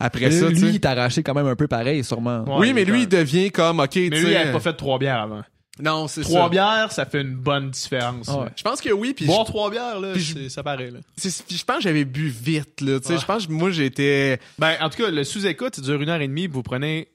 Après 0.00 0.30
ça, 0.30 0.48
lui, 0.48 0.58
sais. 0.58 0.66
il 0.70 0.80
t'a 0.80 0.90
arraché 0.90 1.22
quand 1.22 1.34
même 1.34 1.46
un 1.46 1.56
peu 1.56 1.66
pareil, 1.68 2.02
sûrement. 2.04 2.42
Ouais, 2.44 2.54
oui, 2.58 2.72
mais 2.72 2.84
lui, 2.84 3.02
il 3.02 3.08
devient 3.08 3.50
comme 3.50 3.80
OK, 3.80 3.90
tu 3.90 4.08
Mais 4.10 4.18
lui, 4.20 4.26
il 4.28 4.32
sais. 4.32 4.36
avait 4.36 4.52
pas 4.52 4.60
fait 4.60 4.72
trois 4.74 4.98
bières 4.98 5.20
avant. 5.20 5.42
Non, 5.80 6.06
c'est 6.06 6.22
ça. 6.22 6.28
Trois 6.28 6.48
bières, 6.50 6.92
ça 6.92 7.04
fait 7.04 7.22
une 7.22 7.34
bonne 7.34 7.70
différence. 7.70 8.28
Ah 8.28 8.40
ouais. 8.42 8.48
Je 8.56 8.62
pense 8.62 8.80
que 8.80 8.90
oui, 8.90 9.12
puis 9.12 9.26
Boire 9.26 9.44
je- 9.44 9.50
trois 9.50 9.70
bières, 9.70 9.98
là, 10.00 10.14
je- 10.14 10.48
ça 10.48 10.62
paraît, 10.62 10.90
là. 10.92 11.00
puis 11.16 11.30
je 11.56 11.64
pense 11.64 11.78
que 11.78 11.82
j'avais 11.82 12.04
bu 12.04 12.28
vite, 12.28 12.80
là. 12.80 13.00
Tu 13.00 13.06
sais, 13.08 13.14
Ouais. 13.14 13.18
je 13.20 13.26
pense 13.26 13.46
que 13.48 13.52
moi, 13.52 13.70
j'étais. 13.70 14.38
Ben, 14.58 14.74
en 14.80 14.88
tout 14.88 14.98
cas, 15.02 15.10
le 15.10 15.24
sous-écoute, 15.24 15.74
ça 15.74 15.82
dure 15.82 16.00
une 16.00 16.08
heure 16.10 16.20
et 16.20 16.28
demie, 16.28 16.46
vous 16.46 16.62
prenez, 16.62 17.08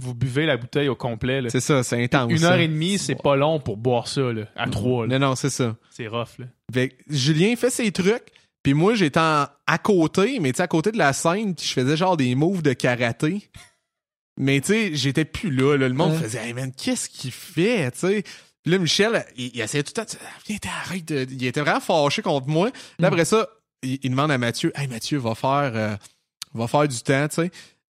vous 0.00 0.14
buvez 0.14 0.46
la 0.46 0.56
bouteille 0.56 0.88
au 0.88 0.94
complet, 0.94 1.42
là. 1.42 1.50
C'est 1.50 1.60
ça, 1.60 1.82
c'est 1.82 2.02
intense. 2.02 2.30
Une 2.32 2.38
ça. 2.38 2.52
heure 2.54 2.58
et 2.60 2.68
demie, 2.68 2.96
c'est 2.98 3.20
pas 3.22 3.36
long 3.36 3.60
pour 3.60 3.76
boire 3.76 4.08
ça, 4.08 4.32
là, 4.32 4.44
à 4.56 4.66
trois, 4.68 5.06
là. 5.06 5.18
Non, 5.18 5.28
non, 5.28 5.34
c'est 5.36 5.50
ça. 5.50 5.76
C'est 5.90 6.06
rough, 6.06 6.38
là. 6.38 6.46
Fait 6.72 6.88
que 6.90 6.94
Julien 7.10 7.54
fait 7.56 7.70
ses 7.70 7.92
trucs, 7.92 8.24
puis 8.62 8.72
moi 8.74 8.94
j'étais 8.94 9.20
à 9.20 9.78
côté, 9.82 10.40
mais 10.40 10.52
tu 10.52 10.56
sais 10.56 10.62
à 10.62 10.68
côté 10.68 10.90
de 10.90 10.98
la 10.98 11.12
scène, 11.12 11.54
je 11.60 11.68
faisais 11.72 11.96
genre 11.98 12.16
des 12.16 12.34
moves 12.34 12.62
de 12.62 12.72
karaté. 12.72 13.48
Mais 14.38 14.60
tu 14.60 14.68
sais, 14.68 14.90
j'étais 14.94 15.24
plus 15.24 15.50
là, 15.50 15.76
là. 15.76 15.88
le 15.88 15.94
monde 15.94 16.12
Ouais. 16.12 16.18
faisait 16.18 16.46
"Hey 16.46 16.52
man, 16.52 16.72
qu'est-ce 16.72 17.08
qu'il 17.08 17.30
fait?" 17.32 17.90
tu 17.92 17.98
sais? 18.00 18.22
Puis 18.62 18.72
là 18.72 18.78
Michel, 18.78 19.24
il, 19.36 19.50
il 19.54 19.60
essayait 19.60 19.82
tout 19.82 19.92
le 19.96 20.04
temps 20.04 20.18
Viens, 20.46 20.56
t'arrête 20.58 21.04
de- 21.06 21.26
il 21.30 21.44
était 21.46 21.60
vraiment 21.60 21.80
fâché 21.80 22.20
contre 22.22 22.48
moi. 22.48 22.68
Là, 22.98 23.08
Mm. 23.10 23.12
après 23.12 23.24
ça, 23.24 23.48
il, 23.82 23.98
il 24.02 24.10
demande 24.10 24.30
à 24.30 24.38
Mathieu 24.38 24.72
"Hey 24.74 24.88
Mathieu, 24.88 25.18
va 25.18 25.34
faire 25.34 25.72
euh, 25.74 25.96
va 26.54 26.66
faire 26.68 26.86
du 26.88 26.98
temps, 27.00 27.28
tu 27.28 27.36
sais." 27.36 27.50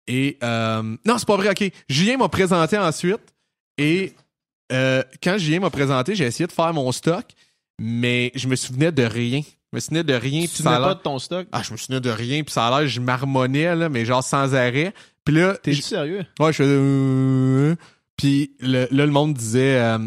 Et 0.08 0.38
euh, 0.44 0.82
non, 1.06 1.18
c'est 1.18 1.28
pas 1.28 1.38
vrai. 1.38 1.50
OK, 1.52 1.72
Julien 1.88 2.18
m'a 2.18 2.28
présenté 2.30 2.78
ensuite 2.78 3.22
et 3.78 4.14
euh, 4.72 5.02
quand 5.22 5.38
Julien 5.38 5.60
m'a 5.62 5.70
présenté, 5.70 6.14
j'ai 6.16 6.26
essayé 6.26 6.48
de 6.48 6.52
faire 6.52 6.74
mon 6.74 6.92
stock, 6.92 7.26
mais 7.80 8.32
je 8.36 8.48
me 8.48 8.56
souvenais 8.56 8.92
de 8.92 9.04
rien. 9.04 9.42
Je 9.72 9.78
me 9.78 9.80
souvenais 9.80 10.04
de 10.04 10.14
rien. 10.14 10.42
Tu 10.42 10.48
te 10.50 10.54
souvenais 10.58 10.78
pas 10.78 10.94
de 10.96 11.00
ton 11.00 11.20
stock? 11.20 11.48
Ah, 11.52 11.62
je 11.64 11.72
me 11.72 11.78
souvenais 11.78 12.02
de 12.02 12.10
rien, 12.10 12.44
puis 12.44 12.52
ça 12.54 12.68
a 12.68 12.80
l'air, 12.82 12.88
je 12.90 13.00
marmonnais, 13.00 13.76
là, 13.76 13.90
mais 13.90 14.04
genre 14.06 14.24
sans 14.24 14.54
arrêt. 14.56 14.94
Puis 15.26 15.36
là, 15.36 15.56
T'es 15.62 15.74
sérieux? 15.74 16.26
ouais, 16.40 16.52
je 16.52 16.58
faisais... 16.58 16.70
euh, 16.76 17.76
Puis 18.18 18.56
le- 18.60 18.88
là, 18.92 19.06
le 19.06 19.12
monde 19.12 19.34
disait... 19.34 19.80
euh, 19.80 19.98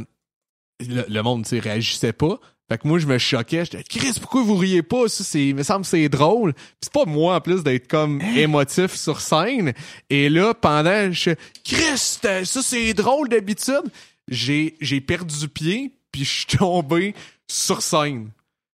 le, 0.86 1.04
le 1.08 1.22
monde, 1.22 1.44
tu 1.44 1.50
sais, 1.50 1.58
réagissait 1.58 2.12
pas. 2.12 2.38
Fait 2.68 2.78
que 2.78 2.88
moi, 2.88 2.98
je 2.98 3.06
me 3.06 3.16
choquais. 3.16 3.64
J'étais, 3.64 3.82
Chris, 3.84 4.18
pourquoi 4.20 4.42
vous 4.42 4.56
riez 4.56 4.82
pas? 4.82 5.08
Ça, 5.08 5.22
c'est, 5.24 5.52
me 5.52 5.62
semble 5.62 5.82
que 5.82 5.86
c'est 5.88 6.08
drôle. 6.08 6.52
C'est 6.82 6.92
pas 6.92 7.04
moi, 7.06 7.36
en 7.36 7.40
plus, 7.40 7.62
d'être 7.62 7.86
comme 7.88 8.20
émotif 8.36 8.94
sur 8.96 9.20
scène. 9.20 9.72
Et 10.10 10.28
là, 10.28 10.52
pendant, 10.52 11.10
je 11.12 11.30
Chris, 11.64 11.96
ça, 11.96 12.44
c'est 12.44 12.92
drôle 12.92 13.28
d'habitude. 13.28 13.84
J'ai, 14.28 14.76
j'ai 14.80 15.00
perdu 15.00 15.48
pied, 15.48 15.92
puis 16.10 16.24
je 16.24 16.30
suis 16.40 16.46
tombé 16.58 17.14
sur 17.48 17.80
scène. 17.82 18.30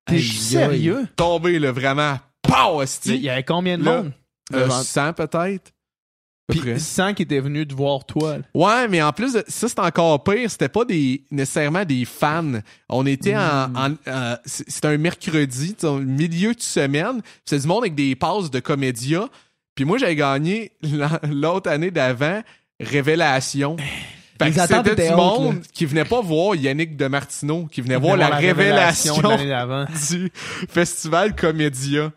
T'es 0.06 0.18
sérieux? 0.20 1.06
Tombé, 1.14 1.58
là, 1.58 1.70
vraiment. 1.70 2.18
Pow, 2.40 2.76
Il 2.76 2.80
y- 2.80 2.82
esti. 2.82 3.14
il 3.14 3.20
y 3.22 3.28
avait 3.30 3.44
combien 3.44 3.76
de 3.78 3.84
Là, 3.84 3.96
monde? 4.02 4.12
Euh, 4.54 4.64
devant- 4.64 4.82
100 4.82 5.12
peut-être. 5.12 5.70
Puis 6.60 6.80
100 6.80 7.14
qui 7.14 7.22
étaient 7.22 7.40
venus 7.40 7.68
te 7.68 7.74
voir 7.74 8.04
toi. 8.04 8.38
là. 8.38 8.44
Ouais, 8.54 8.88
mais 8.88 9.02
en 9.02 9.12
plus, 9.12 9.32
de, 9.34 9.44
ça 9.48 9.68
c'est 9.68 9.78
encore 9.78 10.22
pire. 10.24 10.50
C'était 10.50 10.68
pas 10.68 10.84
des 10.84 11.24
nécessairement 11.30 11.84
des 11.84 12.04
fans. 12.04 12.60
On 12.88 13.06
était 13.06 13.36
en, 13.36 13.74
en- 13.74 13.94
euh, 14.06 14.36
c'était 14.44 14.88
un 14.88 14.98
mercredi, 14.98 15.76
milieu 16.04 16.54
de 16.54 16.60
semaine. 16.62 17.20
C'est 17.44 17.58
du 17.60 17.66
monde 17.66 17.82
avec 17.84 17.94
des 17.94 18.14
passes 18.16 18.50
de 18.50 18.60
comédia. 18.60 19.28
Puis 19.74 19.84
moi, 19.84 19.98
j'avais 19.98 20.16
gagné 20.16 20.72
la- 20.82 21.20
l'autre 21.30 21.70
année 21.70 21.90
d'avant 21.90 22.42
Révélation. 22.80 23.76
C'était 24.42 25.08
du 25.10 25.14
monde 25.14 25.54
là. 25.54 25.60
qui 25.72 25.86
venait 25.86 26.04
pas 26.04 26.20
voir 26.20 26.56
Yannick 26.56 26.96
de 26.96 27.06
Martineau, 27.06 27.66
qui 27.66 27.80
venait 27.80 27.96
voir 27.96 28.16
la, 28.16 28.28
révélation, 28.28 29.16
de 29.18 29.22
l'année 29.28 29.48
d'avant. 29.48 29.84
du 30.10 30.32
festival 30.68 31.36
Comédia. 31.36 32.10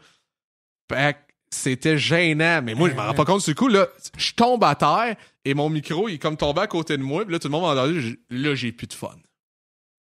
Fait 0.92 1.14
que 1.14 1.20
c'était 1.50 1.98
gênant. 1.98 2.62
Mais 2.62 2.74
moi, 2.76 2.90
je 2.90 2.96
m'en 2.96 3.06
rends 3.06 3.14
pas 3.14 3.26
compte. 3.26 3.46
Du 3.46 3.56
coup, 3.56 3.68
là, 3.68 3.88
je 4.18 4.34
tombe 4.34 4.64
à 4.64 4.76
terre 4.76 5.16
et 5.44 5.54
mon 5.54 5.70
micro, 5.70 6.10
il 6.10 6.16
est 6.16 6.20
comme 6.20 6.38
tombé 6.38 6.62
à 6.62 6.68
côté 6.68 6.98
de 6.98 7.04
moi. 7.04 7.24
Puis 7.24 7.34
là, 7.34 7.40
tout 7.40 7.48
le 7.48 7.52
monde 7.52 7.64
m'a 7.64 7.82
entendu. 7.82 8.20
Là, 8.30 8.56
j'ai 8.56 8.72
plus 8.72 8.88
de 8.88 8.94
fun. 8.94 9.16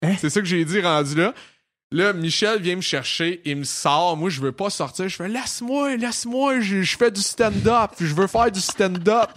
Hein? 0.02 0.14
C'est 0.18 0.30
ça 0.30 0.40
que 0.40 0.46
j'ai 0.46 0.64
dit 0.64 0.80
rendu 0.80 1.14
là. 1.14 1.34
Là, 1.90 2.12
Michel 2.12 2.60
vient 2.60 2.76
me 2.76 2.82
chercher, 2.82 3.40
il 3.46 3.56
me 3.56 3.64
sort. 3.64 4.14
Moi, 4.18 4.28
je 4.28 4.42
veux 4.42 4.52
pas 4.52 4.68
sortir. 4.68 5.08
Je 5.08 5.16
fais, 5.16 5.26
laisse-moi, 5.26 5.96
laisse-moi, 5.96 6.60
je, 6.60 6.82
je 6.82 6.96
fais 6.98 7.10
du 7.10 7.22
stand-up. 7.22 7.92
Je 7.98 8.14
veux 8.14 8.26
faire 8.26 8.52
du 8.52 8.60
stand-up. 8.60 9.30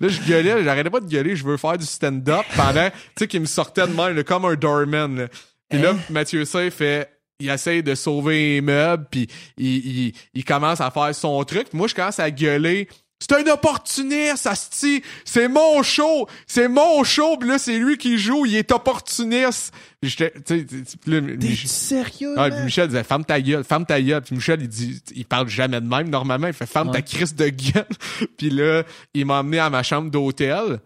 Là, 0.00 0.08
je 0.08 0.20
gueulais, 0.22 0.62
j'arrêtais 0.62 0.90
pas 0.90 1.00
de 1.00 1.08
gueuler, 1.08 1.34
je 1.34 1.44
veux 1.44 1.56
faire 1.56 1.76
du 1.76 1.84
stand-up 1.84 2.44
pendant, 2.54 2.88
tu 2.90 2.96
sais, 3.18 3.26
qu'il 3.26 3.40
me 3.40 3.46
sortait 3.46 3.88
de 3.88 3.92
même, 3.92 4.14
là, 4.14 4.22
comme 4.22 4.44
un 4.44 4.54
doorman, 4.54 5.16
là. 5.16 5.28
Puis 5.68 5.80
là, 5.80 5.96
Mathieu 6.10 6.44
Say 6.44 6.70
fait, 6.70 7.10
il 7.38 7.48
essaye 7.48 7.82
de 7.82 7.94
sauver 7.94 8.54
les 8.54 8.60
meubles, 8.60 9.06
puis 9.10 9.28
il, 9.56 10.06
il, 10.06 10.12
il 10.34 10.44
commence 10.44 10.80
à 10.80 10.90
faire 10.90 11.14
son 11.14 11.42
truc. 11.44 11.68
Puis 11.68 11.78
moi, 11.78 11.88
je 11.88 11.94
commence 11.94 12.18
à 12.18 12.30
gueuler 12.30 12.88
c'est 13.18 13.32
un 13.32 13.52
opportuniste, 13.52 14.46
asti. 14.46 15.02
C'est 15.24 15.48
mon 15.48 15.82
show. 15.82 16.28
C'est 16.46 16.68
mon 16.68 17.02
show. 17.02 17.38
Pis 17.38 17.46
là, 17.46 17.58
c'est 17.58 17.78
lui 17.78 17.96
qui 17.96 18.18
joue. 18.18 18.44
Il 18.44 18.56
est 18.56 18.70
opportuniste. 18.72 19.72
J'étais, 20.02 20.32
tu 20.44 20.66
T'es 20.66 21.56
sérieux? 21.66 22.34
Ah, 22.36 22.50
Michel 22.50 22.88
disait, 22.88 23.04
ferme 23.04 23.24
ta 23.24 23.40
gueule, 23.40 23.64
ferme 23.64 23.86
ta 23.86 24.02
gueule. 24.02 24.20
Puis 24.20 24.34
Michel, 24.34 24.60
il 24.60 24.68
dit, 24.68 25.02
il 25.14 25.24
parle 25.24 25.48
jamais 25.48 25.80
de 25.80 25.86
même. 25.86 26.10
Normalement, 26.10 26.46
il 26.46 26.52
fait, 26.52 26.66
ferme 26.66 26.90
ta 26.90 27.00
crise 27.00 27.34
de 27.34 27.48
gueule. 27.48 27.86
puis 28.36 28.50
là, 28.50 28.82
il 29.14 29.24
m'a 29.24 29.40
emmené 29.40 29.60
à 29.60 29.70
ma 29.70 29.82
chambre 29.82 30.10
d'hôtel. 30.10 30.80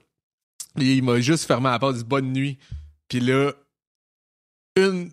Et 0.78 0.94
il 0.94 1.02
m'a 1.02 1.20
juste 1.20 1.47
fermé 1.47 1.68
à 1.68 1.72
la 1.72 1.78
porte, 1.81 1.97
dit 1.97 2.05
bonne 2.05 2.32
nuit. 2.32 2.59
Puis 3.09 3.18
là, 3.18 3.51
une, 4.77 5.10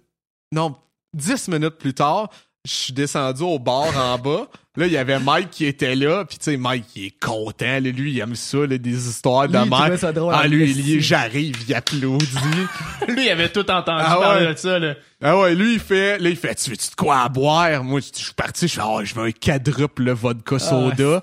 non, 0.51 0.75
dix 1.13 1.47
minutes 1.47 1.77
plus 1.77 1.93
tard, 1.93 2.29
je 2.67 2.73
suis 2.73 2.93
descendu 2.93 3.43
au 3.43 3.59
bar 3.59 3.95
en 3.97 4.17
bas. 4.23 4.47
Là, 4.75 4.85
il 4.85 4.91
y 4.91 4.97
avait 4.97 5.17
Mike 5.17 5.49
qui 5.49 5.65
était 5.65 5.95
là, 5.95 6.23
puis 6.23 6.37
tu 6.37 6.51
sais, 6.51 6.57
Mike, 6.57 6.85
il 6.95 7.05
est 7.05 7.19
content, 7.19 7.79
lui, 7.79 8.11
il 8.11 8.19
aime 8.19 8.35
ça, 8.35 8.67
des 8.67 9.09
histoires 9.09 9.47
de 9.47 9.57
merde. 9.57 9.97
Ah, 10.31 10.47
lui, 10.47 10.69
il, 10.69 11.01
j'arrive, 11.01 11.55
il 11.67 11.73
applaudit. 11.73 12.27
lui, 13.07 13.25
il 13.25 13.29
avait 13.29 13.49
tout 13.49 13.71
entendu 13.71 14.03
ah, 14.05 14.17
parler 14.21 14.53
de 14.53 14.55
ça, 14.55 14.77
là. 14.77 14.93
Ah 15.19 15.39
ouais, 15.39 15.55
lui, 15.55 15.73
il 15.73 15.79
fait, 15.79 16.19
là, 16.19 16.29
il 16.29 16.35
fait, 16.35 16.53
tu 16.53 16.69
veux-tu 16.69 16.91
de 16.91 16.95
quoi 16.95 17.21
à 17.21 17.29
boire? 17.29 17.83
Moi, 17.83 18.01
je 18.01 18.21
suis 18.21 18.33
parti, 18.35 18.67
je 18.67 18.75
fais, 18.75 18.85
oh, 18.85 19.01
je 19.03 19.15
veux 19.15 19.23
un 19.23 19.31
quadruple 19.31 20.11
vodka 20.11 20.57
ah, 20.57 20.59
soda. 20.59 21.21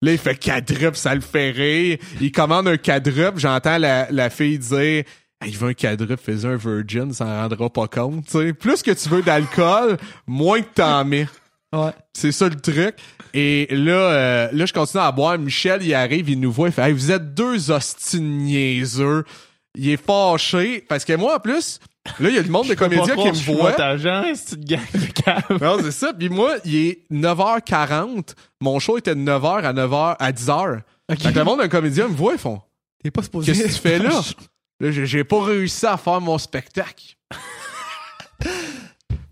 là, 0.00 0.12
il 0.12 0.18
fait 0.18 0.42
quadruple, 0.42 0.96
ça 0.96 1.14
le 1.14 1.20
fait 1.20 1.50
rire. 1.50 1.98
Il 2.22 2.32
commande 2.32 2.68
un 2.68 2.78
quadruple, 2.78 3.38
j'entends 3.38 3.76
la, 3.76 4.10
la 4.10 4.30
fille 4.30 4.58
dire, 4.58 5.04
il 5.46 5.56
veut 5.56 5.68
un 5.68 5.74
quadruple, 5.74 6.16
fais 6.16 6.44
un 6.44 6.56
virgin, 6.56 7.12
ça 7.12 7.26
en 7.26 7.42
rendra 7.42 7.70
pas 7.70 7.86
compte, 7.86 8.26
tu 8.26 8.32
sais. 8.32 8.52
Plus 8.52 8.82
que 8.82 8.90
tu 8.90 9.08
veux 9.08 9.22
d'alcool, 9.22 9.96
moins 10.26 10.60
que 10.60 10.74
t'en 10.74 11.04
mets. 11.04 11.28
Ouais. 11.72 11.92
C'est 12.12 12.32
ça 12.32 12.48
le 12.48 12.56
truc. 12.56 12.96
Et 13.34 13.68
là, 13.70 13.92
euh, 13.92 14.48
là, 14.52 14.66
je 14.66 14.72
continue 14.72 15.02
à 15.02 15.12
boire. 15.12 15.38
Michel, 15.38 15.82
il 15.82 15.94
arrive, 15.94 16.30
il 16.30 16.40
nous 16.40 16.50
voit, 16.50 16.68
il 16.68 16.72
fait 16.72 16.92
vous 16.92 17.12
êtes 17.12 17.34
deux 17.34 17.70
hosties 17.70 18.20
niaiseux. 18.20 19.24
Il 19.76 19.90
est 19.90 20.02
fâché. 20.02 20.84
Parce 20.88 21.04
que 21.04 21.12
moi, 21.12 21.36
en 21.36 21.40
plus, 21.40 21.78
là, 22.18 22.30
il 22.30 22.34
y 22.34 22.38
a 22.38 22.42
du 22.42 22.50
monde 22.50 22.68
de 22.68 22.74
comédiens 22.74 23.14
qui 23.14 23.28
me 23.28 23.56
voit. 23.56 23.72
non, 25.60 25.76
c'est 25.82 25.92
ça. 25.92 26.12
Puis 26.14 26.30
moi, 26.30 26.54
il 26.64 26.74
est 26.74 27.04
9h40. 27.12 28.34
Mon 28.60 28.78
show 28.78 28.96
était 28.98 29.14
de 29.14 29.20
9h 29.20 29.62
à 29.62 29.72
9h 29.72 30.16
à 30.18 30.32
10h. 30.32 30.80
Okay. 31.10 31.32
le 31.32 31.44
monde 31.44 31.62
de 31.62 31.66
comédien 31.66 32.08
me 32.08 32.14
voit, 32.14 32.32
ils 32.32 32.38
font. 32.38 32.60
T'es 33.02 33.10
pas 33.10 33.22
supposé. 33.22 33.52
Qu'est-ce 33.52 33.64
que 33.64 33.72
tu 33.72 33.80
fais 33.80 33.98
là? 33.98 34.20
Là, 34.80 34.90
j'ai 34.90 35.24
pas 35.24 35.42
réussi 35.42 35.86
à 35.86 35.96
faire 35.96 36.20
mon 36.20 36.38
spectacle. 36.38 37.16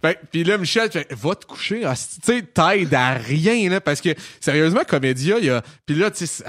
Fait, 0.02 0.18
puis 0.30 0.44
là, 0.44 0.58
Michel, 0.58 0.90
fait, 0.90 1.10
va 1.12 1.34
te 1.34 1.46
coucher. 1.46 1.80
Tu 1.80 1.86
sais, 2.22 2.42
t'aides 2.42 2.92
à 2.92 3.14
rien, 3.14 3.70
là, 3.70 3.80
parce 3.80 4.02
que, 4.02 4.10
sérieusement, 4.40 4.82
Comédia, 4.86 5.38
il 5.38 5.46
y 5.46 5.50
a... 5.50 5.62
Puis 5.86 5.96
là, 5.96 6.10
tu 6.10 6.26
sais, 6.26 6.44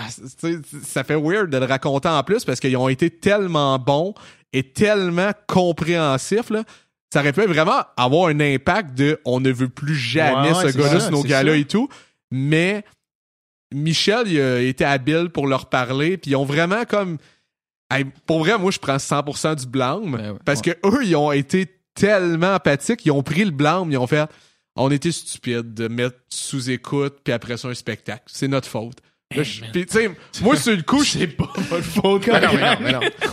ça 0.84 1.04
fait 1.06 1.16
weird 1.16 1.50
de 1.50 1.58
le 1.58 1.66
raconter 1.66 2.10
en 2.10 2.24
plus 2.24 2.44
parce 2.44 2.60
qu'ils 2.60 2.76
ont 2.76 2.90
été 2.90 3.10
tellement 3.10 3.80
bons 3.80 4.14
et 4.52 4.64
tellement 4.64 5.32
compréhensifs, 5.48 6.50
là. 6.50 6.64
Ça 7.14 7.22
aurait 7.22 7.32
pu 7.32 7.46
vraiment 7.46 7.84
avoir 7.96 8.28
un 8.28 8.40
impact 8.42 8.94
de 8.96 9.22
on 9.24 9.40
ne 9.40 9.50
veut 9.50 9.70
plus 9.70 9.96
jamais 9.96 10.54
ce 10.54 10.78
gars-là 10.78 11.10
nos 11.10 11.24
gars-là 11.24 11.56
et 11.56 11.64
tout. 11.64 11.88
Mais 12.32 12.84
Michel, 13.74 14.28
il 14.28 14.42
a 14.42 14.60
été 14.60 14.84
habile 14.84 15.30
pour 15.30 15.48
leur 15.48 15.70
parler, 15.70 16.18
puis 16.18 16.32
ils 16.32 16.36
ont 16.36 16.44
vraiment 16.44 16.84
comme 16.84 17.18
pour 18.26 18.40
vrai, 18.40 18.58
moi, 18.58 18.72
je 18.72 18.80
prends 18.80 18.98
100% 18.98 19.56
du 19.56 19.68
blâme. 19.68 20.18
Ben 20.18 20.38
parce 20.46 20.62
que 20.62 20.72
eux, 20.86 21.06
ils 21.06 21.16
ont 21.16 21.32
été 21.32 21.68
tellement 21.96 22.56
empathiques, 22.56 23.06
ils 23.06 23.12
ont 23.12 23.24
pris 23.24 23.46
le 23.46 23.52
blâme, 23.52 23.92
ils 23.92 23.98
ont 23.98 24.08
fait 24.08 24.30
on 24.78 24.92
était 24.92 25.12
stupide 25.12 25.74
de 25.74 25.88
mettre 25.88 26.18
sous 26.30 26.70
écoute, 26.70 27.18
puis 27.24 27.34
après 27.34 27.58
ça, 27.58 27.68
un 27.68 27.74
spectacle. 27.74 28.24
C'est 28.28 28.48
notre 28.48 28.68
faute. 28.68 29.00
Tu 29.30 29.44
sais, 29.90 30.10
moi, 30.42 30.56
sur 30.56 30.76
le 30.76 30.84
coup, 30.84 31.04
c'est 31.04 31.28
pas 31.28 31.52
votre 31.70 31.84
faute. 31.84 32.30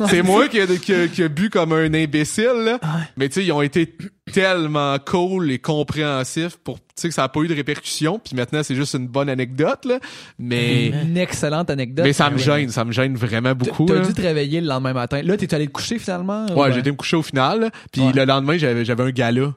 c'est 0.09 0.23
moi 0.23 0.49
qui 0.49 0.61
a, 0.61 0.67
qui, 0.67 1.23
a, 1.23 1.29
bu 1.29 1.51
comme 1.51 1.73
un 1.73 1.95
imbécile, 1.95 2.65
là. 2.65 2.81
Mais 3.17 3.29
tu 3.29 3.35
sais, 3.35 3.45
ils 3.45 3.53
ont 3.53 3.63
été 3.63 3.97
tellement 4.33 4.97
cool 4.99 5.53
et 5.53 5.61
compréhensifs 5.61 6.57
pour, 6.57 6.79
tu 6.79 6.85
sais, 6.97 7.09
que 7.09 7.15
ça 7.15 7.23
a 7.25 7.29
pas 7.29 7.41
eu 7.41 7.49
de 7.49 7.55
répercussions. 7.55 8.19
Puis 8.19 8.35
maintenant, 8.35 8.63
c'est 8.65 8.75
juste 8.75 8.95
une 8.95 9.07
bonne 9.07 9.29
anecdote, 9.29 9.85
là. 9.85 10.01
Mais. 10.39 10.89
Une 10.89 11.17
excellente 11.17 11.71
anecdote. 11.71 12.05
Mais 12.05 12.13
ça 12.13 12.29
me 12.29 12.39
gêne, 12.39 12.71
ça 12.71 12.85
me 12.85 12.91
gêne 12.91 13.15
vraiment 13.15 13.55
beaucoup. 13.55 13.87
T'as 13.87 14.05
dû 14.05 14.13
te 14.13 14.21
réveiller 14.21 14.61
le 14.61 14.67
lendemain 14.67 14.95
matin. 14.95 15.23
Là, 15.23 15.37
t'es 15.37 15.55
allé 15.55 15.69
te 15.69 15.73
coucher 15.73 16.01
finalement? 16.01 16.47
Ouais, 16.57 16.73
j'ai 16.73 16.81
été 16.81 16.91
me 16.91 16.97
coucher 16.97 17.17
au 17.17 17.23
final. 17.23 17.71
Puis 17.93 18.03
le 18.13 18.25
lendemain, 18.25 18.57
j'avais, 18.57 18.85
j'avais 18.85 19.05
un 19.05 19.11
gala. 19.11 19.55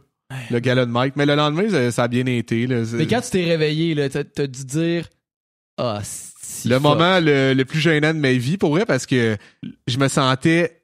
Le 0.52 0.60
gala 0.60 0.86
de 0.86 0.92
Mike. 0.92 1.16
Mais 1.16 1.26
le 1.26 1.36
lendemain, 1.36 1.90
ça 1.90 2.04
a 2.04 2.08
bien 2.08 2.26
été, 2.28 2.68
là. 2.68 2.84
Mais 2.94 3.08
quand 3.08 3.22
tu 3.22 3.32
t'es 3.32 3.44
réveillé, 3.44 3.96
là, 3.96 4.08
t'as 4.10 4.48
dû 4.48 4.66
dire, 4.66 5.06
ah, 5.78 6.02
le 6.66 6.80
moment 6.80 7.20
le, 7.20 7.64
plus 7.64 7.80
gênant 7.80 8.14
de 8.14 8.20
ma 8.20 8.34
vie, 8.34 8.58
pour 8.58 8.72
vrai, 8.72 8.86
parce 8.86 9.06
que 9.06 9.38
je 9.88 9.98
me 9.98 10.08
sentais 10.08 10.84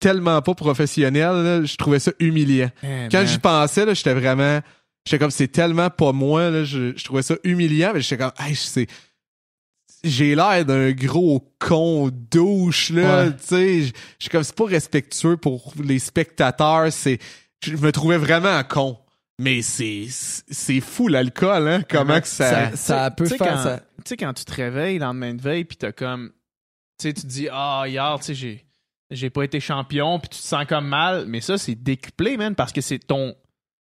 tellement 0.00 0.42
pas 0.42 0.54
professionnel, 0.54 1.66
je 1.66 1.76
trouvais 1.76 1.98
ça 1.98 2.12
humiliant. 2.18 2.70
Eh, 2.82 3.08
Quand 3.10 3.24
j'y 3.26 3.38
pensais, 3.38 3.94
j'étais 3.94 4.14
vraiment... 4.14 4.60
J'étais 5.06 5.18
comme, 5.18 5.30
c'est 5.30 5.48
tellement 5.48 5.90
pas 5.90 6.12
moi, 6.12 6.50
là, 6.50 6.64
je, 6.64 7.02
trouvais 7.04 7.22
ça 7.22 7.34
humiliant, 7.44 7.92
mais 7.94 8.00
j'étais 8.00 8.16
comme, 8.16 8.32
hey, 8.38 8.54
c'est 8.54 8.86
j'ai 10.02 10.34
l'air 10.34 10.66
d'un 10.66 10.92
gros 10.92 11.50
con 11.58 12.10
douche 12.30 12.90
là, 12.90 13.30
tu 13.30 13.38
sais, 13.40 13.92
j'ai 14.18 14.28
comme 14.28 14.42
c'est 14.44 14.54
pas 14.54 14.66
respectueux 14.66 15.38
pour 15.38 15.72
les 15.82 15.98
spectateurs, 15.98 16.92
c'est 16.92 17.18
je 17.62 17.76
me 17.76 17.90
trouvais 17.90 18.18
vraiment 18.18 18.62
con. 18.64 18.98
Mais 19.40 19.62
c'est 19.62 20.06
c'est 20.08 20.80
fou 20.80 21.08
l'alcool 21.08 21.66
hein, 21.66 21.82
comment 21.88 22.20
que 22.20 22.28
ça 22.28 22.76
ça, 22.76 23.10
peut 23.10 23.26
faire 23.26 23.60
ça 23.60 23.80
tu 24.04 24.10
sais, 24.10 24.16
quand 24.18 24.34
tu 24.34 24.44
te 24.44 24.54
réveilles 24.54 24.98
le 24.98 25.04
lendemain 25.04 25.34
de 25.34 25.40
veille, 25.40 25.64
puis 25.64 25.76
t'as 25.76 25.92
comme. 25.92 26.30
Tu 26.98 27.08
sais, 27.08 27.12
tu 27.14 27.22
te 27.22 27.26
dis, 27.26 27.48
ah, 27.50 27.84
hier, 27.86 28.16
tu 28.18 28.26
sais, 28.26 28.34
j'ai. 28.34 28.64
J'ai 29.10 29.30
pas 29.30 29.42
été 29.42 29.60
champion, 29.60 30.18
puis 30.18 30.30
tu 30.30 30.38
te 30.40 30.44
sens 30.44 30.64
comme 30.66 30.88
mal. 30.88 31.26
Mais 31.26 31.40
ça, 31.40 31.58
c'est 31.58 31.74
décuplé, 31.74 32.36
man, 32.36 32.54
parce 32.54 32.72
que 32.72 32.80
c'est 32.80 32.98
ton, 32.98 33.36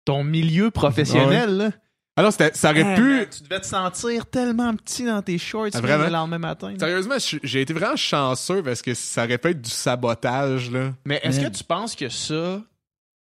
ton 0.05 0.23
milieu 0.23 0.71
professionnel, 0.71 1.57
là. 1.57 1.71
Alors, 2.15 2.31
ah 2.39 2.49
ça 2.53 2.71
aurait 2.71 2.95
pu. 2.95 3.27
tu 3.29 3.43
devais 3.43 3.59
te 3.59 3.65
sentir 3.65 4.25
tellement 4.25 4.75
petit 4.75 5.05
dans 5.05 5.21
tes 5.21 5.37
shorts 5.37 5.69
ah, 5.73 5.81
le 5.81 6.09
lendemain 6.09 6.39
matin. 6.39 6.73
Sérieusement, 6.79 7.17
j'ai 7.43 7.61
été 7.61 7.73
vraiment 7.73 7.95
chanceux 7.95 8.63
parce 8.63 8.81
que 8.81 8.95
ça 8.95 9.25
aurait 9.25 9.37
pu 9.37 9.49
être 9.49 9.61
du 9.61 9.69
sabotage, 9.69 10.71
là. 10.71 10.93
Mais 11.05 11.19
est-ce 11.23 11.39
que 11.39 11.49
tu 11.49 11.63
penses 11.63 11.95
que 11.95 12.09
ça, 12.09 12.61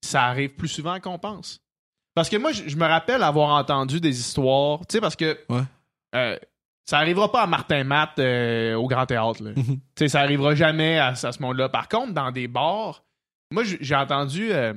ça 0.04 0.24
arrive 0.24 0.50
plus 0.50 0.68
souvent 0.68 1.00
qu'on 1.00 1.18
pense? 1.18 1.63
Parce 2.14 2.28
que 2.28 2.36
moi, 2.36 2.52
je, 2.52 2.76
me 2.76 2.86
rappelle 2.86 3.22
avoir 3.22 3.50
entendu 3.50 4.00
des 4.00 4.18
histoires, 4.18 4.80
tu 4.80 4.94
sais, 4.94 5.00
parce 5.00 5.16
que. 5.16 5.38
Ouais. 5.48 5.62
Euh, 6.14 6.38
ça 6.84 6.98
arrivera 6.98 7.32
pas 7.32 7.42
à 7.42 7.46
Martin 7.46 7.82
Matt 7.82 8.18
euh, 8.18 8.74
au 8.74 8.86
Grand 8.86 9.06
Théâtre. 9.06 9.42
Là. 9.42 9.52
Mhm. 9.56 10.08
Ça 10.08 10.20
arrivera 10.20 10.54
jamais 10.54 10.98
à, 10.98 11.14
ce 11.14 11.26
moment-là. 11.40 11.68
Par 11.68 11.88
contre, 11.88 12.12
dans 12.12 12.30
des 12.30 12.46
bars, 12.46 13.02
moi, 13.50 13.64
j'ai 13.64 13.94
entendu. 13.96 14.52
Euh, 14.52 14.74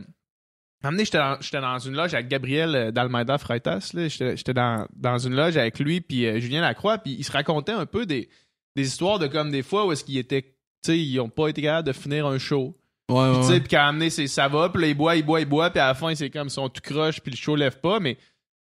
j'étais 0.84 1.18
dans, 1.18 1.38
dans, 1.52 1.80
une 1.80 1.96
loge 1.96 2.14
avec 2.14 2.28
Gabriel 2.28 2.92
d'Almeida 2.92 3.38
Freitas. 3.38 3.92
J'étais 3.94 4.54
dans, 4.54 4.88
dans, 4.96 5.18
une 5.18 5.36
loge 5.36 5.58
avec 5.58 5.80
lui, 5.80 6.02
puis 6.02 6.40
Julien 6.40 6.62
Lacroix, 6.62 6.98
puis 6.98 7.16
il 7.20 7.24
se 7.24 7.32
racontait 7.32 7.74
un 7.74 7.86
peu 7.86 8.06
des, 8.06 8.30
des 8.76 8.88
histoires 8.88 9.20
de 9.20 9.28
comme 9.28 9.52
des 9.52 9.64
fois 9.64 9.86
où 9.86 9.92
est-ce 9.92 10.04
qu'ils 10.04 10.18
étaient. 10.18 10.44
Tu 10.84 10.92
sais, 10.92 11.00
ils 11.00 11.20
ont 11.20 11.30
pas 11.30 11.50
été 11.50 11.62
capables 11.62 11.88
de 11.88 11.94
finir 11.94 12.26
un 12.26 12.38
show. 12.38 12.78
Ouais, 13.10 13.32
puis, 13.32 13.48
ouais. 13.48 13.60
puis 13.62 13.70
quand 13.70 13.88
amené, 13.88 14.10
c'est 14.10 14.28
ça 14.28 14.48
va, 14.48 14.70
puis 14.70 14.82
là, 14.82 14.88
il 14.90 14.96
boit, 14.96 15.16
il 15.16 15.26
boit, 15.26 15.40
il 15.40 15.46
boit, 15.46 15.70
puis 15.70 15.80
à 15.80 15.88
la 15.88 15.94
fin, 15.94 16.14
c'est 16.14 16.30
comme 16.30 16.48
ils 16.48 16.52
sont 16.52 16.68
tout 16.68 16.82
croche, 16.82 17.22
puis 17.22 17.32
le 17.32 17.38
show 17.38 17.56
lève 17.56 17.80
pas, 17.80 18.00
mais 18.00 18.18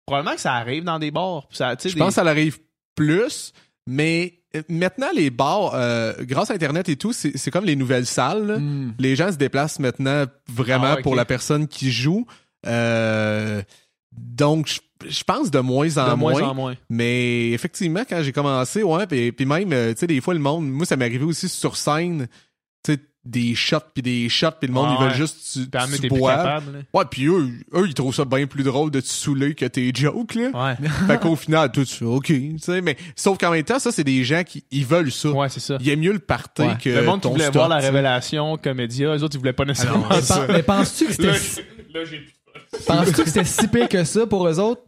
probablement 0.06 0.34
que 0.34 0.40
ça 0.40 0.54
arrive 0.54 0.84
dans 0.84 0.98
des 0.98 1.10
bars. 1.10 1.46
Ça, 1.50 1.76
Je 1.82 1.96
pense 1.96 2.08
que 2.08 2.14
ça 2.14 2.22
arrive 2.22 2.58
plus, 2.96 3.52
mais 3.86 4.44
euh, 4.54 4.62
maintenant 4.68 5.08
les 5.14 5.30
bars 5.30 5.74
euh, 5.74 6.12
grâce 6.20 6.50
à 6.50 6.54
internet 6.54 6.88
et 6.88 6.96
tout 6.96 7.12
c'est 7.12 7.50
comme 7.50 7.64
les 7.64 7.76
nouvelles 7.76 8.06
salles 8.06 8.58
hmm. 8.60 8.94
les 8.98 9.16
gens 9.16 9.32
se 9.32 9.36
déplacent 9.36 9.80
maintenant 9.80 10.24
vraiment 10.48 10.94
ah, 10.98 11.02
pour 11.02 11.14
la 11.14 11.24
personne 11.24 11.66
qui 11.66 11.90
joue 11.90 12.26
euh, 12.66 13.62
donc 14.12 14.80
je 15.06 15.24
pense 15.24 15.50
de 15.50 15.58
moins 15.58 15.98
en, 15.98 16.16
moins, 16.16 16.40
en 16.42 16.54
moins 16.54 16.74
mais 16.88 17.50
effectivement 17.50 18.02
quand 18.08 18.22
j'ai 18.22 18.32
commencé 18.32 18.82
ouais 18.82 19.06
puis, 19.06 19.32
puis 19.32 19.44
même 19.44 19.70
tu 19.70 19.96
sais 19.96 20.06
des 20.06 20.20
fois 20.20 20.34
le 20.34 20.40
monde 20.40 20.70
moi 20.70 20.86
ça 20.86 20.96
m'est 20.96 21.06
arrivé 21.06 21.24
aussi 21.24 21.48
sur 21.48 21.76
scène 21.76 22.28
tu 22.84 22.94
sais 22.94 23.00
des 23.24 23.54
shots 23.54 23.78
puis 23.92 24.02
des 24.02 24.28
shots 24.28 24.50
puis 24.60 24.68
le 24.68 24.74
monde 24.74 24.96
ils 24.98 25.02
veulent 25.02 25.14
juste 25.14 25.36
tu, 25.52 26.00
tu 26.00 26.08
bois. 26.08 26.60
Ouais, 26.92 27.04
puis 27.10 27.26
eux, 27.26 27.48
eux 27.74 27.86
ils 27.86 27.94
trouvent 27.94 28.14
ça 28.14 28.24
bien 28.24 28.46
plus 28.46 28.64
drôle 28.64 28.90
de 28.90 29.00
te 29.00 29.06
saouler 29.06 29.54
que 29.54 29.64
tes 29.66 29.92
jokes 29.94 30.34
là. 30.34 30.50
Ouais. 30.52 30.88
fait 31.06 31.20
qu'au 31.20 31.36
final 31.36 31.72
tout 31.72 31.84
ça 31.84 32.04
OK, 32.06 32.26
tu 32.26 32.58
sais 32.58 32.80
mais 32.80 32.96
sauf 33.16 33.38
qu'en 33.38 33.50
même 33.50 33.64
temps 33.64 33.78
ça 33.78 33.92
c'est 33.92 34.04
des 34.04 34.24
gens 34.24 34.42
qui 34.44 34.64
ils 34.70 34.86
veulent 34.86 35.12
ça. 35.12 35.30
Ouais, 35.30 35.48
c'est 35.48 35.60
ça. 35.60 35.78
Il 35.80 35.88
est 35.88 35.96
mieux 35.96 36.12
le 36.12 36.18
party 36.18 36.64
que 36.82 36.90
le 36.90 37.02
monde 37.02 37.20
qui 37.20 37.28
voulait 37.28 37.50
voir 37.50 37.68
la 37.68 37.78
révélation 37.78 38.56
comédia, 38.56 39.16
eux 39.16 39.22
autres 39.22 39.36
ils 39.36 39.38
voulaient 39.38 39.52
pas 39.52 39.64
nécessairement 39.64 40.10
ça. 40.20 40.46
Mais 40.48 40.62
penses-tu 40.62 41.06
que 41.06 41.12
c'était 41.12 41.64
Là, 41.94 42.04
j'ai 42.04 42.26
Penses-tu 42.86 43.22
que 43.22 43.28
c'était 43.28 43.44
si 43.44 43.68
pire 43.68 43.88
que 43.88 44.04
ça 44.04 44.26
pour 44.26 44.46
eux 44.48 44.58
autres? 44.58 44.82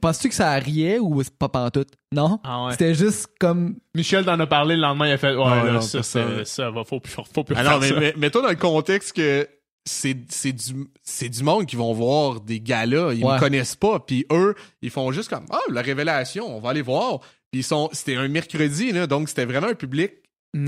Penses-tu 0.00 0.28
que 0.28 0.34
ça 0.34 0.52
riait 0.54 0.98
ou 0.98 1.22
pas 1.38 1.48
pantoute? 1.48 1.88
Non? 2.12 2.40
Ah 2.44 2.68
C'était 2.70 2.94
juste 2.94 3.28
comme. 3.40 3.76
Michel 3.94 4.28
en 4.28 4.38
a 4.38 4.46
parlé 4.46 4.76
le 4.76 4.82
lendemain, 4.82 5.08
il 5.08 5.12
a 5.12 5.18
fait 5.18 5.34
Ouais, 5.34 5.44
ah 5.46 5.64
là, 5.64 5.80
ça, 5.80 6.02
ça, 6.02 6.44
ça, 6.44 6.70
va, 6.70 6.84
faut 6.84 7.00
plus, 7.00 7.12
faut 7.12 7.44
plus 7.44 7.56
Alors, 7.56 7.80
ah 7.82 7.94
mais, 7.98 8.14
mais, 8.16 8.30
toi 8.30 8.42
dans 8.42 8.48
le 8.48 8.56
contexte 8.56 9.16
que 9.16 9.48
c'est 9.84 10.16
c'est 10.28 10.52
du 10.52 10.88
c'est 11.02 11.28
du 11.28 11.42
monde 11.42 11.66
qui 11.66 11.76
vont 11.76 11.92
voir 11.94 12.40
des 12.40 12.60
gars-là, 12.60 13.12
ils 13.12 13.24
me 13.24 13.38
connaissent 13.38 13.76
pas, 13.76 14.00
puis 14.00 14.26
eux, 14.30 14.54
ils 14.82 14.90
font 14.90 15.10
juste 15.12 15.30
comme 15.30 15.46
ah 15.50 15.60
la 15.70 15.82
révélation, 15.82 16.54
on 16.54 16.60
va 16.60 16.70
aller 16.70 16.82
voir. 16.82 17.20
Puis 17.50 17.60
ils 17.60 17.64
sont, 17.64 17.88
c'était 17.92 18.16
un 18.16 18.28
mercredi, 18.28 18.92
là, 18.92 19.06
donc 19.06 19.28
c'était 19.28 19.44
vraiment 19.44 19.68
un 19.68 19.74
public 19.74 20.12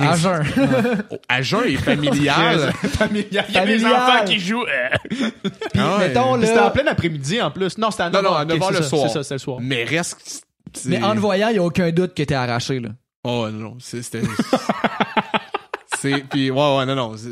à 0.01 0.17
jeun. 0.17 0.45
à 1.29 1.43
jeun 1.43 1.65
et 1.67 1.77
familial. 1.77 2.73
familial. 2.73 3.45
Il 3.49 3.55
y 3.55 3.59
a 3.59 3.67
des 3.67 3.85
enfants 3.85 4.25
qui 4.27 4.39
jouent. 4.39 4.65
Puis, 5.11 5.19
Ah 5.79 5.97
ouais. 5.99 6.09
mettons, 6.09 6.41
C'était 6.41 6.55
là, 6.55 6.67
en 6.67 6.71
plein 6.71 6.87
après-midi 6.87 7.41
en 7.41 7.51
plus. 7.51 7.79
Non, 7.79 7.91
c'était 7.91 8.03
à 8.05 8.11
9 8.11 8.23
Non, 8.23 8.31
non, 8.31 8.37
à 8.37 8.45
9 8.45 8.63
heures 8.63 8.71
le 8.73 8.83
soir. 8.83 9.03
C'est 9.09 9.15
ça, 9.15 9.23
c'était 9.23 9.35
le 9.37 9.39
soir. 9.41 9.59
Mais 9.61 9.85
reste. 9.85 10.45
c'est- 10.75 10.89
mais 10.91 11.03
en 11.03 11.15
le 11.15 11.21
voyant, 11.21 11.49
il 11.49 11.55
n'y 11.55 11.59
a 11.59 11.63
aucun 11.63 11.91
doute 11.91 12.15
que 12.15 12.23
t'es 12.23 12.35
arraché, 12.35 12.81
là. 12.81 12.91
Oh 13.25 13.49
non, 13.51 13.77
c'est- 13.81 14.03
c'était. 14.03 14.23
c'est 16.01 16.23
puis 16.29 16.51
ouais 16.51 16.77
ouais 16.77 16.87
non 16.87 16.95
non 16.95 17.17
c'est- 17.17 17.29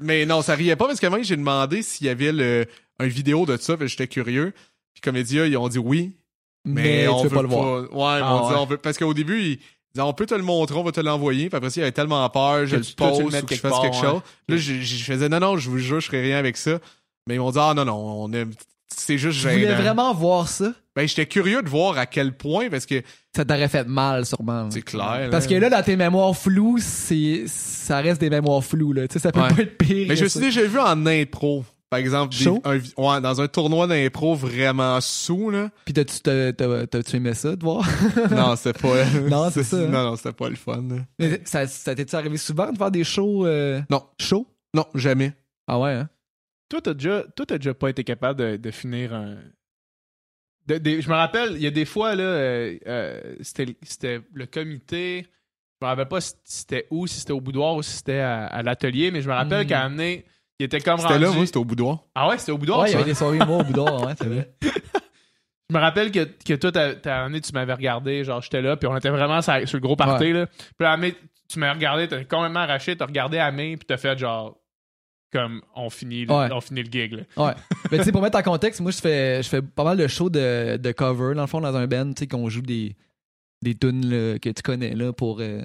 mais 0.00 0.26
non 0.26 0.42
ça 0.42 0.54
riait 0.54 0.74
pas 0.76 0.86
parce 0.86 0.98
que 0.98 1.06
moi 1.06 1.22
j'ai 1.22 1.36
demandé 1.36 1.82
s'il 1.82 2.06
y 2.06 2.10
avait 2.10 2.32
le 2.32 2.66
un 2.98 3.06
vidéo 3.06 3.46
de 3.46 3.56
ça 3.56 3.76
j'étais 3.82 4.08
curieux 4.08 4.52
puis 4.92 5.00
comme 5.00 5.20
dit 5.22 5.36
ils 5.36 5.56
ont 5.56 5.68
dit 5.68 5.78
oui 5.78 6.16
mais, 6.64 6.82
Mais, 7.04 7.08
on 7.08 7.18
tu 7.18 7.22
veux 7.24 7.28
veut 7.28 7.36
pas 7.36 7.42
le 7.42 7.48
voir. 7.48 7.82
ouais 7.82 8.20
Ah, 8.24 8.34
on 8.34 8.48
dit 8.48 8.54
ouais. 8.54 8.60
on 8.60 8.66
veut 8.66 8.76
parce 8.78 8.98
qu'au 8.98 9.14
début 9.14 9.40
ils 9.40 9.58
on 10.06 10.12
peut 10.12 10.26
te 10.26 10.34
le 10.34 10.42
montrer 10.42 10.76
on 10.78 10.82
va 10.84 10.92
te 10.92 11.00
l'envoyer 11.00 11.48
puis 11.48 11.56
après 11.56 11.68
il 11.70 11.82
avait 11.82 11.92
tellement 11.92 12.28
peur 12.30 12.66
je 12.66 12.76
Que 12.76 12.80
le 12.80 12.94
pose 12.96 13.20
ou 13.20 13.46
que 13.46 13.54
je 13.54 13.60
fasse 13.60 13.70
part, 13.72 13.82
quelque 13.82 13.94
ouais. 13.96 14.00
chose 14.02 14.20
là 14.48 14.56
je, 14.56 14.74
je 14.80 15.04
faisais 15.04 15.28
non 15.28 15.40
non 15.40 15.56
je 15.56 15.68
vous 15.70 15.78
jure 15.78 16.00
je 16.00 16.06
ferai 16.06 16.22
rien 16.22 16.38
avec 16.38 16.56
ça 16.56 16.78
mais 17.26 17.34
ils 17.34 17.38
m'ont 17.38 17.50
dit 17.50 17.58
ah 17.60 17.72
non 17.74 17.84
non 17.84 17.96
on 18.24 18.32
aime 18.32 18.52
c'est 18.96 19.18
juste 19.18 19.38
Je 19.40 19.48
voulais 19.48 19.60
gênant 19.66 19.76
vraiment 19.82 20.14
voir 20.14 20.48
ça. 20.48 20.72
ben 20.96 21.06
j'étais 21.06 21.26
curieux 21.26 21.62
de 21.62 21.68
voir 21.68 21.98
à 21.98 22.06
quel 22.06 22.34
point 22.36 22.68
parce 22.70 22.86
que 22.86 23.02
Ça 23.36 23.44
t'aurait 23.44 23.68
fait 23.68 23.86
mal, 23.86 24.24
sûrement. 24.24 24.68
c'est 24.70 24.80
clair 24.82 25.28
Parce 25.30 25.46
que 25.46 25.54
là, 25.54 25.68
dans 25.68 25.82
tes 25.82 25.94
mémoires 25.94 26.34
floues, 26.34 26.78
c'est, 26.80 27.44
ça 27.46 27.98
reste 27.98 28.18
des 28.20 28.30
mémoires 28.30 28.64
floues, 28.64 28.94
là. 28.94 29.06
Tu 29.06 29.12
sais, 29.12 29.18
ça 29.18 29.30
peut 29.30 29.40
Ouais. 29.40 29.54
pas 29.54 29.62
être 29.62 29.76
pire. 29.76 30.06
Mais 30.08 30.16
je 30.16 30.24
me 30.24 30.28
suis 30.28 30.40
déjà 30.40 30.62
vu 30.64 30.78
en 30.80 31.04
impro. 31.06 31.64
Par 31.90 31.98
exemple, 32.00 32.36
des- 32.36 32.44
Chaud? 32.44 32.60
un- 32.64 32.76
ouais, 32.78 33.20
dans 33.22 33.40
un 33.40 33.48
tournoi 33.48 33.86
d'impro 33.86 34.34
vraiment 34.34 35.00
sous, 35.00 35.48
là. 35.50 35.70
Puis 35.86 35.94
t'as-tu, 35.94 36.20
t'as, 36.20 36.52
t'as- 36.52 36.86
t'as-tu 36.86 37.16
aimé 37.16 37.32
ça, 37.34 37.56
de 37.56 37.62
voir? 37.64 37.86
non, 38.30 38.56
c'était 38.56 38.78
pas. 38.78 39.04
Non, 39.30 39.50
c'est 39.50 39.62
ça, 39.62 39.76
hein? 39.78 39.86
Non, 39.88 40.04
non, 40.10 40.16
c'était 40.16 40.32
pas 40.34 40.50
le 40.50 40.56
fun. 40.56 40.82
là. 40.88 40.96
Mais 41.18 41.40
ça, 41.44 41.66
ça 41.66 41.94
t'est-tu 41.94 42.14
arrivé 42.14 42.36
souvent 42.36 42.70
de 42.70 42.76
faire 42.76 42.90
des 42.90 43.04
shows, 43.04 43.46
euh, 43.46 43.80
Non. 43.90 44.04
shows? 44.20 44.46
Non, 44.74 44.84
jamais. 44.94 45.32
Ah 45.66 45.78
ouais, 45.80 45.92
hein? 45.92 46.08
Toi, 46.68 46.82
t'as 46.82 46.92
déjà, 46.92 47.24
toi, 47.34 47.46
t'as 47.46 47.56
déjà 47.56 47.72
pas 47.72 47.88
été 47.88 48.04
capable 48.04 48.38
de, 48.38 48.56
de 48.56 48.70
finir 48.70 49.14
un. 49.14 49.36
de- 50.66 51.00
je 51.00 51.08
me 51.08 51.14
rappelle, 51.14 51.52
il 51.56 51.62
y 51.62 51.66
a 51.66 51.70
des 51.70 51.86
fois, 51.86 52.14
là, 52.14 52.22
euh, 52.24 52.76
euh, 52.86 53.36
c'était, 53.40 53.74
c'était 53.82 54.20
le 54.34 54.44
comité. 54.46 55.26
Je 55.80 55.86
me 55.86 55.90
rappelle 55.90 56.08
pas 56.08 56.20
si 56.20 56.34
c'était 56.44 56.86
où, 56.90 57.06
si 57.06 57.20
c'était 57.20 57.32
au 57.32 57.40
boudoir 57.40 57.76
ou 57.76 57.82
si 57.82 57.92
c'était 57.96 58.18
à, 58.18 58.44
à 58.46 58.62
l'atelier, 58.62 59.10
mais 59.10 59.22
je 59.22 59.28
me 59.28 59.34
rappelle 59.34 59.62
Mhm. 59.62 59.66
qu'à 59.68 59.80
un 59.80 59.84
moment 59.88 59.96
donné, 59.96 60.26
il 60.58 60.64
était 60.66 60.80
comme 60.80 60.98
C'était 60.98 61.12
rendu. 61.14 61.24
là, 61.24 61.30
moi, 61.32 61.46
c'était 61.46 61.58
au 61.58 61.64
boudoir. 61.64 61.98
Ah 62.14 62.28
ouais, 62.28 62.38
c'était 62.38 62.52
au 62.52 62.58
boudoir, 62.58 62.80
ouais, 62.80 62.90
il 62.90 62.92
y 62.92 62.96
avait 62.96 63.04
des 63.04 63.14
soirées 63.14 63.38
moi 63.38 63.58
au 63.58 63.64
boudoir, 63.64 64.02
ouais, 64.06 64.14
c'est 64.18 64.26
vrai. 64.26 64.52
Je 65.70 65.76
me 65.76 65.80
rappelle 65.80 66.10
que, 66.10 66.24
que 66.24 66.54
toi, 66.54 66.72
t'as, 66.72 66.94
t'as, 66.94 67.24
donné, 67.24 67.42
tu 67.42 67.52
m'avais 67.52 67.74
regardé, 67.74 68.24
genre, 68.24 68.40
j'étais 68.40 68.62
là, 68.62 68.76
puis 68.78 68.88
on 68.88 68.96
était 68.96 69.10
vraiment 69.10 69.42
sur, 69.42 69.68
sur 69.68 69.76
le 69.76 69.82
gros 69.82 69.96
party, 69.96 70.32
là. 70.32 70.46
Puis 70.46 70.64
là, 70.80 70.96
donné, 70.96 71.14
tu 71.46 71.58
m'as 71.58 71.72
regardé, 71.74 72.08
t'as 72.08 72.24
complètement 72.24 72.60
arraché, 72.60 72.96
t'as 72.96 73.04
regardé 73.04 73.38
à 73.38 73.50
main, 73.52 73.74
puis 73.76 73.86
t'as 73.86 73.98
fait 73.98 74.16
genre, 74.18 74.58
comme, 75.30 75.60
on 75.76 75.90
finit, 75.90 76.24
le- 76.24 76.32
Ouais. 76.32 76.48
on 76.52 76.60
finit 76.62 76.82
le 76.82 76.90
gig, 76.90 77.12
là. 77.12 77.44
Ouais. 77.44 77.52
Mais 77.92 77.98
tu 77.98 78.04
sais, 78.04 78.12
pour 78.12 78.22
mettre 78.22 78.38
en 78.38 78.42
contexte, 78.42 78.80
moi, 78.80 78.90
je 78.92 78.98
fais, 78.98 79.42
je 79.42 79.48
fais 79.50 79.60
pas 79.60 79.84
mal 79.84 79.98
de 79.98 80.06
shows 80.06 80.30
de, 80.30 80.78
de 80.78 80.92
cover, 80.92 81.34
dans 81.34 81.42
le 81.42 81.46
fond, 81.46 81.60
dans 81.60 81.76
un 81.76 81.86
band, 81.86 82.08
tu 82.14 82.20
sais, 82.20 82.26
qu'on 82.26 82.48
joue 82.48 82.62
des, 82.62 82.96
des 83.60 83.74
tunes 83.74 84.06
là, 84.08 84.38
que 84.38 84.48
tu 84.48 84.62
connais, 84.62 84.94
là, 84.94 85.12
pour 85.12 85.40
euh, 85.40 85.60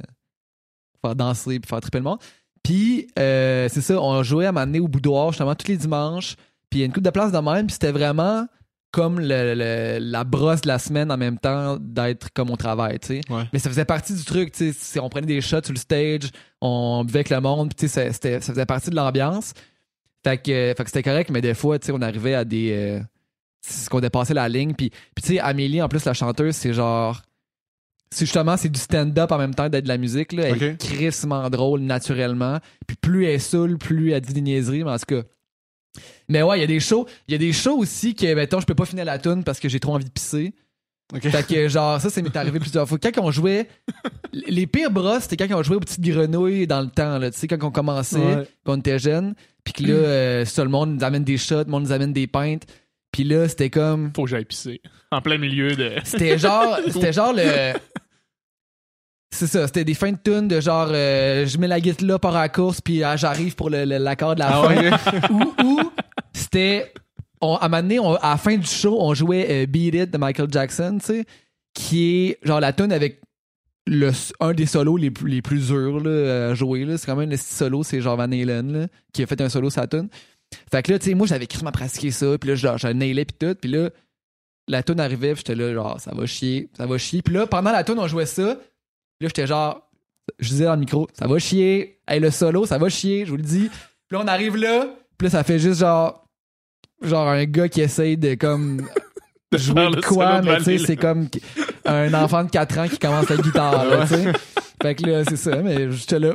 faire 1.02 1.16
danser 1.16 1.62
puis 1.62 1.70
faire 1.70 1.80
triper 1.80 2.00
le 2.00 2.04
monde. 2.04 2.20
Puis, 2.64 3.08
euh, 3.20 3.68
c'est 3.70 3.82
ça, 3.82 4.02
on 4.02 4.24
jouait 4.24 4.46
à 4.46 4.52
m'amener 4.52 4.80
au 4.80 4.88
boudoir, 4.88 5.32
justement, 5.32 5.54
tous 5.56 5.68
les 5.68 5.78
dimanches. 5.78 6.36
Puis, 6.70 6.80
il 6.80 6.82
y 6.82 6.84
a 6.84 6.86
une 6.86 6.94
coupe 6.94 7.04
de 7.04 7.10
place 7.10 7.32
de 7.32 7.38
même, 7.38 7.68
puis 7.68 7.74
c'était 7.74 7.92
vraiment 7.92 8.48
comme 8.92 9.20
le- 9.20 9.56
le- 9.56 9.98
la 10.00 10.24
brosse 10.24 10.62
de 10.62 10.68
la 10.68 10.78
semaine 10.80 11.12
en 11.12 11.18
même 11.18 11.40
temps 11.40 11.78
d'être 11.80 12.30
comme 12.32 12.52
au 12.52 12.56
travail, 12.56 13.00
tu 13.00 13.08
sais. 13.08 13.22
Ouais. 13.30 13.44
Mais 13.52 13.58
ça 13.60 13.70
faisait 13.70 13.86
partie 13.86 14.14
du 14.14 14.24
truc, 14.24 14.52
tu 14.52 14.72
sais. 14.72 15.00
On 15.00 15.10
prenait 15.10 15.26
des 15.26 15.42
shots 15.42 15.64
sur 15.64 15.74
le 15.74 15.80
stage, 15.80 16.30
on 16.62 17.04
buvait 17.04 17.20
avec 17.20 17.32
le 17.32 17.42
monde, 17.42 17.70
puis 17.70 17.76
tu 17.76 17.88
sais, 17.92 18.12
ça- 18.14 18.40
ça 18.40 18.54
faisait 18.54 18.66
partie 18.68 18.92
de 18.92 18.96
l'ambiance. 18.96 19.54
Fait 20.24 20.38
que, 20.38 20.52
euh, 20.52 20.74
fait 20.76 20.84
que 20.84 20.90
c'était 20.90 21.04
correct, 21.04 21.32
mais 21.32 21.42
des 21.42 21.56
fois, 21.56 21.80
tu 21.80 21.88
sais, 21.88 21.92
on 21.92 22.02
arrivait 22.02 22.36
à 22.36 22.46
des. 22.46 22.72
Euh, 22.72 23.00
c'est 23.62 23.86
ce 23.86 23.90
qu'on 23.90 24.00
dépassait 24.00 24.34
la 24.36 24.48
ligne. 24.48 24.74
Puis, 24.76 24.90
puis 25.16 25.24
tu 25.24 25.34
sais, 25.34 25.40
Amélie, 25.40 25.82
en 25.82 25.90
plus, 25.90 26.06
la 26.06 26.14
chanteuse, 26.14 26.56
c'est 26.56 26.74
genre. 26.74 27.22
C'est 28.14 28.26
justement, 28.26 28.56
c'est 28.58 28.70
du 28.70 28.80
stand-up 28.80 29.32
en 29.32 29.38
même 29.38 29.54
temps 29.56 29.68
d'être 29.70 29.84
de 29.86 29.90
la 29.90 29.98
musique. 29.98 30.32
Là. 30.34 30.50
Elle 30.50 30.64
est 30.64 30.78
crissement 30.80 31.50
drôle 31.50 31.82
naturellement. 31.82 32.60
Puis 32.88 32.96
plus 32.96 33.26
elle 33.26 33.42
saoule, 33.42 33.78
plus 33.78 34.12
elle 34.12 34.22
dit 34.22 34.34
des 34.34 34.42
niaiseries, 34.42 34.84
mais 34.84 34.92
en 34.92 34.98
tout 34.98 35.06
cas. 35.08 35.24
Mais 36.30 36.42
ouais, 36.42 36.58
il 36.58 36.62
y 36.62 36.64
a 36.64 36.68
des 36.68 36.80
shows. 36.80 37.08
Il 37.28 37.34
y 37.34 37.36
a 37.36 37.38
des 37.38 37.52
shows 37.54 37.78
aussi 37.78 38.16
que, 38.16 38.34
mettons, 38.34 38.60
je 38.60 38.66
peux 38.66 38.76
pas 38.76 38.86
finir 38.86 39.06
la 39.06 39.20
tune 39.20 39.44
parce 39.44 39.60
que 39.60 39.68
j'ai 39.70 39.80
trop 39.80 39.94
envie 39.96 40.06
de 40.06 40.10
pisser. 40.10 40.54
Fait 41.22 41.46
que, 41.46 41.68
genre, 41.68 42.00
ça, 42.02 42.10
c'est 42.10 42.22
m'est 42.24 42.36
arrivé 42.36 42.60
plusieurs 42.60 42.88
fois. 42.88 42.98
Quand 42.98 43.12
on 43.22 43.30
jouait, 43.30 43.68
les 44.32 44.66
pires 44.66 44.90
brosses, 44.90 45.24
c'était 45.28 45.38
quand 45.48 45.60
on 45.60 45.62
jouait 45.62 45.76
aux 45.76 45.82
petites 45.82 46.02
grenouilles 46.02 46.66
dans 46.66 46.82
le 46.82 46.88
temps, 46.90 47.20
là. 47.20 47.30
Tu 47.30 47.38
sais, 47.40 47.48
quand 47.48 47.62
on 47.62 47.72
commençait, 47.72 48.18
Ouais. 48.18 48.48
quand 48.66 48.74
on 48.74 48.78
était 48.80 48.98
jeune. 48.98 49.36
Puis 49.64 49.74
que 49.74 49.84
là, 49.84 49.94
euh, 49.94 50.46
ça, 50.46 50.64
le 50.64 50.70
monde 50.70 50.96
nous 50.96 51.04
amène 51.04 51.24
des 51.24 51.38
shots, 51.38 51.66
le 51.66 51.72
monde 51.72 51.84
nous 51.84 51.92
amène 51.92 52.14
des 52.14 52.26
pintes. 52.26 52.64
Puis 53.12 53.24
là, 53.26 53.48
c'était 53.48 53.70
comme. 53.70 54.12
Faut 54.16 54.24
que 54.24 54.30
j'aille 54.32 54.46
pisser. 54.46 54.82
En 55.12 55.22
plein 55.22 55.38
milieu 55.38 55.76
de. 55.76 55.92
C'était 56.04 56.40
genre. 56.40 56.80
C'était 56.90 57.14
genre 57.14 57.34
le. 57.34 57.74
C'est 59.34 59.48
ça, 59.48 59.66
c'était 59.68 59.84
des 59.84 59.94
fins 59.96 60.12
de 60.12 60.18
tune 60.24 60.48
de 60.48 60.60
genre 60.62 60.90
euh, 60.92 61.46
je 61.46 61.58
mets 61.58 61.68
la 61.68 61.80
guitare 61.82 62.08
là 62.08 62.20
par 62.20 62.34
la 62.34 62.50
course 62.50 62.82
puis 62.82 63.04
ah, 63.04 63.16
j'arrive 63.18 63.56
pour 63.56 63.70
l'accord 63.70 64.36
de 64.36 64.40
la 64.40 64.48
Ah 64.50 64.64
fin. 64.64 64.76
ouais? 64.76 64.92
ou 65.32 65.54
ou 65.64 65.80
c'était 66.34 66.94
on, 67.42 67.56
à 67.56 67.66
un 67.66 67.70
moment 67.70 67.82
donné, 67.82 68.00
on- 68.00 68.16
à 68.16 68.30
la 68.32 68.38
fin 68.38 68.56
du 68.58 68.66
show, 68.68 68.96
on 69.02 69.14
jouait 69.14 69.48
euh, 69.50 69.66
Beat 69.66 69.96
It 69.96 70.12
de 70.12 70.18
Michael 70.18 70.48
Jackson, 70.52 70.98
tu 71.00 71.06
sais, 71.08 71.26
qui 71.74 72.28
est 72.28 72.38
genre 72.44 72.60
la 72.60 72.74
tune 72.74 72.92
avec 72.94 73.22
le, 73.86 74.12
un 74.40 74.54
des 74.54 74.66
solos 74.66 74.96
les, 74.98 75.12
plus- 75.12 75.30
les 75.30 75.42
plus 75.42 75.68
durs 75.68 76.00
là, 76.00 76.50
à 76.52 76.54
jouer. 76.54 76.86
C'est 76.98 77.06
quand 77.06 77.16
même 77.18 77.30
le 77.30 77.38
solo, 77.38 77.84
c'est 77.84 78.00
genre 78.02 78.16
Van 78.16 78.32
Halen 78.32 78.72
là, 78.72 78.88
qui 79.14 79.24
a 79.24 79.28
fait 79.28 79.42
un 79.42 79.50
solo 79.50 79.70
la 79.76 79.88
tune. 79.88 80.08
Fait 80.72 80.84
que 80.84 80.92
là, 80.92 81.00
tu 81.00 81.06
sais, 81.10 81.16
moi 81.16 81.26
j'avais 81.28 81.48
crissement 81.48 81.72
pratiqué 81.72 82.12
ça, 82.12 82.38
puis 82.40 82.50
là, 82.52 82.56
genre, 82.56 82.78
je 82.78 82.88
nailais 82.88 83.26
puis 83.26 83.36
tout, 83.38 83.56
puis 83.60 83.72
là, 83.72 83.90
la 84.68 84.84
tune 84.84 85.00
arrivait, 85.00 85.34
puis 85.34 85.44
j'étais 85.46 85.56
là, 85.62 85.74
genre, 85.74 86.00
ça 86.00 86.12
va 86.16 86.26
chier, 86.28 86.70
ça 86.78 86.86
va 86.86 86.98
chier. 86.98 87.22
Puis 87.24 87.34
là, 87.34 87.48
pendant 87.48 87.72
la 87.72 87.84
tune, 87.84 87.98
on 87.98 88.08
jouait 88.08 88.26
ça. 88.28 88.58
Là, 89.20 89.28
j'étais 89.28 89.48
genre, 89.48 89.90
je 90.40 90.50
disais 90.50 90.66
dans 90.66 90.74
le 90.74 90.80
micro, 90.80 91.08
ça 91.14 91.28
va 91.28 91.40
chier. 91.40 92.00
Hey, 92.08 92.20
le 92.20 92.32
solo, 92.32 92.66
ça 92.66 92.78
va 92.78 92.90
chier, 92.90 93.26
je 93.26 93.32
vous 93.32 93.38
le 93.38 93.44
dis. 93.44 93.70
Puis 93.70 94.18
là, 94.18 94.22
on 94.24 94.28
arrive 94.28 94.58
là, 94.58 94.88
puis 95.18 95.28
là, 95.28 95.32
ça 95.32 95.44
fait 95.44 95.60
juste 95.60 95.80
genre, 95.80 96.28
genre 97.02 97.28
un 97.28 97.46
gars 97.46 97.70
qui 97.70 97.82
essaye 97.82 98.18
de 98.18 98.36
comme 98.36 98.88
De 99.52 99.58
jouer 99.60 99.88
de 99.92 99.98
le 99.98 100.02
quoi, 100.02 100.42
mais 100.42 100.58
tu 100.58 100.64
sais, 100.64 100.78
c'est 100.80 100.96
comme 100.96 101.28
un 101.86 102.12
enfant 102.16 102.44
de 102.44 102.50
4 102.50 102.80
ans 102.80 102.88
qui 102.88 102.98
commence 102.98 103.30
la 103.30 103.38
guitare, 103.38 103.86
tu 104.08 104.16
sais. 104.16 104.34
Fait 104.82 104.96
que 104.96 105.06
là, 105.06 105.24
c'est 105.24 105.38
ça, 105.38 105.58
mais 105.58 105.92
j'étais 105.92 106.18
là, 106.20 106.34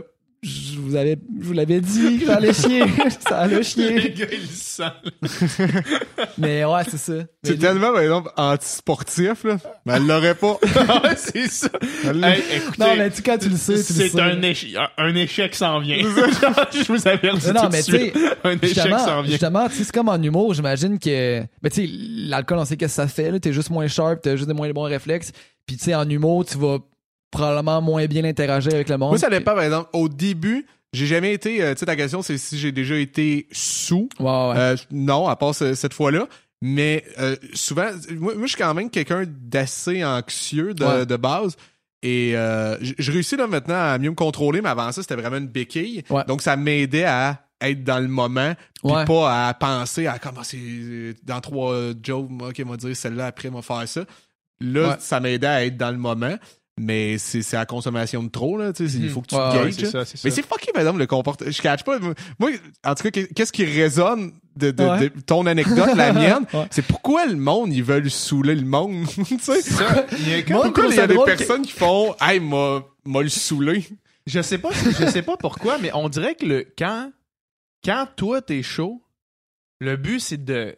vous 0.89 0.97
avais, 0.97 1.17
je 1.41 1.45
vous 1.47 1.53
l'avais 1.53 1.81
dit, 1.81 2.21
ça 2.27 2.37
allait 2.37 2.53
chier, 2.53 2.83
ça 3.21 3.39
allait 3.41 3.57
Les 3.59 3.63
chier. 3.65 4.11
gars, 4.17 4.27
ils 4.33 4.41
le 4.41 4.47
sentent. 4.53 4.93
Mais 6.39 6.65
ouais, 6.65 6.83
c'est 6.91 6.99
ça. 6.99 7.13
C'est 7.45 7.53
lui- 7.53 7.59
tellement, 7.59 7.93
par 7.93 8.01
exemple, 8.03 8.31
anti-sportif, 8.37 9.45
là. 9.45 9.57
Mais 9.87 9.95
elle 9.95 10.07
l'aurait 10.07 10.35
pas. 10.35 10.59
Ouais, 10.63 11.15
c'est 11.17 11.49
ça. 11.49 11.69
Elle 12.05 12.21
l'a- 12.21 12.37
Hey, 12.37 12.43
écoutez, 12.57 12.79
Non, 12.83 12.97
mais 12.97 13.11
tu 13.11 13.23
quand 13.23 13.39
tu 13.39 13.49
le 13.49 13.57
sais, 13.57 13.73
tu 13.75 13.79
le 13.79 13.83
sais. 13.85 14.09
c'est 14.09 14.21
un, 14.21 14.43
échec, 14.43 14.77
un, 14.99 15.15
échec 15.15 15.55
s'en 15.55 15.81
vient. 15.81 15.97
je 15.99 16.93
vous 16.93 17.09
avertis 17.09 17.47
Non, 17.49 17.53
non, 17.55 17.61
tout 17.63 17.69
mais 17.73 17.83
tu 17.83 18.13
un 18.45 18.59
échec 18.59 18.75
s'en 18.75 18.83
Justement, 18.83 19.23
vient. 19.23 19.31
justement 19.31 19.69
tu 19.69 19.75
sais, 19.77 19.85
c'est 19.85 19.93
comme 19.93 20.09
en 20.09 20.21
humour, 20.23 20.53
j'imagine 20.55 20.99
que. 20.99 21.41
Mais 21.63 21.71
tu 21.71 21.87
sais, 21.87 21.93
l'alcool, 21.93 22.59
on 22.59 22.65
sait 22.65 22.77
qu'est-ce 22.77 22.97
que 22.97 23.03
ça 23.03 23.09
fait, 23.09 23.31
là. 23.31 23.39
T'es 23.41 23.53
juste 23.53 23.71
moins 23.71 23.87
sharp, 23.87 24.21
t'as 24.23 24.37
juste 24.37 24.49
des 24.49 24.55
moins 24.55 24.71
bons 24.71 24.83
réflexes. 24.83 25.33
Puis 25.67 25.77
tu 25.77 25.85
sais, 25.85 25.95
en 25.95 26.09
humour, 26.09 26.45
tu 26.45 26.59
vas 26.59 26.79
probablement 27.31 27.81
moins 27.81 28.07
bien 28.07 28.25
interagir 28.25 28.75
avec 28.75 28.89
le 28.89 28.97
monde. 28.99 29.11
Moi, 29.11 29.19
ça 29.19 29.31
dépend, 29.31 29.55
par 29.55 29.63
exemple. 29.65 29.89
Au 29.93 30.09
début, 30.09 30.67
j'ai 30.93 31.07
jamais 31.07 31.33
été. 31.33 31.63
euh, 31.63 31.75
tu 31.75 31.81
sais, 31.81 31.87
ta 31.87 31.97
question, 31.97 32.23
c'est 32.23 32.39
si 32.39 32.59
j'ai 32.59 32.73
déjà 32.73 32.97
été 32.97 33.47
sous. 33.53 34.09
Ouais, 34.19 34.25
ouais. 34.27 34.55
Euh, 34.57 34.77
non, 34.91 35.29
à 35.29 35.37
part 35.37 35.55
ce- 35.55 35.75
cette 35.75 35.95
fois-là. 35.95 36.27
Mais 36.61 37.05
euh, 37.21 37.37
souvent, 37.55 37.87
moi, 38.19 38.35
moi, 38.35 38.43
je 38.47 38.49
suis 38.49 38.57
quand 38.59 38.75
même 38.75 38.91
quelqu'un 38.91 39.25
d'assez 39.29 40.05
anxieux 40.05 40.75
de, 40.75 40.85
Ouais. 40.85 41.07
de 41.07 41.17
base. 41.17 41.57
Et 42.03 42.37
euh, 42.37 42.77
je 42.81 43.11
réussis 43.13 43.37
là 43.37 43.47
maintenant 43.47 43.75
à 43.75 43.99
mieux 43.99 44.11
me 44.11 44.15
contrôler, 44.15 44.61
mais 44.61 44.69
avant 44.69 44.91
ça, 44.93 45.03
c'était 45.03 45.17
vraiment 45.17 45.37
une 45.39 45.49
béquille. 45.49 46.03
Ouais. 46.11 46.23
Donc, 46.27 46.43
ça 46.43 46.57
m'aidait 46.57 47.05
à 47.05 47.45
être 47.61 47.83
dans 47.83 47.99
le 47.99 48.07
moment, 48.09 48.55
puis 48.85 48.93
pas 49.07 49.49
à 49.49 49.55
penser 49.55 50.07
à 50.07 50.19
comment 50.21 50.45
c'est 50.45 51.15
dans 51.25 51.41
trois 51.41 51.75
jokes, 52.03 52.31
ok, 52.41 52.59
m'a 52.61 52.77
dire 52.77 52.97
celle-là, 52.97 53.27
après, 53.27 53.51
m'a 53.51 53.63
faire 53.63 53.87
ça. 53.89 54.05
Là, 54.61 54.97
ça 55.01 55.19
m'aidait 55.21 55.47
à 55.49 55.65
être 55.65 55.77
dans 55.77 55.91
le 55.91 55.97
moment, 55.99 56.37
mais 56.81 57.19
c'est 57.19 57.43
c'est 57.43 57.57
la 57.57 57.67
consommation 57.67 58.23
de 58.23 58.29
trop, 58.29 58.57
là, 58.57 58.73
tu 58.73 58.89
sais, 58.89 58.97
il 58.99 59.05
Mhm. 59.05 59.09
faut 59.11 59.21
que 59.23 59.27
tu 59.29 59.35
Ouais, 59.35 59.51
te 59.53 59.57
ouais, 59.57 59.71
gages. 59.71 60.05
c'est 60.07 60.25
Mais 60.25 60.31
c'est 60.31 60.43
fucké, 60.47 60.71
exemple, 60.75 60.99
le 60.99 61.07
comportement. 61.07 61.51
Je 61.51 61.61
catch 61.63 61.83
pas. 61.85 61.99
Moi, 62.39 62.51
en 62.85 62.95
tout 62.95 63.11
cas, 63.11 63.23
qu'est-ce 63.35 63.53
qui 63.53 63.65
résonne 63.65 64.33
de, 64.57 64.71
de- 64.71 64.85
Ouais. 64.85 65.01
de 65.11 65.21
ton 65.21 65.47
anecdote, 65.47 65.95
la 65.97 66.13
mienne, 66.41 66.45
Ouais. 66.53 66.67
c'est 66.71 66.83
pourquoi 66.87 67.27
le 67.27 67.37
monde, 67.37 67.73
ils 67.73 67.83
veulent 67.85 68.11
saouler 68.11 68.55
le 68.55 68.65
monde. 68.67 69.07
tu 69.29 69.39
sais? 69.41 69.63
Ça, 69.63 70.07
il 70.19 70.29
y 70.29 70.35
a 70.35 70.43
comme- 70.43 70.57
Moi, 70.57 70.65
Pourquoi 70.65 70.87
il 70.87 70.97
y 70.97 71.01
a 71.01 71.07
des 71.07 71.17
que- 71.17 71.25
personnes 71.25 71.63
qui 71.63 71.73
font 71.73 72.15
Hey, 72.21 72.41
m'a 72.41 72.81
m'a 73.05 73.23
le 73.23 73.29
saoulé? 73.29 73.85
Je 74.27 74.43
sais 74.43 74.59
pas, 74.59 74.71
je 74.73 75.07
sais 75.07 75.23
pas 75.23 75.37
pourquoi, 75.39 75.79
mais 75.79 75.91
on 75.95 76.09
dirait 76.09 76.35
que 76.35 76.45
le 76.45 76.67
quand 76.77 77.11
quand 77.85 78.07
toi 78.17 78.43
t'es 78.43 78.63
chaud, 78.63 79.03
le 79.81 79.97
but 79.97 80.21
c'est 80.21 80.45
de 80.45 80.77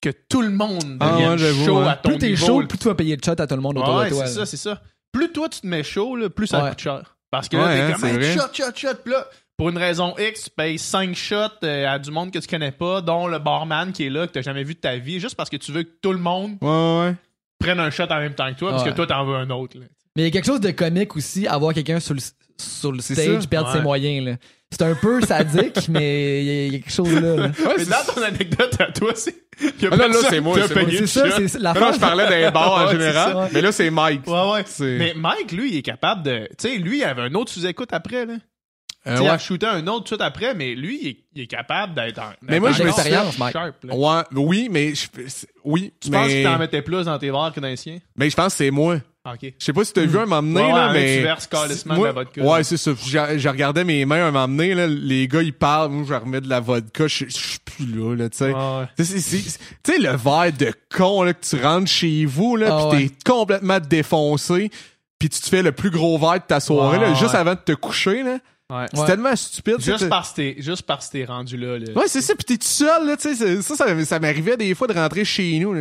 que 0.00 0.10
tout 0.28 0.42
le 0.42 0.50
monde 0.50 0.98
Ah 1.00 1.12
devienne 1.12 1.40
ouais, 1.40 1.64
chaud 1.64 1.80
ouais. 1.80 1.88
à 1.88 1.96
ton 1.96 2.10
plus 2.10 2.18
t'es 2.18 2.26
niveau. 2.28 2.46
chaud, 2.46 2.66
plus 2.66 2.76
tu 2.78 2.84
vas 2.88 2.94
payer 2.94 3.16
de 3.16 3.24
shot 3.24 3.32
à 3.38 3.46
tout 3.46 3.54
le 3.56 3.62
monde 3.62 3.78
autour 3.78 3.96
ouais, 3.96 4.10
de 4.10 4.14
toi. 4.14 4.26
c'est 4.26 4.34
ça, 4.34 4.44
c'est 4.46 4.58
ça. 4.58 4.82
Plus 5.14 5.32
toi 5.32 5.48
tu 5.48 5.60
te 5.60 5.66
mets 5.66 5.82
chaud, 5.82 6.16
là, 6.16 6.28
plus 6.28 6.46
ça 6.48 6.62
Ouais. 6.62 6.70
coûte 6.70 6.80
cher. 6.80 7.16
Parce 7.30 7.48
que 7.48 7.56
là, 7.56 7.64
Ouais, 7.66 7.76
t'es 7.76 7.82
hein, 7.94 7.96
comme, 7.98 8.20
Hey, 8.22 8.34
shot, 8.36 8.52
shot, 8.52 8.64
shot. 8.76 8.94
Puis 9.02 9.12
là, 9.12 9.26
pour 9.56 9.68
une 9.70 9.78
raison 9.78 10.14
X, 10.18 10.44
tu 10.44 10.50
payes 10.50 10.78
5 10.78 11.14
shots 11.14 11.36
euh, 11.64 11.86
à 11.88 11.98
du 11.98 12.10
monde 12.10 12.30
que 12.30 12.38
tu 12.38 12.46
connais 12.46 12.70
pas, 12.72 13.00
dont 13.00 13.26
le 13.26 13.38
barman 13.38 13.92
qui 13.92 14.06
est 14.06 14.10
là, 14.10 14.26
que 14.26 14.32
t'as 14.32 14.42
jamais 14.42 14.64
vu 14.64 14.74
de 14.74 14.80
ta 14.80 14.96
vie, 14.96 15.18
juste 15.20 15.34
parce 15.36 15.48
que 15.50 15.56
tu 15.56 15.72
veux 15.72 15.82
que 15.84 15.92
tout 16.02 16.12
le 16.12 16.18
monde 16.18 16.56
Ouais, 16.60 16.68
ouais, 16.68 17.00
ouais. 17.08 17.14
prenne 17.58 17.80
un 17.80 17.90
shot 17.90 18.04
en 18.10 18.18
même 18.20 18.34
temps 18.34 18.52
que 18.52 18.58
toi, 18.58 18.70
parce 18.72 18.84
que 18.84 18.90
toi, 18.90 19.06
t'en 19.06 19.24
veux 19.24 19.36
un 19.36 19.50
autre. 19.50 19.78
là. 19.78 19.86
Mais 20.16 20.22
il 20.22 20.24
y 20.26 20.28
a 20.28 20.30
quelque 20.30 20.46
chose 20.46 20.60
de 20.60 20.70
comique 20.70 21.16
aussi, 21.16 21.46
avoir 21.48 21.72
quelqu'un 21.74 21.98
sur 21.98 22.14
le, 22.14 22.20
sur 22.58 22.92
le 22.92 23.00
stage 23.00 23.48
perdre 23.48 23.68
Ouais. 23.70 23.76
ses 23.78 23.82
moyens. 23.82 24.26
là. 24.26 24.36
C'est 24.70 24.82
un 24.82 24.94
peu 24.96 25.20
sadique, 25.20 25.88
mais 25.88 26.42
il 26.42 26.46
y, 26.46 26.50
a- 26.50 26.66
il 26.66 26.72
y 26.72 26.76
a 26.76 26.78
quelque 26.80 26.90
chose 26.92 27.12
là. 27.12 27.20
là. 27.36 27.42
Ouais, 27.46 27.74
Mais 27.78 27.84
c'est 27.84 27.90
dans 27.90 28.12
ton 28.14 28.22
anecdote 28.22 28.74
à 28.80 28.90
toi, 28.92 29.12
c'est. 29.14 29.34
y 29.60 29.86
a 29.86 29.88
Ah 29.92 29.96
non, 29.96 29.96
là, 29.96 29.98
personne 30.08 30.30
c'est 30.30 30.40
moi, 30.40 30.56
c'est 30.66 30.96
C'est 31.06 31.06
ça, 31.06 31.48
c'est 31.48 31.58
la 31.60 31.74
Non, 31.74 31.92
je 31.92 32.00
parlais 32.00 32.28
d'un 32.28 32.50
bar 32.50 32.72
en 32.86 32.90
général, 32.90 33.32
ça, 33.32 33.38
ouais. 33.38 33.48
mais 33.52 33.60
là, 33.60 33.70
c'est 33.72 33.90
Mike. 33.90 34.26
Ouais, 34.26 34.52
ouais. 34.52 34.62
C'est- 34.66 34.98
Mais 34.98 35.14
Mike, 35.14 35.52
lui, 35.52 35.70
il 35.72 35.76
est 35.78 35.82
capable 35.82 36.22
de. 36.24 36.48
Tu 36.58 36.68
sais, 36.68 36.76
lui, 36.78 36.98
il 36.98 37.04
avait 37.04 37.22
un 37.22 37.34
autre 37.34 37.52
sous-écoute 37.52 37.90
après, 37.92 38.26
là. 38.26 38.34
Euh, 39.06 39.12
Tu 39.12 39.18
sais, 39.18 39.24
il 39.24 39.28
a 39.28 39.38
shooté 39.38 39.66
un 39.66 39.86
autre 39.86 40.16
tout 40.16 40.22
après, 40.22 40.54
mais 40.54 40.74
lui, 40.74 40.98
il 41.02 41.08
est, 41.08 41.16
il 41.34 41.42
est 41.42 41.46
capable 41.46 41.94
d'être 41.94 42.18
en. 42.18 42.30
Mais 42.40 42.58
moi, 42.58 42.72
je 42.72 42.82
me 42.82 42.88
encore 42.88 43.00
suis- 43.00 43.10
Expérience, 43.10 43.38
Mike. 43.38 43.52
sharp, 43.52 43.84
là. 43.84 43.94
Ouais, 43.94 44.22
oui, 44.32 44.68
mais 44.72 44.94
je, 44.94 45.06
oui, 45.62 45.92
Tu 46.00 46.10
penses 46.10 46.26
mais, 46.26 46.42
que 46.42 46.48
t'en 46.48 46.58
mettais 46.58 46.80
plus 46.82 47.04
dans 47.04 47.18
tes 47.18 47.30
verres 47.30 47.52
que 47.54 47.60
dans 47.60 47.68
les 47.68 47.76
siens? 47.76 47.98
mais 48.16 48.30
je 48.30 48.34
pense 48.34 48.54
que 48.54 48.56
c'est 48.64 48.70
moi. 48.70 48.96
Ok. 49.26 49.38
Je 49.58 49.64
sais 49.64 49.72
pas 49.72 49.84
si 49.84 49.92
t'as 49.94 50.04
vu 50.04 50.18
un 50.18 50.26
moment 50.26 50.42
donné, 50.42 50.60
Ouais, 50.66 50.72
ouais, 50.72 50.78
là, 50.78 50.92
mais. 50.92 51.16
tu 51.16 51.22
verses 51.22 51.46
calissement 51.46 51.94
Moi- 51.94 52.08
de 52.10 52.14
la 52.14 52.20
vodka. 52.24 52.42
Ouais, 52.42 52.62
c'est 52.64 52.76
ça. 52.76 52.90
Je, 53.06 53.38
je 53.38 53.48
regardais 53.48 53.82
mes 53.82 54.04
mains 54.04 54.26
un 54.26 54.30
moment 54.30 54.46
donné, 54.48 54.74
là, 54.74 54.86
les 54.86 55.26
gars, 55.28 55.40
ils 55.40 55.54
parlent, 55.54 55.90
moi, 55.90 56.04
je 56.06 56.12
remets 56.12 56.42
de 56.42 56.48
la 56.48 56.60
vodka, 56.60 57.06
je, 57.06 57.24
je 57.26 57.30
suis 57.30 57.58
plus 57.64 57.86
là, 57.86 58.14
là, 58.14 58.28
tu 58.28 58.36
sais. 58.36 58.52
Ouais. 58.52 58.86
Tu 58.98 59.04
sais, 59.04 59.18
c'est- 59.20 59.38
c'est- 59.40 59.58
tu 59.82 59.92
sais, 59.92 59.98
le 59.98 60.10
verre 60.16 60.52
de 60.58 60.72
con, 60.94 61.22
là, 61.22 61.32
que 61.32 61.42
tu 61.44 61.56
rentres 61.62 61.90
chez 61.90 62.26
vous, 62.26 62.56
là, 62.56 62.68
Ah 62.70 62.90
pis 62.90 62.96
ouais. 62.96 63.08
t'es 63.08 63.14
complètement 63.30 63.80
défoncé, 63.80 64.70
puis 65.18 65.30
tu 65.30 65.40
te 65.40 65.48
fais 65.48 65.62
le 65.62 65.72
plus 65.72 65.90
gros 65.90 66.18
verre 66.18 66.34
de 66.40 66.46
ta 66.46 66.60
soirée, 66.60 66.98
Ouais, 66.98 67.06
là, 67.08 67.14
juste 67.14 67.34
avant 67.34 67.54
de 67.54 67.60
te 67.60 67.72
coucher, 67.72 68.22
là. 68.24 68.38
Ouais. 68.72 68.86
C'est 68.94 68.98
Ouais. 69.00 69.06
tellement 69.06 69.36
stupide. 69.36 69.80
ça, 69.80 69.92
Juste 69.92 70.08
parce 70.08 70.30
que 70.30 70.36
t'es, 70.36 70.54
juste 70.58 70.82
parce 70.86 71.06
que 71.08 71.12
t'es 71.12 71.24
rendu 71.26 71.56
là, 71.58 71.78
là. 71.78 71.92
Ouais, 71.94 72.08
c'est 72.08 72.22
ça, 72.22 72.34
pis 72.34 72.44
t'es 72.46 72.56
tout 72.56 72.66
seul, 72.66 73.06
là, 73.06 73.14
tu 73.16 73.28
sais, 73.28 73.34
c'est- 73.34 73.60
ça, 73.62 73.76
ça, 73.76 74.04
ça 74.06 74.18
m'arrivait 74.18 74.56
des 74.56 74.74
fois 74.74 74.86
de 74.86 74.94
rentrer 74.94 75.22
chez 75.26 75.58
nous, 75.58 75.74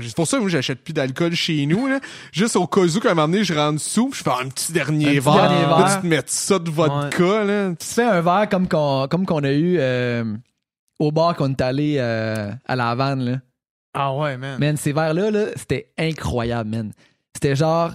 C'est 0.00 0.14
pour 0.16 0.26
ça 0.26 0.38
que 0.38 0.42
moi, 0.42 0.50
j'achète 0.50 0.82
plus 0.82 0.94
d'alcool 0.94 1.34
chez 1.34 1.66
nous, 1.66 1.86
là. 1.86 2.00
Juste 2.32 2.56
au 2.56 2.66
cas 2.66 2.80
où 2.80 3.00
qu'à 3.00 3.10
un 3.10 3.14
moment 3.14 3.28
donné, 3.28 3.44
je 3.44 3.52
rentre 3.52 3.78
sous, 3.80 4.10
je 4.14 4.22
fais 4.22 4.30
un 4.30 4.48
petit 4.48 4.72
dernier 4.72 5.06
Un 5.06 5.10
petit 5.10 5.20
verre. 5.20 5.34
dernier 5.34 5.62
Là, 5.66 5.76
verre. 5.76 5.94
tu 5.96 6.00
te 6.02 6.06
mets 6.06 6.22
ça 6.26 6.58
de 6.58 6.70
vodka, 6.70 7.44
là. 7.44 7.74
Tu 7.78 7.86
fais 7.86 8.04
un 8.04 8.20
verre 8.22 8.48
comme 8.50 8.66
qu'on 8.68 9.06
comme 9.10 9.26
qu'on 9.26 9.44
a 9.44 9.50
eu 9.52 9.76
euh, 9.78 10.24
au 10.98 11.12
bar 11.12 11.36
qu'on 11.36 11.50
est 11.50 11.60
allé 11.60 11.96
euh, 11.98 12.50
à 12.66 12.74
la 12.74 12.88
Havane. 12.88 13.22
Là. 13.22 13.36
Ah 13.92 14.14
ouais, 14.14 14.38
man. 14.38 14.58
Man, 14.58 14.76
ces 14.78 14.92
verres-là, 14.92 15.30
là, 15.30 15.46
c'était 15.56 15.90
incroyable, 15.98 16.70
man. 16.70 16.92
C'était 17.34 17.54
genre, 17.54 17.92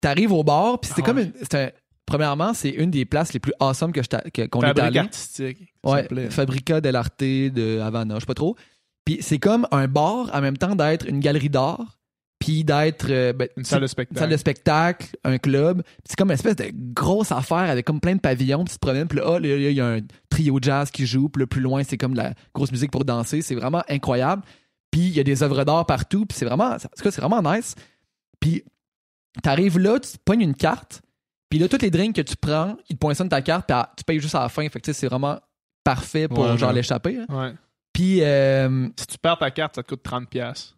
t'arrives 0.00 0.32
au 0.32 0.42
bar, 0.42 0.80
puis 0.80 0.88
c'était 0.88 1.02
Ah 1.04 1.06
comme 1.06 1.18
ouais. 1.18 1.32
une. 1.52 1.58
un- 1.58 1.70
premièrement, 2.08 2.54
c'est 2.54 2.70
une 2.70 2.90
des 2.90 3.04
places 3.04 3.34
les 3.34 3.38
plus 3.38 3.52
awesome 3.60 3.92
que 3.92 4.00
qu'on 4.46 4.62
est 4.62 4.78
allé. 4.80 4.98
artistique. 4.98 5.74
Ouais. 5.84 6.08
Fabrica 6.30 6.80
dell'Arte 6.80 7.20
de 7.20 7.80
Havana, 7.80 8.14
je 8.14 8.20
sais 8.20 8.26
pas 8.26 8.34
trop. 8.34 8.56
Puis 9.04 9.18
c'est 9.20 9.38
comme 9.38 9.66
un 9.70 9.86
bar 9.88 10.30
en 10.32 10.40
même 10.40 10.56
temps 10.56 10.74
d'être 10.74 11.06
une 11.06 11.20
galerie 11.20 11.50
d'art, 11.50 11.98
puis 12.38 12.64
d'être 12.64 13.06
euh, 13.10 13.32
ben, 13.32 13.48
Une 13.56 13.64
salle 13.64 13.80
de 13.80 13.84
une 13.84 13.88
spectacle. 13.88 14.20
salle 14.20 14.30
de 14.30 14.36
spectacle, 14.36 15.16
un 15.24 15.38
club. 15.38 15.82
C'est 16.04 16.16
comme 16.16 16.28
une 16.30 16.34
espèce 16.34 16.56
de 16.56 16.70
grosse 16.72 17.30
affaire 17.30 17.58
avec 17.70 17.84
comme 17.84 18.00
plein 18.00 18.14
de 18.14 18.20
pavillons. 18.20 18.64
Puis 18.64 18.72
tu 18.72 18.78
te 18.78 18.86
promènes, 18.86 19.06
puis 19.08 19.18
là, 19.18 19.38
il 19.42 19.72
y 19.72 19.80
a 19.80 19.86
un 19.86 20.00
trio 20.30 20.58
jazz 20.62 20.90
qui 20.90 21.06
joue. 21.06 21.28
Puis 21.28 21.40
là, 21.40 21.46
plus 21.46 21.60
loin, 21.60 21.82
c'est 21.84 21.98
comme 21.98 22.12
de 22.12 22.18
la 22.18 22.32
grosse 22.54 22.72
musique 22.72 22.90
pour 22.90 23.04
danser. 23.04 23.42
C'est 23.42 23.54
vraiment 23.54 23.82
incroyable. 23.88 24.42
Puis 24.90 25.02
il 25.02 25.16
y 25.16 25.20
a 25.20 25.24
des 25.24 25.42
œuvres 25.42 25.64
d'art 25.64 25.84
partout. 25.84 26.24
Puis 26.24 26.38
c'est 26.38 26.46
vraiment, 26.46 26.76
c'est 26.78 27.16
vraiment 27.18 27.42
nice. 27.42 27.74
Puis 28.40 28.62
t'arrives 29.42 29.78
là, 29.78 29.98
tu 30.00 30.12
te 30.12 30.22
pognes 30.24 30.42
une 30.42 30.54
carte. 30.54 31.02
Puis 31.50 31.58
là, 31.58 31.68
tous 31.68 31.80
les 31.80 31.90
drinks 31.90 32.14
que 32.16 32.20
tu 32.22 32.36
prends, 32.36 32.76
ils 32.90 32.94
te 32.96 33.00
poinçonnent 33.00 33.28
ta 33.28 33.40
carte. 33.42 33.66
Puis 33.66 33.74
à- 33.76 33.90
tu 33.96 34.04
payes 34.04 34.20
juste 34.20 34.34
à 34.34 34.40
la 34.40 34.48
fin. 34.48 34.62
Fait 34.68 34.80
que 34.80 34.84
tu 34.84 34.92
sais, 34.92 35.00
c'est 35.00 35.08
vraiment 35.08 35.38
parfait 35.84 36.28
pour 36.28 36.40
Ouais, 36.40 36.58
genre 36.58 36.68
ouais. 36.70 36.74
l'échapper. 36.76 37.18
hein. 37.18 37.26
Ouais. 37.34 37.52
Puis, 37.92 38.22
euh, 38.22 38.88
Si 38.96 39.06
tu 39.06 39.18
perds 39.18 39.38
ta 39.38 39.50
carte, 39.50 39.76
ça 39.76 39.82
te 39.82 39.88
coûte 39.88 40.02
30$. 40.02 40.26
piastres. 40.26 40.76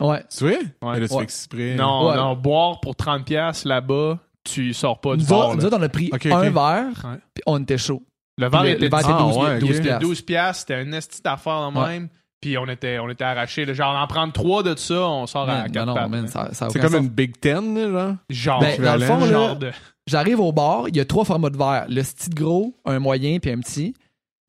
ouais. 0.00 0.22
Tu 0.36 0.44
vois? 0.44 0.52
Ouais. 0.52 0.58
Mais 0.82 1.00
là, 1.00 1.08
tu 1.08 1.12
Ouais. 1.14 1.18
fais 1.18 1.24
exprès. 1.24 1.74
Non, 1.76 2.08
Ouais. 2.08 2.16
non, 2.16 2.34
boire 2.34 2.80
pour 2.80 2.96
30$ 2.96 3.22
piastres 3.24 3.68
là-bas, 3.68 4.18
tu 4.44 4.72
sors 4.72 5.00
pas 5.00 5.16
du 5.16 5.22
Nous, 5.24 5.28
bar. 5.28 5.48
autres, 5.50 5.56
nous 5.56 5.64
autres, 5.66 5.76
on 5.78 5.82
a 5.82 5.88
pris 5.88 6.10
un 6.12 6.50
verre, 6.50 7.18
puis 7.34 7.42
on 7.46 7.62
était 7.62 7.78
chaud. 7.78 8.02
Le 8.38 8.48
verre 8.48 8.64
était 8.66 8.84
le 8.84 8.88
verre, 8.90 8.98
10 9.00 9.06
c'était 9.06 9.14
Ah, 9.18 9.22
12, 9.22 9.36
ouais, 9.38 9.58
12 9.58 9.68
ok. 9.70 9.74
C'était 9.76 9.82
piastres. 9.88 10.00
12 10.06 10.22
piastres, 10.22 10.60
c'était 10.60 10.82
une 10.82 10.94
esti 10.94 11.22
d'affaire 11.22 11.70
de 11.70 11.78
Ouais. 11.78 11.88
même. 11.88 12.08
Puis 12.40 12.58
on 12.58 12.66
était, 12.68 12.98
on 12.98 13.08
était 13.08 13.24
arrachés. 13.24 13.64
là. 13.64 13.72
Genre, 13.72 13.96
en 13.96 14.06
prendre 14.06 14.32
3 14.32 14.62
de 14.62 14.76
ça, 14.76 14.94
on 15.08 15.26
sort 15.26 15.48
à 15.48 15.62
Man, 15.62 15.72
4 15.72 15.86
non, 15.86 15.94
non, 15.94 16.00
pattes. 16.00 16.10
man, 16.10 16.22
là. 16.24 16.30
ça, 16.30 16.48
ça 16.52 16.66
a 16.66 16.70
C'est 16.70 16.78
comme 16.80 16.92
sens. 16.92 17.00
une 17.00 17.08
Big 17.08 17.40
Ten, 17.40 17.74
là, 17.74 17.88
genre? 17.88 18.14
Genre, 18.28 18.60
Ben, 18.60 18.82
dans 18.82 18.96
le 18.96 19.06
fond, 19.06 19.20
là, 19.20 19.26
genre 19.32 19.56
de... 19.56 19.72
J'arrive 20.06 20.40
au 20.40 20.52
bar, 20.52 20.88
il 20.88 20.96
y 20.96 21.00
a 21.00 21.04
trois 21.04 21.24
formats 21.24 21.50
de 21.50 21.56
verre. 21.56 21.86
Le 21.88 22.02
style 22.02 22.34
gros, 22.34 22.76
un 22.84 22.98
moyen, 22.98 23.38
puis 23.38 23.50
un 23.50 23.58
petit. 23.58 23.94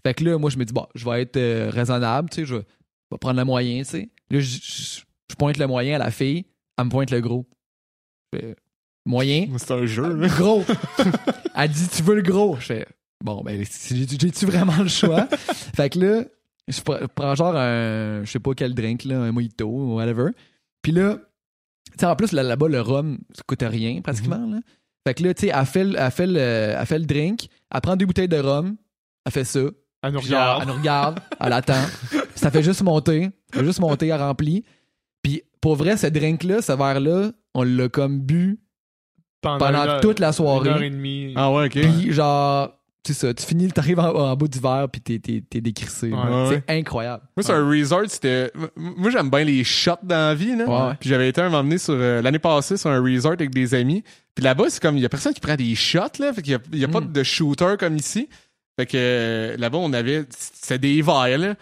Fait 0.06 0.14
que 0.14 0.24
là, 0.24 0.38
moi, 0.38 0.50
je 0.50 0.58
me 0.58 0.66
dis, 0.66 0.74
bon, 0.74 0.86
je 0.96 1.04
vais 1.06 1.24
être 1.24 1.38
euh, 1.38 1.70
raisonnable, 1.72 2.30
tu 2.30 2.42
sais, 2.42 2.46
je 2.46 2.56
vais, 2.56 2.62
je 2.62 3.16
vais 3.16 3.18
prendre 3.18 3.38
le 3.40 3.46
moyen, 3.46 3.80
tu 3.80 3.90
sais. 3.90 4.10
Là, 4.30 4.40
je, 4.40 4.58
je- 4.62 5.02
je 5.30 5.36
pointe 5.36 5.58
le 5.58 5.68
moyen 5.68 5.96
à 5.96 5.98
la 6.00 6.12
fille, 6.12 6.46
elle 6.78 6.86
me 6.86 6.90
pointe 6.90 7.12
le 7.12 7.20
gros. 7.22 7.46
Fais, 8.34 8.56
moyen, 9.06 9.48
C'est 9.58 9.72
un 9.72 9.86
jeu, 9.86 10.14
là. 10.16 10.28
gros. 10.38 10.64
elle 11.56 11.70
dit, 11.72 11.88
tu 11.90 12.04
veux 12.04 12.16
le 12.16 12.22
gros? 12.22 12.56
Je 12.60 12.66
fais, 12.66 12.88
bon, 13.24 13.42
ben, 13.44 13.64
j'ai- 13.64 14.08
j'ai-tu 14.08 14.46
vraiment 14.46 14.78
le 14.78 14.88
choix? 14.90 15.28
fait 15.76 15.90
que 15.90 16.00
là, 16.00 16.24
je 16.68 16.80
pre- 16.82 17.08
prends 17.08 17.34
genre 17.36 17.56
un, 17.56 18.24
je 18.24 18.32
sais 18.32 18.40
pas 18.40 18.54
quel 18.54 18.74
drink, 18.76 19.06
là, 19.06 19.20
un 19.22 19.32
mojito 19.32 19.66
ou 19.68 19.96
whatever. 19.96 20.30
Puis 20.82 20.92
là, 20.92 21.16
tu 21.92 22.00
sais, 22.00 22.06
en 22.06 22.16
plus, 22.16 22.32
là- 22.32 22.44
là-bas, 22.44 22.68
le 22.68 22.80
rhum, 22.82 23.18
ça 23.34 23.42
coûte 23.48 23.64
rien, 23.64 24.02
pratiquement, 24.02 24.46
là. 24.46 24.60
Fait 25.08 25.14
que 25.14 25.24
là, 25.24 25.34
tu 25.34 25.48
sais, 25.48 25.54
elle, 25.56 25.66
fait 25.66 25.88
elle, 25.98 26.12
fait 26.12 26.28
le- 26.28 26.38
elle 26.80 26.86
fait 26.86 27.00
le 27.00 27.06
drink, 27.06 27.48
elle 27.74 27.80
prend 27.82 27.96
deux 27.96 28.06
bouteilles 28.06 28.28
de 28.28 28.38
rhum, 28.40 28.76
elle 29.26 29.32
fait 29.32 29.46
ça. 29.46 29.62
Elle 30.04 30.12
nous 30.12 30.20
regarde. 30.20 30.64
elle 30.64 30.68
nous 30.68 30.74
regarde, 30.80 31.20
elle 31.40 31.54
attend. 31.54 31.82
Ça 32.36 32.52
fait 32.52 32.62
juste 32.62 32.82
monter. 32.84 33.30
Ça 33.54 33.60
fait 33.60 33.66
juste 33.66 33.80
monter, 33.80 34.08
elle 34.08 34.20
remplit. 34.22 34.66
Puis 35.24 35.44
pour 35.62 35.76
vrai, 35.76 35.96
ce 35.96 36.08
drink-là, 36.08 36.62
ce 36.62 36.74
verre-là, 36.74 37.32
on 37.54 37.64
l'a 37.64 37.88
comme 37.90 38.20
bu 38.20 38.60
pendant 39.42 39.74
heure- 39.74 40.02
toute 40.02 40.20
la 40.20 40.28
Une 40.38 40.46
heure 40.46 40.62
et 40.62 40.64
soirée. 40.66 40.90
demie. 40.90 41.34
Ah 41.38 41.52
ouais, 41.54 41.66
ok. 41.68 41.72
Puis 41.72 42.12
genre, 42.12 42.77
c'est 43.08 43.14
ça, 43.28 43.34
tu 43.34 43.46
finis, 43.46 43.72
t'arrives 43.72 44.00
en, 44.00 44.10
en 44.14 44.36
bout 44.36 44.48
du 44.48 44.60
verre, 44.60 44.88
puis 44.92 45.02
t'es, 45.02 45.20
t'es, 45.20 45.44
t'es 45.50 45.62
décrissé. 45.62 46.08
Ouais. 46.12 46.16
là. 46.16 46.48
Ouais. 46.50 46.62
C'est 46.68 46.78
incroyable. 46.78 47.24
Moi, 47.36 47.44
c'est 47.44 47.54
un 47.54 47.68
resort, 47.68 48.04
c'était. 48.08 48.52
Moi, 48.76 49.10
j'aime 49.12 49.30
bien 49.30 49.44
les 49.44 49.64
shots 49.64 49.92
dans 50.04 50.16
la 50.30 50.36
vie, 50.36 50.56
là. 50.56 50.96
Puis 51.00 51.10
j'avais 51.10 51.30
été 51.30 51.42
un 51.42 51.50
moment 51.50 51.64
donné 51.64 51.78
sur. 51.78 51.94
euh, 51.96 52.22
L'année 52.22 52.40
passée 52.40 52.78
sur 52.78 52.90
un 52.90 53.02
resort 53.02 53.34
avec 53.34 53.50
des 53.52 53.74
amis. 53.74 54.04
Puis 54.36 54.44
là-bas, 54.44 54.66
c'est 54.70 54.82
comme. 54.82 54.98
Il 54.98 55.02
y 55.02 55.06
a 55.06 55.10
personne 55.10 55.34
qui 55.34 55.40
prend 55.42 55.56
des 55.56 55.74
shots, 55.76 56.20
là. 56.20 56.34
Fait 56.34 56.42
qu'il 56.42 56.52
y 56.54 56.56
a, 56.56 56.60
il 56.74 56.80
y 56.80 56.84
a 56.86 56.88
pas 56.88 57.02
Mm. 57.02 57.12
de 57.12 57.24
shooter 57.24 57.76
comme 57.80 57.96
ici. 57.98 58.28
Fait 58.80 58.86
que 58.86 58.98
euh, 58.98 59.58
là-bas, 59.58 59.78
on 59.80 59.94
avait. 59.94 60.26
C'était 60.38 60.78
des 60.80 61.02
verres, 61.02 61.38
là. 61.38 61.56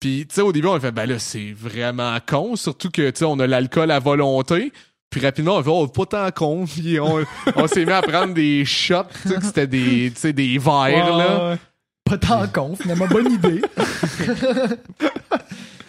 Puis, 0.00 0.26
tu 0.28 0.34
sais, 0.34 0.40
au 0.42 0.52
début, 0.52 0.66
on 0.68 0.74
a 0.74 0.80
fait, 0.80 0.92
ben 0.92 1.06
là, 1.06 1.18
c'est 1.18 1.52
vraiment 1.52 2.16
con. 2.26 2.56
Surtout 2.56 2.90
que, 2.90 3.08
tu 3.10 3.18
sais, 3.20 3.24
on 3.24 3.38
a 3.38 3.46
l'alcool 3.46 3.90
à 3.90 3.98
volonté. 4.00 4.72
Puis 5.14 5.24
rapidement, 5.24 5.54
on 5.54 5.58
a 5.60 5.62
fait, 5.62 5.70
oh, 5.70 5.86
pas 5.86 6.06
tant 6.06 6.30
con. 6.32 6.64
Puis 6.66 6.98
on, 6.98 7.20
on 7.54 7.66
s'est 7.68 7.84
mis 7.84 7.92
à 7.92 8.02
prendre 8.02 8.34
des 8.34 8.64
shots, 8.64 9.04
tu 9.22 9.28
sais, 9.28 9.34
que 9.36 9.44
c'était 9.44 9.66
des, 9.68 10.10
tu 10.12 10.20
sais, 10.20 10.32
des 10.32 10.58
verres, 10.58 11.16
là. 11.16 11.56
Pas 12.04 12.18
tant 12.18 12.48
con, 12.48 12.74
finalement, 12.74 13.06
bonne 13.06 13.30
idée. 13.32 13.62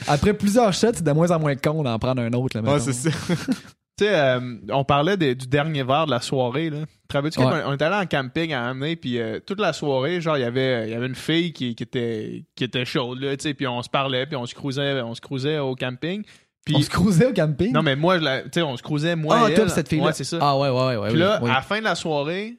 Après 0.08 0.34
plusieurs 0.34 0.72
shots, 0.74 0.92
c'est 0.94 1.04
de 1.04 1.12
moins 1.12 1.32
en 1.32 1.40
moins 1.40 1.56
con 1.56 1.82
d'en 1.84 1.98
prendre 1.98 2.22
un 2.22 2.32
autre. 2.34 2.56
Là, 2.58 2.64
Ouais, 2.64 2.74
mettons. 2.78 2.86
c'est 2.86 3.10
ça. 3.10 3.10
Tu 3.98 4.04
sais, 4.04 4.14
euh, 4.14 4.58
on 4.72 4.84
parlait 4.84 5.16
du 5.16 5.48
dernier 5.48 5.82
verre 5.84 6.06
de 6.06 6.12
la 6.12 6.20
soirée. 6.20 6.70
Là. 6.70 6.80
Rappelles-tu 7.14 7.40
Ouais. 7.40 7.46
qu'on- 7.46 7.70
on 7.70 7.74
était 7.76 7.86
allé 7.86 7.96
en 7.96 8.06
camping 8.06 8.52
à 8.52 8.68
amener, 8.68 8.98
puis 8.98 9.18
euh, 9.22 9.40
toute 9.40 9.62
la 9.62 9.72
soirée, 9.72 10.20
genre, 10.20 10.38
il 10.38 10.42
y 10.42 10.44
avait, 10.44 10.88
il 10.88 10.92
y 10.92 10.94
avait 10.94 11.06
une 11.08 11.16
fille 11.16 11.54
qui, 11.54 11.76
qui 11.76 11.84
était, 11.84 12.44
qui 12.58 12.66
était 12.66 12.84
chaude, 12.84 13.22
là, 13.22 13.38
tu 13.38 13.44
sais, 13.44 13.54
puis 13.54 13.66
on 13.68 13.82
se 13.82 13.88
parlait, 13.88 14.26
puis 14.26 14.36
on 14.36 14.46
se 14.46 14.54
cruisait, 14.54 15.00
on 15.02 15.16
se 15.16 15.22
cruisait 15.22 15.60
au 15.60 15.76
camping. 15.76 16.24
Puis, 16.66 16.76
On 16.76 16.82
se 16.82 16.90
cruisait 16.90 17.28
au 17.28 17.34
camping. 17.34 17.72
non, 17.72 17.84
mais 17.84 17.96
moi, 17.96 18.18
tu 18.20 18.26
sais, 18.54 18.62
on 18.64 18.76
se 18.76 18.82
cruisait, 18.82 19.16
moi 19.16 19.40
ah, 19.40 19.50
et 19.52 19.54
elle. 19.54 19.70
cette 19.70 19.88
fille-là. 19.88 20.08
Ouais, 20.08 20.14
c'est 20.14 20.24
ça. 20.24 20.40
Ah, 20.42 20.58
ouais, 20.58 20.70
ouais, 20.70 20.98
ouais. 20.98 21.10
Puis 21.10 21.20
là, 21.20 21.40
oui. 21.44 21.50
à 21.52 21.56
la 21.56 21.62
fin 21.62 21.78
de 21.78 21.84
la 21.84 21.94
soirée, 21.94 22.58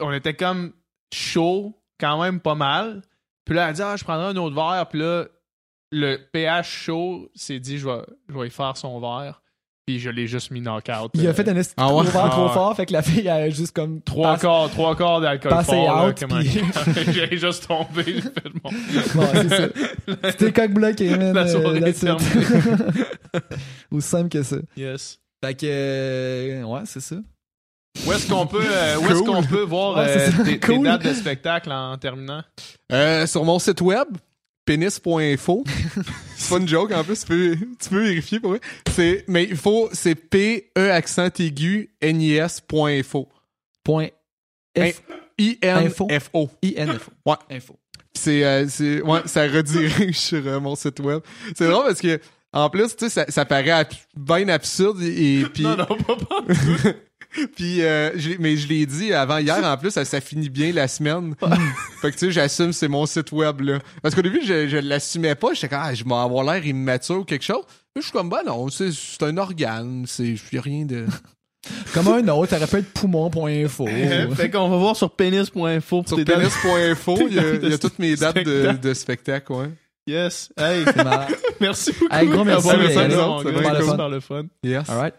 on 0.00 0.12
était 0.12 0.34
comme 0.34 0.72
chaud, 1.14 1.80
quand 2.00 2.20
même 2.20 2.40
pas 2.40 2.56
mal. 2.56 3.02
Puis 3.44 3.54
là, 3.54 3.68
elle 3.68 3.74
dit, 3.74 3.82
ah, 3.82 3.94
je 3.96 4.02
prendrai 4.02 4.26
un 4.26 4.36
autre 4.36 4.56
verre. 4.56 4.88
Puis 4.88 4.98
là, 4.98 5.26
le 5.92 6.16
PH 6.32 6.68
chaud 6.68 7.30
s'est 7.34 7.60
dit, 7.60 7.78
je 7.78 7.88
vais, 7.88 8.02
je 8.28 8.36
vais 8.36 8.48
y 8.48 8.50
faire 8.50 8.76
son 8.76 8.98
verre. 9.00 9.40
Puis 9.86 10.00
je 10.00 10.10
l'ai 10.10 10.26
juste 10.26 10.50
mis 10.50 10.60
knock-out. 10.60 11.12
Il 11.14 11.24
a 11.28 11.30
Euh, 11.30 11.32
fait 11.32 11.48
un 11.48 11.54
esti 11.54 11.72
Ah 11.76 11.86
trop 11.86 12.00
ouais? 12.02 12.06
fort, 12.08 12.24
Ah 12.26 12.30
trop 12.30 12.46
ouais. 12.48 12.52
fort, 12.54 12.74
fait 12.76 12.86
que 12.86 12.92
la 12.92 13.02
fille 13.02 13.28
a 13.28 13.48
juste 13.50 13.70
comme 13.72 14.00
Trois 14.02 14.32
passe- 14.32 14.40
quarts, 14.42 14.68
trois 14.70 14.96
quarts 14.96 15.20
d'alcool 15.20 15.50
Passé 15.52 15.70
fort. 15.76 15.84
là, 15.96 16.08
out, 16.08 16.22
un- 16.24 16.26
puis- 16.40 16.60
J'ai 17.12 17.36
juste 17.38 17.68
tombé. 17.68 18.02
j'ai 18.04 18.20
fait 18.20 18.50
mon- 18.64 18.70
Bon, 19.14 19.28
c'est 19.32 19.48
ça. 19.48 19.68
C'était 20.32 20.52
coq 20.52 20.72
bloqué, 20.72 21.16
man. 21.16 21.32
La 21.32 21.42
euh, 21.42 21.46
soirée 21.46 21.78
est. 21.88 22.04
Aussi 23.92 24.08
simple 24.08 24.28
que 24.28 24.42
ça. 24.42 24.56
Yes. 24.76 25.20
Fait 25.44 25.54
que, 25.54 25.66
euh, 25.68 26.62
ouais, 26.64 26.80
c'est 26.84 27.00
ça. 27.00 27.16
Où 28.06 28.12
est-ce 28.12 28.28
qu'on 28.28 28.46
peut, 28.46 28.58
euh, 28.62 28.96
où 28.98 29.04
est-ce 29.06 29.18
Cool. 29.22 29.26
qu'on 29.26 29.42
peut 29.44 29.62
voir 29.62 29.96
Ouais, 29.98 30.06
euh, 30.08 30.30
tes, 30.44 30.58
tes 30.58 30.74
cool. 30.74 30.84
dates 30.84 31.04
de 31.04 31.12
spectacle 31.14 31.70
en 31.70 31.96
terminant? 31.96 32.42
Euh, 32.92 33.24
sur 33.26 33.44
mon 33.44 33.58
site 33.60 33.80
web, 33.80 34.08
pénis.info. 34.66 35.64
c'est 36.36 36.50
pas 36.50 36.60
une 36.60 36.68
joke, 36.68 36.92
en 36.92 37.02
plus, 37.02 37.20
tu 37.20 37.26
peux, 37.26 37.56
tu 37.80 37.88
peux 37.88 38.02
vérifier 38.02 38.40
pour 38.40 38.50
moi. 38.50 38.58
C'est, 38.90 39.24
mais 39.28 39.44
il 39.44 39.56
faut, 39.56 39.88
c'est 39.92 40.14
P-E 40.14 40.90
accent 40.90 41.30
aigu 41.38 41.90
N-I-S.info. 42.02 43.28
Point 43.82 44.08
F. 44.76 45.02
I-N-F-O. 45.38 46.50
I-N-F-O. 46.62 47.30
Ouais. 47.30 47.36
Info. 47.50 47.78
C'est, 48.14 48.44
euh, 48.44 48.66
c'est, 48.68 49.02
ouais, 49.02 49.20
ça 49.26 49.42
redirige 49.42 50.18
sur 50.18 50.46
euh, 50.46 50.60
mon 50.60 50.74
site 50.74 51.00
web. 51.00 51.20
C'est 51.54 51.68
drôle 51.68 51.86
parce 51.86 52.00
que, 52.00 52.18
en 52.52 52.70
plus, 52.70 52.96
tu 52.96 53.04
sais, 53.04 53.10
ça, 53.10 53.26
ça 53.28 53.44
paraît 53.44 53.86
bien 54.16 54.48
absurde 54.48 55.02
et, 55.02 55.44
puis. 55.52 55.62
Non, 55.62 55.76
non, 55.76 55.86
pas, 55.86 56.16
pas. 56.16 56.44
Puis, 57.54 57.82
euh, 57.82 58.10
mais 58.38 58.56
je 58.56 58.68
l'ai 58.68 58.86
dit 58.86 59.12
avant 59.12 59.38
hier, 59.38 59.62
en 59.64 59.76
plus, 59.76 59.90
ça, 59.90 60.04
ça 60.04 60.20
finit 60.20 60.48
bien 60.48 60.72
la 60.72 60.88
semaine. 60.88 61.34
fait 62.00 62.10
que 62.10 62.16
tu 62.16 62.26
sais, 62.26 62.32
j'assume 62.32 62.72
c'est 62.72 62.88
mon 62.88 63.06
site 63.06 63.32
web, 63.32 63.60
là. 63.60 63.78
Parce 64.02 64.14
qu'au 64.14 64.22
début, 64.22 64.40
je, 64.44 64.68
je 64.68 64.76
l'assumais 64.76 65.34
pas. 65.34 65.54
J'étais 65.54 65.68
comme, 65.68 65.80
ah, 65.82 65.94
je 65.94 66.04
vais 66.04 66.14
avoir 66.14 66.44
l'air 66.44 66.64
immature 66.66 67.18
ou 67.18 67.24
quelque 67.24 67.44
chose. 67.44 67.64
Mais 67.94 68.02
je 68.02 68.06
suis 68.06 68.12
comme, 68.12 68.28
bah 68.28 68.42
non, 68.46 68.68
c'est, 68.68 68.92
c'est 68.92 69.22
un 69.22 69.36
organe. 69.36 70.04
C'est, 70.06 70.36
je 70.36 70.58
rien 70.58 70.84
de... 70.84 71.06
Comme 71.92 72.06
un 72.06 72.28
autre, 72.28 72.56
ça 72.56 72.78
être 72.78 72.92
poumon.info. 72.92 73.86
fait 74.36 74.50
qu'on 74.50 74.68
va 74.68 74.76
voir 74.76 74.94
sur 74.94 75.10
pénis.info. 75.10 76.04
Sur 76.06 76.24
pénis.info, 76.24 77.18
il 77.28 77.34
y 77.34 77.38
a, 77.40 77.54
y 77.54 77.72
a 77.72 77.78
toutes 77.78 77.98
mes 77.98 78.14
dates 78.14 78.44
de, 78.44 78.70
de 78.80 78.94
spectacle, 78.94 79.52
ouais. 79.52 79.70
Yes. 80.06 80.52
Hey. 80.56 80.84
Merci 81.60 81.92
beaucoup. 81.92 82.14
Hey, 82.14 82.28
gros 82.28 82.44
merci. 82.44 82.68
Merci, 82.68 82.78
merci, 82.78 82.96
merci, 82.96 83.44
merci, 83.44 83.96
merci, 83.96 84.10
le 84.10 84.20
fun. 84.20 84.46
Yes. 84.62 84.88
All 84.88 84.98
right. 84.98 85.14